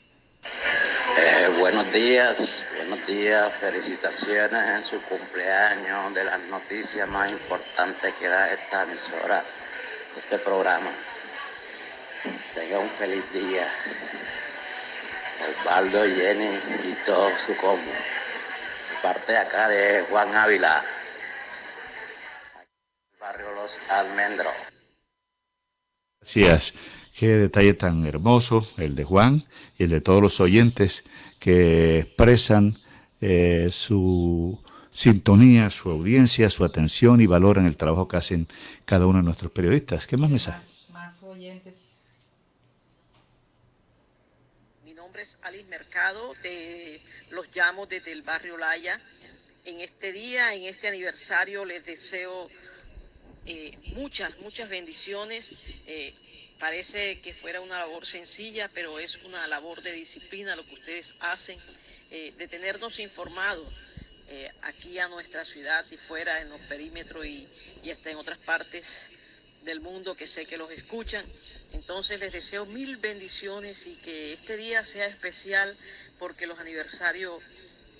Eh, 0.45 1.55
buenos 1.59 1.91
días, 1.91 2.65
buenos 2.75 3.05
días, 3.07 3.51
felicitaciones 3.59 4.69
en 4.75 4.83
su 4.83 5.01
cumpleaños 5.01 6.13
de 6.13 6.23
las 6.23 6.39
noticias 6.41 7.07
más 7.09 7.31
importantes 7.31 8.13
que 8.13 8.27
da 8.27 8.53
esta 8.53 8.83
emisora, 8.83 9.43
este 10.15 10.37
programa. 10.39 10.91
Tenga 12.53 12.79
un 12.79 12.89
feliz 12.91 13.23
día. 13.33 13.67
Osvaldo, 15.49 16.03
Jenny 16.05 16.59
y 16.83 16.95
todo 17.05 17.29
su 17.37 17.55
combo. 17.57 17.91
Parte 19.01 19.31
de 19.31 19.37
acá 19.37 19.67
de 19.67 20.05
Juan 20.09 20.33
Ávila, 20.35 20.83
barrio 23.19 23.51
Los 23.53 23.79
Almendros. 23.89 24.53
Gracias. 26.21 26.73
Qué 27.17 27.27
detalle 27.27 27.73
tan 27.73 28.05
hermoso 28.05 28.67
el 28.77 28.93
de 28.93 29.05
Juan 29.05 29.45
y 29.77 29.83
el 29.83 29.89
de 29.89 30.01
todos 30.01 30.21
los 30.21 30.39
oyentes 30.39 31.03
que 31.39 31.99
expresan 31.99 32.77
eh, 33.21 33.69
su 33.71 34.61
sintonía, 34.91 35.69
su 35.69 35.89
audiencia, 35.89 36.49
su 36.49 36.63
atención 36.63 37.19
y 37.19 37.25
valoran 37.25 37.65
el 37.65 37.75
trabajo 37.75 38.07
que 38.07 38.17
hacen 38.17 38.47
cada 38.85 39.07
uno 39.07 39.19
de 39.19 39.25
nuestros 39.25 39.51
periodistas. 39.51 40.07
¿Qué 40.07 40.15
más 40.15 40.29
mensajes? 40.29 40.85
Más 40.89 41.21
oyentes. 41.23 41.99
Mi 44.85 44.93
nombre 44.93 45.21
es 45.21 45.37
Alice 45.43 45.69
Mercado, 45.69 46.33
de, 46.41 47.01
los 47.31 47.53
llamo 47.53 47.85
desde 47.85 48.13
el 48.13 48.21
barrio 48.21 48.57
Laya. 48.57 49.01
En 49.65 49.81
este 49.81 50.13
día, 50.13 50.53
en 50.53 50.63
este 50.63 50.87
aniversario, 50.87 51.65
les 51.65 51.83
deseo 51.83 52.47
eh, 53.45 53.77
muchas, 53.95 54.37
muchas 54.39 54.69
bendiciones. 54.69 55.55
Eh, 55.87 56.13
Parece 56.59 57.19
que 57.19 57.33
fuera 57.33 57.61
una 57.61 57.79
labor 57.79 58.05
sencilla, 58.05 58.69
pero 58.73 58.99
es 58.99 59.17
una 59.17 59.45
labor 59.47 59.81
de 59.81 59.91
disciplina 59.91 60.55
lo 60.55 60.65
que 60.65 60.75
ustedes 60.75 61.15
hacen, 61.19 61.59
eh, 62.11 62.33
de 62.37 62.47
tenernos 62.47 62.99
informados 62.99 63.67
eh, 64.29 64.49
aquí 64.61 64.97
a 64.99 65.07
nuestra 65.07 65.43
ciudad 65.45 65.85
y 65.91 65.97
fuera, 65.97 66.41
en 66.41 66.49
los 66.49 66.61
perímetros 66.61 67.25
y, 67.25 67.47
y 67.83 67.91
hasta 67.91 68.09
en 68.09 68.17
otras 68.17 68.37
partes 68.39 69.11
del 69.63 69.81
mundo 69.81 70.15
que 70.15 70.27
sé 70.27 70.45
que 70.45 70.57
los 70.57 70.71
escuchan. 70.71 71.25
Entonces 71.73 72.19
les 72.19 72.31
deseo 72.31 72.65
mil 72.65 72.97
bendiciones 72.97 73.85
y 73.87 73.95
que 73.97 74.33
este 74.33 74.55
día 74.55 74.83
sea 74.83 75.07
especial 75.07 75.75
porque 76.17 76.47
los 76.47 76.59
aniversarios 76.59 77.43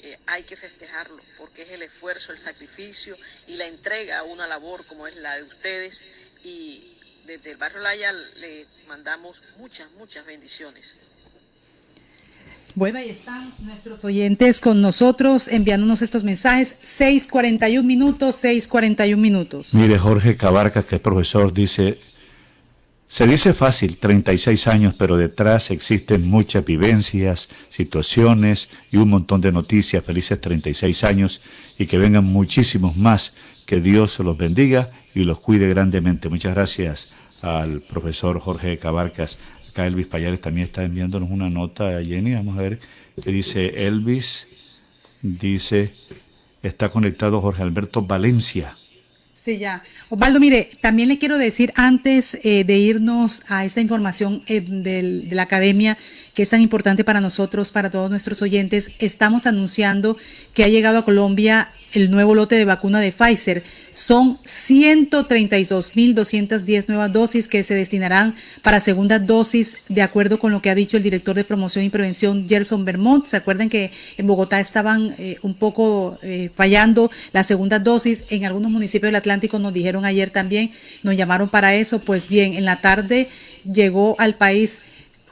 eh, 0.01 0.19
hay 0.27 0.43
que 0.43 0.55
festejarlo, 0.55 1.21
porque 1.37 1.63
es 1.63 1.69
el 1.71 1.81
esfuerzo, 1.81 2.31
el 2.31 2.37
sacrificio 2.37 3.17
y 3.47 3.55
la 3.55 3.65
entrega 3.65 4.19
a 4.19 4.23
una 4.23 4.47
labor 4.47 4.85
como 4.85 5.07
es 5.07 5.15
la 5.15 5.35
de 5.35 5.43
ustedes. 5.43 6.05
Y 6.43 6.94
desde 7.25 7.51
el 7.51 7.57
barrio 7.57 7.79
Laya 7.79 8.11
le 8.11 8.65
mandamos 8.87 9.41
muchas, 9.57 9.87
muchas 9.97 10.25
bendiciones. 10.25 10.97
Bueno, 12.75 12.99
ahí 12.99 13.09
están 13.09 13.53
nuestros 13.59 14.03
oyentes 14.03 14.59
con 14.59 14.81
nosotros 14.81 15.47
enviándonos 15.47 16.01
estos 16.01 16.25
mensajes. 16.25 16.75
6:41 16.83 17.83
minutos, 17.83 18.35
6:41 18.35 19.17
minutos. 19.17 19.73
Mire, 19.73 19.97
Jorge 19.97 20.35
Cabarca, 20.35 20.83
que 20.83 20.95
es 20.95 21.01
profesor, 21.01 21.53
dice, 21.53 21.99
se 23.07 23.25
dice 23.27 23.53
fácil, 23.53 23.97
36 23.97 24.67
años, 24.67 24.95
pero 24.97 25.15
detrás 25.15 25.71
existen 25.71 26.27
muchas 26.27 26.65
vivencias, 26.65 27.47
situaciones 27.69 28.67
y 28.91 28.97
un 28.97 29.09
montón 29.09 29.39
de 29.39 29.53
noticias. 29.53 30.03
Felices 30.03 30.41
36 30.41 31.03
años 31.05 31.41
y 31.77 31.85
que 31.85 31.97
vengan 31.97 32.25
muchísimos 32.25 32.97
más. 32.97 33.33
Que 33.65 33.81
Dios 33.81 34.13
se 34.13 34.23
los 34.23 34.37
bendiga 34.37 34.91
y 35.13 35.23
los 35.23 35.39
cuide 35.39 35.67
grandemente. 35.69 36.29
Muchas 36.29 36.53
gracias 36.53 37.09
al 37.41 37.81
profesor 37.81 38.39
Jorge 38.39 38.77
Cabarcas. 38.77 39.39
Acá 39.69 39.87
Elvis 39.87 40.07
Payares 40.07 40.41
también 40.41 40.67
está 40.67 40.83
enviándonos 40.83 41.29
una 41.29 41.49
nota 41.49 41.97
a 41.97 42.03
Jenny. 42.03 42.33
Vamos 42.33 42.57
a 42.57 42.61
ver 42.61 42.79
qué 43.21 43.31
dice 43.31 43.87
Elvis. 43.87 44.47
Dice, 45.21 45.93
está 46.61 46.89
conectado 46.89 47.41
Jorge 47.41 47.63
Alberto 47.63 48.01
Valencia. 48.03 48.77
Sí, 49.45 49.59
ya. 49.59 49.83
Osvaldo, 50.09 50.39
mire, 50.39 50.71
también 50.81 51.07
le 51.07 51.19
quiero 51.19 51.37
decir 51.37 51.71
antes 51.75 52.39
eh, 52.43 52.63
de 52.63 52.77
irnos 52.77 53.43
a 53.47 53.63
esta 53.63 53.79
información 53.79 54.43
eh, 54.47 54.61
del, 54.61 55.29
de 55.29 55.35
la 55.35 55.43
academia, 55.43 55.99
que 56.35 56.43
es 56.43 56.49
tan 56.49 56.61
importante 56.61 57.05
para 57.05 57.21
nosotros, 57.21 57.71
para 57.71 57.89
todos 57.89 58.11
nuestros 58.11 58.41
oyentes, 58.41 58.91
estamos 58.99 59.47
anunciando 59.47 60.17
que 60.53 60.65
ha 60.65 60.67
llegado 60.67 60.97
a 60.99 61.05
Colombia 61.05 61.71
el 61.93 62.11
nuevo 62.11 62.35
lote 62.35 62.55
de 62.55 62.65
vacuna 62.65 62.99
de 62.99 63.13
Pfizer. 63.13 63.63
Son 63.93 64.37
132.210 64.43 66.89
nuevas 66.89 67.13
dosis 67.13 67.47
que 67.47 67.63
se 67.63 67.73
destinarán 67.73 68.35
para 68.61 68.81
segunda 68.81 69.17
dosis, 69.17 69.77
de 69.87 70.01
acuerdo 70.01 70.37
con 70.37 70.51
lo 70.51 70.61
que 70.61 70.69
ha 70.69 70.75
dicho 70.75 70.97
el 70.97 71.03
director 71.03 71.37
de 71.37 71.45
promoción 71.45 71.85
y 71.85 71.89
prevención, 71.89 72.49
Gerson 72.49 72.83
Vermont. 72.83 73.27
¿Se 73.27 73.37
acuerdan 73.37 73.69
que 73.69 73.91
en 74.17 74.27
Bogotá 74.27 74.59
estaban 74.59 75.15
eh, 75.17 75.37
un 75.41 75.55
poco 75.55 76.19
eh, 76.21 76.49
fallando 76.53 77.11
las 77.31 77.47
segundas 77.47 77.81
dosis? 77.81 78.25
En 78.29 78.43
algunos 78.43 78.69
municipios 78.69 79.07
del 79.07 79.15
Atlántico 79.15 79.57
nos 79.57 79.71
dijeron 79.71 80.03
ayer 80.03 80.31
también, 80.31 80.71
nos 81.01 81.15
llamaron 81.15 81.47
para 81.47 81.75
eso. 81.75 81.99
Pues 81.99 82.27
bien, 82.27 82.55
en 82.55 82.65
la 82.65 82.81
tarde 82.81 83.29
llegó 83.63 84.17
al 84.19 84.35
país 84.35 84.81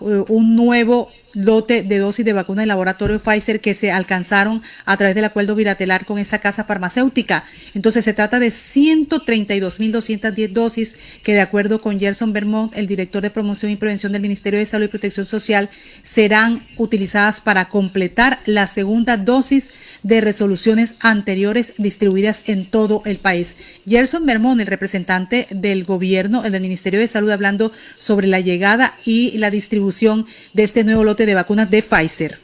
un 0.04 0.56
nuevo 0.56 1.10
lote 1.34 1.84
de 1.84 1.98
dosis 1.98 2.26
de 2.26 2.34
vacuna 2.34 2.62
del 2.62 2.70
laboratorio 2.70 3.20
Pfizer 3.20 3.60
que 3.60 3.74
se 3.74 3.92
alcanzaron 3.92 4.62
a 4.86 4.98
través 4.98 5.16
del 5.16 5.26
acuerdo 5.26 5.56
bilateral 5.56 6.06
con 6.06 6.20
esa 6.20 6.40
casa 6.40 6.64
farmacéutica. 6.64 7.44
Entonces 7.74 8.06
se 8.06 8.14
trata 8.14 8.40
de 8.40 8.50
132.210 8.50 10.52
dosis 10.52 10.98
que 11.24 11.34
de 11.34 11.42
acuerdo 11.42 11.82
con 11.82 12.00
Gerson 12.00 12.34
Vermont, 12.34 12.76
el 12.76 12.88
director 12.88 13.22
de 13.22 13.30
promoción 13.30 13.72
y 13.72 13.76
prevención 13.76 14.12
del 14.12 14.22
Ministerio 14.22 14.60
de 14.60 14.66
Salud 14.66 14.86
y 14.86 14.90
Protección 14.90 15.26
Social, 15.26 15.70
serán 16.04 16.66
utilizadas 16.78 17.42
para 17.42 17.70
completar 17.70 18.40
la 18.46 18.68
segunda 18.68 19.18
dosis 19.18 19.74
de 20.04 20.22
resoluciones 20.22 20.96
anteriores 21.00 21.74
distribuidas 21.78 22.44
en 22.46 22.70
todo 22.70 23.02
el 23.06 23.18
país. 23.18 23.56
Gerson 23.88 24.26
Vermont, 24.26 24.62
el 24.62 24.68
representante 24.68 25.48
del 25.50 25.84
gobierno, 25.84 26.42
del 26.42 26.62
Ministerio 26.62 27.00
de 27.00 27.08
Salud, 27.08 27.32
hablando 27.32 27.72
sobre 27.98 28.28
la 28.28 28.40
llegada 28.40 28.98
y 29.06 29.38
la 29.38 29.50
distribución 29.50 30.26
de 30.54 30.64
este 30.64 30.84
nuevo 30.84 31.04
lote 31.04 31.23
de 31.26 31.36
vacunas 31.36 31.70
de 31.70 31.82
Pfizer. 31.82 32.40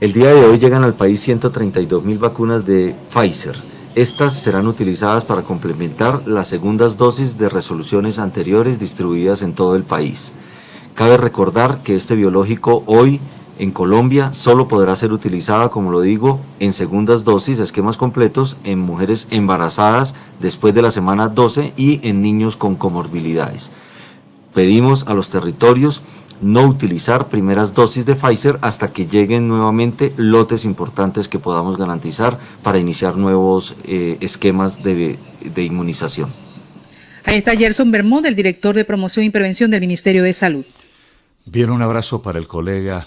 El 0.00 0.12
día 0.12 0.32
de 0.32 0.44
hoy 0.44 0.58
llegan 0.58 0.84
al 0.84 0.94
país 0.94 1.20
132 1.20 2.04
mil 2.04 2.18
vacunas 2.18 2.64
de 2.64 2.94
Pfizer. 3.12 3.56
Estas 3.94 4.34
serán 4.34 4.68
utilizadas 4.68 5.24
para 5.24 5.42
complementar 5.42 6.26
las 6.26 6.46
segundas 6.46 6.96
dosis 6.96 7.36
de 7.36 7.48
resoluciones 7.48 8.20
anteriores 8.20 8.78
distribuidas 8.78 9.42
en 9.42 9.54
todo 9.54 9.74
el 9.74 9.82
país. 9.82 10.32
Cabe 10.94 11.16
recordar 11.16 11.82
que 11.82 11.96
este 11.96 12.14
biológico 12.14 12.84
hoy 12.86 13.20
en 13.58 13.72
Colombia 13.72 14.32
solo 14.34 14.68
podrá 14.68 14.94
ser 14.94 15.12
utilizada, 15.12 15.68
como 15.68 15.90
lo 15.90 16.00
digo, 16.00 16.38
en 16.60 16.72
segundas 16.72 17.24
dosis, 17.24 17.58
esquemas 17.58 17.96
completos, 17.96 18.56
en 18.62 18.78
mujeres 18.78 19.26
embarazadas 19.30 20.14
después 20.38 20.74
de 20.74 20.82
la 20.82 20.92
semana 20.92 21.26
12 21.26 21.72
y 21.76 22.00
en 22.08 22.22
niños 22.22 22.56
con 22.56 22.76
comorbilidades. 22.76 23.72
Pedimos 24.54 25.04
a 25.08 25.14
los 25.14 25.28
territorios 25.28 26.02
no 26.40 26.66
utilizar 26.66 27.28
primeras 27.28 27.74
dosis 27.74 28.06
de 28.06 28.14
Pfizer 28.14 28.58
hasta 28.60 28.92
que 28.92 29.06
lleguen 29.06 29.48
nuevamente 29.48 30.12
lotes 30.16 30.64
importantes 30.64 31.28
que 31.28 31.38
podamos 31.38 31.76
garantizar 31.76 32.38
para 32.62 32.78
iniciar 32.78 33.16
nuevos 33.16 33.76
eh, 33.84 34.18
esquemas 34.20 34.82
de, 34.82 35.18
de 35.42 35.62
inmunización. 35.62 36.32
Ahí 37.24 37.38
está 37.38 37.56
Gerson 37.56 37.90
Bermúdez, 37.90 38.30
el 38.30 38.36
director 38.36 38.74
de 38.74 38.84
promoción 38.84 39.24
y 39.24 39.30
prevención 39.30 39.70
del 39.70 39.80
Ministerio 39.80 40.22
de 40.22 40.32
Salud. 40.32 40.64
Bien, 41.44 41.70
un 41.70 41.82
abrazo 41.82 42.22
para 42.22 42.38
el 42.38 42.46
colega 42.46 43.06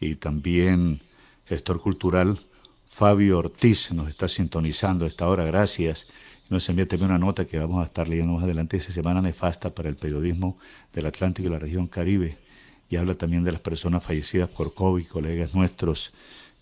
y 0.00 0.16
también 0.16 1.00
gestor 1.46 1.80
cultural 1.80 2.38
Fabio 2.86 3.38
Ortiz, 3.38 3.90
nos 3.92 4.08
está 4.08 4.28
sintonizando 4.28 5.06
a 5.06 5.08
esta 5.08 5.26
hora, 5.26 5.44
gracias. 5.44 6.08
Nos 6.50 6.68
envía 6.68 6.86
también 6.86 7.10
una 7.10 7.18
nota 7.18 7.46
que 7.46 7.58
vamos 7.58 7.82
a 7.82 7.86
estar 7.86 8.06
leyendo 8.06 8.34
más 8.34 8.44
adelante, 8.44 8.76
esta 8.76 8.92
semana 8.92 9.22
nefasta 9.22 9.74
para 9.74 9.88
el 9.88 9.96
periodismo 9.96 10.58
del 10.92 11.06
Atlántico 11.06 11.48
y 11.48 11.52
la 11.52 11.58
región 11.58 11.86
Caribe 11.86 12.36
y 12.92 12.96
habla 12.98 13.14
también 13.14 13.42
de 13.42 13.52
las 13.52 13.62
personas 13.62 14.04
fallecidas 14.04 14.50
por 14.50 14.74
COVID, 14.74 15.06
colegas 15.06 15.54
nuestros 15.54 16.12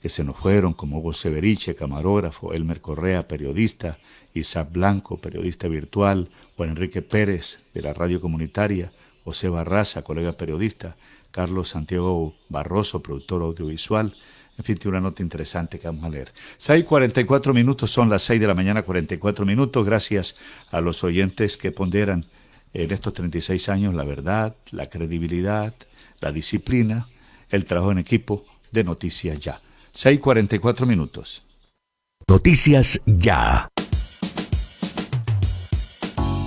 que 0.00 0.08
se 0.08 0.22
nos 0.22 0.36
fueron, 0.36 0.74
como 0.74 0.98
Hugo 0.98 1.12
Severiche, 1.12 1.74
camarógrafo, 1.74 2.52
Elmer 2.52 2.80
Correa, 2.80 3.26
periodista, 3.26 3.98
Isaac 4.32 4.68
Blanco, 4.70 5.20
periodista 5.20 5.66
virtual, 5.66 6.28
Juan 6.56 6.68
Enrique 6.68 7.02
Pérez, 7.02 7.62
de 7.74 7.82
la 7.82 7.94
radio 7.94 8.20
comunitaria, 8.20 8.92
José 9.24 9.48
Barraza, 9.48 10.02
colega 10.02 10.30
periodista, 10.34 10.94
Carlos 11.32 11.70
Santiago 11.70 12.36
Barroso, 12.48 13.02
productor 13.02 13.42
audiovisual, 13.42 14.14
en 14.56 14.64
fin, 14.64 14.76
tiene 14.76 14.98
una 14.98 15.08
nota 15.08 15.24
interesante 15.24 15.80
que 15.80 15.88
vamos 15.88 16.04
a 16.04 16.10
leer. 16.10 16.32
6.44 16.60 17.52
minutos, 17.52 17.90
son 17.90 18.08
las 18.08 18.22
6 18.22 18.40
de 18.40 18.46
la 18.46 18.54
mañana, 18.54 18.82
44 18.82 19.44
minutos. 19.44 19.84
Gracias 19.84 20.36
a 20.70 20.80
los 20.80 21.02
oyentes 21.02 21.56
que 21.56 21.72
ponderan 21.72 22.24
en 22.72 22.90
estos 22.92 23.14
36 23.14 23.68
años 23.68 23.94
la 23.94 24.04
verdad, 24.04 24.54
la 24.70 24.88
credibilidad, 24.88 25.74
la 26.20 26.32
disciplina, 26.32 27.08
el 27.48 27.64
trabajo 27.64 27.92
en 27.92 27.98
equipo 27.98 28.44
de 28.70 28.84
Noticias 28.84 29.38
Ya. 29.40 29.60
6.44 29.94 30.86
minutos. 30.86 31.42
Noticias 32.28 33.00
Ya. 33.06 33.68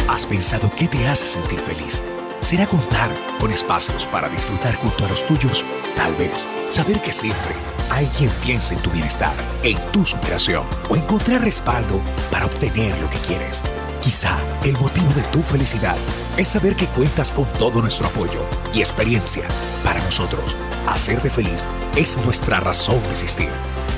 ¿Has 0.08 0.24
pensado 0.24 0.70
qué 0.76 0.86
te 0.86 1.04
hace 1.08 1.26
sentir 1.26 1.58
feliz? 1.58 2.04
¿Será 2.38 2.68
contar 2.68 3.10
con 3.40 3.50
espacios 3.50 4.06
para 4.06 4.28
disfrutar 4.28 4.76
junto 4.76 5.04
a 5.04 5.08
los 5.08 5.26
tuyos? 5.26 5.64
Tal 5.96 6.14
vez 6.14 6.46
saber 6.68 7.00
que 7.00 7.10
siempre 7.10 7.56
hay 7.90 8.06
quien 8.16 8.30
piensa 8.44 8.76
en 8.76 8.82
tu 8.82 8.90
bienestar, 8.92 9.34
en 9.64 9.78
tu 9.90 10.04
superación 10.04 10.64
o 10.88 10.94
encontrar 10.94 11.42
respaldo 11.42 12.00
para 12.30 12.46
obtener 12.46 12.96
lo 13.00 13.10
que 13.10 13.18
quieres. 13.26 13.64
Quizá 14.00 14.38
el 14.64 14.72
motivo 14.78 15.12
de 15.14 15.22
tu 15.32 15.42
felicidad 15.42 15.96
es 16.36 16.48
saber 16.48 16.76
que 16.76 16.86
cuentas 16.88 17.32
con 17.32 17.44
todo 17.58 17.80
nuestro 17.80 18.06
apoyo 18.06 18.40
y 18.72 18.80
experiencia. 18.80 19.48
Para 19.84 20.00
nosotros, 20.02 20.56
hacerte 20.86 21.30
feliz 21.30 21.66
es 21.96 22.16
nuestra 22.18 22.60
razón 22.60 23.02
de 23.02 23.10
existir. 23.10 23.50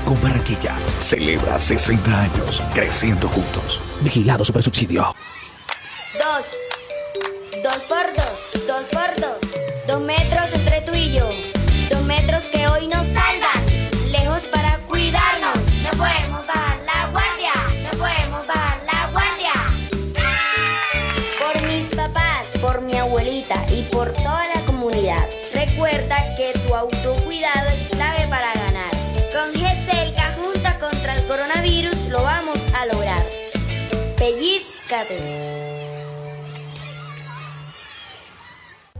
Con 0.04 0.20
Barranquilla, 0.22 0.74
celebra 1.00 1.58
60 1.58 2.20
años 2.20 2.62
creciendo 2.74 3.28
juntos. 3.28 3.80
Vigilado 4.00 4.44
Supersubsidio. 4.44 5.14
Dos. 6.14 6.46
Dos 7.62 7.82
por 7.84 8.06
dos. 8.16 8.24
Dos 8.24 8.27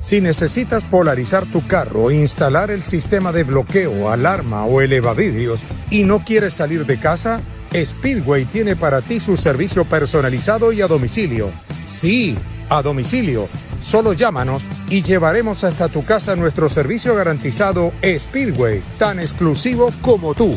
Si 0.01 0.21
necesitas 0.21 0.85
polarizar 0.85 1.45
tu 1.47 1.67
carro, 1.67 2.11
instalar 2.11 2.71
el 2.71 2.83
sistema 2.83 3.33
de 3.33 3.45
bloqueo, 3.45 4.11
alarma 4.11 4.65
o 4.65 4.81
elevavidrios 4.81 5.61
y 5.91 6.05
no 6.05 6.25
quieres 6.25 6.55
salir 6.55 6.87
de 6.87 6.99
casa, 6.99 7.41
Speedway 7.75 8.45
tiene 8.47 8.77
para 8.77 9.01
ti 9.03 9.21
su 9.21 9.37
servicio 9.37 9.85
personalizado 9.85 10.73
y 10.73 10.83
a 10.83 10.87
domicilio. 10.87 11.51
Sí, 11.87 12.39
a 12.69 12.81
domicilio. 12.81 13.49
Solo 13.83 14.13
llámanos 14.13 14.63
y 14.89 15.03
llevaremos 15.03 15.65
hasta 15.65 15.89
tu 15.89 16.05
casa 16.05 16.37
nuestro 16.37 16.69
servicio 16.69 17.15
garantizado 17.15 17.93
Speedway, 18.03 18.83
tan 18.99 19.19
exclusivo 19.21 19.91
como 20.03 20.35
tú. 20.35 20.57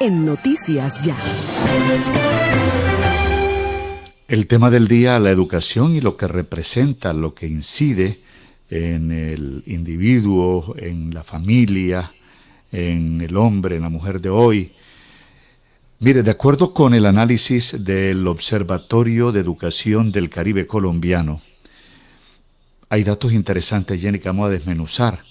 en 0.00 0.24
Noticias 0.24 1.00
Ya. 1.02 1.16
El 4.28 4.46
tema 4.46 4.70
del 4.70 4.86
día, 4.86 5.18
la 5.18 5.30
educación 5.30 5.94
y 5.94 6.00
lo 6.00 6.16
que 6.16 6.28
representa, 6.28 7.12
lo 7.12 7.34
que 7.34 7.46
incide 7.46 8.20
en 8.70 9.10
el 9.10 9.62
individuo, 9.66 10.74
en 10.78 11.12
la 11.14 11.24
familia, 11.24 12.12
en 12.70 13.20
el 13.20 13.36
hombre, 13.36 13.76
en 13.76 13.82
la 13.82 13.88
mujer 13.88 14.20
de 14.20 14.28
hoy. 14.28 14.72
Mire, 16.00 16.22
de 16.22 16.30
acuerdo 16.30 16.74
con 16.74 16.94
el 16.94 17.06
análisis 17.06 17.84
del 17.84 18.26
Observatorio 18.26 19.32
de 19.32 19.40
Educación 19.40 20.12
del 20.12 20.30
Caribe 20.30 20.66
colombiano, 20.66 21.40
hay 22.90 23.02
datos 23.02 23.32
interesantes, 23.32 24.00
Jenny, 24.00 24.18
que 24.18 24.28
vamos 24.28 24.46
a 24.46 24.50
desmenuzar. 24.50 25.24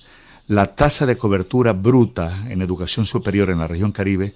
La 0.48 0.76
tasa 0.76 1.06
de 1.06 1.18
cobertura 1.18 1.74
bruta 1.74 2.46
en 2.50 2.62
educación 2.62 3.06
superior 3.06 3.50
en 3.50 3.60
la 3.60 3.68
región 3.68 3.92
Caribe 3.92 4.34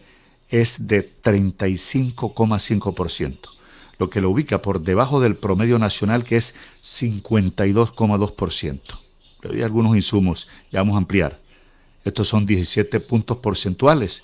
es 0.52 0.88
de 0.88 1.12
35,5%, 1.24 3.38
lo 3.98 4.10
que 4.10 4.22
lo 4.22 4.30
ubica 4.30 4.62
por 4.62 4.82
debajo 4.82 5.20
del 5.20 5.36
promedio 5.36 5.78
nacional 5.80 6.24
que 6.24 6.38
es 6.38 6.54
52,2%. 6.84 8.80
Le 9.42 9.50
doy 9.50 9.64
algunos 9.64 9.96
insumos, 9.96 10.48
ya 10.72 10.82
vamos 10.82 10.94
a 10.96 11.00
ampliar. 11.00 11.42
Estos 12.04 12.28
son 12.28 12.46
17 12.46 13.00
puntos 13.00 13.38
porcentuales. 13.38 14.24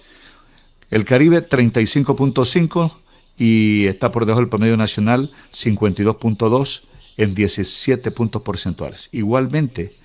El 0.92 1.06
Caribe 1.06 1.48
35.5 1.48 2.92
y 3.38 3.86
está 3.86 4.12
por 4.12 4.26
debajo 4.26 4.42
del 4.42 4.50
promedio 4.50 4.76
nacional 4.78 5.32
52.2 5.54 6.82
en 7.18 7.36
17 7.36 8.12
puntos 8.12 8.42
porcentuales. 8.42 9.10
Igualmente, 9.12 9.96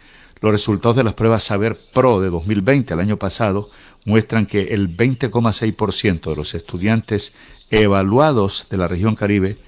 los 0.40 0.52
resultados 0.52 0.96
de 0.96 1.04
las 1.04 1.14
pruebas 1.14 1.44
Saber 1.44 1.78
Pro 1.94 2.20
de 2.20 2.30
2020, 2.30 2.94
el 2.94 3.00
año 3.00 3.16
pasado, 3.16 3.70
muestran 4.04 4.46
que 4.46 4.74
el 4.74 4.94
20,6% 4.96 6.30
de 6.30 6.36
los 6.36 6.54
estudiantes 6.54 7.32
evaluados 7.70 8.66
de 8.70 8.76
la 8.76 8.88
región 8.88 9.14
Caribe 9.14 9.58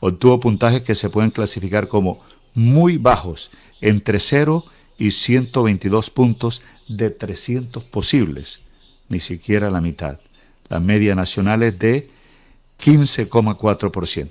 obtuvo 0.00 0.40
puntajes 0.40 0.82
que 0.82 0.94
se 0.94 1.10
pueden 1.10 1.30
clasificar 1.30 1.88
como 1.88 2.20
muy 2.54 2.96
bajos, 2.96 3.50
entre 3.80 4.18
0 4.18 4.64
y 4.98 5.12
122 5.12 6.10
puntos 6.10 6.62
de 6.88 7.10
300 7.10 7.84
posibles, 7.84 8.60
ni 9.08 9.20
siquiera 9.20 9.70
la 9.70 9.80
mitad. 9.80 10.20
La 10.68 10.80
media 10.80 11.14
nacional 11.14 11.62
es 11.62 11.78
de 11.78 12.10
15,4%. 12.82 14.30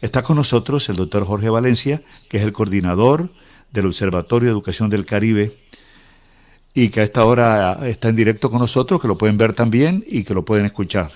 Está 0.00 0.22
con 0.22 0.36
nosotros 0.36 0.88
el 0.88 0.96
doctor 0.96 1.24
Jorge 1.24 1.50
Valencia, 1.50 2.02
que 2.28 2.38
es 2.38 2.42
el 2.44 2.52
coordinador 2.52 3.32
del 3.72 3.86
Observatorio 3.86 4.48
de 4.48 4.52
Educación 4.52 4.90
del 4.90 5.06
Caribe 5.06 5.56
y 6.74 6.90
que 6.90 7.00
a 7.00 7.04
esta 7.04 7.24
hora 7.24 7.78
está 7.88 8.08
en 8.08 8.16
directo 8.16 8.50
con 8.50 8.60
nosotros, 8.60 9.00
que 9.00 9.08
lo 9.08 9.18
pueden 9.18 9.38
ver 9.38 9.52
también 9.52 10.04
y 10.06 10.24
que 10.24 10.34
lo 10.34 10.44
pueden 10.44 10.66
escuchar. 10.66 11.12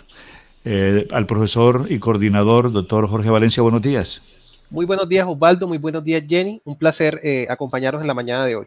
Eh, 0.64 1.08
al 1.10 1.26
profesor 1.26 1.86
y 1.88 1.98
coordinador, 1.98 2.72
doctor 2.72 3.08
Jorge 3.08 3.30
Valencia, 3.30 3.62
buenos 3.62 3.82
días. 3.82 4.22
Muy 4.70 4.86
buenos 4.86 5.08
días, 5.08 5.26
Osvaldo. 5.28 5.68
Muy 5.68 5.78
buenos 5.78 6.02
días, 6.02 6.22
Jenny. 6.26 6.60
Un 6.64 6.76
placer 6.76 7.20
eh, 7.22 7.46
acompañaros 7.50 8.00
en 8.00 8.06
la 8.06 8.14
mañana 8.14 8.44
de 8.46 8.56
hoy. 8.56 8.66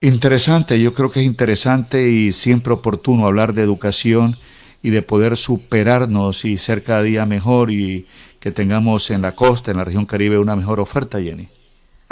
Interesante, 0.00 0.80
yo 0.80 0.92
creo 0.94 1.12
que 1.12 1.20
es 1.20 1.26
interesante 1.26 2.10
y 2.10 2.32
siempre 2.32 2.72
oportuno 2.72 3.26
hablar 3.26 3.54
de 3.54 3.62
educación 3.62 4.36
y 4.82 4.90
de 4.90 5.02
poder 5.02 5.36
superarnos 5.36 6.44
y 6.44 6.56
ser 6.56 6.82
cada 6.82 7.04
día 7.04 7.24
mejor 7.24 7.70
y 7.70 8.06
que 8.40 8.50
tengamos 8.50 9.10
en 9.12 9.22
la 9.22 9.36
costa, 9.36 9.70
en 9.70 9.76
la 9.76 9.84
región 9.84 10.04
Caribe, 10.04 10.38
una 10.38 10.56
mejor 10.56 10.80
oferta, 10.80 11.20
Jenny. 11.20 11.48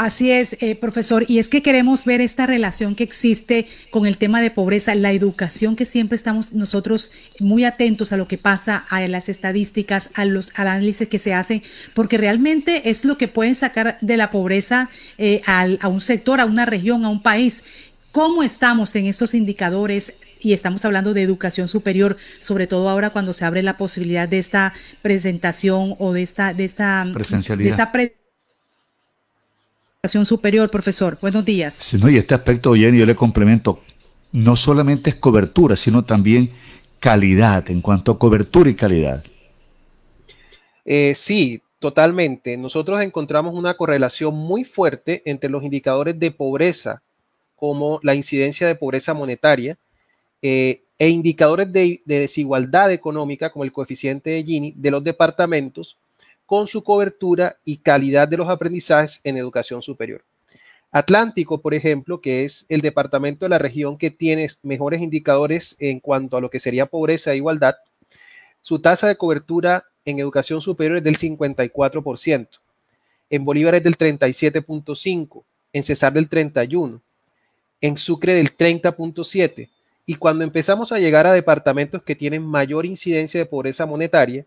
Así 0.01 0.31
es, 0.31 0.57
eh, 0.61 0.77
profesor, 0.77 1.27
y 1.29 1.41
es 1.41 1.51
que 1.51 1.61
queremos 1.61 2.07
ver 2.07 2.23
esta 2.23 2.47
relación 2.47 2.95
que 2.95 3.05
existe 3.05 3.67
con 3.91 4.07
el 4.07 4.17
tema 4.17 4.41
de 4.41 4.51
pobreza, 4.51 4.95
la 4.95 5.13
educación 5.13 5.77
que 5.77 5.85
siempre 5.85 6.17
estamos 6.17 6.55
nosotros 6.55 7.11
muy 7.39 7.65
atentos 7.65 8.11
a 8.11 8.17
lo 8.17 8.27
que 8.27 8.39
pasa, 8.39 8.87
a 8.89 9.07
las 9.09 9.29
estadísticas, 9.29 10.09
a 10.15 10.25
los 10.25 10.59
análisis 10.59 11.07
que 11.07 11.19
se 11.19 11.35
hacen, 11.35 11.63
porque 11.93 12.17
realmente 12.17 12.89
es 12.89 13.05
lo 13.05 13.19
que 13.19 13.29
pueden 13.29 13.55
sacar 13.55 13.99
de 14.01 14.17
la 14.17 14.31
pobreza 14.31 14.89
eh, 15.19 15.43
a 15.45 15.89
un 15.89 16.01
sector, 16.01 16.41
a 16.41 16.47
una 16.47 16.65
región, 16.65 17.05
a 17.05 17.11
un 17.11 17.23
país. 17.23 17.63
¿Cómo 18.11 18.43
estamos 18.43 18.97
en 18.97 19.05
estos 19.05 19.35
indicadores? 19.35 20.15
y 20.43 20.55
estamos 20.55 20.87
hablando 20.87 21.13
de 21.13 21.21
educación 21.21 21.69
superior, 21.69 22.17
sobre 22.39 22.67
todo 22.67 22.89
ahora 22.89 23.11
cuando 23.11 23.35
se 23.35 23.45
abre 23.45 23.63
la 23.63 23.77
posibilidad 23.77 24.27
de 24.27 24.39
esta 24.39 24.73
presentación 25.03 25.97
o 25.99 26.15
de 26.15 26.23
esta 26.23 26.55
de 26.55 26.65
esta 26.65 27.07
presencialidad. 27.13 27.69
De 27.69 27.75
esa 27.75 27.93
educación 30.03 30.25
superior, 30.25 30.71
profesor. 30.71 31.19
Buenos 31.21 31.45
días. 31.45 31.75
Sí, 31.75 31.99
no, 31.99 32.09
y 32.09 32.17
este 32.17 32.33
aspecto, 32.33 32.75
Jenny, 32.75 33.01
yo 33.01 33.05
le 33.05 33.15
complemento, 33.15 33.83
no 34.33 34.57
solamente 34.57 35.11
es 35.11 35.17
cobertura, 35.17 35.77
sino 35.77 36.07
también 36.07 36.53
calidad, 37.01 37.71
en 37.71 37.83
cuanto 37.83 38.13
a 38.13 38.19
cobertura 38.19 38.71
y 38.71 38.75
calidad. 38.75 39.23
Eh, 40.87 41.13
sí, 41.15 41.61
totalmente. 41.81 42.57
Nosotros 42.57 43.03
encontramos 43.03 43.53
una 43.53 43.75
correlación 43.75 44.35
muy 44.35 44.65
fuerte 44.65 45.21
entre 45.27 45.51
los 45.51 45.63
indicadores 45.65 46.19
de 46.19 46.31
pobreza, 46.31 47.03
como 47.55 48.01
la 48.03 48.15
incidencia 48.15 48.67
de 48.67 48.77
pobreza 48.77 49.13
monetaria, 49.13 49.77
eh, 50.41 50.81
e 50.99 51.11
indicadores 51.11 51.71
de, 51.75 52.01
de, 52.07 52.21
desigualdad 52.21 52.91
económica, 52.91 53.53
como 53.53 53.65
el 53.65 53.73
coeficiente 53.73 54.31
de 54.31 54.45
Gini, 54.45 54.73
de 54.79 54.91
los 54.93 55.05
departamentos, 55.05 55.99
con 56.51 56.67
su 56.67 56.83
cobertura 56.83 57.61
y 57.65 57.77
calidad 57.77 58.27
de 58.27 58.37
los 58.37 58.49
aprendizajes 58.49 59.21
en 59.23 59.37
educación 59.37 59.83
superior. 59.83 60.25
Atlántico, 60.91 61.61
por 61.61 61.75
ejemplo, 61.75 62.21
que 62.21 62.45
es 62.45 62.67
el 62.69 62.81
departamento 62.81 63.45
de 63.45 63.51
la 63.51 63.61
región 63.61 63.97
que 63.97 64.11
tiene 64.11 64.49
mejores 64.65 65.01
indicadores 65.01 65.77
en 65.79 66.01
cuanto 66.01 66.37
a 66.37 66.41
lo 66.41 66.51
que 66.51 66.59
sería 66.59 66.87
pobreza 66.87 67.31
e 67.33 67.37
igualdad, 67.37 67.77
su 68.63 68.81
tasa 68.81 69.07
de 69.07 69.17
cobertura 69.17 69.85
en 70.05 70.19
educación 70.19 70.61
superior 70.61 70.97
es 70.97 71.05
del 71.05 71.19
54%, 71.19 72.49
en 73.31 73.45
Bolívar 73.45 73.77
es 73.77 73.85
del 73.85 73.97
37.5%, 73.97 75.45
en 75.73 75.85
Cesar 75.85 76.13
del 76.15 76.29
31%, 76.29 77.01
en 77.81 77.97
Sucre 77.97 78.35
del 78.35 78.57
30.7%, 78.57 79.69
y 80.05 80.15
cuando 80.17 80.43
empezamos 80.43 80.91
a 80.91 80.99
llegar 80.99 81.29
a 81.29 81.33
departamentos 81.33 82.03
que 82.03 82.17
tienen 82.17 82.45
mayor 82.45 82.87
incidencia 82.87 83.39
de 83.39 83.47
pobreza 83.47 83.87
monetaria, 83.87 84.47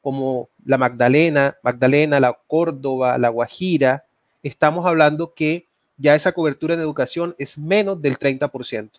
como 0.00 0.48
la 0.64 0.78
Magdalena, 0.78 1.56
Magdalena, 1.62 2.20
la 2.20 2.38
Córdoba, 2.46 3.18
la 3.18 3.28
Guajira, 3.28 4.04
estamos 4.42 4.86
hablando 4.86 5.34
que 5.34 5.66
ya 5.96 6.14
esa 6.14 6.32
cobertura 6.32 6.74
en 6.74 6.80
educación 6.80 7.34
es 7.38 7.58
menos 7.58 8.00
del 8.00 8.18
30%. 8.18 8.90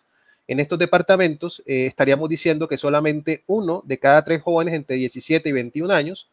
En 0.48 0.60
estos 0.60 0.78
departamentos 0.78 1.62
eh, 1.66 1.86
estaríamos 1.86 2.28
diciendo 2.28 2.68
que 2.68 2.78
solamente 2.78 3.42
uno 3.46 3.82
de 3.84 3.98
cada 3.98 4.24
tres 4.24 4.42
jóvenes 4.42 4.74
entre 4.74 4.96
17 4.96 5.48
y 5.48 5.52
21 5.52 5.92
años 5.92 6.28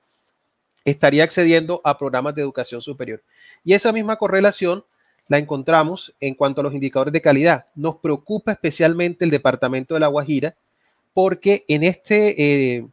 estaría 0.86 1.24
accediendo 1.24 1.82
a 1.84 1.98
programas 1.98 2.36
de 2.36 2.42
educación 2.42 2.82
superior. 2.82 3.22
Y 3.64 3.74
esa 3.74 3.92
misma 3.92 4.18
correlación 4.18 4.84
la 5.28 5.38
encontramos 5.38 6.14
en 6.20 6.34
cuanto 6.34 6.62
a 6.62 6.64
los 6.64 6.74
indicadores 6.74 7.14
de 7.14 7.22
calidad. 7.22 7.68
Nos 7.76 7.98
preocupa 7.98 8.52
especialmente 8.52 9.26
el 9.26 9.32
departamento 9.32 9.94
de 9.94 10.00
La 10.00 10.08
Guajira 10.08 10.56
porque 11.14 11.66
en 11.68 11.84
este, 11.84 12.76
eh, 12.78 12.88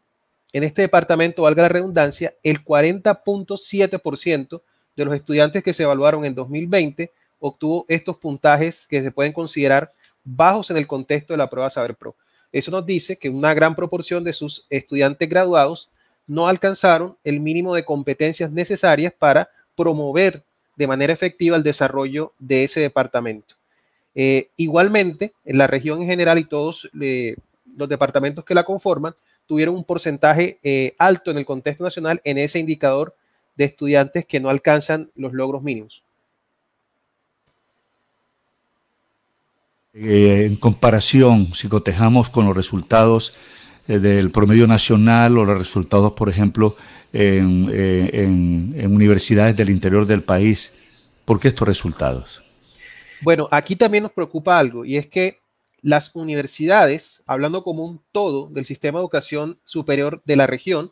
en 0.52 0.64
este 0.64 0.82
departamento, 0.82 1.42
valga 1.42 1.62
la 1.62 1.68
redundancia, 1.68 2.34
el 2.42 2.64
40.7% 2.64 4.62
de 4.96 5.04
los 5.04 5.14
estudiantes 5.14 5.62
que 5.62 5.74
se 5.74 5.82
evaluaron 5.82 6.24
en 6.24 6.34
2020 6.34 7.12
obtuvo 7.38 7.84
estos 7.88 8.16
puntajes 8.16 8.86
que 8.86 9.02
se 9.02 9.10
pueden 9.10 9.32
considerar 9.32 9.90
bajos 10.24 10.70
en 10.70 10.76
el 10.76 10.86
contexto 10.86 11.32
de 11.32 11.38
la 11.38 11.50
prueba 11.50 11.70
Saber 11.70 11.94
Pro. 11.94 12.16
Eso 12.52 12.70
nos 12.70 12.86
dice 12.86 13.16
que 13.16 13.28
una 13.28 13.54
gran 13.54 13.74
proporción 13.74 14.24
de 14.24 14.32
sus 14.32 14.66
estudiantes 14.70 15.28
graduados 15.28 15.90
no 16.26 16.48
alcanzaron 16.48 17.16
el 17.24 17.40
mínimo 17.40 17.74
de 17.74 17.84
competencias 17.84 18.50
necesarias 18.50 19.12
para 19.16 19.50
promover 19.76 20.42
de 20.76 20.86
manera 20.86 21.12
efectiva 21.12 21.56
el 21.56 21.62
desarrollo 21.62 22.32
de 22.38 22.64
ese 22.64 22.80
departamento. 22.80 23.54
Eh, 24.14 24.48
igualmente, 24.56 25.34
en 25.44 25.58
la 25.58 25.66
región 25.66 26.00
en 26.00 26.08
general 26.08 26.38
y 26.38 26.44
todos 26.44 26.90
eh, 27.00 27.36
los 27.76 27.88
departamentos 27.88 28.44
que 28.44 28.54
la 28.54 28.64
conforman 28.64 29.14
tuvieron 29.46 29.74
un 29.74 29.84
porcentaje 29.84 30.58
eh, 30.62 30.94
alto 30.98 31.30
en 31.30 31.38
el 31.38 31.46
contexto 31.46 31.84
nacional 31.84 32.20
en 32.24 32.38
ese 32.38 32.58
indicador 32.58 33.14
de 33.56 33.64
estudiantes 33.64 34.26
que 34.26 34.40
no 34.40 34.50
alcanzan 34.50 35.10
los 35.14 35.32
logros 35.32 35.62
mínimos. 35.62 36.02
en 39.98 40.56
comparación, 40.56 41.54
si 41.54 41.68
cotejamos 41.68 42.28
con 42.28 42.44
los 42.44 42.54
resultados 42.54 43.34
eh, 43.88 43.98
del 43.98 44.30
promedio 44.30 44.66
nacional 44.66 45.38
o 45.38 45.46
los 45.46 45.56
resultados, 45.56 46.12
por 46.12 46.28
ejemplo, 46.28 46.76
en, 47.14 47.70
en 47.72 48.94
universidades 48.94 49.56
del 49.56 49.70
interior 49.70 50.06
del 50.06 50.22
país. 50.22 50.74
¿Por 51.24 51.40
qué 51.40 51.48
estos 51.48 51.66
resultados? 51.66 52.42
Bueno, 53.22 53.48
aquí 53.50 53.74
también 53.76 54.02
nos 54.02 54.12
preocupa 54.12 54.58
algo 54.58 54.84
y 54.84 54.96
es 54.96 55.06
que 55.06 55.38
las 55.86 56.16
universidades, 56.16 57.22
hablando 57.28 57.62
como 57.62 57.84
un 57.84 58.00
todo 58.10 58.48
del 58.48 58.64
sistema 58.64 58.98
de 58.98 59.04
educación 59.04 59.60
superior 59.62 60.20
de 60.24 60.34
la 60.34 60.48
región, 60.48 60.90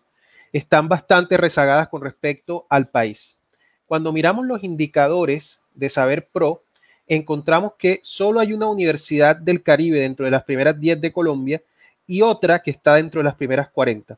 están 0.52 0.88
bastante 0.88 1.36
rezagadas 1.36 1.88
con 1.88 2.00
respecto 2.00 2.64
al 2.70 2.86
país. 2.90 3.40
Cuando 3.86 4.12
miramos 4.12 4.46
los 4.46 4.62
indicadores 4.62 5.64
de 5.74 5.90
Saber 5.90 6.28
Pro, 6.28 6.62
encontramos 7.08 7.72
que 7.76 7.98
solo 8.04 8.38
hay 8.38 8.52
una 8.52 8.68
universidad 8.68 9.34
del 9.34 9.64
Caribe 9.64 9.98
dentro 9.98 10.26
de 10.26 10.30
las 10.30 10.44
primeras 10.44 10.78
10 10.78 11.00
de 11.00 11.12
Colombia 11.12 11.60
y 12.06 12.22
otra 12.22 12.60
que 12.60 12.70
está 12.70 12.94
dentro 12.94 13.18
de 13.18 13.24
las 13.24 13.34
primeras 13.34 13.70
40. 13.70 14.16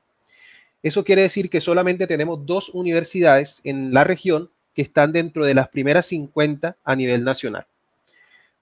Eso 0.83 1.05
quiere 1.05 1.23
decir 1.23 1.49
que 1.49 1.63
solamente 1.63 2.07
tenemos 2.07 2.45
dos 2.45 2.69
universidades 2.69 3.63
en 3.65 3.95
la 3.95 4.05
región 4.05 4.51
que 4.75 4.83
están 4.83 5.15
dentro 5.15 5.47
de 5.47 5.55
las 5.55 5.71
primeras 5.71 6.05
50 6.05 6.77
a 6.85 6.97
nivel 6.97 7.25
nacional. 7.25 7.67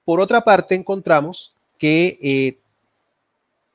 Por 0.04 0.20
otra 0.20 0.42
parte, 0.42 0.76
encontramos 0.76 1.53
que 1.78 2.18
eh, 2.22 2.58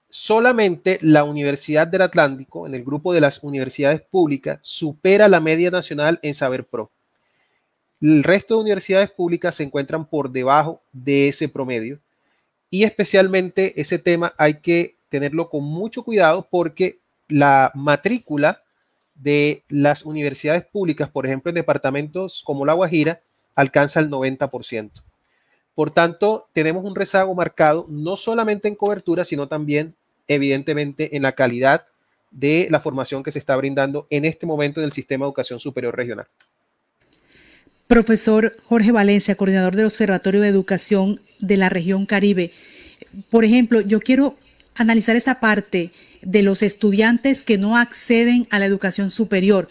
solamente 0.09 0.99
la 1.01 1.23
Universidad 1.23 1.87
del 1.87 2.01
Atlántico, 2.01 2.65
en 2.65 2.75
el 2.75 2.83
grupo 2.83 3.13
de 3.13 3.21
las 3.21 3.43
universidades 3.43 4.01
públicas, 4.01 4.59
supera 4.61 5.27
la 5.27 5.39
media 5.39 5.71
nacional 5.71 6.19
en 6.21 6.35
Saber 6.35 6.65
Pro. 6.65 6.91
El 8.01 8.23
resto 8.23 8.55
de 8.55 8.61
universidades 8.61 9.11
públicas 9.11 9.55
se 9.55 9.63
encuentran 9.63 10.05
por 10.05 10.31
debajo 10.31 10.81
de 10.93 11.29
ese 11.29 11.49
promedio 11.49 11.99
y 12.69 12.83
especialmente 12.83 13.79
ese 13.81 13.99
tema 13.99 14.33
hay 14.37 14.55
que 14.55 14.95
tenerlo 15.09 15.49
con 15.49 15.63
mucho 15.63 16.03
cuidado 16.03 16.47
porque 16.49 16.99
la 17.27 17.71
matrícula 17.75 18.63
de 19.15 19.63
las 19.67 20.05
universidades 20.05 20.65
públicas, 20.65 21.09
por 21.09 21.25
ejemplo, 21.25 21.49
en 21.49 21.55
departamentos 21.55 22.41
como 22.45 22.65
La 22.65 22.73
Guajira, 22.73 23.21
alcanza 23.55 23.99
el 23.99 24.09
90%. 24.09 24.91
Por 25.75 25.91
tanto, 25.91 26.47
tenemos 26.53 26.83
un 26.83 26.95
rezago 26.95 27.33
marcado 27.35 27.85
no 27.89 28.17
solamente 28.17 28.67
en 28.67 28.75
cobertura, 28.75 29.25
sino 29.25 29.47
también, 29.47 29.95
evidentemente, 30.27 31.15
en 31.15 31.23
la 31.23 31.33
calidad 31.33 31.85
de 32.31 32.67
la 32.69 32.79
formación 32.79 33.23
que 33.23 33.31
se 33.31 33.39
está 33.39 33.55
brindando 33.55 34.07
en 34.09 34.25
este 34.25 34.45
momento 34.45 34.81
en 34.81 34.85
el 34.85 34.91
sistema 34.91 35.25
de 35.25 35.29
educación 35.29 35.59
superior 35.59 35.95
regional. 35.95 36.27
Profesor 37.87 38.55
Jorge 38.65 38.91
Valencia, 38.91 39.35
coordinador 39.35 39.75
del 39.75 39.87
Observatorio 39.87 40.41
de 40.41 40.47
Educación 40.47 41.21
de 41.39 41.57
la 41.57 41.69
región 41.69 42.05
Caribe. 42.05 42.51
Por 43.31 43.45
ejemplo, 43.45 43.81
yo 43.81 43.99
quiero 43.99 44.35
analizar 44.75 45.15
esta 45.15 45.39
parte 45.39 45.91
de 46.21 46.43
los 46.43 46.61
estudiantes 46.61 47.41
que 47.41 47.57
no 47.57 47.77
acceden 47.77 48.47
a 48.51 48.59
la 48.59 48.65
educación 48.65 49.09
superior 49.09 49.69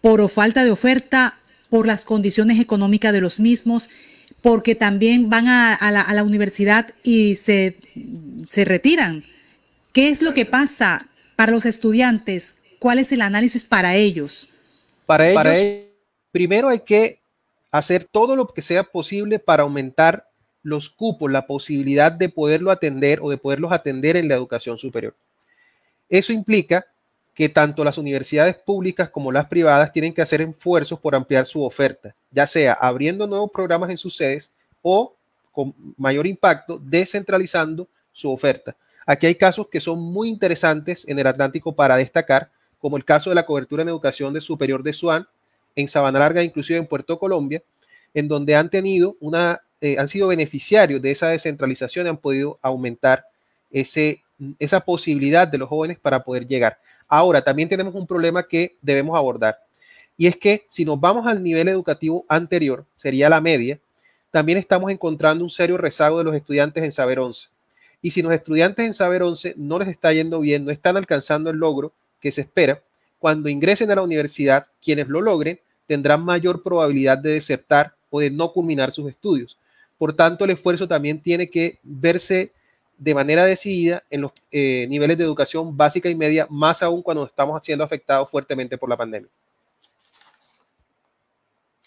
por 0.00 0.28
falta 0.28 0.64
de 0.64 0.70
oferta, 0.70 1.40
por 1.68 1.86
las 1.86 2.04
condiciones 2.04 2.60
económicas 2.60 3.12
de 3.12 3.20
los 3.20 3.40
mismos 3.40 3.90
porque 4.42 4.74
también 4.74 5.30
van 5.30 5.48
a, 5.48 5.90
la, 5.90 6.22
universidad 6.22 6.94
y 7.02 7.36
se, 7.36 7.76
retiran. 8.64 9.24
¿Qué 9.92 10.10
es 10.10 10.22
lo 10.22 10.34
que 10.34 10.46
pasa 10.46 11.08
para 11.36 11.52
los 11.52 11.66
estudiantes? 11.66 12.56
¿Cuál 12.78 12.98
es 12.98 13.10
el 13.12 13.22
análisis 13.22 13.64
para 13.64 13.96
ellos? 13.96 14.50
Para 15.06 15.56
ellos, 15.56 15.86
primero 16.30 16.68
hay 16.68 16.80
que 16.80 17.20
hacer 17.70 18.04
todo 18.04 18.36
lo 18.36 18.46
que 18.46 18.62
sea 18.62 18.84
posible 18.84 19.38
para 19.38 19.64
aumentar 19.64 20.28
los 20.62 20.90
cupos, 20.90 21.30
la 21.30 21.46
posibilidad 21.46 22.12
de 22.12 22.28
poderlo 22.28 22.70
atender 22.70 23.20
o 23.22 23.30
de 23.30 23.38
poderlos 23.38 23.72
atender 23.72 24.16
en 24.16 24.28
la 24.28 24.34
educación 24.34 24.78
superior. 24.78 25.14
Eso 26.08 26.32
implica 26.32 26.86
que 27.38 27.48
tanto 27.48 27.84
las 27.84 27.98
universidades 27.98 28.56
públicas 28.56 29.10
como 29.10 29.30
las 29.30 29.46
privadas 29.46 29.92
tienen 29.92 30.12
que 30.12 30.20
hacer 30.20 30.40
esfuerzos 30.40 30.98
por 30.98 31.14
ampliar 31.14 31.46
su 31.46 31.64
oferta, 31.64 32.12
ya 32.32 32.48
sea 32.48 32.72
abriendo 32.72 33.28
nuevos 33.28 33.52
programas 33.52 33.90
en 33.90 33.96
sus 33.96 34.16
sedes 34.16 34.52
o 34.82 35.14
con 35.52 35.72
mayor 35.96 36.26
impacto 36.26 36.80
descentralizando 36.82 37.86
su 38.12 38.28
oferta. 38.28 38.74
Aquí 39.06 39.28
hay 39.28 39.36
casos 39.36 39.68
que 39.68 39.78
son 39.78 40.00
muy 40.00 40.28
interesantes 40.28 41.06
en 41.06 41.16
el 41.16 41.28
Atlántico 41.28 41.76
para 41.76 41.96
destacar, 41.96 42.50
como 42.80 42.96
el 42.96 43.04
caso 43.04 43.30
de 43.30 43.36
la 43.36 43.46
cobertura 43.46 43.82
en 43.82 43.88
educación 43.88 44.34
de 44.34 44.40
superior 44.40 44.82
de 44.82 44.92
SUAN 44.92 45.28
en 45.76 45.88
Sabana 45.88 46.18
Larga, 46.18 46.42
inclusive 46.42 46.80
en 46.80 46.88
Puerto 46.88 47.20
Colombia, 47.20 47.62
en 48.14 48.26
donde 48.26 48.56
han 48.56 48.68
tenido 48.68 49.16
una, 49.20 49.60
eh, 49.80 49.94
han 49.96 50.08
sido 50.08 50.26
beneficiarios 50.26 51.00
de 51.00 51.12
esa 51.12 51.28
descentralización 51.28 52.06
y 52.06 52.08
han 52.08 52.16
podido 52.16 52.58
aumentar 52.62 53.26
ese, 53.70 54.24
esa 54.58 54.80
posibilidad 54.80 55.46
de 55.46 55.58
los 55.58 55.68
jóvenes 55.68 56.00
para 56.00 56.24
poder 56.24 56.44
llegar. 56.44 56.80
Ahora, 57.08 57.42
también 57.42 57.68
tenemos 57.68 57.94
un 57.94 58.06
problema 58.06 58.42
que 58.42 58.76
debemos 58.82 59.16
abordar. 59.16 59.58
Y 60.16 60.26
es 60.26 60.36
que 60.36 60.66
si 60.68 60.84
nos 60.84 61.00
vamos 61.00 61.26
al 61.26 61.42
nivel 61.42 61.68
educativo 61.68 62.24
anterior, 62.28 62.84
sería 62.96 63.28
la 63.28 63.40
media, 63.40 63.80
también 64.30 64.58
estamos 64.58 64.90
encontrando 64.90 65.42
un 65.42 65.50
serio 65.50 65.78
rezago 65.78 66.18
de 66.18 66.24
los 66.24 66.34
estudiantes 66.34 66.84
en 66.84 66.92
Saber 66.92 67.18
11. 67.18 67.48
Y 68.02 68.10
si 68.10 68.22
los 68.22 68.32
estudiantes 68.32 68.86
en 68.86 68.94
Saber 68.94 69.22
11 69.22 69.54
no 69.56 69.78
les 69.78 69.88
está 69.88 70.12
yendo 70.12 70.40
bien, 70.40 70.64
no 70.64 70.70
están 70.70 70.96
alcanzando 70.96 71.50
el 71.50 71.56
logro 71.56 71.92
que 72.20 72.32
se 72.32 72.42
espera, 72.42 72.82
cuando 73.18 73.48
ingresen 73.48 73.90
a 73.90 73.96
la 73.96 74.02
universidad, 74.02 74.66
quienes 74.80 75.08
lo 75.08 75.20
logren 75.20 75.60
tendrán 75.86 76.24
mayor 76.24 76.62
probabilidad 76.62 77.18
de 77.18 77.30
desertar 77.30 77.94
o 78.10 78.20
de 78.20 78.30
no 78.30 78.52
culminar 78.52 78.92
sus 78.92 79.08
estudios. 79.08 79.58
Por 79.96 80.12
tanto, 80.12 80.44
el 80.44 80.50
esfuerzo 80.50 80.86
también 80.86 81.20
tiene 81.20 81.50
que 81.50 81.78
verse 81.82 82.52
de 82.98 83.14
manera 83.14 83.44
decidida 83.44 84.02
en 84.10 84.22
los 84.22 84.32
eh, 84.50 84.86
niveles 84.90 85.16
de 85.16 85.24
educación 85.24 85.76
básica 85.76 86.10
y 86.10 86.14
media, 86.14 86.46
más 86.50 86.82
aún 86.82 87.02
cuando 87.02 87.24
estamos 87.24 87.62
siendo 87.64 87.84
afectados 87.84 88.28
fuertemente 88.28 88.76
por 88.76 88.88
la 88.88 88.96
pandemia. 88.96 89.30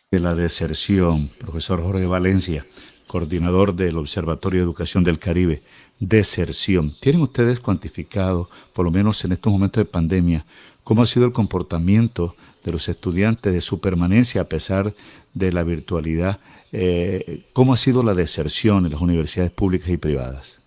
De 0.10 0.20
la 0.20 0.34
deserción, 0.34 1.30
profesor 1.38 1.82
Jorge 1.82 2.06
Valencia, 2.06 2.66
coordinador 3.08 3.76
del 3.76 3.98
Observatorio 3.98 4.62
de 4.62 4.64
Educación 4.64 5.04
del 5.04 5.20
Caribe, 5.20 5.62
deserción. 6.00 6.96
¿Tienen 7.00 7.22
ustedes 7.22 7.60
cuantificado, 7.60 8.50
por 8.74 8.86
lo 8.86 8.92
menos 8.92 9.24
en 9.26 9.34
estos 9.34 9.52
momentos 9.52 9.82
de 9.82 9.90
pandemia, 9.90 10.46
cómo 10.84 11.04
ha 11.04 11.08
sido 11.08 11.26
el 11.26 11.34
comportamiento 11.34 12.36
de 12.64 12.72
los 12.72 12.88
estudiantes 12.90 13.54
de 13.54 13.62
su 13.62 13.80
permanencia 13.80 14.42
a 14.42 14.46
pesar 14.46 14.94
de 15.34 15.52
la 15.52 15.64
virtualidad? 15.64 16.40
Eh, 16.72 17.46
¿Cómo 17.54 17.74
ha 17.74 17.78
sido 17.78 18.02
la 18.02 18.14
deserción 18.14 18.86
en 18.86 18.94
las 18.94 19.02
universidades 19.02 19.52
públicas 19.52 19.90
y 19.90 19.98
privadas? 19.98 20.61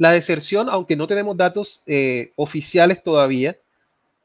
La 0.00 0.12
deserción, 0.12 0.70
aunque 0.70 0.96
no 0.96 1.06
tenemos 1.06 1.36
datos 1.36 1.82
eh, 1.84 2.32
oficiales 2.36 3.02
todavía, 3.02 3.58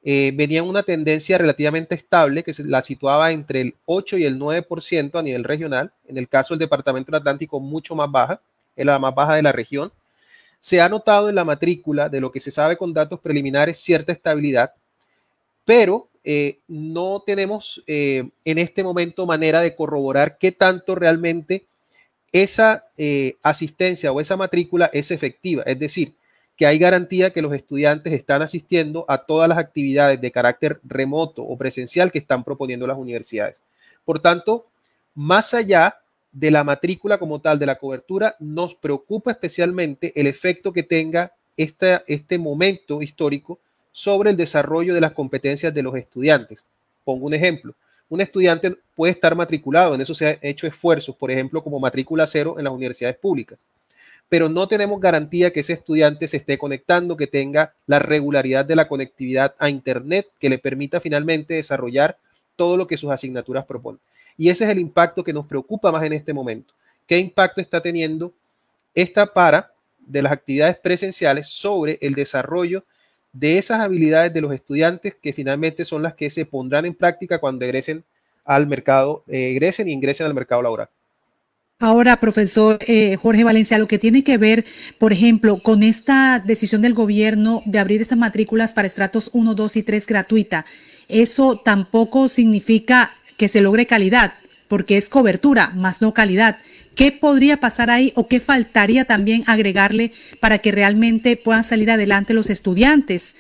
eh, 0.06 0.32
venía 0.34 0.60
en 0.60 0.70
una 0.70 0.84
tendencia 0.84 1.38
relativamente 1.38 1.96
estable 1.96 2.46
que 2.46 2.54
la 2.60 2.82
situaba 2.82 3.34
entre 3.34 3.60
el 3.60 3.76
8 3.84 4.18
y 4.20 4.24
el 4.24 4.40
9% 4.40 5.20
a 5.20 5.22
nivel 5.22 5.44
regional. 5.44 5.92
En 6.08 6.18
el 6.18 6.30
caso 6.30 6.54
del 6.54 6.60
Departamento 6.60 7.14
Atlántico, 7.14 7.60
mucho 7.60 7.94
más 7.94 8.10
baja, 8.10 8.40
es 8.74 8.86
la 8.86 9.00
más 9.00 9.14
baja 9.14 9.36
de 9.36 9.42
la 9.42 9.52
región. 9.52 9.92
Se 10.62 10.80
ha 10.80 10.88
notado 10.88 11.28
en 11.28 11.36
la 11.36 11.44
matrícula 11.44 12.08
de 12.08 12.22
lo 12.22 12.32
que 12.32 12.40
se 12.40 12.52
sabe 12.52 12.78
con 12.78 12.94
datos 12.94 13.20
preliminares 13.20 13.78
cierta 13.78 14.14
estabilidad, 14.14 14.72
pero 15.66 16.08
eh, 16.24 16.60
no 16.70 17.22
tenemos 17.26 17.84
en 17.86 18.32
este 18.46 18.82
momento 18.82 19.26
manera 19.26 19.60
de 19.60 19.76
corroborar 19.76 20.38
qué 20.38 20.54
tanto 20.54 20.96
realmente 20.96 21.66
esa 22.36 22.90
eh, 22.98 23.38
asistencia 23.44 24.12
o 24.12 24.20
esa 24.20 24.36
matrícula 24.36 24.90
es 24.92 25.10
efectiva, 25.10 25.64
es 25.66 25.80
decir, 25.80 26.16
que 26.58 26.66
hay 26.66 26.78
garantía 26.78 27.32
que 27.32 27.42
los 27.42 27.54
estudiantes 27.54 28.12
están 28.12 28.42
asistiendo 28.42 29.06
a 29.08 29.20
todas 29.20 29.48
las 29.48 29.58
actividades 29.58 30.20
de 30.20 30.32
carácter 30.32 30.82
remoto 30.84 31.44
o 31.44 31.58
presencial 31.58 32.12
que 32.12 32.20
están 32.20 32.44
proponiendo 32.44 32.88
las 32.88 32.98
universidades. 32.98 33.64
Por 34.04 34.20
tanto, 34.20 34.66
más 35.14 35.54
allá 35.54 35.96
de 36.34 36.52
la 36.52 36.66
matrícula 36.66 37.20
como 37.20 37.40
tal, 37.40 37.58
de 37.58 37.68
la 37.68 37.78
cobertura, 37.78 38.36
nos 38.40 38.76
preocupa 38.76 39.32
especialmente 39.32 40.12
el 40.20 40.28
efecto 40.28 40.74
que 40.74 40.84
tenga 40.84 41.32
este 41.56 42.38
momento 42.38 43.02
histórico 43.02 43.60
sobre 43.94 44.32
el 44.32 44.36
desarrollo 44.36 44.94
de 44.94 45.00
las 45.00 45.14
competencias 45.14 45.74
de 45.74 45.84
los 45.84 45.96
estudiantes. 45.96 46.66
Pongo 47.06 47.28
un 47.28 47.34
ejemplo 47.34 47.76
un 48.10 48.22
estudiante 48.22 48.76
puede 48.96 49.14
estar 49.14 49.36
matriculado, 49.36 49.96
en 49.96 50.02
eso 50.02 50.14
se 50.14 50.28
han 50.28 50.38
hecho 50.42 50.68
esfuerzos, 50.68 51.16
por 51.16 51.32
ejemplo, 51.32 51.64
como 51.64 51.80
matrícula 51.80 52.28
cero 52.28 52.56
en 52.58 52.64
las 52.64 52.74
universidades 52.74 53.18
públicas, 53.18 53.58
pero 54.30 54.50
no 54.50 54.68
tenemos 54.68 55.00
garantía 55.00 55.52
que 55.52 55.60
ese 55.60 55.74
estudiante 55.74 56.28
se 56.28 56.38
esté 56.38 56.58
conectando, 56.58 57.18
que 57.18 57.28
tenga 57.28 57.74
la 57.86 58.00
regularidad 58.00 58.66
de 58.66 58.76
la 58.76 58.88
conectividad 58.88 59.56
a 59.60 59.70
Internet, 59.70 60.28
que 60.40 60.50
le 60.50 60.58
permita 60.58 61.00
finalmente 61.00 61.56
desarrollar 61.56 62.18
todo 62.56 62.78
lo 62.78 62.88
que 62.88 62.98
sus 62.98 63.12
asignaturas 63.12 63.66
proponen. 63.66 64.00
Y 64.38 64.50
ese 64.50 64.66
es 64.66 64.72
el 64.72 64.80
impacto 64.80 65.24
que 65.24 65.34
nos 65.34 65.46
preocupa 65.46 65.92
más 65.92 66.04
en 66.04 66.14
este 66.14 66.34
momento. 66.34 66.74
¿Qué 67.08 67.20
impacto 67.20 67.62
está 67.62 67.82
teniendo 67.82 68.34
esta 68.96 69.28
para 69.28 69.72
de 70.00 70.22
las 70.22 70.32
actividades 70.32 70.78
presenciales 70.78 71.48
sobre 71.48 71.98
el 72.02 72.14
desarrollo 72.14 72.84
de 73.36 73.58
esas 73.58 73.82
habilidades 73.82 74.34
de 74.34 74.42
los 74.42 74.54
estudiantes 74.54 75.16
que 75.22 75.34
finalmente 75.34 75.84
son 75.84 76.02
las 76.02 76.14
que 76.14 76.30
se 76.30 76.46
pondrán 76.46 76.86
en 76.86 76.94
práctica 76.94 77.40
cuando 77.40 77.66
egresen 77.66 78.04
al 78.46 78.66
mercado, 78.66 79.24
eh, 79.28 79.52
egresen 79.52 79.90
y 79.90 79.92
ingresen 79.92 80.26
al 80.26 80.34
mercado 80.34 80.62
laboral. 80.62 80.90
Ahora, 81.80 82.22
profesor 82.22 82.80
eh, 82.88 83.18
Jorge 83.22 83.44
Valencia, 83.44 83.78
lo 83.78 83.88
que 83.88 84.00
tiene 84.00 84.24
que 84.24 84.38
ver, 84.38 84.64
por 84.98 85.12
ejemplo, 85.12 85.62
con 85.62 85.84
esta 85.84 86.40
decisión 86.40 86.82
del 86.82 86.94
gobierno 86.94 87.62
de 87.66 87.80
abrir 87.80 88.02
estas 88.02 88.18
matrículas 88.18 88.74
para 88.74 88.88
estratos 88.88 89.30
1, 89.34 89.54
2 89.54 89.76
y 89.76 89.84
3 89.84 90.08
gratuita, 90.08 90.66
eso 91.10 91.60
tampoco 91.60 92.30
significa 92.30 93.12
que 93.36 93.50
se 93.50 93.60
logre 93.60 93.86
calidad, 93.86 94.36
porque 94.70 94.96
es 94.96 95.10
cobertura, 95.10 95.72
más 95.76 96.02
no 96.02 96.14
calidad. 96.14 96.60
¿Qué 96.96 97.12
podría 97.12 97.58
pasar 97.58 97.90
ahí 97.90 98.14
o 98.16 98.28
qué 98.28 98.40
faltaría 98.40 99.06
también 99.06 99.44
agregarle 99.48 100.14
para 100.40 100.60
que 100.60 100.72
realmente 100.72 101.38
puedan 101.38 101.64
salir 101.64 101.92
adelante 101.92 102.34
los 102.34 102.50
estudiantes? 102.50 103.36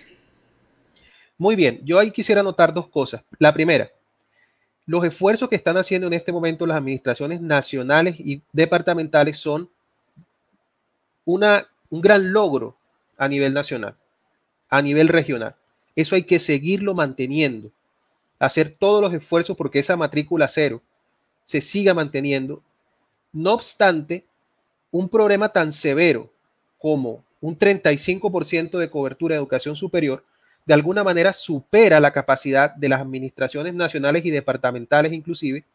Muy 1.37 1.55
bien, 1.55 1.81
yo 1.83 1.99
ahí 1.99 2.11
quisiera 2.11 2.41
anotar 2.41 2.73
dos 2.73 2.87
cosas. 2.87 3.23
La 3.39 3.53
primera, 3.53 3.91
los 4.85 5.03
esfuerzos 5.03 5.49
que 5.49 5.55
están 5.55 5.77
haciendo 5.77 6.07
en 6.07 6.13
este 6.13 6.31
momento 6.31 6.65
las 6.65 6.77
administraciones 6.77 7.41
nacionales 7.41 8.19
y 8.19 8.41
departamentales 8.53 9.37
son 9.37 9.69
una, 11.25 11.67
un 11.89 12.01
gran 12.01 12.31
logro 12.31 12.77
a 13.17 13.27
nivel 13.27 13.53
nacional, 13.53 13.95
a 14.69 14.81
nivel 14.81 15.07
regional. 15.07 15.55
Eso 15.95 16.15
hay 16.15 16.23
que 16.23 16.39
seguirlo 16.39 16.93
manteniendo, 16.93 17.71
hacer 18.37 18.69
todos 18.69 19.01
los 19.01 19.13
esfuerzos 19.13 19.57
porque 19.57 19.79
esa 19.79 19.97
matrícula 19.97 20.47
cero 20.47 20.81
se 21.45 21.61
siga 21.61 21.93
manteniendo. 21.93 22.61
No 23.35 23.51
obstante, 23.51 24.23
un 24.91 25.09
problema 25.09 25.49
tan 25.49 25.73
severo 25.73 26.31
como 26.77 27.21
un 27.41 27.59
35% 27.59 28.79
de 28.79 28.89
cobertura 28.89 29.35
de 29.35 29.39
educación 29.39 29.75
superior 29.75 30.23
de 30.65 30.73
alguna 30.73 31.03
manera 31.03 31.33
supera 31.33 31.99
la 31.99 32.13
capacidad 32.13 32.73
de 32.73 32.87
las 32.87 33.01
administraciones 33.01 33.73
nacionales 33.73 34.25
y 34.25 34.31
departamentales 34.31 35.11
inclusive 35.11 35.65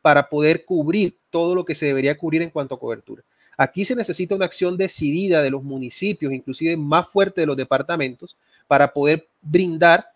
para 0.00 0.28
poder 0.28 0.64
cubrir 0.64 1.16
todo 1.28 1.56
lo 1.56 1.64
que 1.64 1.74
se 1.74 1.86
debería 1.86 2.16
cubrir 2.16 2.40
en 2.40 2.50
cuanto 2.50 2.76
a 2.76 2.78
cobertura. 2.78 3.24
Aquí 3.56 3.84
se 3.84 3.96
necesita 3.96 4.36
una 4.36 4.44
acción 4.44 4.76
decidida 4.76 5.42
de 5.42 5.50
los 5.50 5.64
municipios, 5.64 6.32
inclusive 6.32 6.76
más 6.76 7.08
fuerte 7.08 7.40
de 7.40 7.48
los 7.48 7.56
departamentos, 7.56 8.36
para 8.68 8.92
poder 8.92 9.26
brindar 9.42 10.06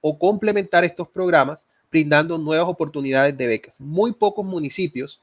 o 0.00 0.18
complementar 0.18 0.82
estos 0.82 1.08
programas, 1.08 1.68
brindando 1.90 2.38
nuevas 2.38 2.68
oportunidades 2.68 3.36
de 3.36 3.46
becas. 3.46 3.78
Muy 3.82 4.12
pocos 4.12 4.46
municipios 4.46 5.20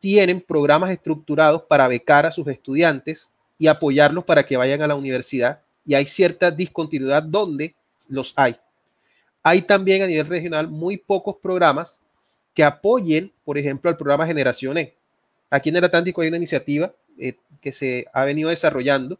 tienen 0.00 0.40
programas 0.40 0.90
estructurados 0.90 1.62
para 1.62 1.88
becar 1.88 2.26
a 2.26 2.32
sus 2.32 2.46
estudiantes 2.48 3.30
y 3.58 3.66
apoyarlos 3.66 4.24
para 4.24 4.44
que 4.44 4.56
vayan 4.56 4.82
a 4.82 4.86
la 4.86 4.94
universidad 4.94 5.62
y 5.84 5.94
hay 5.94 6.06
cierta 6.06 6.50
discontinuidad 6.50 7.22
donde 7.22 7.74
los 8.08 8.32
hay. 8.36 8.56
Hay 9.42 9.62
también 9.62 10.02
a 10.02 10.06
nivel 10.06 10.26
regional 10.26 10.68
muy 10.68 10.96
pocos 10.96 11.36
programas 11.40 12.02
que 12.52 12.64
apoyen, 12.64 13.32
por 13.44 13.58
ejemplo, 13.58 13.90
al 13.90 13.96
programa 13.96 14.26
Generación 14.26 14.78
E. 14.78 14.94
Aquí 15.50 15.68
en 15.68 15.76
el 15.76 15.84
Atlántico 15.84 16.20
hay 16.20 16.28
una 16.28 16.38
iniciativa 16.38 16.92
eh, 17.18 17.34
que 17.60 17.72
se 17.72 18.06
ha 18.12 18.24
venido 18.24 18.50
desarrollando, 18.50 19.18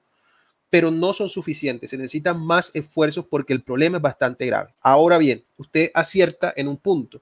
pero 0.68 0.90
no 0.90 1.12
son 1.12 1.28
suficientes. 1.28 1.90
Se 1.90 1.96
necesitan 1.96 2.40
más 2.40 2.70
esfuerzos 2.74 3.24
porque 3.26 3.52
el 3.52 3.62
problema 3.62 3.98
es 3.98 4.02
bastante 4.02 4.46
grave. 4.46 4.74
Ahora 4.80 5.18
bien, 5.18 5.44
usted 5.56 5.90
acierta 5.94 6.52
en 6.56 6.68
un 6.68 6.76
punto 6.76 7.20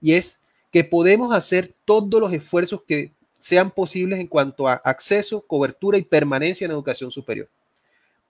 y 0.00 0.14
es 0.14 0.40
que 0.70 0.84
podemos 0.84 1.34
hacer 1.34 1.74
todos 1.84 2.20
los 2.20 2.32
esfuerzos 2.32 2.82
que 2.86 3.12
sean 3.38 3.70
posibles 3.70 4.20
en 4.20 4.26
cuanto 4.26 4.68
a 4.68 4.74
acceso, 4.74 5.40
cobertura 5.42 5.98
y 5.98 6.02
permanencia 6.02 6.64
en 6.64 6.70
educación 6.70 7.10
superior 7.10 7.48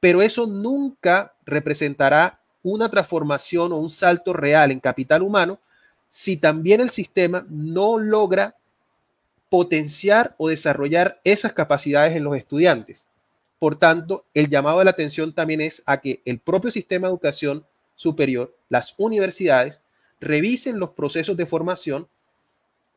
pero 0.01 0.23
eso 0.23 0.47
nunca 0.47 1.35
representará 1.45 2.41
una 2.63 2.91
transformación 2.91 3.73
o 3.73 3.77
un 3.77 3.91
salto 3.91 4.33
real 4.33 4.71
en 4.71 4.81
capital 4.81 5.23
humano 5.23 5.61
si 6.09 6.39
también 6.39 6.81
el 6.81 6.91
sistema 6.91 7.47
no 7.49 7.99
logra 7.99 8.57
potenciar 9.49 10.35
o 10.39 10.49
desarrollar 10.49 11.21
esas 11.23 11.53
capacidades 11.53 12.17
en 12.17 12.25
los 12.25 12.37
estudiantes. 12.37 13.07
Por 13.59 13.79
tanto, 13.79 14.25
el 14.33 14.49
llamado 14.49 14.79
de 14.79 14.87
la 14.87 14.91
atención 14.93 15.33
también 15.35 15.61
es 15.61 15.83
a 15.87 16.01
que 16.01 16.21
el 16.25 16.39
propio 16.39 16.71
sistema 16.71 17.07
de 17.07 17.13
educación 17.13 17.65
superior, 17.95 18.57
las 18.69 18.95
universidades, 18.97 19.83
revisen 20.19 20.79
los 20.79 20.91
procesos 20.91 21.37
de 21.37 21.47
formación 21.47 22.09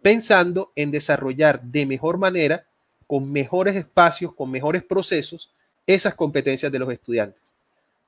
pensando 0.04 0.72
en 0.76 0.92
desarrollar 0.92 1.64
de 1.64 1.88
mejor 1.88 2.20
manera, 2.20 2.68
con 3.08 3.32
mejores 3.32 3.76
espacios, 3.76 4.36
con 4.36 4.52
mejores 4.52 4.84
procesos, 4.84 5.52
esas 5.88 6.14
competencias 6.14 6.72
de 6.72 6.80
los 6.80 6.92
estudiantes. 6.92 7.42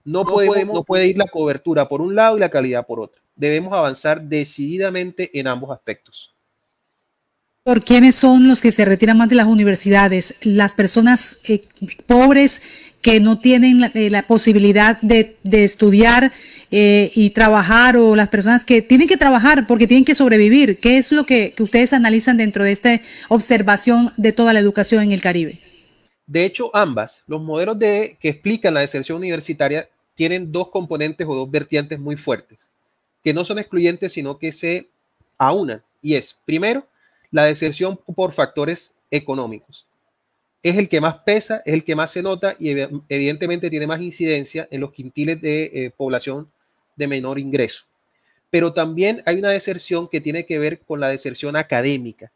No, 0.03 0.23
podemos, 0.23 0.75
no 0.75 0.83
puede 0.83 1.07
ir 1.07 1.17
la 1.17 1.27
cobertura 1.27 1.87
por 1.87 2.01
un 2.01 2.13
lado 2.13 2.37
y 2.37 2.39
la 2.39 2.49
calidad 2.49 2.85
por 2.85 2.99
otro. 2.99 3.21
Debemos 3.35 3.73
avanzar 3.73 4.21
decididamente 4.21 5.39
en 5.39 5.47
ambos 5.47 5.71
aspectos. 5.71 6.34
¿Por 7.65 7.83
quiénes 7.83 8.13
son 8.13 8.47
los 8.47 8.61
que 8.61 8.71
se 8.71 8.85
retiran 8.85 9.17
más 9.17 9.27
de 9.27 9.33
las 9.33 9.47
universidades? 9.47 10.35
Las 10.43 10.75
personas 10.75 11.39
eh, 11.45 11.63
pobres 12.05 12.61
que 13.01 13.19
no 13.19 13.39
tienen 13.39 13.81
la, 13.81 13.91
eh, 13.95 14.23
posibilidad 14.27 15.01
de, 15.01 15.35
estudiar 15.51 16.31
eh, 16.69 17.11
y 17.15 17.31
trabajar 17.31 17.97
o 17.97 18.15
las 18.15 18.29
personas 18.29 18.63
que 18.63 18.83
tienen 18.83 19.07
que 19.07 19.17
trabajar 19.17 19.65
porque 19.65 19.87
tienen 19.87 20.05
que 20.05 20.13
sobrevivir. 20.13 20.79
¿Qué 20.79 20.99
es 20.99 21.11
lo 21.11 21.25
que 21.25 21.55
ustedes 21.57 21.91
analizan 21.93 22.37
dentro 22.37 22.63
de 22.63 22.71
esta 22.71 23.01
observación 23.29 24.13
de 24.15 24.31
toda 24.31 24.53
la 24.53 24.59
educación 24.59 25.01
en 25.01 25.11
el 25.11 25.23
Caribe? 25.23 25.59
De 26.27 26.45
hecho, 26.45 26.69
ambas, 26.71 27.23
los 27.25 27.41
modelos 27.41 27.79
de, 27.79 28.15
que 28.19 28.29
explican 28.29 28.75
la 28.75 28.81
deserción 28.81 29.17
universitaria 29.17 29.89
tienen 30.13 30.51
dos 30.51 30.69
componentes 30.69 31.25
o 31.25 31.33
dos 31.33 31.49
vertientes 31.49 31.99
muy 31.99 32.15
fuertes, 32.15 32.69
que 33.23 33.33
no 33.33 33.43
son 33.43 33.57
excluyentes, 33.57 34.13
sino 34.13 34.37
que 34.37 34.51
se 34.51 34.87
aunan. 35.39 35.81
Y 36.03 36.13
es, 36.13 36.39
primero, 36.45 36.85
la 37.31 37.45
deserción 37.45 37.97
por 37.97 38.33
factores 38.33 38.95
económicos. 39.11 39.85
Es 40.63 40.77
el 40.77 40.89
que 40.89 41.01
más 41.01 41.17
pesa, 41.19 41.61
es 41.65 41.73
el 41.73 41.83
que 41.83 41.95
más 41.95 42.11
se 42.11 42.23
nota 42.23 42.55
y 42.59 42.69
evidentemente 43.09 43.69
tiene 43.69 43.87
más 43.87 44.01
incidencia 44.01 44.67
en 44.71 44.81
los 44.81 44.91
quintiles 44.91 45.41
de 45.41 45.63
eh, 45.65 45.91
población 45.95 46.49
de 46.95 47.07
menor 47.07 47.39
ingreso. 47.39 47.85
Pero 48.49 48.73
también 48.73 49.21
hay 49.25 49.37
una 49.37 49.49
deserción 49.49 50.07
que 50.07 50.21
tiene 50.21 50.45
que 50.45 50.57
ver 50.59 50.79
con 50.79 50.99
la 50.99 51.09
deserción 51.09 51.55
académica, 51.55 52.31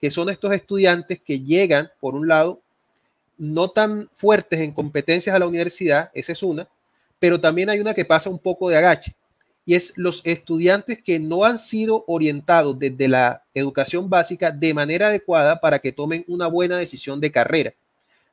que 0.00 0.10
son 0.10 0.28
estos 0.30 0.52
estudiantes 0.52 1.20
que 1.20 1.40
llegan, 1.40 1.90
por 2.00 2.14
un 2.14 2.28
lado, 2.28 2.60
no 3.38 3.70
tan 3.70 4.10
fuertes 4.14 4.60
en 4.60 4.72
competencias 4.72 5.34
a 5.34 5.38
la 5.38 5.46
universidad, 5.46 6.10
esa 6.12 6.32
es 6.32 6.42
una, 6.42 6.68
pero 7.18 7.40
también 7.40 7.70
hay 7.70 7.80
una 7.80 7.94
que 7.94 8.04
pasa 8.04 8.28
un 8.28 8.38
poco 8.38 8.68
de 8.68 8.76
agache, 8.76 9.14
y 9.70 9.76
es 9.76 9.96
los 9.96 10.22
estudiantes 10.24 11.00
que 11.00 11.20
no 11.20 11.44
han 11.44 11.56
sido 11.56 12.02
orientados 12.08 12.76
desde 12.76 13.06
la 13.06 13.44
educación 13.54 14.10
básica 14.10 14.50
de 14.50 14.74
manera 14.74 15.06
adecuada 15.06 15.60
para 15.60 15.78
que 15.78 15.92
tomen 15.92 16.24
una 16.26 16.48
buena 16.48 16.76
decisión 16.76 17.20
de 17.20 17.30
carrera. 17.30 17.72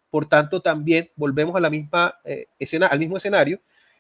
Por 0.10 0.28
tanto, 0.28 0.64
también 0.64 1.12
volvemos 1.16 1.56
a 1.56 1.60
la 1.60 1.70
misma 1.70 2.16
eh, 2.26 2.48
escena, 2.58 2.88
al 2.88 2.98
mismo 2.98 3.18
escenario, 3.18 3.60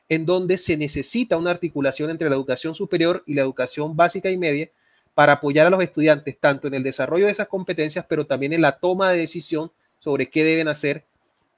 en 0.09 0.25
donde 0.25 0.57
se 0.57 0.77
necesita 0.77 1.37
una 1.37 1.51
articulación 1.51 2.09
entre 2.09 2.27
la 2.27 2.35
educación 2.35 2.73
superior 2.73 3.21
y 3.27 3.35
la 3.35 3.43
educación 3.43 3.95
básica 3.95 4.31
y 4.31 4.37
media 4.37 4.71
para 5.13 5.33
apoyar 5.33 5.67
a 5.67 5.69
los 5.69 5.83
estudiantes 5.83 6.39
tanto 6.39 6.67
en 6.67 6.73
el 6.73 6.81
desarrollo 6.81 7.27
de 7.27 7.33
esas 7.33 7.49
competencias, 7.49 8.03
pero 8.09 8.25
también 8.25 8.53
en 8.53 8.61
la 8.61 8.79
toma 8.79 9.11
de 9.11 9.19
decisión 9.19 9.71
sobre 9.99 10.27
qué 10.27 10.43
deben 10.43 10.69
hacer 10.69 11.05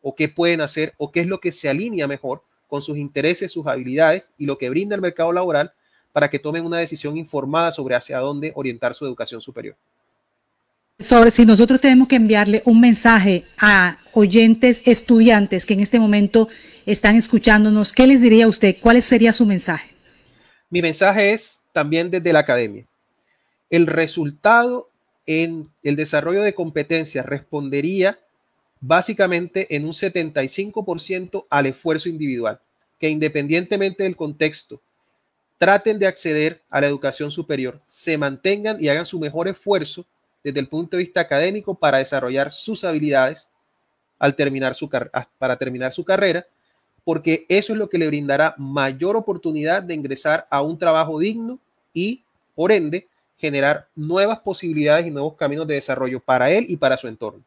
o 0.02 0.14
qué 0.14 0.28
pueden 0.28 0.60
hacer 0.60 0.94
o 0.98 1.10
qué 1.10 1.22
es 1.22 1.28
lo 1.28 1.40
que 1.40 1.54
se 1.54 1.70
alinea 1.70 2.06
mejor 2.06 2.44
con 2.70 2.82
sus 2.82 2.98
intereses, 2.98 3.52
sus 3.52 3.68
habilidades 3.68 4.32
y 4.38 4.46
lo 4.46 4.58
que 4.58 4.70
brinda 4.70 4.96
el 4.96 5.02
mercado 5.02 5.34
laboral 5.34 5.74
para 6.14 6.30
que 6.30 6.40
tomen 6.40 6.66
una 6.66 6.78
decisión 6.78 7.18
informada 7.18 7.72
sobre 7.72 7.96
hacia 7.96 8.20
dónde 8.20 8.54
orientar 8.56 8.96
su 8.96 9.06
educación 9.06 9.42
superior. 9.42 9.76
Sobre 11.00 11.32
si 11.32 11.46
nosotros 11.46 11.82
tenemos 11.82 12.08
que 12.08 12.18
enviarle 12.18 12.62
un 12.66 12.82
mensaje 12.82 13.46
a 13.58 13.98
oyentes, 14.14 14.82
estudiantes 14.86 15.66
que 15.66 15.74
en 15.74 15.80
este 15.80 16.00
momento 16.00 16.50
están 16.86 17.16
escuchándonos, 17.16 17.94
¿qué 17.94 18.06
les 18.06 18.22
diría 18.22 18.48
usted? 18.48 18.78
¿Cuál 18.82 19.02
sería 19.02 19.34
su 19.34 19.46
mensaje? 19.46 19.92
Mi 20.70 20.82
mensaje 20.82 21.32
es 21.32 21.62
también 21.72 22.12
desde 22.12 22.34
la 22.34 22.40
academia. 22.40 22.86
El 23.70 23.88
resultado 23.88 24.90
en 25.26 25.72
el 25.84 25.96
desarrollo 25.96 26.42
de 26.42 26.54
competencias 26.54 27.26
respondería 27.26 28.20
básicamente 28.82 29.76
en 29.76 29.86
un 29.86 29.92
75% 29.92 31.46
al 31.50 31.66
esfuerzo 31.66 32.10
individual, 32.10 32.60
que 33.00 33.10
independientemente 33.10 34.04
del 34.04 34.16
contexto, 34.16 34.82
traten 35.58 36.00
de 36.00 36.08
acceder 36.08 36.62
a 36.70 36.82
la 36.82 36.88
educación 36.88 37.32
superior, 37.32 37.82
se 37.86 38.18
mantengan 38.18 38.78
y 38.82 38.88
hagan 38.88 39.06
su 39.06 39.20
mejor 39.20 39.48
esfuerzo 39.48 40.06
desde 40.44 40.60
el 40.62 40.68
punto 40.68 40.96
de 40.96 41.04
vista 41.04 41.22
académico 41.22 41.76
para 41.76 41.98
desarrollar 41.98 42.52
sus 42.52 42.84
habilidades 42.84 43.50
al 44.18 44.36
terminar 44.36 44.76
su 44.76 44.90
para 44.90 45.58
terminar 45.58 45.94
su 45.94 46.04
carrera, 46.06 46.46
porque 47.04 47.46
eso 47.50 47.74
es 47.74 47.80
lo 47.80 47.90
que 47.90 47.98
le 47.98 48.08
brindará 48.08 48.56
mayor 48.58 49.16
oportunidad 49.16 49.84
de 49.84 49.96
ingresar 49.96 50.48
a 50.50 50.62
un 50.62 50.78
trabajo 50.78 51.20
digno 51.20 51.60
y, 51.94 52.24
por 52.56 52.72
ende, 52.72 53.08
generar 53.38 53.88
nuevas 53.96 54.40
posibilidades 54.40 55.08
y 55.08 55.12
nuevos 55.12 55.36
caminos 55.36 55.68
de 55.68 55.76
desarrollo 55.76 56.20
para 56.20 56.52
él 56.52 56.66
y 56.68 56.78
para 56.78 56.98
su 56.98 57.08
entorno. 57.08 57.44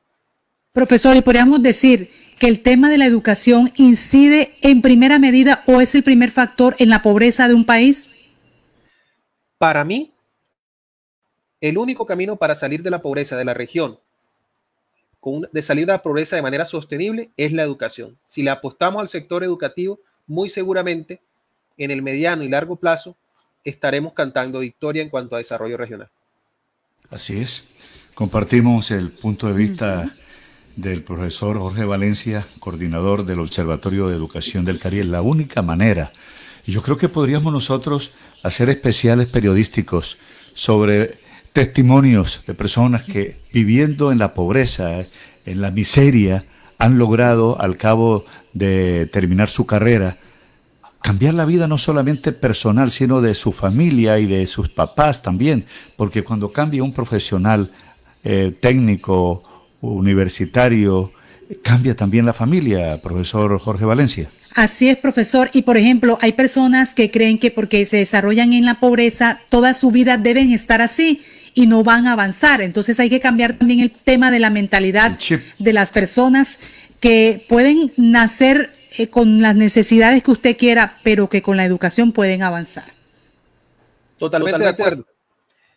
Profesor, 0.73 1.17
¿y 1.17 1.21
podríamos 1.21 1.63
decir 1.63 2.11
que 2.39 2.49
el 2.49 2.63
tema 2.63 2.89
de 2.89 2.99
la 2.99 3.07
educación 3.07 3.73
incide 3.77 4.57
en 4.63 4.83
primera 4.83 5.19
medida 5.19 5.63
o 5.67 5.81
es 5.81 5.95
el 5.95 6.03
primer 6.03 6.31
factor 6.31 6.75
en 6.79 6.89
la 6.89 7.03
pobreza 7.03 7.47
de 7.47 7.55
un 7.55 7.65
país? 7.65 8.11
Para 9.59 9.85
mí, 9.85 10.13
el 11.61 11.79
único 11.79 12.07
camino 12.07 12.37
para 12.37 12.57
salir 12.57 12.83
de 12.83 12.91
la 12.91 13.03
pobreza 13.03 13.37
de 13.37 13.45
la 13.45 13.55
región 13.55 13.99
de 15.53 15.63
salir 15.63 15.87
de 15.87 15.93
la 15.93 16.03
pobreza 16.03 16.37
de 16.37 16.43
manera 16.43 16.67
sostenible 16.67 17.31
es 17.37 17.53
la 17.53 17.63
educación. 17.63 18.19
Si 18.25 18.43
le 18.43 18.51
apostamos 18.51 19.01
al 19.01 19.09
sector 19.09 19.45
educativo, 19.45 20.01
muy 20.27 20.51
seguramente 20.51 21.21
en 21.79 21.91
el 21.91 22.03
mediano 22.03 22.43
y 22.43 22.49
largo 22.49 22.77
plazo 22.77 23.17
estaremos 23.65 24.15
cantando 24.15 24.61
victoria 24.61 25.03
en 25.03 25.09
cuanto 25.09 25.37
a 25.37 25.39
desarrollo 25.39 25.77
regional. 25.77 26.11
Así 27.11 27.41
es. 27.41 27.69
Compartimos 28.15 28.91
el 28.91 29.13
punto 29.13 29.47
de 29.47 29.53
vista 29.53 30.17
del 30.77 31.03
profesor 31.03 31.59
Jorge 31.59 31.85
Valencia, 31.85 32.47
coordinador 32.59 33.25
del 33.25 33.41
Observatorio 33.41 34.09
de 34.09 34.17
Educación 34.17 34.65
del 34.65 34.79
Caribe. 34.79 35.05
La 35.05 35.23
única 35.23 35.63
manera, 35.63 36.13
y 36.67 36.73
yo 36.73 36.83
creo 36.83 36.97
que 36.97 37.09
podríamos 37.09 37.53
nosotros 37.53 38.13
hacer 38.43 38.69
especiales 38.69 39.27
periodísticos 39.27 40.19
sobre 40.55 41.19
testimonios 41.53 42.43
de 42.47 42.55
personas 42.55 43.03
que 43.03 43.41
viviendo 43.53 44.13
en 44.13 44.19
la 44.19 44.35
pobreza, 44.35 45.05
en 45.45 45.61
la 45.61 45.71
miseria, 45.71 46.47
han 46.79 46.99
logrado 46.99 47.61
al 47.61 47.77
cabo 47.77 48.25
de 48.53 49.07
terminar 49.07 49.51
su 49.51 49.67
carrera 49.67 50.19
cambiar 51.03 51.35
la 51.35 51.45
vida 51.45 51.67
no 51.67 51.77
solamente 51.77 52.33
personal, 52.33 52.91
sino 52.91 53.21
de 53.21 53.35
su 53.35 53.53
familia 53.53 54.19
y 54.21 54.27
de 54.27 54.47
sus 54.47 54.69
papás 54.69 55.21
también, 55.21 55.67
porque 55.97 56.23
cuando 56.23 56.53
cambia 56.53 56.85
un 56.85 56.95
profesional 56.95 57.73
eh, 58.23 58.57
técnico, 58.61 59.43
universitario, 59.83 61.13
cambia 61.63 61.95
también 61.95 62.25
la 62.25 62.33
familia, 62.33 63.01
profesor 63.03 63.59
Jorge 63.59 63.85
Valencia. 63.85 64.31
Así 64.55 64.89
es, 64.89 64.97
profesor. 64.97 65.51
Y 65.53 65.63
por 65.63 65.77
ejemplo, 65.77 66.19
hay 66.21 66.33
personas 66.33 66.95
que 66.95 67.11
creen 67.11 67.39
que 67.39 67.51
porque 67.51 67.85
se 67.87 67.99
desarrollan 67.99 68.53
en 68.53 68.65
la 68.65 68.81
pobreza, 68.81 69.41
toda 69.49 69.75
su 69.75 69.91
vida 69.91 70.17
deben 70.17 70.51
estar 70.53 70.81
así 70.81 71.23
y 71.55 71.67
no 71.67 71.85
van 71.85 72.07
a 72.07 72.13
avanzar. 72.13 72.61
Entonces 72.61 72.99
hay 73.01 73.11
que 73.11 73.21
cambiar 73.21 73.55
también 73.55 73.81
el 73.81 73.91
tema 73.91 74.31
de 74.31 74.39
la 74.39 74.51
mentalidad 74.51 75.19
de 75.59 75.73
las 75.73 75.91
personas 75.91 76.59
que 77.01 77.45
pueden 77.49 77.93
nacer 77.97 78.73
eh, 78.97 79.09
con 79.09 79.43
las 79.43 79.57
necesidades 79.57 80.23
que 80.23 80.31
usted 80.31 80.57
quiera, 80.57 80.99
pero 81.03 81.29
que 81.29 81.43
con 81.43 81.57
la 81.57 81.65
educación 81.65 82.13
pueden 82.13 82.43
avanzar. 82.43 82.93
Totalmente, 84.19 84.61
de 84.61 84.69
acuerdo. 84.69 85.07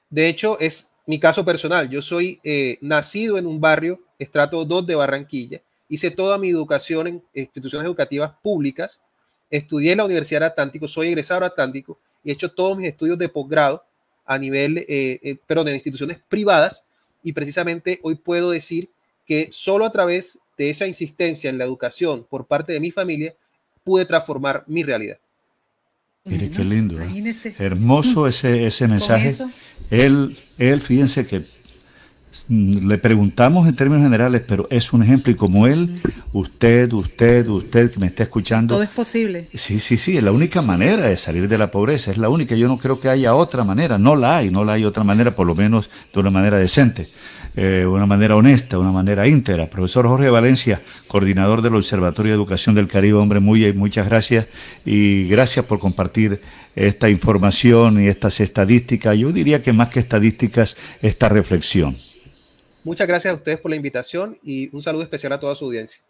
De 0.10 0.28
hecho, 0.30 0.60
es 0.60 0.92
mi 1.06 1.20
caso 1.20 1.46
personal. 1.46 1.90
Yo 1.90 2.02
soy 2.02 2.40
eh, 2.44 2.78
nacido 2.82 3.38
en 3.38 3.46
un 3.46 3.62
barrio, 3.62 4.02
estrato 4.18 4.66
2 4.66 4.88
de 4.88 4.96
Barranquilla. 4.96 5.62
Hice 5.88 6.12
toda 6.12 6.38
mi 6.38 6.50
educación 6.50 7.08
en 7.08 7.24
instituciones 7.34 7.86
educativas 7.86 8.34
públicas. 8.42 9.04
Estudié 9.50 9.92
en 9.92 10.00
la 10.00 10.06
Universidad 10.06 10.44
Atlántico, 10.44 10.88
soy 10.88 11.08
egresado 11.08 11.42
de 11.42 11.48
Atlántico 11.48 12.00
y 12.24 12.30
he 12.30 12.34
hecho 12.34 12.52
todos 12.52 12.78
mis 12.78 12.88
estudios 12.88 13.18
de 13.20 13.30
posgrado 13.30 13.84
a 14.26 14.40
nivel, 14.40 14.80
eh, 14.80 15.20
eh, 15.22 15.38
perdón, 15.46 15.68
en 15.68 15.76
instituciones 15.76 16.20
privadas 16.28 16.88
y 17.24 17.34
precisamente 17.34 18.00
hoy 18.02 18.16
puedo 18.16 18.52
decir 18.52 18.90
que 19.26 19.50
solo 19.52 19.86
a 19.86 19.92
través 19.92 20.40
de 20.58 20.72
esa 20.72 20.88
insistencia 20.88 21.50
en 21.50 21.60
la 21.60 21.66
educación 21.66 22.26
por 22.28 22.48
parte 22.48 22.74
de 22.74 22.80
mi 22.80 22.90
familia 22.90 23.36
pude 23.84 24.06
transformar 24.06 24.64
mi 24.68 24.84
realidad. 24.84 25.20
Mire 26.28 26.50
qué 26.50 26.64
lindo. 26.64 27.00
¿eh? 27.00 27.36
Hermoso 27.60 28.28
ese, 28.28 28.66
ese 28.66 28.88
mensaje. 28.88 29.36
Él, 29.92 30.36
él, 30.58 30.82
fíjense 30.82 31.28
que 31.28 31.46
le 32.50 32.98
preguntamos 32.98 33.68
en 33.68 33.76
términos 33.76 34.04
generales, 34.04 34.42
pero 34.46 34.68
es 34.72 34.92
un 34.92 35.04
ejemplo 35.04 35.32
y 35.32 35.36
como 35.36 35.68
él, 35.68 36.02
usted, 36.34 36.92
usted, 36.94 37.48
usted 37.48 37.92
que 37.92 38.00
me 38.00 38.08
está 38.08 38.24
escuchando. 38.24 38.74
Todo 38.74 38.84
es 38.84 38.90
posible. 38.90 39.50
Sí, 39.54 39.80
sí, 39.80 39.98
sí, 39.98 40.18
es 40.18 40.24
la 40.24 40.32
única 40.32 40.64
manera 40.64 41.04
de 41.04 41.18
salir 41.18 41.48
de 41.48 41.60
la 41.60 41.70
pobreza, 41.70 42.10
es 42.12 42.18
la 42.18 42.30
única. 42.30 42.56
Yo 42.56 42.68
no 42.68 42.80
creo 42.80 43.00
que 43.00 43.08
haya 43.08 43.36
otra 43.36 43.64
manera, 43.64 44.00
no 44.00 44.16
la 44.16 44.38
hay, 44.38 44.50
no 44.50 44.66
la 44.66 44.74
hay 44.74 44.84
otra 44.84 45.04
manera, 45.04 45.36
por 45.36 45.46
lo 45.46 45.54
menos 45.54 45.92
de 46.12 46.20
una 46.20 46.32
manera 46.32 46.58
decente. 46.58 47.10
Eh, 47.58 47.86
una 47.86 48.06
manera 48.06 48.36
honesta, 48.36 48.78
una 48.78 48.92
manera 48.92 49.28
íntegra. 49.28 49.70
Profesor 49.70 50.08
Jorge 50.08 50.30
Valencia, 50.30 50.82
coordinador 51.08 51.62
del 51.62 51.76
Observatorio 51.76 52.34
de 52.34 52.36
Educación 52.36 52.76
del 52.76 52.88
Caribe, 52.88 53.18
hombre, 53.18 53.40
muy, 53.40 53.72
muchas 53.72 54.08
gracias 54.08 54.48
y 54.84 55.28
gracias 55.30 55.66
por 55.66 55.80
compartir 55.80 56.42
esta 56.76 57.10
información 57.10 58.02
y 58.02 58.08
estas 58.08 58.42
estadísticas. 58.42 59.18
Yo 59.18 59.32
diría 59.32 59.62
que 59.62 59.72
más 59.72 59.88
que 59.88 60.02
estadísticas, 60.02 60.76
esta 61.02 61.30
reflexión. 61.30 61.98
Muchas 62.84 63.08
gracias 63.08 63.32
a 63.32 63.36
ustedes 63.36 63.60
por 63.60 63.72
la 63.72 63.78
invitación 63.78 64.38
y 64.44 64.70
un 64.76 64.82
saludo 64.82 65.04
especial 65.04 65.32
a 65.32 65.40
toda 65.40 65.56
su 65.56 65.66
audiencia. 65.66 66.02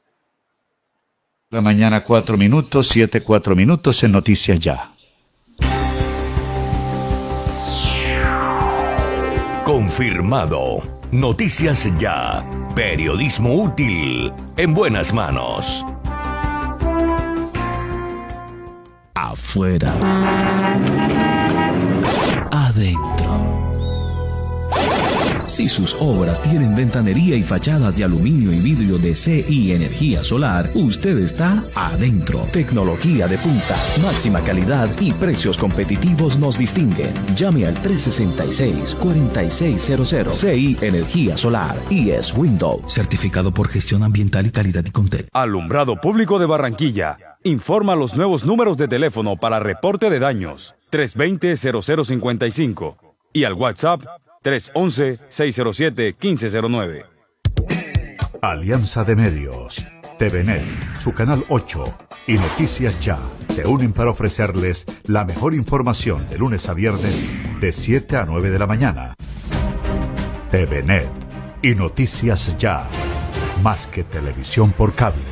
La 1.52 1.62
mañana 1.62 2.04
cuatro 2.04 2.38
minutos, 2.38 2.88
siete 2.88 3.22
cuatro 3.22 3.56
minutos 3.56 4.04
en 4.04 4.12
Noticias 4.14 4.60
Ya. 4.60 4.92
Confirmado. 9.64 10.95
Noticias 11.16 11.88
Ya. 11.98 12.46
Periodismo 12.76 13.64
útil. 13.64 14.34
En 14.58 14.74
buenas 14.74 15.14
manos. 15.14 15.86
Afuera. 19.14 19.94
Adentro. 22.52 23.25
Si 25.48 25.70
sus 25.70 25.96
obras 26.00 26.42
tienen 26.42 26.76
ventanería 26.76 27.36
y 27.36 27.44
fachadas 27.44 27.96
de 27.96 28.04
aluminio 28.04 28.52
y 28.52 28.58
vidrio 28.60 28.98
de 28.98 29.14
CI 29.14 29.74
Energía 29.74 30.24
Solar, 30.24 30.72
usted 30.74 31.20
está 31.20 31.64
adentro. 31.76 32.48
Tecnología 32.52 33.28
de 33.28 33.38
punta, 33.38 33.78
máxima 34.02 34.42
calidad 34.42 34.90
y 35.00 35.14
precios 35.14 35.56
competitivos 35.58 36.40
nos 36.40 36.58
distinguen. 36.58 37.14
Llame 37.36 37.68
al 37.68 37.76
366-4600 37.82 40.34
CI 40.34 40.78
Energía 40.82 41.38
Solar 41.38 41.76
y 41.90 42.10
es 42.10 42.34
Windows. 42.36 42.92
Certificado 42.92 43.52
por 43.52 43.70
gestión 43.70 44.04
ambiental 44.04 44.48
y 44.48 44.52
calidad 44.52 44.84
y 44.86 44.92
contel. 44.92 45.30
Alumbrado 45.32 46.02
Público 46.02 46.40
de 46.40 46.46
Barranquilla. 46.46 47.18
Informa 47.44 47.96
los 47.96 48.16
nuevos 48.16 48.46
números 48.46 48.78
de 48.78 48.88
teléfono 48.88 49.38
para 49.38 49.60
reporte 49.60 50.10
de 50.10 50.20
daños. 50.20 50.76
320-0055 50.92 52.96
y 53.34 53.44
al 53.44 53.54
WhatsApp 53.54 54.02
311-607-1509. 54.46 57.06
Alianza 58.42 59.04
de 59.04 59.16
Medios, 59.16 59.86
TVNet, 60.20 60.96
su 60.96 61.14
canal 61.14 61.44
8 61.50 61.84
y 62.28 62.34
Noticias 62.34 63.04
Ya 63.04 63.18
te 63.56 63.66
unen 63.66 63.92
para 63.92 64.12
ofrecerles 64.12 64.86
la 65.06 65.26
mejor 65.26 65.56
información 65.56 66.30
de 66.30 66.38
lunes 66.38 66.70
a 66.70 66.76
viernes 66.76 67.24
de 67.60 67.72
7 67.72 68.18
a 68.18 68.26
9 68.26 68.52
de 68.52 68.60
la 68.60 68.68
mañana. 68.68 69.16
TVNet 70.52 71.10
y 71.64 71.74
Noticias 71.74 72.56
Ya, 72.58 72.88
más 73.64 73.88
que 73.88 74.04
televisión 74.04 74.74
por 74.74 74.94
cable. 74.94 75.24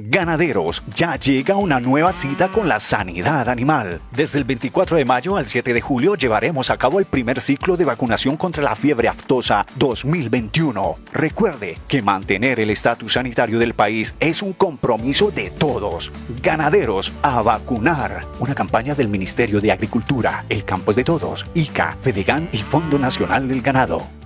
Ganaderos, 0.00 0.84
ya 0.94 1.16
llega 1.16 1.56
una 1.56 1.80
nueva 1.80 2.12
cita 2.12 2.46
con 2.46 2.68
la 2.68 2.78
sanidad 2.78 3.48
animal. 3.48 4.00
Desde 4.12 4.38
el 4.38 4.44
24 4.44 4.96
de 4.96 5.04
mayo 5.04 5.36
al 5.36 5.48
7 5.48 5.74
de 5.74 5.80
julio 5.80 6.14
llevaremos 6.14 6.70
a 6.70 6.76
cabo 6.76 7.00
el 7.00 7.04
primer 7.04 7.40
ciclo 7.40 7.76
de 7.76 7.84
vacunación 7.84 8.36
contra 8.36 8.62
la 8.62 8.76
fiebre 8.76 9.08
aftosa 9.08 9.66
2021. 9.74 10.98
Recuerde 11.12 11.74
que 11.88 12.00
mantener 12.00 12.60
el 12.60 12.70
estatus 12.70 13.14
sanitario 13.14 13.58
del 13.58 13.74
país 13.74 14.14
es 14.20 14.40
un 14.40 14.52
compromiso 14.52 15.32
de 15.32 15.50
todos. 15.50 16.12
Ganaderos, 16.44 17.12
a 17.22 17.42
vacunar. 17.42 18.24
Una 18.38 18.54
campaña 18.54 18.94
del 18.94 19.08
Ministerio 19.08 19.60
de 19.60 19.72
Agricultura, 19.72 20.44
El 20.48 20.64
Campo 20.64 20.92
es 20.92 20.96
de 20.96 21.02
Todos, 21.02 21.44
ICA, 21.54 21.96
FEDEGAN 22.02 22.50
y 22.52 22.58
Fondo 22.58 23.00
Nacional 23.00 23.48
del 23.48 23.62
Ganado. 23.62 24.17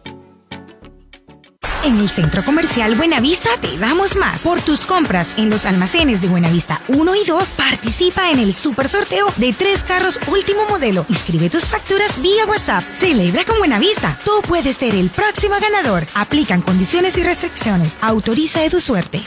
En 1.86 2.00
el 2.00 2.08
Centro 2.08 2.46
Comercial 2.46 2.96
Buenavista 2.96 3.50
te 3.60 3.78
damos 3.78 4.16
más. 4.16 4.42
Por 4.42 4.62
tus 4.62 4.86
compras 4.86 5.38
en 5.38 5.50
los 5.50 5.66
almacenes 5.66 6.22
de 6.22 6.30
Buenavista 6.30 6.80
1 6.88 7.16
y 7.16 7.26
2, 7.28 7.50
participa 7.50 8.32
en 8.32 8.40
el 8.40 8.54
super 8.54 8.88
sorteo 8.88 9.28
de 9.36 9.52
tres 9.52 9.84
carros 9.84 10.18
último 10.32 10.62
modelo. 10.70 11.06
Inscribe 11.10 11.50
tus 11.50 11.66
facturas 11.66 12.22
vía 12.22 12.46
WhatsApp. 12.48 12.84
Celebra 12.84 13.44
con 13.44 13.58
Buenavista. 13.58 14.18
Tú 14.24 14.32
puedes 14.48 14.78
ser 14.78 14.96
el 14.96 15.10
próximo 15.10 15.56
ganador. 15.60 16.04
Aplican 16.16 16.62
condiciones 16.62 17.18
y 17.18 17.24
restricciones. 17.24 17.98
Autoriza 18.00 18.62
de 18.62 18.70
tu 18.70 18.80
suerte. 18.80 19.22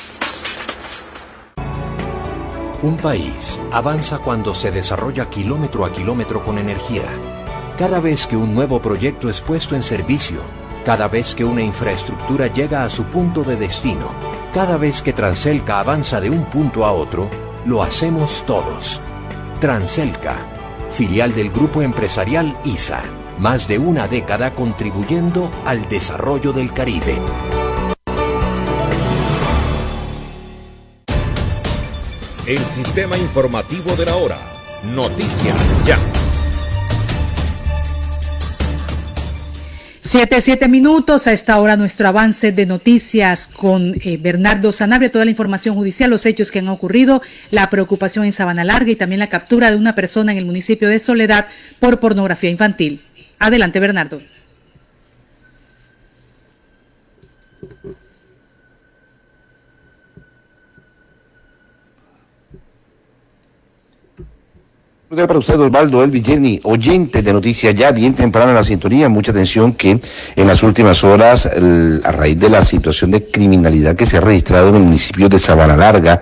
Un 2.80 2.96
país 2.96 3.60
avanza 3.70 4.18
cuando 4.18 4.54
se 4.54 4.70
desarrolla 4.70 5.28
kilómetro 5.28 5.84
a 5.84 5.92
kilómetro 5.92 6.42
con 6.42 6.56
energía. 6.56 7.04
Cada 7.78 8.00
vez 8.00 8.26
que 8.26 8.36
un 8.36 8.54
nuevo 8.54 8.80
proyecto 8.80 9.28
es 9.28 9.42
puesto 9.42 9.74
en 9.74 9.82
servicio, 9.82 10.40
Cada 10.86 11.08
vez 11.08 11.34
que 11.34 11.44
una 11.44 11.62
infraestructura 11.62 12.46
llega 12.46 12.84
a 12.84 12.90
su 12.90 13.02
punto 13.06 13.42
de 13.42 13.56
destino, 13.56 14.08
cada 14.54 14.76
vez 14.76 15.02
que 15.02 15.12
Transelca 15.12 15.80
avanza 15.80 16.20
de 16.20 16.30
un 16.30 16.44
punto 16.44 16.84
a 16.84 16.92
otro, 16.92 17.28
lo 17.64 17.82
hacemos 17.82 18.44
todos. 18.46 19.00
Transelca, 19.60 20.36
filial 20.92 21.34
del 21.34 21.50
grupo 21.50 21.82
empresarial 21.82 22.56
ISA, 22.64 23.02
más 23.40 23.66
de 23.66 23.80
una 23.80 24.06
década 24.06 24.52
contribuyendo 24.52 25.50
al 25.64 25.88
desarrollo 25.88 26.52
del 26.52 26.72
Caribe. 26.72 27.18
El 32.46 32.64
sistema 32.66 33.18
informativo 33.18 33.96
de 33.96 34.06
la 34.06 34.14
hora. 34.14 34.38
Noticias 34.84 35.84
ya. 35.84 35.98
Siete, 40.06 40.40
siete 40.40 40.68
minutos 40.68 41.26
a 41.26 41.32
esta 41.32 41.58
hora 41.58 41.76
nuestro 41.76 42.06
avance 42.06 42.52
de 42.52 42.64
noticias 42.64 43.48
con 43.48 43.92
eh, 44.04 44.18
Bernardo 44.18 44.70
Sanabria, 44.70 45.10
toda 45.10 45.24
la 45.24 45.32
información 45.32 45.74
judicial, 45.74 46.10
los 46.10 46.24
hechos 46.26 46.52
que 46.52 46.60
han 46.60 46.68
ocurrido, 46.68 47.22
la 47.50 47.68
preocupación 47.70 48.24
en 48.24 48.32
Sabana 48.32 48.62
Larga 48.62 48.92
y 48.92 48.94
también 48.94 49.18
la 49.18 49.28
captura 49.28 49.68
de 49.68 49.76
una 49.76 49.96
persona 49.96 50.30
en 50.30 50.38
el 50.38 50.44
municipio 50.44 50.88
de 50.88 51.00
Soledad 51.00 51.48
por 51.80 51.98
pornografía 51.98 52.50
infantil. 52.50 53.02
Adelante, 53.40 53.80
Bernardo. 53.80 54.22
Para 65.24 65.38
usted, 65.38 65.58
Osvaldo 65.58 66.04
El 66.04 66.10
Villeni, 66.10 66.60
oyente 66.64 67.22
de 67.22 67.32
noticias 67.32 67.74
ya 67.74 67.90
bien 67.90 68.14
temprano 68.14 68.50
en 68.50 68.56
la 68.56 68.64
sintonía. 68.64 69.08
Mucha 69.08 69.32
atención 69.32 69.72
que 69.72 69.98
en 70.36 70.46
las 70.46 70.62
últimas 70.62 71.02
horas, 71.04 71.46
a 71.46 72.12
raíz 72.12 72.38
de 72.38 72.50
la 72.50 72.62
situación 72.64 73.12
de 73.12 73.24
criminalidad 73.24 73.96
que 73.96 74.04
se 74.04 74.18
ha 74.18 74.20
registrado 74.20 74.68
en 74.68 74.76
el 74.76 74.82
municipio 74.82 75.28
de 75.30 75.38
Sabana 75.38 75.74
Larga, 75.74 76.20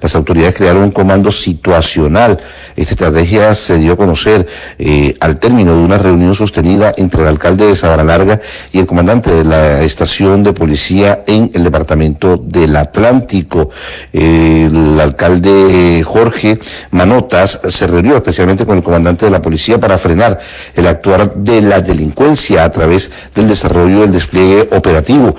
las 0.00 0.14
autoridades 0.14 0.54
crearon 0.54 0.82
un 0.82 0.90
comando 0.90 1.30
situacional. 1.30 2.38
Esta 2.76 2.94
estrategia 2.94 3.54
se 3.54 3.78
dio 3.78 3.94
a 3.94 3.96
conocer 3.96 4.46
eh, 4.78 5.14
al 5.20 5.38
término 5.38 5.76
de 5.76 5.82
una 5.82 5.98
reunión 5.98 6.34
sostenida 6.34 6.92
entre 6.96 7.22
el 7.22 7.28
alcalde 7.28 7.66
de 7.66 7.76
Sabana 7.76 8.04
Larga 8.04 8.40
y 8.72 8.78
el 8.78 8.86
comandante 8.86 9.30
de 9.32 9.44
la 9.44 9.82
estación 9.82 10.42
de 10.42 10.52
policía 10.52 11.22
en 11.26 11.50
el 11.54 11.64
departamento 11.64 12.36
del 12.36 12.76
Atlántico. 12.76 13.70
el 14.12 15.00
alcalde 15.00 15.98
eh, 15.98 16.02
Jorge 16.02 16.58
Manotas 16.90 17.60
se 17.68 17.86
reunió 17.86 18.16
especialmente 18.16 18.66
con 18.66 18.76
el 18.76 18.82
comandante 18.82 19.26
de 19.26 19.30
la 19.30 19.42
policía 19.42 19.78
para 19.78 19.98
frenar 19.98 20.38
el 20.74 20.86
actuar 20.86 21.34
de 21.34 21.62
la 21.62 21.80
delincuencia 21.80 22.64
a 22.64 22.70
través 22.70 23.10
del 23.34 23.48
desarrollo 23.48 24.00
del 24.00 24.12
despliegue 24.12 24.68
operativo. 24.72 25.34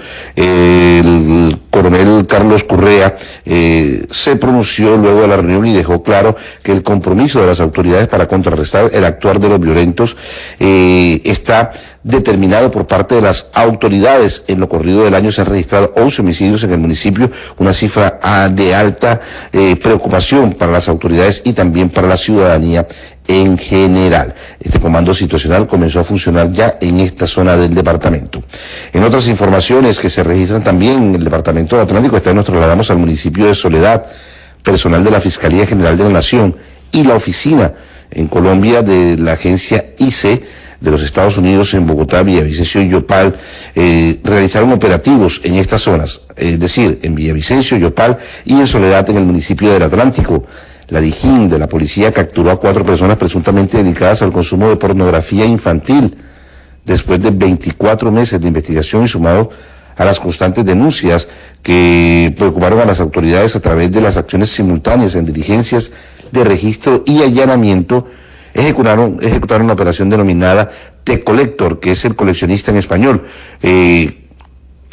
Coronel 1.70 2.26
Carlos 2.28 2.64
Correa 2.64 3.16
eh, 3.46 4.06
se 4.12 4.36
pronunció 4.36 4.98
luego 4.98 5.22
de 5.22 5.28
la 5.28 5.38
reunión 5.38 5.66
y 5.66 5.74
dejó 5.74 6.04
claro 6.04 6.36
que 6.64 6.72
el 6.72 6.84
compromiso 6.84 7.42
de 7.42 7.48
las 7.48 7.60
autoridades 7.60 8.08
para 8.08 8.28
contrarrestar 8.28 8.90
el 8.94 9.06
actuar 9.06 9.40
de 9.40 9.50
los 9.50 9.60
violentos 9.60 10.18
eh, 10.60 11.22
está 11.24 11.72
determinado 12.04 12.72
por 12.72 12.88
parte 12.88 13.16
de 13.16 13.22
las 13.22 13.48
autoridades. 13.54 14.44
En 14.48 14.60
lo 14.60 14.70
corrido 14.70 15.04
del 15.04 15.14
año 15.14 15.32
se 15.32 15.42
han 15.42 15.48
registrado 15.48 15.92
11 15.96 16.22
homicidios 16.22 16.64
en 16.64 16.72
el 16.72 16.80
municipio, 16.80 17.30
una 17.58 17.74
cifra 17.74 18.20
ah, 18.24 18.50
de 18.50 18.74
alta 18.74 19.20
eh, 19.52 19.76
preocupación 19.76 20.54
para 20.54 20.72
las 20.72 20.88
autoridades 20.88 21.42
y 21.44 21.54
también 21.54 21.90
para 21.90 22.08
la 22.08 22.18
ciudadanía 22.18 22.88
en 23.28 23.58
general. 23.58 24.34
Este 24.60 24.80
comando 24.80 25.14
situacional 25.14 25.68
comenzó 25.68 26.00
a 26.00 26.04
funcionar 26.04 26.52
ya 26.52 26.78
en 26.80 27.00
esta 27.00 27.28
zona 27.28 27.58
del 27.58 27.74
departamento. 27.74 28.42
En 28.94 29.04
otras 29.04 29.28
informaciones 29.28 30.00
que 30.00 30.10
se 30.10 30.24
registran 30.24 30.64
también 30.64 31.04
en 31.04 31.16
el 31.16 31.24
departamento 31.24 31.76
del 31.76 31.86
Atlántico, 31.86 32.16
vez 32.16 32.36
nos 32.36 32.46
trasladamos 32.46 32.90
al 32.90 32.98
municipio 32.98 33.48
de 33.48 33.56
Soledad, 33.56 34.06
personal 34.64 35.04
de 35.04 35.12
la 35.12 35.22
Fiscalía 35.22 35.66
General 35.68 35.98
de 35.98 36.04
la 36.06 36.10
Nación 36.10 36.56
y 36.92 37.04
la 37.04 37.16
oficina 37.16 37.74
en 38.12 38.28
Colombia 38.28 38.82
de 38.82 39.18
la 39.18 39.34
agencia 39.34 39.86
ICE 39.98 40.44
de 40.80 40.92
los 40.92 41.02
Estados 41.02 41.38
Unidos 41.38 41.74
en 41.74 41.88
Bogotá, 41.88 42.24
Villavicencio 42.24 42.82
y 42.82 42.90
Yopal, 42.90 43.36
eh, 43.76 44.20
realizaron 44.24 44.72
operativos 44.72 45.42
en 45.44 45.56
estas 45.56 45.82
zonas, 45.82 46.22
es 46.36 46.60
decir, 46.60 47.00
en 47.02 47.16
Villavicencio, 47.16 47.78
Yopal 47.78 48.18
y 48.46 48.54
en 48.54 48.68
Soledad 48.68 49.10
en 49.10 49.18
el 49.18 49.26
municipio 49.26 49.72
del 49.74 49.84
Atlántico. 49.84 50.46
La 50.90 51.02
Dijín 51.02 51.50
de 51.50 51.60
la 51.60 51.68
policía 51.68 52.14
capturó 52.14 52.50
a 52.50 52.60
cuatro 52.60 52.86
personas 52.86 53.18
presuntamente 53.18 53.84
dedicadas 53.84 54.22
al 54.22 54.32
consumo 54.32 54.70
de 54.70 54.78
pornografía 54.78 55.46
infantil. 55.46 56.16
Después 56.86 57.20
de 57.20 57.32
24 57.32 58.10
meses 58.12 58.40
de 58.40 58.48
investigación 58.48 59.04
y 59.04 59.08
sumado 59.10 59.50
a 59.98 60.06
las 60.06 60.20
constantes 60.20 60.64
denuncias 60.64 61.28
que 61.62 62.34
preocuparon 62.38 62.80
a 62.80 62.86
las 62.86 63.02
autoridades 63.02 63.56
a 63.56 63.60
través 63.60 63.92
de 63.92 64.00
las 64.00 64.16
acciones 64.16 64.52
simultáneas 64.52 65.16
en 65.16 65.26
diligencias 65.26 65.92
de 66.32 66.44
registro 66.46 67.04
y 67.06 67.22
allanamiento, 67.22 68.08
ejecutaron, 68.54 69.18
ejecutaron 69.22 69.66
una 69.66 69.74
operación 69.74 70.10
denominada 70.10 70.70
T 71.04 71.24
Collector, 71.24 71.82
que 71.82 71.92
es 71.92 72.06
el 72.06 72.16
coleccionista 72.16 72.72
en 72.72 72.78
español, 72.78 73.24
eh, 73.62 74.27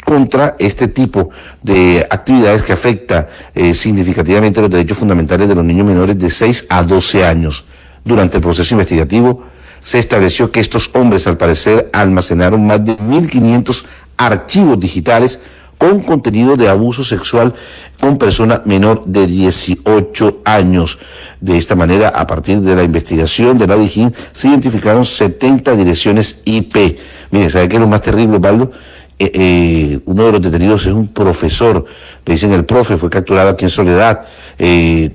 contra 0.05 0.55
este 0.59 0.87
tipo 0.87 1.31
de 1.61 2.05
actividades 2.09 2.61
que 2.61 2.71
afecta 2.71 3.27
eh, 3.53 3.73
significativamente 3.73 4.61
los 4.61 4.69
derechos 4.69 4.97
fundamentales 4.97 5.49
de 5.49 5.55
los 5.55 5.65
niños 5.65 5.85
menores 5.85 6.17
de 6.17 6.29
6 6.29 6.67
a 6.69 6.83
12 6.83 7.25
años. 7.25 7.65
Durante 8.05 8.37
el 8.37 8.43
proceso 8.43 8.75
investigativo 8.75 9.43
se 9.81 9.97
estableció 9.99 10.51
que 10.51 10.59
estos 10.59 10.91
hombres 10.93 11.27
al 11.27 11.37
parecer 11.37 11.89
almacenaron 11.91 12.65
más 12.65 12.85
de 12.85 12.97
1.500 12.97 13.83
archivos 14.17 14.79
digitales 14.79 15.39
con 15.77 16.01
contenido 16.01 16.55
de 16.55 16.69
abuso 16.69 17.03
sexual 17.03 17.53
con 17.99 18.17
persona 18.17 18.61
menor 18.65 19.03
de 19.05 19.27
18 19.27 20.41
años. 20.45 20.99
De 21.41 21.57
esta 21.57 21.75
manera, 21.75 22.09
a 22.09 22.27
partir 22.27 22.61
de 22.61 22.75
la 22.75 22.83
investigación 22.83 23.57
de 23.57 23.67
la 23.67 23.75
DIGIN, 23.75 24.13
se 24.31 24.49
identificaron 24.49 25.03
70 25.03 25.75
direcciones 25.75 26.41
IP. 26.45 26.97
Miren, 27.31 27.49
¿sabe 27.49 27.67
qué 27.67 27.75
es 27.75 27.81
lo 27.81 27.87
más 27.87 28.01
terrible, 28.01 28.39
Pablo? 28.39 28.71
Eh, 29.17 29.31
eh, 29.33 29.99
uno 30.05 30.25
de 30.25 30.31
los 30.33 30.41
detenidos 30.41 30.85
es 30.85 30.93
un 30.93 31.07
profesor, 31.07 31.85
le 32.25 32.33
dicen 32.33 32.51
el 32.51 32.65
profe, 32.65 32.97
fue 32.97 33.09
capturado 33.09 33.49
aquí 33.49 33.63
en 33.63 33.69
Soledad. 33.71 34.25
Eh, 34.59 35.09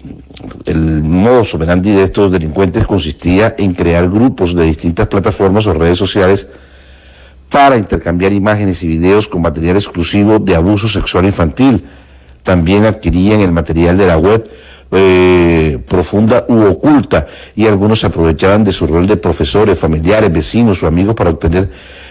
el 0.64 1.02
modo 1.02 1.42
operandi 1.52 1.90
de 1.90 2.04
estos 2.04 2.32
delincuentes 2.32 2.86
consistía 2.86 3.54
en 3.58 3.74
crear 3.74 4.08
grupos 4.08 4.54
de 4.54 4.64
distintas 4.64 5.06
plataformas 5.06 5.66
o 5.66 5.74
redes 5.74 5.98
sociales 5.98 6.48
para 7.50 7.76
intercambiar 7.76 8.32
imágenes 8.32 8.82
y 8.82 8.88
videos 8.88 9.28
con 9.28 9.42
material 9.42 9.76
exclusivo 9.76 10.38
de 10.38 10.56
abuso 10.56 10.88
sexual 10.88 11.26
infantil. 11.26 11.84
También 12.42 12.86
adquirían 12.86 13.40
el 13.40 13.52
material 13.52 13.98
de 13.98 14.06
la 14.06 14.16
web 14.16 14.50
profunda 15.86 16.46
u 16.48 16.62
oculta 16.62 17.26
y 17.54 17.66
algunos 17.66 18.02
aprovechaban 18.02 18.64
de 18.64 18.72
su 18.72 18.88
rol 18.88 19.06
de 19.06 19.16
profesores, 19.16 19.78
familiares, 19.78 20.32
vecinos 20.32 20.82
o 20.82 20.88
amigos 20.88 21.14
para 21.14 21.30
obtener 21.30 21.68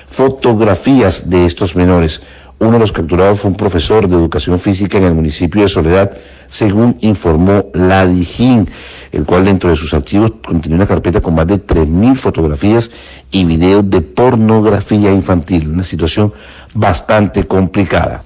fotografías 0.10 1.30
de 1.30 1.46
estos 1.46 1.76
menores. 1.76 2.22
Uno 2.60 2.74
de 2.74 2.80
los 2.80 2.92
capturados 2.92 3.40
fue 3.40 3.52
un 3.52 3.58
profesor 3.58 4.08
de 4.08 4.16
educación 4.16 4.60
física 4.60 4.98
en 4.98 5.06
el 5.06 5.14
municipio 5.14 5.62
de 5.62 5.70
Soledad, 5.70 6.12
según 6.50 6.98
informó 7.00 7.70
la 7.74 8.06
Dijín, 8.06 8.70
el 9.14 9.24
cual 9.24 9.46
dentro 9.46 9.70
de 9.70 9.78
sus 9.78 9.94
archivos 9.94 10.34
contenía 10.46 10.76
una 10.76 10.88
carpeta 10.88 11.22
con 11.22 11.36
más 11.36 11.48
de 11.48 11.56
3.000 11.56 12.16
fotografías 12.16 12.92
y 13.32 13.46
videos 13.46 13.90
de 13.90 14.02
pornografía 14.02 15.10
infantil, 15.10 15.70
una 15.70 15.84
situación 15.84 16.34
bastante 16.74 17.48
complicada. 17.48 18.24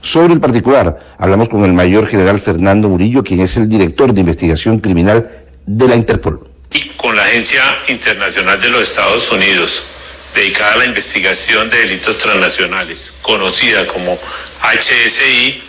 Sobre 0.00 0.32
el 0.32 0.40
particular, 0.40 0.96
hablamos 1.18 1.48
con 1.48 1.64
el 1.64 1.72
mayor 1.72 2.06
general 2.06 2.38
Fernando 2.38 2.88
Murillo, 2.88 3.24
quien 3.24 3.40
es 3.40 3.56
el 3.56 3.68
director 3.68 4.14
de 4.14 4.20
investigación 4.20 4.78
criminal 4.78 5.28
de 5.66 5.88
la 5.88 5.96
Interpol. 5.96 6.48
Con 6.96 7.16
la 7.16 7.22
Agencia 7.22 7.62
Internacional 7.88 8.60
de 8.60 8.70
los 8.70 8.82
Estados 8.82 9.30
Unidos, 9.32 9.84
dedicada 10.34 10.74
a 10.74 10.76
la 10.78 10.84
investigación 10.86 11.68
de 11.70 11.78
delitos 11.78 12.18
transnacionales, 12.18 13.14
conocida 13.22 13.86
como 13.86 14.18
HSI, 14.62 15.62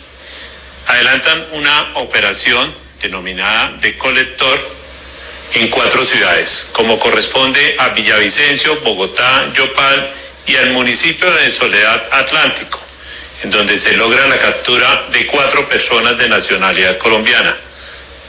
adelantan 0.88 1.48
una 1.54 1.92
operación 1.96 2.74
denominada 3.02 3.72
de 3.78 3.98
colector 3.98 4.82
en 5.54 5.68
cuatro 5.70 6.06
ciudades, 6.06 6.68
como 6.72 6.98
corresponde 7.00 7.76
a 7.80 7.90
Villavicencio, 7.90 8.80
Bogotá, 8.82 9.52
Yopal 9.54 10.12
y 10.48 10.56
al 10.56 10.72
municipio 10.72 11.30
de 11.32 11.52
Soledad 11.52 12.02
Atlántico, 12.12 12.80
en 13.44 13.50
donde 13.50 13.78
se 13.78 13.94
logra 13.94 14.28
la 14.28 14.38
captura 14.38 15.08
de 15.12 15.28
cuatro 15.28 15.68
personas 15.68 16.18
de 16.18 16.30
nacionalidad 16.30 16.98
colombiana, 16.98 17.56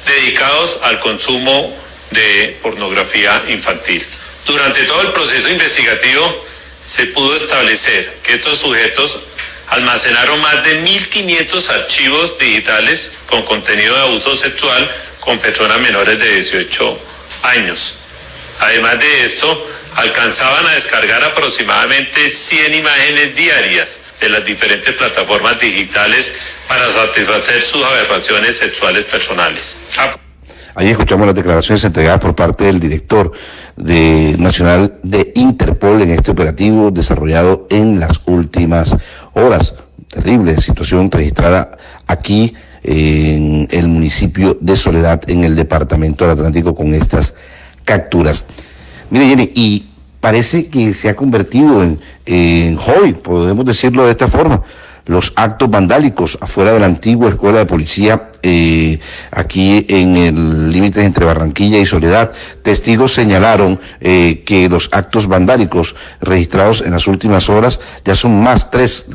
dedicados 0.06 0.78
al 0.82 0.98
consumo 0.98 1.76
de 2.10 2.58
pornografía 2.62 3.42
infantil. 3.48 4.04
Durante 4.46 4.82
todo 4.84 5.02
el 5.02 5.12
proceso 5.12 5.48
investigativo 5.48 6.44
se 6.82 7.06
pudo 7.06 7.36
establecer 7.36 8.18
que 8.22 8.34
estos 8.34 8.58
sujetos 8.58 9.20
almacenaron 9.68 10.40
más 10.40 10.64
de 10.64 10.82
1.500 10.84 11.70
archivos 11.70 12.38
digitales 12.38 13.12
con 13.26 13.42
contenido 13.42 13.94
de 13.94 14.02
abuso 14.02 14.34
sexual 14.36 14.90
con 15.20 15.38
personas 15.38 15.80
menores 15.80 16.18
de 16.18 16.34
18 16.34 16.98
años. 17.44 17.94
Además 18.60 18.98
de 18.98 19.24
esto, 19.24 19.66
alcanzaban 19.96 20.66
a 20.66 20.72
descargar 20.72 21.22
aproximadamente 21.24 22.30
100 22.30 22.74
imágenes 22.74 23.34
diarias 23.34 24.00
de 24.20 24.28
las 24.28 24.44
diferentes 24.44 24.92
plataformas 24.94 25.58
digitales 25.60 26.32
para 26.66 26.90
satisfacer 26.90 27.62
sus 27.62 27.82
aberraciones 27.82 28.56
sexuales 28.56 29.04
personales. 29.04 29.78
Ahí 30.74 30.90
escuchamos 30.90 31.26
las 31.26 31.34
declaraciones 31.34 31.84
entregadas 31.84 32.20
por 32.20 32.34
parte 32.34 32.64
del 32.64 32.80
director 32.80 33.32
de, 33.82 34.36
nacional 34.38 34.94
de 35.02 35.32
Interpol 35.34 36.02
en 36.02 36.10
este 36.10 36.30
operativo 36.30 36.90
desarrollado 36.90 37.66
en 37.70 38.00
las 38.00 38.20
últimas 38.26 38.96
horas. 39.34 39.74
Terrible 40.08 40.60
situación 40.60 41.10
registrada 41.10 41.76
aquí 42.06 42.54
en 42.84 43.68
el 43.70 43.88
municipio 43.88 44.58
de 44.60 44.76
Soledad, 44.76 45.22
en 45.28 45.44
el 45.44 45.54
departamento 45.56 46.24
del 46.24 46.34
Atlántico, 46.34 46.74
con 46.74 46.94
estas 46.94 47.34
capturas. 47.84 48.46
Mire, 49.10 49.26
Jenny, 49.28 49.52
y 49.54 49.86
parece 50.20 50.66
que 50.66 50.92
se 50.94 51.08
ha 51.08 51.16
convertido 51.16 51.82
en, 51.82 52.00
en 52.26 52.76
hobby, 52.76 53.14
podemos 53.14 53.64
decirlo 53.64 54.04
de 54.04 54.12
esta 54.12 54.28
forma, 54.28 54.62
los 55.06 55.32
actos 55.36 55.70
vandálicos 55.70 56.38
afuera 56.40 56.72
de 56.72 56.80
la 56.80 56.86
antigua 56.86 57.28
escuela 57.28 57.58
de 57.58 57.66
policía 57.66 58.31
eh, 58.42 58.98
aquí 59.30 59.86
en 59.88 60.16
el 60.16 60.70
límite 60.72 61.04
entre 61.04 61.24
Barranquilla 61.24 61.78
y 61.78 61.86
Soledad. 61.86 62.32
Testigos 62.62 63.12
señalaron 63.12 63.80
eh, 64.00 64.42
que 64.44 64.68
los 64.68 64.88
actos 64.92 65.28
vandálicos 65.28 65.94
registrados 66.20 66.82
en 66.82 66.90
las 66.90 67.06
últimas 67.06 67.48
horas 67.48 67.80
ya 68.04 68.14
son 68.14 68.42
más 68.42 68.70
tres 68.70 69.06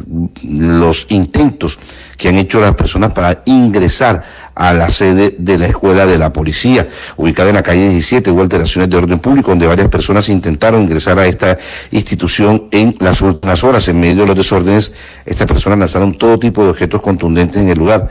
los 0.43 1.07
intentos 1.09 1.77
que 2.17 2.29
han 2.29 2.37
hecho 2.37 2.59
las 2.59 2.75
personas 2.75 3.11
para 3.11 3.43
ingresar 3.45 4.23
a 4.55 4.73
la 4.73 4.89
sede 4.89 5.35
de 5.37 5.59
la 5.59 5.67
escuela 5.67 6.07
de 6.07 6.17
la 6.17 6.33
policía, 6.33 6.87
ubicada 7.15 7.49
en 7.49 7.55
la 7.55 7.63
calle 7.63 7.89
17. 7.89 8.31
Hubo 8.31 8.41
alteraciones 8.41 8.89
de 8.89 8.97
orden 8.97 9.19
público 9.19 9.51
donde 9.51 9.67
varias 9.67 9.87
personas 9.87 10.27
intentaron 10.29 10.81
ingresar 10.81 11.19
a 11.19 11.27
esta 11.27 11.57
institución 11.91 12.67
en 12.71 12.95
las 12.99 13.21
últimas 13.21 13.63
horas. 13.63 13.87
En 13.87 13.99
medio 13.99 14.21
de 14.21 14.27
los 14.27 14.35
desórdenes, 14.35 14.91
estas 15.25 15.47
personas 15.47 15.77
lanzaron 15.77 16.17
todo 16.17 16.39
tipo 16.39 16.63
de 16.63 16.71
objetos 16.71 17.01
contundentes 17.01 17.61
en 17.61 17.69
el 17.69 17.77
lugar 17.77 18.09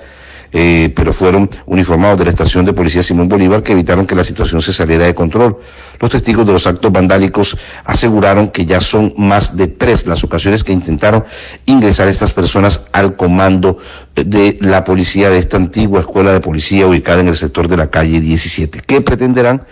eh, 0.53 0.93
pero 0.95 1.13
fueron 1.13 1.51
uniformados 1.67 2.19
de 2.19 2.25
la 2.25 2.31
estación 2.31 2.65
de 2.65 2.73
policía 2.73 3.03
Simón 3.03 3.29
Bolívar 3.29 3.63
que 3.63 3.73
evitaron 3.73 4.07
que 4.07 4.15
la 4.15 4.25
situación 4.25 4.63
se 4.63 4.73
saliera 4.73 5.07
de 5.07 5.15
control. 5.15 5.59
Los 6.01 6.11
testigos 6.11 6.47
de 6.47 6.53
los 6.53 6.67
actos 6.67 6.93
vandálicos 6.93 7.57
aseguraron 7.85 8.51
que 8.51 8.67
ya 8.67 8.81
son 8.81 9.15
más 9.17 9.57
de 9.57 9.69
tres 9.69 10.07
las 10.07 10.23
ocasiones 10.25 10.65
que 10.65 10.73
intentaron 10.73 11.25
ingresar 11.67 12.09
estas 12.09 12.33
personas 12.33 12.83
al 12.93 13.17
comando 13.17 13.79
de 14.15 14.59
la 14.61 14.85
policía 14.85 15.31
de 15.31 15.39
esta 15.39 15.57
antigua 15.57 16.01
escuela 16.01 16.33
de 16.33 16.41
policía 16.41 16.87
ubicada 16.87 17.21
en 17.21 17.29
el 17.29 17.37
sector 17.37 17.69
de 17.69 17.77
la 17.77 17.91
calle 17.91 18.21
17. 18.21 18.83
¿Qué 18.87 19.01
pretenderán? 19.01 19.63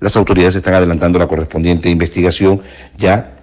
Las 0.00 0.16
autoridades 0.16 0.54
están 0.54 0.74
adelantando 0.74 1.18
la 1.18 1.26
correspondiente 1.26 1.88
investigación 1.88 2.60
ya 2.96 3.33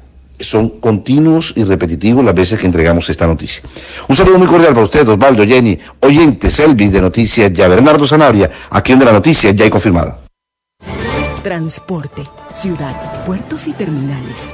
son 0.43 0.79
continuos 0.79 1.53
y 1.55 1.63
repetitivos 1.63 2.23
las 2.23 2.35
veces 2.35 2.59
que 2.59 2.65
entregamos 2.65 3.09
esta 3.09 3.27
noticia. 3.27 3.63
Un 4.07 4.15
saludo 4.15 4.37
muy 4.37 4.47
cordial 4.47 4.73
para 4.73 4.85
usted, 4.85 5.07
Osvaldo, 5.07 5.45
Jenny, 5.45 5.77
oyentes, 6.01 6.59
Elvis 6.59 6.91
de 6.91 7.01
Noticias 7.01 7.51
Ya, 7.53 7.67
Bernardo 7.67 8.07
Zanabria, 8.07 8.49
aquí 8.69 8.91
donde 8.91 9.05
la 9.05 9.13
noticia 9.13 9.51
ya 9.51 9.65
hay 9.65 9.69
confirmada. 9.69 10.19
Transporte, 11.43 12.23
ciudad, 12.53 13.25
puertos 13.25 13.67
y 13.67 13.73
terminales. 13.73 14.51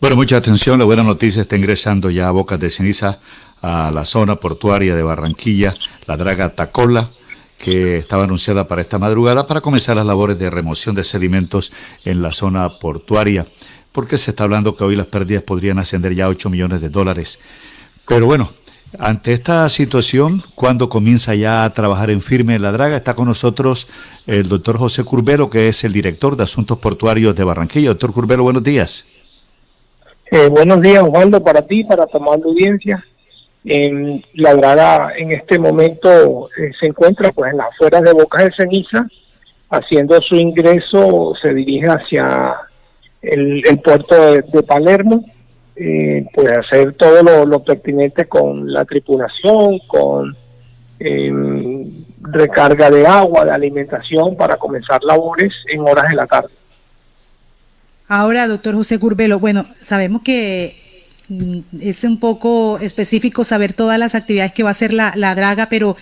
Bueno, 0.00 0.16
mucha 0.16 0.36
atención, 0.36 0.78
la 0.78 0.84
buena 0.84 1.02
noticia 1.02 1.42
está 1.42 1.56
ingresando 1.56 2.10
ya 2.10 2.28
a 2.28 2.32
Bocas 2.32 2.58
de 2.58 2.70
Ceniza 2.70 3.20
a 3.62 3.90
la 3.92 4.04
zona 4.04 4.36
portuaria 4.36 4.96
de 4.96 5.02
Barranquilla, 5.02 5.76
la 6.06 6.16
draga 6.16 6.50
Tacola, 6.50 7.10
que 7.56 7.98
estaba 7.98 8.24
anunciada 8.24 8.66
para 8.66 8.82
esta 8.82 8.98
madrugada 8.98 9.46
para 9.46 9.60
comenzar 9.60 9.96
las 9.96 10.04
labores 10.04 10.36
de 10.38 10.50
remoción 10.50 10.96
de 10.96 11.04
sedimentos 11.04 11.72
en 12.04 12.20
la 12.20 12.32
zona 12.32 12.80
portuaria 12.80 13.46
porque 13.92 14.18
se 14.18 14.30
está 14.30 14.44
hablando 14.44 14.74
que 14.74 14.84
hoy 14.84 14.96
las 14.96 15.06
pérdidas 15.06 15.42
podrían 15.42 15.78
ascender 15.78 16.14
ya 16.14 16.24
a 16.24 16.28
8 16.28 16.50
millones 16.50 16.80
de 16.80 16.88
dólares. 16.88 17.40
Pero 18.08 18.26
bueno, 18.26 18.50
ante 18.98 19.32
esta 19.32 19.68
situación, 19.68 20.42
cuando 20.54 20.88
comienza 20.88 21.34
ya 21.34 21.64
a 21.64 21.72
trabajar 21.72 22.10
en 22.10 22.20
firme 22.20 22.58
la 22.58 22.72
draga, 22.72 22.96
está 22.96 23.14
con 23.14 23.26
nosotros 23.26 23.88
el 24.26 24.48
doctor 24.48 24.76
José 24.78 25.04
Curbelo, 25.04 25.48
que 25.48 25.68
es 25.68 25.84
el 25.84 25.92
director 25.92 26.36
de 26.36 26.44
Asuntos 26.44 26.78
Portuarios 26.78 27.34
de 27.34 27.44
Barranquilla. 27.44 27.88
Doctor 27.90 28.12
Curbelo, 28.12 28.42
buenos 28.42 28.62
días. 28.62 29.06
Eh, 30.30 30.48
buenos 30.48 30.80
días, 30.80 31.02
Osvaldo, 31.02 31.42
para 31.42 31.62
ti, 31.62 31.84
para 31.84 32.06
tomar 32.06 32.38
la 32.38 32.46
audiencia. 32.46 33.04
En 33.64 34.22
la 34.34 34.54
draga 34.54 35.12
en 35.16 35.30
este 35.30 35.58
momento 35.58 36.48
eh, 36.58 36.72
se 36.80 36.86
encuentra 36.86 37.30
pues 37.32 37.52
en 37.52 37.58
las 37.58 37.68
afueras 37.68 38.02
de 38.02 38.12
Bocas 38.12 38.44
de 38.44 38.52
Ceniza, 38.52 39.06
haciendo 39.70 40.20
su 40.20 40.34
ingreso, 40.34 41.32
se 41.40 41.54
dirige 41.54 41.86
hacia 41.86 42.56
el, 43.22 43.80
puerto 43.82 44.14
de, 44.32 44.62
Palermo, 44.62 45.24
eh, 45.76 46.26
pues 46.34 46.52
hacer 46.52 46.92
todo 46.94 47.46
lo, 47.46 47.64
pertinente 47.64 48.26
con 48.26 48.72
la 48.72 48.84
tripulación, 48.84 49.78
con 49.86 50.36
em, 50.98 52.04
recarga 52.20 52.90
de 52.90 53.06
agua, 53.06 53.44
de 53.44 53.52
alimentación 53.52 54.36
para 54.36 54.56
comenzar 54.56 55.02
labores 55.02 55.52
en 55.72 55.80
horas 55.80 56.08
de 56.10 56.16
la 56.16 56.26
tarde. 56.26 56.50
Ahora, 58.08 58.48
doctor 58.48 58.74
José 58.74 58.98
Curbelo, 58.98 59.38
bueno, 59.38 59.66
sabemos 59.80 60.22
que 60.22 61.04
mm, 61.28 61.60
es 61.80 62.04
un 62.04 62.18
poco 62.18 62.78
específico 62.78 63.44
saber 63.44 63.72
todas 63.72 63.98
las 63.98 64.14
actividades 64.14 64.52
que 64.52 64.64
va 64.64 64.70
a 64.70 64.72
hacer 64.72 64.92
la, 64.92 65.12
la 65.16 65.34
draga, 65.34 65.68
pero 65.70 65.96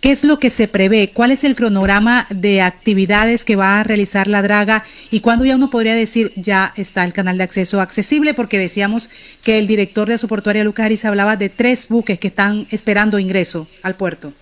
¿Qué 0.00 0.12
es 0.12 0.24
lo 0.24 0.38
que 0.38 0.50
se 0.50 0.68
prevé? 0.68 1.10
¿Cuál 1.12 1.30
es 1.30 1.42
el 1.42 1.56
cronograma 1.56 2.26
de 2.30 2.60
actividades 2.60 3.44
que 3.44 3.56
va 3.56 3.80
a 3.80 3.82
realizar 3.82 4.28
la 4.28 4.42
Draga? 4.42 4.84
¿Y 5.10 5.20
cuándo 5.20 5.44
ya 5.44 5.56
uno 5.56 5.70
podría 5.70 5.94
decir 5.94 6.32
ya 6.36 6.72
está 6.76 7.04
el 7.04 7.14
canal 7.14 7.38
de 7.38 7.44
acceso 7.44 7.80
accesible? 7.80 8.34
Porque 8.34 8.58
decíamos 8.58 9.10
que 9.42 9.58
el 9.58 9.66
director 9.66 10.08
de 10.08 10.18
su 10.18 10.28
portuaria, 10.28 10.64
Lucas 10.64 10.86
Aris, 10.86 11.04
hablaba 11.06 11.36
de 11.36 11.48
tres 11.48 11.88
buques 11.88 12.18
que 12.18 12.28
están 12.28 12.66
esperando 12.70 13.18
ingreso 13.18 13.68
al 13.82 13.94
puerto. 13.94 14.32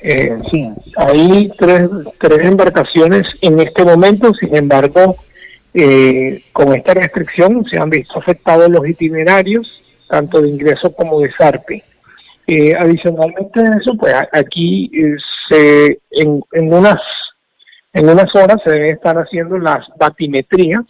Eh, 0.00 0.38
sí, 0.52 0.68
hay 0.96 1.50
tres, 1.58 1.88
tres 2.20 2.46
embarcaciones 2.46 3.22
en 3.40 3.58
este 3.58 3.84
momento, 3.84 4.32
sin 4.34 4.54
embargo, 4.54 5.16
eh, 5.74 6.44
con 6.52 6.72
esta 6.72 6.94
restricción 6.94 7.64
se 7.68 7.78
han 7.78 7.90
visto 7.90 8.18
afectados 8.18 8.70
los 8.70 8.86
itinerarios, 8.88 9.66
tanto 10.08 10.40
de 10.40 10.48
ingreso 10.48 10.92
como 10.92 11.20
de 11.20 11.30
zarpe. 11.36 11.82
Eh, 12.50 12.74
adicionalmente 12.74 13.60
a 13.60 13.76
eso, 13.78 13.94
pues 13.94 14.14
aquí 14.32 14.90
eh, 14.94 15.16
se, 15.50 16.00
en, 16.12 16.42
en, 16.52 16.72
unas 16.72 16.96
en 17.92 18.08
unas 18.08 18.34
horas 18.34 18.56
se 18.64 18.70
deben 18.70 18.94
estar 18.94 19.14
haciendo 19.18 19.58
las 19.58 19.86
batimetrías 19.98 20.82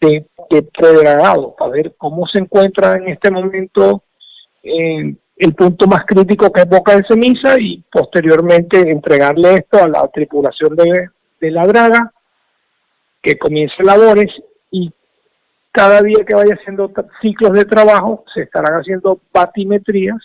de, 0.00 0.24
de 0.48 0.62
para 1.58 1.70
ver 1.72 1.92
cómo 1.98 2.24
se 2.28 2.38
encuentra 2.38 2.92
en 2.98 3.08
este 3.08 3.32
momento 3.32 4.04
eh, 4.62 5.12
el 5.38 5.54
punto 5.56 5.88
más 5.88 6.04
crítico 6.06 6.52
que 6.52 6.60
es 6.60 6.68
Boca 6.68 6.96
de 6.96 7.02
Ceniza 7.08 7.58
y 7.58 7.82
posteriormente 7.90 8.88
entregarle 8.88 9.54
esto 9.54 9.82
a 9.82 9.88
la 9.88 10.06
tripulación 10.06 10.76
de, 10.76 11.08
de 11.40 11.50
la 11.50 11.66
draga 11.66 12.12
que 13.20 13.36
comience 13.36 13.82
labores 13.82 14.32
y 14.70 14.92
cada 15.72 16.00
día 16.00 16.24
que 16.24 16.36
vaya 16.36 16.54
haciendo 16.54 16.92
ciclos 17.20 17.54
de 17.54 17.64
trabajo 17.64 18.24
se 18.32 18.42
estarán 18.42 18.74
haciendo 18.74 19.20
batimetrías 19.32 20.18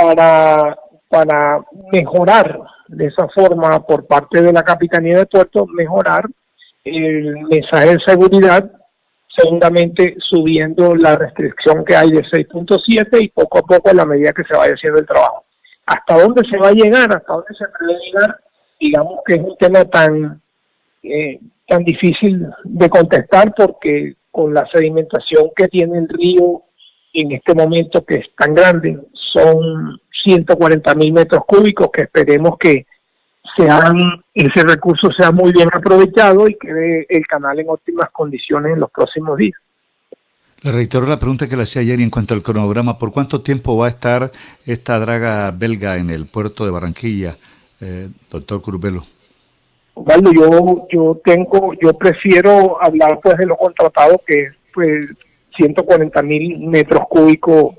para, 0.00 0.78
para 1.08 1.64
mejorar 1.92 2.60
de 2.88 3.06
esa 3.06 3.28
forma 3.34 3.84
por 3.84 4.06
parte 4.06 4.40
de 4.40 4.52
la 4.52 4.62
Capitanía 4.62 5.18
de 5.18 5.26
Puerto, 5.26 5.66
mejorar 5.66 6.24
el 6.84 7.46
mensaje 7.50 7.96
de 7.96 7.98
seguridad, 8.06 8.70
segundamente 9.36 10.16
subiendo 10.18 10.94
la 10.94 11.16
restricción 11.16 11.84
que 11.84 11.96
hay 11.96 12.10
de 12.10 12.22
6.7 12.22 13.22
y 13.22 13.28
poco 13.28 13.58
a 13.58 13.62
poco 13.62 13.90
a 13.90 13.94
la 13.94 14.06
medida 14.06 14.32
que 14.32 14.44
se 14.44 14.56
vaya 14.56 14.74
haciendo 14.74 15.00
el 15.00 15.06
trabajo. 15.06 15.44
¿Hasta 15.86 16.18
dónde 16.18 16.42
se 16.48 16.58
va 16.58 16.68
a 16.68 16.72
llegar? 16.72 17.12
¿Hasta 17.12 17.32
dónde 17.32 17.54
se 17.58 17.64
puede 17.78 17.98
llegar? 18.00 18.38
Digamos 18.80 19.20
que 19.26 19.34
es 19.34 19.40
un 19.40 19.56
tema 19.58 19.84
tan, 19.84 20.40
eh, 21.02 21.40
tan 21.66 21.84
difícil 21.84 22.46
de 22.64 22.88
contestar 22.88 23.52
porque 23.56 24.14
con 24.30 24.54
la 24.54 24.66
sedimentación 24.72 25.50
que 25.56 25.68
tiene 25.68 25.98
el 25.98 26.08
río 26.08 26.62
en 27.12 27.32
este 27.32 27.54
momento 27.54 28.04
que 28.04 28.16
es 28.16 28.26
tan 28.36 28.54
grande, 28.54 28.98
son 29.32 30.00
140 30.24 30.94
mil 30.94 31.12
metros 31.12 31.42
cúbicos 31.46 31.88
que 31.92 32.02
esperemos 32.02 32.56
que 32.58 32.86
sean, 33.56 34.22
ese 34.34 34.62
recurso 34.62 35.10
sea 35.12 35.30
muy 35.32 35.52
bien 35.52 35.68
aprovechado 35.72 36.48
y 36.48 36.56
quede 36.56 37.06
el 37.08 37.26
canal 37.26 37.58
en 37.58 37.68
óptimas 37.68 38.10
condiciones 38.10 38.74
en 38.74 38.80
los 38.80 38.90
próximos 38.90 39.36
días. 39.36 39.58
Le 40.62 40.72
reitero 40.72 41.06
la 41.06 41.18
pregunta 41.18 41.48
que 41.48 41.56
le 41.56 41.62
hacía 41.62 41.82
ayer 41.82 42.00
en 42.00 42.10
cuanto 42.10 42.34
al 42.34 42.42
cronograma. 42.42 42.98
¿Por 42.98 43.12
cuánto 43.12 43.42
tiempo 43.42 43.76
va 43.76 43.86
a 43.86 43.90
estar 43.90 44.32
esta 44.66 44.98
draga 44.98 45.52
belga 45.52 45.96
en 45.96 46.10
el 46.10 46.26
puerto 46.26 46.64
de 46.64 46.72
Barranquilla, 46.72 47.36
eh, 47.80 48.08
doctor 48.28 48.60
Curbelo? 48.60 49.04
Osvaldo, 49.94 50.32
yo, 50.32 50.86
yo 50.90 51.20
tengo, 51.24 51.74
yo 51.80 51.92
prefiero 51.94 52.82
hablar 52.82 53.20
pues 53.22 53.36
de 53.36 53.46
lo 53.46 53.56
contratado 53.56 54.20
que 54.26 54.42
es 54.42 54.52
pues 54.74 55.06
140 55.56 56.22
mil 56.22 56.58
metros 56.58 57.02
cúbicos 57.08 57.74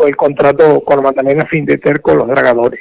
fue 0.00 0.08
el 0.08 0.16
contrato 0.16 0.80
con 0.80 1.02
Magdalena 1.02 1.44
Findeter 1.44 2.00
con 2.00 2.16
los 2.16 2.26
dragadores. 2.26 2.80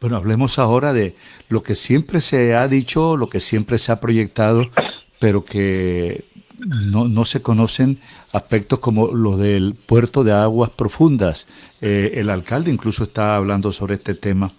Bueno, 0.00 0.16
hablemos 0.16 0.60
ahora 0.60 0.92
de 0.92 1.16
lo 1.48 1.64
que 1.64 1.74
siempre 1.74 2.20
se 2.20 2.54
ha 2.54 2.68
dicho, 2.68 3.16
lo 3.16 3.28
que 3.28 3.40
siempre 3.40 3.76
se 3.76 3.90
ha 3.90 3.98
proyectado 3.98 4.70
pero 5.18 5.44
que 5.44 6.24
no, 6.58 7.08
no, 7.08 7.24
se 7.24 7.42
conocen 7.42 7.98
aspectos 8.32 8.78
como 8.78 9.08
los 9.08 9.36
del 9.36 9.74
puerto 9.74 10.22
de 10.22 10.32
aguas 10.32 10.70
profundas. 10.70 11.48
Eh, 11.80 12.12
el 12.14 12.30
alcalde 12.30 12.70
incluso 12.70 13.02
está 13.02 13.34
hablando 13.34 13.72
sobre 13.72 13.96
este 13.96 14.14
tema 14.14 14.52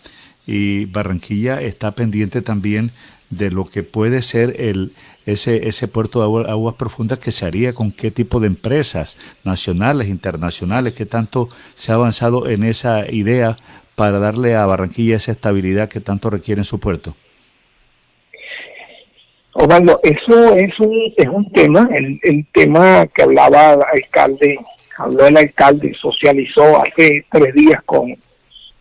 y 0.45 0.83
Barranquilla 0.85 1.61
está 1.61 1.93
pendiente 1.93 2.41
también 2.41 2.91
de 3.29 3.51
lo 3.51 3.69
que 3.69 3.83
puede 3.83 4.21
ser 4.21 4.59
el, 4.59 4.91
ese, 5.25 5.67
ese 5.67 5.87
puerto 5.87 6.19
de 6.19 6.49
aguas 6.49 6.75
profundas 6.75 7.19
que 7.19 7.31
se 7.31 7.45
haría 7.45 7.73
con 7.73 7.91
qué 7.91 8.11
tipo 8.11 8.39
de 8.39 8.47
empresas 8.47 9.17
nacionales, 9.43 10.07
internacionales, 10.07 10.93
qué 10.93 11.05
tanto 11.05 11.49
se 11.75 11.91
ha 11.91 11.95
avanzado 11.95 12.47
en 12.49 12.63
esa 12.63 13.11
idea 13.11 13.57
para 13.95 14.19
darle 14.19 14.55
a 14.55 14.65
Barranquilla 14.65 15.15
esa 15.15 15.31
estabilidad 15.31 15.89
que 15.89 15.99
tanto 15.99 16.29
requiere 16.29 16.61
en 16.61 16.65
su 16.65 16.79
puerto. 16.79 17.15
Osvaldo, 19.53 19.99
eso 20.01 20.55
es 20.55 20.79
un, 20.79 21.13
es 21.17 21.27
un 21.27 21.51
tema, 21.51 21.89
el, 21.93 22.19
el 22.23 22.45
tema 22.53 23.05
que 23.07 23.23
hablaba 23.23 23.73
el 23.73 24.03
alcalde, 24.03 24.57
habló 24.97 25.27
el 25.27 25.37
alcalde, 25.37 25.93
socializó 25.99 26.81
hace 26.81 27.25
tres 27.29 27.53
días 27.53 27.83
con 27.85 28.09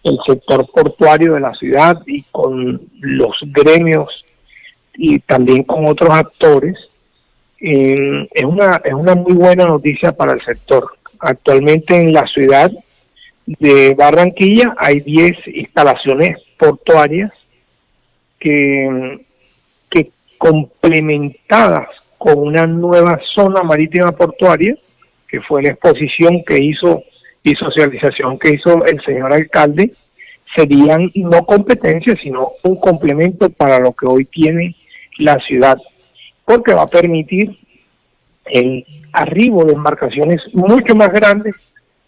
el 0.03 0.19
sector 0.27 0.71
portuario 0.73 1.35
de 1.35 1.41
la 1.41 1.55
ciudad 1.55 2.01
y 2.07 2.23
con 2.31 2.81
los 3.01 3.37
gremios 3.47 4.25
y 4.95 5.19
también 5.21 5.63
con 5.65 5.87
otros 5.87 6.11
actores, 6.11 6.77
es, 7.61 8.45
una, 8.45 8.81
es 8.85 8.95
una 8.95 9.15
muy 9.15 9.35
buena 9.35 9.67
noticia 9.67 10.13
para 10.13 10.33
el 10.33 10.41
sector. 10.41 10.91
Actualmente 11.19 11.95
en 11.95 12.13
la 12.13 12.27
ciudad 12.27 12.71
de 13.47 13.95
Barranquilla 13.95 14.75
hay 14.79 15.01
10 15.01 15.37
instalaciones 15.47 16.39
portuarias 16.59 17.31
que, 18.39 19.21
que 19.91 20.11
complementadas 20.39 21.89
con 22.17 22.39
una 22.39 22.67
nueva 22.67 23.19
zona 23.35 23.63
marítima 23.63 24.13
portuaria, 24.13 24.77
que 25.29 25.41
fue 25.43 25.63
la 25.63 25.71
exposición 25.71 26.43
que 26.45 26.63
hizo 26.63 27.03
y 27.43 27.55
socialización 27.55 28.39
que 28.39 28.55
hizo 28.55 28.85
el 28.85 29.01
señor 29.05 29.33
alcalde, 29.33 29.93
serían 30.55 31.11
no 31.15 31.45
competencias, 31.45 32.19
sino 32.23 32.53
un 32.63 32.77
complemento 32.81 33.49
para 33.51 33.79
lo 33.79 33.93
que 33.93 34.07
hoy 34.07 34.25
tiene 34.25 34.75
la 35.21 35.39
ciudad, 35.47 35.79
porque 36.45 36.75
va 36.75 36.83
a 36.83 36.87
permitir 36.89 37.57
el 38.47 38.85
arribo 39.13 39.65
de 39.65 39.75
embarcaciones 39.75 40.41
mucho 40.53 40.95
más 40.95 41.13
grandes 41.13 41.55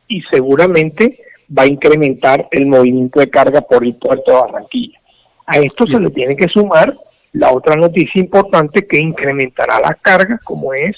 y 0.09 0.23
seguramente 0.31 1.19
va 1.57 1.65
a 1.65 1.67
incrementar 1.67 2.49
el 2.51 2.67
movimiento 2.67 3.21
de 3.21 3.31
carga 3.31 3.61
por 3.61 3.85
el 3.85 3.95
puerto 3.95 4.33
de 4.33 4.41
Barranquilla. 4.41 4.99
A 5.47 5.59
esto 5.59 5.87
se 5.87 6.01
le 6.01 6.11
tiene 6.11 6.37
que 6.37 6.49
sumar 6.49 6.97
la 7.33 7.53
otra 7.53 7.77
noticia 7.77 8.21
importante 8.21 8.87
que 8.87 8.99
incrementará 8.99 9.81
las 9.81 10.01
cargas, 10.01 10.41
como 10.43 10.75
es 10.75 10.97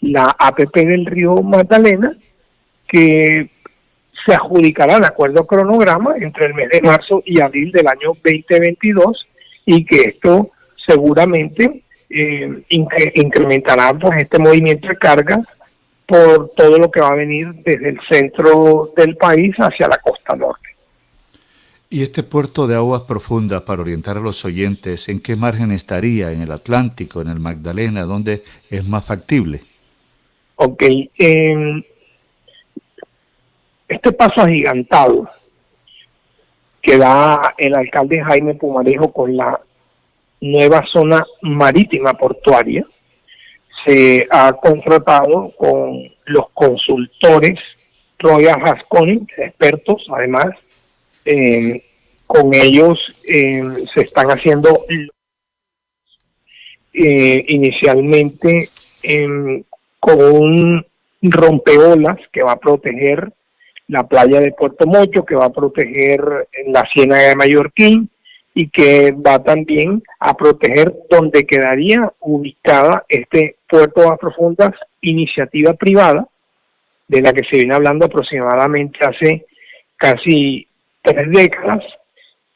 la 0.00 0.34
APP 0.38 0.74
del 0.74 1.06
río 1.06 1.34
Magdalena, 1.42 2.16
que 2.88 3.50
se 4.24 4.34
adjudicará 4.34 4.98
de 4.98 5.06
acuerdo 5.06 5.46
cronograma 5.46 6.16
entre 6.18 6.46
el 6.46 6.54
mes 6.54 6.70
de 6.70 6.82
marzo 6.82 7.22
y 7.24 7.40
abril 7.40 7.72
del 7.72 7.86
año 7.88 8.14
2022 8.22 9.26
y 9.66 9.84
que 9.84 9.96
esto 10.02 10.50
seguramente 10.86 11.84
eh, 12.10 12.62
incrementará 12.68 13.94
pues, 13.94 14.22
este 14.22 14.38
movimiento 14.38 14.88
de 14.88 14.96
carga 14.96 15.42
por 16.06 16.50
todo 16.50 16.78
lo 16.78 16.90
que 16.90 17.00
va 17.00 17.08
a 17.08 17.14
venir 17.14 17.52
desde 17.64 17.90
el 17.90 17.98
centro 18.08 18.92
del 18.96 19.16
país 19.16 19.54
hacia 19.56 19.88
la 19.88 19.98
costa 19.98 20.36
norte. 20.36 20.68
¿Y 21.90 22.02
este 22.02 22.22
puerto 22.22 22.66
de 22.66 22.74
aguas 22.74 23.02
profundas, 23.02 23.62
para 23.62 23.82
orientar 23.82 24.16
a 24.16 24.20
los 24.20 24.44
oyentes, 24.44 25.08
en 25.08 25.20
qué 25.20 25.36
margen 25.36 25.70
estaría? 25.70 26.32
¿En 26.32 26.42
el 26.42 26.50
Atlántico, 26.50 27.20
en 27.20 27.28
el 27.28 27.38
Magdalena? 27.38 28.02
¿Dónde 28.02 28.42
es 28.68 28.86
más 28.86 29.04
factible? 29.04 29.62
Ok, 30.56 30.82
este 33.88 34.12
paso 34.12 34.40
agigantado 34.42 35.28
que 36.80 36.98
da 36.98 37.54
el 37.56 37.74
alcalde 37.74 38.22
Jaime 38.22 38.54
Pumarejo 38.54 39.12
con 39.12 39.36
la 39.36 39.60
nueva 40.44 40.84
zona 40.92 41.24
marítima 41.42 42.14
portuaria, 42.14 42.84
se 43.84 44.26
ha 44.30 44.52
contratado 44.52 45.52
con 45.56 46.02
los 46.26 46.50
consultores 46.52 47.58
Royal 48.18 48.60
Hasconi, 48.64 49.26
expertos 49.36 50.06
además, 50.10 50.46
con 52.26 52.54
ellos 52.54 52.98
se 53.22 54.00
están 54.00 54.30
haciendo 54.30 54.86
eh, 56.92 57.44
inicialmente 57.48 58.70
con 60.00 60.20
un 60.20 60.86
rompeolas 61.22 62.18
que 62.32 62.42
va 62.42 62.52
a 62.52 62.60
proteger 62.60 63.32
la 63.88 64.06
playa 64.06 64.40
de 64.40 64.52
Puerto 64.52 64.86
Mocho, 64.86 65.24
que 65.24 65.34
va 65.34 65.46
a 65.46 65.52
proteger 65.52 66.22
la 66.68 66.86
Ciénaga 66.92 67.28
de 67.28 67.36
Mallorquín, 67.36 68.10
y 68.54 68.68
que 68.68 69.10
va 69.12 69.42
también 69.42 70.02
a 70.20 70.34
proteger 70.34 70.94
donde 71.10 71.44
quedaría 71.44 72.12
ubicada 72.20 73.04
este 73.08 73.56
puerto 73.68 74.02
de 74.02 74.16
profundas, 74.16 74.70
iniciativa 75.00 75.74
privada, 75.74 76.28
de 77.08 77.20
la 77.20 77.32
que 77.32 77.42
se 77.50 77.56
viene 77.56 77.74
hablando 77.74 78.06
aproximadamente 78.06 78.98
hace 79.04 79.44
casi 79.96 80.66
tres 81.02 81.30
décadas 81.30 81.82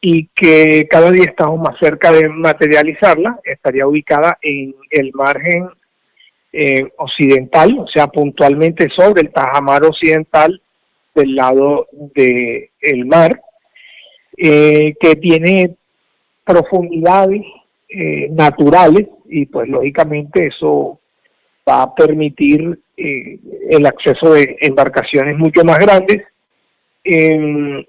y 0.01 0.28
que 0.28 0.86
cada 0.89 1.10
día 1.10 1.25
estamos 1.25 1.59
más 1.60 1.78
cerca 1.81 2.12
de 2.12 2.28
materializarla, 2.28 3.41
estaría 3.44 3.86
ubicada 3.86 4.39
en 4.41 4.75
el 4.91 5.10
margen 5.12 5.68
eh, 6.52 6.89
occidental, 6.97 7.77
o 7.81 7.89
sea, 7.89 8.07
puntualmente 8.07 8.89
sobre 8.97 9.23
el 9.23 9.33
Tajamar 9.33 9.85
occidental 9.85 10.62
del 11.15 11.35
lado 11.35 11.89
del 11.93 12.70
el 12.81 13.07
mar, 13.07 13.41
eh, 14.36 14.94
que 15.01 15.17
tiene 15.17 15.75
profundidades 16.49 17.43
eh, 17.91 18.28
naturales 18.31 19.07
y 19.28 19.44
pues 19.47 19.68
lógicamente 19.68 20.47
eso 20.47 20.99
va 21.68 21.83
a 21.83 21.94
permitir 21.94 22.81
eh, 22.97 23.39
el 23.68 23.85
acceso 23.85 24.33
de 24.33 24.57
embarcaciones 24.62 25.36
mucho 25.36 25.62
más 25.62 25.78
grandes. 25.78 26.23
Eh, 27.05 27.86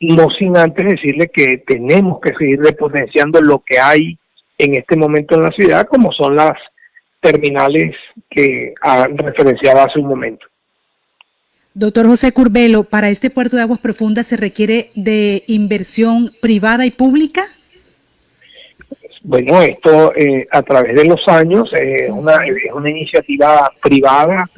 no 0.00 0.26
sin 0.36 0.56
antes 0.56 0.84
decirle 0.84 1.30
que 1.32 1.58
tenemos 1.58 2.20
que 2.20 2.34
seguir 2.34 2.60
repotenciando 2.60 3.40
lo 3.40 3.60
que 3.60 3.78
hay 3.78 4.18
en 4.58 4.74
este 4.74 4.96
momento 4.96 5.36
en 5.36 5.42
la 5.42 5.52
ciudad, 5.52 5.86
como 5.86 6.10
son 6.10 6.34
las 6.34 6.58
terminales 7.20 7.94
que 8.28 8.74
referenciaba 9.14 9.84
hace 9.84 10.00
un 10.00 10.08
momento. 10.08 10.44
Doctor 11.74 12.08
José 12.08 12.32
Curbelo, 12.32 12.82
¿para 12.82 13.10
este 13.10 13.30
puerto 13.30 13.56
de 13.56 13.62
aguas 13.62 13.78
profundas 13.78 14.26
se 14.26 14.36
requiere 14.36 14.90
de 14.96 15.44
inversión 15.46 16.32
privada 16.40 16.84
y 16.84 16.90
pública? 16.90 17.44
Bueno, 19.24 19.60
esto 19.62 20.12
eh, 20.16 20.48
a 20.50 20.62
través 20.62 20.96
de 20.96 21.04
los 21.04 21.20
años 21.28 21.70
eh, 21.74 22.08
una, 22.10 22.44
es 22.44 22.72
una 22.74 22.90
iniciativa 22.90 23.70
privada, 23.80 24.50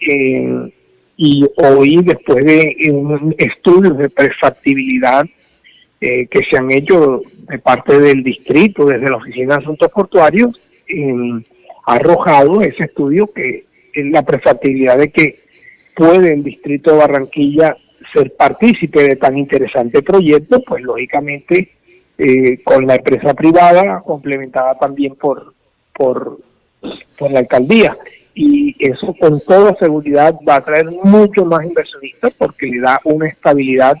eh, 0.00 0.72
y 1.16 1.46
hoy 1.56 2.02
después 2.02 2.44
de 2.44 2.76
estudios 3.38 3.98
de 3.98 4.08
prefactibilidad 4.10 5.24
que 6.00 6.40
se 6.50 6.58
han 6.58 6.70
hecho 6.70 7.22
de 7.48 7.58
parte 7.60 7.98
del 7.98 8.22
distrito, 8.22 8.84
desde 8.84 9.08
la 9.08 9.16
Oficina 9.16 9.56
de 9.56 9.62
Asuntos 9.62 9.88
Portuarios, 9.88 10.50
ha 11.86 11.94
arrojado 11.94 12.60
ese 12.60 12.84
estudio 12.84 13.32
que 13.32 13.64
es 13.94 14.06
la 14.06 14.22
prefactibilidad 14.22 14.98
de 14.98 15.10
que 15.10 15.38
puede 15.94 16.34
el 16.34 16.42
distrito 16.42 16.90
de 16.90 16.98
Barranquilla 16.98 17.76
ser 18.12 18.34
partícipe 18.36 19.02
de 19.02 19.16
tan 19.16 19.38
interesante 19.38 20.02
proyecto, 20.02 20.62
pues 20.66 20.82
lógicamente 20.82 21.70
eh, 22.18 22.62
con 22.62 22.86
la 22.86 22.96
empresa 22.96 23.34
privada, 23.34 24.02
complementada 24.04 24.78
también 24.78 25.16
por, 25.16 25.54
por, 25.92 26.38
por 27.18 27.30
la 27.30 27.40
alcaldía. 27.40 27.96
Y 28.34 28.74
eso 28.78 29.14
con 29.18 29.40
toda 29.40 29.76
seguridad 29.76 30.34
va 30.48 30.56
a 30.56 30.64
traer 30.64 30.86
mucho 30.86 31.44
más 31.44 31.64
inversionistas 31.64 32.32
porque 32.36 32.66
le 32.66 32.80
da 32.80 33.00
una 33.04 33.28
estabilidad 33.28 33.96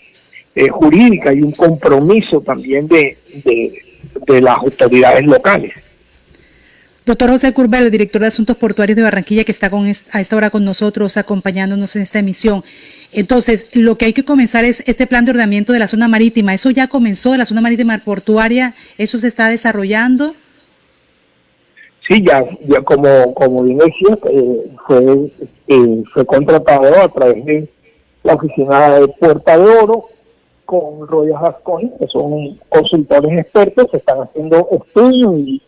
eh, 0.56 0.68
jurídica 0.68 1.32
y 1.32 1.42
un 1.42 1.52
compromiso 1.52 2.40
también 2.40 2.86
de, 2.86 3.16
de, 3.44 4.40
las 4.40 4.58
autoridades 4.58 5.24
locales. 5.24 5.72
Doctor 7.06 7.28
José 7.28 7.52
Curbelo, 7.52 7.90
director 7.90 8.22
de 8.22 8.28
Asuntos 8.28 8.56
Portuarios 8.56 8.96
de 8.96 9.02
Barranquilla, 9.02 9.44
que 9.44 9.52
está 9.52 9.68
con 9.68 9.84
a 9.84 10.20
esta 10.20 10.36
hora 10.36 10.48
con 10.48 10.64
nosotros, 10.64 11.18
acompañándonos 11.18 11.96
en 11.96 12.02
esta 12.02 12.18
emisión. 12.18 12.64
Entonces, 13.12 13.68
lo 13.74 13.98
que 13.98 14.06
hay 14.06 14.12
que 14.14 14.24
comenzar 14.24 14.64
es 14.64 14.82
este 14.86 15.06
plan 15.06 15.26
de 15.26 15.32
ordenamiento 15.32 15.74
de 15.74 15.80
la 15.80 15.86
zona 15.86 16.08
marítima. 16.08 16.54
¿Eso 16.54 16.70
ya 16.70 16.88
comenzó, 16.88 17.36
la 17.36 17.44
zona 17.44 17.60
marítima 17.60 17.98
portuaria? 17.98 18.74
¿Eso 18.96 19.20
se 19.20 19.28
está 19.28 19.50
desarrollando? 19.50 20.34
Sí, 22.08 22.24
ya, 22.26 22.42
ya 22.66 22.80
como, 22.80 23.34
como 23.34 23.62
bien 23.64 23.80
eh, 23.82 24.70
fue, 24.86 25.30
eh, 25.68 26.02
fue 26.12 26.24
contratado 26.24 27.02
a 27.02 27.08
través 27.08 27.44
de 27.44 27.68
la 28.22 28.32
oficina 28.32 29.00
de 29.00 29.08
Puerta 29.08 29.58
de 29.58 29.64
Oro 29.66 30.08
con 30.64 31.06
Royal 31.06 31.44
Hasconi, 31.44 31.92
que 31.98 32.06
son 32.06 32.58
consultores 32.70 33.40
expertos, 33.40 33.88
se 33.90 33.98
están 33.98 34.22
haciendo 34.22 34.68
estudios 34.72 35.34
y 35.38 35.62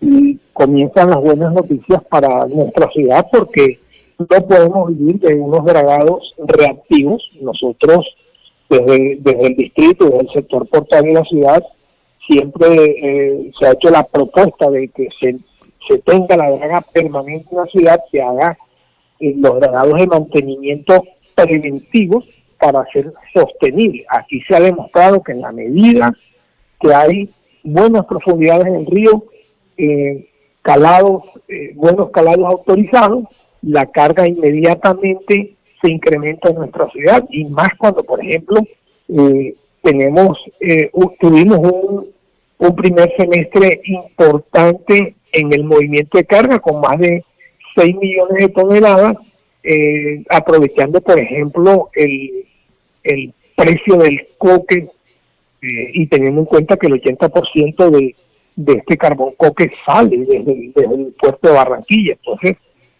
y 0.00 0.38
comienzan 0.52 1.10
las 1.10 1.20
buenas 1.20 1.52
noticias 1.52 2.02
para 2.08 2.46
nuestra 2.46 2.88
ciudad 2.90 3.26
porque 3.32 3.80
no 4.18 4.26
podemos 4.46 4.88
vivir 4.96 5.20
de 5.20 5.34
unos 5.34 5.64
dragados 5.64 6.34
reactivos. 6.38 7.22
Nosotros, 7.40 8.06
desde, 8.68 9.16
desde 9.20 9.46
el 9.46 9.56
distrito, 9.56 10.06
desde 10.06 10.20
el 10.20 10.32
sector 10.32 10.68
portuario 10.68 11.14
de 11.14 11.20
la 11.20 11.24
ciudad, 11.26 11.64
siempre 12.28 12.68
eh, 12.68 13.50
se 13.58 13.66
ha 13.66 13.72
hecho 13.72 13.90
la 13.90 14.04
propuesta 14.04 14.70
de 14.70 14.88
que 14.88 15.08
se, 15.20 15.38
se 15.88 15.98
tenga 15.98 16.36
la 16.36 16.50
draga 16.50 16.80
permanente 16.92 17.48
en 17.50 17.56
la 17.56 17.66
ciudad, 17.66 18.00
se 18.10 18.20
haga 18.20 18.58
eh, 19.20 19.34
los 19.36 19.60
dragados 19.60 19.94
de 19.94 20.06
mantenimiento 20.06 21.02
preventivos 21.34 22.24
para 22.58 22.84
ser 22.92 23.12
sostenible. 23.32 24.04
Aquí 24.10 24.40
se 24.48 24.56
ha 24.56 24.60
demostrado 24.60 25.22
que 25.22 25.32
en 25.32 25.40
la 25.40 25.52
medida 25.52 26.12
que 26.80 26.92
hay 26.92 27.30
buenas 27.62 28.04
profundidades 28.06 28.66
en 28.66 28.74
el 28.74 28.86
río, 28.86 29.24
eh, 29.78 30.28
calados, 30.62 31.22
eh, 31.48 31.72
buenos 31.74 32.10
calados 32.10 32.44
autorizados, 32.44 33.24
la 33.62 33.86
carga 33.86 34.28
inmediatamente 34.28 35.54
se 35.80 35.90
incrementa 35.90 36.50
en 36.50 36.56
nuestra 36.56 36.90
ciudad 36.90 37.24
y 37.30 37.44
más 37.44 37.70
cuando, 37.78 38.02
por 38.02 38.22
ejemplo, 38.22 38.60
eh, 39.08 39.54
tenemos, 39.82 40.36
tuvimos 41.20 41.58
un, 41.60 42.06
un 42.58 42.76
primer 42.76 43.10
semestre 43.16 43.80
importante 43.84 45.14
en 45.32 45.52
el 45.52 45.64
movimiento 45.64 46.18
de 46.18 46.24
carga 46.24 46.58
con 46.58 46.80
más 46.80 46.98
de 46.98 47.24
6 47.76 47.96
millones 47.96 48.36
de 48.38 48.48
toneladas, 48.48 49.16
aprovechando, 50.28 51.00
por 51.00 51.18
ejemplo, 51.18 51.90
el, 51.94 52.44
el 53.04 53.32
precio 53.56 53.96
del 53.96 54.26
coque 54.38 54.88
eh, 55.60 55.90
y 55.92 56.06
teniendo 56.06 56.42
en 56.42 56.46
cuenta 56.46 56.76
que 56.76 56.86
el 56.86 57.02
80% 57.02 57.90
de, 57.90 58.14
de 58.58 58.72
este 58.72 58.96
carbón 58.96 59.34
coque 59.36 59.70
sale 59.86 60.18
desde, 60.18 60.72
el 60.74 61.14
puerto 61.20 61.48
de 61.48 61.54
Barranquilla. 61.54 62.14
Entonces, 62.14 62.56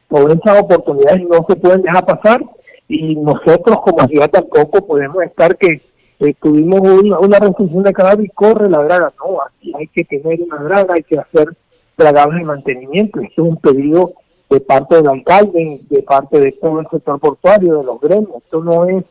todas 0.08 0.36
esas 0.36 0.62
oportunidades 0.62 1.26
no 1.28 1.44
se 1.48 1.56
pueden 1.56 1.82
dejar 1.82 2.06
pasar 2.06 2.44
y 2.86 3.16
nosotros 3.16 3.78
como 3.84 4.06
ciudad 4.06 4.30
tampoco 4.30 4.86
podemos 4.86 5.20
estar 5.24 5.56
que 5.56 5.82
eh, 6.20 6.34
tuvimos 6.40 6.80
una, 6.80 7.18
una, 7.18 7.38
restricción 7.40 7.82
de 7.82 7.92
cadáver 7.92 8.26
y 8.26 8.28
corre 8.28 8.70
la 8.70 8.84
draga. 8.84 9.12
No, 9.18 9.38
aquí 9.42 9.72
hay 9.76 9.88
que 9.88 10.04
tener 10.04 10.40
una 10.42 10.62
draga, 10.62 10.94
hay 10.94 11.02
que 11.02 11.18
hacer 11.18 11.48
dragados 11.96 12.36
de 12.36 12.44
mantenimiento. 12.44 13.20
Esto 13.20 13.42
es 13.42 13.48
un 13.48 13.56
pedido 13.56 14.12
de 14.48 14.60
parte 14.60 14.94
del 14.94 15.08
alcalde, 15.08 15.80
de 15.90 16.02
parte 16.04 16.38
de 16.38 16.52
todo 16.52 16.80
el 16.80 16.86
sector 16.88 17.18
portuario, 17.18 17.78
de 17.78 17.84
los 17.84 18.00
gremios. 18.00 18.36
Esto 18.44 18.62
no 18.62 18.86
es 18.86 19.04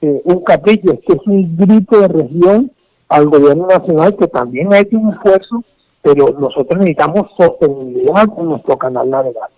eh, 0.00 0.20
un 0.24 0.42
capricho, 0.42 0.92
esto 0.92 1.14
es 1.14 1.26
un 1.26 1.56
grito 1.56 2.00
de 2.00 2.08
región 2.08 2.72
al 3.08 3.28
gobierno 3.28 3.68
nacional 3.68 4.16
que 4.16 4.26
también 4.26 4.72
ha 4.72 4.80
hecho 4.80 4.98
un 4.98 5.12
esfuerzo, 5.12 5.62
pero 6.02 6.34
nosotros 6.38 6.78
necesitamos 6.78 7.30
sostenibilidad 7.36 8.28
en 8.36 8.44
nuestro 8.46 8.76
canal 8.76 9.08
navegable. 9.08 9.56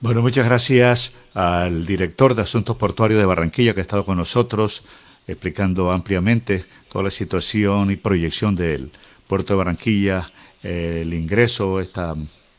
Bueno, 0.00 0.20
muchas 0.20 0.44
gracias 0.44 1.16
al 1.32 1.86
director 1.86 2.34
de 2.34 2.42
Asuntos 2.42 2.76
Portuarios 2.76 3.20
de 3.20 3.26
Barranquilla 3.26 3.72
que 3.72 3.80
ha 3.80 3.82
estado 3.82 4.04
con 4.04 4.18
nosotros 4.18 4.84
explicando 5.26 5.90
ampliamente 5.90 6.64
toda 6.90 7.04
la 7.04 7.10
situación 7.10 7.90
y 7.90 7.96
proyección 7.96 8.54
del 8.54 8.90
puerto 9.26 9.54
de 9.54 9.58
Barranquilla, 9.58 10.30
el 10.62 11.14
ingreso 11.14 11.80
esta, 11.80 12.14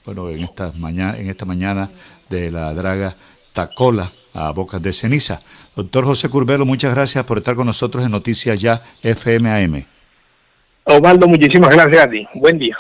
bueno, 0.06 0.30
en, 0.30 0.44
esta 0.44 0.72
mañana, 0.78 1.18
en 1.18 1.30
esta 1.30 1.46
mañana 1.46 1.92
de 2.30 2.50
la 2.52 2.74
draga 2.74 3.16
Tacola 3.54 4.12
a 4.34 4.52
Bocas 4.52 4.82
de 4.82 4.94
Ceniza. 4.94 5.42
Doctor 5.76 6.06
José 6.06 6.30
Curbelo, 6.30 6.66
muchas 6.66 6.94
gracias 6.94 7.24
por 7.26 7.38
estar 7.38 7.56
con 7.56 7.68
nosotros 7.68 8.04
en 8.04 8.12
Noticias 8.12 8.60
Ya 8.60 8.82
FMAM. 9.02 9.86
Osvaldo, 10.86 11.28
muchísimas 11.28 11.72
gracias 11.72 12.04
a 12.04 12.10
ti. 12.10 12.28
Buen 12.36 12.60
día. 12.60 12.78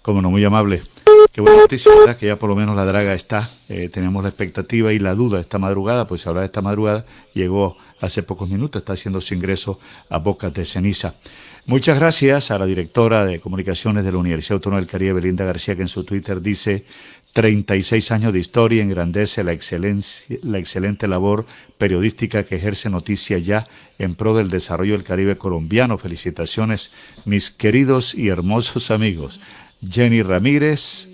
Como 0.00 0.22
no, 0.22 0.30
muy 0.30 0.44
amable. 0.44 0.82
Qué 1.32 1.40
buena 1.40 1.58
noticia, 1.58 1.92
¿verdad? 1.94 2.16
Que 2.16 2.26
ya 2.26 2.38
por 2.38 2.48
lo 2.48 2.56
menos 2.56 2.76
la 2.76 2.84
draga 2.84 3.14
está. 3.14 3.50
Eh, 3.68 3.88
tenemos 3.88 4.22
la 4.22 4.28
expectativa 4.28 4.92
y 4.92 5.00
la 5.00 5.14
duda 5.14 5.40
esta 5.40 5.58
madrugada, 5.58 6.06
pues 6.06 6.26
ahora 6.26 6.44
esta 6.44 6.62
madrugada 6.62 7.04
llegó 7.34 7.76
hace 8.00 8.22
pocos 8.22 8.48
minutos, 8.48 8.80
está 8.80 8.92
haciendo 8.92 9.20
su 9.20 9.34
ingreso 9.34 9.80
a 10.08 10.18
Bocas 10.18 10.54
de 10.54 10.64
Ceniza. 10.64 11.14
Muchas 11.66 11.98
gracias 11.98 12.50
a 12.50 12.58
la 12.58 12.66
directora 12.66 13.26
de 13.26 13.40
comunicaciones 13.40 14.04
de 14.04 14.12
la 14.12 14.18
Universidad 14.18 14.54
Autónoma 14.54 14.80
del 14.80 14.88
Caribe, 14.88 15.14
Belinda 15.14 15.44
García, 15.44 15.76
que 15.76 15.82
en 15.82 15.88
su 15.88 16.04
Twitter 16.04 16.40
dice, 16.40 16.84
36 17.32 18.10
años 18.10 18.32
de 18.32 18.40
historia 18.40 18.82
engrandece 18.82 19.44
la, 19.44 19.52
excelencia, 19.52 20.36
la 20.42 20.58
excelente 20.58 21.06
labor 21.06 21.46
periodística 21.78 22.44
que 22.44 22.56
ejerce 22.56 22.90
Noticia 22.90 23.38
Ya 23.38 23.68
en 23.98 24.14
pro 24.14 24.34
del 24.34 24.50
desarrollo 24.50 24.94
del 24.94 25.04
Caribe 25.04 25.38
colombiano. 25.38 25.96
Felicitaciones, 25.96 26.90
mis 27.24 27.50
queridos 27.50 28.14
y 28.14 28.28
hermosos 28.28 28.90
amigos. 28.90 29.40
Jenny 29.88 30.22
Ramírez, 30.22 31.08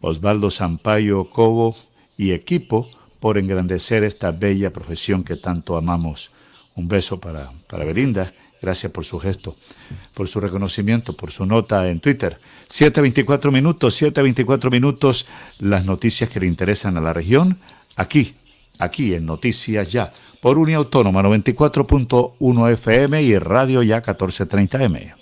Osvaldo 0.00 0.50
Sampaio 0.50 1.28
Cobo 1.30 1.76
y 2.16 2.32
equipo 2.32 2.88
por 3.20 3.38
engrandecer 3.38 4.02
esta 4.02 4.30
bella 4.32 4.72
profesión 4.72 5.24
que 5.24 5.36
tanto 5.36 5.76
amamos. 5.76 6.30
Un 6.74 6.88
beso 6.88 7.20
para, 7.20 7.52
para 7.68 7.84
Belinda 7.84 8.32
Gracias 8.64 8.90
por 8.92 9.04
su 9.04 9.20
gesto, 9.20 9.56
por 10.14 10.26
su 10.26 10.40
reconocimiento, 10.40 11.14
por 11.14 11.30
su 11.30 11.44
nota 11.44 11.86
en 11.90 12.00
Twitter. 12.00 12.40
7.24 12.70 13.52
minutos, 13.52 14.00
7.24 14.00 14.70
minutos, 14.70 15.26
las 15.58 15.84
noticias 15.84 16.30
que 16.30 16.40
le 16.40 16.46
interesan 16.46 16.96
a 16.96 17.02
la 17.02 17.12
región, 17.12 17.58
aquí, 17.94 18.36
aquí 18.78 19.12
en 19.12 19.26
Noticias 19.26 19.92
Ya, 19.92 20.14
por 20.40 20.56
Unia 20.56 20.78
Autónoma 20.78 21.22
94.1 21.22 22.72
FM 22.72 23.22
y 23.22 23.38
Radio 23.38 23.82
Ya 23.82 24.02
1430M. 24.02 25.12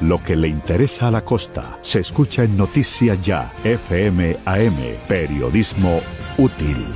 Lo 0.00 0.24
que 0.24 0.34
le 0.34 0.48
interesa 0.48 1.08
a 1.08 1.10
la 1.10 1.26
costa 1.26 1.78
se 1.82 2.00
escucha 2.00 2.42
en 2.44 2.56
Noticias 2.56 3.20
Ya, 3.20 3.52
FM 3.64 4.38
AM, 4.46 4.78
periodismo 5.06 6.00
útil. 6.38 6.86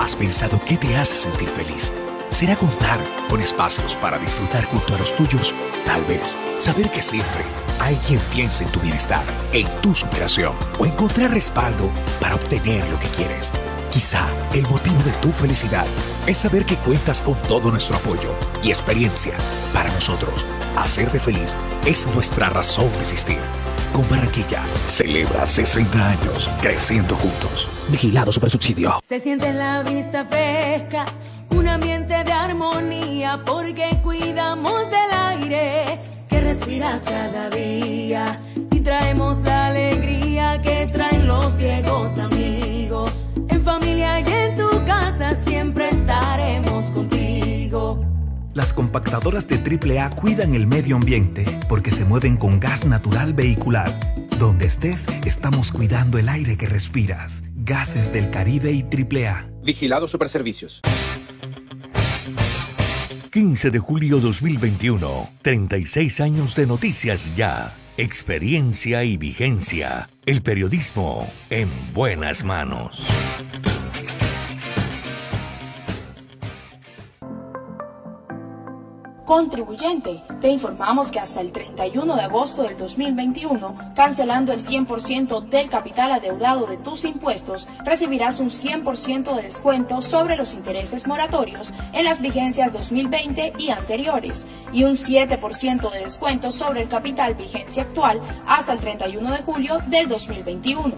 ¿Has 0.00 0.16
pensado 0.16 0.58
qué 0.64 0.78
te 0.78 0.96
hace 0.96 1.14
sentir 1.14 1.50
feliz? 1.50 1.92
¿Será 2.30 2.56
contar 2.56 2.98
con 3.28 3.42
espacios 3.42 3.96
para 3.96 4.18
disfrutar 4.18 4.64
junto 4.64 4.94
a 4.94 4.98
los 4.98 5.14
tuyos? 5.14 5.54
Tal 5.84 6.02
vez 6.06 6.38
saber 6.58 6.90
que 6.90 7.02
siempre 7.02 7.44
hay 7.78 7.96
quien 7.96 8.18
piense 8.32 8.64
en 8.64 8.72
tu 8.72 8.80
bienestar, 8.80 9.22
en 9.52 9.68
tu 9.82 9.94
superación 9.94 10.54
o 10.78 10.86
encontrar 10.86 11.32
respaldo 11.32 11.90
para 12.18 12.36
obtener 12.36 12.88
lo 12.88 12.98
que 12.98 13.08
quieres. 13.08 13.52
Quizá 13.90 14.26
el 14.54 14.62
motivo 14.68 15.02
de 15.02 15.12
tu 15.20 15.32
felicidad 15.32 15.86
es 16.26 16.38
saber 16.38 16.64
que 16.64 16.76
cuentas 16.76 17.20
con 17.20 17.34
todo 17.42 17.70
nuestro 17.70 17.96
apoyo 17.96 18.34
y 18.62 18.70
experiencia. 18.70 19.34
Para 19.74 19.92
nosotros, 19.92 20.46
hacerte 20.78 21.20
feliz 21.20 21.58
es 21.84 22.06
nuestra 22.14 22.48
razón 22.48 22.90
de 22.92 23.00
existir. 23.00 23.40
Con 23.92 24.08
Barranquilla 24.08 24.62
celebra 24.86 25.44
60 25.44 26.10
años 26.10 26.48
creciendo 26.60 27.16
juntos. 27.16 27.68
Vigilado 27.88 28.30
Subsidio. 28.30 29.00
Se 29.08 29.20
siente 29.20 29.52
la 29.52 29.82
vista 29.82 30.24
fresca, 30.24 31.04
un 31.50 31.66
ambiente 31.66 32.22
de 32.22 32.32
armonía, 32.32 33.42
porque 33.44 33.98
cuidamos 34.02 34.86
del 34.90 35.18
aire 35.28 35.98
que 36.28 36.40
respiras 36.40 37.02
cada 37.02 37.50
día 37.50 38.38
y 38.70 38.80
traemos 38.80 39.38
la 39.42 39.66
alegría 39.66 40.60
que 40.60 40.86
traen 40.92 41.26
los 41.26 41.56
viejos 41.56 42.16
amigos. 42.18 43.10
En 43.48 43.60
familia 43.62 44.20
y 44.20 44.32
en 44.32 44.56
tu 44.56 44.84
casa 44.84 45.36
siempre 45.44 45.88
estaremos 45.88 46.84
contigo. 46.90 48.09
Las 48.60 48.74
compactadoras 48.74 49.48
de 49.48 49.56
AAA 49.56 50.10
cuidan 50.10 50.54
el 50.54 50.66
medio 50.66 50.96
ambiente 50.96 51.46
porque 51.66 51.90
se 51.90 52.04
mueven 52.04 52.36
con 52.36 52.60
gas 52.60 52.84
natural 52.84 53.32
vehicular. 53.32 53.90
Donde 54.38 54.66
estés, 54.66 55.06
estamos 55.24 55.72
cuidando 55.72 56.18
el 56.18 56.28
aire 56.28 56.58
que 56.58 56.66
respiras. 56.66 57.42
Gases 57.54 58.12
del 58.12 58.30
Caribe 58.30 58.70
y 58.70 58.82
AAA. 58.82 59.48
Vigilado 59.64 60.08
Superservicios. 60.08 60.82
15 63.32 63.70
de 63.70 63.78
julio 63.78 64.20
2021. 64.20 65.30
36 65.40 66.20
años 66.20 66.54
de 66.54 66.66
noticias 66.66 67.34
ya. 67.34 67.72
Experiencia 67.96 69.04
y 69.04 69.16
vigencia. 69.16 70.10
El 70.26 70.42
periodismo 70.42 71.26
en 71.48 71.70
buenas 71.94 72.44
manos. 72.44 73.08
Contribuyente, 79.30 80.24
te 80.40 80.48
informamos 80.48 81.12
que 81.12 81.20
hasta 81.20 81.40
el 81.40 81.52
31 81.52 82.16
de 82.16 82.22
agosto 82.22 82.64
del 82.64 82.76
2021, 82.76 83.92
cancelando 83.94 84.52
el 84.52 84.58
100% 84.58 85.48
del 85.48 85.70
capital 85.70 86.10
adeudado 86.10 86.66
de 86.66 86.76
tus 86.78 87.04
impuestos, 87.04 87.68
recibirás 87.84 88.40
un 88.40 88.50
100% 88.50 89.36
de 89.36 89.42
descuento 89.42 90.02
sobre 90.02 90.34
los 90.34 90.52
intereses 90.54 91.06
moratorios 91.06 91.72
en 91.92 92.06
las 92.06 92.20
vigencias 92.20 92.72
2020 92.72 93.52
y 93.56 93.70
anteriores 93.70 94.46
y 94.72 94.82
un 94.82 94.96
7% 94.96 95.92
de 95.92 96.00
descuento 96.00 96.50
sobre 96.50 96.82
el 96.82 96.88
capital 96.88 97.36
vigencia 97.36 97.84
actual 97.84 98.20
hasta 98.48 98.72
el 98.72 98.80
31 98.80 99.30
de 99.30 99.42
julio 99.44 99.78
del 99.86 100.08
2021. 100.08 100.92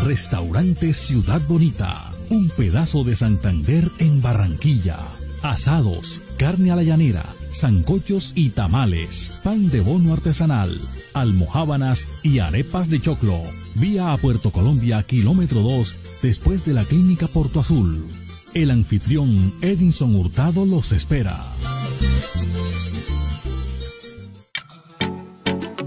Restaurante 0.04 0.94
Ciudad 0.94 1.40
Bonita, 1.48 1.96
un 2.30 2.48
pedazo 2.50 3.02
de 3.02 3.16
Santander 3.16 3.82
en 3.98 4.22
Barranquilla. 4.22 4.98
Asados, 5.42 6.20
carne 6.36 6.70
a 6.70 6.76
la 6.76 6.82
llanera, 6.82 7.24
zancochos 7.54 8.32
y 8.34 8.50
tamales, 8.50 9.38
pan 9.42 9.70
de 9.70 9.80
bono 9.80 10.12
artesanal, 10.12 10.78
almohábanas 11.14 12.06
y 12.22 12.40
arepas 12.40 12.90
de 12.90 13.00
choclo. 13.00 13.40
Vía 13.74 14.12
a 14.12 14.18
Puerto 14.18 14.50
Colombia, 14.50 15.02
kilómetro 15.02 15.60
2, 15.62 15.96
después 16.22 16.66
de 16.66 16.74
la 16.74 16.84
clínica 16.84 17.26
Porto 17.26 17.60
Azul. 17.60 18.06
El 18.52 18.70
anfitrión 18.70 19.54
Edinson 19.62 20.14
Hurtado 20.14 20.66
los 20.66 20.92
espera. 20.92 21.42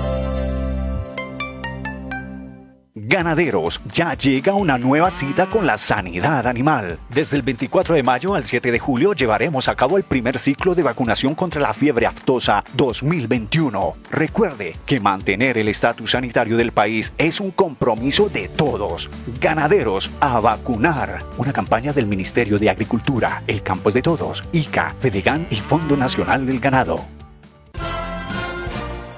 Ganaderos, 3.11 3.81
ya 3.93 4.13
llega 4.13 4.53
una 4.53 4.77
nueva 4.77 5.09
cita 5.09 5.47
con 5.47 5.67
la 5.67 5.77
sanidad 5.77 6.47
animal. 6.47 6.97
Desde 7.09 7.35
el 7.35 7.41
24 7.41 7.95
de 7.95 8.03
mayo 8.03 8.35
al 8.35 8.45
7 8.45 8.71
de 8.71 8.79
julio 8.79 9.11
llevaremos 9.11 9.67
a 9.67 9.75
cabo 9.75 9.97
el 9.97 10.03
primer 10.03 10.39
ciclo 10.39 10.75
de 10.75 10.83
vacunación 10.83 11.35
contra 11.35 11.59
la 11.59 11.73
fiebre 11.73 12.05
aftosa 12.05 12.63
2021. 12.73 13.95
Recuerde 14.11 14.77
que 14.85 15.01
mantener 15.01 15.57
el 15.57 15.67
estatus 15.67 16.11
sanitario 16.11 16.55
del 16.55 16.71
país 16.71 17.11
es 17.17 17.41
un 17.41 17.51
compromiso 17.51 18.29
de 18.29 18.47
todos. 18.47 19.09
Ganaderos, 19.41 20.09
a 20.21 20.39
vacunar. 20.39 21.21
Una 21.37 21.51
campaña 21.51 21.91
del 21.91 22.05
Ministerio 22.05 22.57
de 22.57 22.69
Agricultura, 22.69 23.43
el 23.45 23.61
campo 23.61 23.89
es 23.89 23.95
de 23.95 24.03
todos, 24.03 24.41
ICA, 24.53 24.95
FEDEGAN 25.01 25.47
y 25.49 25.57
Fondo 25.57 25.97
Nacional 25.97 26.45
del 26.45 26.61
Ganado. 26.61 27.20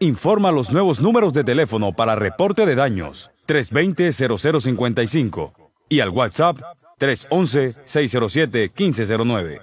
informa 0.00 0.52
los 0.52 0.72
nuevos 0.72 1.00
números 1.00 1.32
de 1.32 1.44
teléfono 1.44 1.92
para 1.92 2.16
reporte 2.16 2.66
de 2.66 2.74
daños 2.74 3.30
320-0055 3.46 5.52
y 5.88 6.00
al 6.00 6.10
WhatsApp 6.10 6.58
311-607-1509. 6.98 9.60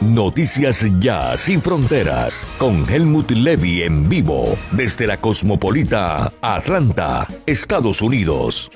Noticias 0.00 0.86
Ya 0.98 1.36
Sin 1.36 1.60
Fronteras 1.60 2.46
con 2.58 2.88
Helmut 2.88 3.30
Levy 3.30 3.82
en 3.82 4.08
vivo 4.08 4.56
desde 4.72 5.06
la 5.06 5.18
Cosmopolita 5.18 6.32
Atlanta, 6.40 7.28
Estados 7.46 8.02
Unidos. 8.02 8.72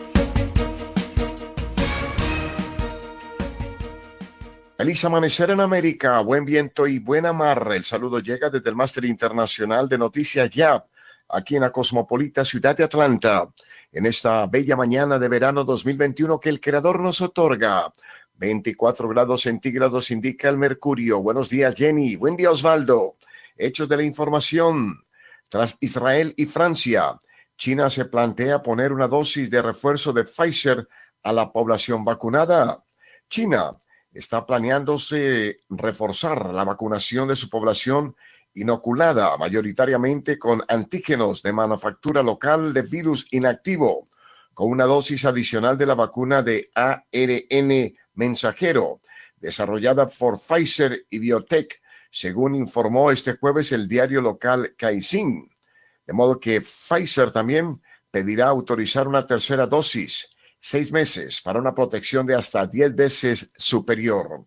Feliz 4.77 5.05
amanecer 5.05 5.51
en 5.51 5.61
América, 5.61 6.19
buen 6.19 6.45
viento 6.45 6.89
y 6.89 6.99
buena 6.99 7.33
mar. 7.33 7.71
El 7.73 7.85
saludo 7.85 8.19
llega 8.19 8.51
desde 8.51 8.71
el 8.71 8.75
Máster 8.75 9.05
Internacional 9.05 9.89
de 9.89 9.97
Noticias 9.97 10.51
Ya, 10.51 10.85
aquí 11.29 11.55
en 11.55 11.63
la 11.63 11.71
cosmopolita 11.71 12.45
ciudad 12.45 12.77
de 12.77 12.83
Atlanta, 12.83 13.49
en 13.93 14.05
esta 14.05 14.49
bella 14.49 14.75
mañana 14.75 15.21
de 15.21 15.29
verano 15.29 15.63
2021 15.63 16.41
que 16.41 16.49
el 16.49 16.61
Creador 16.61 16.99
nos 16.99 17.21
otorga. 17.21 17.93
24 18.35 19.09
grados 19.11 19.43
centígrados 19.43 20.11
indica 20.11 20.49
el 20.49 20.59
mercurio. 20.59 21.23
Buenos 21.23 21.49
días, 21.49 21.73
Jenny. 21.77 22.17
Buen 22.17 22.37
día, 22.37 22.51
Osvaldo. 22.51 23.15
Hechos 23.57 23.89
de 23.89 23.97
la 23.97 24.03
información. 24.03 25.05
Tras 25.49 25.77
Israel 25.79 26.35
y 26.37 26.47
Francia, 26.47 27.21
China 27.57 27.89
se 27.91 28.07
plantea 28.07 28.61
poner 28.61 28.93
una 28.93 29.07
dosis 29.07 29.49
de 29.53 29.63
refuerzo 29.63 30.13
de 30.13 30.25
Pfizer 30.25 30.89
a 31.23 31.33
la 31.33 31.53
población 31.53 32.05
vacunada. 32.05 32.83
China 33.31 33.77
está 34.15 34.47
planeándose 34.47 35.61
reforzar 35.69 36.55
la 36.55 36.65
vacunación 36.65 37.29
de 37.29 37.37
su 37.37 37.51
población 37.51 38.17
inoculada 38.55 39.37
mayoritariamente 39.37 40.39
con 40.39 40.63
antígenos 40.69 41.43
de 41.43 41.53
manufactura 41.53 42.23
local 42.23 42.73
de 42.73 42.83
virus 42.83 43.27
inactivo, 43.33 44.09
con 44.55 44.71
una 44.71 44.85
dosis 44.85 45.25
adicional 45.25 45.77
de 45.77 45.87
la 45.87 45.95
vacuna 45.95 46.43
de 46.43 46.71
ARN 46.75 47.97
mensajero, 48.15 49.01
desarrollada 49.37 50.09
por 50.09 50.41
Pfizer 50.41 51.05
y 51.11 51.19
Biotech, 51.19 51.83
según 52.09 52.55
informó 52.55 53.11
este 53.11 53.37
jueves 53.37 53.73
el 53.73 53.89
diario 53.89 54.21
local 54.21 54.77
Caixin. 54.79 55.51
De 56.07 56.13
modo 56.13 56.39
que 56.39 56.61
Pfizer 56.61 57.33
también 57.33 57.83
pedirá 58.13 58.47
autorizar 58.47 59.09
una 59.09 59.27
tercera 59.27 59.67
dosis 59.67 60.34
seis 60.67 60.93
meses 60.93 61.43
para 61.43 61.59
una 61.59 61.75
protección 61.75 62.25
de 62.25 62.35
hasta 62.35 62.67
diez 62.67 62.95
veces 62.97 63.51
superior. 63.55 64.47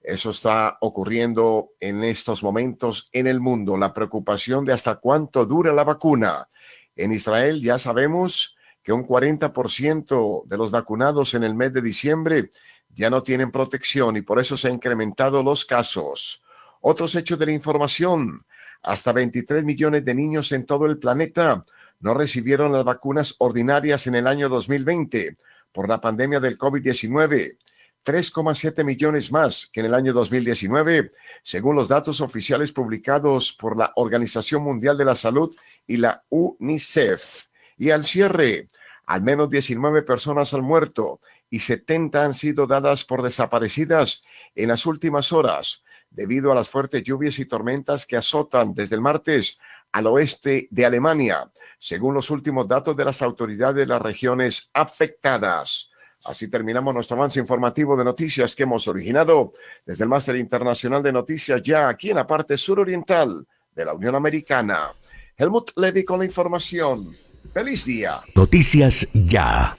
Eso 0.00 0.30
está 0.30 0.78
ocurriendo 0.80 1.72
en 1.80 2.04
estos 2.04 2.44
momentos 2.44 3.10
en 3.12 3.26
el 3.26 3.40
mundo, 3.40 3.76
la 3.76 3.92
preocupación 3.92 4.64
de 4.64 4.72
hasta 4.72 5.00
cuánto 5.00 5.44
dura 5.46 5.72
la 5.72 5.82
vacuna. 5.82 6.48
En 6.94 7.10
Israel 7.10 7.60
ya 7.60 7.80
sabemos 7.80 8.56
que 8.84 8.92
un 8.92 9.04
40% 9.04 10.44
de 10.46 10.56
los 10.56 10.70
vacunados 10.70 11.34
en 11.34 11.42
el 11.42 11.56
mes 11.56 11.72
de 11.72 11.82
diciembre 11.82 12.52
ya 12.88 13.10
no 13.10 13.20
tienen 13.20 13.50
protección 13.50 14.16
y 14.16 14.22
por 14.22 14.38
eso 14.38 14.56
se 14.56 14.68
han 14.68 14.74
incrementado 14.74 15.42
los 15.42 15.64
casos. 15.64 16.44
Otros 16.80 17.16
hechos 17.16 17.40
de 17.40 17.46
la 17.46 17.52
información. 17.52 18.46
Hasta 18.82 19.12
23 19.12 19.64
millones 19.64 20.04
de 20.04 20.14
niños 20.14 20.52
en 20.52 20.64
todo 20.64 20.86
el 20.86 20.98
planeta 20.98 21.66
no 22.00 22.14
recibieron 22.14 22.72
las 22.72 22.84
vacunas 22.84 23.36
ordinarias 23.38 24.06
en 24.06 24.14
el 24.14 24.26
año 24.26 24.48
2020 24.48 25.36
por 25.72 25.88
la 25.88 26.00
pandemia 26.00 26.40
del 26.40 26.58
COVID-19. 26.58 27.58
3,7 28.04 28.82
millones 28.82 29.30
más 29.30 29.68
que 29.70 29.80
en 29.80 29.86
el 29.86 29.94
año 29.94 30.14
2019, 30.14 31.10
según 31.42 31.76
los 31.76 31.86
datos 31.86 32.22
oficiales 32.22 32.72
publicados 32.72 33.52
por 33.52 33.76
la 33.76 33.92
Organización 33.96 34.62
Mundial 34.62 34.96
de 34.96 35.04
la 35.04 35.14
Salud 35.14 35.54
y 35.86 35.98
la 35.98 36.24
UNICEF. 36.30 37.46
Y 37.76 37.90
al 37.90 38.04
cierre, 38.04 38.68
al 39.04 39.22
menos 39.22 39.50
19 39.50 40.02
personas 40.02 40.54
han 40.54 40.62
muerto 40.62 41.20
y 41.50 41.58
70 41.58 42.24
han 42.24 42.32
sido 42.32 42.66
dadas 42.66 43.04
por 43.04 43.22
desaparecidas 43.22 44.22
en 44.54 44.68
las 44.68 44.86
últimas 44.86 45.32
horas 45.32 45.84
debido 46.10 46.50
a 46.50 46.54
las 46.54 46.70
fuertes 46.70 47.02
lluvias 47.02 47.38
y 47.38 47.44
tormentas 47.44 48.06
que 48.06 48.16
azotan 48.16 48.74
desde 48.74 48.96
el 48.96 49.00
martes 49.00 49.58
al 49.92 50.06
oeste 50.06 50.68
de 50.70 50.86
Alemania, 50.86 51.50
según 51.78 52.14
los 52.14 52.30
últimos 52.30 52.68
datos 52.68 52.96
de 52.96 53.04
las 53.04 53.22
autoridades 53.22 53.76
de 53.76 53.86
las 53.86 54.02
regiones 54.02 54.70
afectadas. 54.72 55.90
Así 56.24 56.48
terminamos 56.48 56.92
nuestro 56.92 57.16
avance 57.16 57.40
informativo 57.40 57.96
de 57.96 58.04
noticias 58.04 58.54
que 58.54 58.64
hemos 58.64 58.86
originado 58.88 59.52
desde 59.86 60.04
el 60.04 60.10
Máster 60.10 60.36
Internacional 60.36 61.02
de 61.02 61.12
Noticias 61.12 61.62
ya 61.62 61.88
aquí 61.88 62.10
en 62.10 62.16
la 62.16 62.26
parte 62.26 62.58
suroriental 62.58 63.46
de 63.74 63.84
la 63.84 63.94
Unión 63.94 64.14
Americana. 64.14 64.92
Helmut 65.36 65.70
Levy 65.76 66.04
con 66.04 66.18
la 66.18 66.26
información. 66.26 67.16
Feliz 67.54 67.86
día. 67.86 68.20
Noticias 68.34 69.08
ya. 69.14 69.74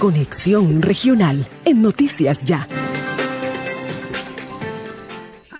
Conexión 0.00 0.82
regional 0.82 1.46
en 1.64 1.80
Noticias 1.80 2.44
ya. 2.44 2.66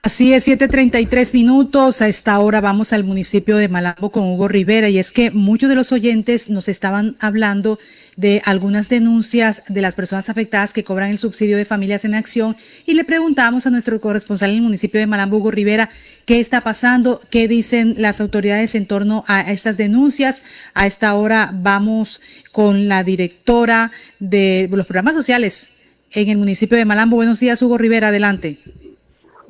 Así 0.03 0.33
es, 0.33 0.49
7:33 0.49 1.35
minutos. 1.35 2.01
A 2.01 2.09
esta 2.09 2.39
hora 2.39 2.63
vamos 2.63 2.95
al 2.95 3.05
municipio 3.05 3.59
de 3.59 3.69
Malambo 3.69 4.11
con 4.11 4.25
Hugo 4.25 4.49
Rivera 4.49 4.89
y 4.89 4.99
es 4.99 5.13
que 5.13 5.31
muchos 5.31 5.69
de 5.69 5.75
los 5.75 5.93
oyentes 5.93 6.49
nos 6.49 6.69
estaban 6.69 7.17
hablando 7.21 7.79
de 8.17 8.41
algunas 8.47 8.89
denuncias 8.89 9.63
de 9.69 9.83
las 9.83 9.97
personas 9.97 10.31
afectadas 10.31 10.73
que 10.73 10.85
cobran 10.85 11.11
el 11.11 11.19
subsidio 11.19 11.59
de 11.59 11.67
familias 11.67 12.07
en 12.07 12.15
acción 12.15 12.57
y 12.87 12.95
le 12.95 13.05
preguntamos 13.05 13.67
a 13.67 13.71
nuestro 13.71 14.01
corresponsal 14.01 14.49
en 14.49 14.57
el 14.57 14.63
municipio 14.63 15.01
de 15.01 15.07
Malambo, 15.07 15.37
Hugo 15.37 15.51
Rivera, 15.51 15.91
qué 16.25 16.41
está 16.41 16.63
pasando, 16.63 17.21
qué 17.29 17.47
dicen 17.47 17.95
las 17.99 18.23
autoridades 18.23 18.75
en 18.75 18.87
torno 18.87 19.25
a 19.29 19.53
estas 19.53 19.77
denuncias. 19.77 20.43
A 20.73 20.87
esta 20.87 21.13
hora 21.15 21.51
vamos 21.53 22.23
con 22.53 22.89
la 22.89 23.05
directora 23.05 23.93
de 24.19 24.67
los 24.73 24.87
programas 24.87 25.15
sociales 25.15 25.73
en 26.13 26.31
el 26.31 26.39
municipio 26.39 26.79
de 26.79 26.87
Malambo. 26.87 27.17
Buenos 27.17 27.39
días, 27.39 27.61
Hugo 27.61 27.77
Rivera, 27.77 28.09
adelante. 28.09 28.59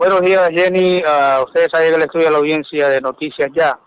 Buenos 0.00 0.22
días, 0.22 0.48
Jenny. 0.54 1.02
A 1.06 1.42
ustedes 1.44 1.68
ahí 1.74 1.88
el 1.88 2.00
estudio 2.00 2.24
de 2.24 2.30
la 2.30 2.38
audiencia 2.38 2.88
de 2.88 3.02
Noticias 3.02 3.50
Ya. 3.54 3.78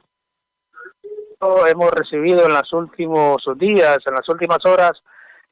Hemos 1.68 1.90
recibido 1.90 2.46
en 2.46 2.54
los 2.54 2.72
últimos 2.72 3.44
días, 3.58 3.98
en 4.06 4.14
las 4.14 4.30
últimas 4.30 4.60
horas, 4.64 4.92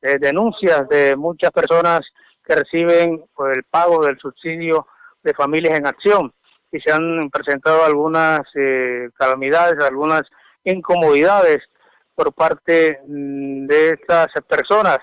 eh, 0.03 0.19
denuncias 0.19 0.87
de 0.87 1.15
muchas 1.15 1.49
personas 1.49 2.01
que 2.45 2.53
reciben 2.57 3.25
pues, 3.33 3.57
el 3.57 3.63
pago 3.63 4.05
del 4.05 4.19
subsidio 4.19 4.85
de 5.23 5.33
familias 5.33 5.79
en 5.79 5.87
acción 5.87 6.31
y 6.71 6.79
se 6.79 6.91
han 6.91 7.31
presentado 7.31 7.83
algunas 7.83 8.41
eh, 8.53 9.09
calamidades, 9.15 9.83
algunas 9.83 10.21
incomodidades 10.63 11.63
por 12.13 12.33
parte 12.33 12.99
mm, 13.07 13.65
de 13.65 13.89
estas 13.99 14.27
personas. 14.47 14.99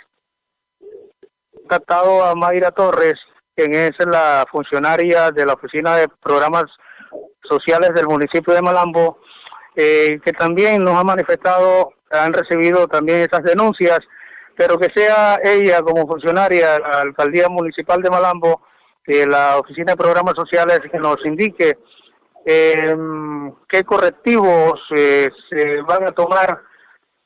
He 0.81 1.67
tratado 1.67 2.23
a 2.23 2.37
Mayra 2.37 2.71
Torres, 2.71 3.19
quien 3.59 3.75
es 3.75 3.91
la 4.07 4.47
funcionaria 4.49 5.33
de 5.33 5.45
la 5.45 5.55
Oficina 5.55 5.97
de 5.97 6.07
Programas 6.09 6.67
Sociales 7.43 7.91
del 7.93 8.07
municipio 8.07 8.55
de 8.55 8.63
Malambo, 8.63 9.19
eh, 9.75 10.21
que 10.25 10.33
también 10.33 10.85
nos 10.85 10.95
ha 10.95 11.03
manifestado, 11.03 11.95
han 12.13 12.33
recibido 12.33 12.87
también 12.87 13.19
esas 13.19 13.43
denuncias, 13.43 13.99
pero 14.57 14.79
que 14.79 14.93
sea 14.95 15.41
ella 15.43 15.83
como 15.83 16.07
funcionaria 16.07 16.75
de 16.75 16.79
la 16.79 17.01
Alcaldía 17.01 17.49
Municipal 17.49 18.01
de 18.01 18.11
Malambo, 18.11 18.63
que 19.05 19.27
la 19.27 19.59
Oficina 19.59 19.93
de 19.93 19.97
Programas 19.97 20.35
Sociales 20.37 20.81
que 20.93 20.99
nos 20.99 21.17
indique 21.25 21.79
eh, 22.47 22.97
qué 23.69 23.83
correctivos 23.83 24.81
eh, 24.95 25.31
se 25.51 25.83
van 25.83 26.07
a 26.07 26.13
tomar 26.13 26.63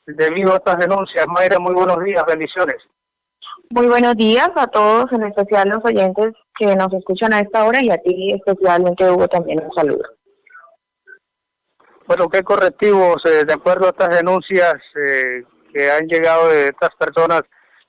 debido 0.07 0.53
a 0.53 0.57
estas 0.57 0.79
denuncias. 0.79 1.27
Mayra, 1.27 1.59
muy 1.59 1.75
buenos 1.75 2.03
días, 2.03 2.23
bendiciones. 2.25 2.77
Muy 3.73 3.87
buenos 3.87 4.15
días 4.15 4.51
a 4.55 4.67
todos, 4.67 5.11
en 5.13 5.23
especial 5.23 5.67
los 5.67 5.83
oyentes 5.83 6.33
que 6.59 6.75
nos 6.75 6.93
escuchan 6.93 7.33
a 7.33 7.39
esta 7.39 7.65
hora 7.65 7.83
y 7.83 7.89
a 7.89 7.97
ti 7.97 8.31
especialmente 8.31 9.09
Hugo 9.09 9.27
también 9.27 9.63
un 9.65 9.73
saludo. 9.73 10.03
Bueno, 12.05 12.29
¿qué 12.29 12.43
correctivos, 12.43 13.25
eh, 13.25 13.45
de 13.45 13.53
acuerdo 13.53 13.87
a 13.87 13.89
estas 13.89 14.15
denuncias 14.15 14.75
eh, 14.95 15.41
que 15.73 15.89
han 15.89 16.05
llegado 16.05 16.49
de 16.49 16.67
estas 16.67 16.91
personas 16.99 17.41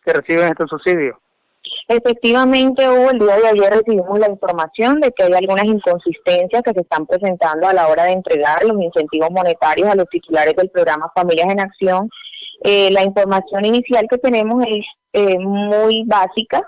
que 0.03 0.15
reciben 0.15 0.45
este 0.45 0.65
subsidio? 0.67 1.21
Efectivamente, 1.89 2.89
Hugo, 2.89 3.11
el 3.11 3.19
día 3.19 3.37
de 3.37 3.49
ayer 3.49 3.75
recibimos 3.75 4.19
la 4.19 4.31
información 4.31 5.01
de 5.01 5.13
que 5.13 5.25
hay 5.25 5.35
algunas 5.35 5.67
inconsistencias 5.67 6.63
que 6.63 6.73
se 6.73 6.81
están 6.81 7.05
presentando 7.05 7.69
a 7.69 7.75
la 7.75 7.89
hora 7.89 8.05
de 8.05 8.13
entregar 8.13 8.65
los 8.65 8.81
incentivos 8.81 9.31
monetarios 9.31 9.91
a 9.91 9.95
los 9.95 10.09
titulares 10.09 10.57
del 10.57 10.71
programa 10.71 11.13
Familias 11.15 11.51
en 11.51 11.61
Acción. 11.61 12.09
Eh, 12.63 12.91
la 12.91 13.03
información 13.03 13.65
inicial 13.65 14.07
que 14.09 14.19
tenemos 14.19 14.65
es 14.67 14.87
eh, 15.13 15.39
muy 15.39 16.05
básica, 16.07 16.65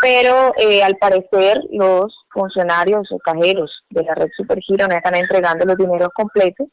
pero 0.00 0.52
eh, 0.58 0.82
al 0.82 0.96
parecer 0.96 1.62
los 1.70 2.14
funcionarios 2.30 3.10
o 3.10 3.18
cajeros 3.18 3.70
de 3.90 4.04
la 4.04 4.14
red 4.14 4.28
Supergiro 4.36 4.86
no 4.86 4.94
están 4.94 5.14
entregando 5.14 5.64
los 5.64 5.76
dineros 5.76 6.10
completos. 6.14 6.68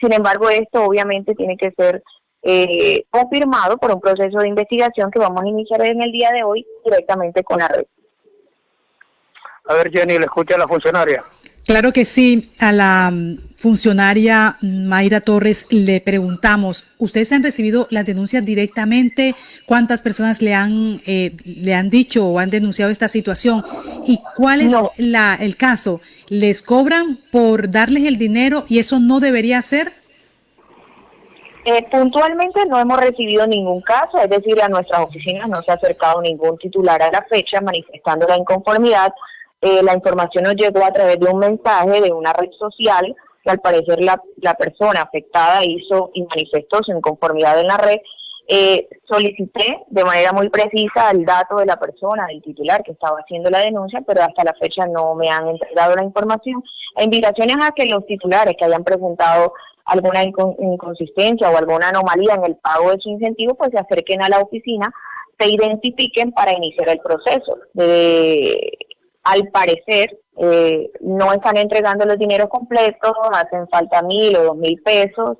Sin 0.00 0.12
embargo, 0.12 0.48
esto 0.48 0.84
obviamente 0.84 1.34
tiene 1.34 1.56
que 1.56 1.72
ser 1.76 2.02
eh, 2.42 3.04
confirmado 3.10 3.78
por 3.78 3.90
un 3.92 4.00
proceso 4.00 4.38
de 4.38 4.48
investigación 4.48 5.10
que 5.10 5.18
vamos 5.18 5.42
a 5.42 5.48
iniciar 5.48 5.84
en 5.84 6.00
el 6.02 6.12
día 6.12 6.30
de 6.30 6.44
hoy 6.44 6.64
directamente 6.84 7.42
con 7.42 7.58
la 7.58 7.68
red. 7.68 7.84
A 9.64 9.74
ver, 9.74 9.90
Jenny, 9.90 10.18
le 10.18 10.24
escucha 10.24 10.54
a 10.54 10.58
la 10.58 10.68
funcionaria. 10.68 11.24
Claro 11.68 11.92
que 11.92 12.06
sí. 12.06 12.50
A 12.58 12.72
la 12.72 13.10
mm, 13.12 13.40
funcionaria 13.58 14.56
Mayra 14.62 15.20
Torres 15.20 15.66
le 15.68 16.00
preguntamos, 16.00 16.86
¿ustedes 16.96 17.30
han 17.30 17.42
recibido 17.42 17.86
las 17.90 18.06
denuncias 18.06 18.42
directamente? 18.42 19.34
¿Cuántas 19.66 20.00
personas 20.00 20.40
le 20.40 20.54
han, 20.54 21.02
eh, 21.06 21.36
le 21.44 21.74
han 21.74 21.90
dicho 21.90 22.26
o 22.26 22.38
han 22.38 22.48
denunciado 22.48 22.90
esta 22.90 23.06
situación? 23.06 23.62
¿Y 24.06 24.18
cuál 24.34 24.62
es 24.62 24.74
la, 24.96 25.34
el 25.38 25.58
caso? 25.58 26.00
¿Les 26.30 26.62
cobran 26.62 27.18
por 27.30 27.70
darles 27.70 28.04
el 28.04 28.16
dinero 28.16 28.64
y 28.66 28.78
eso 28.78 28.98
no 28.98 29.20
debería 29.20 29.60
ser? 29.60 29.92
Eh, 31.66 31.86
puntualmente 31.90 32.64
no 32.64 32.78
hemos 32.78 32.98
recibido 32.98 33.46
ningún 33.46 33.82
caso, 33.82 34.16
es 34.22 34.30
decir, 34.30 34.58
a 34.62 34.70
nuestras 34.70 35.02
oficinas 35.02 35.50
no 35.50 35.60
se 35.60 35.70
ha 35.70 35.74
acercado 35.74 36.22
ningún 36.22 36.56
titular 36.56 37.02
a 37.02 37.12
la 37.12 37.26
fecha 37.28 37.60
manifestando 37.60 38.26
la 38.26 38.38
inconformidad 38.38 39.12
eh, 39.60 39.82
la 39.82 39.94
información 39.94 40.44
nos 40.44 40.54
llegó 40.54 40.84
a 40.84 40.92
través 40.92 41.18
de 41.18 41.30
un 41.30 41.38
mensaje 41.38 42.00
de 42.00 42.12
una 42.12 42.32
red 42.32 42.50
social 42.58 43.14
que 43.42 43.50
al 43.50 43.60
parecer 43.60 44.02
la, 44.02 44.20
la 44.36 44.54
persona 44.54 45.02
afectada 45.02 45.64
hizo 45.64 46.10
y 46.14 46.22
manifestó 46.22 46.78
su 46.82 46.92
inconformidad 46.92 47.58
en 47.60 47.66
la 47.66 47.76
red. 47.76 47.98
Eh, 48.50 48.88
solicité 49.06 49.84
de 49.88 50.04
manera 50.04 50.32
muy 50.32 50.48
precisa 50.48 51.10
el 51.10 51.26
dato 51.26 51.56
de 51.56 51.66
la 51.66 51.78
persona, 51.78 52.26
del 52.28 52.42
titular 52.42 52.82
que 52.82 52.92
estaba 52.92 53.18
haciendo 53.18 53.50
la 53.50 53.58
denuncia, 53.58 54.00
pero 54.06 54.22
hasta 54.22 54.42
la 54.42 54.54
fecha 54.54 54.86
no 54.86 55.14
me 55.14 55.28
han 55.28 55.48
entregado 55.48 55.96
la 55.96 56.04
información. 56.04 56.62
Invitaciones 56.96 57.56
a 57.60 57.72
que 57.72 57.84
los 57.86 58.06
titulares 58.06 58.54
que 58.58 58.64
hayan 58.64 58.84
presentado 58.84 59.52
alguna 59.84 60.22
inconsistencia 60.22 61.50
o 61.50 61.56
alguna 61.56 61.90
anomalía 61.90 62.34
en 62.34 62.44
el 62.44 62.56
pago 62.56 62.90
de 62.90 62.98
su 63.00 63.10
incentivo, 63.10 63.54
pues 63.54 63.70
se 63.70 63.78
acerquen 63.78 64.22
a 64.22 64.28
la 64.28 64.40
oficina, 64.40 64.90
se 65.38 65.48
identifiquen 65.48 66.32
para 66.32 66.52
iniciar 66.52 66.88
el 66.88 67.00
proceso 67.00 67.58
de 67.74 68.78
al 69.28 69.48
parecer 69.48 70.18
eh, 70.38 70.90
no 71.00 71.32
están 71.32 71.58
entregando 71.58 72.06
los 72.06 72.18
dineros 72.18 72.48
completos, 72.48 73.12
hacen 73.32 73.68
falta 73.68 74.00
mil 74.02 74.36
o 74.36 74.42
dos 74.44 74.56
mil 74.56 74.80
pesos 74.82 75.36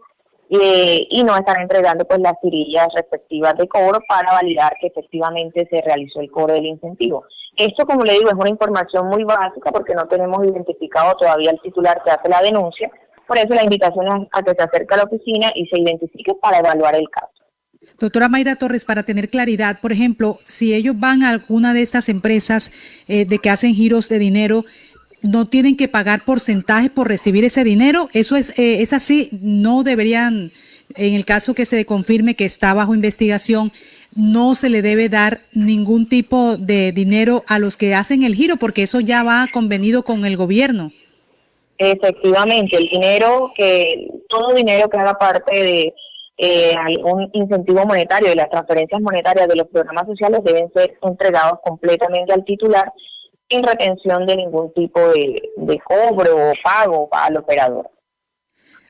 eh, 0.51 1.07
y 1.11 1.25
no 1.25 1.37
están 1.37 1.61
entregando 1.61 2.05
pues 2.05 2.21
las 2.21 2.39
tirillas 2.41 2.89
respectivas 2.95 3.57
de 3.57 3.67
cobro 3.67 4.01
para 4.07 4.33
validar 4.33 4.75
que 4.81 4.89
efectivamente 4.89 5.67
se 5.71 5.81
realizó 5.81 6.21
el 6.21 6.31
cobro 6.31 6.55
del 6.55 6.67
incentivo. 6.67 7.25
Esto, 7.57 7.87
como 7.87 8.05
le 8.05 8.13
digo, 8.13 8.29
es 8.29 8.35
una 8.35 8.51
información 8.51 9.09
muy 9.09 9.25
básica 9.25 9.73
porque 9.73 9.95
no 9.95 10.07
tenemos 10.07 10.45
identificado 10.47 11.15
todavía 11.17 11.51
el 11.51 11.61
titular 11.61 12.03
que 12.05 12.11
hace 12.11 12.29
la 12.29 12.43
denuncia. 12.43 12.91
Por 13.27 13.39
eso 13.39 13.55
la 13.55 13.65
invitación 13.65 14.07
es 14.07 14.29
a 14.33 14.43
que 14.43 14.53
se 14.53 14.63
acerque 14.63 14.95
a 14.95 14.99
la 14.99 15.05
oficina 15.05 15.51
y 15.55 15.67
se 15.67 15.79
identifique 15.79 16.35
para 16.35 16.59
evaluar 16.59 16.95
el 16.95 17.09
caso. 17.11 17.28
Doctora 17.99 18.29
Mayra 18.29 18.57
Torres, 18.57 18.85
para 18.85 19.03
tener 19.03 19.29
claridad, 19.29 19.81
por 19.81 19.93
ejemplo, 19.93 20.41
si 20.47 20.73
ellos 20.73 20.95
van 20.99 21.23
a 21.23 21.31
alguna 21.31 21.75
de 21.75 21.83
estas 21.83 22.09
empresas 22.09 22.73
eh, 23.09 23.25
de 23.25 23.39
que 23.39 23.51
hacen 23.51 23.75
giros 23.75 24.09
de 24.09 24.21
dinero, 24.21 24.65
no 25.23 25.49
tienen 25.49 25.77
que 25.77 25.89
pagar 25.89 26.25
porcentaje 26.25 26.91
por 26.91 27.09
recibir 27.09 27.45
ese 27.45 27.65
dinero. 27.65 28.09
Eso 28.13 28.37
es, 28.37 28.51
eh, 28.57 28.83
es 28.83 28.93
así, 28.93 29.31
no 29.33 29.83
deberían 29.83 30.53
en 30.97 31.15
el 31.15 31.25
caso 31.25 31.55
que 31.55 31.67
se 31.67 31.85
confirme 31.85 32.35
que 32.35 32.45
está 32.45 32.75
bajo 32.75 32.95
investigación, 32.95 33.73
no 34.15 34.55
se 34.55 34.71
le 34.71 34.83
debe 34.83 35.09
dar 35.09 35.41
ningún 35.53 36.09
tipo 36.09 36.57
de 36.57 36.93
dinero 36.93 37.45
a 37.47 37.59
los 37.59 37.77
que 37.77 37.95
hacen 37.95 38.23
el 38.23 38.35
giro, 38.35 38.57
porque 38.57 38.83
eso 38.83 39.01
ya 39.01 39.23
va 39.23 39.47
convenido 39.53 40.03
con 40.03 40.25
el 40.25 40.37
gobierno. 40.37 40.93
Efectivamente, 41.77 42.77
el 42.77 42.89
dinero 42.89 43.53
que, 43.55 44.09
todo 44.29 44.55
dinero 44.55 44.89
que 44.89 44.97
haga 44.97 45.19
parte 45.19 45.63
de 45.63 45.95
eh, 46.39 46.73
algún 46.77 47.29
incentivo 47.33 47.85
monetario 47.85 48.33
y 48.33 48.37
las 48.37 48.49
transferencias 48.49 49.01
monetarias 49.01 49.49
de 49.49 49.57
los 49.57 49.67
programas 49.67 50.07
sociales 50.07 50.43
deben 50.45 50.73
ser 50.73 50.97
entregados 51.03 51.59
completamente 51.65 52.33
al 52.33 52.45
titular 52.45 52.93
sin 53.51 53.63
retención 53.63 54.25
de 54.25 54.37
ningún 54.37 54.73
tipo 54.73 55.01
de, 55.01 55.43
de 55.57 55.79
cobro 55.81 56.51
o 56.51 56.53
pago 56.63 57.09
al 57.13 57.37
operador. 57.37 57.91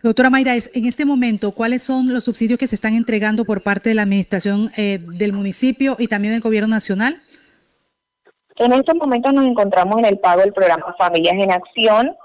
Doctora 0.02 0.30
Mayra, 0.30 0.54
en 0.54 0.84
este 0.84 1.04
momento, 1.04 1.50
¿cuáles 1.52 1.82
son 1.82 2.12
los 2.12 2.24
subsidios 2.24 2.58
que 2.58 2.68
se 2.68 2.76
están 2.76 2.94
entregando 2.94 3.44
por 3.44 3.62
parte 3.62 3.88
de 3.88 3.96
la 3.96 4.02
administración 4.02 4.70
eh, 4.76 4.98
del 5.00 5.32
municipio 5.32 5.96
y 5.98 6.06
también 6.06 6.34
del 6.34 6.40
gobierno 6.40 6.68
nacional? 6.68 7.20
En 8.56 8.72
este 8.72 8.94
momento 8.94 9.32
nos 9.32 9.46
encontramos 9.46 9.98
en 9.98 10.04
el 10.04 10.18
pago 10.18 10.40
del 10.40 10.52
programa 10.52 10.94
Familias 10.98 11.34
en 11.34 11.50
Acción. 11.50 12.16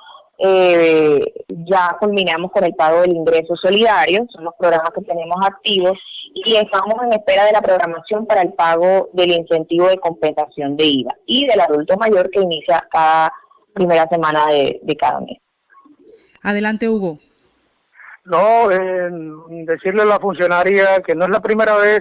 Eh, 0.45 1.33
ya 1.47 1.95
culminamos 1.99 2.51
con 2.51 2.65
el 2.65 2.75
pago 2.75 3.01
del 3.01 3.13
ingreso 3.13 3.55
solidario, 3.55 4.25
son 4.30 4.43
los 4.43 4.53
programas 4.59 4.91
que 4.93 5.01
tenemos 5.01 5.38
activos 5.45 5.97
y 6.33 6.55
estamos 6.55 6.95
en 7.03 7.13
espera 7.13 7.45
de 7.45 7.53
la 7.53 7.61
programación 7.61 8.25
para 8.25 8.41
el 8.41 8.51
pago 8.53 9.09
del 9.13 9.31
incentivo 9.31 9.88
de 9.88 9.97
compensación 9.99 10.75
de 10.75 10.83
IVA 10.83 11.15
y 11.25 11.47
del 11.47 11.61
adulto 11.61 11.95
mayor 11.95 12.30
que 12.30 12.41
inicia 12.41 12.85
cada 12.91 13.31
primera 13.73 14.05
semana 14.07 14.47
de 14.47 14.97
cada 14.99 15.22
mes. 15.22 15.38
Adelante, 16.41 16.89
Hugo. 16.89 17.19
No, 18.25 18.72
eh, 18.72 19.09
decirle 19.65 20.03
a 20.03 20.05
la 20.05 20.19
funcionaria 20.19 21.01
que 21.05 21.15
no 21.15 21.25
es 21.25 21.31
la 21.31 21.41
primera 21.41 21.75
vez 21.77 21.99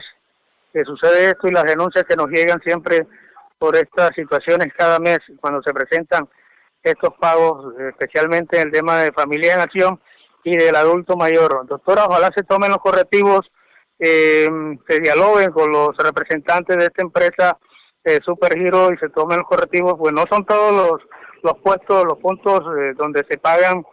que 0.73 0.85
sucede 0.85 1.31
esto 1.31 1.49
y 1.49 1.53
las 1.53 1.65
denuncias 1.65 2.05
que 2.05 2.17
nos 2.17 2.29
llegan 2.29 2.61
siempre 2.61 3.07
por 3.59 3.77
estas 3.77 4.11
situaciones 4.15 4.73
cada 4.77 4.99
mes 4.99 5.19
cuando 5.41 5.63
se 5.63 5.73
presentan 5.73 6.29
estos 6.83 7.15
pagos, 7.21 7.75
especialmente 7.91 8.61
en 8.61 8.69
el 8.69 8.73
tema 8.73 9.03
de 9.03 9.13
familia 9.13 9.55
en 9.55 9.61
acción 9.61 10.01
y 10.45 10.57
del 10.57 10.75
adulto 10.75 11.17
mayor. 11.17 11.67
Doctora, 11.67 12.07
ojalá 12.07 12.31
se 12.35 12.43
tomen 12.43 12.71
los 12.71 12.79
correctivos, 12.79 13.51
eh, 13.99 14.49
se 14.89 15.01
dialoguen 15.01 15.53
con 15.53 15.71
los 15.71 15.97
representantes 15.97 16.77
de 16.77 16.85
esta 16.85 17.03
empresa 17.03 17.59
eh, 18.05 18.19
Supergiro 18.25 18.93
y 18.93 18.99
se 18.99 19.09
tomen 19.11 19.39
los 19.39 19.47
correctivos, 19.47 19.95
pues 19.97 20.13
no 20.13 20.25
son 20.29 20.45
todos 20.45 20.73
los, 20.73 21.03
los 21.43 21.59
puestos, 21.63 22.05
los 22.05 22.19
puntos 22.19 22.61
eh, 22.61 22.95
donde 22.97 23.25
se 23.31 23.39
pagan 23.39 23.85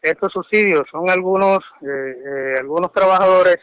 estos 0.00 0.32
subsidios. 0.32 0.82
Son 0.90 1.10
algunos 1.10 1.58
eh, 1.82 1.86
eh, 1.86 2.54
algunos 2.58 2.92
trabajadores 2.92 3.58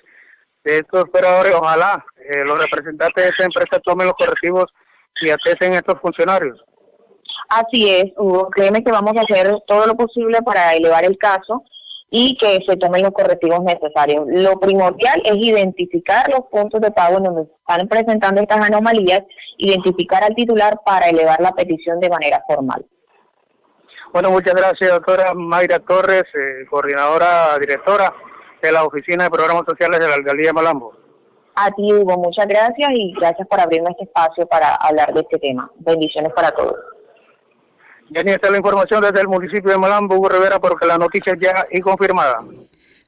de 0.64 0.78
estos 0.80 1.04
operadores. 1.04 1.54
Ojalá 1.54 2.04
los 2.44 2.60
representantes 2.60 3.24
de 3.24 3.30
esta 3.30 3.46
empresa 3.46 3.80
tomen 3.82 4.08
los 4.08 4.16
correctivos 4.16 4.66
y 5.22 5.30
atesen 5.30 5.74
a 5.74 5.78
estos 5.78 6.00
funcionarios 6.02 6.60
así 7.50 7.90
es 7.90 8.06
Hugo 8.18 8.50
créeme 8.50 8.84
que 8.84 8.92
vamos 8.92 9.14
a 9.18 9.22
hacer 9.22 9.56
todo 9.68 9.86
lo 9.86 9.96
posible 9.96 10.42
para 10.42 10.74
elevar 10.74 11.06
el 11.06 11.18
caso 11.18 11.64
y 12.10 12.38
que 12.38 12.60
se 12.66 12.78
tomen 12.78 13.02
los 13.02 13.12
correctivos 13.12 13.62
necesarios. 13.64 14.26
Lo 14.28 14.60
primordial 14.60 15.22
es 15.26 15.36
identificar 15.36 16.30
los 16.30 16.46
puntos 16.52 16.80
de 16.80 16.92
pago 16.92 17.20
donde 17.20 17.44
están 17.44 17.88
presentando 17.88 18.42
estas 18.42 18.66
anomalías, 18.66 19.24
identificar 19.58 20.24
al 20.24 20.36
titular 20.36 20.80
para 20.86 21.10
elevar 21.10 21.42
la 21.42 21.52
petición 21.52 22.00
de 22.00 22.10
manera 22.10 22.42
formal. 22.48 22.86
Bueno, 24.14 24.32
muchas 24.32 24.54
gracias, 24.54 24.92
doctora 24.92 25.34
Mayra 25.34 25.80
Torres, 25.80 26.24
eh, 26.36 26.66
coordinadora, 26.70 27.58
directora 27.60 28.14
de 28.62 28.72
la 28.72 28.86
Oficina 28.86 29.26
de 29.26 29.30
Programas 29.30 29.64
Sociales 29.68 30.00
de 30.00 30.08
la 30.08 30.14
Alcaldía 30.14 30.48
de 30.48 30.54
Malambo. 30.54 30.94
A 31.56 31.70
ti, 31.72 31.92
Hugo, 31.92 32.18
muchas 32.18 32.48
gracias 32.48 32.90
y 32.94 33.14
gracias 33.14 33.46
por 33.48 33.60
abrirme 33.60 33.90
este 33.92 34.06
espacio 34.06 34.48
para 34.48 34.76
hablar 34.76 35.14
de 35.14 35.20
este 35.20 35.38
tema. 35.40 35.70
Bendiciones 35.80 36.32
para 36.34 36.52
todos. 36.52 36.78
Jenny, 38.14 38.32
esta 38.32 38.48
es 38.48 38.52
la 38.52 38.58
información 38.58 39.02
desde 39.02 39.22
el 39.22 39.28
municipio 39.28 39.72
de 39.72 39.78
Malambo, 39.78 40.16
Hugo 40.16 40.30
Rivera, 40.30 40.60
porque 40.60 40.86
la 40.86 40.98
noticia 40.98 41.36
ya 41.40 41.66
es 41.70 41.82
confirmada. 41.82 42.44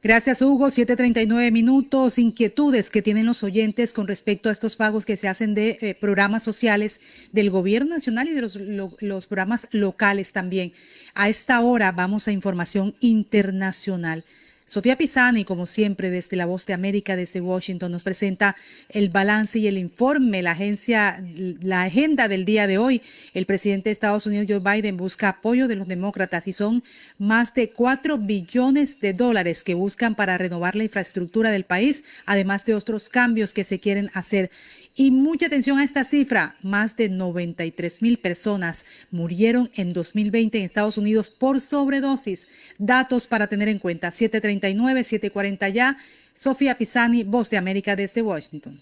Gracias, 0.03 0.41
Hugo. 0.41 0.69
739 0.69 1.51
minutos. 1.51 2.19
Inquietudes 2.19 2.89
que 2.89 3.01
tienen 3.01 3.25
los 3.25 3.43
oyentes 3.43 3.93
con 3.93 4.07
respecto 4.07 4.49
a 4.49 4.51
estos 4.51 4.75
pagos 4.75 5.05
que 5.05 5.17
se 5.17 5.27
hacen 5.27 5.55
de 5.55 5.77
eh, 5.81 5.95
programas 5.99 6.43
sociales 6.43 7.01
del 7.31 7.49
gobierno 7.49 7.95
nacional 7.95 8.27
y 8.27 8.33
de 8.33 8.41
los, 8.41 8.55
los 8.55 9.27
programas 9.27 9.67
locales 9.71 10.33
también. 10.33 10.71
A 11.15 11.29
esta 11.29 11.59
hora 11.61 11.91
vamos 11.91 12.27
a 12.27 12.31
información 12.31 12.95
internacional. 12.99 14.23
Sofía 14.69 14.97
Pisani, 14.97 15.45
como 15.45 15.65
siempre, 15.65 16.09
desde 16.09 16.35
La 16.35 16.45
Voz 16.45 16.65
de 16.65 16.73
América, 16.73 17.15
desde 17.15 17.39
Washington, 17.39 17.89
nos 17.89 18.03
presenta 18.03 18.57
el 18.89 19.07
balance 19.07 19.57
y 19.59 19.67
el 19.67 19.77
informe, 19.77 20.41
la 20.41 20.51
agencia, 20.51 21.23
la 21.61 21.83
agenda 21.83 22.27
del 22.27 22.43
día 22.43 22.67
de 22.67 22.77
hoy. 22.77 23.01
El 23.33 23.45
presidente 23.45 23.87
de 23.87 23.93
Estados 23.93 24.27
Unidos, 24.27 24.45
Joe 24.49 24.59
Biden, 24.59 24.97
busca 24.97 25.29
apoyo 25.29 25.69
de 25.69 25.77
los 25.77 25.87
demócratas 25.87 26.49
y 26.49 26.51
son 26.51 26.83
más 27.17 27.53
de 27.53 27.69
cuatro 27.69 28.17
billones 28.17 28.99
de 28.99 29.13
dólares 29.13 29.63
que 29.63 29.73
buscan 29.73 30.15
para 30.15 30.37
renovar 30.37 30.75
la 30.75 30.83
infraestructura 30.83 31.49
del 31.49 31.63
país, 31.63 32.03
además 32.25 32.65
de 32.65 32.75
otros 32.75 33.07
cambios 33.07 33.53
que 33.53 33.63
se 33.63 33.79
quieren 33.79 34.11
hacer. 34.15 34.51
Y 34.99 35.11
mucha 35.11 35.45
atención 35.45 35.77
a 35.77 35.83
esta 35.83 36.03
cifra, 36.03 36.55
más 36.63 36.97
de 36.97 37.07
93 37.07 38.01
mil 38.01 38.17
personas 38.17 38.83
murieron 39.11 39.69
en 39.75 39.93
2020 39.93 40.57
en 40.57 40.63
Estados 40.63 40.97
Unidos 40.97 41.29
por 41.29 41.61
sobredosis. 41.61 42.47
Datos 42.79 43.27
para 43.27 43.45
tener 43.45 43.67
en 43.67 43.77
cuenta, 43.77 44.09
739, 44.09 45.03
740 45.03 45.69
ya. 45.69 45.97
Sofía 46.33 46.79
Pisani, 46.79 47.23
Voz 47.23 47.51
de 47.51 47.57
América 47.57 47.95
desde 47.95 48.23
Washington. 48.23 48.81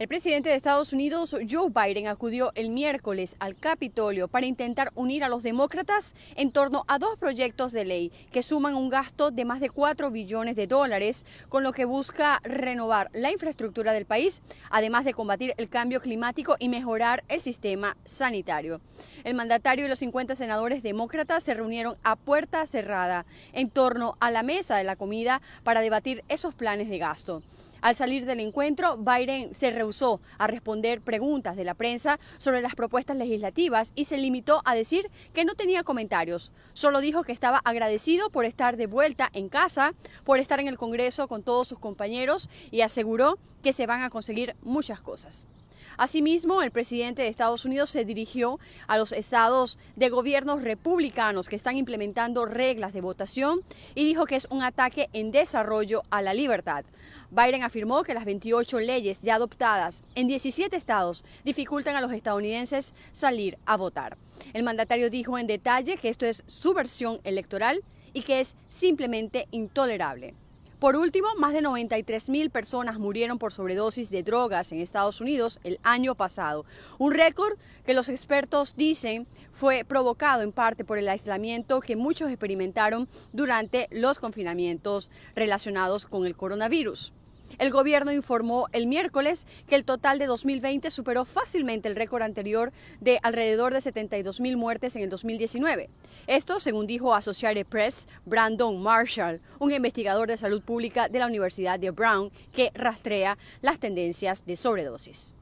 El 0.00 0.08
presidente 0.08 0.48
de 0.48 0.54
Estados 0.54 0.94
Unidos, 0.94 1.36
Joe 1.46 1.68
Biden, 1.68 2.06
acudió 2.06 2.52
el 2.54 2.70
miércoles 2.70 3.36
al 3.38 3.54
Capitolio 3.54 4.28
para 4.28 4.46
intentar 4.46 4.92
unir 4.94 5.22
a 5.22 5.28
los 5.28 5.42
demócratas 5.42 6.14
en 6.36 6.52
torno 6.52 6.86
a 6.88 6.98
dos 6.98 7.18
proyectos 7.18 7.72
de 7.72 7.84
ley 7.84 8.10
que 8.32 8.42
suman 8.42 8.76
un 8.76 8.88
gasto 8.88 9.30
de 9.30 9.44
más 9.44 9.60
de 9.60 9.68
4 9.68 10.10
billones 10.10 10.56
de 10.56 10.66
dólares, 10.66 11.26
con 11.50 11.64
lo 11.64 11.72
que 11.74 11.84
busca 11.84 12.40
renovar 12.44 13.10
la 13.12 13.30
infraestructura 13.30 13.92
del 13.92 14.06
país, 14.06 14.40
además 14.70 15.04
de 15.04 15.12
combatir 15.12 15.52
el 15.58 15.68
cambio 15.68 16.00
climático 16.00 16.56
y 16.58 16.70
mejorar 16.70 17.22
el 17.28 17.42
sistema 17.42 17.98
sanitario. 18.06 18.80
El 19.22 19.34
mandatario 19.34 19.84
y 19.84 19.88
los 19.88 19.98
50 19.98 20.34
senadores 20.34 20.82
demócratas 20.82 21.42
se 21.42 21.52
reunieron 21.52 21.98
a 22.04 22.16
puerta 22.16 22.66
cerrada 22.66 23.26
en 23.52 23.68
torno 23.68 24.16
a 24.20 24.30
la 24.30 24.42
mesa 24.42 24.78
de 24.78 24.84
la 24.84 24.96
comida 24.96 25.42
para 25.62 25.82
debatir 25.82 26.24
esos 26.30 26.54
planes 26.54 26.88
de 26.88 26.96
gasto. 26.96 27.42
Al 27.82 27.94
salir 27.94 28.26
del 28.26 28.40
encuentro, 28.40 28.98
Biden 28.98 29.54
se 29.54 29.70
rehusó 29.70 30.20
a 30.38 30.46
responder 30.46 31.00
preguntas 31.00 31.56
de 31.56 31.64
la 31.64 31.74
prensa 31.74 32.20
sobre 32.38 32.60
las 32.60 32.74
propuestas 32.74 33.16
legislativas 33.16 33.92
y 33.94 34.04
se 34.04 34.18
limitó 34.18 34.60
a 34.64 34.74
decir 34.74 35.10
que 35.32 35.44
no 35.44 35.54
tenía 35.54 35.82
comentarios. 35.82 36.52
Solo 36.74 37.00
dijo 37.00 37.22
que 37.22 37.32
estaba 37.32 37.60
agradecido 37.64 38.30
por 38.30 38.44
estar 38.44 38.76
de 38.76 38.86
vuelta 38.86 39.30
en 39.32 39.48
casa, 39.48 39.94
por 40.24 40.40
estar 40.40 40.60
en 40.60 40.68
el 40.68 40.76
Congreso 40.76 41.26
con 41.26 41.42
todos 41.42 41.68
sus 41.68 41.78
compañeros 41.78 42.50
y 42.70 42.82
aseguró 42.82 43.38
que 43.62 43.72
se 43.72 43.86
van 43.86 44.02
a 44.02 44.10
conseguir 44.10 44.56
muchas 44.62 45.00
cosas. 45.00 45.46
Asimismo, 45.96 46.62
el 46.62 46.70
presidente 46.70 47.22
de 47.22 47.28
Estados 47.28 47.64
Unidos 47.64 47.90
se 47.90 48.04
dirigió 48.04 48.58
a 48.86 48.96
los 48.96 49.12
estados 49.12 49.78
de 49.96 50.08
gobiernos 50.08 50.62
republicanos 50.62 51.48
que 51.48 51.56
están 51.56 51.76
implementando 51.76 52.46
reglas 52.46 52.92
de 52.92 53.00
votación 53.00 53.62
y 53.94 54.04
dijo 54.04 54.26
que 54.26 54.36
es 54.36 54.46
un 54.50 54.62
ataque 54.62 55.08
en 55.12 55.30
desarrollo 55.30 56.02
a 56.10 56.22
la 56.22 56.34
libertad. 56.34 56.84
Biden 57.30 57.62
afirmó 57.62 58.02
que 58.02 58.14
las 58.14 58.24
28 58.24 58.80
leyes 58.80 59.22
ya 59.22 59.36
adoptadas 59.36 60.02
en 60.14 60.26
17 60.26 60.74
estados 60.76 61.24
dificultan 61.44 61.96
a 61.96 62.00
los 62.00 62.12
estadounidenses 62.12 62.94
salir 63.12 63.58
a 63.66 63.76
votar. 63.76 64.16
El 64.52 64.62
mandatario 64.62 65.10
dijo 65.10 65.38
en 65.38 65.46
detalle 65.46 65.96
que 65.96 66.08
esto 66.08 66.26
es 66.26 66.42
su 66.46 66.74
versión 66.74 67.20
electoral 67.24 67.82
y 68.12 68.22
que 68.22 68.40
es 68.40 68.56
simplemente 68.68 69.46
intolerable. 69.52 70.34
Por 70.80 70.96
último, 70.96 71.28
más 71.36 71.52
de 71.52 71.60
93 71.60 72.30
mil 72.30 72.48
personas 72.48 72.98
murieron 72.98 73.38
por 73.38 73.52
sobredosis 73.52 74.08
de 74.08 74.22
drogas 74.22 74.72
en 74.72 74.80
Estados 74.80 75.20
Unidos 75.20 75.60
el 75.62 75.78
año 75.82 76.14
pasado, 76.14 76.64
un 76.96 77.12
récord 77.12 77.58
que 77.84 77.92
los 77.92 78.08
expertos 78.08 78.74
dicen 78.76 79.26
fue 79.52 79.84
provocado 79.84 80.40
en 80.40 80.52
parte 80.52 80.82
por 80.82 80.96
el 80.96 81.10
aislamiento 81.10 81.80
que 81.80 81.96
muchos 81.96 82.30
experimentaron 82.30 83.10
durante 83.34 83.88
los 83.90 84.18
confinamientos 84.18 85.10
relacionados 85.34 86.06
con 86.06 86.24
el 86.24 86.34
coronavirus. 86.34 87.12
El 87.60 87.70
gobierno 87.70 88.10
informó 88.10 88.68
el 88.72 88.86
miércoles 88.86 89.46
que 89.68 89.74
el 89.74 89.84
total 89.84 90.18
de 90.18 90.24
2020 90.24 90.90
superó 90.90 91.26
fácilmente 91.26 91.88
el 91.88 91.94
récord 91.94 92.22
anterior 92.22 92.72
de 93.00 93.20
alrededor 93.22 93.74
de 93.74 93.82
72 93.82 94.40
mil 94.40 94.56
muertes 94.56 94.96
en 94.96 95.02
el 95.02 95.10
2019. 95.10 95.90
Esto, 96.26 96.58
según 96.58 96.86
dijo 96.86 97.14
Associated 97.14 97.66
Press, 97.66 98.08
Brandon 98.24 98.82
Marshall, 98.82 99.42
un 99.58 99.72
investigador 99.72 100.26
de 100.26 100.38
salud 100.38 100.62
pública 100.62 101.10
de 101.10 101.18
la 101.18 101.26
Universidad 101.26 101.78
de 101.78 101.90
Brown 101.90 102.32
que 102.50 102.70
rastrea 102.74 103.36
las 103.60 103.78
tendencias 103.78 104.46
de 104.46 104.56
sobredosis. 104.56 105.34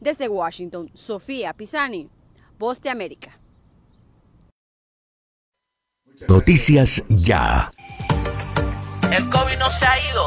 Desde 0.00 0.26
Washington, 0.26 0.90
Sofía 0.94 1.52
Pisani, 1.52 2.08
Voz 2.58 2.82
de 2.82 2.90
América. 2.90 3.38
Noticias 6.28 7.04
ya. 7.08 7.70
El 9.12 9.30
COVID 9.30 9.58
no 9.58 9.70
se 9.70 9.86
ha 9.86 10.10
ido 10.10 10.26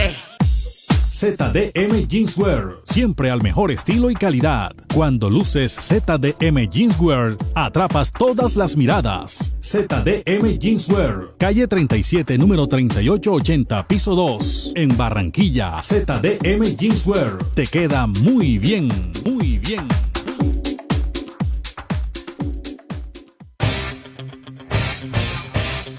ZDM 1.21 2.07
Jeanswear, 2.07 2.77
siempre 2.83 3.29
al 3.29 3.43
mejor 3.43 3.69
estilo 3.69 4.09
y 4.09 4.15
calidad. 4.15 4.71
Cuando 4.91 5.29
luces 5.29 5.71
ZDM 5.71 6.67
Jeanswear, 6.67 7.37
atrapas 7.53 8.11
todas 8.11 8.55
las 8.55 8.75
miradas. 8.75 9.53
ZDM 9.61 10.57
Jeanswear, 10.57 11.27
calle 11.37 11.67
37, 11.67 12.39
número 12.39 12.65
3880, 12.65 13.87
piso 13.87 14.15
2, 14.15 14.73
en 14.73 14.97
Barranquilla. 14.97 15.79
ZDM 15.83 16.75
Jeanswear, 16.75 17.37
te 17.53 17.67
queda 17.67 18.07
muy 18.07 18.57
bien, 18.57 18.89
muy 19.23 19.59
bien. 19.59 19.87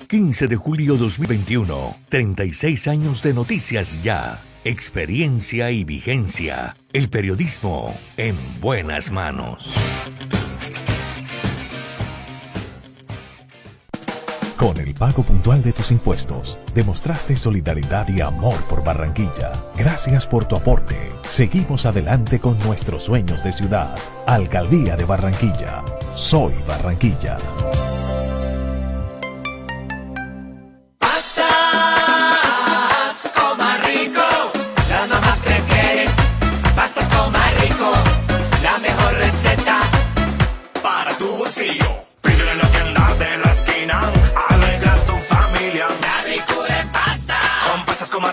15 0.08 0.48
de 0.48 0.56
julio 0.56 0.96
2021, 0.96 1.96
36 2.08 2.88
años 2.88 3.22
de 3.22 3.34
noticias 3.34 4.02
ya 4.02 4.40
experiencia 4.64 5.70
y 5.70 5.84
vigencia. 5.84 6.76
El 6.92 7.08
periodismo 7.08 7.94
en 8.16 8.36
buenas 8.60 9.10
manos. 9.10 9.74
Con 14.56 14.78
el 14.78 14.94
pago 14.94 15.24
puntual 15.24 15.60
de 15.64 15.72
tus 15.72 15.90
impuestos, 15.90 16.60
demostraste 16.72 17.36
solidaridad 17.36 18.08
y 18.08 18.20
amor 18.20 18.56
por 18.68 18.84
Barranquilla. 18.84 19.50
Gracias 19.76 20.24
por 20.24 20.44
tu 20.44 20.54
aporte. 20.54 21.10
Seguimos 21.28 21.84
adelante 21.84 22.38
con 22.38 22.56
nuestros 22.60 23.02
sueños 23.02 23.42
de 23.42 23.52
ciudad. 23.52 23.96
Alcaldía 24.24 24.96
de 24.96 25.04
Barranquilla. 25.04 25.82
Soy 26.14 26.52
Barranquilla. 26.68 27.38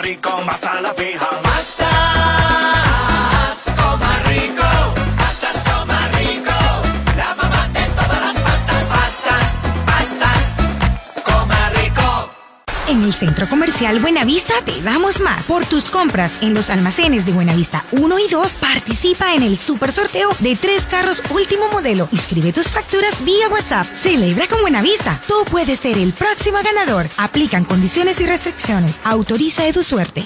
Rico, 0.01 0.41
más 0.45 0.63
a 0.63 0.81
la 0.81 0.93
fija. 0.93 1.29
En 1.35 2.08
el 13.09 13.15
Centro 13.15 13.49
Comercial 13.49 13.99
Buenavista 13.99 14.53
te 14.63 14.81
damos 14.83 15.19
más. 15.19 15.45
Por 15.45 15.65
tus 15.65 15.89
compras 15.89 16.33
en 16.41 16.53
los 16.53 16.69
almacenes 16.69 17.25
de 17.25 17.31
Buenavista 17.31 17.83
1 17.91 18.19
y 18.19 18.27
2, 18.27 18.53
participa 18.53 19.33
en 19.33 19.41
el 19.41 19.57
super 19.57 19.91
sorteo 19.91 20.29
de 20.39 20.55
tres 20.55 20.85
carros 20.85 21.23
último 21.31 21.69
modelo. 21.69 22.07
Inscribe 22.11 22.53
tus 22.53 22.67
facturas 22.67 23.23
vía 23.25 23.49
WhatsApp. 23.49 23.87
Celebra 23.87 24.45
con 24.47 24.61
Buenavista. 24.61 25.19
Tú 25.27 25.33
puedes 25.49 25.79
ser 25.79 25.97
el 25.97 26.13
próximo 26.13 26.59
ganador. 26.63 27.07
Aplican 27.17 27.65
condiciones 27.65 28.19
y 28.19 28.27
restricciones. 28.27 28.99
Autoriza 29.03 29.65
Edu 29.65 29.81
Suerte. 29.81 30.23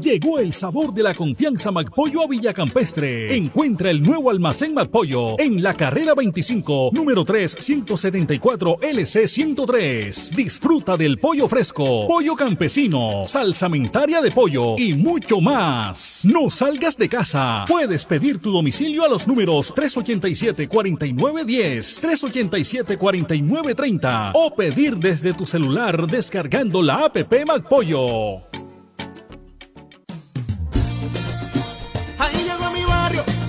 Llegó 0.00 0.38
el 0.38 0.54
sabor 0.54 0.94
de 0.94 1.02
la 1.02 1.12
confianza 1.14 1.70
McPollo 1.70 2.22
a 2.22 2.26
Villacampestre. 2.26 3.36
Encuentra 3.36 3.90
el 3.90 4.02
nuevo 4.02 4.30
almacén 4.30 4.72
McPollo 4.72 5.38
en 5.38 5.62
la 5.62 5.74
carrera 5.74 6.14
25, 6.14 6.92
número 6.94 7.22
3, 7.22 7.58
174 7.60 8.78
LC 8.80 9.28
103. 9.28 10.32
Disfruta 10.34 10.96
del 10.96 11.18
pollo 11.18 11.46
fresco, 11.48 12.06
pollo 12.08 12.34
campesino, 12.34 13.24
salsamentaria 13.26 14.22
de 14.22 14.30
pollo 14.30 14.78
y 14.78 14.94
mucho 14.94 15.42
más. 15.42 16.22
No 16.24 16.48
salgas 16.48 16.96
de 16.96 17.10
casa. 17.10 17.66
Puedes 17.68 18.06
pedir 18.06 18.38
tu 18.38 18.52
domicilio 18.52 19.04
a 19.04 19.08
los 19.08 19.28
números 19.28 19.74
387-4910, 19.74 22.00
387-4930 22.96 24.30
o 24.32 24.54
pedir 24.54 24.96
desde 24.96 25.34
tu 25.34 25.44
celular 25.44 26.06
descargando 26.06 26.82
la 26.82 27.04
app 27.04 27.18
McPollo. 27.46 28.69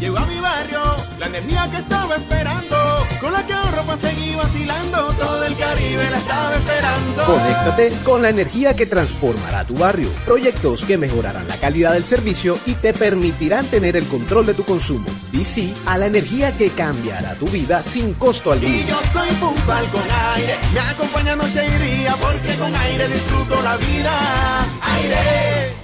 Llegó 0.01 0.17
a 0.17 0.25
mi 0.25 0.39
barrio 0.39 0.81
la 1.19 1.27
energía 1.27 1.69
que 1.69 1.77
estaba 1.77 2.15
esperando, 2.15 2.75
con 3.19 3.31
la 3.31 3.45
que 3.45 3.53
ahorro 3.53 3.85
para 3.85 4.01
seguir 4.01 4.35
vacilando, 4.35 4.97
todo 5.13 5.43
el 5.43 5.55
Caribe 5.55 6.09
la 6.09 6.17
estaba 6.17 6.55
esperando. 6.55 7.23
Conéctate 7.23 7.91
con 8.03 8.23
la 8.23 8.29
energía 8.29 8.75
que 8.75 8.87
transformará 8.87 9.63
tu 9.63 9.75
barrio, 9.75 10.09
proyectos 10.25 10.85
que 10.85 10.97
mejorarán 10.97 11.47
la 11.47 11.57
calidad 11.57 11.93
del 11.93 12.05
servicio 12.05 12.57
y 12.65 12.73
te 12.73 12.93
permitirán 12.95 13.67
tener 13.67 13.95
el 13.95 14.07
control 14.07 14.47
de 14.47 14.55
tu 14.55 14.65
consumo. 14.65 15.05
DC 15.33 15.71
a 15.85 15.99
la 15.99 16.07
energía 16.07 16.57
que 16.57 16.71
cambiará 16.71 17.35
tu 17.35 17.45
vida 17.45 17.83
sin 17.83 18.15
costo 18.15 18.53
alguno. 18.53 18.73
Y 18.73 18.83
yo 18.87 18.99
soy 19.13 19.29
Pumpal 19.35 19.85
con 19.91 20.01
aire, 20.33 20.55
me 20.73 20.79
acompaña 20.79 21.35
noche 21.35 21.63
y 21.63 21.99
día, 21.99 22.15
porque 22.19 22.55
con 22.57 22.75
aire 22.75 23.07
disfruto 23.07 23.61
la 23.61 23.77
vida. 23.77 24.65
Aire. 24.95 25.80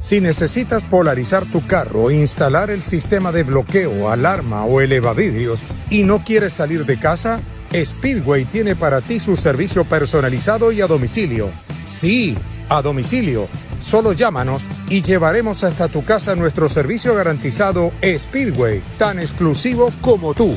Si 0.00 0.20
necesitas 0.20 0.84
polarizar 0.84 1.44
tu 1.46 1.66
carro, 1.66 2.10
instalar 2.10 2.70
el 2.70 2.82
sistema 2.82 3.32
de 3.32 3.42
bloqueo, 3.42 4.10
alarma 4.10 4.64
o 4.64 4.80
elevavidrios 4.80 5.58
y 5.90 6.04
no 6.04 6.22
quieres 6.22 6.52
salir 6.52 6.84
de 6.84 6.98
casa, 6.98 7.40
Speedway 7.74 8.44
tiene 8.44 8.76
para 8.76 9.00
ti 9.00 9.18
su 9.18 9.36
servicio 9.36 9.84
personalizado 9.84 10.70
y 10.70 10.80
a 10.80 10.86
domicilio. 10.86 11.50
Sí, 11.86 12.36
a 12.68 12.82
domicilio. 12.82 13.48
Solo 13.82 14.12
llámanos 14.12 14.62
y 14.88 15.02
llevaremos 15.02 15.64
hasta 15.64 15.88
tu 15.88 16.04
casa 16.04 16.34
nuestro 16.34 16.68
servicio 16.68 17.14
garantizado 17.14 17.92
Speedway, 18.02 18.82
tan 18.98 19.18
exclusivo 19.18 19.90
como 20.00 20.34
tú. 20.34 20.56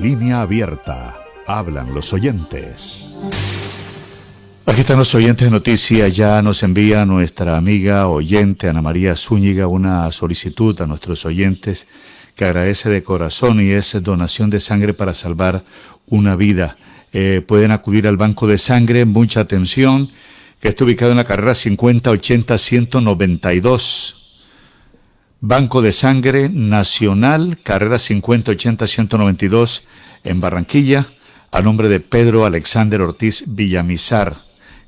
Línea 0.00 0.42
abierta. 0.42 1.14
Hablan 1.46 1.94
los 1.94 2.12
oyentes. 2.12 3.05
Aquí 4.68 4.80
están 4.80 4.98
los 4.98 5.14
oyentes 5.14 5.46
de 5.46 5.52
noticias. 5.52 6.16
Ya 6.16 6.42
nos 6.42 6.64
envía 6.64 7.06
nuestra 7.06 7.56
amiga 7.56 8.08
oyente 8.08 8.68
Ana 8.68 8.82
María 8.82 9.14
Zúñiga 9.14 9.68
una 9.68 10.10
solicitud 10.10 10.80
a 10.80 10.88
nuestros 10.88 11.24
oyentes 11.24 11.86
que 12.34 12.46
agradece 12.46 12.90
de 12.90 13.04
corazón 13.04 13.60
y 13.60 13.70
es 13.70 13.96
donación 14.02 14.50
de 14.50 14.58
sangre 14.58 14.92
para 14.92 15.14
salvar 15.14 15.64
una 16.08 16.34
vida. 16.34 16.78
Eh, 17.12 17.44
pueden 17.46 17.70
acudir 17.70 18.08
al 18.08 18.16
banco 18.16 18.48
de 18.48 18.58
sangre, 18.58 19.04
mucha 19.04 19.38
atención, 19.38 20.10
que 20.60 20.70
está 20.70 20.82
ubicado 20.82 21.12
en 21.12 21.18
la 21.18 21.24
carrera 21.24 21.52
5080-192. 21.52 24.16
Banco 25.42 25.80
de 25.80 25.92
Sangre 25.92 26.48
Nacional, 26.48 27.60
carrera 27.62 27.98
5080-192 27.98 29.82
en 30.24 30.40
Barranquilla, 30.40 31.06
a 31.52 31.62
nombre 31.62 31.88
de 31.88 32.00
Pedro 32.00 32.44
Alexander 32.44 33.00
Ortiz 33.00 33.44
Villamizar 33.46 34.45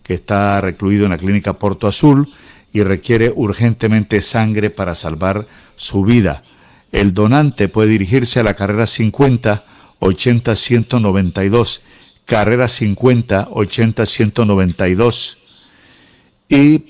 que 0.09 0.15
está 0.15 0.59
recluido 0.63 1.05
en 1.05 1.11
la 1.11 1.19
clínica 1.19 1.59
Porto 1.59 1.87
Azul 1.87 2.33
y 2.73 2.83
requiere 2.83 3.31
urgentemente 3.37 4.23
sangre 4.23 4.71
para 4.71 4.95
salvar 4.95 5.47
su 5.77 6.03
vida. 6.03 6.45
El 6.93 7.13
donante 7.13 7.69
puede 7.69 7.91
dirigirse 7.91 8.41
a 8.41 8.43
la 8.43 8.55
carrera 8.55 8.87
50 8.87 9.67
80 9.99 10.57
192, 10.57 11.83
carrera 12.25 12.69
50 12.69 13.49
80 13.53 14.07
192 14.07 15.39
y 16.49 16.85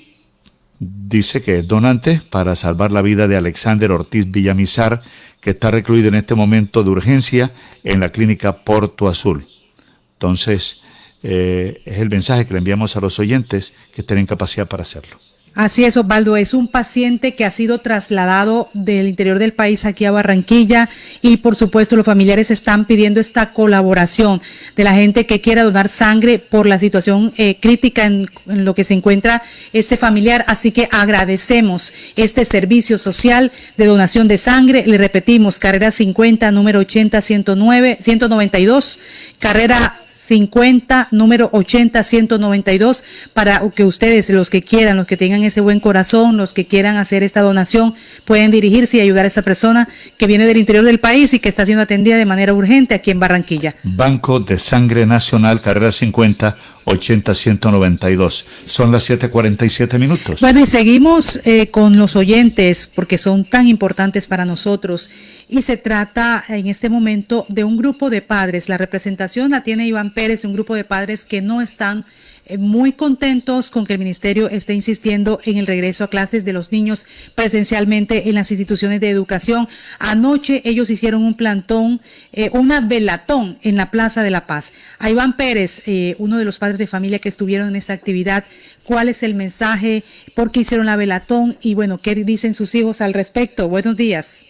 dice 0.79 1.41
que 1.41 1.59
es 1.59 1.67
donante 1.67 2.21
para 2.29 2.55
salvar 2.55 2.93
la 2.93 3.01
vida 3.01 3.27
de 3.27 3.35
Alexander 3.35 3.91
Ortiz 3.91 4.31
Villamizar, 4.31 5.01
que 5.41 5.49
está 5.49 5.71
recluido 5.71 6.07
en 6.07 6.15
este 6.15 6.35
momento 6.35 6.83
de 6.85 6.91
urgencia 6.91 7.51
en 7.83 7.99
la 7.99 8.13
clínica 8.13 8.63
Porto 8.63 9.09
Azul. 9.09 9.45
Entonces, 10.13 10.81
eh, 11.23 11.81
es 11.85 11.99
el 11.99 12.09
mensaje 12.09 12.45
que 12.45 12.53
le 12.53 12.59
enviamos 12.59 12.95
a 12.95 13.01
los 13.01 13.19
oyentes 13.19 13.73
que 13.93 14.03
tienen 14.03 14.25
capacidad 14.25 14.67
para 14.67 14.83
hacerlo. 14.83 15.17
Así 15.55 15.83
es, 15.83 15.97
Osvaldo, 15.97 16.37
es 16.37 16.53
un 16.53 16.67
paciente 16.67 17.35
que 17.35 17.43
ha 17.43 17.51
sido 17.51 17.79
trasladado 17.79 18.69
del 18.73 19.07
interior 19.07 19.39
del 19.39 19.51
país 19.51 19.83
aquí 19.83 20.05
a 20.05 20.11
Barranquilla 20.11 20.89
y 21.21 21.37
por 21.37 21.55
supuesto 21.55 21.95
los 21.95 22.05
familiares 22.05 22.51
están 22.51 22.85
pidiendo 22.85 23.19
esta 23.19 23.51
colaboración 23.51 24.41
de 24.75 24.83
la 24.83 24.93
gente 24.93 25.25
que 25.25 25.41
quiera 25.41 25.63
donar 25.63 25.89
sangre 25.89 26.39
por 26.39 26.65
la 26.65 26.79
situación 26.79 27.33
eh, 27.35 27.57
crítica 27.59 28.05
en, 28.05 28.29
lo 28.45 28.75
que 28.75 28.83
se 28.83 28.93
encuentra 28.93 29.41
este 29.73 29.97
familiar. 29.97 30.45
Así 30.47 30.71
que 30.71 30.87
agradecemos 30.91 31.93
este 32.15 32.45
servicio 32.45 32.97
social 32.97 33.51
de 33.75 33.85
donación 33.85 34.27
de 34.27 34.37
sangre. 34.37 34.83
Le 34.85 34.97
repetimos, 34.97 35.59
carrera 35.59 35.91
50, 35.91 36.51
número 36.51 36.79
80, 36.79 37.19
109, 37.19 37.97
192, 38.01 38.99
carrera 39.39 39.98
50, 40.19 41.07
número 41.11 41.49
80, 41.53 42.03
192, 42.03 43.05
para 43.33 43.61
que 43.73 43.85
ustedes, 43.85 44.29
los 44.29 44.49
que 44.49 44.61
quieran, 44.61 44.97
los 44.97 45.07
que 45.07 45.15
tengan 45.15 45.43
ese 45.43 45.61
buen 45.61 45.79
corazón, 45.79 46.35
los 46.35 46.53
que 46.53 46.67
quieran 46.67 46.97
hacer 46.97 47.23
esta 47.23 47.41
donación, 47.41 47.95
pueden 48.25 48.51
dirigirse 48.51 48.97
y 48.97 48.99
ayudar 48.99 49.23
a 49.23 49.29
esta 49.29 49.43
persona 49.43 49.87
que 50.17 50.27
viene 50.27 50.45
del 50.45 50.57
interior 50.57 50.83
del 50.83 50.99
país 50.99 51.33
y 51.33 51.39
que 51.39 51.47
está 51.47 51.65
siendo 51.65 51.83
atendida 51.83 52.17
de 52.17 52.25
manera 52.25 52.53
urgente 52.53 52.95
aquí 52.95 53.11
en 53.11 53.19
Barranquilla. 53.21 53.75
Banco 53.83 54.41
de 54.41 54.57
Sangre 54.59 55.05
Nacional, 55.05 55.61
carrera 55.61 55.89
50, 55.89 56.57
80-192. 56.85 58.45
Son 58.65 58.91
las 58.91 59.09
7:47 59.09 59.97
minutos. 59.99 60.41
Bueno, 60.41 60.59
y 60.59 60.65
seguimos 60.65 61.41
eh, 61.45 61.69
con 61.69 61.97
los 61.97 62.15
oyentes 62.15 62.89
porque 62.93 63.17
son 63.17 63.45
tan 63.45 63.67
importantes 63.67 64.27
para 64.27 64.43
nosotros. 64.43 65.09
Y 65.51 65.63
se 65.63 65.77
trata 65.77 66.45
en 66.47 66.67
este 66.67 66.89
momento 66.89 67.47
de 67.49 67.63
un 67.63 67.75
grupo 67.75 68.11
de 68.11 68.21
padres. 68.21 68.69
La 68.69 68.77
representación 68.77 69.49
la 69.49 69.63
tiene 69.63 69.87
Iván 69.87 70.13
Pérez, 70.13 70.45
un 70.45 70.53
grupo 70.53 70.75
de 70.75 70.83
padres 70.83 71.25
que 71.25 71.41
no 71.41 71.59
están 71.59 72.05
eh, 72.45 72.59
muy 72.59 72.91
contentos 72.91 73.71
con 73.71 73.83
que 73.83 73.93
el 73.93 73.99
ministerio 73.99 74.47
esté 74.47 74.75
insistiendo 74.75 75.39
en 75.43 75.57
el 75.57 75.65
regreso 75.65 76.03
a 76.03 76.09
clases 76.11 76.45
de 76.45 76.53
los 76.53 76.71
niños 76.71 77.07
presencialmente 77.33 78.29
en 78.29 78.35
las 78.35 78.51
instituciones 78.51 78.99
de 79.01 79.09
educación. 79.09 79.67
Anoche 79.97 80.61
ellos 80.65 80.91
hicieron 80.91 81.23
un 81.23 81.33
plantón, 81.33 81.99
eh, 82.31 82.51
una 82.53 82.81
velatón 82.81 83.57
en 83.63 83.75
la 83.75 83.89
Plaza 83.89 84.21
de 84.21 84.29
la 84.29 84.45
Paz. 84.45 84.71
A 84.99 85.09
Iván 85.09 85.35
Pérez, 85.35 85.81
eh, 85.87 86.15
uno 86.19 86.37
de 86.37 86.45
los 86.45 86.59
padres 86.59 86.77
de 86.77 86.85
familia 86.85 87.17
que 87.17 87.29
estuvieron 87.29 87.69
en 87.69 87.75
esta 87.75 87.93
actividad, 87.93 88.45
¿cuál 88.83 89.09
es 89.09 89.23
el 89.23 89.33
mensaje? 89.33 90.03
¿Por 90.35 90.51
qué 90.51 90.59
hicieron 90.59 90.85
la 90.85 90.95
velatón? 90.95 91.57
Y 91.59 91.73
bueno, 91.73 91.97
¿qué 91.97 92.13
dicen 92.13 92.53
sus 92.53 92.75
hijos 92.75 93.01
al 93.01 93.15
respecto? 93.15 93.67
Buenos 93.67 93.97
días. 93.97 94.45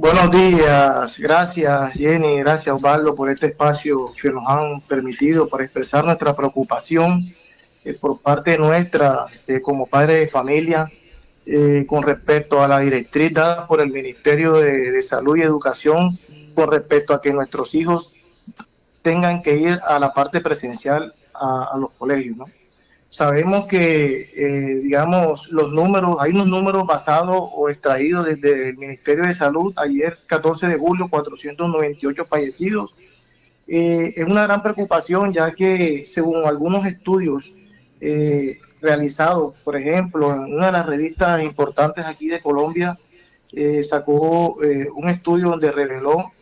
Buenos 0.00 0.30
días, 0.30 1.18
gracias 1.18 1.92
Jenny, 1.94 2.38
gracias 2.38 2.72
Osvaldo 2.72 3.16
por 3.16 3.30
este 3.30 3.46
espacio 3.46 4.14
que 4.22 4.30
nos 4.30 4.44
han 4.46 4.80
permitido 4.82 5.48
para 5.48 5.64
expresar 5.64 6.04
nuestra 6.04 6.36
preocupación 6.36 7.34
eh, 7.84 7.94
por 7.94 8.20
parte 8.20 8.56
nuestra 8.56 9.26
este, 9.32 9.60
como 9.60 9.86
padre 9.86 10.14
de 10.14 10.28
familia 10.28 10.88
eh, 11.44 11.84
con 11.88 12.04
respecto 12.04 12.62
a 12.62 12.68
la 12.68 12.78
directriz 12.78 13.32
dada 13.32 13.66
por 13.66 13.80
el 13.80 13.90
Ministerio 13.90 14.52
de, 14.52 14.92
de, 14.92 15.02
Salud 15.02 15.36
y 15.36 15.42
Educación 15.42 16.16
con 16.54 16.70
respecto 16.70 17.12
a 17.12 17.20
que 17.20 17.32
nuestros 17.32 17.74
hijos 17.74 18.12
tengan 19.02 19.42
que 19.42 19.56
ir 19.56 19.80
a 19.84 19.98
la 19.98 20.14
parte 20.14 20.40
presencial 20.40 21.12
a, 21.34 21.70
a 21.72 21.76
los 21.76 21.90
colegios. 21.98 22.36
¿no? 22.36 22.46
Sabemos 23.10 23.66
que, 23.66 24.30
eh, 24.36 24.80
digamos, 24.82 25.48
los 25.48 25.72
números, 25.72 26.16
hay 26.20 26.32
unos 26.32 26.46
números 26.46 26.86
basados 26.86 27.50
o 27.54 27.70
extraídos 27.70 28.26
desde 28.26 28.68
el 28.68 28.76
Ministerio 28.76 29.24
de 29.24 29.34
Salud. 29.34 29.72
Ayer, 29.76 30.18
14 30.26 30.68
de 30.68 30.76
julio, 30.76 31.08
498 31.08 32.24
fallecidos. 32.26 32.94
Eh, 33.66 34.12
es 34.14 34.26
una 34.26 34.44
gran 34.44 34.62
preocupación 34.62 35.32
ya 35.32 35.52
que, 35.52 36.04
según 36.04 36.44
algunos 36.44 36.84
estudios 36.84 37.54
eh, 38.00 38.58
realizados, 38.82 39.54
por 39.64 39.76
ejemplo, 39.76 40.32
en 40.32 40.54
una 40.54 40.66
de 40.66 40.72
las 40.72 40.86
revistas 40.86 41.42
importantes 41.42 42.04
aquí 42.04 42.28
de 42.28 42.40
Colombia, 42.40 42.98
sacó 43.88 44.58
un 44.94 45.08
estudio 45.08 45.48
donde 45.48 45.72
reveló 45.72 46.32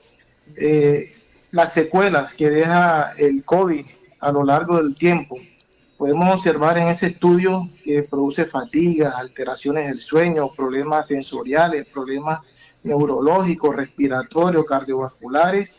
las 1.52 1.72
secuelas 1.72 2.34
que 2.34 2.50
deja 2.50 3.12
el 3.16 3.44
COVID 3.44 3.86
a 4.18 4.32
lo 4.32 4.44
largo 4.44 4.82
del 4.82 4.96
tiempo 4.96 5.38
podemos 5.96 6.34
observar 6.34 6.78
en 6.78 6.88
ese 6.88 7.06
estudio 7.06 7.68
que 7.84 8.02
produce 8.02 8.44
fatiga, 8.44 9.14
alteraciones 9.16 9.86
del 9.86 10.00
sueño, 10.00 10.52
problemas 10.52 11.08
sensoriales, 11.08 11.86
problemas 11.88 12.40
neurológicos, 12.82 13.74
respiratorios, 13.74 14.64
cardiovasculares, 14.66 15.76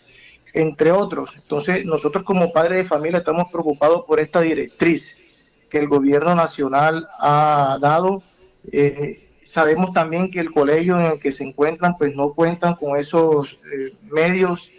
entre 0.54 0.92
otros. 0.92 1.36
Entonces, 1.36 1.86
nosotros 1.86 2.24
como 2.24 2.52
padres 2.52 2.80
de 2.80 2.84
familia 2.84 3.20
estamos 3.20 3.52
preocupados 3.52 4.04
por 4.06 4.20
esta 4.20 4.42
directriz 4.42 5.22
que 5.70 5.80
el 5.80 5.88
gobierno 5.88 6.34
nacional 6.36 7.08
ha 7.20 7.78
dado. 7.80 8.24
Eh, 8.72 9.30
sabemos 9.44 9.94
también 9.94 10.32
que 10.32 10.40
el 10.40 10.52
colegio 10.52 11.00
en 11.00 11.06
el 11.06 11.20
que 11.20 11.32
se 11.32 11.44
encuentran, 11.44 11.98
pues 11.98 12.16
no 12.16 12.34
cuentan 12.34 12.76
con 12.76 12.98
esos 12.98 13.60
eh, 13.72 13.94
medios 14.04 14.72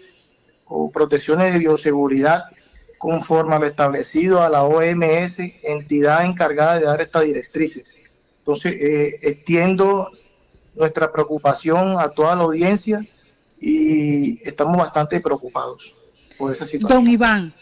o 0.67 0.91
protecciones 0.91 1.53
de 1.53 1.61
bioseguridad 1.61 2.45
conforme 2.99 3.55
a 3.55 3.59
lo 3.59 3.67
establecido 3.67 4.43
a 4.43 4.51
la 4.51 4.65
OMS, 4.65 5.39
entidad 5.63 6.25
encargada 6.25 6.79
de 6.79 6.85
dar 6.85 7.01
estas 7.01 7.25
directrices. 7.25 8.01
Entonces, 8.41 8.75
eh, 8.79 9.19
extiendo 9.23 10.11
nuestra 10.75 11.13
preocupación 11.13 11.99
a 11.99 12.09
toda 12.09 12.35
la 12.35 12.43
audiencia 12.43 13.07
y 13.61 14.41
estamos 14.47 14.77
bastante 14.77 15.21
preocupados 15.21 15.95
por 16.37 16.53
esa 16.53 16.67
situación. 16.67 17.05
Don 17.05 17.13
Iván, 17.13 17.55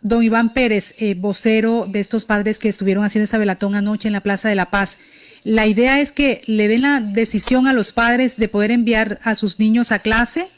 don 0.00 0.22
Iván 0.22 0.52
Pérez, 0.52 0.94
eh, 0.98 1.14
vocero 1.14 1.86
de 1.88 2.00
estos 2.00 2.24
padres 2.24 2.58
que 2.58 2.68
estuvieron 2.68 3.04
haciendo 3.04 3.24
esta 3.24 3.38
velatón 3.38 3.74
anoche 3.74 4.08
en 4.08 4.12
la 4.12 4.20
Plaza 4.20 4.48
de 4.48 4.54
la 4.54 4.70
Paz. 4.70 4.98
La 5.44 5.66
idea 5.66 6.00
es 6.00 6.12
que 6.12 6.42
le 6.46 6.68
den 6.68 6.82
la 6.82 7.00
decisión 7.00 7.66
a 7.66 7.72
los 7.72 7.92
padres 7.92 8.36
de 8.36 8.48
poder 8.48 8.70
enviar 8.70 9.18
a 9.22 9.34
sus 9.34 9.58
niños 9.58 9.92
a 9.92 10.00
clase. 10.00 10.50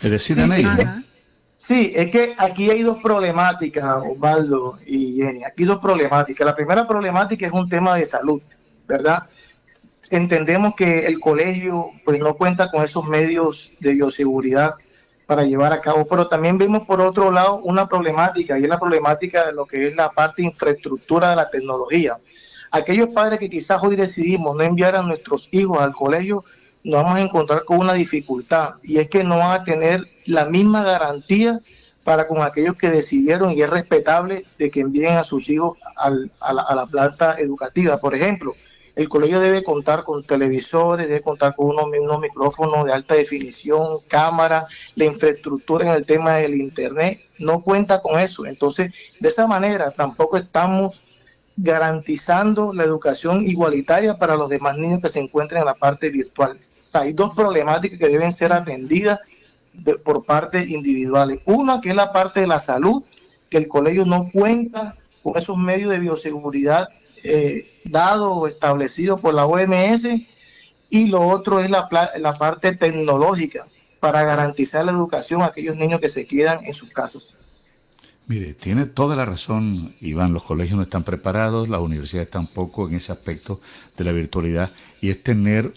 Es 0.00 0.10
decir, 0.10 0.36
sí, 0.36 0.42
ellos, 0.42 0.76
¿no? 0.76 1.09
Sí, 1.62 1.92
es 1.94 2.10
que 2.10 2.34
aquí 2.38 2.70
hay 2.70 2.82
dos 2.82 2.96
problemáticas, 3.02 4.02
Osvaldo 4.02 4.78
y 4.86 5.16
Jenny. 5.16 5.44
Aquí 5.44 5.64
dos 5.64 5.78
problemáticas. 5.78 6.46
La 6.46 6.56
primera 6.56 6.88
problemática 6.88 7.46
es 7.46 7.52
un 7.52 7.68
tema 7.68 7.96
de 7.96 8.06
salud, 8.06 8.40
¿verdad? 8.88 9.24
Entendemos 10.08 10.74
que 10.74 11.04
el 11.06 11.20
colegio 11.20 11.90
pues 12.02 12.18
no 12.18 12.34
cuenta 12.34 12.70
con 12.70 12.82
esos 12.82 13.04
medios 13.04 13.70
de 13.78 13.92
bioseguridad 13.92 14.76
para 15.26 15.42
llevar 15.42 15.74
a 15.74 15.82
cabo, 15.82 16.06
pero 16.06 16.28
también 16.28 16.56
vemos 16.56 16.86
por 16.86 17.02
otro 17.02 17.30
lado 17.30 17.58
una 17.58 17.86
problemática 17.86 18.58
y 18.58 18.62
es 18.62 18.68
la 18.68 18.80
problemática 18.80 19.44
de 19.44 19.52
lo 19.52 19.66
que 19.66 19.86
es 19.86 19.94
la 19.94 20.08
parte 20.08 20.42
infraestructura 20.42 21.28
de 21.28 21.36
la 21.36 21.50
tecnología. 21.50 22.16
Aquellos 22.70 23.08
padres 23.08 23.38
que 23.38 23.50
quizás 23.50 23.82
hoy 23.82 23.96
decidimos 23.96 24.56
no 24.56 24.62
enviar 24.62 24.96
a 24.96 25.02
nuestros 25.02 25.46
hijos 25.52 25.78
al 25.78 25.92
colegio, 25.92 26.42
nos 26.84 27.02
vamos 27.02 27.18
a 27.18 27.22
encontrar 27.22 27.64
con 27.64 27.78
una 27.78 27.94
dificultad 27.94 28.74
y 28.82 28.98
es 28.98 29.08
que 29.08 29.24
no 29.24 29.38
van 29.38 29.60
a 29.60 29.64
tener 29.64 30.08
la 30.26 30.46
misma 30.46 30.82
garantía 30.82 31.60
para 32.04 32.26
con 32.26 32.42
aquellos 32.42 32.76
que 32.76 32.88
decidieron 32.88 33.52
y 33.52 33.62
es 33.62 33.70
respetable 33.70 34.46
de 34.58 34.70
que 34.70 34.80
envíen 34.80 35.18
a 35.18 35.24
sus 35.24 35.48
hijos 35.48 35.78
al, 35.96 36.30
a, 36.40 36.52
la, 36.52 36.62
a, 36.62 36.74
la, 36.74 36.86
planta 36.86 37.38
educativa. 37.38 37.98
Por 37.98 38.14
ejemplo, 38.14 38.54
el 38.96 39.08
colegio 39.08 39.40
debe 39.40 39.62
contar 39.62 40.04
con 40.04 40.24
televisores, 40.24 41.08
debe 41.08 41.22
contar 41.22 41.54
con 41.54 41.68
unos, 41.68 42.20
micrófonos 42.20 42.84
de 42.84 42.92
alta 42.92 43.14
definición, 43.14 44.00
cámara, 44.08 44.66
la 44.94 45.04
infraestructura 45.04 45.86
en 45.86 45.92
el 45.92 46.04
tema 46.04 46.36
del 46.36 46.54
Internet, 46.54 47.20
no 47.38 47.62
cuenta 47.62 48.02
con 48.02 48.18
eso. 48.18 48.46
Entonces, 48.46 48.92
de 49.18 49.28
esa 49.28 49.46
manera 49.46 49.90
tampoco 49.92 50.36
estamos 50.36 51.00
garantizando 51.56 52.72
la 52.72 52.84
educación 52.84 53.42
igualitaria 53.42 54.18
para 54.18 54.36
los 54.36 54.48
demás 54.48 54.76
niños 54.76 55.00
que 55.00 55.08
se 55.08 55.20
encuentran 55.20 55.60
en 55.60 55.66
la 55.66 55.74
parte 55.74 56.10
virtual. 56.10 56.58
O 56.90 56.92
sea, 56.92 57.02
hay 57.02 57.12
dos 57.12 57.36
problemáticas 57.36 58.00
que 58.00 58.08
deben 58.08 58.32
ser 58.32 58.52
atendidas 58.52 59.20
por 60.02 60.24
partes 60.24 60.68
individuales. 60.68 61.38
Una 61.44 61.80
que 61.80 61.90
es 61.90 61.94
la 61.94 62.12
parte 62.12 62.40
de 62.40 62.48
la 62.48 62.58
salud, 62.58 63.04
que 63.48 63.58
el 63.58 63.68
colegio 63.68 64.04
no 64.04 64.28
cuenta 64.32 64.96
con 65.22 65.36
esos 65.36 65.56
medios 65.56 65.92
de 65.92 66.00
bioseguridad 66.00 66.88
eh, 67.22 67.80
dados 67.84 68.32
o 68.34 68.48
establecidos 68.48 69.20
por 69.20 69.34
la 69.34 69.46
OMS. 69.46 70.04
Y 70.88 71.06
lo 71.06 71.22
otro 71.28 71.60
es 71.60 71.70
la, 71.70 71.88
la 72.18 72.34
parte 72.34 72.74
tecnológica 72.74 73.68
para 74.00 74.24
garantizar 74.24 74.84
la 74.84 74.90
educación 74.90 75.42
a 75.42 75.46
aquellos 75.46 75.76
niños 75.76 76.00
que 76.00 76.08
se 76.08 76.26
quedan 76.26 76.64
en 76.64 76.74
sus 76.74 76.90
casas. 76.90 77.38
Mire, 78.26 78.54
tiene 78.54 78.86
toda 78.86 79.14
la 79.14 79.24
razón, 79.24 79.94
Iván. 80.00 80.32
Los 80.32 80.42
colegios 80.42 80.76
no 80.76 80.82
están 80.82 81.04
preparados, 81.04 81.68
las 81.68 81.80
universidades 81.80 82.30
tampoco 82.30 82.88
en 82.88 82.96
ese 82.96 83.12
aspecto 83.12 83.60
de 83.96 84.02
la 84.02 84.10
virtualidad. 84.10 84.72
Y 85.00 85.10
es 85.10 85.22
tener 85.22 85.72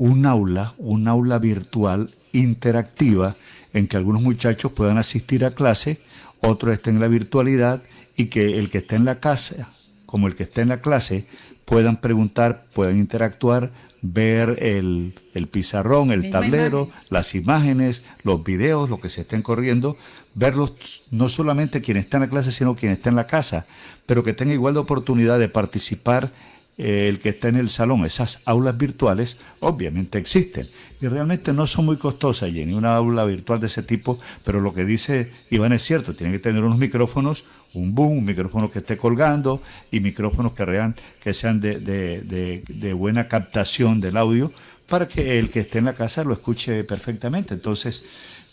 un 0.00 0.24
aula, 0.24 0.72
un 0.78 1.08
aula 1.08 1.38
virtual 1.38 2.14
interactiva 2.32 3.36
en 3.74 3.86
que 3.86 3.98
algunos 3.98 4.22
muchachos 4.22 4.72
puedan 4.72 4.96
asistir 4.96 5.44
a 5.44 5.54
clase, 5.54 6.00
otros 6.40 6.72
estén 6.72 6.94
en 6.94 7.00
la 7.02 7.08
virtualidad 7.08 7.82
y 8.16 8.26
que 8.26 8.58
el 8.58 8.70
que 8.70 8.78
esté 8.78 8.96
en 8.96 9.04
la 9.04 9.20
casa, 9.20 9.74
como 10.06 10.26
el 10.26 10.34
que 10.34 10.44
esté 10.44 10.62
en 10.62 10.68
la 10.68 10.80
clase, 10.80 11.26
puedan 11.66 12.00
preguntar, 12.00 12.64
puedan 12.72 12.98
interactuar, 12.98 13.72
ver 14.00 14.56
el, 14.62 15.20
el 15.34 15.48
pizarrón, 15.48 16.12
el 16.12 16.30
tablero, 16.30 16.84
imagen. 16.84 17.06
las 17.10 17.34
imágenes, 17.34 18.04
los 18.22 18.42
videos, 18.42 18.88
lo 18.88 19.00
que 19.00 19.10
se 19.10 19.20
estén 19.20 19.42
corriendo, 19.42 19.98
verlos 20.34 21.04
no 21.10 21.28
solamente 21.28 21.82
quien 21.82 21.98
está 21.98 22.16
en 22.16 22.22
la 22.22 22.30
clase, 22.30 22.52
sino 22.52 22.74
quien 22.74 22.92
está 22.92 23.10
en 23.10 23.16
la 23.16 23.26
casa, 23.26 23.66
pero 24.06 24.22
que 24.22 24.32
tenga 24.32 24.54
igual 24.54 24.72
de 24.72 24.80
oportunidad 24.80 25.38
de 25.38 25.50
participar 25.50 26.32
el 26.80 27.20
que 27.20 27.30
está 27.30 27.48
en 27.48 27.56
el 27.56 27.68
salón. 27.68 28.04
Esas 28.04 28.40
aulas 28.46 28.76
virtuales 28.78 29.38
obviamente 29.60 30.18
existen 30.18 30.68
y 31.00 31.06
realmente 31.06 31.52
no 31.52 31.66
son 31.66 31.84
muy 31.86 31.98
costosas, 31.98 32.52
Jenny, 32.52 32.72
una 32.72 32.96
aula 32.96 33.24
virtual 33.24 33.60
de 33.60 33.66
ese 33.66 33.82
tipo, 33.82 34.18
pero 34.44 34.60
lo 34.60 34.72
que 34.72 34.84
dice 34.84 35.30
Iván 35.50 35.72
es 35.72 35.82
cierto, 35.82 36.14
tiene 36.14 36.32
que 36.32 36.38
tener 36.38 36.64
unos 36.64 36.78
micrófonos, 36.78 37.44
un 37.74 37.94
boom, 37.94 38.18
un 38.18 38.24
micrófono 38.24 38.70
que 38.70 38.78
esté 38.80 38.96
colgando 38.96 39.62
y 39.90 40.00
micrófonos 40.00 40.52
que, 40.52 40.94
que 41.22 41.34
sean 41.34 41.60
de, 41.60 41.80
de 41.80 42.92
buena 42.94 43.28
captación 43.28 44.00
del 44.00 44.16
audio 44.16 44.52
para 44.88 45.06
que 45.06 45.38
el 45.38 45.50
que 45.50 45.60
esté 45.60 45.78
en 45.78 45.84
la 45.84 45.94
casa 45.94 46.24
lo 46.24 46.32
escuche 46.32 46.82
perfectamente. 46.84 47.54
Entonces, 47.54 48.04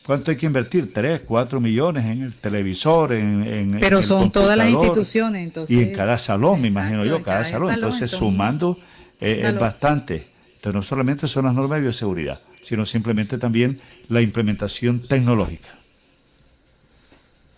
¿Cuánto 0.08 0.32
hay 0.32 0.38
que 0.38 0.46
invertir? 0.46 0.94
¿Tres, 0.94 1.20
cuatro 1.28 1.60
millones 1.60 2.06
en 2.06 2.24
el 2.24 2.34
televisor? 2.34 3.12
En, 3.12 3.78
Pero 3.82 4.02
son 4.02 4.32
todas 4.32 4.58
las 4.58 4.70
instituciones, 4.70 5.44
entonces. 5.44 5.76
Y 5.76 5.84
en 5.84 5.94
cada 5.94 6.18
salón, 6.18 6.62
me 6.62 6.70
imagino 6.70 7.04
yo, 7.04 7.22
cada, 7.22 7.44
salón. 7.44 7.74
Entonces, 7.74 8.10
sumando 8.10 8.80
eh, 9.20 9.42
es 9.44 9.60
bastante. 9.60 10.30
Entonces, 10.56 10.76
no 10.76 10.82
solamente 10.82 11.28
son 11.28 11.44
las 11.44 11.54
normas 11.54 11.80
de 11.80 11.82
bioseguridad, 11.82 12.40
sino 12.64 12.86
simplemente 12.86 13.38
también 13.38 13.82
la 14.08 14.22
implementación 14.22 15.06
tecnológica. 15.06 15.78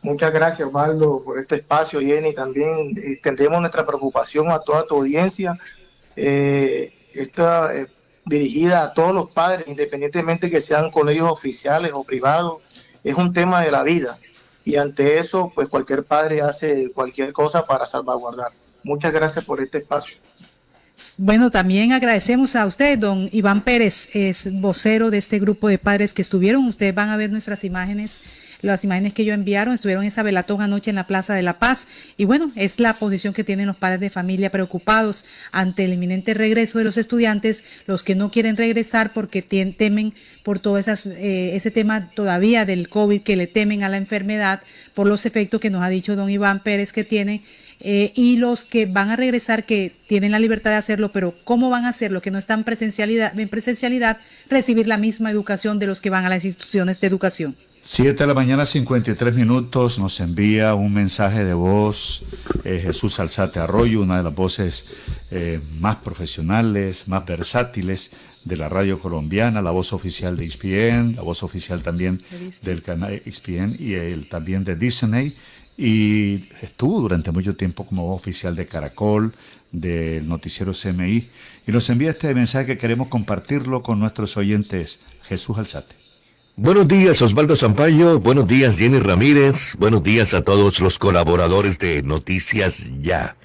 Muchas 0.02 0.34
gracias, 0.34 0.68
Osvaldo, 0.68 1.22
por 1.24 1.38
este 1.38 1.58
espacio, 1.58 2.00
Jenny. 2.00 2.34
También 2.34 2.98
extendemos 2.98 3.60
nuestra 3.60 3.86
preocupación 3.86 4.50
a 4.50 4.58
toda 4.58 4.88
tu 4.88 4.96
audiencia. 4.96 5.56
Eh, 6.16 6.94
esta 7.14 7.76
eh, 7.76 7.86
dirigida 8.26 8.84
a 8.84 8.94
todos 8.94 9.14
los 9.14 9.32
padres, 9.32 9.68
independientemente 9.68 10.50
que 10.50 10.62
sean 10.62 10.92
colegios 10.92 11.32
oficiales 11.32 11.92
o 11.94 12.04
privados, 12.04 12.62
es 13.04 13.16
un 13.16 13.34
tema 13.34 13.62
de 13.62 13.72
la 13.72 13.84
vida. 13.84 14.20
Y 14.66 14.76
ante 14.76 15.18
eso, 15.18 15.52
pues 15.56 15.68
cualquier 15.68 16.04
padre 16.04 16.42
hace 16.42 16.92
cualquier 16.92 17.34
cosa 17.34 17.66
para 17.66 17.86
salvaguardar. 17.86 18.52
Muchas 18.84 19.12
gracias 19.12 19.44
por 19.46 19.62
este 19.62 19.80
espacio. 19.80 20.18
Bueno, 21.18 21.50
también 21.50 21.94
agradecemos 21.94 22.56
a 22.56 22.66
usted, 22.66 22.98
don 22.98 23.30
Iván 23.32 23.64
Pérez, 23.64 24.10
es 24.14 24.50
vocero 24.60 25.10
de 25.10 25.18
este 25.18 25.40
grupo 25.40 25.68
de 25.68 25.78
padres 25.78 26.14
que 26.14 26.22
estuvieron. 26.22 26.68
Ustedes 26.68 26.94
van 26.94 27.10
a 27.10 27.18
ver 27.18 27.30
nuestras 27.30 27.64
imágenes 27.64 28.20
las 28.62 28.84
imágenes 28.84 29.14
que 29.14 29.22
ellos 29.22 29.36
enviaron 29.36 29.74
estuvieron 29.74 30.04
esa 30.04 30.24
velatón 30.24 30.62
anoche 30.62 30.90
en 30.90 30.96
la 30.96 31.08
Plaza 31.08 31.34
de 31.34 31.42
la 31.42 31.60
Paz 31.60 31.88
y 32.18 32.26
bueno, 32.26 32.52
es 32.56 32.80
la 32.80 32.96
posición 33.00 33.34
que 33.34 33.44
tienen 33.44 33.68
los 33.68 33.78
padres 33.78 34.00
de 34.00 34.10
familia 34.10 34.52
preocupados 34.52 35.26
ante 35.52 35.86
el 35.86 35.94
inminente 35.94 36.34
regreso 36.34 36.78
de 36.78 36.84
los 36.84 36.98
estudiantes, 36.98 37.64
los 37.86 38.04
que 38.04 38.16
no 38.16 38.32
quieren 38.32 38.58
regresar 38.58 39.14
porque 39.14 39.42
temen 39.42 40.14
por 40.44 40.60
todo 40.60 40.78
esas, 40.78 41.06
eh, 41.06 41.56
ese 41.56 41.72
tema 41.72 42.10
todavía 42.12 42.66
del 42.66 42.90
COVID, 42.90 43.22
que 43.22 43.36
le 43.36 43.48
temen 43.48 43.84
a 43.84 43.90
la 43.90 43.98
enfermedad 43.98 44.62
por 44.94 45.08
los 45.08 45.26
efectos 45.26 45.60
que 45.60 45.70
nos 45.70 45.84
ha 45.84 45.90
dicho 45.90 46.16
don 46.16 46.30
Iván 46.30 46.64
Pérez 46.64 46.94
que 46.94 47.04
tiene. 47.04 47.44
Eh, 47.82 48.12
y 48.14 48.36
los 48.36 48.66
que 48.66 48.86
van 48.86 49.10
a 49.10 49.16
regresar, 49.16 49.66
que 49.66 49.96
tienen 50.08 50.34
la 50.34 50.40
libertad 50.40 50.72
de 50.72 50.78
hacerlo, 50.78 51.14
pero 51.14 51.36
¿cómo 51.46 51.70
van 51.70 51.86
a 51.86 51.90
hacerlo? 51.90 52.22
Que 52.22 52.30
no 52.30 52.38
están 52.38 52.66
presencialidad, 52.66 53.40
en 53.40 53.48
presencialidad, 53.48 54.18
recibir 54.50 54.88
la 54.88 54.98
misma 54.98 55.32
educación 55.32 55.80
de 55.80 55.88
los 55.88 56.02
que 56.02 56.10
van 56.10 56.26
a 56.26 56.30
las 56.30 56.44
instituciones 56.44 57.00
de 57.00 57.08
educación. 57.08 57.56
Siete 57.82 58.24
de 58.24 58.28
la 58.28 58.34
mañana, 58.34 58.66
53 58.66 59.34
minutos, 59.34 60.00
nos 60.00 60.20
envía 60.20 60.76
un 60.76 60.94
mensaje 60.94 61.46
de 61.46 61.54
voz 61.54 62.26
eh, 62.66 62.82
Jesús 62.84 63.20
Alzate 63.20 63.60
Arroyo, 63.60 64.02
una 64.02 64.18
de 64.18 64.24
las 64.24 64.36
voces 64.36 64.86
eh, 65.32 65.62
más 65.80 65.96
profesionales, 65.98 67.08
más 67.08 67.26
versátiles 67.26 68.12
de 68.44 68.58
la 68.58 68.68
radio 68.68 69.00
colombiana, 69.00 69.62
la 69.62 69.72
voz 69.72 69.94
oficial 69.94 70.36
de 70.36 70.46
ESPN, 70.46 71.16
la 71.16 71.22
voz 71.22 71.42
oficial 71.42 71.82
también 71.82 72.22
del 72.64 72.84
canal 72.84 73.22
ESPN 73.26 73.78
y 73.80 73.94
el, 73.94 74.28
también 74.28 74.66
de 74.66 74.76
Disney. 74.76 75.36
Y 75.78 76.50
estuvo 76.62 77.00
durante 77.00 77.32
mucho 77.32 77.56
tiempo 77.56 77.86
como 77.86 78.06
voz 78.08 78.22
oficial 78.22 78.56
de 78.56 78.68
Caracol, 78.68 79.34
del 79.72 80.28
noticiero 80.28 80.74
CMI. 80.74 81.30
Y 81.66 81.72
nos 81.72 81.90
envía 81.90 82.10
este 82.10 82.36
mensaje 82.36 82.66
que 82.66 82.78
queremos 82.78 83.08
compartirlo 83.08 83.82
con 83.82 84.00
nuestros 84.00 84.36
oyentes. 84.36 85.00
Jesús 85.24 85.58
Alzate. 85.58 85.99
Buenos 86.62 86.90
días, 86.90 87.22
Osvaldo 87.22 87.56
Zampayo. 87.56 88.20
Buenos 88.20 88.46
días, 88.46 88.78
Jenny 88.78 89.00
Ramírez. 89.00 89.78
Buenos 89.78 90.04
días 90.04 90.34
a 90.34 90.42
todos 90.42 90.82
los 90.82 91.00
colaboradores 91.00 91.80
de 91.80 92.04
Noticias 92.04 92.86
Ya. 93.00 93.38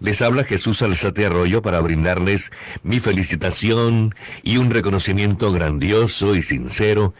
Les 0.00 0.20
habla 0.20 0.42
Jesús 0.42 0.82
Alzate 0.82 1.26
Arroyo 1.26 1.62
para 1.62 1.78
brindarles 1.78 2.50
mi 2.82 2.98
felicitación 2.98 4.16
y 4.42 4.56
un 4.56 4.70
reconocimiento 4.70 5.52
grandioso 5.52 6.34
y 6.34 6.42
sincero 6.42 7.14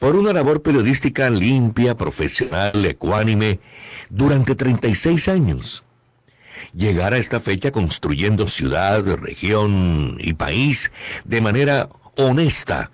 por 0.00 0.16
una 0.16 0.32
labor 0.32 0.62
periodística 0.62 1.30
limpia, 1.30 1.94
profesional, 1.94 2.84
ecuánime, 2.84 3.60
durante 4.10 4.56
36 4.56 5.28
años. 5.28 5.84
Llegar 6.74 7.14
a 7.14 7.18
esta 7.18 7.38
fecha 7.38 7.70
construyendo 7.70 8.48
ciudad, 8.48 9.06
región 9.14 10.16
y 10.18 10.32
país 10.32 10.90
de 11.24 11.40
manera 11.40 11.88
honesta, 12.16 12.90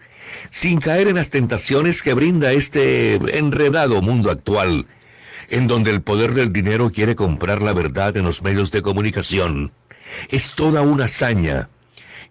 sin 0.51 0.81
caer 0.81 1.09
en 1.09 1.17
las 1.17 1.31
tentaciones 1.31 2.03
que 2.03 2.15
brinda 2.15 2.53
este 2.53 3.15
enredado 3.39 4.03
mundo 4.03 4.31
actual, 4.31 4.87
en 5.51 5.67
donde 5.67 5.91
el 5.91 6.03
poder 6.03 6.35
del 6.35 6.53
dinero 6.53 6.91
quiere 6.91 7.17
comprar 7.17 7.63
la 7.63 7.73
verdad 7.73 8.17
en 8.17 8.25
los 8.25 8.43
medios 8.43 8.71
de 8.71 8.83
comunicación. 8.83 9.73
Es 10.29 10.53
toda 10.53 10.83
una 10.83 11.07
hazaña, 11.07 11.69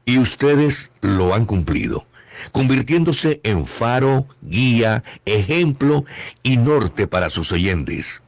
y 0.06 0.19
ustedes 0.19 0.92
lo 1.01 1.34
han 1.34 1.45
cumplido, 1.45 2.08
convirtiéndose 2.51 3.42
en 3.43 3.66
faro, 3.66 4.27
guía, 4.42 5.03
ejemplo 5.26 6.06
y 6.43 6.58
norte 6.58 7.08
para 7.08 7.30
sus 7.30 7.51
oyentes, 7.51 8.24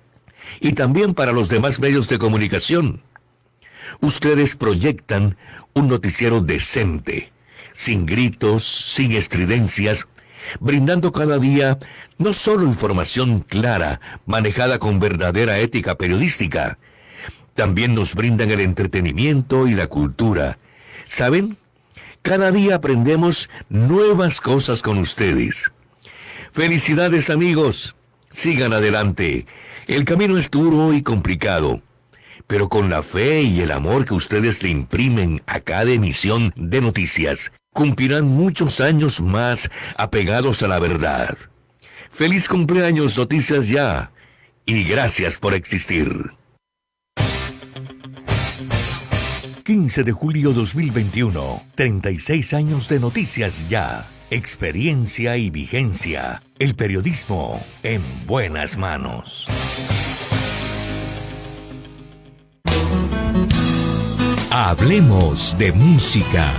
y 0.60 0.74
también 0.74 1.14
para 1.14 1.32
los 1.32 1.50
demás 1.50 1.80
medios 1.80 2.10
de 2.10 2.20
comunicación. 2.20 3.02
Ustedes 4.02 4.56
proyectan 4.56 5.38
un 5.74 5.88
noticiero 5.88 6.42
decente, 6.42 7.32
sin 7.80 8.06
gritos, 8.06 8.66
sin 8.66 9.14
estridencias, 9.14 10.10
brindando 10.60 11.14
cada 11.14 11.40
día 11.40 11.80
no 12.18 12.34
solo 12.34 12.66
información 12.66 13.40
clara, 13.40 14.02
manejada 14.26 14.80
con 14.80 15.00
verdadera 15.00 15.60
ética 15.60 15.96
periodística, 15.96 16.78
también 17.56 17.96
nos 17.96 18.16
brindan 18.16 18.52
el 18.52 18.60
entretenimiento 18.60 19.66
y 19.66 19.76
la 19.76 19.88
cultura. 19.88 20.60
¿Saben? 21.08 21.56
Cada 22.22 22.52
día 22.52 22.76
aprendemos 22.76 23.50
nuevas 23.70 24.42
cosas 24.42 24.82
con 24.82 24.98
ustedes. 24.98 25.72
Felicidades 26.52 27.30
amigos. 27.30 27.96
Sigan 28.30 28.74
adelante. 28.74 29.46
El 29.88 30.04
camino 30.04 30.38
es 30.38 30.52
duro 30.52 30.94
y 30.94 31.02
complicado 31.02 31.82
pero 32.50 32.68
con 32.68 32.90
la 32.90 33.04
fe 33.04 33.44
y 33.44 33.62
el 33.62 33.72
amor 33.72 34.06
que 34.06 34.16
ustedes 34.16 34.64
le 34.64 34.70
imprimen 34.70 35.40
a 35.46 35.60
cada 35.60 35.92
emisión 35.92 36.52
de 36.56 36.82
noticias, 36.82 37.52
cumplirán 37.80 38.28
muchos 38.28 38.82
años 38.82 39.22
más 39.22 39.72
apegados 39.96 40.64
a 40.64 40.68
la 40.68 40.80
verdad. 40.80 41.38
Feliz 42.12 42.50
cumpleaños, 42.50 43.18
Noticias 43.18 43.70
Ya, 43.70 44.12
y 44.66 44.84
gracias 44.84 45.38
por 45.38 45.54
existir. 45.54 46.34
15 49.64 50.04
de 50.04 50.12
julio 50.12 50.52
2021, 50.52 51.64
36 51.76 52.54
años 52.54 52.90
de 52.90 53.00
Noticias 53.00 53.70
Ya. 53.70 54.06
Experiencia 54.30 55.38
y 55.38 55.50
vigencia. 55.50 56.44
El 56.60 56.76
periodismo 56.76 57.64
en 57.84 58.02
buenas 58.28 58.76
manos. 58.76 59.48
Hablemos 64.52 65.58
de 65.58 65.72
música. 65.72 66.52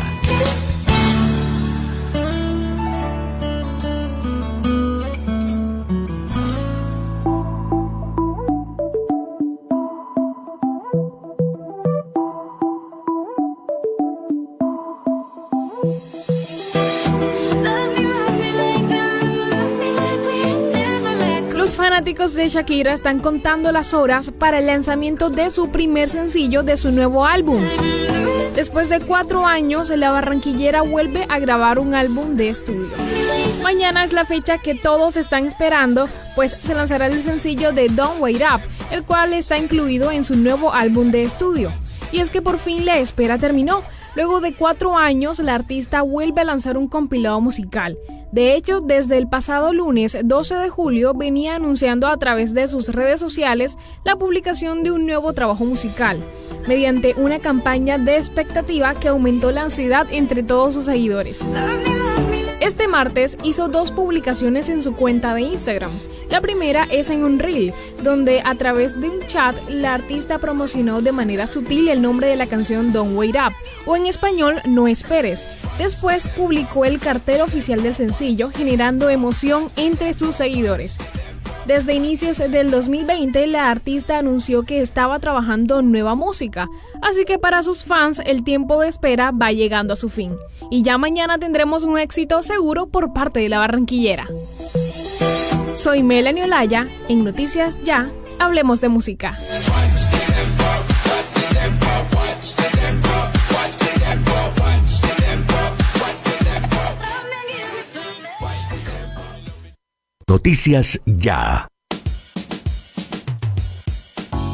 Fanáticos 22.01 22.33
de 22.33 22.49
Shakira 22.49 22.95
están 22.95 23.19
contando 23.19 23.71
las 23.73 23.93
horas 23.93 24.31
para 24.31 24.61
el 24.61 24.69
lanzamiento 24.69 25.29
de 25.29 25.51
su 25.51 25.69
primer 25.69 26.09
sencillo 26.09 26.63
de 26.63 26.79
su 26.79 26.93
nuevo 26.93 27.27
álbum. 27.27 27.63
Después 28.55 28.89
de 28.89 29.01
cuatro 29.01 29.47
años, 29.47 29.91
la 29.91 30.11
barranquillera 30.11 30.81
vuelve 30.81 31.27
a 31.29 31.39
grabar 31.39 31.79
un 31.79 31.95
álbum 31.95 32.39
de 32.39 32.49
estudio. 32.49 32.89
Mañana 33.63 34.03
es 34.03 34.15
la 34.15 34.25
fecha 34.25 34.57
que 34.57 34.75
todos 34.75 35.19
están 35.19 35.45
esperando, 35.45 36.09
pues 36.35 36.53
se 36.53 36.75
lanzará 36.75 37.05
el 37.05 37.23
sencillo 37.23 37.73
de 37.73 37.91
Don't 37.91 38.19
Wait 38.19 38.41
Up, 38.41 38.63
el 38.91 39.05
cual 39.05 39.35
está 39.35 39.59
incluido 39.59 40.11
en 40.11 40.25
su 40.25 40.37
nuevo 40.37 40.73
álbum 40.73 41.11
de 41.11 41.25
estudio. 41.25 41.71
Y 42.13 42.21
es 42.21 42.31
que 42.31 42.41
por 42.41 42.59
fin 42.59 42.87
la 42.87 42.97
espera 42.97 43.37
terminó. 43.37 43.83
Luego 44.15 44.41
de 44.41 44.55
cuatro 44.55 44.97
años, 44.97 45.39
la 45.41 45.55
artista 45.55 46.01
vuelve 46.01 46.41
a 46.41 46.45
lanzar 46.45 46.79
un 46.79 46.89
compilado 46.89 47.43
musical. 47.43 47.99
De 48.33 48.55
hecho, 48.55 48.81
desde 48.81 49.19
el 49.19 49.29
pasado 49.29 49.73
lunes 49.73 50.17
12 50.23 50.55
de 50.55 50.69
julio 50.69 51.15
venía 51.15 51.57
anunciando 51.57 52.07
a 52.07 52.17
través 52.17 52.55
de 52.55 52.69
sus 52.69 52.89
redes 52.89 53.19
sociales 53.19 53.77
la 54.05 54.17
publicación 54.17 54.83
de 54.83 54.93
un 54.93 55.07
nuevo 55.07 55.33
trabajo 55.33 55.65
musical, 55.65 56.21
mediante 56.69 57.15
una 57.17 57.41
campaña 57.41 57.99
de 57.99 58.17
expectativa 58.17 58.95
que 58.95 59.09
aumentó 59.09 59.51
la 59.51 59.63
ansiedad 59.63 60.07
entre 60.11 60.43
todos 60.45 60.75
sus 60.75 60.85
seguidores. 60.85 61.41
Este 62.61 62.89
martes 62.89 63.39
hizo 63.43 63.69
dos 63.69 63.91
publicaciones 63.91 64.69
en 64.69 64.83
su 64.83 64.95
cuenta 64.95 65.35
de 65.35 65.41
Instagram. 65.41 65.91
La 66.29 66.43
primera 66.43 66.85
es 66.85 67.09
en 67.09 67.25
un 67.25 67.39
reel, 67.39 67.73
donde 68.03 68.43
a 68.45 68.55
través 68.55 69.01
de 69.01 69.09
un 69.09 69.21
chat 69.27 69.57
la 69.71 69.95
artista 69.95 70.39
promocionó 70.39 71.01
de 71.01 71.11
manera 71.11 71.47
sutil 71.47 71.89
el 71.89 72.03
nombre 72.03 72.27
de 72.27 72.37
la 72.37 72.47
canción 72.47 72.93
Don't 72.93 73.17
Wait 73.17 73.35
Up, 73.35 73.55
o 73.87 73.97
en 73.97 74.05
español 74.05 74.61
No 74.67 74.89
Esperes. 74.89 75.47
Después 75.79 76.29
publicó 76.29 76.85
el 76.85 77.01
cartel 77.01 77.41
oficial 77.41 77.83
del 77.83 77.95
sencillo, 77.95 78.51
generando 78.51 79.09
emoción 79.09 79.71
entre 79.77 80.13
sus 80.13 80.37
seguidores. 80.37 80.99
Desde 81.67 81.95
inicios 81.95 82.39
del 82.39 82.71
2020, 82.71 83.47
la 83.47 83.71
artista 83.71 84.19
anunció 84.19 84.63
que 84.63 84.81
estaba 84.81 85.19
trabajando 85.21 85.83
nueva 85.83 86.15
música, 86.15 86.69
así 87.03 87.25
que 87.25 87.39
para 87.39 87.63
sus 87.63 87.85
fans 87.85 88.21
el 88.25 88.43
tiempo 88.45 88.81
de 88.81 88.89
espera 88.89 89.31
va 89.31 89.53
llegando 89.53 89.93
a 89.93 89.97
su 89.97 90.09
fin. 90.09 90.37
Y 90.71 90.83
ya 90.83 90.99
mañana 90.99 91.39
tendremos 91.39 91.85
un 91.85 91.99
éxito 91.99 92.43
seguro 92.43 92.87
por 92.87 93.13
parte 93.13 93.41
de 93.41 93.49
la 93.49 93.59
barranquillera. 93.59 94.27
Soy 95.75 96.03
Melanie 96.03 96.45
Olaya, 96.45 96.89
en 97.09 97.25
Noticias 97.25 97.81
Ya, 97.83 98.11
hablemos 98.39 98.81
de 98.81 98.89
música. 98.89 99.39
Noticias 110.31 111.03
Ya. 111.07 111.67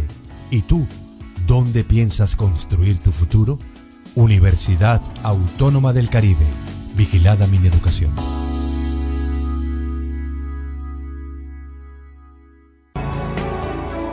¿Y 0.52 0.62
tú, 0.64 0.86
dónde 1.46 1.84
piensas 1.84 2.36
construir 2.36 2.98
tu 3.00 3.12
futuro? 3.12 3.60
Universidad 4.16 5.02
Autónoma 5.24 5.94
del 5.94 6.10
Caribe. 6.10 6.46
Vigilada 6.96 7.48
mi 7.48 7.58
educación. 7.58 8.12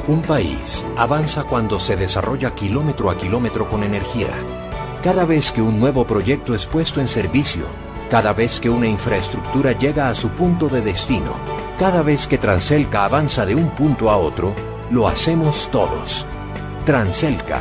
Un 0.07 0.21
país 0.21 0.85
avanza 0.99 1.45
cuando 1.45 1.81
se 1.81 1.97
desarrolla 1.97 2.55
kilómetro 2.55 3.11
a 3.11 3.17
kilómetro 3.17 3.71
con 3.71 3.83
energía. 3.83 4.29
Cada 5.03 5.25
vez 5.25 5.51
que 5.51 5.63
un 5.63 5.81
nuevo 5.81 6.07
proyecto 6.07 6.55
es 6.55 6.67
puesto 6.67 7.01
en 7.01 7.09
servicio, 7.09 7.65
cada 8.11 8.33
vez 8.33 8.61
que 8.61 8.71
una 8.71 8.87
infraestructura 8.87 9.73
llega 9.73 10.09
a 10.09 10.15
su 10.15 10.29
punto 10.31 10.69
de 10.69 10.81
destino, 10.81 11.33
cada 11.79 12.03
vez 12.03 12.27
que 12.27 12.39
Transelca 12.39 13.05
avanza 13.05 13.45
de 13.47 13.55
un 13.55 13.71
punto 13.71 14.11
a 14.11 14.17
otro, 14.17 14.55
lo 14.91 15.09
hacemos 15.09 15.69
todos. 15.73 16.27
Transelca, 16.87 17.61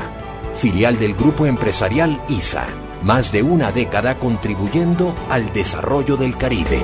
filial 0.55 0.99
del 0.99 1.15
grupo 1.15 1.45
empresarial 1.45 2.21
ISA, 2.29 2.65
más 3.01 3.31
de 3.31 3.43
una 3.43 3.71
década 3.71 4.15
contribuyendo 4.15 5.15
al 5.29 5.51
desarrollo 5.53 6.17
del 6.17 6.37
Caribe. 6.37 6.83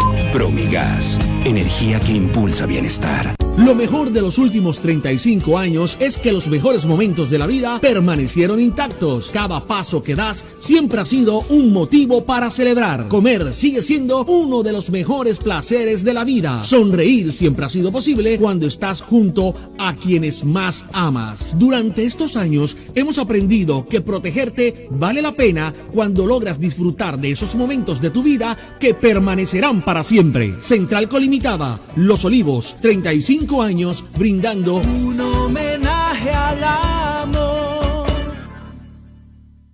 Promigas, 0.31 1.19
energía 1.43 1.99
que 1.99 2.13
impulsa 2.13 2.65
bienestar. 2.65 3.35
Lo 3.57 3.75
mejor 3.75 4.11
de 4.11 4.21
los 4.21 4.37
últimos 4.37 4.79
35 4.79 5.57
años 5.57 5.97
es 5.99 6.17
que 6.17 6.31
los 6.31 6.47
mejores 6.47 6.85
momentos 6.85 7.29
de 7.29 7.37
la 7.37 7.47
vida 7.47 7.79
permanecieron 7.81 8.61
intactos. 8.61 9.29
Cada 9.29 9.65
paso 9.65 10.01
que 10.01 10.15
das 10.15 10.45
siempre 10.57 11.01
ha 11.01 11.05
sido 11.05 11.41
un 11.49 11.73
motivo 11.73 12.23
para 12.23 12.49
celebrar. 12.49 13.09
Comer 13.09 13.53
sigue 13.53 13.81
siendo 13.81 14.23
uno 14.23 14.63
de 14.63 14.71
los 14.71 14.89
mejores 14.89 15.37
placeres 15.37 16.05
de 16.05 16.13
la 16.13 16.23
vida. 16.23 16.61
Sonreír 16.61 17.33
siempre 17.33 17.65
ha 17.65 17.69
sido 17.69 17.91
posible 17.91 18.39
cuando 18.39 18.65
estás 18.65 19.01
junto 19.01 19.53
a 19.77 19.95
quienes 19.95 20.45
más 20.45 20.85
amas. 20.93 21.53
Durante 21.59 22.05
estos 22.05 22.37
años 22.37 22.77
hemos 22.95 23.17
aprendido 23.17 23.85
que 23.85 23.99
protegerte 23.99 24.87
vale 24.91 25.21
la 25.21 25.33
pena 25.33 25.73
cuando 25.93 26.25
logras 26.25 26.59
disfrutar 26.59 27.19
de 27.19 27.31
esos 27.31 27.53
momentos 27.55 28.01
de 28.01 28.11
tu 28.11 28.23
vida 28.23 28.57
que 28.79 28.93
permanecerán 28.93 29.83
para 29.83 30.03
siempre. 30.05 30.20
Central 30.59 31.09
Colimitada, 31.09 31.79
Los 31.95 32.25
Olivos, 32.25 32.75
35 32.79 33.63
años 33.63 34.05
brindando 34.15 34.75
un 34.75 35.19
homenaje 35.19 36.29
al 36.29 36.63
amor. 36.63 38.07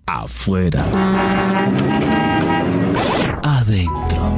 Afuera. 0.06 0.86
Adentro. 3.42 4.37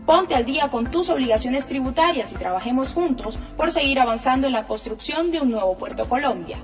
Ponte 0.05 0.35
al 0.35 0.45
día 0.45 0.69
con 0.69 0.91
tus 0.91 1.09
obligaciones 1.09 1.65
tributarias 1.67 2.31
y 2.33 2.35
trabajemos 2.35 2.93
juntos 2.93 3.39
por 3.57 3.73
seguir 3.73 4.01
avanzando 4.01 4.49
en 4.49 4.53
la 4.53 4.67
construcción 4.67 5.31
de 5.31 5.41
un 5.41 5.51
nuevo 5.51 5.79
Puerto 5.79 6.07
Colombia. 6.07 6.59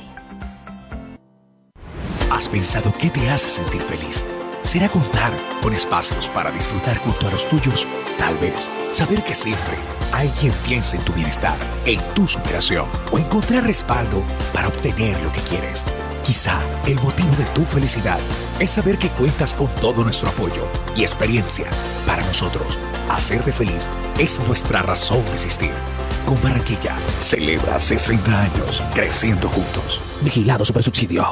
¿Has 2.31 2.47
pensado 2.47 2.93
qué 2.97 3.09
te 3.09 3.29
hace 3.29 3.49
sentir 3.49 3.81
feliz? 3.81 4.25
¿Será 4.63 4.87
contar 4.87 5.33
con 5.61 5.73
espacios 5.73 6.29
para 6.29 6.49
disfrutar 6.51 6.97
junto 6.99 7.27
a 7.27 7.31
los 7.31 7.45
tuyos? 7.49 7.85
Tal 8.17 8.37
vez 8.37 8.71
saber 8.91 9.21
que 9.23 9.35
siempre 9.35 9.75
hay 10.13 10.29
quien 10.29 10.53
piensa 10.65 10.97
en 10.97 11.05
tu 11.05 11.13
bienestar, 11.13 11.57
en 11.85 11.99
tu 12.13 12.27
superación 12.27 12.85
o 13.11 13.17
encontrar 13.17 13.63
respaldo 13.65 14.23
para 14.53 14.67
obtener 14.67 15.21
lo 15.21 15.31
que 15.31 15.41
quieres. 15.41 15.83
Quizá 16.23 16.59
el 16.85 16.95
motivo 16.95 17.33
de 17.37 17.45
tu 17.55 17.63
felicidad 17.63 18.19
es 18.59 18.71
saber 18.71 18.97
que 18.97 19.09
cuentas 19.11 19.53
con 19.53 19.67
todo 19.81 20.03
nuestro 20.03 20.29
apoyo 20.29 20.67
y 20.95 21.01
experiencia. 21.01 21.67
Para 22.05 22.25
nosotros, 22.25 22.77
hacerte 23.09 23.53
feliz 23.53 23.89
es 24.19 24.39
nuestra 24.47 24.81
razón 24.81 25.23
de 25.25 25.31
existir. 25.31 25.71
Con 26.25 26.41
Barranquilla, 26.43 26.97
celebra 27.21 27.79
60 27.79 28.41
años 28.41 28.83
creciendo 28.93 29.47
juntos. 29.47 30.01
Vigilado 30.21 30.65
Supersubsidio. 30.65 31.31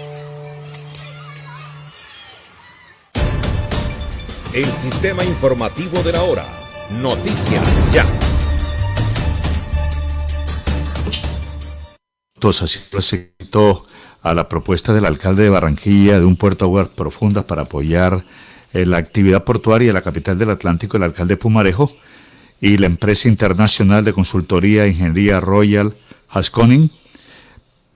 El 4.53 4.65
sistema 4.65 5.23
informativo 5.23 6.03
de 6.03 6.11
la 6.11 6.23
hora. 6.23 6.45
Noticias 7.01 7.63
ya. 7.93 8.03
Así 12.43 12.79
presentó 12.91 13.83
a 14.21 14.33
la 14.33 14.49
propuesta 14.49 14.93
del 14.93 15.05
alcalde 15.05 15.43
de 15.43 15.49
Barranquilla 15.49 16.19
de 16.19 16.25
un 16.25 16.35
puerto 16.35 16.65
aguas 16.65 16.89
profundas 16.89 17.45
para 17.45 17.61
apoyar 17.61 18.25
eh, 18.73 18.85
la 18.85 18.97
actividad 18.97 19.45
portuaria 19.45 19.87
de 19.87 19.93
la 19.93 20.01
capital 20.01 20.37
del 20.37 20.49
Atlántico, 20.49 20.97
el 20.97 21.03
alcalde 21.03 21.37
Pumarejo, 21.37 21.89
y 22.59 22.77
la 22.77 22.87
empresa 22.87 23.29
internacional 23.29 24.03
de 24.03 24.11
consultoría 24.11 24.83
e 24.83 24.89
ingeniería 24.89 25.39
Royal 25.39 25.95
Haskoning 26.27 26.91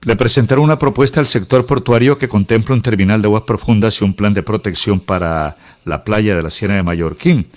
le 0.02 0.16
presentaron 0.16 0.64
una 0.64 0.78
propuesta 0.78 1.20
al 1.20 1.26
sector 1.26 1.66
portuario 1.66 2.16
que 2.16 2.28
contempla 2.28 2.74
un 2.74 2.82
terminal 2.82 3.20
de 3.20 3.26
aguas 3.26 3.42
profundas 3.42 4.00
y 4.00 4.04
un 4.04 4.14
plan 4.14 4.34
de 4.34 4.42
protección 4.42 5.00
para 5.00 5.56
la 5.84 6.04
playa 6.04 6.36
de 6.36 6.42
la 6.42 6.50
Sierra 6.50 6.76
de 6.76 6.82
Mallorquín. 6.82 7.48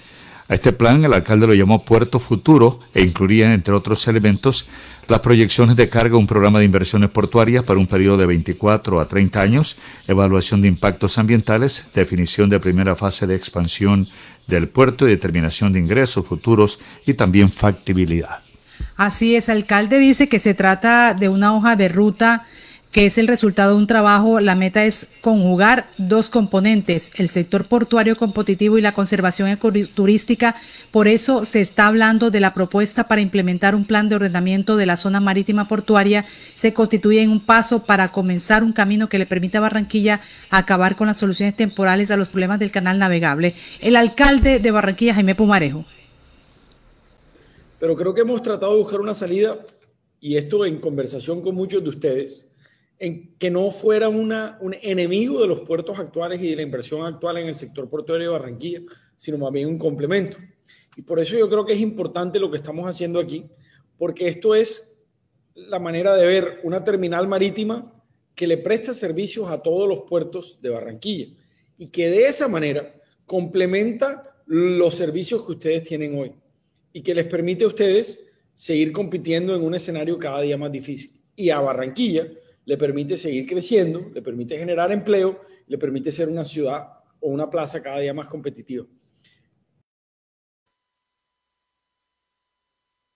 A 0.47 0.55
este 0.55 0.73
plan 0.73 1.05
el 1.05 1.13
alcalde 1.13 1.45
lo 1.45 1.53
llamó 1.53 1.85
Puerto 1.85 2.17
Futuro 2.17 2.79
e 2.95 3.03
incluía, 3.03 3.53
entre 3.53 3.75
otros 3.75 4.07
elementos, 4.07 4.67
las 5.07 5.19
proyecciones 5.19 5.75
de 5.75 5.89
carga, 5.89 6.17
un 6.17 6.25
programa 6.25 6.57
de 6.57 6.65
inversiones 6.65 7.11
portuarias 7.11 7.63
para 7.63 7.79
un 7.79 7.85
periodo 7.85 8.17
de 8.17 8.25
24 8.25 8.99
a 8.99 9.07
30 9.07 9.39
años, 9.39 9.77
evaluación 10.07 10.63
de 10.63 10.67
impactos 10.67 11.19
ambientales, 11.19 11.89
definición 11.93 12.49
de 12.49 12.59
primera 12.59 12.95
fase 12.95 13.27
de 13.27 13.35
expansión 13.35 14.07
del 14.47 14.69
puerto 14.69 15.07
y 15.07 15.11
determinación 15.11 15.71
de 15.71 15.79
ingresos 15.79 16.25
futuros 16.25 16.79
y 17.05 17.13
también 17.13 17.51
factibilidad. 17.51 18.48
Así 18.99 19.37
es, 19.37 19.47
alcalde 19.47 19.97
dice 19.97 20.27
que 20.27 20.39
se 20.39 20.53
trata 20.53 21.13
de 21.13 21.29
una 21.29 21.55
hoja 21.55 21.77
de 21.77 21.87
ruta 21.87 22.45
que 22.91 23.05
es 23.05 23.17
el 23.17 23.29
resultado 23.29 23.71
de 23.71 23.77
un 23.77 23.87
trabajo. 23.87 24.41
La 24.41 24.55
meta 24.55 24.83
es 24.83 25.07
conjugar 25.21 25.89
dos 25.97 26.29
componentes, 26.29 27.13
el 27.15 27.29
sector 27.29 27.65
portuario 27.69 28.17
competitivo 28.17 28.77
y 28.77 28.81
la 28.81 28.91
conservación 28.91 29.47
ecoturística. 29.47 30.57
Por 30.91 31.07
eso 31.07 31.45
se 31.45 31.61
está 31.61 31.87
hablando 31.87 32.29
de 32.29 32.41
la 32.41 32.53
propuesta 32.53 33.07
para 33.07 33.21
implementar 33.21 33.73
un 33.73 33.85
plan 33.85 34.09
de 34.09 34.17
ordenamiento 34.17 34.75
de 34.75 34.85
la 34.85 34.97
zona 34.97 35.21
marítima 35.21 35.69
portuaria. 35.69 36.25
Se 36.53 36.73
constituye 36.73 37.21
en 37.21 37.31
un 37.31 37.39
paso 37.39 37.85
para 37.85 38.09
comenzar 38.09 38.65
un 38.65 38.73
camino 38.73 39.07
que 39.07 39.19
le 39.19 39.25
permita 39.25 39.59
a 39.59 39.61
Barranquilla 39.61 40.19
acabar 40.49 40.97
con 40.97 41.07
las 41.07 41.19
soluciones 41.19 41.55
temporales 41.55 42.11
a 42.11 42.17
los 42.17 42.27
problemas 42.27 42.59
del 42.59 42.71
canal 42.71 42.99
navegable. 42.99 43.55
El 43.79 43.95
alcalde 43.95 44.59
de 44.59 44.71
Barranquilla, 44.71 45.13
Jaime 45.13 45.35
Pumarejo 45.35 45.85
pero 47.79 47.95
creo 47.95 48.13
que 48.13 48.21
hemos 48.21 48.41
tratado 48.41 48.73
de 48.73 48.79
buscar 48.81 48.99
una 48.99 49.13
salida, 49.13 49.65
y 50.19 50.35
esto 50.35 50.65
en 50.65 50.79
conversación 50.79 51.41
con 51.41 51.55
muchos 51.55 51.81
de 51.81 51.89
ustedes, 51.89 52.45
en 52.99 53.37
que 53.37 53.49
no 53.49 53.71
fuera 53.71 54.09
un 54.09 54.75
enemigo 54.81 55.39
de 55.41 55.47
los 55.47 55.61
puertos 55.61 55.97
actuales 55.97 56.41
y 56.41 56.49
de 56.49 56.57
la 56.57 56.61
inversión 56.63 57.05
actual 57.05 57.37
en 57.37 57.47
el 57.47 57.55
sector 57.55 57.87
portuario 57.87 58.27
de 58.27 58.37
Barranquilla, 58.37 58.81
sino 59.15 59.37
más 59.37 59.53
bien 59.53 59.69
un 59.69 59.79
complemento. 59.79 60.37
Y 60.97 61.03
por 61.03 61.19
eso 61.19 61.37
yo 61.37 61.47
creo 61.49 61.65
que 61.65 61.71
es 61.71 61.79
importante 61.79 62.39
lo 62.39 62.51
que 62.51 62.57
estamos 62.57 62.85
haciendo 62.85 63.21
aquí, 63.21 63.45
porque 63.97 64.27
esto 64.27 64.53
es 64.53 65.07
la 65.55 65.79
manera 65.79 66.13
de 66.15 66.27
ver 66.27 66.59
una 66.63 66.83
terminal 66.83 67.25
marítima 67.29 67.93
que 68.35 68.47
le 68.47 68.57
presta 68.57 68.93
servicios 68.93 69.49
a 69.49 69.61
todos 69.61 69.87
los 69.87 70.01
puertos 70.09 70.61
de 70.61 70.69
Barranquilla 70.69 71.27
y 71.77 71.87
que 71.87 72.09
de 72.09 72.23
esa 72.23 72.49
manera 72.49 72.93
complementa 73.25 74.43
los 74.45 74.95
servicios 74.95 75.45
que 75.45 75.53
ustedes 75.53 75.83
tienen 75.83 76.17
hoy 76.17 76.33
y 76.93 77.01
que 77.01 77.13
les 77.13 77.25
permite 77.25 77.63
a 77.63 77.67
ustedes 77.67 78.19
seguir 78.53 78.91
compitiendo 78.91 79.55
en 79.55 79.63
un 79.63 79.75
escenario 79.75 80.17
cada 80.17 80.41
día 80.41 80.57
más 80.57 80.71
difícil. 80.71 81.21
Y 81.35 81.49
a 81.49 81.59
Barranquilla 81.59 82.27
le 82.65 82.77
permite 82.77 83.17
seguir 83.17 83.47
creciendo, 83.47 84.11
le 84.13 84.21
permite 84.21 84.57
generar 84.57 84.91
empleo, 84.91 85.41
le 85.67 85.77
permite 85.77 86.11
ser 86.11 86.29
una 86.29 86.45
ciudad 86.45 86.87
o 87.19 87.29
una 87.29 87.49
plaza 87.49 87.81
cada 87.81 87.99
día 87.99 88.13
más 88.13 88.27
competitiva. 88.27 88.85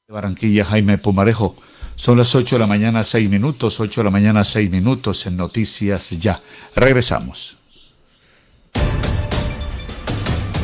Barranquilla, 0.08 0.66
Jaime 0.66 0.98
Pumarejo. 0.98 1.56
Son 1.96 2.18
las 2.18 2.34
8 2.36 2.56
de 2.56 2.60
la 2.60 2.68
mañana, 2.68 3.04
6 3.04 3.30
minutos, 3.30 3.80
8 3.80 4.02
de 4.02 4.06
la 4.06 4.12
mañana, 4.12 4.44
6 4.44 4.70
minutos 4.70 5.26
en 5.26 5.38
Noticias 5.38 6.12
Ya. 6.20 6.42
Regresamos. 6.76 7.58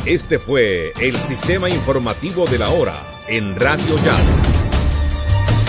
Este 0.06 0.38
fue 0.38 0.92
el 0.98 1.14
sistema 1.14 1.68
informativo 1.68 2.46
de 2.46 2.58
la 2.58 2.70
hora 2.70 3.22
en 3.28 3.54
Radio 3.54 3.96
Ya. 4.02 4.16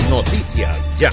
Noticias 0.10 0.78
Ya. 0.98 1.12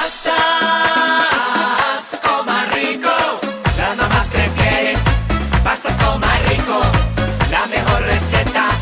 Receta 8.01 8.77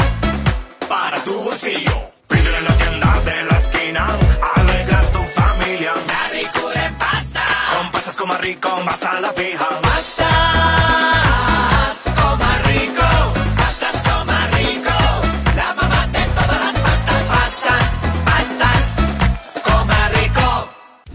para 0.88 1.24
tu 1.24 1.34
bolsillo. 1.44 1.92
Pídele 2.28 2.58
en 2.58 2.66
la 2.66 2.76
tienda 2.78 3.22
de 3.26 3.44
la 3.44 3.58
esquina, 3.58 4.08
alegra 4.56 5.02
tu 5.12 5.24
familia. 5.40 5.94
La 6.08 6.30
ricura 6.30 6.86
en 6.86 6.96
pasta. 6.96 7.44
Con 7.76 7.92
pastas 7.92 8.16
coma 8.16 8.38
rico, 8.38 8.70
más 8.86 9.04
a 9.04 9.20
la 9.20 9.32
fija. 9.34 9.68
Pastas 9.82 10.59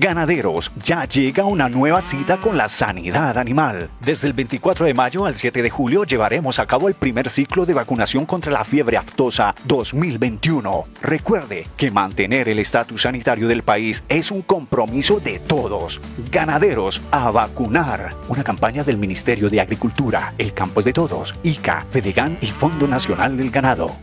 Ganaderos, 0.00 0.72
ya 0.82 1.04
llega 1.04 1.44
una 1.44 1.68
nueva 1.68 2.00
cita 2.00 2.38
con 2.38 2.56
la 2.56 2.70
sanidad 2.70 3.36
animal. 3.36 3.90
Desde 4.00 4.28
el 4.28 4.32
24 4.32 4.86
de 4.86 4.94
mayo 4.94 5.26
al 5.26 5.36
7 5.36 5.60
de 5.60 5.68
julio 5.68 6.04
llevaremos 6.04 6.58
a 6.58 6.64
cabo 6.64 6.88
el 6.88 6.94
primer 6.94 7.28
ciclo 7.28 7.66
de 7.66 7.74
vacunación 7.74 8.24
contra 8.24 8.50
la 8.50 8.64
fiebre 8.64 8.96
aftosa 8.96 9.54
2021. 9.64 10.86
Recuerde 11.02 11.66
que 11.76 11.90
mantener 11.90 12.48
el 12.48 12.60
estatus 12.60 13.02
sanitario 13.02 13.46
del 13.46 13.62
país 13.62 14.02
es 14.08 14.30
un 14.30 14.40
compromiso 14.40 15.20
de 15.20 15.38
todos. 15.38 16.00
Ganaderos, 16.32 17.02
a 17.10 17.30
vacunar. 17.30 18.14
Una 18.28 18.42
campaña 18.42 18.82
del 18.82 18.96
Ministerio 18.96 19.50
de 19.50 19.60
Agricultura, 19.60 20.32
El 20.38 20.54
Campo 20.54 20.80
es 20.80 20.86
de 20.86 20.94
Todos, 20.94 21.34
ICA, 21.42 21.84
Fedegan 21.90 22.38
y 22.40 22.46
Fondo 22.46 22.88
Nacional 22.88 23.36
del 23.36 23.50
Ganado. 23.50 23.94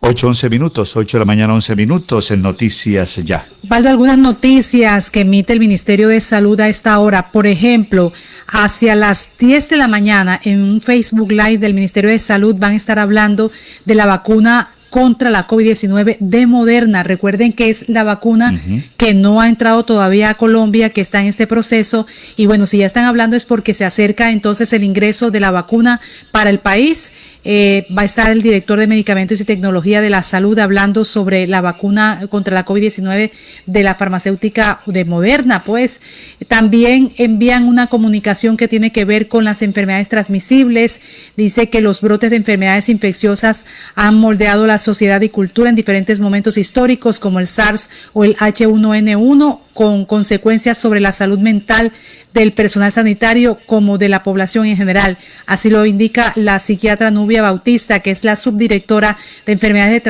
8, 0.01 0.27
11 0.29 0.51
minutos, 0.51 0.97
8 0.97 1.17
de 1.17 1.19
la 1.21 1.25
mañana, 1.25 1.55
11 1.55 1.75
minutos 1.75 2.31
en 2.31 2.43
Noticias 2.43 3.17
Ya. 3.17 3.47
Valdo, 3.63 3.89
algunas 3.89 4.19
noticias 4.19 5.11
que 5.11 5.21
emite 5.21 5.53
el 5.53 5.59
Ministerio 5.59 6.09
de 6.09 6.21
Salud 6.21 6.61
a 6.61 6.69
esta 6.69 6.99
hora. 6.99 7.33
Por 7.33 7.47
ejemplo, 7.47 8.13
hacia 8.47 8.95
las 8.95 9.31
10 9.39 9.71
de 9.71 9.77
la 9.77 9.89
mañana 9.89 10.41
en 10.45 10.61
un 10.63 10.81
Facebook 10.81 11.33
Live 11.33 11.59
del 11.59 11.75
Ministerio 11.75 12.11
de 12.11 12.19
Salud 12.19 12.55
van 12.57 12.73
a 12.73 12.77
estar 12.77 12.99
hablando 12.99 13.51
de 13.85 13.95
la 13.95 14.07
vacuna 14.07 14.71
contra 14.91 15.31
la 15.31 15.47
COVID-19 15.47 16.17
de 16.21 16.47
Moderna. 16.47 17.03
Recuerden 17.03 17.53
que 17.53 17.69
es 17.69 17.89
la 17.89 18.03
vacuna 18.03 18.59
que 18.97 19.13
no 19.13 19.41
ha 19.41 19.49
entrado 19.49 19.85
todavía 19.85 20.31
a 20.31 20.35
Colombia, 20.35 20.91
que 20.91 21.01
está 21.01 21.21
en 21.21 21.27
este 21.27 21.47
proceso. 21.47 22.07
Y 22.37 22.47
bueno, 22.47 22.67
si 22.67 22.79
ya 22.79 22.87
están 22.87 23.05
hablando 23.05 23.37
es 23.37 23.45
porque 23.45 23.75
se 23.75 23.85
acerca 23.85 24.31
entonces 24.31 24.73
el 24.73 24.85
ingreso 24.85 25.31
de 25.31 25.41
la 25.41 25.51
vacuna 25.51 26.01
para 26.31 26.51
el 26.51 26.61
país. 26.61 27.13
Eh, 27.49 27.87
va 27.97 28.03
a 28.03 28.05
estar 28.07 28.33
el 28.33 28.43
director 28.43 28.77
de 28.77 28.89
Medicamentos 28.89 29.41
y 29.41 29.45
Tecnología 29.45 30.01
de 30.01 30.11
la 30.11 30.25
Salud 30.25 30.59
hablando 30.59 31.05
sobre 31.05 31.47
la 31.47 31.61
vacuna 31.61 32.23
contra 32.29 32.53
la 32.53 32.67
COVID-19 32.67 33.31
de 33.67 33.83
la 33.85 33.95
farmacéutica 33.95 34.81
de 34.85 35.05
Moderna. 35.05 35.63
Pues 35.63 36.01
también 36.49 37.13
envían 37.19 37.69
una 37.69 37.87
comunicación 37.87 38.57
que 38.57 38.67
tiene 38.67 38.91
que 38.91 39.05
ver 39.05 39.29
con 39.29 39.45
las 39.45 39.63
enfermedades 39.63 40.09
transmisibles. 40.09 41.01
Dice 41.37 41.71
que 41.71 41.81
los 41.81 42.01
brotes 42.01 42.31
de 42.31 42.37
enfermedades 42.37 42.89
infecciosas 42.89 43.65
han 43.95 44.17
moldeado 44.17 44.67
la 44.67 44.81
sociedad 44.81 45.21
y 45.21 45.29
cultura 45.29 45.71
en 45.71 45.77
diferentes 45.77 46.19
momentos 46.19 46.59
históricos, 46.59 47.21
como 47.21 47.39
el 47.39 47.47
SARS 47.47 47.91
o 48.13 48.25
el 48.25 48.35
H1N1 48.39 49.61
con 49.77 50.07
consecuencias 50.07 50.79
sobre 50.79 50.99
la 50.99 51.13
salud 51.13 51.39
mental 51.39 51.93
del 52.37 52.53
personal 52.53 52.93
sanitario 52.93 53.59
como 53.65 53.97
de 53.97 54.11
la 54.11 54.23
población 54.23 54.67
en 54.67 54.77
general. 54.77 55.17
Así 55.47 55.71
lo 55.71 55.87
indica 55.87 56.33
la 56.35 56.61
psiquiatra 56.61 57.11
Nubia 57.11 57.41
Bautista, 57.41 58.01
que 58.01 58.11
es 58.11 58.25
la 58.25 58.37
subdirectora 58.37 59.17
de 59.47 59.53
enfermedades 59.53 60.03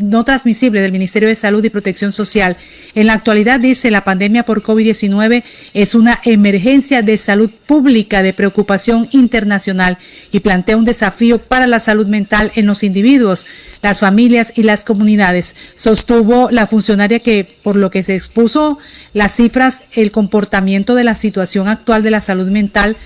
no 0.00 0.24
transmisibles 0.24 0.82
del 0.82 0.92
Ministerio 0.92 1.28
de 1.28 1.34
Salud 1.34 1.62
y 1.62 1.68
Protección 1.68 2.12
Social. 2.12 2.56
En 2.94 3.06
la 3.06 3.12
actualidad 3.12 3.60
dice 3.60 3.90
la 3.90 4.04
pandemia 4.04 4.44
por 4.44 4.62
COVID-19 4.62 5.42
es 5.74 5.94
una 5.94 6.20
emergencia 6.24 7.02
de 7.02 7.18
salud 7.18 7.50
pública 7.66 8.22
de 8.22 8.32
preocupación 8.32 9.08
internacional 9.10 9.98
y 10.32 10.40
plantea 10.40 10.76
un 10.76 10.86
desafío 10.86 11.38
para 11.38 11.66
la 11.66 11.80
salud 11.80 12.06
mental 12.06 12.50
en 12.54 12.64
los 12.64 12.82
individuos, 12.82 13.46
las 13.82 14.00
familias 14.00 14.52
y 14.56 14.62
las 14.62 14.84
comunidades. 14.84 15.54
Sostuvo 15.74 16.50
la 16.50 16.66
funcionaria 16.66 17.20
que 17.20 17.58
por 17.62 17.76
lo 17.76 17.90
que 17.90 18.02
se 18.02 18.14
expuso 18.14 18.78
las 19.12 19.36
cifras, 19.36 19.82
el 19.92 20.10
comportamiento 20.10 20.94
de 20.94 21.04
la 21.04 21.14
situación 21.14 21.68
actual 21.68 22.02
de 22.02 22.10
la 22.10 22.20
salud 22.20 22.50
mental 22.50 22.96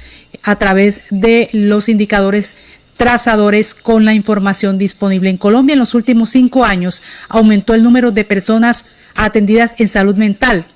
a 0.43 0.57
través 0.57 1.03
de 1.11 1.49
los 1.53 1.89
indicadores 1.89 2.55
trazadores 2.97 3.75
con 3.75 4.05
la 4.05 4.15
información 4.15 4.79
disponible. 4.79 5.31
En 5.31 5.37
Colombia 5.37 5.73
en 5.75 5.79
los 5.79 5.95
últimos 5.95 6.31
cinco 6.31 6.65
años 6.65 7.03
aumentó 7.29 7.75
el 7.75 7.83
número 7.83 8.11
de 8.11 8.25
personas 8.25 8.87
atendidas 9.15 9.75
en 9.79 9.89
salud 9.89 10.17
mental 10.17 10.67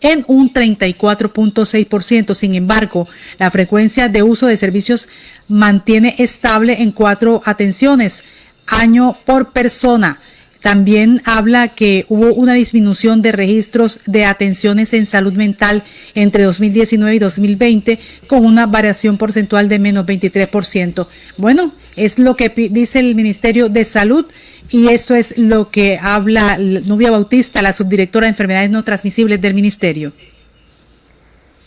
en 0.00 0.24
un 0.28 0.52
34.6%. 0.52 2.34
Sin 2.34 2.54
embargo, 2.54 3.08
la 3.38 3.50
frecuencia 3.50 4.08
de 4.08 4.22
uso 4.22 4.46
de 4.46 4.56
servicios 4.56 5.08
mantiene 5.48 6.14
estable 6.18 6.82
en 6.82 6.92
cuatro 6.92 7.42
atenciones 7.44 8.24
año 8.66 9.18
por 9.24 9.52
persona. 9.52 10.20
También 10.60 11.22
habla 11.24 11.68
que 11.68 12.04
hubo 12.08 12.34
una 12.34 12.54
disminución 12.54 13.22
de 13.22 13.32
registros 13.32 14.02
de 14.06 14.26
atenciones 14.26 14.92
en 14.92 15.06
salud 15.06 15.32
mental 15.32 15.84
entre 16.14 16.44
2019 16.44 17.14
y 17.14 17.18
2020 17.18 17.98
con 18.26 18.44
una 18.44 18.66
variación 18.66 19.16
porcentual 19.16 19.68
de 19.70 19.78
menos 19.78 20.04
23%. 20.04 21.06
Bueno, 21.38 21.72
es 21.96 22.18
lo 22.18 22.36
que 22.36 22.50
dice 22.50 23.00
el 23.00 23.14
Ministerio 23.14 23.70
de 23.70 23.84
Salud 23.86 24.26
y 24.68 24.88
esto 24.88 25.14
es 25.14 25.38
lo 25.38 25.70
que 25.70 25.98
habla 26.00 26.58
Nubia 26.58 27.10
Bautista, 27.10 27.62
la 27.62 27.72
subdirectora 27.72 28.26
de 28.26 28.30
enfermedades 28.30 28.70
no 28.70 28.84
transmisibles 28.84 29.40
del 29.40 29.54
Ministerio. 29.54 30.12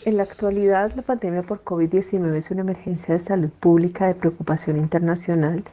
En 0.04 0.18
la 0.18 0.22
actualidad, 0.22 0.92
la 0.94 1.02
pandemia 1.02 1.42
por 1.42 1.64
COVID-19 1.64 2.36
es 2.36 2.50
una 2.50 2.60
emergencia 2.60 3.14
de 3.14 3.20
salud 3.20 3.48
pública 3.48 4.06
de 4.06 4.14
preocupación 4.14 4.76
internacional 4.76 5.64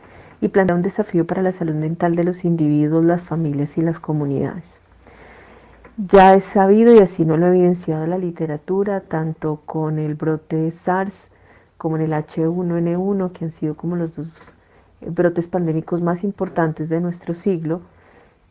y 0.41 0.47
plantea 0.47 0.75
un 0.75 0.81
desafío 0.81 1.25
para 1.25 1.43
la 1.43 1.53
salud 1.53 1.75
mental 1.75 2.15
de 2.15 2.23
los 2.23 2.43
individuos, 2.43 3.05
las 3.05 3.21
familias 3.21 3.77
y 3.77 3.81
las 3.81 3.99
comunidades. 3.99 4.81
Ya 5.97 6.33
es 6.33 6.45
sabido 6.45 6.93
y 6.93 6.99
así 6.99 7.25
no 7.25 7.37
lo 7.37 7.45
ha 7.45 7.49
evidenciado 7.49 8.07
la 8.07 8.17
literatura, 8.17 9.01
tanto 9.01 9.61
con 9.65 9.99
el 9.99 10.15
brote 10.15 10.71
SARS 10.71 11.29
como 11.77 11.97
en 11.97 12.03
el 12.03 12.13
H1N1, 12.13 13.31
que 13.31 13.45
han 13.45 13.51
sido 13.51 13.75
como 13.75 13.95
los 13.95 14.15
dos 14.15 14.55
brotes 15.01 15.47
pandémicos 15.47 16.01
más 16.01 16.23
importantes 16.23 16.89
de 16.89 17.01
nuestro 17.01 17.35
siglo, 17.35 17.81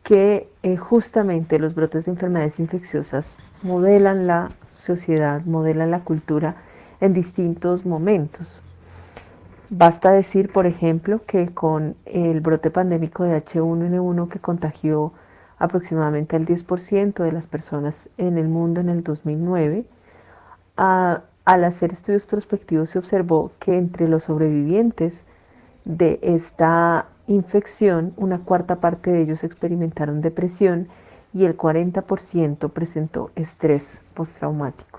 que 0.03 0.49
eh, 0.63 0.77
justamente 0.77 1.59
los 1.59 1.75
brotes 1.75 2.05
de 2.05 2.11
enfermedades 2.11 2.59
infecciosas 2.59 3.37
modelan 3.63 4.27
la 4.27 4.49
sociedad, 4.67 5.41
modelan 5.45 5.91
la 5.91 5.99
cultura 6.01 6.55
en 7.01 7.13
distintos 7.13 7.85
momentos. 7.85 8.61
Basta 9.73 10.11
decir, 10.11 10.51
por 10.51 10.65
ejemplo, 10.65 11.21
que 11.25 11.53
con 11.53 11.95
el 12.03 12.41
brote 12.41 12.71
pandémico 12.71 13.23
de 13.23 13.41
H1N1 13.41 14.27
que 14.27 14.39
contagió 14.39 15.13
aproximadamente 15.59 16.35
al 16.35 16.45
10% 16.45 17.23
de 17.23 17.31
las 17.31 17.47
personas 17.47 18.09
en 18.17 18.37
el 18.37 18.49
mundo 18.49 18.81
en 18.81 18.89
el 18.89 19.01
2009, 19.01 19.85
al 20.75 21.63
hacer 21.63 21.93
estudios 21.93 22.25
prospectivos 22.25 22.89
se 22.89 22.99
observó 22.99 23.53
que 23.61 23.77
entre 23.77 24.09
los 24.09 24.25
sobrevivientes 24.25 25.25
de 25.85 26.19
esta 26.21 27.05
infección, 27.27 28.13
una 28.17 28.39
cuarta 28.39 28.81
parte 28.81 29.09
de 29.13 29.21
ellos 29.21 29.45
experimentaron 29.45 30.19
depresión 30.19 30.89
y 31.33 31.45
el 31.45 31.55
40% 31.55 32.71
presentó 32.71 33.31
estrés 33.37 34.01
postraumático. 34.15 34.90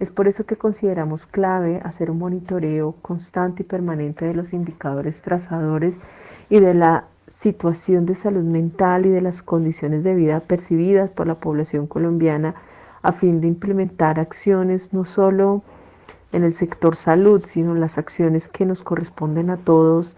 Es 0.00 0.10
por 0.10 0.26
eso 0.26 0.44
que 0.44 0.56
consideramos 0.56 1.26
clave 1.26 1.80
hacer 1.84 2.10
un 2.10 2.18
monitoreo 2.18 2.96
constante 3.00 3.62
y 3.62 3.66
permanente 3.66 4.24
de 4.24 4.34
los 4.34 4.52
indicadores 4.52 5.22
trazadores 5.22 6.00
y 6.50 6.60
de 6.60 6.74
la 6.74 7.04
situación 7.30 8.06
de 8.06 8.14
salud 8.14 8.42
mental 8.42 9.06
y 9.06 9.10
de 9.10 9.20
las 9.20 9.42
condiciones 9.42 10.02
de 10.02 10.14
vida 10.14 10.40
percibidas 10.40 11.10
por 11.10 11.26
la 11.26 11.36
población 11.36 11.86
colombiana 11.86 12.54
a 13.02 13.12
fin 13.12 13.40
de 13.40 13.48
implementar 13.48 14.18
acciones 14.18 14.92
no 14.92 15.04
solo 15.04 15.62
en 16.32 16.42
el 16.42 16.54
sector 16.54 16.96
salud, 16.96 17.44
sino 17.46 17.74
las 17.74 17.96
acciones 17.98 18.48
que 18.48 18.66
nos 18.66 18.82
corresponden 18.82 19.50
a 19.50 19.56
todos 19.56 20.16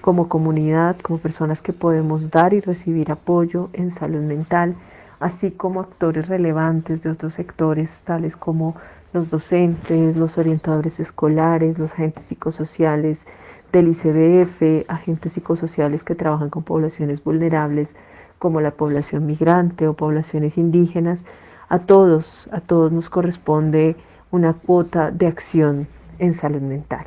como 0.00 0.28
comunidad, 0.28 0.96
como 1.00 1.18
personas 1.18 1.60
que 1.60 1.74
podemos 1.74 2.30
dar 2.30 2.54
y 2.54 2.60
recibir 2.60 3.10
apoyo 3.10 3.68
en 3.74 3.90
salud 3.90 4.22
mental, 4.22 4.76
así 5.18 5.50
como 5.50 5.80
actores 5.80 6.28
relevantes 6.28 7.02
de 7.02 7.10
otros 7.10 7.34
sectores, 7.34 8.00
tales 8.04 8.36
como 8.36 8.76
los 9.12 9.30
docentes, 9.30 10.16
los 10.16 10.38
orientadores 10.38 11.00
escolares, 11.00 11.78
los 11.78 11.92
agentes 11.92 12.26
psicosociales 12.26 13.26
del 13.72 13.88
ICBF, 13.88 14.88
agentes 14.88 15.32
psicosociales 15.32 16.02
que 16.02 16.14
trabajan 16.14 16.50
con 16.50 16.62
poblaciones 16.62 17.22
vulnerables 17.22 17.94
como 18.38 18.60
la 18.60 18.70
población 18.70 19.26
migrante 19.26 19.86
o 19.86 19.94
poblaciones 19.94 20.56
indígenas, 20.56 21.24
a 21.68 21.80
todos, 21.80 22.48
a 22.52 22.60
todos 22.60 22.90
nos 22.90 23.10
corresponde 23.10 23.96
una 24.30 24.54
cuota 24.54 25.10
de 25.10 25.26
acción 25.26 25.86
en 26.18 26.34
salud 26.34 26.62
mental. 26.62 27.06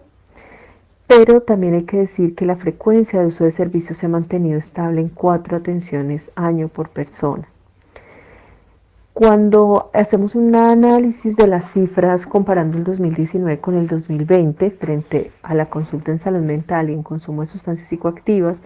pero 1.05 1.41
también 1.41 1.75
hay 1.75 1.83
que 1.83 1.97
decir 1.97 2.33
que 2.33 2.47
la 2.47 2.55
frecuencia 2.55 3.19
de 3.19 3.27
uso 3.27 3.43
de 3.43 3.51
servicios 3.51 3.97
se 3.97 4.07
ha 4.07 4.09
mantenido 4.09 4.57
estable 4.57 5.01
en 5.01 5.09
cuatro 5.09 5.57
atenciones 5.57 6.31
año 6.35 6.69
por 6.69 6.89
persona. 6.89 7.47
Cuando 9.13 9.91
hacemos 9.93 10.33
un 10.33 10.55
análisis 10.55 11.35
de 11.35 11.45
las 11.45 11.71
cifras 11.71 12.25
comparando 12.25 12.79
el 12.79 12.83
2019 12.83 13.59
con 13.59 13.75
el 13.75 13.87
2020 13.87 14.71
frente 14.71 15.29
a 15.43 15.53
la 15.53 15.67
consulta 15.67 16.11
en 16.11 16.17
salud 16.17 16.41
mental 16.41 16.89
y 16.89 16.93
en 16.93 17.03
consumo 17.03 17.41
de 17.41 17.47
sustancias 17.47 17.87
psicoactivas, 17.89 18.63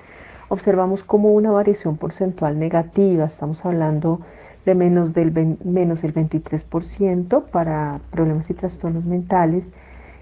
observamos 0.48 1.04
como 1.04 1.34
una 1.34 1.52
variación 1.52 1.98
porcentual 1.98 2.58
negativa, 2.60 3.26
estamos 3.26 3.66
hablando 3.66 4.22
de 4.66 4.74
menos 4.74 5.14
del, 5.14 5.58
menos 5.66 6.02
del 6.02 6.14
23% 6.14 7.44
para 7.52 8.00
problemas 8.10 8.50
y 8.50 8.54
trastornos 8.54 9.04
mentales 9.04 9.74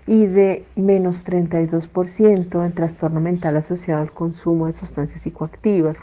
y 0.08 0.26
de 0.26 0.66
menos 0.76 1.24
32% 1.24 2.66
en 2.66 2.72
trastorno 2.72 3.22
mental 3.22 3.58
asociado 3.58 4.02
al 4.02 4.12
consumo 4.12 4.66
de 4.66 4.74
sustancias 4.74 5.22
psicoactivas. 5.22 5.98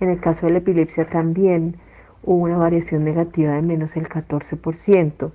En 0.00 0.08
el 0.08 0.18
caso 0.18 0.46
de 0.46 0.52
la 0.52 0.58
epilepsia 0.58 1.06
también 1.06 1.76
hubo 2.26 2.44
una 2.44 2.58
variación 2.58 3.04
negativa 3.04 3.54
de 3.54 3.62
menos 3.62 3.96
el 3.96 4.08
14%. 4.08 5.30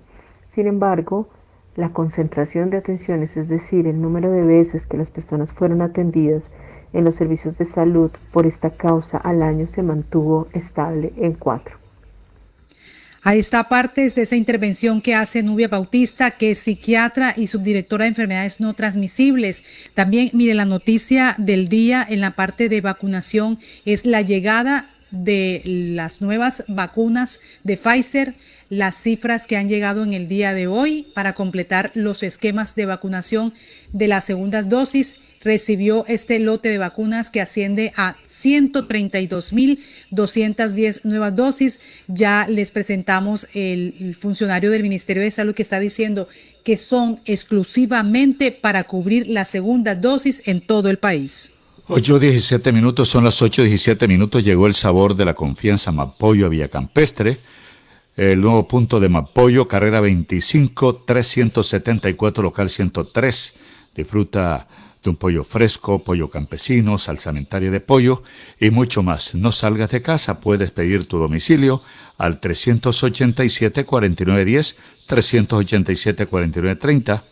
Sin 0.54 0.68
embargo, 0.68 1.30
la 1.76 1.90
concentración 1.90 2.70
de 2.70 2.78
atenciones, 2.78 3.38
es 3.38 3.48
decir, 3.48 3.88
el 3.88 4.02
número 4.02 4.30
de 4.32 4.44
veces 4.44 4.86
que 4.86 4.98
las 4.98 5.10
personas 5.10 5.54
fueron 5.54 5.82
atendidas 5.82 6.52
en 6.94 7.06
los 7.06 7.16
servicios 7.16 7.58
de 7.58 7.66
salud 7.66 8.12
por 8.32 8.46
esta 8.46 8.72
causa 8.72 9.18
al 9.18 9.42
año 9.42 9.68
se 9.68 9.82
mantuvo 9.82 10.48
estable 10.54 11.14
en 11.18 11.34
cuatro. 11.34 11.78
Ahí 13.24 13.38
está 13.38 13.70
partes 13.70 14.16
de 14.16 14.24
esa 14.24 14.36
intervención 14.36 15.00
que 15.00 15.14
hace 15.14 15.44
Nubia 15.44 15.68
Bautista, 15.68 16.32
que 16.32 16.52
es 16.52 16.58
psiquiatra 16.58 17.36
y 17.38 17.48
subdirectora 17.48 18.06
de 18.06 18.10
enfermedades 18.10 18.60
no 18.60 18.74
transmisibles. 18.74 19.64
También, 19.94 20.32
mire, 20.34 20.56
la 20.56 20.66
noticia 20.66 21.36
del 21.38 21.70
día 21.70 22.06
en 22.10 22.20
la 22.20 22.32
parte 22.32 22.68
de 22.68 22.82
vacunación 22.82 23.60
es 23.86 24.08
la 24.08 24.24
llegada 24.24 24.90
de 25.12 25.62
las 25.66 26.22
nuevas 26.22 26.64
vacunas 26.68 27.42
de 27.64 27.78
Pfizer, 27.78 28.36
las 28.70 28.96
cifras 28.96 29.48
que 29.48 29.58
han 29.58 29.70
llegado 29.70 30.04
en 30.04 30.14
el 30.14 30.28
día 30.28 30.54
de 30.54 30.68
hoy 30.68 31.08
para 31.14 31.34
completar 31.34 31.92
los 31.94 32.24
esquemas 32.24 32.76
de 32.76 32.86
vacunación 32.86 33.54
de 33.92 34.08
las 34.08 34.26
segundas 34.26 34.70
dosis 34.70 35.20
recibió 35.44 36.06
este 36.08 36.40
lote 36.40 36.70
de 36.70 36.78
vacunas 36.78 37.32
que 37.32 37.42
asciende 37.42 37.92
a 37.98 38.16
132.210 38.28 41.04
nuevas 41.04 41.36
dosis. 41.36 41.82
Ya 42.08 42.48
les 42.48 42.70
presentamos 42.72 43.48
el, 43.54 44.16
funcionario 44.18 44.72
del 44.72 44.84
Ministerio 44.84 45.24
de 45.24 45.32
Salud 45.32 45.54
que 45.54 45.64
está 45.64 45.80
diciendo 45.80 46.28
que 46.64 46.78
son 46.78 47.20
exclusivamente 47.26 48.52
para 48.52 48.84
cubrir 48.84 49.28
la 49.28 49.46
segunda 49.46 49.96
dosis 49.96 50.44
en 50.46 50.62
todo 50.62 50.90
el 50.90 51.00
país. 51.00 51.52
8.17 51.92 52.72
minutos, 52.72 53.10
son 53.10 53.26
las 53.26 53.42
8.17 53.42 54.08
minutos, 54.08 54.46
llegó 54.46 54.66
el 54.66 54.74
sabor 54.74 55.14
de 55.14 55.26
la 55.26 55.34
confianza 55.34 55.92
Mapoyo 55.92 56.46
a 56.46 56.50
Villacampestre. 56.50 57.42
El 58.16 58.40
nuevo 58.40 58.66
punto 58.66 59.02
de 59.02 59.10
Mapoyo, 59.10 59.68
carrera 59.68 60.00
25, 60.00 61.04
374, 61.06 62.44
local 62.44 62.70
103. 62.70 63.56
Disfruta 63.94 64.70
de 65.04 65.10
un 65.10 65.18
pollo 65.18 65.44
fresco, 65.44 66.02
pollo 66.02 66.30
campesino, 66.30 66.98
salsamentaria 66.98 67.70
de 67.70 67.82
pollo 67.82 68.24
y 68.58 68.70
mucho 68.70 69.04
más. 69.04 69.36
No 69.36 69.52
salgas 69.52 69.90
de 69.90 70.02
casa, 70.02 70.40
puedes 70.40 70.72
pedir 70.72 71.10
tu 71.10 71.18
domicilio 71.18 71.84
al 72.18 72.40
387-4910, 72.40 74.78
387-4930 75.10 77.24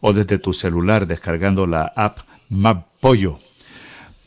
o 0.00 0.12
desde 0.12 0.38
tu 0.38 0.52
celular 0.52 1.06
descargando 1.06 1.68
la 1.68 1.92
app 1.94 2.18
Map 2.48 2.88
Pollo. 2.98 3.38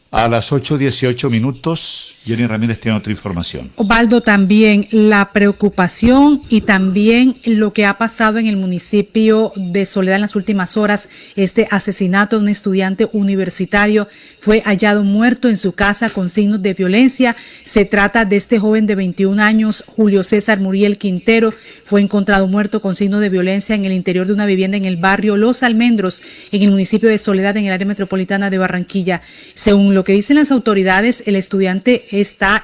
A 0.10 0.30
las 0.30 0.54
8.18 0.54 1.30
minutos, 1.30 2.16
Jenny 2.24 2.46
Ramírez 2.46 2.80
tiene 2.80 2.98
otra 2.98 3.12
información. 3.12 3.72
Osvaldo, 3.76 4.22
también 4.22 4.88
la 4.92 5.34
preocupación 5.34 6.42
y 6.48 6.62
también 6.62 7.38
lo 7.46 7.74
que 7.74 7.86
ha 7.86 7.98
pasado 7.98 8.38
en 8.38 8.48
el 8.48 8.56
municipio 8.56 9.52
de 9.58 9.86
Soledad 9.86 10.16
en 10.16 10.22
las 10.22 10.36
últimas 10.38 10.78
horas, 10.78 11.10
este 11.36 11.68
asesinato 11.72 12.38
de 12.38 12.44
un 12.44 12.50
estudiante 12.50 13.10
universitario 13.12 14.08
fue 14.40 14.62
hallado 14.62 15.04
muerto 15.04 15.50
en 15.50 15.58
su 15.58 15.74
casa 15.74 16.10
con 16.10 16.30
signos 16.30 16.62
de 16.62 16.74
violencia. 16.74 17.36
Se 17.66 17.84
trata 17.84 18.24
de 18.24 18.38
este 18.38 18.60
joven 18.60 18.88
de 18.88 18.96
21 18.96 19.42
años, 19.44 19.84
Julio 19.88 20.24
César 20.24 20.62
Muriel 20.62 20.98
Quintero, 20.98 21.54
fue 21.84 22.00
encontrado 22.00 22.48
muerto 22.48 22.82
con 22.82 22.96
signos 22.96 23.20
de 23.20 23.30
violencia 23.30 23.76
en 23.76 23.84
el 23.84 23.92
interior 23.92 24.26
de 24.26 24.34
una 24.34 24.46
vivienda 24.46 24.78
en 24.78 24.86
el 24.86 24.96
barrio 24.96 25.36
Los 25.36 25.64
Almendros, 25.64 26.24
en 26.54 26.62
el 26.62 26.72
municipio 26.72 27.10
de 27.10 27.18
Soledad, 27.18 27.58
en 27.58 27.66
el 27.66 27.74
área 27.74 27.88
metropolitana 27.88 28.50
de 28.50 28.58
Barranquilla. 28.58 29.22
Según 29.54 29.97
lo 29.98 30.04
que 30.04 30.14
dicen 30.14 30.36
las 30.36 30.52
autoridades, 30.52 31.24
el 31.26 31.36
estudiante 31.36 32.06
estaba 32.12 32.62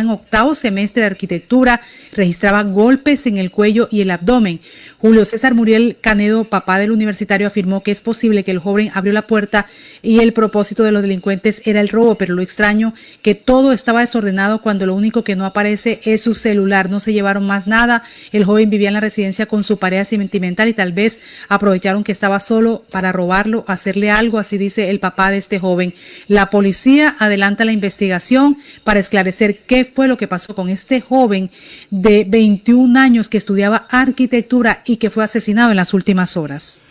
en 0.00 0.08
octavo 0.08 0.54
semestre 0.54 1.02
de 1.02 1.08
arquitectura, 1.08 1.82
registraba 2.10 2.62
golpes 2.62 3.26
en 3.26 3.36
el 3.36 3.50
cuello 3.50 3.86
y 3.90 4.00
el 4.00 4.10
abdomen. 4.10 4.60
Julio 5.00 5.24
César 5.24 5.54
Muriel 5.54 5.96
Canedo, 5.98 6.44
papá 6.44 6.78
del 6.78 6.90
universitario, 6.90 7.46
afirmó 7.46 7.82
que 7.82 7.90
es 7.90 8.02
posible 8.02 8.44
que 8.44 8.50
el 8.50 8.58
joven 8.58 8.90
abrió 8.92 9.14
la 9.14 9.26
puerta 9.26 9.66
y 10.02 10.20
el 10.20 10.34
propósito 10.34 10.82
de 10.82 10.92
los 10.92 11.00
delincuentes 11.00 11.62
era 11.64 11.80
el 11.80 11.88
robo, 11.88 12.16
pero 12.16 12.34
lo 12.34 12.42
extraño 12.42 12.92
que 13.22 13.34
todo 13.34 13.72
estaba 13.72 14.00
desordenado 14.00 14.60
cuando 14.60 14.84
lo 14.84 14.94
único 14.94 15.24
que 15.24 15.36
no 15.36 15.46
aparece 15.46 16.02
es 16.04 16.22
su 16.22 16.34
celular. 16.34 16.90
No 16.90 17.00
se 17.00 17.14
llevaron 17.14 17.46
más 17.46 17.66
nada. 17.66 18.02
El 18.30 18.44
joven 18.44 18.68
vivía 18.68 18.88
en 18.88 18.94
la 18.94 19.00
residencia 19.00 19.46
con 19.46 19.64
su 19.64 19.78
pareja 19.78 20.04
sentimental 20.04 20.68
y 20.68 20.74
tal 20.74 20.92
vez 20.92 21.20
aprovecharon 21.48 22.04
que 22.04 22.12
estaba 22.12 22.38
solo 22.38 22.84
para 22.90 23.10
robarlo, 23.10 23.64
hacerle 23.68 24.10
algo, 24.10 24.38
así 24.38 24.58
dice 24.58 24.90
el 24.90 25.00
papá 25.00 25.30
de 25.30 25.38
este 25.38 25.58
joven. 25.58 25.94
La 26.28 26.50
policía 26.50 27.16
adelanta 27.18 27.64
la 27.64 27.72
investigación 27.72 28.58
para 28.84 29.00
esclarecer 29.00 29.60
qué 29.60 29.86
fue 29.86 30.08
lo 30.08 30.18
que 30.18 30.28
pasó 30.28 30.54
con 30.54 30.68
este 30.68 31.00
joven 31.00 31.50
de 31.88 32.26
21 32.28 32.98
años 32.98 33.30
que 33.30 33.38
estudiaba 33.38 33.86
arquitectura 33.88 34.82
y 34.90 34.96
que 34.96 35.08
fue 35.08 35.22
asesinado 35.22 35.70
en 35.70 35.76
las 35.76 35.94
últimas 35.94 36.36
horas. 36.36 36.82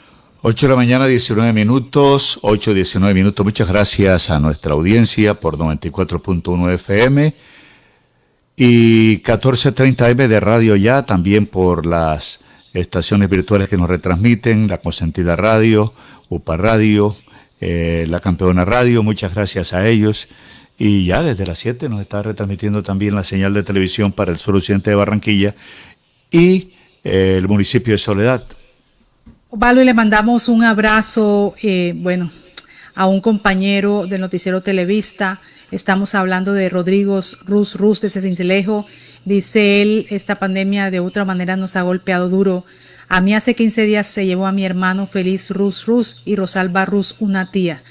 8 0.41 0.67
de 0.67 0.69
la 0.69 0.77
mañana, 0.77 1.05
19 1.05 1.51
minutos, 1.51 2.39
8, 2.43 2.73
19 2.73 3.13
minutos. 3.13 3.45
Muchas 3.45 3.67
gracias 3.67 4.29
a 4.29 4.39
nuestra 4.39 4.71
audiencia 4.71 5.37
por 5.37 5.57
94.1 5.57 6.73
FM 6.75 7.35
y 8.55 9.17
14.30 9.17 10.11
M 10.11 10.27
de 10.29 10.39
Radio 10.39 10.77
Ya, 10.77 11.05
también 11.05 11.45
por 11.45 11.85
las 11.85 12.39
estaciones 12.73 13.29
virtuales 13.29 13.67
que 13.67 13.75
nos 13.75 13.89
retransmiten, 13.89 14.69
la 14.69 14.77
Consentida 14.77 15.35
Radio, 15.35 15.93
UPA 16.29 16.55
Radio, 16.55 17.17
eh, 17.59 18.05
la 18.07 18.21
Campeona 18.21 18.63
Radio, 18.63 19.03
muchas 19.03 19.35
gracias 19.35 19.73
a 19.73 19.85
ellos. 19.85 20.29
Y 20.77 21.05
ya 21.05 21.21
desde 21.21 21.45
las 21.45 21.59
7 21.59 21.89
nos 21.89 21.99
está 21.99 22.23
retransmitiendo 22.23 22.81
también 22.81 23.13
la 23.13 23.25
señal 23.25 23.53
de 23.53 23.63
televisión 23.63 24.13
para 24.13 24.31
el 24.31 24.39
sur 24.39 24.55
occidente 24.55 24.89
de 24.89 24.95
Barranquilla 24.95 25.53
y 26.31 26.78
el 27.03 27.47
municipio 27.47 27.93
de 27.93 27.97
Soledad. 27.97 28.43
Osvaldo, 29.49 29.81
y 29.81 29.85
le 29.85 29.93
mandamos 29.93 30.47
un 30.47 30.63
abrazo, 30.63 31.55
eh, 31.61 31.93
bueno, 31.95 32.31
a 32.95 33.07
un 33.07 33.21
compañero 33.21 34.05
del 34.05 34.21
noticiero 34.21 34.61
Televista. 34.61 35.41
Estamos 35.71 36.15
hablando 36.15 36.53
de 36.53 36.69
Rodrigo 36.69 37.19
Ruz 37.45 37.75
Ruz 37.75 38.01
de 38.01 38.09
Cincelejo. 38.09 38.85
Dice 39.25 39.81
él, 39.81 40.07
esta 40.09 40.35
pandemia 40.35 40.91
de 40.91 40.99
otra 40.99 41.25
manera 41.25 41.55
nos 41.55 41.75
ha 41.75 41.81
golpeado 41.81 42.29
duro. 42.29 42.65
A 43.07 43.21
mí 43.21 43.33
hace 43.33 43.55
15 43.55 43.83
días 43.83 44.07
se 44.07 44.25
llevó 44.25 44.45
a 44.45 44.51
mi 44.51 44.65
hermano 44.65 45.07
Feliz 45.07 45.49
Ruz 45.49 45.85
Ruz 45.85 46.21
y 46.25 46.35
Rosalba 46.35 46.85
Ruz, 46.85 47.15
una 47.19 47.51
tía. 47.51 47.81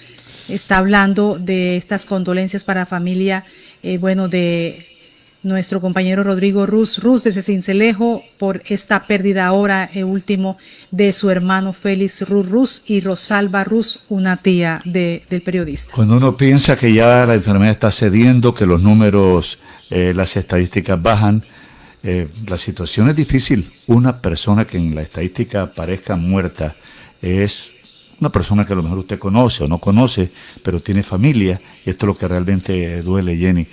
Está 0.48 0.78
hablando 0.78 1.38
de 1.40 1.76
estas 1.76 2.06
condolencias 2.06 2.64
para 2.64 2.86
familia, 2.86 3.44
eh, 3.82 3.98
bueno, 3.98 4.28
de 4.28 4.97
nuestro 5.42 5.80
compañero 5.80 6.24
Rodrigo 6.24 6.66
Ruz 6.66 6.98
Ruz 6.98 7.22
desde 7.24 7.42
Cincelejo 7.42 8.24
por 8.38 8.62
esta 8.66 9.06
pérdida 9.06 9.46
ahora 9.46 9.88
eh, 9.92 10.04
último 10.04 10.58
de 10.90 11.12
su 11.12 11.30
hermano 11.30 11.72
Félix 11.72 12.28
Ruz 12.28 12.48
Ruz 12.48 12.82
y 12.86 13.00
Rosalba 13.00 13.64
Ruz, 13.64 14.04
una 14.08 14.38
tía 14.38 14.80
del 14.84 15.42
periodista. 15.44 15.94
Cuando 15.94 16.16
uno 16.16 16.36
piensa 16.36 16.76
que 16.76 16.92
ya 16.92 17.24
la 17.24 17.34
enfermedad 17.34 17.70
está 17.70 17.90
cediendo, 17.92 18.52
que 18.52 18.66
los 18.66 18.82
números, 18.82 19.58
eh, 19.90 20.12
las 20.14 20.36
estadísticas 20.36 21.00
bajan, 21.00 21.44
eh, 22.02 22.28
la 22.46 22.56
situación 22.56 23.08
es 23.08 23.16
difícil. 23.16 23.70
Una 23.86 24.20
persona 24.20 24.66
que 24.66 24.76
en 24.76 24.94
la 24.94 25.02
estadística 25.02 25.72
parezca 25.72 26.16
muerta 26.16 26.76
es 27.22 27.70
una 28.20 28.30
persona 28.30 28.66
que 28.66 28.72
a 28.72 28.76
lo 28.76 28.82
mejor 28.82 28.98
usted 28.98 29.18
conoce 29.18 29.62
o 29.62 29.68
no 29.68 29.78
conoce, 29.78 30.32
pero 30.64 30.80
tiene 30.80 31.04
familia, 31.04 31.60
y 31.84 31.90
esto 31.90 32.06
es 32.06 32.08
lo 32.08 32.16
que 32.16 32.26
realmente 32.26 33.02
duele, 33.02 33.36
Jenny 33.36 33.68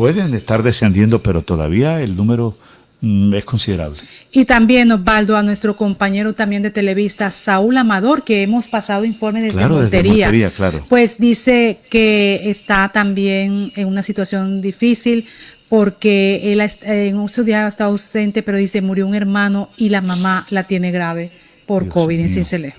pueden 0.00 0.32
estar 0.32 0.62
descendiendo, 0.62 1.22
pero 1.22 1.42
todavía 1.42 2.00
el 2.00 2.16
número 2.16 2.56
mm, 3.02 3.34
es 3.34 3.44
considerable. 3.44 4.00
Y 4.32 4.46
también, 4.46 4.90
Osvaldo, 4.90 5.36
a 5.36 5.42
nuestro 5.42 5.76
compañero 5.76 6.32
también 6.32 6.62
de 6.62 6.70
Televista, 6.70 7.30
Saúl 7.30 7.76
Amador, 7.76 8.24
que 8.24 8.42
hemos 8.42 8.66
pasado 8.68 9.04
informe 9.04 9.42
desde 9.42 9.58
claro, 9.58 9.74
Montería, 9.74 10.50
claro. 10.56 10.86
pues 10.88 11.18
dice 11.18 11.80
que 11.90 12.48
está 12.48 12.88
también 12.88 13.72
en 13.76 13.88
una 13.88 14.02
situación 14.02 14.62
difícil 14.62 15.26
porque 15.68 16.50
él 16.50 16.66
en 16.84 17.18
un 17.18 17.30
día 17.44 17.68
está 17.68 17.84
ausente, 17.84 18.42
pero 18.42 18.56
dice 18.56 18.80
murió 18.80 19.06
un 19.06 19.14
hermano 19.14 19.68
y 19.76 19.90
la 19.90 20.00
mamá 20.00 20.46
la 20.48 20.66
tiene 20.66 20.92
grave 20.92 21.30
por 21.66 21.88
COVID 21.88 22.20
en 22.20 22.30
Cincelejo. 22.30 22.78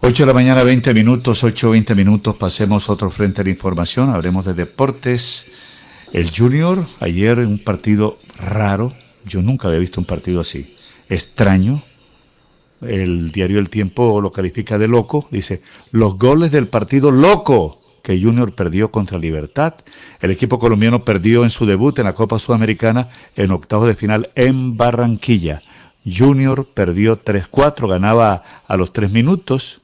8 0.00 0.22
de 0.22 0.26
la 0.26 0.34
mañana, 0.34 0.62
20 0.64 0.92
minutos, 0.92 1.42
8, 1.42 1.70
20 1.70 1.94
minutos, 1.94 2.36
pasemos 2.36 2.90
a 2.90 2.92
otro 2.92 3.08
frente 3.08 3.42
de 3.42 3.48
información, 3.48 4.10
hablemos 4.10 4.44
de 4.44 4.52
deportes. 4.52 5.46
El 6.12 6.30
Junior, 6.34 6.86
ayer 7.00 7.38
un 7.40 7.58
partido 7.58 8.18
raro, 8.38 8.94
yo 9.26 9.42
nunca 9.42 9.68
había 9.68 9.80
visto 9.80 10.00
un 10.00 10.06
partido 10.06 10.40
así, 10.40 10.74
extraño. 11.08 11.82
El 12.80 13.30
diario 13.30 13.58
El 13.58 13.68
Tiempo 13.68 14.20
lo 14.20 14.32
califica 14.32 14.78
de 14.78 14.88
loco, 14.88 15.28
dice, 15.30 15.60
los 15.90 16.16
goles 16.16 16.50
del 16.50 16.68
partido 16.68 17.10
loco 17.10 17.82
que 18.02 18.18
Junior 18.18 18.54
perdió 18.54 18.90
contra 18.90 19.18
Libertad. 19.18 19.74
El 20.20 20.30
equipo 20.30 20.58
colombiano 20.58 21.04
perdió 21.04 21.42
en 21.42 21.50
su 21.50 21.66
debut 21.66 21.98
en 21.98 22.06
la 22.06 22.14
Copa 22.14 22.38
Sudamericana 22.38 23.10
en 23.36 23.50
octavos 23.50 23.86
de 23.86 23.96
final 23.96 24.30
en 24.34 24.78
Barranquilla. 24.78 25.62
Junior 26.06 26.68
perdió 26.72 27.22
3-4, 27.22 27.86
ganaba 27.86 28.42
a 28.66 28.76
los 28.78 28.94
tres 28.94 29.12
minutos 29.12 29.82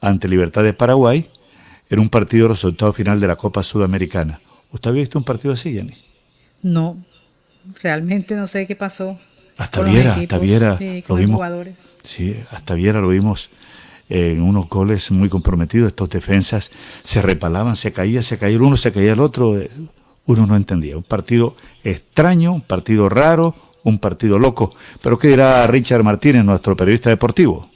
ante 0.00 0.26
Libertad 0.26 0.62
de 0.62 0.72
Paraguay 0.72 1.28
en 1.90 1.98
un 1.98 2.08
partido 2.08 2.48
resultado 2.48 2.94
final 2.94 3.20
de 3.20 3.26
la 3.26 3.36
Copa 3.36 3.62
Sudamericana. 3.62 4.40
¿Usted 4.72 4.90
había 4.90 5.02
visto 5.02 5.18
un 5.18 5.24
partido 5.24 5.54
así, 5.54 5.72
Jenny? 5.72 5.94
No, 6.62 6.96
realmente 7.82 8.34
no 8.36 8.46
sé 8.46 8.66
qué 8.66 8.76
pasó. 8.76 9.18
Hasta 9.56 9.82
Viera, 9.82 10.14
hasta 10.14 10.38
Viera, 10.38 10.78
lo 11.06 11.14
vimos. 11.16 11.40
Sí, 12.02 12.36
hasta 12.50 12.74
Viera 12.74 13.00
lo 13.00 13.08
vimos 13.08 13.50
en 14.08 14.40
unos 14.40 14.68
goles 14.68 15.10
muy 15.10 15.28
comprometidos. 15.28 15.88
Estos 15.88 16.08
defensas 16.08 16.70
se 17.02 17.20
repalaban, 17.20 17.76
se 17.76 17.92
caía, 17.92 18.22
se 18.22 18.38
caía 18.38 18.56
el 18.56 18.62
uno, 18.62 18.76
se 18.76 18.92
caía 18.92 19.12
el 19.12 19.20
otro. 19.20 19.60
Uno 20.26 20.46
no 20.46 20.56
entendía. 20.56 20.96
Un 20.96 21.02
partido 21.02 21.56
extraño, 21.84 22.52
un 22.52 22.62
partido 22.62 23.08
raro, 23.08 23.54
un 23.84 23.98
partido 23.98 24.38
loco. 24.38 24.74
Pero 25.02 25.18
¿qué 25.18 25.28
dirá 25.28 25.66
Richard 25.66 26.04
Martínez, 26.04 26.44
nuestro 26.44 26.76
periodista 26.76 27.10
deportivo? 27.10 27.70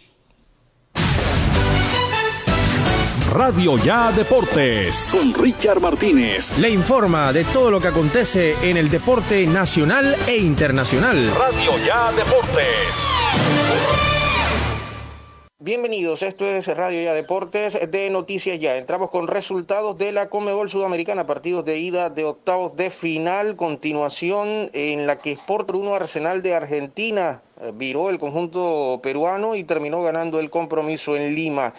Radio 3.34 3.76
Ya 3.78 4.12
Deportes. 4.12 5.10
Con 5.10 5.34
Richard 5.34 5.80
Martínez. 5.80 6.56
Le 6.58 6.70
informa 6.70 7.32
de 7.32 7.42
todo 7.42 7.68
lo 7.68 7.80
que 7.80 7.88
acontece 7.88 8.54
en 8.62 8.76
el 8.76 8.88
deporte 8.88 9.44
nacional 9.48 10.14
e 10.28 10.36
internacional. 10.36 11.34
Radio 11.36 11.72
Ya 11.84 12.12
Deportes. 12.12 12.76
Bienvenidos, 15.58 16.22
esto 16.22 16.46
es 16.46 16.68
Radio 16.68 17.02
Ya 17.02 17.12
Deportes 17.12 17.76
de 17.90 18.08
Noticias 18.08 18.60
Ya. 18.60 18.76
Entramos 18.76 19.10
con 19.10 19.26
resultados 19.26 19.98
de 19.98 20.12
la 20.12 20.28
Comebol 20.28 20.70
Sudamericana, 20.70 21.26
partidos 21.26 21.64
de 21.64 21.78
ida 21.78 22.10
de 22.10 22.22
octavos 22.22 22.76
de 22.76 22.90
final, 22.90 23.56
continuación 23.56 24.70
en 24.74 25.08
la 25.08 25.18
que 25.18 25.32
Sport 25.32 25.72
1 25.72 25.92
Arsenal 25.92 26.40
de 26.40 26.54
Argentina 26.54 27.42
viró 27.74 28.10
el 28.10 28.18
conjunto 28.18 29.00
peruano 29.02 29.54
y 29.54 29.64
terminó 29.64 30.02
ganando 30.02 30.40
el 30.40 30.50
compromiso 30.50 31.16
en 31.16 31.34
Lima. 31.34 31.72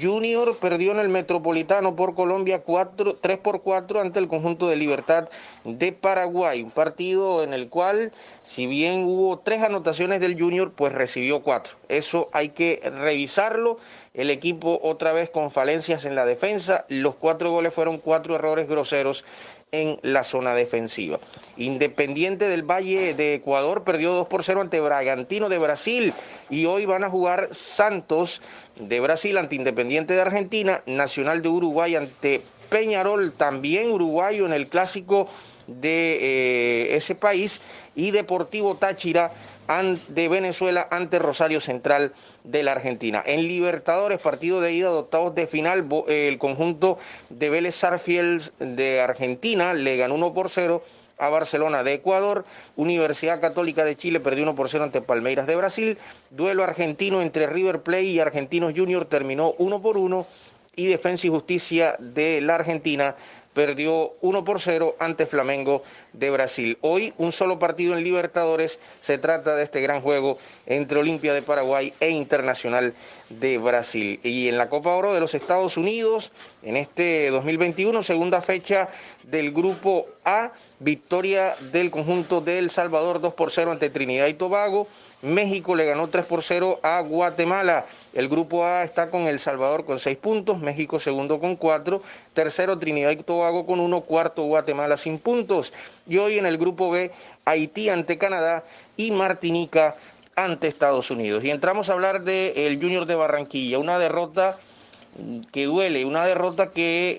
Junior 0.00 0.56
perdió 0.56 0.92
en 0.92 0.98
el 0.98 1.08
Metropolitano 1.08 1.96
por 1.96 2.14
Colombia 2.14 2.62
4, 2.62 3.16
3 3.20 3.38
por 3.38 3.62
4 3.62 4.00
ante 4.00 4.18
el 4.18 4.28
conjunto 4.28 4.68
de 4.68 4.76
Libertad 4.76 5.28
de 5.64 5.92
Paraguay. 5.92 6.62
Un 6.62 6.70
partido 6.70 7.42
en 7.42 7.52
el 7.52 7.68
cual, 7.68 8.12
si 8.42 8.66
bien 8.66 9.04
hubo 9.04 9.38
tres 9.38 9.62
anotaciones 9.62 10.20
del 10.20 10.40
Junior, 10.40 10.72
pues 10.72 10.92
recibió 10.92 11.42
cuatro. 11.42 11.74
Eso 11.88 12.28
hay 12.32 12.50
que 12.50 12.80
revisarlo. 12.84 13.78
El 14.14 14.30
equipo 14.30 14.80
otra 14.82 15.12
vez 15.12 15.30
con 15.30 15.50
falencias 15.50 16.04
en 16.04 16.16
la 16.16 16.24
defensa. 16.24 16.84
Los 16.88 17.14
cuatro 17.14 17.50
goles 17.50 17.72
fueron 17.72 17.98
cuatro 17.98 18.34
errores 18.34 18.66
groseros 18.66 19.24
en 19.72 19.98
la 20.02 20.24
zona 20.24 20.54
defensiva. 20.54 21.18
Independiente 21.56 22.48
del 22.48 22.62
Valle 22.62 23.14
de 23.14 23.34
Ecuador 23.34 23.84
perdió 23.84 24.12
2 24.12 24.28
por 24.28 24.44
0 24.44 24.60
ante 24.60 24.80
Bragantino 24.80 25.48
de 25.48 25.58
Brasil 25.58 26.14
y 26.50 26.66
hoy 26.66 26.86
van 26.86 27.04
a 27.04 27.10
jugar 27.10 27.48
Santos 27.52 28.40
de 28.76 29.00
Brasil 29.00 29.36
ante 29.36 29.56
Independiente 29.56 30.14
de 30.14 30.20
Argentina, 30.20 30.82
Nacional 30.86 31.42
de 31.42 31.48
Uruguay 31.48 31.94
ante 31.96 32.42
Peñarol, 32.68 33.32
también 33.32 33.90
uruguayo 33.90 34.46
en 34.46 34.52
el 34.52 34.68
clásico 34.68 35.28
de 35.66 36.18
eh, 36.20 36.96
ese 36.96 37.14
país 37.14 37.60
y 37.94 38.10
Deportivo 38.10 38.76
Táchira 38.76 39.32
de 40.08 40.28
Venezuela 40.28 40.88
ante 40.90 41.18
Rosario 41.18 41.60
Central 41.60 42.14
de 42.42 42.62
la 42.62 42.72
Argentina. 42.72 43.22
En 43.26 43.46
Libertadores, 43.46 44.18
partido 44.18 44.62
de 44.62 44.72
ida 44.72 44.88
de 44.88 44.96
octavos 44.96 45.34
de 45.34 45.46
final, 45.46 45.86
el 46.08 46.38
conjunto 46.38 46.98
de 47.28 47.50
Vélez 47.50 47.74
Sarfield 47.74 48.50
de 48.58 49.02
Argentina 49.02 49.74
le 49.74 49.98
ganó 49.98 50.14
1 50.14 50.32
por 50.32 50.48
0 50.48 50.82
a 51.18 51.28
Barcelona 51.28 51.84
de 51.84 51.94
Ecuador. 51.94 52.46
Universidad 52.76 53.42
Católica 53.42 53.84
de 53.84 53.96
Chile 53.96 54.20
perdió 54.20 54.44
1 54.44 54.54
por 54.54 54.70
0 54.70 54.84
ante 54.84 55.02
Palmeiras 55.02 55.46
de 55.46 55.56
Brasil. 55.56 55.98
Duelo 56.30 56.64
argentino 56.64 57.20
entre 57.20 57.46
River 57.46 57.82
Plate 57.82 58.04
y 58.04 58.20
Argentinos 58.20 58.72
Junior 58.74 59.04
terminó 59.04 59.54
1 59.58 59.82
por 59.82 59.98
1. 59.98 60.26
Y 60.76 60.86
Defensa 60.86 61.26
y 61.26 61.30
Justicia 61.30 61.96
de 61.98 62.40
la 62.40 62.54
Argentina 62.54 63.16
perdió 63.58 64.12
1 64.20 64.44
por 64.44 64.60
0 64.60 64.94
ante 65.00 65.26
Flamengo 65.26 65.82
de 66.12 66.30
Brasil. 66.30 66.78
Hoy 66.80 67.12
un 67.18 67.32
solo 67.32 67.58
partido 67.58 67.98
en 67.98 68.04
Libertadores, 68.04 68.78
se 69.00 69.18
trata 69.18 69.56
de 69.56 69.64
este 69.64 69.80
gran 69.80 70.00
juego 70.00 70.38
entre 70.66 71.00
Olimpia 71.00 71.34
de 71.34 71.42
Paraguay 71.42 71.92
e 71.98 72.10
Internacional 72.10 72.94
de 73.30 73.58
Brasil. 73.58 74.20
Y 74.22 74.46
en 74.46 74.58
la 74.58 74.68
Copa 74.68 74.94
Oro 74.94 75.12
de 75.12 75.18
los 75.18 75.34
Estados 75.34 75.76
Unidos, 75.76 76.30
en 76.62 76.76
este 76.76 77.30
2021, 77.30 78.04
segunda 78.04 78.42
fecha 78.42 78.90
del 79.24 79.50
grupo 79.50 80.06
A, 80.24 80.52
victoria 80.78 81.56
del 81.72 81.90
conjunto 81.90 82.40
de 82.40 82.60
El 82.60 82.70
Salvador 82.70 83.20
2 83.20 83.34
por 83.34 83.50
0 83.50 83.72
ante 83.72 83.90
Trinidad 83.90 84.28
y 84.28 84.34
Tobago. 84.34 84.86
México 85.20 85.74
le 85.74 85.84
ganó 85.84 86.06
3 86.06 86.26
por 86.26 86.44
0 86.44 86.78
a 86.84 87.00
Guatemala. 87.00 87.86
El 88.14 88.28
grupo 88.28 88.64
A 88.64 88.84
está 88.84 89.10
con 89.10 89.26
El 89.26 89.38
Salvador 89.38 89.84
con 89.84 89.98
6 89.98 90.16
puntos, 90.16 90.58
México 90.58 90.98
segundo 90.98 91.40
con 91.40 91.56
4, 91.56 92.02
tercero 92.32 92.78
Trinidad 92.78 93.10
y 93.10 93.16
Tobago 93.16 93.66
con 93.66 93.80
1, 93.80 94.00
cuarto 94.02 94.44
Guatemala 94.44 94.96
sin 94.96 95.18
puntos. 95.18 95.72
Y 96.06 96.18
hoy 96.18 96.38
en 96.38 96.46
el 96.46 96.58
grupo 96.58 96.90
B, 96.90 97.10
Haití 97.44 97.90
ante 97.90 98.18
Canadá 98.18 98.64
y 98.96 99.10
Martinica 99.10 99.96
ante 100.36 100.68
Estados 100.68 101.10
Unidos. 101.10 101.44
Y 101.44 101.50
entramos 101.50 101.88
a 101.88 101.92
hablar 101.92 102.22
del 102.22 102.80
Junior 102.80 103.06
de 103.06 103.14
Barranquilla, 103.14 103.78
una 103.78 103.98
derrota 103.98 104.58
que 105.52 105.66
duele, 105.66 106.04
una 106.04 106.24
derrota 106.24 106.70
que 106.70 107.16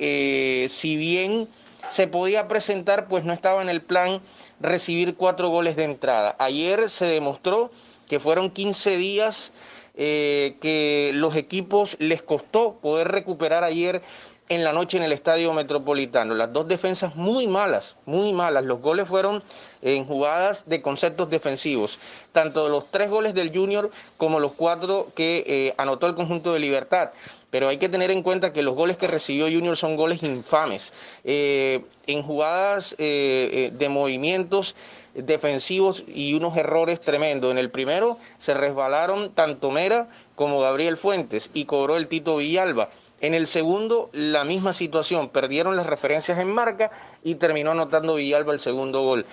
eh, 0.63 0.69
si 0.69 0.95
bien 0.95 1.47
se 1.89 2.07
podía 2.07 2.47
presentar, 2.47 3.07
pues 3.07 3.25
no 3.25 3.33
estaba 3.33 3.61
en 3.61 3.69
el 3.69 3.81
plan 3.81 4.21
recibir 4.59 5.15
cuatro 5.15 5.49
goles 5.49 5.75
de 5.75 5.83
entrada. 5.83 6.35
Ayer 6.39 6.89
se 6.89 7.05
demostró 7.05 7.71
que 8.07 8.19
fueron 8.19 8.49
15 8.49 8.97
días 8.97 9.51
eh, 10.01 10.55
que 10.61 11.11
los 11.13 11.35
equipos 11.35 11.97
les 11.99 12.21
costó 12.21 12.75
poder 12.75 13.09
recuperar 13.09 13.65
ayer 13.65 14.01
en 14.47 14.63
la 14.63 14.71
noche 14.71 14.95
en 14.95 15.03
el 15.03 15.11
Estadio 15.11 15.51
Metropolitano. 15.51 16.35
Las 16.35 16.53
dos 16.53 16.69
defensas 16.69 17.17
muy 17.17 17.47
malas, 17.47 17.97
muy 18.05 18.31
malas. 18.31 18.63
Los 18.63 18.79
goles 18.79 19.09
fueron 19.09 19.43
en 19.81 20.05
jugadas 20.05 20.69
de 20.69 20.81
conceptos 20.81 21.29
defensivos. 21.29 21.99
Tanto 22.31 22.69
los 22.69 22.89
tres 22.89 23.09
goles 23.09 23.33
del 23.33 23.53
Junior 23.53 23.91
como 24.15 24.39
los 24.39 24.53
cuatro 24.53 25.11
que 25.15 25.43
eh, 25.45 25.73
anotó 25.75 26.07
el 26.07 26.15
conjunto 26.15 26.53
de 26.53 26.61
Libertad. 26.61 27.11
Pero 27.49 27.67
hay 27.67 27.77
que 27.77 27.89
tener 27.89 28.09
en 28.09 28.23
cuenta 28.23 28.53
que 28.53 28.61
los 28.61 28.75
goles 28.75 28.95
que 28.95 29.07
recibió 29.07 29.47
Junior 29.47 29.75
son 29.75 29.97
goles 29.97 30.23
infames. 30.23 30.93
Eh, 31.25 31.83
en 32.07 32.23
jugadas 32.23 32.95
de 32.97 33.87
movimientos 33.89 34.75
defensivos 35.25 36.03
y 36.07 36.33
unos 36.33 36.57
errores 36.57 36.99
tremendos. 36.99 37.51
En 37.51 37.57
el 37.57 37.69
primero 37.69 38.17
se 38.37 38.53
resbalaron 38.53 39.31
tanto 39.31 39.71
Mera 39.71 40.09
como 40.35 40.59
Gabriel 40.59 40.97
Fuentes 40.97 41.49
y 41.53 41.65
cobró 41.65 41.97
el 41.97 42.07
Tito 42.07 42.37
Villalba. 42.37 42.89
En 43.21 43.33
el 43.33 43.47
segundo, 43.47 44.09
la 44.13 44.43
misma 44.45 44.71
situación, 44.71 45.29
perdieron 45.29 45.75
las 45.75 45.87
referencias 45.87 46.39
en 46.39 46.51
marca 46.51 46.91
y 47.23 47.35
terminó 47.35 47.71
anotando 47.71 48.15
Villalba 48.15 48.53
el 48.53 48.59
segundo 48.59 49.01
gol. 49.01 49.25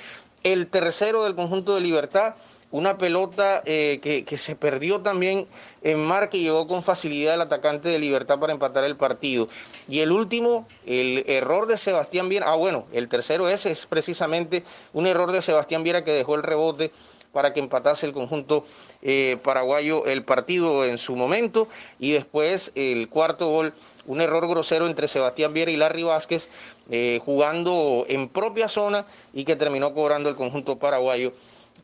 El 0.42 0.66
tercero 0.66 1.24
del 1.24 1.34
conjunto 1.34 1.74
de 1.74 1.80
Libertad 1.80 2.34
una 2.70 2.98
pelota 2.98 3.62
eh, 3.64 4.00
que, 4.02 4.36
se 4.36 4.56
perdió 4.56 5.00
también 5.00 5.46
en 5.82 6.04
marca 6.04 6.36
y 6.36 6.42
llegó 6.42 6.66
con 6.66 6.82
facilidad 6.82 7.34
el 7.34 7.40
atacante 7.40 7.88
de 7.88 7.98
Libertad 7.98 8.38
para 8.38 8.52
empatar 8.52 8.84
el 8.84 8.96
partido. 8.96 9.48
Y 9.88 10.00
el 10.00 10.12
último, 10.12 10.66
el 10.84 11.24
error 11.26 11.66
de 11.66 11.76
Sebastián 11.76 12.28
Viera, 12.28 12.46
ah 12.48 12.56
bueno, 12.56 12.86
el 12.92 13.08
tercero 13.08 13.48
ese 13.48 13.70
es 13.70 13.86
precisamente 13.86 14.64
un 14.92 15.06
error 15.06 15.32
de 15.32 15.42
Sebastián 15.42 15.84
Viera 15.84 16.04
que 16.04 16.12
dejó 16.12 16.34
el 16.34 16.42
rebote 16.42 16.90
para 17.32 17.52
que 17.52 17.60
empatase 17.60 18.06
el 18.06 18.12
conjunto 18.12 18.64
eh, 19.02 19.36
paraguayo 19.42 20.06
el 20.06 20.24
partido 20.24 20.86
en 20.86 20.96
su 20.96 21.14
momento 21.16 21.68
y 21.98 22.12
después 22.12 22.72
el 22.74 23.08
cuarto 23.10 23.48
gol 23.50 23.74
un 24.06 24.20
error 24.20 24.46
grosero 24.48 24.86
entre 24.86 25.08
Sebastián 25.08 25.52
Viera 25.52 25.70
y 25.70 25.76
Larry 25.76 26.04
Vázquez, 26.04 26.48
eh, 26.90 27.20
jugando 27.24 28.04
en 28.08 28.28
propia 28.28 28.68
zona 28.68 29.04
y 29.32 29.44
que 29.44 29.56
terminó 29.56 29.92
cobrando 29.94 30.28
el 30.28 30.36
conjunto 30.36 30.78
paraguayo 30.78 31.32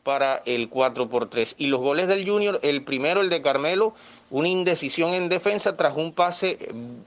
para 0.03 0.41
el 0.45 0.69
4 0.69 1.09
por 1.09 1.29
3. 1.29 1.55
Y 1.57 1.67
los 1.67 1.79
goles 1.79 2.07
del 2.07 2.27
Junior, 2.27 2.59
el 2.61 2.83
primero, 2.83 3.21
el 3.21 3.29
de 3.29 3.41
Carmelo, 3.41 3.93
una 4.29 4.49
indecisión 4.49 5.13
en 5.13 5.29
defensa 5.29 5.77
tras 5.77 5.95
un 5.95 6.11
pase 6.11 6.57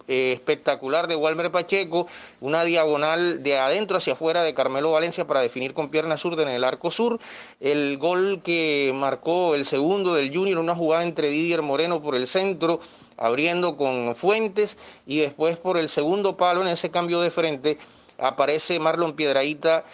eh, 0.08 0.32
espectacular 0.32 1.08
de 1.08 1.16
Walmer 1.16 1.50
Pacheco, 1.50 2.06
una 2.40 2.64
diagonal 2.64 3.42
de 3.42 3.58
adentro 3.58 3.98
hacia 3.98 4.14
afuera 4.14 4.42
de 4.42 4.54
Carmelo 4.54 4.92
Valencia 4.92 5.26
para 5.26 5.40
definir 5.40 5.74
con 5.74 5.90
pierna 5.90 6.16
zurda 6.16 6.42
en 6.42 6.48
el 6.48 6.64
arco 6.64 6.90
sur. 6.90 7.18
El 7.60 7.98
gol 7.98 8.40
que 8.42 8.92
marcó 8.94 9.54
el 9.54 9.66
segundo 9.66 10.14
del 10.14 10.34
Junior, 10.34 10.58
una 10.58 10.74
jugada 10.74 11.02
entre 11.02 11.28
Didier 11.28 11.62
Moreno 11.62 12.00
por 12.00 12.14
el 12.14 12.26
centro, 12.26 12.80
abriendo 13.18 13.76
con 13.76 14.14
Fuentes, 14.14 14.78
y 15.06 15.18
después 15.18 15.56
por 15.56 15.78
el 15.78 15.88
segundo 15.88 16.36
palo 16.36 16.62
en 16.62 16.68
ese 16.68 16.90
cambio 16.90 17.20
de 17.20 17.30
frente 17.30 17.78
aparece 18.18 18.78
Marlon 18.78 19.14
Piedraíta 19.14 19.84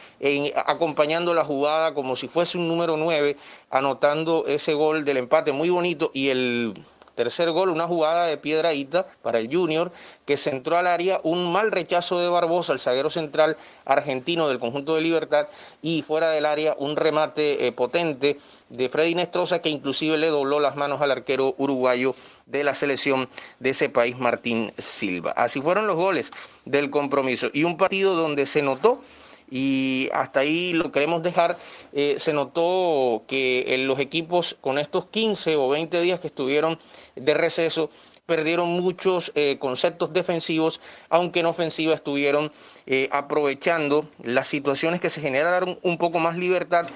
acompañando 0.66 1.34
la 1.34 1.44
jugada 1.44 1.94
como 1.94 2.16
si 2.16 2.28
fuese 2.28 2.58
un 2.58 2.68
número 2.68 2.96
9, 2.96 3.36
anotando 3.70 4.44
ese 4.46 4.74
gol 4.74 5.04
del 5.04 5.18
empate. 5.18 5.52
Muy 5.52 5.70
bonito. 5.70 6.10
Y 6.14 6.28
el 6.28 6.74
Tercer 7.14 7.50
gol, 7.50 7.68
una 7.68 7.86
jugada 7.86 8.26
de 8.26 8.36
Piedraíta 8.36 9.06
para 9.22 9.38
el 9.38 9.54
Junior, 9.54 9.92
que 10.24 10.36
centró 10.36 10.76
al 10.76 10.86
área 10.86 11.20
un 11.22 11.52
mal 11.52 11.70
rechazo 11.70 12.18
de 12.20 12.28
Barbosa, 12.28 12.72
el 12.72 12.80
zaguero 12.80 13.10
central 13.10 13.56
argentino 13.84 14.48
del 14.48 14.58
conjunto 14.58 14.94
de 14.94 15.02
Libertad, 15.02 15.48
y 15.82 16.02
fuera 16.02 16.30
del 16.30 16.46
área 16.46 16.74
un 16.78 16.96
remate 16.96 17.66
eh, 17.66 17.72
potente 17.72 18.38
de 18.70 18.88
Freddy 18.88 19.14
Nestroza, 19.14 19.60
que 19.60 19.68
inclusive 19.68 20.16
le 20.16 20.28
dobló 20.28 20.58
las 20.58 20.76
manos 20.76 21.02
al 21.02 21.10
arquero 21.10 21.54
uruguayo 21.58 22.14
de 22.46 22.64
la 22.64 22.74
selección 22.74 23.28
de 23.60 23.70
ese 23.70 23.88
país, 23.88 24.18
Martín 24.18 24.72
Silva. 24.78 25.32
Así 25.32 25.60
fueron 25.60 25.86
los 25.86 25.96
goles 25.96 26.30
del 26.64 26.90
compromiso. 26.90 27.50
Y 27.52 27.64
un 27.64 27.76
partido 27.76 28.14
donde 28.14 28.46
se 28.46 28.62
notó 28.62 29.02
y 29.50 30.08
hasta 30.12 30.40
ahí 30.40 30.72
lo 30.72 30.90
queremos 30.92 31.22
dejar. 31.22 31.58
Eh, 31.92 32.16
se 32.18 32.32
notó 32.32 33.24
que 33.26 33.74
en 33.74 33.86
los 33.86 33.98
equipos 33.98 34.56
con 34.60 34.78
estos 34.78 35.06
15 35.06 35.56
o 35.56 35.68
20 35.68 36.00
días 36.00 36.20
que 36.20 36.28
estuvieron 36.28 36.78
de 37.16 37.34
receso 37.34 37.90
perdieron 38.26 38.70
muchos 38.70 39.32
eh, 39.34 39.58
conceptos 39.58 40.12
defensivos, 40.12 40.80
aunque 41.10 41.40
en 41.40 41.46
ofensiva 41.46 41.94
estuvieron 41.94 42.52
eh, 42.86 43.08
aprovechando 43.12 44.08
las 44.22 44.46
situaciones 44.46 45.00
que 45.00 45.10
se 45.10 45.20
generaron 45.20 45.78
un 45.82 45.98
poco 45.98 46.18
más 46.18 46.36
libertad, 46.36 46.86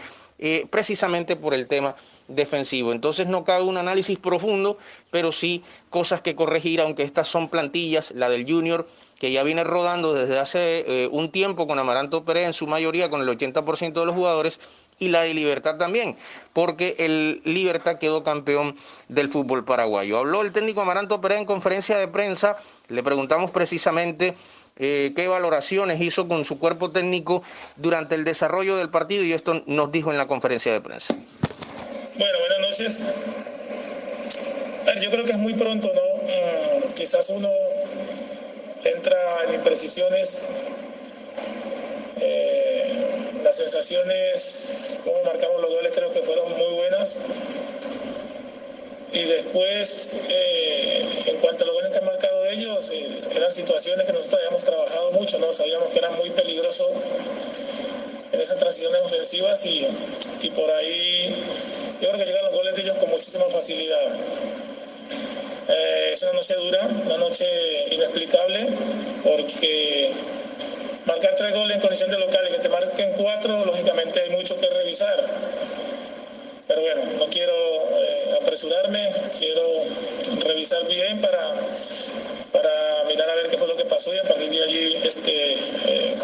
precisamente 0.71 1.35
por 1.35 1.55
el 1.55 1.67
tema 1.67 1.97
defensivo. 2.29 2.93
Entonces 2.93 3.27
no 3.27 3.45
cabe 3.45 3.65
un 3.65 3.79
análisis 3.79 4.19
profundo, 4.19 4.77
pero 5.11 5.33
sí 5.33 5.63
cosas 5.89 6.21
que 6.21 6.37
corregir, 6.37 6.83
aunque 6.83 7.05
estas 7.05 7.27
son 7.27 7.49
plantillas, 7.49 8.13
la 8.13 8.29
del 8.29 8.45
Junior 8.51 8.87
que 9.19 9.33
ya 9.33 9.43
viene 9.43 9.65
rodando 9.65 10.15
desde 10.15 10.39
hace 10.39 10.85
eh, 10.87 11.09
un 11.11 11.31
tiempo 11.31 11.67
con 11.67 11.79
Amaranto 11.79 12.25
Pérez 12.25 12.47
en 12.47 12.53
su 12.53 12.67
mayoría, 12.67 13.11
con 13.11 13.23
el 13.23 13.29
80% 13.29 13.93
de 13.93 14.07
los 14.07 14.15
jugadores, 14.15 14.61
y 14.99 15.09
la 15.09 15.23
de 15.23 15.35
Libertad 15.35 15.77
también, 15.77 16.17
porque 16.53 16.97
el 16.99 17.43
Libertad 17.45 17.99
quedó 17.99 18.25
campeón 18.25 18.77
del 19.09 19.29
fútbol 19.29 19.65
paraguayo. 19.65 20.19
Habló 20.19 20.43
el 20.43 20.53
técnico 20.53 20.81
Amaranto 20.81 21.21
Pérez 21.21 21.39
en 21.39 21.45
conferencia 21.45 21.99
de 21.99 22.09
prensa, 22.09 22.57
le 22.89 23.03
preguntamos 23.03 23.51
precisamente 23.51 24.35
eh, 24.79 25.13
qué 25.15 25.29
valoraciones 25.29 26.01
hizo 26.01 26.29
con 26.29 26.45
su 26.45 26.59
cuerpo 26.59 26.91
técnico 26.91 27.43
durante 27.77 28.15
el 28.15 28.25
desarrollo 28.25 28.77
del 28.77 28.91
partido 28.91 29.25
y 29.25 29.33
esto 29.33 29.63
nos 29.67 29.91
dijo 29.93 30.11
en 30.13 30.19
la 30.19 30.27
conferencia 30.27 30.73
de 30.73 30.81
prensa. 30.81 31.15
Bueno, 32.19 32.39
buenas 32.39 32.71
noches. 32.71 33.05
Yo 35.03 35.11
creo 35.11 35.25
que 35.25 35.33
es 35.33 35.39
muy 35.39 35.53
pronto, 35.55 35.89
¿no? 35.95 36.01
Ah, 36.01 36.93
quizás 36.95 37.29
uno 37.31 37.49
entra 38.91 39.45
en 39.49 39.55
imprecisiones. 39.55 40.47
Eh, 42.21 42.93
las 43.43 43.57
sensaciones, 43.57 44.99
como 45.05 45.23
marcamos 45.23 45.61
los 45.61 45.71
goles, 45.71 45.93
creo 45.95 46.13
que 46.13 46.21
fueron 46.23 46.51
muy 46.57 46.75
buenas. 46.75 47.21
Y 49.13 49.23
después, 49.23 50.19
eh, 50.29 51.07
en 51.27 51.37
cuanto 51.39 51.65
a 51.65 51.67
los 51.69 51.77
goles 51.77 51.91
que 51.93 51.99
han 51.99 52.05
marcado 52.05 52.47
ellos, 52.47 52.91
eh, 52.93 53.19
eran 53.35 53.53
situaciones 53.53 54.07
que 54.07 54.13
nosotros 54.13 54.41
habíamos 54.41 54.65
trabajado 54.65 55.13
mucho, 55.13 55.39
¿no? 55.39 55.53
Sabíamos 55.53 55.89
que 55.91 55.99
era 55.99 56.11
muy 56.11 56.31
peligroso 56.31 56.91
en 58.33 58.41
esas 58.41 58.59
transiciones 58.59 59.01
ofensivas 59.03 59.65
y, 59.65 59.87
y 60.43 60.51
por 60.51 60.71
ahí 60.71 61.35
yo 62.01 62.09
creo 62.11 62.19
que 62.19 62.27
llegan 62.27 62.45
los 62.45 62.55
goles 62.55 62.75
de 62.75 62.83
ellos 62.83 62.97
con 62.99 63.09
muchísima 63.11 63.47
facilidad. 63.47 64.03
Eh, 65.69 66.11
es 66.13 66.23
una 66.23 66.33
noche 66.33 66.55
dura, 66.55 66.89
una 67.07 67.19
noche 67.19 67.47
inexplicable, 67.91 68.69
porque 69.25 70.11
marcar 71.07 71.35
tres 71.37 71.55
goles 71.55 71.77
en 71.77 71.81
condición 71.81 72.11
de 72.11 72.19
local 72.19 72.45
y 72.49 72.53
que 72.53 72.59
te 72.61 72.69
marquen 72.69 73.13
cuatro, 73.13 73.65
lógicamente 73.65 74.21
hay 74.21 74.31
mucho 74.31 74.59
que 74.61 74.69
revisar. 74.69 75.25
Pero 76.69 76.81
bueno, 76.81 77.03
no 77.19 77.27
quiero 77.27 77.55
eh, 77.55 78.39
apresurarme, 78.43 79.11
quiero 79.39 79.63
revisar 80.45 80.87
bien 80.87 81.21
para, 81.21 81.55
para 82.53 83.05
mirar 83.09 83.31
a 83.31 83.35
ver 83.35 83.49
qué 83.49 83.59
fue 83.59 83.69
lo 83.69 83.77
que 83.77 83.85
pasó 83.85 84.15
y 84.15 84.19
a 84.19 84.25
partir 84.25 84.51
de 84.51 84.63
allí 84.63 84.99
este, 85.05 85.55
eh. 85.55 86.17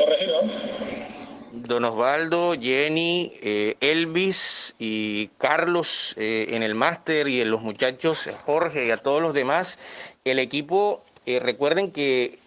Don 1.53 1.85
Osvaldo, 1.85 2.55
Jenny, 2.59 3.31
eh, 3.43 3.77
Elvis 3.81 4.75
y 4.79 5.29
Carlos 5.37 6.15
eh, 6.17 6.47
en 6.51 6.63
el 6.63 6.75
máster 6.75 7.29
y 7.29 7.43
en 7.43 7.51
los 7.51 7.61
muchachos, 7.61 8.31
Jorge 8.47 8.87
y 8.87 8.91
a 8.91 8.97
todos 8.97 9.21
los 9.21 9.35
demás. 9.35 9.79
El 10.25 10.39
equipo, 10.39 11.05
eh, 11.27 11.41
recuerden 11.41 11.91
que 11.91 12.39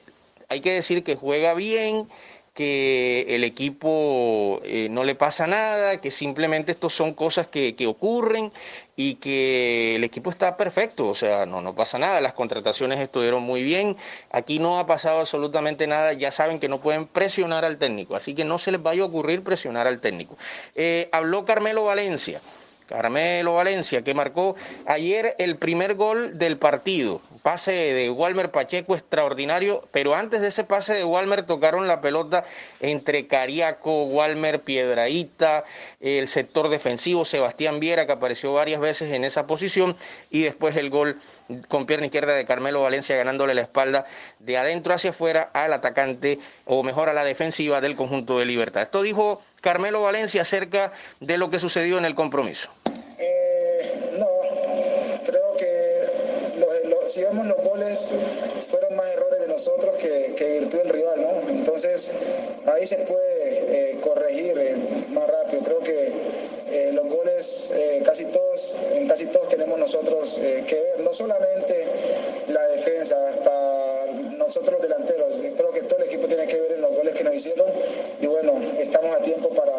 hay 0.49 0.61
que 0.61 0.71
decir 0.71 1.03
que 1.03 1.15
juega 1.15 1.53
bien, 1.53 2.07
que 2.55 3.35
el 3.35 3.43
equipo 3.43 4.61
no 4.89 5.03
le 5.03 5.13
pasa 5.13 5.45
nada, 5.45 5.99
que 5.99 6.09
simplemente 6.09 6.71
estos 6.71 6.93
son 6.93 7.13
cosas 7.13 7.47
que, 7.47 7.75
que 7.75 7.85
ocurren 7.85 8.51
y 8.95 9.15
que 9.15 9.95
el 9.95 10.03
equipo 10.03 10.29
está 10.29 10.55
perfecto, 10.55 11.09
o 11.09 11.15
sea, 11.15 11.45
no, 11.45 11.61
no 11.61 11.75
pasa 11.75 11.99
nada, 11.99 12.21
las 12.21 12.33
contrataciones 12.33 12.99
estuvieron 12.99 13.43
muy 13.43 13.61
bien, 13.61 13.97
aquí 14.31 14.57
no 14.57 14.79
ha 14.79 14.87
pasado 14.87 15.19
absolutamente 15.19 15.85
nada, 15.85 16.13
ya 16.13 16.31
saben 16.31 16.59
que 16.59 16.69
no 16.69 16.79
pueden 16.79 17.05
presionar 17.05 17.65
al 17.65 17.77
técnico, 17.77 18.15
así 18.15 18.33
que 18.33 18.45
no 18.45 18.57
se 18.57 18.71
les 18.71 18.81
vaya 18.81 19.03
a 19.03 19.05
ocurrir 19.05 19.43
presionar 19.43 19.85
al 19.85 19.99
técnico. 19.99 20.37
Eh, 20.75 21.09
habló 21.11 21.45
Carmelo 21.45 21.83
Valencia. 21.83 22.39
Carmelo 22.87 23.55
Valencia, 23.55 24.03
que 24.03 24.13
marcó 24.13 24.55
ayer 24.85 25.35
el 25.39 25.57
primer 25.57 25.95
gol 25.95 26.37
del 26.37 26.57
partido. 26.57 27.19
Pase 27.45 27.93
de 27.93 28.09
Walmer 28.09 28.49
Pacheco 28.49 28.95
extraordinario, 28.95 29.87
pero 29.91 30.15
antes 30.15 30.41
de 30.41 30.47
ese 30.47 30.63
pase 30.63 30.95
de 30.95 31.03
Walmer 31.03 31.43
tocaron 31.43 31.87
la 31.87 32.01
pelota 32.01 32.43
entre 32.79 33.27
Cariaco, 33.27 34.05
Walmer, 34.05 34.61
Piedraíta, 34.61 35.63
el 36.01 36.27
sector 36.27 36.69
defensivo, 36.69 37.23
Sebastián 37.23 37.79
Viera, 37.79 38.07
que 38.07 38.13
apareció 38.13 38.51
varias 38.51 38.81
veces 38.81 39.13
en 39.13 39.23
esa 39.23 39.45
posición, 39.45 39.95
y 40.31 40.41
después 40.41 40.75
el 40.75 40.89
gol 40.89 41.21
con 41.67 41.85
pierna 41.85 42.07
izquierda 42.07 42.33
de 42.33 42.47
Carmelo 42.47 42.81
Valencia 42.81 43.15
ganándole 43.15 43.53
la 43.53 43.61
espalda 43.61 44.07
de 44.39 44.57
adentro 44.57 44.95
hacia 44.95 45.11
afuera 45.11 45.51
al 45.53 45.71
atacante 45.71 46.39
o 46.65 46.81
mejor 46.81 47.09
a 47.09 47.13
la 47.13 47.23
defensiva 47.23 47.79
del 47.79 47.95
conjunto 47.95 48.39
de 48.39 48.47
Libertad. 48.47 48.81
Esto 48.81 49.03
dijo 49.03 49.43
Carmelo 49.61 50.01
Valencia 50.01 50.41
acerca 50.41 50.93
de 51.19 51.37
lo 51.37 51.51
que 51.51 51.59
sucedió 51.59 51.99
en 51.99 52.05
el 52.05 52.15
compromiso. 52.15 52.71
Eh, 53.19 54.17
no, 54.17 54.25
creo 55.23 55.55
que 55.59 55.85
si 57.15 57.21
vemos 57.23 57.47
los 57.47 57.63
goles 57.63 58.11
fueron 58.69 58.93
más 58.97 59.07
errores 59.13 59.39
de 59.39 59.47
nosotros 59.47 59.95
que, 59.95 60.33
que 60.35 60.59
virtud 60.59 60.79
del 60.79 60.89
rival, 60.89 61.21
¿no? 61.21 61.49
Entonces 61.49 62.11
ahí 62.65 62.85
se 62.85 62.97
puede 62.97 63.91
eh, 63.91 63.99
corregir 64.01 64.57
eh, 64.57 64.75
más 65.11 65.25
rápido. 65.25 65.63
Creo 65.63 65.79
que 65.79 66.11
eh, 66.71 66.91
los 66.91 67.07
goles 67.07 67.73
casi 68.03 68.25
todos, 68.25 68.75
en 68.95 69.07
casi 69.07 69.27
todos 69.27 69.47
tenemos 69.47 69.79
nosotros 69.79 70.37
que 70.67 70.75
ver, 70.75 70.99
no 71.05 71.13
solamente 71.13 71.85
la 72.49 72.67
defensa, 72.67 73.29
hasta 73.29 74.07
nosotros 74.37 74.81
delanteros. 74.81 75.35
Creo 75.55 75.71
que 75.71 75.83
todo 75.83 75.99
el 75.99 76.09
equipo 76.09 76.27
tiene 76.27 76.45
que 76.47 76.59
ver 76.59 76.73
en 76.73 76.81
los 76.81 76.93
goles 76.97 77.15
que 77.15 77.23
nos 77.23 77.33
hicieron 77.33 77.67
y 78.19 78.27
bueno, 78.27 78.59
estamos 78.77 79.15
a 79.15 79.19
tiempo 79.19 79.47
para, 79.51 79.73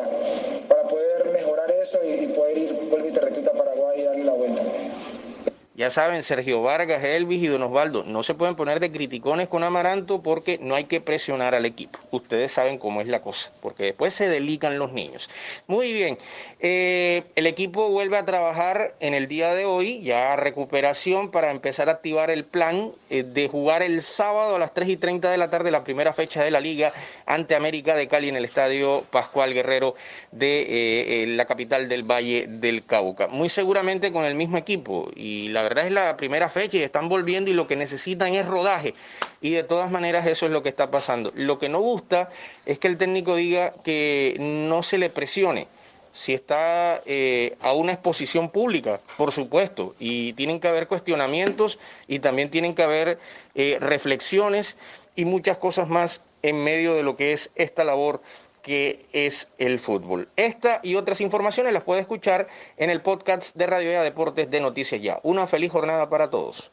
para 0.69 0.85
poder 0.85 1.27
mejorar 1.33 1.71
eso 1.71 1.99
y, 2.03 2.29
poder 2.29 2.57
ir, 2.57 2.73
vuelvo 2.89 3.09
y 3.09 3.13
te 3.13 3.21
repito, 3.21 3.51
a 3.51 3.53
Paraguay 3.53 4.01
y 4.01 4.05
darle 4.05 4.25
la 4.25 4.33
vuelta. 4.33 4.63
Ya 5.77 5.91
saben, 5.91 6.23
Sergio 6.23 6.63
Vargas, 6.63 7.05
Elvis 7.05 7.43
y 7.43 7.49
Don 7.49 7.63
Osvaldo, 7.63 8.03
no 8.03 8.23
se 8.23 8.33
pueden 8.33 8.57
poner 8.57 8.81
de 8.81 8.91
criticones 8.91 9.47
con 9.47 9.63
Amaranto 9.63 10.23
porque 10.23 10.59
no 10.59 10.75
hay 10.75 10.85
que 10.85 11.03
presionar 11.03 11.55
al 11.55 11.67
equipo. 11.67 11.99
Ustedes 12.13 12.53
saben 12.53 12.79
cómo 12.79 13.03
es 13.03 13.09
la 13.09 13.21
cosa, 13.21 13.53
porque 13.61 13.83
después 13.85 14.15
se 14.15 14.27
delican 14.27 14.79
los 14.79 14.93
niños. 14.95 15.29
Muy 15.67 15.93
bien, 15.93 16.17
eh, 16.61 17.25
el 17.35 17.47
equipo 17.47 17.91
vuelve 17.91 18.17
a 18.17 18.25
trabajar 18.25 18.95
en 19.01 19.13
el 19.13 19.29
día 19.29 19.55
de 19.55 19.67
hoy, 19.67 20.01
ya 20.01 20.35
recuperación 20.37 21.31
para 21.31 21.51
empezar 21.51 21.91
a 21.91 21.93
activar 21.93 22.31
el 22.31 22.47
plan 22.47 22.93
eh, 23.11 23.23
de 23.23 23.47
jugar 23.47 23.83
el 23.83 24.01
sábado 24.01 24.57
a 24.57 24.59
las 24.59 24.73
3 24.73 24.89
y 24.89 24.97
30 24.97 25.31
de 25.31 25.37
la 25.37 25.51
tarde 25.51 25.71
la 25.71 25.85
primera 25.85 26.15
fecha 26.15 26.43
de 26.43 26.51
la 26.51 26.61
liga 26.61 26.95
ante 27.27 27.55
América 27.55 27.95
de 27.95 28.09
Cali 28.09 28.31
en 28.31 28.37
el 28.37 28.47
estadio 28.47 29.05
Pascual 29.11 29.53
Guerrero 29.53 29.95
de 30.33 31.25
eh, 31.25 31.27
la 31.27 31.45
capital 31.45 31.91
del 31.91 32.05
Valle 32.05 32.47
del 32.49 32.83
Cauca. 32.87 33.29
Muy 33.29 33.51
seguramente 33.51 34.11
con 34.11 34.25
el 34.25 34.35
mismo 34.35 34.57
equipo 34.57 35.11
y 35.15 35.49
la 35.49 35.66
verdad 35.69 35.87
es 35.87 35.93
la 35.93 36.17
primera 36.17 36.49
fecha 36.49 36.77
y 36.77 36.83
están 36.83 37.09
volviendo 37.09 37.51
y 37.51 37.55
lo 37.55 37.67
que 37.67 37.75
necesitan 37.75 38.35
es 38.35 38.47
rodaje. 38.47 38.95
Y 39.41 39.51
de 39.51 39.65
todas 39.65 39.91
maneras 39.91 40.27
eso 40.27 40.47
es 40.47 40.53
lo 40.53 40.63
que 40.63 40.69
está 40.69 40.91
pasando. 40.91 41.33
Lo 41.35 41.59
que 41.59 41.69
no 41.69 41.81
gusta 41.81 42.31
es 42.67 42.79
que 42.79 42.87
el 42.87 42.97
técnico 42.97 43.35
diga 43.35 43.75
que 43.83 44.37
no 44.39 44.83
se 44.83 44.99
le 44.99 45.11
presione. 45.11 45.67
Si 46.13 46.33
está 46.33 47.03
eh, 47.05 47.57
a 47.61 47.73
una 47.73 47.93
exposición 47.93 48.51
pública, 48.51 49.01
por 49.17 49.33
supuesto, 49.33 49.95
y 49.99 50.33
tienen 50.35 50.61
que 50.61 50.69
haber 50.69 50.87
cuestionamientos 50.87 51.79
y 52.07 52.21
también 52.21 52.51
tienen 52.51 52.75
que 52.75 52.85
haber 52.85 53.19
eh, 53.55 53.79
reflexiones 53.81 54.77
y 55.17 55.25
muchas 55.25 55.59
cosas 55.59 55.89
más 55.89 56.23
en 56.43 56.63
medio 56.63 56.95
de 56.95 57.03
lo 57.03 57.17
que 57.17 57.33
es 57.33 57.51
esta 57.57 57.83
labor 57.83 58.23
que 58.67 59.07
es 59.13 59.47
el 59.59 59.79
fútbol. 59.79 60.29
Esta 60.35 60.81
y 60.83 60.97
otras 60.97 61.21
informaciones 61.21 61.73
las 61.73 61.85
puede 61.85 62.01
escuchar 62.01 62.49
en 62.77 62.91
el 62.91 63.01
podcast 63.01 63.55
de 63.55 63.65
Radio 63.65 63.93
Ya 63.93 64.03
Deportes 64.03 64.51
de 64.51 64.59
Noticias 64.59 65.01
Ya. 65.01 65.21
Una 65.23 65.47
feliz 65.47 65.71
jornada 65.71 66.11
para 66.11 66.31
todos. 66.31 66.73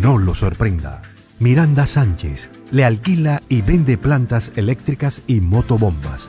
no 0.00 0.18
lo 0.18 0.34
sorprenda. 0.34 1.02
Miranda 1.38 1.86
Sánchez 1.86 2.50
le 2.70 2.84
alquila 2.84 3.42
y 3.48 3.62
vende 3.62 3.96
plantas 3.98 4.52
eléctricas 4.56 5.22
y 5.26 5.40
motobombas. 5.40 6.28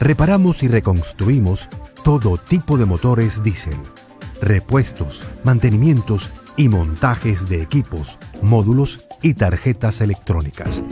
Reparamos 0.00 0.62
y 0.62 0.68
reconstruimos 0.68 1.68
todo 2.04 2.38
tipo 2.38 2.76
de 2.76 2.84
motores 2.84 3.42
diésel, 3.42 3.78
repuestos, 4.40 5.24
mantenimientos 5.42 6.30
y 6.56 6.68
montajes 6.68 7.48
de 7.48 7.62
equipos, 7.62 8.20
módulos 8.42 9.06
y 9.22 9.34
tarjetas 9.34 10.00
electrónicas. 10.00 10.82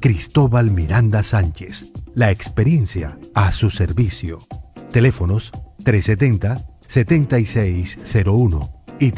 Cristóbal 0.00 0.70
Miranda 0.70 1.22
Sánchez, 1.22 1.86
la 2.14 2.30
experiencia 2.30 3.18
a 3.34 3.52
su 3.52 3.70
servicio. 3.70 4.38
Teléfonos 4.90 5.52
370-7601 5.84 8.70
y 8.98 9.12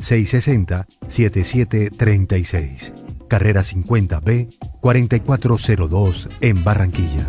310-660-7736. 0.00 2.92
Carrera 3.28 3.62
50B 3.62 4.48
4402 4.80 6.28
en 6.40 6.64
Barranquilla. 6.64 7.26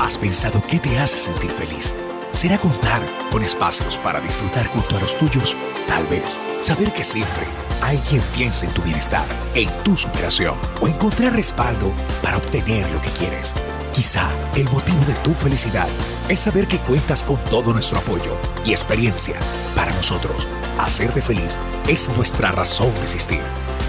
¿Has 0.00 0.18
pensado 0.18 0.62
qué 0.68 0.78
te 0.78 0.98
hace 0.98 1.16
sentir 1.16 1.50
feliz? 1.50 1.96
¿Será 2.32 2.58
contar 2.58 3.00
con 3.30 3.42
espacios 3.42 3.96
para 3.98 4.20
disfrutar 4.20 4.66
junto 4.66 4.96
a 4.96 5.00
los 5.00 5.16
tuyos? 5.18 5.56
Tal 5.86 6.06
vez 6.06 6.38
saber 6.60 6.92
que 6.92 7.04
siempre 7.04 7.46
hay 7.82 7.96
quien 7.98 8.22
piensa 8.34 8.66
en 8.66 8.74
tu 8.74 8.82
bienestar, 8.82 9.26
en 9.54 9.68
tu 9.82 9.96
superación 9.96 10.54
o 10.80 10.88
encontrar 10.88 11.34
respaldo 11.34 11.92
para 12.22 12.36
obtener 12.36 12.90
lo 12.92 13.00
que 13.00 13.10
quieres. 13.10 13.54
Quizá 13.92 14.30
el 14.54 14.64
motivo 14.70 15.04
de 15.04 15.14
tu 15.24 15.34
felicidad 15.34 15.88
es 16.28 16.40
saber 16.40 16.66
que 16.68 16.78
cuentas 16.78 17.22
con 17.22 17.36
todo 17.50 17.72
nuestro 17.72 17.98
apoyo 17.98 18.36
y 18.64 18.70
experiencia. 18.70 19.34
Para 19.74 19.92
nosotros, 19.94 20.46
hacerte 20.78 21.20
feliz 21.20 21.58
es 21.88 22.08
nuestra 22.16 22.52
razón 22.52 22.92
de 22.94 23.00
existir. 23.00 23.42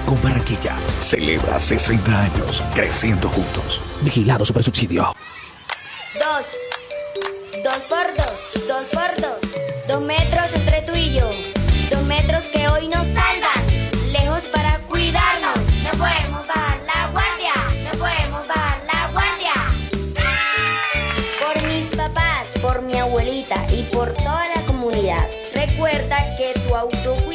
Con 0.05 0.21
Barranquilla, 0.23 0.75
celebra 0.99 1.59
60 1.59 2.19
años 2.19 2.63
creciendo 2.73 3.29
juntos. 3.29 3.81
Vigilado 4.01 4.43
Supersubsidio. 4.43 5.13
Dos. 6.15 7.63
Dos 7.63 7.83
por 7.87 8.07
dos. 8.17 8.67
Dos 8.67 8.87
por 8.91 9.21
dos. 9.21 9.31
Dos 9.31 9.40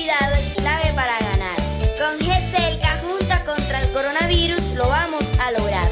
es 0.08 0.52
clave 0.52 0.92
para 0.94 1.18
ganar. 1.18 1.56
Con 1.98 2.18
GESELCA 2.18 3.00
juntos 3.02 3.38
contra 3.44 3.80
el 3.80 3.92
coronavirus 3.92 4.62
lo 4.74 4.88
vamos 4.88 5.24
a 5.40 5.50
lograr. 5.52 5.88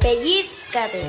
Pellizcate. 0.00 1.02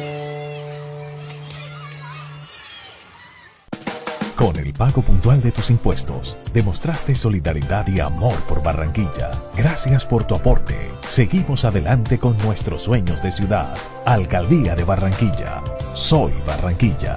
Con 4.36 4.58
el 4.58 4.74
pago 4.74 5.02
puntual 5.02 5.42
de 5.42 5.52
tus 5.52 5.70
impuestos, 5.70 6.38
demostraste 6.54 7.16
solidaridad 7.16 7.88
y 7.88 8.02
amor 8.02 8.36
por 8.44 8.62
Barranquilla. 8.62 9.32
Gracias 9.56 10.06
por 10.06 10.26
tu 10.26 10.36
aporte. 10.36 10.92
Seguimos 11.08 11.64
adelante 11.64 12.20
con 12.20 12.38
nuestros 12.40 12.84
sueños 12.84 13.24
de 13.24 13.32
ciudad. 13.32 13.78
Alcaldía 14.06 14.76
de 14.76 14.84
Barranquilla. 14.84 15.64
Soy 15.94 16.34
Barranquilla. 16.46 17.16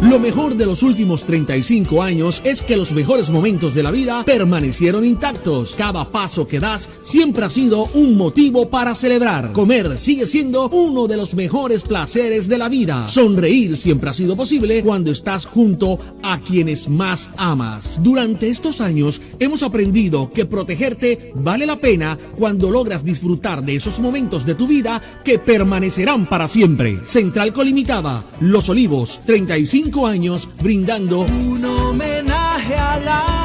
Lo 0.00 0.20
mejor 0.20 0.54
de 0.54 0.64
los 0.64 0.84
últimos 0.84 1.24
35 1.24 2.04
años 2.04 2.40
es 2.44 2.62
que 2.62 2.76
los 2.76 2.92
mejores 2.92 3.30
momentos 3.30 3.74
de 3.74 3.82
la 3.82 3.90
vida 3.90 4.22
permanecieron 4.24 5.04
intactos. 5.04 5.74
Cada 5.76 6.08
paso 6.08 6.46
que 6.46 6.60
das 6.60 6.88
siempre 7.02 7.44
ha 7.44 7.50
sido 7.50 7.86
un 7.94 8.16
motivo 8.16 8.70
para 8.70 8.94
celebrar. 8.94 9.52
Comer 9.52 9.98
sigue 9.98 10.28
siendo 10.28 10.68
uno 10.68 11.08
de 11.08 11.16
los 11.16 11.34
mejores 11.34 11.82
placeres 11.82 12.48
de 12.48 12.58
la 12.58 12.68
vida. 12.68 13.08
Sonreír 13.08 13.76
siempre 13.76 14.08
ha 14.08 14.14
sido 14.14 14.36
posible 14.36 14.84
cuando 14.84 15.10
estás 15.10 15.46
junto 15.46 15.98
a 16.22 16.38
quienes 16.38 16.88
más 16.88 17.28
amas. 17.36 17.98
Durante 18.00 18.50
estos 18.50 18.80
años 18.80 19.20
hemos 19.40 19.64
aprendido 19.64 20.30
que 20.30 20.46
protegerte 20.46 21.32
vale 21.34 21.66
la 21.66 21.80
pena 21.80 22.16
cuando 22.36 22.70
logras 22.70 23.04
disfrutar 23.04 23.64
de 23.64 23.74
esos 23.74 23.98
momentos 23.98 24.46
de 24.46 24.54
tu 24.54 24.68
vida 24.68 25.02
que 25.24 25.40
permanecerán 25.40 26.26
para 26.26 26.46
siempre. 26.46 27.00
Central 27.02 27.52
Colimitada, 27.52 28.24
Los 28.40 28.68
Olivos, 28.68 29.20
35 29.26 29.87
años 29.96 30.48
brindando 30.60 31.20
un 31.20 31.64
homenaje 31.64 32.76
al 32.76 33.08
amor. 33.08 33.37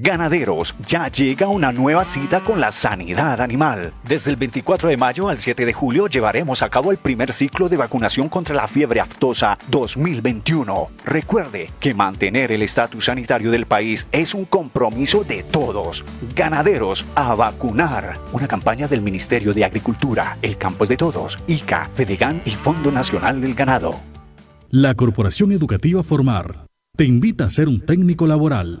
Ganaderos, 0.00 0.74
ya 0.88 1.08
llega 1.08 1.46
una 1.46 1.70
nueva 1.70 2.02
cita 2.02 2.40
con 2.40 2.60
la 2.60 2.72
sanidad 2.72 3.40
animal. 3.40 3.92
Desde 4.02 4.30
el 4.30 4.36
24 4.36 4.88
de 4.88 4.96
mayo 4.96 5.28
al 5.28 5.38
7 5.38 5.64
de 5.64 5.72
julio 5.72 6.08
llevaremos 6.08 6.62
a 6.62 6.68
cabo 6.68 6.90
el 6.90 6.96
primer 6.96 7.32
ciclo 7.32 7.68
de 7.68 7.76
vacunación 7.76 8.28
contra 8.28 8.56
la 8.56 8.66
fiebre 8.66 9.00
aftosa 9.00 9.56
2021. 9.68 10.88
Recuerde 11.04 11.70
que 11.78 11.94
mantener 11.94 12.50
el 12.50 12.62
estatus 12.62 13.04
sanitario 13.04 13.52
del 13.52 13.66
país 13.66 14.08
es 14.10 14.34
un 14.34 14.46
compromiso 14.46 15.22
de 15.22 15.44
todos. 15.44 16.04
Ganaderos, 16.34 17.04
a 17.14 17.34
vacunar. 17.36 18.18
Una 18.32 18.48
campaña 18.48 18.88
del 18.88 19.00
Ministerio 19.00 19.54
de 19.54 19.64
Agricultura, 19.64 20.38
El 20.42 20.56
Campo 20.56 20.84
es 20.84 20.90
de 20.90 20.96
Todos, 20.96 21.38
ICA, 21.46 21.88
Fedegan 21.94 22.42
y 22.44 22.50
Fondo 22.50 22.90
Nacional 22.90 23.40
del 23.40 23.54
Ganado. 23.54 23.94
La 24.70 24.94
Corporación 24.94 25.52
Educativa 25.52 26.02
Formar 26.02 26.66
te 26.96 27.04
invita 27.04 27.44
a 27.44 27.50
ser 27.50 27.68
un 27.68 27.80
técnico 27.80 28.26
laboral 28.26 28.80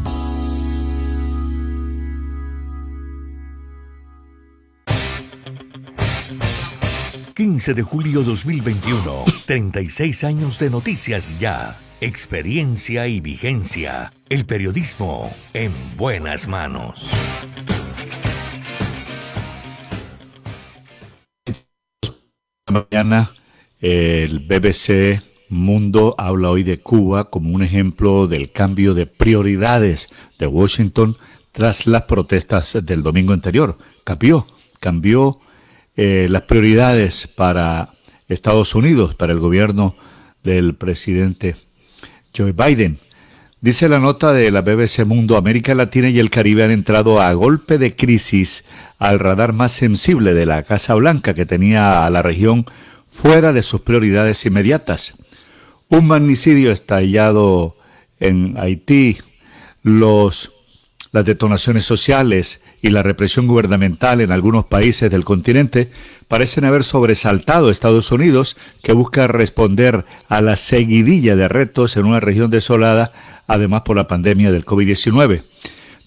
...15 7.36 7.74
de 7.74 7.84
julio 7.84 8.24
2021... 8.24 9.24
...36 9.48 10.28
años 10.28 10.60
de 10.60 10.70
noticias 10.70 11.40
ya... 11.40 11.78
...experiencia 12.02 13.08
y 13.08 13.22
vigencia... 13.22 14.12
...el 14.28 14.46
periodismo 14.46 15.32
en 15.54 15.72
buenas 15.96 16.50
manos... 16.50 17.10
mañana 22.72 23.34
el 23.82 24.40
BBC 24.40 25.22
Mundo 25.50 26.14
habla 26.18 26.52
hoy 26.52 26.64
de 26.64 26.80
Cuba 26.80 27.30
como 27.30 27.56
un 27.56 27.64
ejemplo 27.64 28.28
del 28.28 28.52
cambio 28.52 28.94
de 28.94 29.08
prioridades 29.08 30.10
de 30.38 30.48
Washington 30.48 31.18
tras 31.52 31.88
las 31.88 32.04
protestas 32.04 32.78
del 32.84 33.02
domingo 33.02 33.34
anterior. 33.34 33.78
Cambió, 34.04 34.46
cambió 34.80 35.40
eh, 35.96 36.28
las 36.30 36.44
prioridades 36.44 37.28
para 37.28 37.94
Estados 38.28 38.76
Unidos, 38.76 39.16
para 39.16 39.34
el 39.34 39.40
gobierno 39.40 39.96
del 40.44 40.76
presidente 40.76 41.56
Joe 42.36 42.54
Biden. 42.54 43.00
Dice 43.62 43.90
la 43.90 44.00
nota 44.00 44.32
de 44.32 44.52
la 44.52 44.62
BBC 44.62 45.04
Mundo, 45.06 45.36
América 45.36 45.76
Latina 45.76 46.08
y 46.08 46.18
el 46.20 46.30
Caribe 46.30 46.64
han 46.64 46.72
entrado 46.72 47.20
a 47.20 47.34
golpe 47.34 47.78
de 47.78 47.94
crisis 47.94 48.64
al 49.00 49.20
radar 49.20 49.52
más 49.52 49.74
sensible 49.74 50.34
de 50.34 50.46
la 50.46 50.64
Casa 50.64 50.96
Blanca 50.96 51.34
que 51.34 51.46
tenía 51.46 52.06
a 52.06 52.10
la 52.10 52.22
región 52.22 52.66
fuera 53.10 53.52
de 53.52 53.62
sus 53.62 53.82
prioridades 53.82 54.46
inmediatas. 54.46 55.16
Un 55.90 56.08
magnicidio 56.08 56.72
estallado 56.72 57.76
en 58.22 58.58
Haití, 58.58 59.18
los, 59.84 60.54
las 61.12 61.26
detonaciones 61.26 61.84
sociales 61.84 62.62
y 62.82 62.90
la 62.90 63.04
represión 63.04 63.48
gubernamental 63.48 64.22
en 64.22 64.32
algunos 64.32 64.66
países 64.66 65.12
del 65.12 65.26
continente 65.26 65.92
parecen 66.28 66.66
haber 66.66 66.84
sobresaltado 66.84 67.68
a 67.68 67.72
Estados 67.72 68.12
Unidos, 68.12 68.58
que 68.82 68.94
busca 68.94 69.28
responder 69.28 70.06
a 70.28 70.42
la 70.42 70.56
seguidilla 70.56 71.36
de 71.36 71.48
retos 71.48 71.98
en 71.98 72.06
una 72.06 72.20
región 72.20 72.50
desolada, 72.52 73.12
además 73.48 73.82
por 73.82 73.98
la 73.98 74.08
pandemia 74.08 74.52
del 74.52 74.66
COVID-19. 74.66 75.44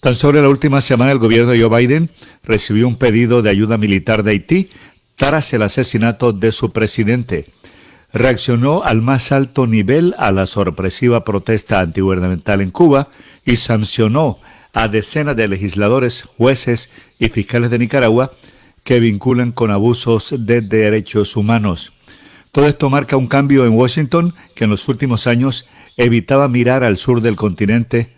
Tan 0.00 0.14
sobre 0.14 0.42
la 0.42 0.48
última 0.48 0.80
semana 0.80 1.12
el 1.12 1.18
gobierno 1.18 1.52
de 1.52 1.60
Joe 1.60 1.80
Biden 1.80 2.10
recibió 2.42 2.88
un 2.88 2.96
pedido 2.96 3.42
de 3.42 3.50
ayuda 3.50 3.78
militar 3.78 4.22
de 4.22 4.32
Haití 4.32 4.70
tras 5.16 5.52
el 5.52 5.62
asesinato 5.62 6.32
de 6.32 6.50
su 6.50 6.72
presidente. 6.72 7.46
Reaccionó 8.12 8.82
al 8.82 9.00
más 9.00 9.32
alto 9.32 9.66
nivel 9.66 10.14
a 10.18 10.32
la 10.32 10.46
sorpresiva 10.46 11.24
protesta 11.24 11.80
antigubernamental 11.80 12.60
en 12.60 12.70
Cuba 12.70 13.08
y 13.44 13.56
sancionó 13.56 14.40
a 14.72 14.88
decenas 14.88 15.36
de 15.36 15.48
legisladores, 15.48 16.22
jueces 16.36 16.90
y 17.18 17.28
fiscales 17.28 17.70
de 17.70 17.78
Nicaragua 17.78 18.32
que 18.84 19.00
vinculan 19.00 19.52
con 19.52 19.70
abusos 19.70 20.34
de 20.38 20.60
derechos 20.60 21.36
humanos. 21.36 21.92
Todo 22.50 22.66
esto 22.66 22.90
marca 22.90 23.16
un 23.16 23.28
cambio 23.28 23.64
en 23.64 23.72
Washington 23.72 24.34
que 24.54 24.64
en 24.64 24.70
los 24.70 24.88
últimos 24.88 25.26
años 25.26 25.66
evitaba 25.96 26.48
mirar 26.48 26.84
al 26.84 26.96
sur 26.96 27.20
del 27.20 27.36
continente 27.36 28.10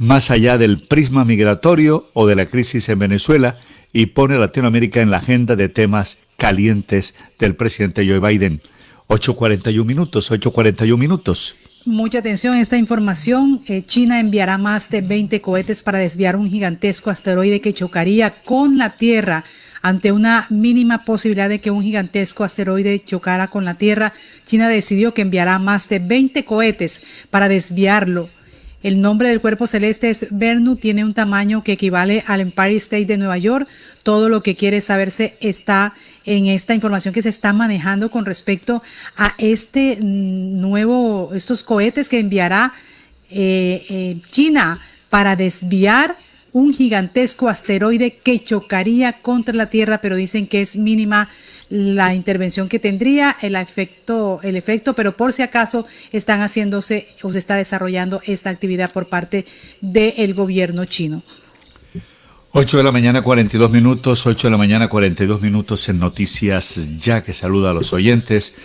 más 0.00 0.30
allá 0.30 0.56
del 0.56 0.86
prisma 0.86 1.26
migratorio 1.26 2.08
o 2.14 2.26
de 2.26 2.34
la 2.34 2.46
crisis 2.46 2.88
en 2.88 2.98
Venezuela 2.98 3.58
y 3.92 4.06
pone 4.06 4.38
Latinoamérica 4.38 5.02
en 5.02 5.10
la 5.10 5.18
agenda 5.18 5.56
de 5.56 5.68
temas 5.68 6.16
calientes 6.38 7.14
del 7.38 7.54
presidente 7.54 8.08
Joe 8.08 8.18
Biden. 8.18 8.62
8.41 9.08 9.84
minutos, 9.84 10.30
8.41 10.30 10.96
minutos. 10.96 11.56
Mucha 11.86 12.18
atención 12.18 12.54
a 12.54 12.60
esta 12.60 12.76
información. 12.76 13.62
Eh, 13.66 13.82
China 13.86 14.20
enviará 14.20 14.58
más 14.58 14.90
de 14.90 15.00
20 15.00 15.40
cohetes 15.40 15.82
para 15.82 15.98
desviar 15.98 16.36
un 16.36 16.46
gigantesco 16.46 17.08
asteroide 17.08 17.62
que 17.62 17.72
chocaría 17.72 18.42
con 18.42 18.76
la 18.76 18.96
Tierra. 18.96 19.44
Ante 19.80 20.12
una 20.12 20.46
mínima 20.50 21.06
posibilidad 21.06 21.48
de 21.48 21.62
que 21.62 21.70
un 21.70 21.82
gigantesco 21.82 22.44
asteroide 22.44 23.02
chocara 23.02 23.48
con 23.48 23.64
la 23.64 23.74
Tierra, 23.74 24.12
China 24.44 24.68
decidió 24.68 25.14
que 25.14 25.22
enviará 25.22 25.58
más 25.58 25.88
de 25.88 26.00
20 26.00 26.44
cohetes 26.44 27.02
para 27.30 27.48
desviarlo. 27.48 28.28
El 28.82 29.02
nombre 29.02 29.28
del 29.28 29.42
cuerpo 29.42 29.66
celeste 29.66 30.08
es 30.08 30.26
Vernu, 30.30 30.76
tiene 30.76 31.04
un 31.04 31.12
tamaño 31.12 31.62
que 31.62 31.72
equivale 31.72 32.24
al 32.26 32.40
Empire 32.40 32.76
State 32.76 33.04
de 33.04 33.18
Nueva 33.18 33.36
York. 33.36 33.68
Todo 34.02 34.30
lo 34.30 34.42
que 34.42 34.56
quiere 34.56 34.80
saberse 34.80 35.36
está 35.40 35.92
en 36.24 36.46
esta 36.46 36.74
información 36.74 37.12
que 37.12 37.20
se 37.20 37.28
está 37.28 37.52
manejando 37.52 38.10
con 38.10 38.24
respecto 38.24 38.82
a 39.16 39.34
este 39.36 39.98
nuevo, 40.00 41.30
estos 41.34 41.62
cohetes 41.62 42.08
que 42.08 42.20
enviará 42.20 42.72
eh, 43.30 43.84
eh, 43.90 44.22
China 44.30 44.80
para 45.10 45.36
desviar 45.36 46.16
un 46.52 46.72
gigantesco 46.72 47.48
asteroide 47.48 48.16
que 48.16 48.42
chocaría 48.42 49.20
contra 49.20 49.54
la 49.54 49.66
Tierra, 49.66 50.00
pero 50.00 50.16
dicen 50.16 50.46
que 50.46 50.62
es 50.62 50.76
mínima 50.76 51.28
la 51.70 52.14
intervención 52.14 52.68
que 52.68 52.80
tendría, 52.80 53.36
el 53.40 53.54
efecto, 53.54 54.40
el 54.42 54.56
efecto, 54.56 54.94
pero 54.94 55.16
por 55.16 55.32
si 55.32 55.42
acaso 55.42 55.86
están 56.12 56.40
haciéndose 56.40 57.08
o 57.22 57.32
se 57.32 57.38
está 57.38 57.54
desarrollando 57.54 58.20
esta 58.26 58.50
actividad 58.50 58.92
por 58.92 59.08
parte 59.08 59.46
del 59.80 60.34
gobierno 60.34 60.84
chino. 60.84 61.22
8 62.52 62.78
de 62.78 62.82
la 62.82 62.90
mañana 62.90 63.22
42 63.22 63.70
minutos, 63.70 64.26
8 64.26 64.48
de 64.48 64.50
la 64.50 64.56
mañana 64.58 64.88
42 64.88 65.40
minutos 65.40 65.88
en 65.88 66.00
Noticias 66.00 66.98
Ya 66.98 67.22
que 67.22 67.32
saluda 67.32 67.70
a 67.70 67.74
los 67.74 67.92
oyentes 67.92 68.56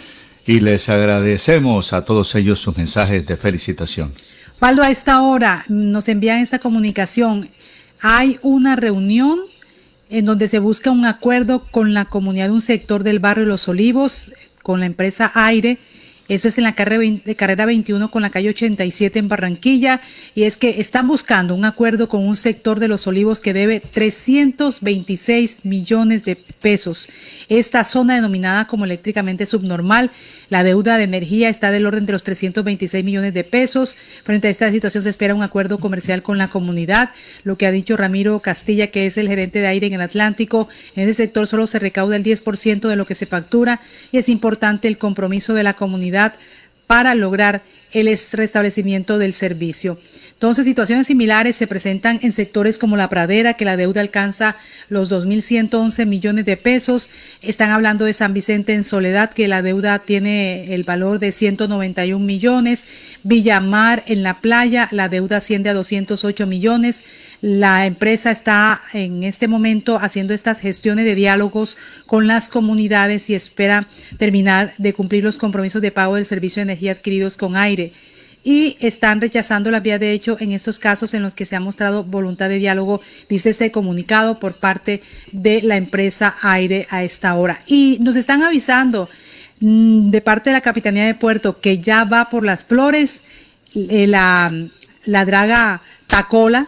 y 0.48 0.59
les 0.59 0.90
agradecemos 0.90 1.93
a 1.93 2.03
todos 2.03 2.34
ellos 2.34 2.59
sus 2.59 2.75
mensajes 2.75 3.27
de 3.27 3.38
felicitación. 3.38 4.16
Paldo, 4.58 4.82
a 4.82 4.90
esta 4.90 5.22
hora 5.22 5.66
nos 5.69 6.08
envían 6.08 6.40
esta 6.40 6.58
comunicación. 6.58 7.50
Hay 8.01 8.40
una 8.42 8.75
reunión 8.75 9.40
en 10.09 10.25
donde 10.25 10.48
se 10.48 10.59
busca 10.59 10.92
un 10.92 11.06
acuerdo 11.06 11.66
con 11.72 11.93
la 11.93 12.06
comunidad 12.06 12.48
de 12.48 12.51
un 12.51 12.61
sector 12.61 13.03
del 13.03 13.19
barrio 13.19 13.45
Los 13.45 13.67
Olivos, 13.67 14.32
con 14.61 14.80
la 14.80 14.85
empresa 14.85 15.32
Aire, 15.35 15.80
eso 16.27 16.48
es 16.48 16.58
en 16.58 16.64
la 16.64 16.74
carrera 16.74 17.66
21 17.67 18.09
con 18.09 18.24
la 18.24 18.32
calle 18.32 18.50
87 18.50 19.19
en 19.19 19.27
Barranquilla. 19.27 20.01
Y 20.34 20.43
es 20.43 20.58
que 20.58 20.82
están 20.82 21.08
buscando 21.08 21.53
un 21.53 21.66
acuerdo 21.66 22.09
con 22.09 22.25
un 22.25 22.35
sector 22.35 22.80
de 22.80 22.88
los 22.88 23.06
olivos 23.06 23.42
que 23.42 23.53
debe 23.53 23.80
326 23.80 25.66
millones 25.66 26.25
de 26.25 26.35
pesos. 26.35 27.09
Esta 27.48 27.84
zona 27.84 28.16
denominada 28.16 28.66
como 28.66 28.85
eléctricamente 28.85 29.45
subnormal, 29.45 30.09
la 30.49 30.64
deuda 30.64 30.98
de 30.98 31.03
energía 31.03 31.49
está 31.49 31.72
del 31.72 31.85
orden 31.85 32.06
de 32.06 32.14
los 32.14 32.24
326 32.24 33.03
millones 33.03 33.33
de 33.33 33.43
pesos. 33.43 33.98
Frente 34.24 34.48
a 34.48 34.51
esta 34.51 34.72
situación 34.72 35.03
se 35.03 35.09
espera 35.09 35.35
un 35.35 35.43
acuerdo 35.43 35.80
comercial 35.80 36.22
con 36.24 36.38
la 36.38 36.49
comunidad. 36.49 37.11
Lo 37.43 37.57
que 37.57 37.65
ha 37.65 37.72
dicho 37.72 37.98
Ramiro 37.98 38.40
Castilla, 38.41 38.88
que 38.88 39.06
es 39.06 39.17
el 39.17 39.27
gerente 39.27 39.59
de 39.59 39.67
aire 39.67 39.88
en 39.88 39.93
el 39.93 40.01
Atlántico, 40.01 40.67
en 40.95 41.03
ese 41.03 41.14
sector 41.14 41.48
solo 41.48 41.67
se 41.67 41.80
recauda 41.80 42.15
el 42.15 42.24
10% 42.24 42.88
de 42.88 42.95
lo 42.95 43.06
que 43.06 43.15
se 43.15 43.25
factura 43.25 43.82
y 44.11 44.17
es 44.17 44.30
importante 44.30 44.88
el 44.88 44.98
compromiso 44.98 45.53
de 45.53 45.64
la 45.64 45.74
comunidad 45.74 46.35
para 46.88 47.15
lograr 47.15 47.64
el 47.91 48.07
restablecimiento 48.07 49.17
del 49.17 49.33
servicio. 49.33 49.98
Entonces, 50.35 50.65
situaciones 50.65 51.07
similares 51.07 51.55
se 51.55 51.65
presentan 51.65 52.19
en 52.22 52.33
sectores 52.33 52.77
como 52.77 52.97
la 52.97 53.07
pradera, 53.07 53.53
que 53.53 53.64
la 53.64 53.77
deuda 53.77 54.01
alcanza 54.01 54.57
los 54.89 55.09
2.111 55.09 56.05
millones 56.05 56.43
de 56.43 56.57
pesos. 56.57 57.09
Están 57.41 57.72
hablando 57.72 58.03
de 58.03 58.11
San 58.11 58.33
Vicente 58.33 58.73
en 58.73 58.83
Soledad, 58.83 59.31
que 59.31 59.47
la 59.47 59.61
deuda 59.61 59.99
tiene 59.99 60.75
el 60.75 60.83
valor 60.83 61.19
de 61.19 61.31
191 61.31 62.23
millones. 62.23 62.85
Villamar 63.23 64.03
en 64.07 64.23
la 64.23 64.41
playa, 64.41 64.89
la 64.91 65.07
deuda 65.07 65.38
asciende 65.38 65.69
a 65.69 65.73
208 65.73 66.45
millones. 66.47 67.05
La 67.39 67.85
empresa 67.85 68.30
está 68.30 68.81
en 68.91 69.23
este 69.23 69.47
momento 69.47 69.99
haciendo 70.01 70.33
estas 70.33 70.59
gestiones 70.59 71.05
de 71.05 71.15
diálogos 71.15 71.77
con 72.05 72.27
las 72.27 72.49
comunidades 72.49 73.30
y 73.30 73.35
espera 73.35 73.88
terminar 74.17 74.73
de 74.80 74.93
cumplir 74.93 75.23
los 75.23 75.38
compromisos 75.38 75.81
de 75.81 75.91
pago 75.91 76.15
del 76.15 76.25
servicio 76.25 76.59
de 76.59 76.72
energía 76.73 76.91
adquiridos 76.91 77.38
con 77.38 77.55
aire 77.55 77.93
y 78.45 78.77
están 78.80 79.19
rechazando 79.19 79.72
la 79.72 79.80
vía 79.80 79.98
de 79.98 80.11
hecho 80.11 80.38
en 80.40 80.51
estos 80.51 80.77
casos 80.77 81.15
en 81.15 81.24
los 81.24 81.33
que 81.33 81.48
se 81.48 81.56
ha 81.56 81.59
mostrado 81.59 82.03
voluntad 82.03 82.48
de 82.48 82.59
diálogo, 82.59 83.01
dice 83.27 83.49
este 83.49 83.72
comunicado 83.72 84.40
por 84.40 84.57
parte 84.57 85.01
de 85.32 85.64
la 85.64 85.77
empresa 85.77 86.35
Aire 86.43 86.85
a 86.91 87.03
esta 87.03 87.33
hora. 87.33 87.61
Y 87.65 87.98
nos 88.01 88.15
están 88.15 88.43
avisando 88.43 89.09
mm, 89.61 90.11
de 90.11 90.22
parte 90.22 90.51
de 90.51 90.53
la 90.53 90.61
Capitanía 90.61 91.06
de 91.06 91.15
Puerto 91.15 91.59
que 91.59 91.80
ya 91.80 92.06
va 92.06 92.30
por 92.30 92.45
las 92.45 92.65
flores 92.65 93.24
eh, 93.74 94.06
la, 94.06 94.53
la 95.06 95.25
draga 95.25 95.82
Tacola 96.06 96.67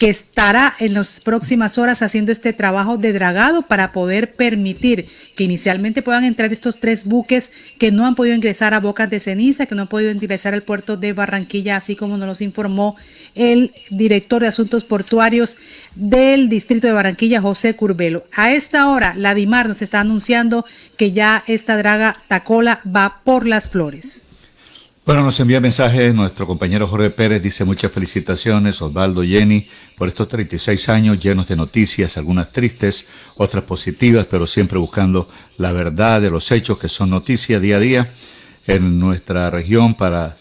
que 0.00 0.08
estará 0.08 0.74
en 0.78 0.94
las 0.94 1.20
próximas 1.20 1.76
horas 1.76 2.00
haciendo 2.00 2.32
este 2.32 2.54
trabajo 2.54 2.96
de 2.96 3.12
dragado 3.12 3.60
para 3.60 3.92
poder 3.92 4.32
permitir 4.32 5.08
que 5.36 5.44
inicialmente 5.44 6.00
puedan 6.00 6.24
entrar 6.24 6.54
estos 6.54 6.80
tres 6.80 7.04
buques 7.04 7.52
que 7.78 7.92
no 7.92 8.06
han 8.06 8.14
podido 8.14 8.34
ingresar 8.34 8.72
a 8.72 8.80
Bocas 8.80 9.10
de 9.10 9.20
Ceniza, 9.20 9.66
que 9.66 9.74
no 9.74 9.82
han 9.82 9.88
podido 9.88 10.10
ingresar 10.10 10.54
al 10.54 10.62
puerto 10.62 10.96
de 10.96 11.12
Barranquilla, 11.12 11.76
así 11.76 11.96
como 11.96 12.16
nos 12.16 12.26
los 12.26 12.40
informó 12.40 12.96
el 13.34 13.74
director 13.90 14.40
de 14.40 14.48
Asuntos 14.48 14.84
Portuarios 14.84 15.58
del 15.94 16.48
Distrito 16.48 16.86
de 16.86 16.94
Barranquilla, 16.94 17.42
José 17.42 17.76
Curbelo. 17.76 18.24
A 18.34 18.52
esta 18.52 18.88
hora, 18.88 19.12
la 19.14 19.34
DIMAR 19.34 19.68
nos 19.68 19.82
está 19.82 20.00
anunciando 20.00 20.64
que 20.96 21.12
ya 21.12 21.44
esta 21.46 21.76
draga 21.76 22.16
Tacola 22.26 22.80
va 22.86 23.20
por 23.22 23.46
las 23.46 23.68
flores. 23.68 24.26
Bueno, 25.10 25.24
nos 25.24 25.40
envía 25.40 25.60
mensaje 25.60 26.12
nuestro 26.12 26.46
compañero 26.46 26.86
Jorge 26.86 27.10
Pérez, 27.10 27.42
dice 27.42 27.64
muchas 27.64 27.90
felicitaciones, 27.90 28.80
Osvaldo 28.80 29.24
Jenny, 29.24 29.66
por 29.96 30.06
estos 30.06 30.28
36 30.28 30.88
años 30.88 31.18
llenos 31.18 31.48
de 31.48 31.56
noticias, 31.56 32.16
algunas 32.16 32.52
tristes, 32.52 33.08
otras 33.34 33.64
positivas, 33.64 34.26
pero 34.26 34.46
siempre 34.46 34.78
buscando 34.78 35.28
la 35.58 35.72
verdad 35.72 36.20
de 36.20 36.30
los 36.30 36.52
hechos 36.52 36.78
que 36.78 36.88
son 36.88 37.10
noticias 37.10 37.60
día 37.60 37.78
a 37.78 37.80
día 37.80 38.14
en 38.68 39.00
nuestra 39.00 39.50
región 39.50 39.94
para 39.94 40.36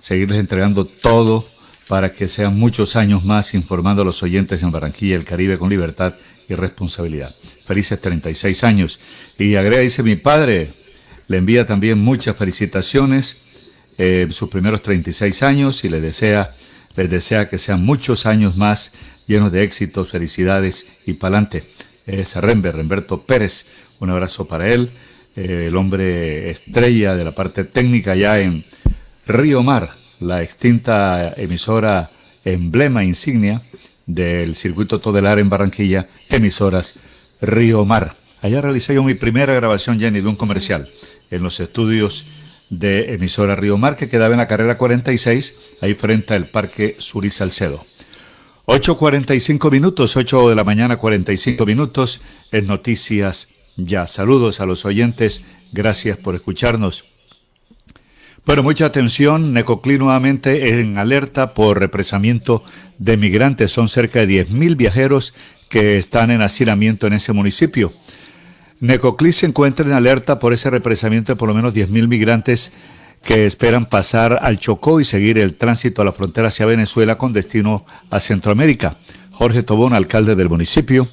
seguirles 0.00 0.38
entregando 0.38 0.86
todo 0.86 1.46
para 1.86 2.10
que 2.10 2.26
sean 2.26 2.58
muchos 2.58 2.96
años 2.96 3.22
más 3.22 3.52
informando 3.52 4.00
a 4.00 4.06
los 4.06 4.22
oyentes 4.22 4.62
en 4.62 4.72
Barranquilla 4.72 5.12
y 5.12 5.16
el 5.16 5.26
Caribe 5.26 5.58
con 5.58 5.68
libertad 5.68 6.14
y 6.48 6.54
responsabilidad. 6.54 7.34
Felices 7.66 8.00
36 8.00 8.64
años. 8.64 8.98
Y 9.36 9.56
agrega, 9.56 9.82
dice 9.82 10.02
mi 10.02 10.16
padre, 10.16 10.72
le 11.28 11.36
envía 11.36 11.66
también 11.66 11.98
muchas 11.98 12.34
felicitaciones 12.34 13.42
eh, 13.98 14.26
sus 14.30 14.48
primeros 14.48 14.82
36 14.82 15.42
años 15.42 15.84
y 15.84 15.88
les 15.88 16.02
desea, 16.02 16.54
les 16.96 17.08
desea 17.10 17.48
que 17.48 17.58
sean 17.58 17.84
muchos 17.84 18.26
años 18.26 18.56
más 18.56 18.92
llenos 19.26 19.52
de 19.52 19.62
éxitos, 19.62 20.10
felicidades 20.10 20.86
y 21.06 21.14
pa'lante. 21.14 21.70
Es 22.06 22.36
Rember, 22.36 22.76
Remberto 22.76 23.22
Pérez. 23.22 23.66
Un 23.98 24.10
abrazo 24.10 24.46
para 24.46 24.68
él, 24.68 24.90
eh, 25.34 25.66
el 25.68 25.76
hombre 25.76 26.50
estrella 26.50 27.14
de 27.16 27.24
la 27.24 27.34
parte 27.34 27.64
técnica 27.64 28.14
ya 28.14 28.38
en 28.38 28.64
Río 29.26 29.62
Mar, 29.62 29.96
la 30.20 30.42
extinta 30.42 31.32
emisora 31.36 32.10
emblema 32.44 33.04
insignia 33.04 33.62
del 34.06 34.54
circuito 34.54 35.00
Todelar 35.00 35.38
en 35.38 35.48
Barranquilla, 35.48 36.08
emisoras 36.28 36.94
Río 37.40 37.84
Mar. 37.84 38.16
Allá 38.40 38.60
realicé 38.60 38.94
yo 38.94 39.02
mi 39.02 39.14
primera 39.14 39.54
grabación, 39.54 39.98
Jenny, 39.98 40.20
de 40.20 40.28
un 40.28 40.36
comercial 40.36 40.90
en 41.30 41.42
los 41.42 41.58
estudios 41.58 42.26
de 42.70 43.14
emisora 43.14 43.56
Río 43.56 43.78
Mar, 43.78 43.96
que 43.96 44.08
quedaba 44.08 44.34
en 44.34 44.38
la 44.38 44.48
carrera 44.48 44.78
46, 44.78 45.58
ahí 45.80 45.94
frente 45.94 46.34
al 46.34 46.48
Parque 46.48 46.96
Suri 46.98 47.30
Salcedo. 47.30 47.86
8.45 48.66 49.70
minutos, 49.70 50.16
8 50.16 50.48
de 50.48 50.56
la 50.56 50.64
mañana 50.64 50.96
45 50.96 51.64
minutos, 51.64 52.22
en 52.50 52.66
Noticias 52.66 53.48
Ya. 53.76 54.06
Saludos 54.06 54.60
a 54.60 54.66
los 54.66 54.84
oyentes, 54.84 55.44
gracias 55.72 56.16
por 56.16 56.34
escucharnos. 56.34 57.04
Bueno, 58.44 58.62
mucha 58.62 58.86
atención, 58.86 59.52
Necoclí 59.52 59.98
nuevamente 59.98 60.78
en 60.78 60.98
alerta 60.98 61.52
por 61.52 61.80
represamiento 61.80 62.62
de 62.96 63.16
migrantes. 63.16 63.72
Son 63.72 63.88
cerca 63.88 64.24
de 64.24 64.46
10.000 64.46 64.76
viajeros 64.76 65.34
que 65.68 65.98
están 65.98 66.30
en 66.30 66.42
hacinamiento 66.42 67.08
en 67.08 67.14
ese 67.14 67.32
municipio. 67.32 67.92
Necoclí 68.80 69.32
se 69.32 69.46
encuentra 69.46 69.86
en 69.86 69.92
alerta 69.92 70.38
por 70.38 70.52
ese 70.52 70.68
represamiento 70.70 71.32
de 71.32 71.36
por 71.36 71.48
lo 71.48 71.54
menos 71.54 71.72
10.000 71.72 72.08
migrantes 72.08 72.72
que 73.22 73.46
esperan 73.46 73.86
pasar 73.86 74.38
al 74.42 74.58
Chocó 74.58 75.00
y 75.00 75.04
seguir 75.04 75.38
el 75.38 75.54
tránsito 75.54 76.02
a 76.02 76.04
la 76.04 76.12
frontera 76.12 76.48
hacia 76.48 76.66
Venezuela 76.66 77.18
con 77.18 77.32
destino 77.32 77.86
a 78.10 78.20
Centroamérica. 78.20 78.98
Jorge 79.32 79.62
Tobón, 79.62 79.94
alcalde 79.94 80.36
del 80.36 80.48
municipio, 80.48 81.08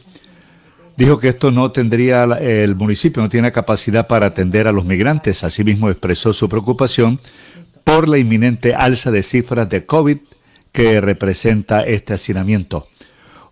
dijo 0.95 1.19
que 1.19 1.29
esto 1.29 1.51
no 1.51 1.71
tendría, 1.71 2.23
el 2.23 2.75
municipio 2.75 3.23
no 3.23 3.29
tiene 3.29 3.51
capacidad 3.51 4.07
para 4.07 4.27
atender 4.27 4.67
a 4.67 4.71
los 4.71 4.85
migrantes. 4.85 5.43
Asimismo 5.43 5.89
expresó 5.89 6.33
su 6.33 6.47
preocupación 6.49 7.19
por 7.83 8.07
la 8.07 8.17
inminente 8.17 8.75
alza 8.75 9.09
de 9.09 9.23
cifras 9.23 9.69
de 9.69 9.85
COVID 9.85 10.17
que 10.71 11.01
representa 11.01 11.81
este 11.81 12.13
hacinamiento. 12.13 12.87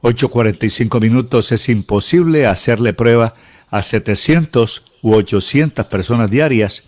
8.45 0.02 1.00
minutos 1.00 1.52
es 1.52 1.70
imposible 1.70 2.48
hacerle 2.48 2.94
prueba 2.94 3.34
a 3.72 3.82
700 3.82 4.84
u 5.02 5.14
800 5.14 5.86
personas 5.88 6.30
diarias. 6.30 6.84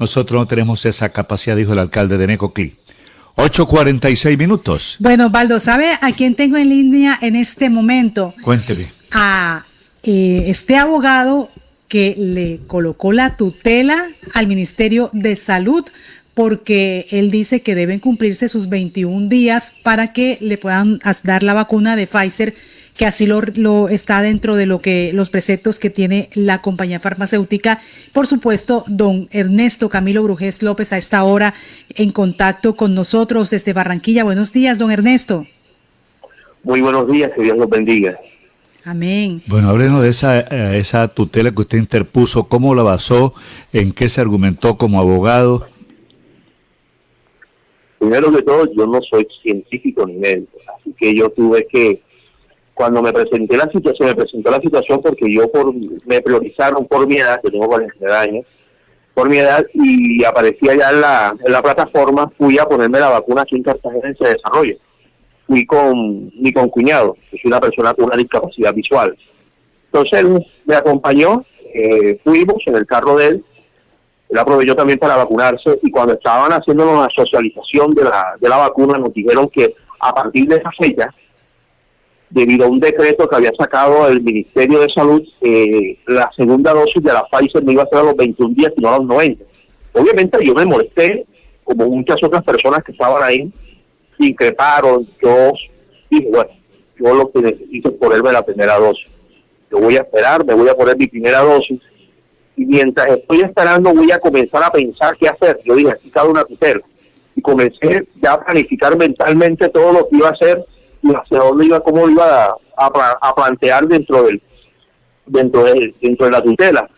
Nosotros 0.00 0.40
no 0.40 0.48
tenemos 0.48 0.84
esa 0.86 1.10
capacidad, 1.10 1.56
dijo 1.56 1.74
el 1.74 1.78
alcalde 1.78 2.18
de 2.18 2.26
Necoclí. 2.26 2.76
8.46 3.36 4.36
minutos. 4.36 4.96
Bueno, 4.98 5.30
Baldo, 5.30 5.60
¿sabe 5.60 5.92
a 6.00 6.12
quién 6.12 6.34
tengo 6.34 6.56
en 6.56 6.68
línea 6.68 7.18
en 7.22 7.36
este 7.36 7.70
momento? 7.70 8.34
Cuénteme. 8.42 8.92
A 9.10 9.64
eh, 10.02 10.44
este 10.46 10.76
abogado 10.76 11.48
que 11.88 12.14
le 12.18 12.60
colocó 12.66 13.12
la 13.12 13.36
tutela 13.36 14.08
al 14.34 14.46
Ministerio 14.46 15.10
de 15.12 15.36
Salud 15.36 15.84
porque 16.34 17.06
él 17.10 17.30
dice 17.30 17.60
que 17.60 17.74
deben 17.74 18.00
cumplirse 18.00 18.48
sus 18.48 18.68
21 18.68 19.28
días 19.28 19.74
para 19.82 20.12
que 20.12 20.38
le 20.40 20.56
puedan 20.56 20.98
dar 21.24 21.42
la 21.42 21.52
vacuna 21.52 21.94
de 21.94 22.06
Pfizer 22.06 22.54
que 22.96 23.06
así 23.06 23.26
lo, 23.26 23.88
está 23.88 24.22
dentro 24.22 24.56
de 24.56 24.66
lo 24.66 24.80
que 24.80 25.12
los 25.14 25.30
preceptos 25.30 25.78
que 25.78 25.90
tiene 25.90 26.28
la 26.34 26.60
compañía 26.60 27.00
farmacéutica. 27.00 27.80
Por 28.12 28.26
supuesto, 28.26 28.84
don 28.86 29.28
Ernesto 29.30 29.88
Camilo 29.88 30.22
Brujés 30.22 30.62
López 30.62 30.92
a 30.92 30.98
esta 30.98 31.24
hora 31.24 31.54
en 31.94 32.12
contacto 32.12 32.76
con 32.76 32.94
nosotros 32.94 33.50
desde 33.50 33.72
Barranquilla. 33.72 34.24
Buenos 34.24 34.52
días, 34.52 34.78
don 34.78 34.90
Ernesto. 34.90 35.46
Muy 36.62 36.80
buenos 36.80 37.10
días, 37.10 37.32
que 37.34 37.42
Dios 37.42 37.56
los 37.56 37.68
bendiga. 37.68 38.18
Amén. 38.84 39.42
Bueno, 39.46 39.70
háblenos 39.70 40.02
de 40.02 40.08
esa, 40.08 40.40
eh, 40.40 40.78
esa 40.78 41.08
tutela 41.08 41.52
que 41.52 41.62
usted 41.62 41.78
interpuso, 41.78 42.44
cómo 42.44 42.74
la 42.74 42.82
basó, 42.82 43.32
en 43.72 43.92
qué 43.92 44.08
se 44.08 44.20
argumentó 44.20 44.76
como 44.76 45.00
abogado. 45.00 45.66
Primero 47.98 48.32
que 48.32 48.42
todo, 48.42 48.68
yo 48.74 48.86
no 48.86 49.00
soy 49.08 49.26
científico 49.42 50.04
ni 50.06 50.14
médico, 50.14 50.58
así 50.76 50.92
que 50.98 51.14
yo 51.14 51.30
tuve 51.30 51.66
que 51.70 52.02
cuando 52.74 53.02
me 53.02 53.12
presenté 53.12 53.56
la 53.56 53.70
situación, 53.70 54.08
me 54.08 54.14
presentó 54.14 54.50
la 54.50 54.60
situación 54.60 55.00
porque 55.02 55.30
yo 55.32 55.50
por, 55.50 55.72
me 56.06 56.20
priorizaron 56.20 56.86
por 56.86 57.06
mi 57.06 57.16
edad, 57.16 57.40
que 57.42 57.50
tengo 57.50 57.68
49 57.68 58.16
años, 58.16 58.46
por 59.14 59.28
mi 59.28 59.38
edad, 59.38 59.64
y 59.74 60.24
aparecía 60.24 60.74
ya 60.74 60.90
en 60.90 61.00
la, 61.00 61.34
en 61.44 61.52
la 61.52 61.62
plataforma, 61.62 62.32
fui 62.38 62.58
a 62.58 62.64
ponerme 62.64 62.98
la 62.98 63.10
vacuna 63.10 63.42
aquí 63.42 63.56
en 63.56 63.62
Cartagena 63.62 64.08
en 64.08 64.14
ese 64.14 64.34
desarrollo. 64.34 64.76
Fui 65.46 65.66
con 65.66 66.32
mi 66.40 66.52
concuñado, 66.52 67.16
que 67.30 67.36
es 67.36 67.44
una 67.44 67.60
persona 67.60 67.92
con 67.92 68.06
una 68.06 68.16
discapacidad 68.16 68.72
visual. 68.72 69.16
Entonces 69.86 70.20
él 70.20 70.46
me 70.64 70.74
acompañó, 70.74 71.44
eh, 71.74 72.18
fuimos 72.24 72.56
en 72.66 72.76
el 72.76 72.86
carro 72.86 73.16
de 73.16 73.26
él, 73.26 73.44
él 74.30 74.38
aprovechó 74.38 74.74
también 74.74 74.98
para 74.98 75.16
vacunarse 75.16 75.78
y 75.82 75.90
cuando 75.90 76.14
estaban 76.14 76.50
haciendo 76.52 76.86
la 76.86 77.08
socialización 77.14 77.92
de 77.92 78.04
la, 78.04 78.34
de 78.40 78.48
la 78.48 78.56
vacuna 78.56 78.96
nos 78.96 79.12
dijeron 79.12 79.50
que 79.50 79.74
a 80.00 80.14
partir 80.14 80.48
de 80.48 80.56
esa 80.56 80.70
fecha 80.72 81.14
debido 82.32 82.64
a 82.64 82.68
un 82.68 82.80
decreto 82.80 83.28
que 83.28 83.36
había 83.36 83.52
sacado 83.58 84.08
el 84.08 84.22
Ministerio 84.22 84.80
de 84.80 84.88
Salud, 84.88 85.22
eh, 85.42 85.98
la 86.06 86.30
segunda 86.34 86.72
dosis 86.72 87.02
de 87.02 87.12
la 87.12 87.26
Pfizer 87.30 87.62
no 87.62 87.72
iba 87.72 87.82
a 87.82 87.88
ser 87.88 87.98
a 87.98 88.04
los 88.04 88.16
21 88.16 88.54
días, 88.54 88.72
sino 88.74 88.88
a 88.88 88.98
los 88.98 89.06
90. 89.06 89.44
Obviamente 89.92 90.44
yo 90.44 90.54
me 90.54 90.64
molesté, 90.64 91.26
como 91.62 91.88
muchas 91.88 92.16
otras 92.22 92.42
personas 92.42 92.82
que 92.82 92.92
estaban 92.92 93.22
ahí, 93.22 93.52
increparon, 94.18 95.06
yo 95.22 95.52
dije, 96.10 96.28
bueno, 96.30 96.50
yo 96.98 97.14
lo 97.14 97.30
que 97.30 97.40
necesito 97.40 97.90
es 97.90 97.94
ponerme 97.96 98.32
la 98.32 98.44
primera 98.44 98.78
dosis. 98.78 99.08
Yo 99.70 99.78
voy 99.78 99.96
a 99.96 100.00
esperar, 100.00 100.44
me 100.44 100.54
voy 100.54 100.68
a 100.68 100.74
poner 100.74 100.96
mi 100.96 101.08
primera 101.08 101.40
dosis, 101.40 101.80
y 102.56 102.64
mientras 102.64 103.08
estoy 103.08 103.40
esperando 103.40 103.92
voy 103.92 104.10
a 104.10 104.18
comenzar 104.18 104.62
a 104.64 104.70
pensar 104.70 105.16
qué 105.18 105.28
hacer. 105.28 105.60
Yo 105.64 105.74
dije, 105.74 105.90
aquí 105.90 106.10
cada 106.10 106.28
una 106.28 106.44
tutela. 106.44 106.82
Y 107.34 107.42
comencé 107.42 108.06
ya 108.22 108.34
a 108.34 108.44
planificar 108.44 108.96
mentalmente 108.96 109.68
todo 109.68 109.92
lo 109.92 110.08
que 110.08 110.16
iba 110.16 110.28
a 110.28 110.32
hacer 110.32 110.64
y 111.02 111.12
hacia 111.14 111.38
dónde 111.38 111.66
iba, 111.66 111.80
cómo 111.80 112.08
iba 112.08 112.56
a, 112.76 113.34
plantear 113.34 113.86
dentro 113.86 114.24
del 114.24 114.40
dentro 115.26 115.64
de, 115.64 115.94
dentro 116.00 116.26
de 116.26 116.32
la 116.32 116.42
tutela. 116.42 116.88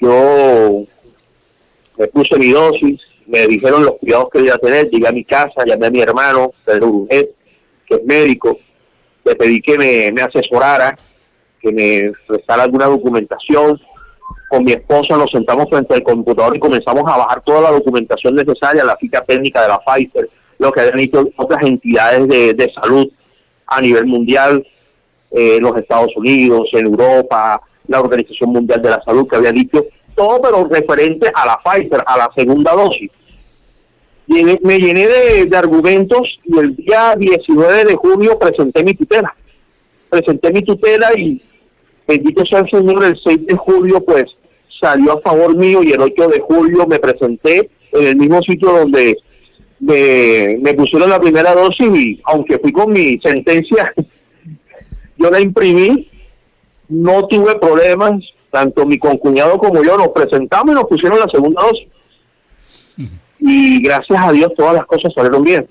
Yo 0.00 0.84
me 1.98 2.06
puse 2.08 2.38
mi 2.38 2.50
dosis, 2.50 3.00
me 3.26 3.46
dijeron 3.46 3.84
los 3.84 3.98
cuidados 3.98 4.28
que 4.32 4.40
iba 4.40 4.54
a 4.54 4.58
tener, 4.58 4.90
llegué 4.90 5.08
a 5.08 5.12
mi 5.12 5.24
casa, 5.24 5.64
llamé 5.64 5.86
a 5.86 5.90
mi 5.90 6.00
hermano, 6.00 6.52
Pedro 6.64 7.06
que 7.08 7.96
es 7.96 8.04
médico, 8.04 8.58
le 9.24 9.34
pedí 9.36 9.60
que 9.60 10.10
me, 10.12 10.22
asesorara, 10.22 10.96
que 11.60 11.72
me 11.72 12.12
prestara 12.26 12.64
alguna 12.64 12.86
documentación. 12.86 13.80
Con 14.48 14.64
mi 14.64 14.72
esposa 14.72 15.16
nos 15.16 15.30
sentamos 15.30 15.66
frente 15.70 15.94
al 15.94 16.02
computador 16.02 16.56
y 16.56 16.60
comenzamos 16.60 17.04
a 17.06 17.16
bajar 17.16 17.42
toda 17.42 17.62
la 17.62 17.70
documentación 17.70 18.34
necesaria, 18.34 18.84
la 18.84 18.96
ficha 18.96 19.22
técnica 19.22 19.62
de 19.62 19.68
la 19.68 19.80
Pfizer, 19.80 20.28
lo 20.58 20.70
que 20.70 20.80
habían 20.80 20.98
dicho 20.98 21.26
otras 21.36 21.62
entidades 21.62 22.28
de, 22.28 22.54
de 22.54 22.72
salud 22.72 23.08
a 23.76 23.80
nivel 23.80 24.06
mundial, 24.06 24.66
eh, 25.30 25.58
los 25.60 25.76
Estados 25.76 26.14
Unidos, 26.16 26.68
en 26.72 26.86
Europa, 26.86 27.60
la 27.88 28.00
Organización 28.00 28.50
Mundial 28.50 28.82
de 28.82 28.90
la 28.90 29.02
Salud 29.02 29.26
que 29.26 29.36
había 29.36 29.52
dicho 29.52 29.86
todo, 30.14 30.40
pero 30.42 30.68
referente 30.68 31.30
a 31.34 31.46
la 31.46 31.60
Pfizer, 31.62 32.02
a 32.06 32.18
la 32.18 32.30
segunda 32.36 32.72
dosis. 32.72 33.10
me 34.26 34.78
llené 34.78 35.06
de, 35.06 35.56
argumentos 35.56 36.38
y 36.44 36.58
el 36.58 36.76
día 36.76 37.16
19 37.16 37.84
de 37.84 37.96
junio 37.96 38.38
presenté 38.38 38.84
mi 38.84 38.94
tutela. 38.94 39.34
Presenté 40.10 40.52
mi 40.52 40.62
tutela 40.62 41.12
y 41.18 41.42
bendito 42.06 42.44
sea 42.44 42.60
el 42.60 42.70
Señor, 42.70 43.04
el 43.04 43.18
6 43.22 43.46
de 43.46 43.56
julio 43.56 44.04
pues 44.04 44.26
salió 44.80 45.18
a 45.18 45.20
favor 45.20 45.56
mío 45.56 45.80
y 45.82 45.92
el 45.92 46.00
8 46.00 46.28
de 46.28 46.40
julio 46.40 46.86
me 46.86 46.98
presenté 46.98 47.70
en 47.92 48.06
el 48.06 48.16
mismo 48.16 48.42
sitio 48.42 48.72
donde 48.72 49.16
me, 49.82 50.74
pusieron 50.74 51.10
la 51.10 51.20
primera 51.20 51.54
dosis 51.54 51.88
y 51.94 52.20
aunque 52.24 52.58
fui 52.58 52.72
con 52.72 52.92
mi 52.92 53.18
sentencia, 53.20 53.92
yo 55.16 55.30
la 55.30 55.40
imprimí, 55.40 56.08
no 56.88 57.26
tuve 57.26 57.58
problemas, 57.58 58.12
tanto 58.50 58.86
mi 58.86 58.98
concuñado 58.98 59.58
como 59.58 59.82
yo 59.82 59.96
nos 59.96 60.08
presentamos 60.08 60.72
y 60.72 60.74
nos 60.74 60.84
pusieron 60.84 61.18
la 61.18 61.28
segunda 61.28 61.62
dosis. 61.62 61.88
Y 63.40 63.82
gracias 63.82 64.20
a 64.22 64.30
Dios 64.30 64.52
todas 64.56 64.74
las 64.74 64.86
cosas 64.86 65.12
salieron 65.14 65.42
bien. 65.42 65.68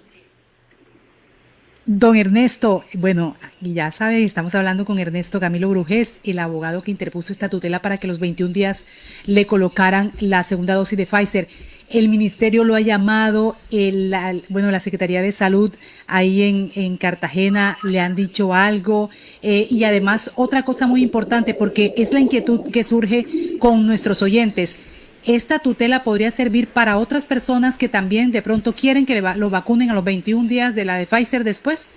Don 1.85 2.15
Ernesto, 2.15 2.83
bueno, 2.93 3.35
ya 3.59 3.91
sabe, 3.91 4.23
estamos 4.23 4.53
hablando 4.53 4.85
con 4.85 4.99
Ernesto 4.99 5.39
Camilo 5.39 5.69
Brujés, 5.69 6.19
el 6.23 6.39
abogado 6.39 6.83
que 6.83 6.91
interpuso 6.91 7.33
esta 7.33 7.49
tutela 7.49 7.81
para 7.81 7.97
que 7.97 8.07
los 8.07 8.19
21 8.19 8.53
días 8.53 8.85
le 9.25 9.47
colocaran 9.47 10.11
la 10.19 10.43
segunda 10.43 10.75
dosis 10.75 10.97
de 10.97 11.05
Pfizer 11.05 11.47
el 11.93 12.09
ministerio 12.09 12.63
lo 12.63 12.75
ha 12.75 12.81
llamado, 12.81 13.55
el, 13.71 14.13
bueno, 14.49 14.71
la 14.71 14.79
Secretaría 14.79 15.21
de 15.21 15.31
Salud 15.31 15.71
ahí 16.07 16.43
en, 16.43 16.71
en 16.75 16.97
Cartagena 16.97 17.77
le 17.83 17.99
han 17.99 18.15
dicho 18.15 18.53
algo 18.53 19.09
eh, 19.41 19.67
y 19.69 19.83
además 19.83 20.31
otra 20.35 20.63
cosa 20.63 20.87
muy 20.87 21.01
importante 21.01 21.53
porque 21.53 21.93
es 21.97 22.13
la 22.13 22.19
inquietud 22.19 22.61
que 22.71 22.83
surge 22.83 23.57
con 23.59 23.85
nuestros 23.85 24.21
oyentes. 24.21 24.79
¿Esta 25.23 25.59
tutela 25.59 26.03
podría 26.03 26.31
servir 26.31 26.67
para 26.67 26.97
otras 26.97 27.25
personas 27.25 27.77
que 27.77 27.89
también 27.89 28.31
de 28.31 28.41
pronto 28.41 28.73
quieren 28.73 29.05
que 29.05 29.21
lo 29.21 29.49
vacunen 29.49 29.91
a 29.91 29.93
los 29.93 30.03
21 30.03 30.47
días 30.47 30.73
de 30.73 30.85
la 30.85 30.97
de 30.97 31.05
Pfizer 31.05 31.43
después? 31.43 31.91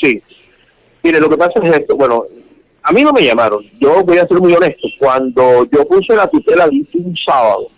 Sí. 0.00 0.22
Mire, 1.02 1.20
lo 1.20 1.28
que 1.28 1.36
pasa 1.36 1.60
es 1.62 1.76
esto. 1.80 1.96
Bueno, 1.96 2.24
a 2.82 2.92
mí 2.92 3.02
no 3.02 3.12
me 3.12 3.22
llamaron. 3.22 3.62
Yo 3.78 4.02
voy 4.02 4.16
a 4.16 4.26
ser 4.26 4.40
muy 4.40 4.54
honesto. 4.54 4.88
Cuando 4.98 5.66
yo 5.70 5.86
puse 5.86 6.16
la 6.16 6.26
tutela, 6.26 6.66
dice 6.68 6.96
un 6.96 7.14
sábado 7.26 7.68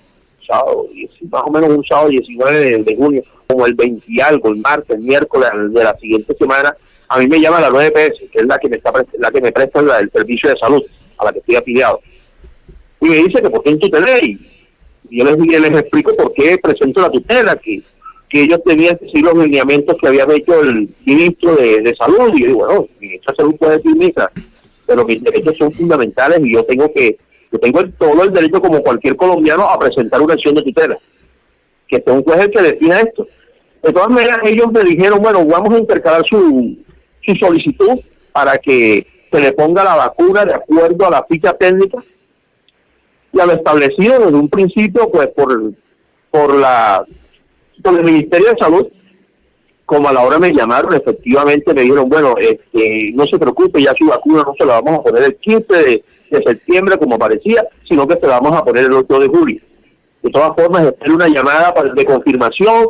sábado, 0.46 0.86
más 1.30 1.42
o 1.44 1.50
menos 1.50 1.70
un 1.70 1.84
sábado 1.84 2.08
19 2.08 2.78
de, 2.78 2.96
junio, 2.96 3.22
como 3.46 3.66
el 3.66 3.74
20 3.74 4.04
y 4.08 4.20
algo, 4.20 4.48
el 4.48 4.56
martes, 4.56 4.96
el 4.96 5.02
miércoles 5.02 5.50
de 5.70 5.84
la 5.84 5.96
siguiente 5.98 6.36
semana, 6.38 6.76
a 7.08 7.18
mí 7.18 7.28
me 7.28 7.40
llama 7.40 7.60
la 7.60 7.70
9PS, 7.70 8.30
que 8.30 8.38
es 8.38 8.46
la 8.46 8.58
que 8.58 8.68
me 8.68 8.76
está 8.76 8.92
la 9.18 9.30
que 9.30 9.40
me 9.40 9.52
presta 9.52 9.80
el 9.80 10.10
servicio 10.10 10.50
de 10.50 10.56
salud, 10.58 10.82
a 11.18 11.24
la 11.24 11.32
que 11.32 11.38
estoy 11.38 11.56
afiliado. 11.56 12.00
Y 13.00 13.08
me 13.08 13.16
dice 13.16 13.42
que 13.42 13.50
por 13.50 13.62
qué 13.62 13.70
en 13.70 13.78
tutela 13.78 14.18
y 14.18 14.38
yo 15.10 15.24
les, 15.24 15.36
les 15.38 15.80
explico 15.80 16.16
por 16.16 16.32
qué 16.32 16.58
presento 16.58 17.00
la 17.00 17.10
tutela, 17.10 17.56
que, 17.56 17.82
que 18.28 18.42
ellos 18.42 18.60
tenían 18.64 18.98
que 18.98 19.06
seguir 19.06 19.24
los 19.24 19.36
lineamientos 19.36 19.96
que 20.00 20.08
había 20.08 20.26
hecho 20.30 20.60
el 20.62 20.88
ministro 21.04 21.54
de, 21.56 21.94
salud. 21.96 22.32
Y 22.34 22.40
yo 22.40 22.46
digo, 22.46 22.66
bueno, 22.66 22.88
el 22.94 23.00
ministro 23.00 23.32
de 23.32 23.36
salud 23.36 23.56
puede 23.56 23.76
decir 23.76 23.96
misa, 23.96 24.30
pero 24.86 25.04
mis 25.04 25.22
derechos 25.22 25.54
son 25.58 25.72
fundamentales 25.72 26.40
y 26.42 26.52
yo 26.52 26.64
tengo 26.64 26.92
que 26.92 27.18
tengo 27.58 27.84
todo 27.98 28.22
el 28.24 28.32
derecho 28.32 28.60
como 28.60 28.82
cualquier 28.82 29.16
colombiano 29.16 29.68
a 29.68 29.78
presentar 29.78 30.20
una 30.20 30.34
acción 30.34 30.54
de 30.54 30.62
tutela. 30.62 30.98
Que 31.88 32.02
sea 32.02 32.12
un 32.12 32.22
juez 32.22 32.40
el 32.40 32.50
que 32.50 32.62
defina 32.62 33.00
esto. 33.00 33.26
De 33.82 33.92
todas 33.92 34.08
maneras, 34.08 34.38
ellos 34.44 34.72
me 34.72 34.82
dijeron, 34.82 35.20
bueno, 35.20 35.44
vamos 35.46 35.74
a 35.74 35.78
intercalar 35.78 36.24
su, 36.26 36.76
su 37.22 37.34
solicitud 37.36 38.00
para 38.32 38.58
que 38.58 39.06
se 39.30 39.40
le 39.40 39.52
ponga 39.52 39.84
la 39.84 39.96
vacuna 39.96 40.44
de 40.44 40.54
acuerdo 40.54 41.06
a 41.06 41.10
la 41.10 41.24
ficha 41.24 41.52
técnica 41.52 42.02
y 43.32 43.40
a 43.40 43.46
lo 43.46 43.52
establecido 43.52 44.18
desde 44.18 44.36
un 44.36 44.48
principio, 44.48 45.10
pues 45.10 45.28
por, 45.28 45.72
por, 46.30 46.54
la, 46.54 47.04
por 47.82 47.98
el 47.98 48.04
Ministerio 48.04 48.50
de 48.50 48.58
Salud, 48.58 48.86
como 49.84 50.08
a 50.08 50.12
la 50.12 50.22
hora 50.22 50.38
me 50.38 50.52
llamaron, 50.52 50.94
efectivamente 50.94 51.72
me 51.72 51.82
dijeron, 51.82 52.08
bueno, 52.08 52.34
este, 52.40 53.12
no 53.14 53.24
se 53.26 53.38
preocupe, 53.38 53.82
ya 53.82 53.94
su 53.96 54.06
vacuna 54.06 54.42
no 54.42 54.54
se 54.58 54.64
la 54.64 54.80
vamos 54.80 55.00
a 55.00 55.02
poner 55.02 55.22
el 55.24 55.36
15 55.36 55.66
de, 55.76 56.04
de 56.30 56.42
septiembre 56.42 56.98
como 56.98 57.18
parecía, 57.18 57.66
sino 57.88 58.06
que 58.06 58.14
se 58.14 58.26
la 58.26 58.40
vamos 58.40 58.58
a 58.58 58.64
poner 58.64 58.84
el 58.84 58.92
8 58.92 59.20
de 59.20 59.28
julio. 59.28 59.60
De 60.22 60.30
todas 60.30 60.54
formas, 60.56 60.82
hacer 60.82 61.12
una 61.12 61.28
llamada 61.28 61.72
de 61.94 62.04
confirmación 62.04 62.88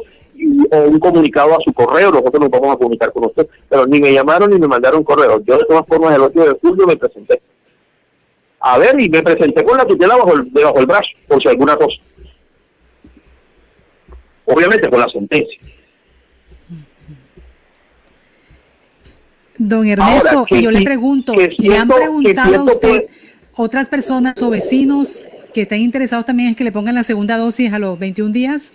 o 0.71 0.79
un 0.83 0.99
comunicado 0.99 1.55
a 1.55 1.59
su 1.65 1.73
correo, 1.73 2.11
nosotros 2.11 2.41
nos 2.41 2.51
vamos 2.51 2.75
a 2.75 2.79
comunicar 2.79 3.13
con 3.13 3.25
usted, 3.27 3.49
pero 3.69 3.87
ni 3.87 4.01
me 4.01 4.13
llamaron 4.13 4.51
ni 4.51 4.59
me 4.59 4.69
mandaron 4.69 5.05
correo. 5.05 5.43
Yo 5.45 5.59
de 5.59 5.65
todas 5.65 5.87
formas 5.87 6.15
el 6.15 6.23
8 6.23 6.41
de 6.41 6.59
julio 6.61 6.87
me 6.87 6.97
presenté. 6.97 7.43
A 8.61 8.79
ver, 8.79 8.99
y 9.01 9.09
me 9.09 9.23
presenté 9.23 9.65
con 9.65 9.77
la 9.77 9.85
tutela 9.85 10.17
bajo 10.17 10.35
el, 10.35 10.53
debajo 10.53 10.79
del 10.79 10.87
brazo, 10.87 11.09
por 11.29 11.43
si 11.43 11.49
alguna 11.49 11.77
cosa. 11.77 11.97
Obviamente 14.47 14.89
con 14.89 15.01
la 15.01 15.09
sentencia. 15.09 15.59
Don 19.59 19.87
Ernesto, 19.87 20.47
yo 20.51 20.71
le 20.71 20.83
pregunto, 20.83 21.35
¿le 21.35 21.77
han 21.77 21.89
preguntado 21.89 22.55
a 22.57 22.65
usted 22.65 23.07
otras 23.57 23.89
personas 23.89 24.41
o 24.43 24.51
vecinos 24.51 25.27
que 25.53 25.63
estén 25.63 25.81
interesados 25.81 26.27
también 26.27 26.51
en 26.51 26.55
que 26.55 26.65
le 26.65 26.73
pongan 26.73 26.95
la 26.95 27.05
segunda 27.05 27.39
dosis 27.39 27.73
a 27.73 27.79
los 27.79 27.99
21 27.99 28.33
días? 28.33 28.75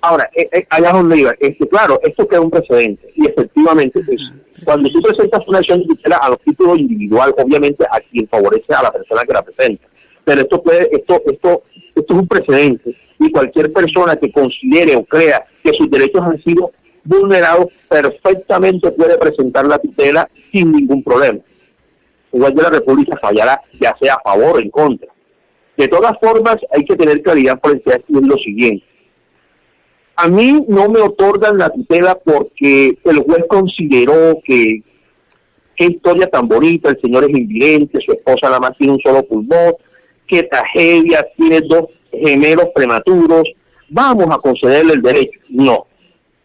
Ahora, 0.00 0.30
eh, 0.36 0.48
eh, 0.52 0.66
allá 0.70 0.92
donde 0.92 1.18
iba, 1.18 1.34
es 1.40 1.56
que 1.56 1.66
claro, 1.66 1.98
esto 2.04 2.28
queda 2.28 2.40
un 2.40 2.50
precedente 2.50 3.12
y 3.16 3.26
efectivamente 3.26 4.00
pues, 4.04 4.20
cuando 4.64 4.88
tú 4.90 5.02
presentas 5.02 5.40
una 5.48 5.58
acción 5.58 5.80
de 5.80 5.86
tutela 5.86 6.18
a 6.18 6.30
los 6.30 6.40
título 6.40 6.76
individual, 6.76 7.34
obviamente 7.36 7.84
a 7.90 7.98
quien 8.00 8.28
favorece 8.28 8.72
a 8.74 8.82
la 8.82 8.92
persona 8.92 9.22
que 9.22 9.32
la 9.32 9.42
presenta. 9.42 9.88
Pero 10.24 10.42
esto 10.42 10.62
puede, 10.62 10.88
esto, 10.92 11.22
esto, 11.26 11.62
esto 11.96 12.14
es 12.14 12.20
un 12.20 12.28
precedente 12.28 12.94
y 13.18 13.30
cualquier 13.30 13.72
persona 13.72 14.14
que 14.16 14.30
considere 14.30 14.94
o 14.94 15.04
crea 15.04 15.44
que 15.64 15.72
sus 15.72 15.90
derechos 15.90 16.22
han 16.22 16.40
sido 16.44 16.72
vulnerados 17.02 17.66
perfectamente 17.88 18.90
puede 18.92 19.16
presentar 19.16 19.66
la 19.66 19.78
tutela 19.78 20.28
sin 20.52 20.70
ningún 20.70 21.02
problema. 21.02 21.40
Igual 22.32 22.54
de 22.54 22.62
la 22.62 22.70
República 22.70 23.18
fallará, 23.20 23.60
ya 23.80 23.96
sea 24.00 24.14
a 24.14 24.20
favor 24.22 24.56
o 24.56 24.60
en 24.60 24.70
contra. 24.70 25.08
De 25.76 25.88
todas 25.88 26.12
formas, 26.20 26.56
hay 26.70 26.84
que 26.84 26.96
tener 26.96 27.22
claridad 27.22 27.58
por 27.60 27.72
el 27.72 27.82
lo 28.08 28.36
siguiente 28.36 28.84
a 30.20 30.26
mí 30.26 30.64
no 30.66 30.88
me 30.88 31.00
otorgan 31.00 31.58
la 31.58 31.70
tutela 31.70 32.18
porque 32.18 32.98
el 33.04 33.18
juez 33.18 33.44
consideró 33.48 34.40
que 34.44 34.82
qué 35.76 35.84
historia 35.84 36.26
tan 36.26 36.48
bonita, 36.48 36.90
el 36.90 37.00
señor 37.00 37.22
es 37.22 37.30
invidente, 37.30 38.00
su 38.04 38.10
esposa 38.10 38.48
nada 38.48 38.58
más 38.58 38.76
tiene 38.76 38.94
un 38.94 39.00
solo 39.00 39.22
pulmón, 39.22 39.74
qué 40.26 40.42
tragedia, 40.42 41.24
tiene 41.36 41.60
dos 41.60 41.84
gemelos 42.10 42.66
prematuros, 42.74 43.44
vamos 43.90 44.26
a 44.32 44.38
concederle 44.38 44.94
el 44.94 45.02
derecho. 45.02 45.38
No. 45.50 45.86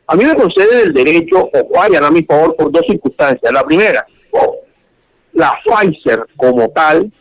A 0.05 0.15
mí 0.15 0.23
me 0.23 0.35
conceden 0.35 0.89
el 0.89 0.93
derecho, 0.93 1.49
o 1.51 1.69
vayan 1.75 2.03
a 2.03 2.11
mi 2.11 2.21
favor, 2.21 2.55
por 2.55 2.71
dos 2.71 2.85
circunstancias. 2.87 3.51
La 3.51 3.63
primera, 3.63 4.05
la 5.33 5.53
Pfizer 5.65 6.25
como 6.37 6.69
tal, 6.69 7.11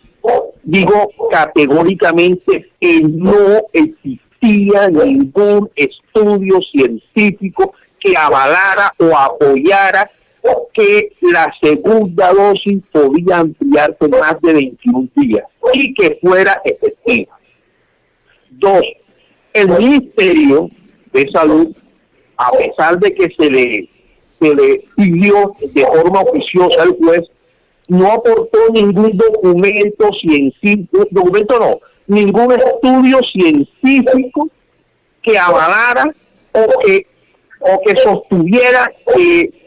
digo 0.63 1.11
categóricamente 1.31 2.71
que 2.81 3.01
no 3.03 3.63
existe 3.73 4.21
ningún 4.43 5.71
estudio 5.77 6.61
científico 6.73 7.75
que 7.99 8.17
avalara 8.17 8.95
o 8.99 9.17
apoyara 9.17 10.11
que 10.75 11.13
la 11.21 11.53
segunda 11.63 12.33
dosis 12.33 12.83
podía 12.91 13.39
ampliarse 13.39 14.09
más 14.09 14.37
de 14.41 14.53
21 14.55 15.09
días 15.17 15.45
y 15.75 15.95
que 15.95 16.19
fuera 16.21 16.61
efectiva. 16.65 17.39
Dos, 18.51 18.83
el 19.53 19.69
Ministerio 19.69 20.71
de 21.13 21.31
Salud, 21.31 21.75
a 22.37 22.51
pesar 22.53 22.99
de 22.99 23.15
que 23.15 23.29
se 23.39 23.51
le, 23.51 23.89
se 24.41 24.55
le 24.55 24.85
pidió 24.97 25.53
de 25.75 25.87
forma 25.87 26.21
oficiosa 26.21 26.83
al 26.83 26.97
juez, 26.97 27.23
no 27.89 28.13
aportó 28.13 28.59
ningún 28.73 29.17
documento 29.17 30.11
científico, 30.21 31.07
documento 31.11 31.59
no, 31.59 31.81
ningún 32.07 32.53
estudio 32.53 33.19
científico 33.33 34.49
que 35.23 35.39
avalara 35.39 36.05
o 36.53 36.81
que, 36.85 37.07
o 37.61 37.81
que 37.85 37.97
sostuviera 37.97 38.93
que 39.15 39.63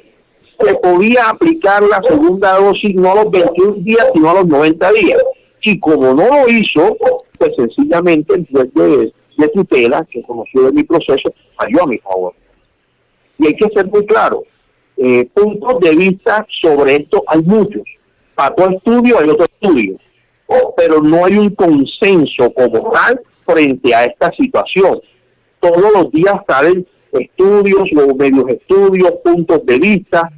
se 0.59 0.75
podía 0.75 1.29
aplicar 1.29 1.83
la 1.83 2.01
segunda 2.07 2.57
dosis 2.57 2.95
no 2.95 3.11
a 3.11 3.15
los 3.15 3.31
21 3.31 3.73
días, 3.79 4.07
sino 4.13 4.29
a 4.29 4.35
los 4.35 4.47
90 4.47 4.91
días. 4.93 5.23
Y 5.61 5.79
como 5.79 6.13
no 6.13 6.27
lo 6.27 6.47
hizo, 6.47 6.95
pues 7.37 7.51
sencillamente 7.57 8.35
el 8.35 8.47
juez 8.73 9.11
de, 9.37 9.47
tutela, 9.49 10.05
que 10.09 10.21
conoció 10.21 10.63
de 10.63 10.71
mi 10.71 10.83
proceso, 10.83 11.33
falló 11.57 11.83
a 11.83 11.87
mi 11.87 11.97
favor. 11.97 12.33
Y 13.37 13.47
hay 13.47 13.55
que 13.55 13.67
ser 13.73 13.87
muy 13.87 14.05
claro, 14.05 14.43
eh, 14.97 15.27
puntos 15.33 15.79
de 15.81 15.95
vista 15.95 16.45
sobre 16.61 16.95
esto 16.97 17.23
hay 17.27 17.41
muchos. 17.41 17.83
Todo 18.35 18.69
estudio 18.69 19.19
hay 19.19 19.29
otro 19.29 19.45
estudio 19.45 19.97
pero 20.75 21.01
no 21.01 21.25
hay 21.25 21.37
un 21.37 21.49
consenso 21.51 22.51
como 22.53 22.91
tal 22.91 23.21
frente 23.45 23.93
a 23.93 24.05
esta 24.05 24.31
situación. 24.33 25.01
Todos 25.59 25.91
los 25.93 26.11
días 26.11 26.35
salen 26.47 26.85
estudios, 27.11 27.91
los 27.91 28.15
medios 28.15 28.45
estudios, 28.49 29.13
puntos 29.23 29.65
de 29.65 29.79
vista, 29.79 30.29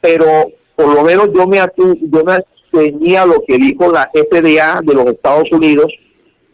pero 0.00 0.26
por 0.74 0.94
lo 0.94 1.02
menos 1.02 1.30
yo 1.34 1.46
me, 1.46 1.58
yo 1.58 2.24
me 2.24 2.44
tenía 2.70 3.24
lo 3.24 3.42
que 3.46 3.56
dijo 3.56 3.90
la 3.90 4.10
FDA 4.12 4.80
de 4.82 4.94
los 4.94 5.06
Estados 5.06 5.50
Unidos 5.50 5.92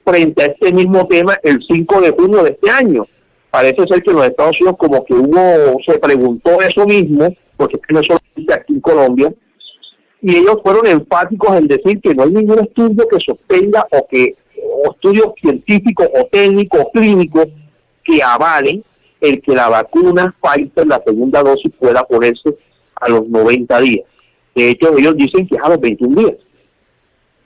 frente 0.04 0.42
a 0.42 0.46
este 0.46 0.72
mismo 0.72 1.06
tema 1.08 1.38
el 1.42 1.60
5 1.66 2.00
de 2.00 2.10
junio 2.10 2.42
de 2.42 2.50
este 2.50 2.70
año. 2.70 3.06
Parece 3.50 3.86
ser 3.86 4.02
que 4.02 4.10
en 4.10 4.16
los 4.16 4.26
Estados 4.26 4.56
Unidos 4.60 4.76
como 4.78 5.04
que 5.04 5.14
hubo, 5.14 5.78
se 5.86 5.98
preguntó 5.98 6.60
eso 6.62 6.86
mismo, 6.86 7.34
porque 7.56 7.78
no 7.90 8.02
solamente 8.02 8.54
aquí 8.54 8.74
en 8.74 8.80
Colombia, 8.80 9.34
y 10.22 10.36
ellos 10.36 10.58
fueron 10.62 10.86
enfáticos 10.86 11.56
en 11.56 11.66
decir 11.66 12.00
que 12.00 12.14
no 12.14 12.22
hay 12.22 12.30
ningún 12.30 12.60
estudio 12.60 13.06
que 13.08 13.18
sostenga 13.26 13.84
o 13.90 14.06
que 14.06 14.36
estudios 14.88 15.32
científicos 15.40 16.08
o 16.14 16.24
técnicos 16.26 16.80
o 16.80 16.90
clínicos 16.92 17.48
que 18.04 18.22
avalen 18.22 18.84
el 19.20 19.42
que 19.42 19.54
la 19.54 19.68
vacuna 19.68 20.34
Pfizer, 20.40 20.86
la 20.86 21.02
segunda 21.04 21.42
dosis, 21.42 21.72
pueda 21.78 22.04
ponerse 22.04 22.56
a 22.94 23.08
los 23.08 23.28
90 23.28 23.80
días. 23.80 24.06
De 24.54 24.70
hecho, 24.70 24.96
ellos 24.96 25.16
dicen 25.16 25.46
que 25.46 25.56
es 25.56 25.62
a 25.62 25.68
los 25.68 25.80
21 25.80 26.20
días. 26.20 26.36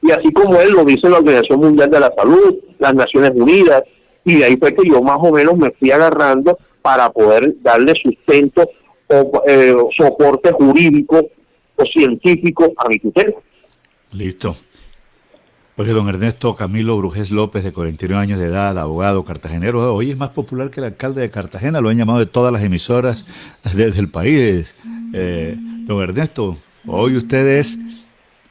Y 0.02 0.10
así 0.10 0.30
como 0.32 0.60
él 0.60 0.72
lo 0.72 0.84
dice 0.84 1.08
la 1.08 1.18
Organización 1.18 1.60
Mundial 1.60 1.90
de 1.90 2.00
la 2.00 2.12
Salud, 2.14 2.56
las 2.78 2.94
Naciones 2.94 3.32
Unidas, 3.34 3.82
y 4.24 4.36
de 4.36 4.44
ahí 4.44 4.56
fue 4.56 4.74
que 4.74 4.88
yo 4.88 5.00
más 5.02 5.18
o 5.20 5.32
menos 5.32 5.56
me 5.56 5.70
fui 5.70 5.90
agarrando 5.90 6.58
para 6.82 7.10
poder 7.10 7.54
darle 7.62 7.94
sustento 8.02 8.68
o 9.08 9.42
eh, 9.46 9.74
soporte 9.96 10.52
jurídico 10.52 11.30
o 11.76 11.84
científico 11.86 12.72
a 12.76 12.88
mi 12.88 12.98
tutela. 12.98 13.34
Listo. 14.12 14.56
Oye, 15.78 15.92
don 15.92 16.08
Ernesto 16.08 16.56
Camilo 16.56 16.96
Brujés 16.96 17.30
López, 17.30 17.62
de 17.62 17.70
41 17.70 18.18
años 18.18 18.40
de 18.40 18.46
edad, 18.46 18.78
abogado 18.78 19.26
cartagenero, 19.26 19.94
hoy 19.94 20.10
es 20.10 20.16
más 20.16 20.30
popular 20.30 20.70
que 20.70 20.80
el 20.80 20.86
alcalde 20.86 21.20
de 21.20 21.30
Cartagena, 21.30 21.82
lo 21.82 21.90
han 21.90 21.98
llamado 21.98 22.18
de 22.18 22.24
todas 22.24 22.50
las 22.50 22.62
emisoras 22.62 23.26
desde 23.74 24.00
el 24.00 24.08
país. 24.08 24.74
Eh, 25.12 25.54
don 25.84 26.02
Ernesto, 26.02 26.56
hoy 26.86 27.18
usted 27.18 27.46
es 27.58 27.78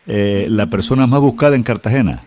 eh, 0.05 0.45
la 0.49 0.69
persona 0.69 1.07
más 1.07 1.19
buscada 1.19 1.55
en 1.55 1.63
Cartagena. 1.63 2.23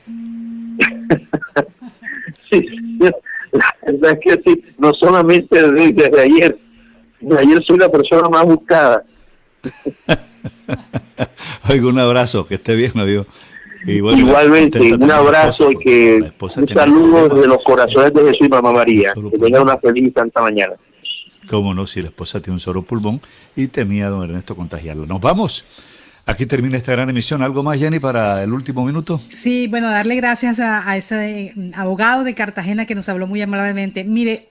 sí, 2.51 2.67
la 2.99 3.77
verdad 3.86 4.18
es 4.18 4.18
que 4.18 4.43
sí, 4.44 4.65
no 4.78 4.93
solamente 4.94 5.62
desde, 5.62 5.93
desde 5.93 6.20
ayer, 6.20 6.59
desde 7.20 7.41
ayer 7.41 7.65
soy 7.65 7.78
la 7.78 7.89
persona 7.89 8.28
más 8.28 8.44
buscada. 8.44 9.05
Oiga, 11.69 11.89
un 11.89 11.99
abrazo, 11.99 12.47
que 12.47 12.57
esté 12.57 12.75
bien, 12.77 12.93
amigo. 12.99 13.27
Igualmente, 13.87 14.95
un 14.95 15.11
abrazo 15.11 15.71
y 15.71 15.77
que 15.77 16.33
un 16.41 16.69
saludo 16.69 17.29
de 17.29 17.47
los 17.47 17.63
corazones 17.63 18.13
de 18.13 18.21
Jesús 18.23 18.47
y 18.47 18.51
Mamá 18.51 18.73
María. 18.73 19.13
Que 19.15 19.39
tenga 19.39 19.63
una 19.63 19.79
feliz 19.79 20.13
santa 20.15 20.43
mañana. 20.43 20.75
Cómo 21.49 21.73
no, 21.73 21.87
si 21.87 22.03
la 22.03 22.09
esposa 22.09 22.41
tiene 22.41 22.55
un 22.55 22.61
solo 22.61 22.83
pulmón 22.83 23.21
y 23.57 23.69
temía 23.69 24.09
don 24.09 24.25
Ernesto 24.25 24.55
contagiarlo. 24.55 25.07
Nos 25.07 25.21
vamos. 25.21 25.65
Aquí 26.27 26.45
termina 26.45 26.77
esta 26.77 26.93
gran 26.93 27.09
emisión. 27.09 27.43
¿Algo 27.43 27.63
más, 27.63 27.79
Jenny, 27.79 28.01
para 28.01 28.43
el 28.43 28.53
último 28.53 28.85
minuto? 28.85 29.19
Sí, 29.31 29.67
bueno, 29.67 29.89
darle 29.89 30.17
gracias 30.17 30.61
a, 30.61 30.87
a 30.89 30.97
este 30.99 31.55
abogado 31.75 32.25
de 32.25 32.35
Cartagena 32.35 32.85
que 32.85 32.95
nos 32.95 33.09
habló 33.09 33.27
muy 33.27 33.41
amablemente. 33.41 34.05
Mire, 34.05 34.49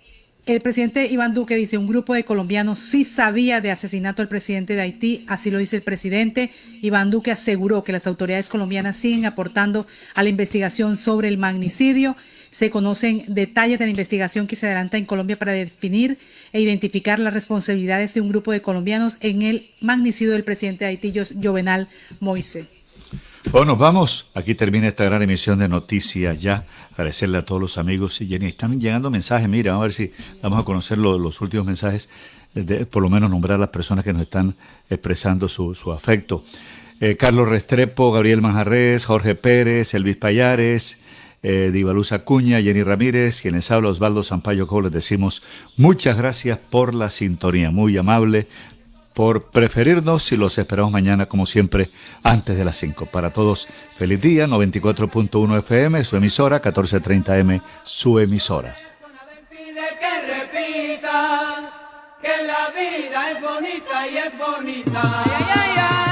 el 0.47 0.61
presidente 0.61 1.05
Iván 1.07 1.33
Duque 1.33 1.55
dice, 1.55 1.77
un 1.77 1.87
grupo 1.87 2.13
de 2.13 2.23
colombianos 2.23 2.79
sí 2.79 3.03
sabía 3.03 3.59
de 3.59 3.69
asesinato 3.69 4.21
al 4.21 4.29
presidente 4.29 4.75
de 4.75 4.81
Haití, 4.81 5.25
así 5.27 5.51
lo 5.51 5.59
dice 5.59 5.75
el 5.75 5.81
presidente. 5.81 6.51
Iván 6.81 7.11
Duque 7.11 7.31
aseguró 7.31 7.83
que 7.83 7.91
las 7.91 8.07
autoridades 8.07 8.47
colombianas 8.47 8.95
siguen 8.95 9.25
aportando 9.25 9.87
a 10.15 10.23
la 10.23 10.29
investigación 10.29 10.95
sobre 10.95 11.27
el 11.27 11.37
magnicidio. 11.37 12.15
Se 12.49 12.69
conocen 12.69 13.25
detalles 13.27 13.77
de 13.77 13.85
la 13.85 13.91
investigación 13.91 14.47
que 14.47 14.55
se 14.55 14.67
adelanta 14.67 14.97
en 14.97 15.05
Colombia 15.05 15.37
para 15.37 15.51
definir 15.51 16.17
e 16.53 16.61
identificar 16.61 17.19
las 17.19 17.33
responsabilidades 17.33 18.13
de 18.13 18.21
un 18.21 18.29
grupo 18.29 18.53
de 18.53 18.61
colombianos 18.61 19.17
en 19.19 19.41
el 19.41 19.71
magnicidio 19.81 20.31
del 20.31 20.45
presidente 20.45 20.85
de 20.85 20.91
Haití, 20.91 21.13
Jovenal 21.43 21.89
Moise. 22.21 22.76
Bueno, 23.51 23.77
vamos. 23.77 24.29
Aquí 24.33 24.55
termina 24.55 24.89
esta 24.89 25.05
gran 25.05 25.21
emisión 25.21 25.59
de 25.59 25.69
Noticias 25.69 26.37
Ya. 26.37 26.65
Agradecerle 26.91 27.37
a 27.37 27.45
todos 27.45 27.61
los 27.61 27.77
amigos. 27.77 28.19
Y 28.19 28.27
Jenny, 28.27 28.47
están 28.47 28.79
llegando 28.79 29.09
mensajes. 29.09 29.47
Mira, 29.47 29.73
a 29.73 29.79
ver 29.79 29.93
si 29.93 30.11
vamos 30.41 30.59
a 30.59 30.63
conocer 30.63 30.97
los 30.97 31.41
últimos 31.41 31.65
mensajes. 31.65 32.09
De, 32.53 32.85
por 32.85 33.01
lo 33.01 33.09
menos 33.09 33.29
nombrar 33.29 33.55
a 33.55 33.59
las 33.59 33.69
personas 33.69 34.03
que 34.03 34.11
nos 34.11 34.23
están 34.23 34.55
expresando 34.89 35.47
su, 35.47 35.73
afecto. 35.91 36.43
Eh, 36.99 37.15
Carlos 37.15 37.47
Restrepo, 37.47 38.11
Gabriel 38.11 38.41
Manjarres, 38.41 39.05
Jorge 39.05 39.35
Pérez, 39.35 39.93
Elvis 39.93 40.17
Payares, 40.17 40.97
eh, 41.43 41.69
Divaluz 41.71 42.11
Acuña, 42.11 42.61
Jenny 42.61 42.83
Ramírez, 42.83 43.41
quienes 43.41 43.69
habla 43.69 43.89
Osvaldo 43.89 44.23
Sampaio 44.23 44.65
Cole, 44.65 44.85
les 44.85 44.93
decimos 44.93 45.43
muchas 45.75 46.17
gracias 46.17 46.57
por 46.57 46.95
la 46.95 47.11
sintonía, 47.11 47.69
muy 47.69 47.95
amable, 47.95 48.47
por 49.17 49.45
preferirnos 49.45 50.31
y 50.31 50.37
los 50.37 50.59
esperamos 50.59 50.91
mañana 50.91 51.25
como 51.25 51.47
siempre 51.47 51.89
antes 52.21 52.55
de 52.55 52.63
las 52.63 52.75
5. 52.75 53.07
Para 53.07 53.31
todos, 53.31 53.67
feliz 53.97 54.21
día, 54.21 54.45
94.1 54.45 55.57
FM, 55.57 56.03
su 56.03 56.17
emisora, 56.17 56.61
1430M, 56.61 57.63
su 57.83 58.19
emisora. 58.19 58.75
que 62.21 62.43
la 62.43 62.69
vida 62.69 63.31
es 63.31 63.41
bonita 63.41 64.07
y 64.07 64.17
es 64.17 64.37
bonita. 64.37 65.01
Ay, 65.25 65.45
ay, 65.55 65.71
ay, 65.77 66.06